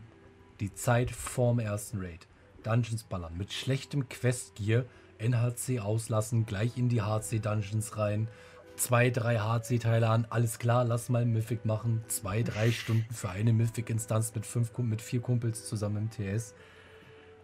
Die 0.60 0.72
Zeit 0.72 1.10
vorm 1.10 1.58
ersten 1.58 2.00
Raid. 2.00 2.26
Dungeons 2.62 3.02
ballern 3.02 3.36
mit 3.36 3.52
schlechtem 3.52 4.08
Questgear 4.08 4.86
NHC 5.18 5.80
auslassen, 5.80 6.46
gleich 6.46 6.76
in 6.76 6.88
die 6.88 7.02
HC-Dungeons 7.02 7.96
rein. 7.96 8.28
Zwei, 8.76 9.10
drei 9.10 9.38
HC-Teile 9.38 10.08
an, 10.08 10.26
alles 10.30 10.58
klar, 10.58 10.84
lass 10.84 11.08
mal 11.08 11.24
Mythic 11.24 11.64
machen. 11.64 12.04
Zwei, 12.08 12.42
drei 12.42 12.70
Stunden 12.72 13.12
für 13.14 13.30
eine 13.30 13.52
Mythic-Instanz 13.52 14.34
mit, 14.34 14.46
fünf, 14.46 14.76
mit 14.78 15.00
vier 15.00 15.20
Kumpels 15.20 15.68
zusammen 15.68 16.08
im 16.08 16.10
TS. 16.10 16.54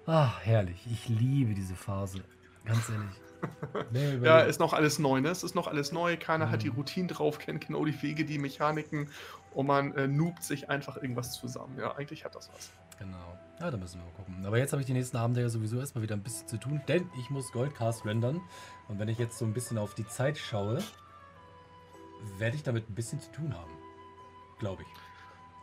Ah, 0.07 0.39
herrlich. 0.43 0.87
Ich 0.91 1.09
liebe 1.09 1.55
diese 1.55 1.77
Phase. 1.77 2.21
Ganz 2.65 2.89
ehrlich. 2.89 3.11
Nee, 3.91 4.19
ja, 4.23 4.41
ist 4.41 4.61
noch 4.61 4.75
alles 4.75 4.99
neu, 4.99 5.23
ne? 5.23 5.31
Es 5.31 5.43
ist 5.43 5.55
noch 5.55 5.67
alles 5.67 5.93
neu. 5.93 6.19
Keiner 6.19 6.47
mhm. 6.47 6.51
hat 6.51 6.63
die 6.63 6.69
Routine 6.69 7.07
drauf, 7.07 7.39
kennt 7.39 7.67
genau 7.67 7.87
die 7.87 8.03
Wege, 8.03 8.27
die 8.27 8.39
Mechaniken 8.39 9.09
und 9.55 9.67
man 9.67 9.95
äh, 9.95 10.07
noobt 10.07 10.43
sich 10.43 10.69
einfach 10.69 10.97
irgendwas 10.99 11.33
zusammen. 11.33 11.79
Ja, 11.79 11.97
eigentlich 11.97 12.25
hat 12.27 12.35
das 12.35 12.51
was. 12.53 12.71
Genau. 13.01 13.39
Ja, 13.59 13.71
da 13.71 13.77
müssen 13.77 13.99
wir 13.99 14.05
mal 14.05 14.13
gucken. 14.13 14.47
Aber 14.47 14.59
jetzt 14.59 14.73
habe 14.73 14.81
ich 14.81 14.87
die 14.87 14.93
nächsten 14.93 15.17
Abende 15.17 15.41
ja 15.41 15.49
sowieso 15.49 15.79
erstmal 15.81 16.03
wieder 16.03 16.15
ein 16.15 16.23
bisschen 16.23 16.47
zu 16.47 16.59
tun, 16.59 16.81
denn 16.87 17.11
ich 17.19 17.31
muss 17.31 17.51
Goldcast 17.51 18.07
rendern. 18.07 18.41
Und 18.89 18.99
wenn 18.99 19.09
ich 19.09 19.19
jetzt 19.19 19.39
so 19.39 19.45
ein 19.45 19.53
bisschen 19.53 19.79
auf 19.79 19.95
die 19.95 20.07
Zeit 20.07 20.39
schaue, 20.39 20.79
werde 22.39 22.57
ich 22.57 22.63
damit 22.63 22.89
ein 22.89 22.95
bisschen 22.95 23.21
zu 23.21 23.33
tun 23.33 23.55
haben. 23.55 23.71
Glaube 24.59 24.83
ich. 24.83 24.89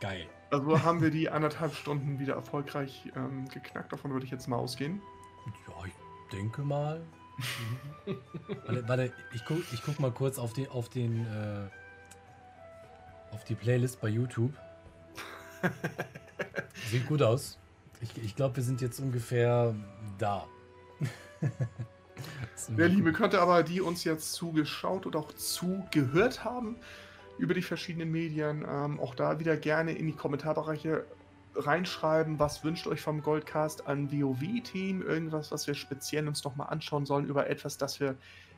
Geil. 0.00 0.26
Also 0.50 0.82
haben 0.82 1.00
wir 1.00 1.10
die 1.10 1.28
anderthalb 1.28 1.74
Stunden 1.74 2.18
wieder 2.18 2.34
erfolgreich 2.34 3.10
ähm, 3.16 3.48
geknackt. 3.48 3.92
Davon 3.92 4.12
würde 4.12 4.26
ich 4.26 4.32
jetzt 4.32 4.48
mal 4.48 4.56
ausgehen. 4.56 5.00
Ja, 5.66 5.86
ich 5.86 5.92
denke 6.32 6.62
mal. 6.62 7.00
warte, 8.66 8.88
warte, 8.88 9.12
ich 9.34 9.44
guck, 9.44 9.58
ich 9.72 9.82
guck 9.82 10.00
mal 10.00 10.10
kurz 10.10 10.38
auf, 10.38 10.52
die, 10.52 10.68
auf 10.68 10.88
den 10.88 11.24
äh, 11.26 11.68
auf 13.32 13.44
die 13.44 13.54
Playlist 13.54 14.00
bei 14.00 14.08
YouTube. 14.08 14.52
Sieht 16.90 17.06
gut 17.06 17.22
aus. 17.22 17.58
Ich, 18.00 18.10
ich 18.22 18.36
glaube, 18.36 18.56
wir 18.56 18.62
sind 18.62 18.80
jetzt 18.80 19.00
ungefähr 19.00 19.74
da. 20.18 20.46
ja, 22.76 22.86
liebe 22.86 23.12
könnte 23.12 23.40
aber, 23.40 23.62
die 23.62 23.80
uns 23.80 24.04
jetzt 24.04 24.32
zugeschaut 24.32 25.06
oder 25.06 25.18
auch 25.18 25.32
zugehört 25.32 26.44
haben 26.44 26.76
über 27.38 27.54
die 27.54 27.62
verschiedenen 27.62 28.10
Medien, 28.10 28.64
ähm, 28.68 28.98
auch 29.00 29.14
da 29.14 29.38
wieder 29.38 29.56
gerne 29.56 29.92
in 29.92 30.06
die 30.06 30.12
Kommentarbereiche 30.12 31.04
reinschreiben, 31.54 32.38
was 32.38 32.64
wünscht 32.64 32.86
euch 32.86 33.00
vom 33.00 33.22
Goldcast 33.22 33.86
an 33.86 34.12
WoW-Team, 34.12 35.02
irgendwas, 35.02 35.50
was 35.50 35.66
wir 35.66 35.74
speziell 35.74 36.28
uns 36.28 36.44
nochmal 36.44 36.68
anschauen 36.70 37.06
sollen 37.06 37.26
über 37.26 37.48
etwas, 37.48 37.78
das 37.78 38.00
wir 38.00 38.16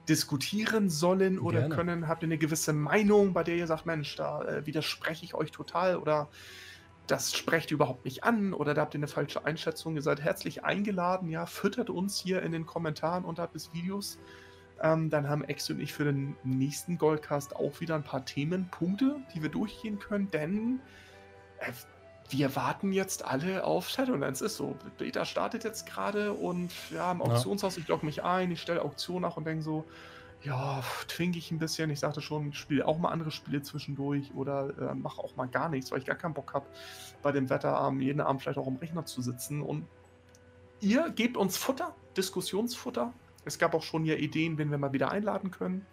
diskutieren 0.09 0.91
sollen 0.91 1.39
oder 1.39 1.61
Gerne. 1.61 1.75
können. 1.75 2.09
Habt 2.09 2.23
ihr 2.23 2.27
eine 2.27 2.39
gewisse 2.39 2.73
Meinung, 2.73 3.33
bei 3.33 3.45
der 3.45 3.57
ihr 3.57 3.67
sagt, 3.67 3.87
Mensch, 3.87 4.17
da 4.17 4.43
äh, 4.43 4.67
widerspreche 4.67 5.25
ich 5.25 5.35
euch 5.35 5.51
total 5.51 5.97
oder 5.97 6.29
das 7.11 7.35
sprecht 7.37 7.71
ihr 7.71 7.75
überhaupt 7.75 8.05
nicht 8.05 8.23
an 8.25 8.53
oder 8.53 8.73
da 8.73 8.83
habt 8.83 8.95
ihr 8.95 8.99
eine 8.99 9.09
falsche 9.09 9.45
Einschätzung. 9.45 9.97
Ihr 9.97 10.03
seid 10.03 10.21
herzlich 10.21 10.65
eingeladen, 10.65 11.29
ja, 11.29 11.47
füttert 11.47 11.91
uns 11.91 12.19
hier 12.19 12.43
in 12.43 12.53
den 12.53 12.67
Kommentaren 12.67 13.25
unterhalb 13.25 13.53
des 13.53 13.73
Videos. 13.73 14.19
Ähm, 14.81 15.11
dann 15.11 15.29
haben 15.29 15.45
Ex 15.45 15.69
und 15.71 15.81
ich 15.81 15.93
für 15.93 16.05
den 16.05 16.37
nächsten 16.45 16.99
Goldcast 16.99 17.57
auch 17.57 17.81
wieder 17.81 17.97
ein 17.97 18.05
paar 18.05 18.25
Themenpunkte, 18.25 19.17
die 19.35 19.43
wir 19.43 19.51
durchgehen 19.51 19.99
können, 19.99 20.31
denn 20.31 20.81
äh, 21.59 21.73
wir 22.31 22.55
warten 22.55 22.93
jetzt 22.93 23.25
alle 23.25 23.65
auf 23.65 23.89
Shadowlands. 23.89 24.41
Ist 24.41 24.57
so. 24.57 24.77
Beta 24.99 25.25
startet 25.25 25.65
jetzt 25.65 25.87
gerade 25.87 26.33
und 26.33 26.71
ja, 26.91 27.11
im 27.11 27.19
Ja. 27.19 27.25
Auktionshaus, 27.25 27.77
ich 27.77 27.89
logge 27.89 28.07
mich 28.07 28.23
ein, 28.23 28.53
ich 28.53 28.63
stelle 28.63 28.83
Auktion 28.83 29.23
nach 29.23 29.37
und 29.37 29.45
denke 29.45 29.63
so, 29.63 29.85
ja, 30.43 30.83
twinke 31.07 31.39
ich 31.39 31.51
ein 31.51 31.59
bisschen. 31.59 31.91
Ich 31.91 32.01
sagte 32.01 32.21
schon, 32.21 32.53
spiele 32.55 32.87
auch 32.87 32.99
mal 32.99 33.11
andere 33.11 33.31
Spiele 33.31 33.63
zwischendurch 33.63 34.33
oder 34.35 34.91
äh, 34.91 34.95
mache 34.95 35.21
auch 35.21 35.37
mal 35.37 35.47
gar 35.47 35.69
nichts, 35.69 35.91
weil 35.91 35.99
ich 35.99 36.07
gar 36.07 36.17
keinen 36.17 36.35
Bock 36.35 36.55
habe, 36.55 36.67
bei 37.23 37.31
dem 37.33 37.51
Wetterabend 37.51 38.03
jeden 38.03 38.21
Abend 38.21 38.43
vielleicht 38.43 38.59
auch 38.59 38.67
am 38.67 38.77
Rechner 38.77 39.05
zu 39.05 39.21
sitzen. 39.21 39.61
Und 39.61 39.87
ihr 40.81 41.11
gebt 41.11 41.37
uns 41.37 41.57
Futter, 41.57 41.95
Diskussionsfutter. 42.17 43.13
Es 43.45 43.59
gab 43.59 43.75
auch 43.75 43.83
schon 43.83 44.05
ja 44.05 44.15
Ideen, 44.15 44.57
wen 44.57 44.71
wir 44.71 44.79
mal 44.79 44.93
wieder 44.93 45.11
einladen 45.11 45.51
können. 45.51 45.85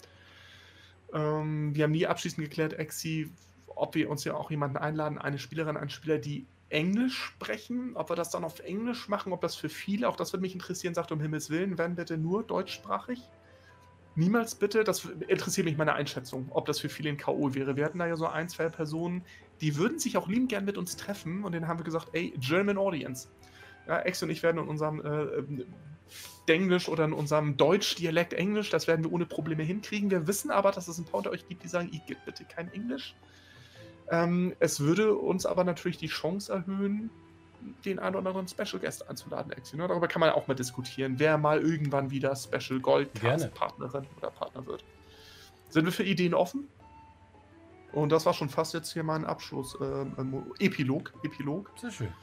Ähm, 1.13 1.75
wir 1.75 1.83
haben 1.83 1.91
nie 1.91 2.07
abschließend 2.07 2.43
geklärt, 2.43 2.73
Exi, 2.73 3.29
ob 3.67 3.95
wir 3.95 4.09
uns 4.09 4.23
ja 4.23 4.33
auch 4.33 4.49
jemanden 4.49 4.77
einladen, 4.77 5.17
eine 5.17 5.39
Spielerin, 5.39 5.75
einen 5.75 5.89
Spieler, 5.89 6.19
die 6.19 6.45
Englisch 6.69 7.17
sprechen, 7.17 7.95
ob 7.95 8.09
wir 8.09 8.15
das 8.15 8.29
dann 8.29 8.43
auf 8.43 8.59
Englisch 8.59 9.07
machen, 9.07 9.31
ob 9.31 9.41
das 9.41 9.55
für 9.55 9.69
viele, 9.69 10.09
auch 10.09 10.17
das 10.17 10.33
würde 10.33 10.41
mich 10.41 10.53
interessieren, 10.53 10.93
sagt 10.93 11.11
um 11.11 11.21
Himmels 11.21 11.49
Willen, 11.49 11.77
werden 11.77 11.95
bitte 11.95 12.17
nur 12.17 12.43
deutschsprachig? 12.43 13.21
Niemals 14.17 14.55
bitte, 14.55 14.83
das 14.83 15.05
interessiert 15.27 15.65
mich 15.65 15.77
meine 15.77 15.93
Einschätzung, 15.93 16.47
ob 16.49 16.65
das 16.65 16.79
für 16.79 16.89
viele 16.89 17.09
ein 17.09 17.17
K.O. 17.17 17.53
wäre. 17.53 17.75
Wir 17.75 17.85
hatten 17.85 17.99
da 17.99 18.07
ja 18.07 18.15
so 18.15 18.25
ein, 18.25 18.49
zwei 18.49 18.67
Personen, 18.67 19.23
die 19.61 19.77
würden 19.77 19.99
sich 19.99 20.17
auch 20.17 20.27
liebend 20.27 20.49
gern 20.49 20.65
mit 20.65 20.75
uns 20.75 20.95
treffen 20.95 21.43
und 21.43 21.51
denen 21.51 21.67
haben 21.67 21.79
wir 21.79 21.83
gesagt, 21.83 22.09
ey, 22.13 22.33
German 22.39 22.79
Audience. 22.79 23.27
Ja, 23.87 23.99
Ex 23.99 24.23
und 24.23 24.31
ich 24.31 24.41
werden 24.41 24.57
in 24.57 24.67
unserem 24.67 25.05
äh, 25.05 25.65
Denglisch 26.47 26.89
oder 26.89 27.05
in 27.05 27.13
unserem 27.13 27.57
Deutsch-Dialekt 27.57 28.33
Englisch, 28.33 28.71
das 28.71 28.87
werden 28.87 29.05
wir 29.05 29.13
ohne 29.13 29.27
Probleme 29.27 29.61
hinkriegen. 29.61 30.09
Wir 30.09 30.25
wissen 30.25 30.49
aber, 30.49 30.71
dass 30.71 30.87
es 30.87 30.97
ein 30.97 31.05
paar 31.05 31.19
unter 31.19 31.29
euch 31.29 31.47
gibt, 31.47 31.63
die 31.63 31.67
sagen, 31.67 31.89
ich 31.91 32.03
gibt 32.07 32.25
bitte 32.25 32.43
kein 32.43 32.73
Englisch. 32.73 33.13
Ähm, 34.09 34.55
es 34.59 34.79
würde 34.79 35.13
uns 35.13 35.45
aber 35.45 35.63
natürlich 35.63 35.99
die 35.99 36.07
Chance 36.07 36.51
erhöhen, 36.51 37.11
den 37.85 37.99
einen 37.99 38.15
oder 38.15 38.29
anderen 38.29 38.47
Special 38.47 38.79
Guest 38.79 39.09
einzuladen, 39.09 39.51
Exi. 39.51 39.77
Ne? 39.77 39.87
Darüber 39.87 40.07
kann 40.07 40.19
man 40.19 40.29
auch 40.31 40.47
mal 40.47 40.53
diskutieren, 40.53 41.15
wer 41.17 41.37
mal 41.37 41.61
irgendwann 41.61 42.11
wieder 42.11 42.35
Special 42.35 42.79
Gold. 42.79 43.13
Partnerin 43.49 44.05
oder 44.17 44.31
Partner 44.31 44.65
wird. 44.65 44.83
Sind 45.69 45.85
wir 45.85 45.91
für 45.91 46.03
Ideen 46.03 46.33
offen? 46.33 46.67
Und 47.93 48.11
das 48.11 48.25
war 48.25 48.33
schon 48.33 48.49
fast 48.49 48.73
jetzt 48.73 48.93
hier 48.93 49.03
mein 49.03 49.25
Abschluss, 49.25 49.77
ähm, 49.81 50.43
Epilog, 50.59 51.13
Epilog. 51.23 51.71
Sehr 51.79 51.91
schön. 51.91 52.13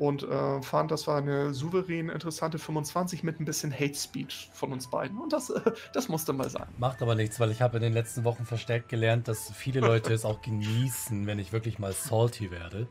Und 0.00 0.22
äh, 0.22 0.62
fand, 0.62 0.90
das 0.90 1.06
war 1.06 1.18
eine 1.18 1.52
souverän 1.52 2.08
interessante 2.08 2.58
25 2.58 3.22
mit 3.22 3.38
ein 3.38 3.44
bisschen 3.44 3.70
Hate 3.70 3.94
Speech 3.94 4.48
von 4.54 4.72
uns 4.72 4.88
beiden. 4.88 5.18
Und 5.18 5.32
das, 5.32 5.50
äh, 5.50 5.60
das 5.92 6.08
musste 6.08 6.32
mal 6.32 6.48
sein. 6.48 6.68
Macht 6.78 7.02
aber 7.02 7.14
nichts, 7.14 7.38
weil 7.38 7.50
ich 7.50 7.60
habe 7.60 7.76
in 7.76 7.82
den 7.82 7.92
letzten 7.92 8.24
Wochen 8.24 8.46
verstärkt 8.46 8.88
gelernt, 8.88 9.28
dass 9.28 9.52
viele 9.52 9.80
Leute 9.80 10.14
es 10.14 10.24
auch 10.24 10.40
genießen, 10.40 11.26
wenn 11.26 11.38
ich 11.38 11.52
wirklich 11.52 11.78
mal 11.78 11.92
salty 11.92 12.50
werde. 12.50 12.88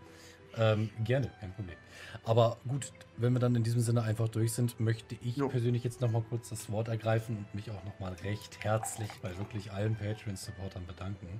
Ähm, 0.57 0.89
gerne, 1.03 1.29
kein 1.39 1.53
Problem. 1.53 1.77
Aber 2.23 2.57
gut, 2.67 2.91
wenn 3.17 3.33
wir 3.33 3.39
dann 3.39 3.55
in 3.55 3.63
diesem 3.63 3.81
Sinne 3.81 4.01
einfach 4.01 4.27
durch 4.27 4.53
sind, 4.53 4.79
möchte 4.79 5.15
ich 5.21 5.37
Jo. 5.37 5.47
persönlich 5.47 5.83
jetzt 5.83 6.01
nochmal 6.01 6.23
kurz 6.29 6.49
das 6.49 6.71
Wort 6.71 6.87
ergreifen 6.87 7.37
und 7.37 7.55
mich 7.55 7.69
auch 7.71 7.83
nochmal 7.83 8.13
recht 8.23 8.63
herzlich 8.63 9.09
bei 9.21 9.37
wirklich 9.37 9.71
allen 9.71 9.95
Patreon-Supportern 9.95 10.85
bedanken. 10.85 11.39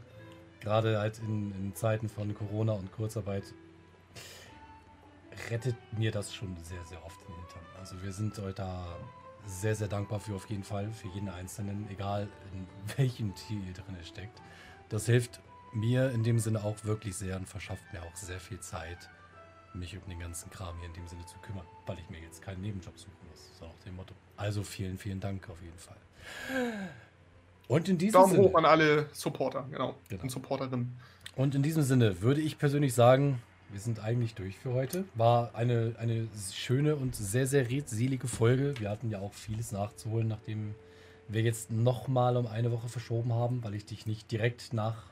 Gerade 0.60 1.00
halt 1.00 1.20
in, 1.20 1.52
in 1.54 1.76
Zeiten 1.76 2.10
von 2.10 2.34
Corona 2.34 2.74
und 2.74 2.92
Kurzarbeit 2.92 3.44
rettet 5.50 5.76
mir 5.98 6.12
das 6.12 6.34
schon 6.34 6.56
sehr, 6.64 6.84
sehr 6.86 7.04
oft 7.06 7.20
den 7.22 7.36
Hintern. 7.36 7.62
Also 7.80 8.02
wir 8.04 8.12
sind 8.12 8.38
euch 8.40 8.56
da 8.56 8.98
sehr, 9.46 9.76
sehr 9.76 9.88
dankbar 9.88 10.20
für 10.20 10.36
auf 10.36 10.50
jeden 10.50 10.64
Fall, 10.64 10.92
für 10.92 11.08
jeden 11.10 11.30
Einzelnen, 11.30 11.88
egal 11.90 12.28
in 12.54 12.68
welchem 12.98 13.34
Tier 13.36 13.58
ihr 13.58 13.74
drin 13.74 13.96
steckt. 14.04 14.42
Das 14.90 15.06
hilft 15.06 15.40
mir 15.74 16.12
in 16.12 16.24
dem 16.24 16.40
Sinne 16.40 16.64
auch 16.64 16.84
wirklich 16.84 17.16
sehr 17.16 17.36
und 17.38 17.48
verschafft 17.48 17.84
mir 17.94 18.02
auch 18.04 18.16
sehr 18.16 18.40
viel 18.40 18.60
Zeit, 18.60 19.10
mich 19.74 19.96
um 19.96 20.08
den 20.10 20.20
ganzen 20.20 20.50
Kram 20.50 20.78
hier 20.80 20.88
in 20.88 20.94
dem 20.94 21.08
Sinne 21.08 21.26
zu 21.26 21.38
kümmern, 21.40 21.66
weil 21.86 21.98
ich 22.00 22.10
mir 22.10 22.20
jetzt 22.20 22.42
keinen 22.42 22.62
Nebenjob 22.62 22.98
suchen 22.98 23.14
muss. 23.30 23.58
So 23.60 23.66
nach 23.66 23.84
dem 23.86 23.96
Motto. 23.96 24.14
Also 24.38 24.64
vielen, 24.64 24.98
vielen 24.98 25.20
Dank 25.20 25.50
auf 25.50 25.62
jeden 25.62 25.78
Fall. 25.78 25.98
Und 27.68 27.88
in 27.88 27.98
diesem 27.98 28.14
Daumen 28.14 28.32
Sinne, 28.32 28.44
hoch 28.44 28.56
an 28.56 28.66
alle 28.66 29.08
Supporter, 29.14 29.68
genau. 29.70 29.96
Genau. 30.10 30.24
Und 30.24 30.30
Supporterinnen. 30.32 30.98
und 31.36 31.56
in 31.56 31.62
diesem 31.62 31.84
Sinne 31.84 32.22
würde 32.22 32.42
ich 32.42 32.58
persönlich 32.58 32.94
sagen, 32.94 33.42
wir 33.72 33.80
sind 33.80 34.04
eigentlich 34.04 34.34
durch 34.34 34.58
für 34.58 34.74
heute. 34.74 35.06
War 35.14 35.54
eine, 35.54 35.96
eine 36.00 36.28
schöne 36.52 36.96
und 36.96 37.16
sehr, 37.16 37.46
sehr 37.46 37.70
redselige 37.70 38.28
Folge. 38.28 38.74
Wir 38.80 38.90
hatten 38.90 39.12
ja 39.12 39.20
auch 39.20 39.34
vieles 39.34 39.72
nachzuholen, 39.72 40.28
nachdem 40.28 40.74
wir 41.28 41.44
jetzt 41.44 41.70
nochmal 41.70 42.36
um 42.38 42.48
eine 42.48 42.72
Woche 42.72 42.90
verschoben 42.90 43.34
haben, 43.34 43.64
weil 43.64 43.76
ich 43.76 43.86
dich 43.86 44.08
nicht 44.08 44.32
direkt 44.32 44.74
nach. 44.74 45.04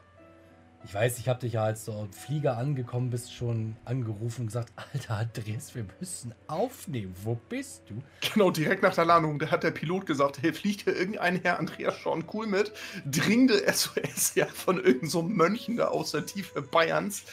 Ich 0.84 0.94
weiß, 0.94 1.20
ich 1.20 1.28
habe 1.28 1.40
dich 1.40 1.54
ja, 1.54 1.64
als 1.64 1.84
du 1.86 1.92
am 1.92 2.12
Flieger 2.14 2.58
angekommen 2.58 3.10
bist, 3.10 3.34
schon 3.34 3.76
angerufen 3.84 4.42
und 4.42 4.48
gesagt: 4.48 4.72
Alter, 4.94 5.18
Andreas, 5.18 5.76
wir 5.76 5.86
müssen 6.00 6.34
aufnehmen. 6.48 7.14
Wo 7.24 7.36
bist 7.36 7.84
du? 7.90 8.02
Genau, 8.34 8.52
direkt 8.52 8.84
nach 8.84 8.96
der 8.96 9.06
Landung, 9.06 9.38
da 9.40 9.52
hat 9.52 9.64
der 9.64 9.72
Pilot 9.72 10.06
gesagt, 10.06 10.42
hey, 10.42 10.54
fliegt 10.54 10.84
hier 10.84 10.96
irgendein 10.96 11.42
Herr 11.42 11.60
Andreas 11.60 11.98
schon 11.98 12.26
cool 12.34 12.48
mit? 12.48 12.72
Dringende 13.06 13.62
SOS 13.72 14.36
ja 14.36 14.46
von 14.46 14.78
irgendeinem 14.78 15.10
so 15.10 15.22
Mönchen 15.24 15.78
da 15.78 15.88
aus 15.88 16.12
der 16.12 16.26
Tiefe 16.26 16.62
Bayerns. 16.62 17.24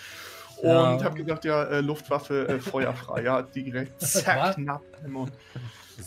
Und 0.57 0.71
Ja. 0.71 1.05
habe 1.05 1.17
gesagt, 1.23 1.45
ja, 1.45 1.65
äh, 1.65 1.81
Luftwaffe 1.81 2.49
äh, 2.49 2.59
feuerfrei, 2.61 3.23
ja, 3.23 3.43
direkt 3.43 4.01
zack, 4.01 4.55
knapp. 4.55 4.83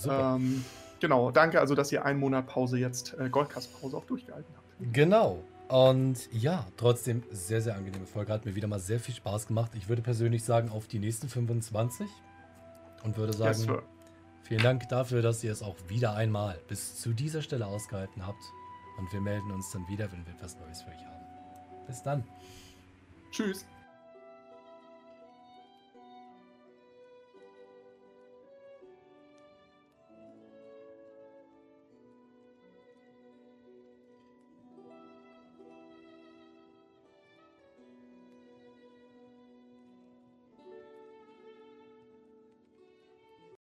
Ähm, 0.09 0.65
genau, 0.99 1.31
danke 1.31 1.59
also, 1.59 1.76
dass 1.76 1.91
ihr 1.91 2.03
einen 2.03 2.19
Monat 2.19 2.47
Pause 2.47 2.77
jetzt, 2.77 3.15
äh, 3.19 3.30
Goldcast-Pause 3.30 3.97
auch 3.97 4.05
durchgehalten 4.05 4.53
habt. 4.55 4.93
Genau. 4.93 5.43
Und 5.68 6.30
ja, 6.31 6.65
trotzdem 6.77 7.23
sehr, 7.31 7.61
sehr 7.61 7.76
angenehme 7.76 8.06
Folge. 8.06 8.31
Hat 8.31 8.45
mir 8.45 8.56
wieder 8.56 8.68
mal 8.68 8.80
sehr 8.80 8.99
viel 8.99 9.15
Spaß 9.15 9.48
gemacht. 9.48 9.72
Ich 9.76 9.89
würde 9.89 10.02
persönlich 10.02 10.44
sagen, 10.44 10.69
auf 10.69 10.88
die 10.88 10.99
nächsten 10.99 11.27
25. 11.27 12.07
Und 13.03 13.18
würde 13.18 13.34
sagen, 13.34 13.60
Yes, 13.60 13.84
vielen 14.44 14.64
Dank 14.64 14.89
dafür, 14.89 15.22
dass 15.22 15.44
ihr 15.44 15.52
es 15.52 15.61
auch 15.61 15.76
wieder 15.88 16.15
einmal 16.15 16.60
bis 16.68 16.99
zu 16.99 17.14
dieser 17.14 17.41
Stelle 17.41 17.68
ausgehalten 17.68 18.26
habt. 18.26 18.41
Und 18.98 19.11
wir 19.14 19.22
melden 19.22 19.52
uns 19.52 19.72
dann 19.72 19.88
wieder, 19.88 20.11
wenn 20.11 20.26
wir 20.26 20.34
etwas 20.34 20.57
Neues 20.57 20.81
für 20.81 20.89
euch 20.89 21.06
haben. 21.06 21.26
Bis 21.85 22.02
dann. 22.02 22.23
Tschüss. 23.31 23.65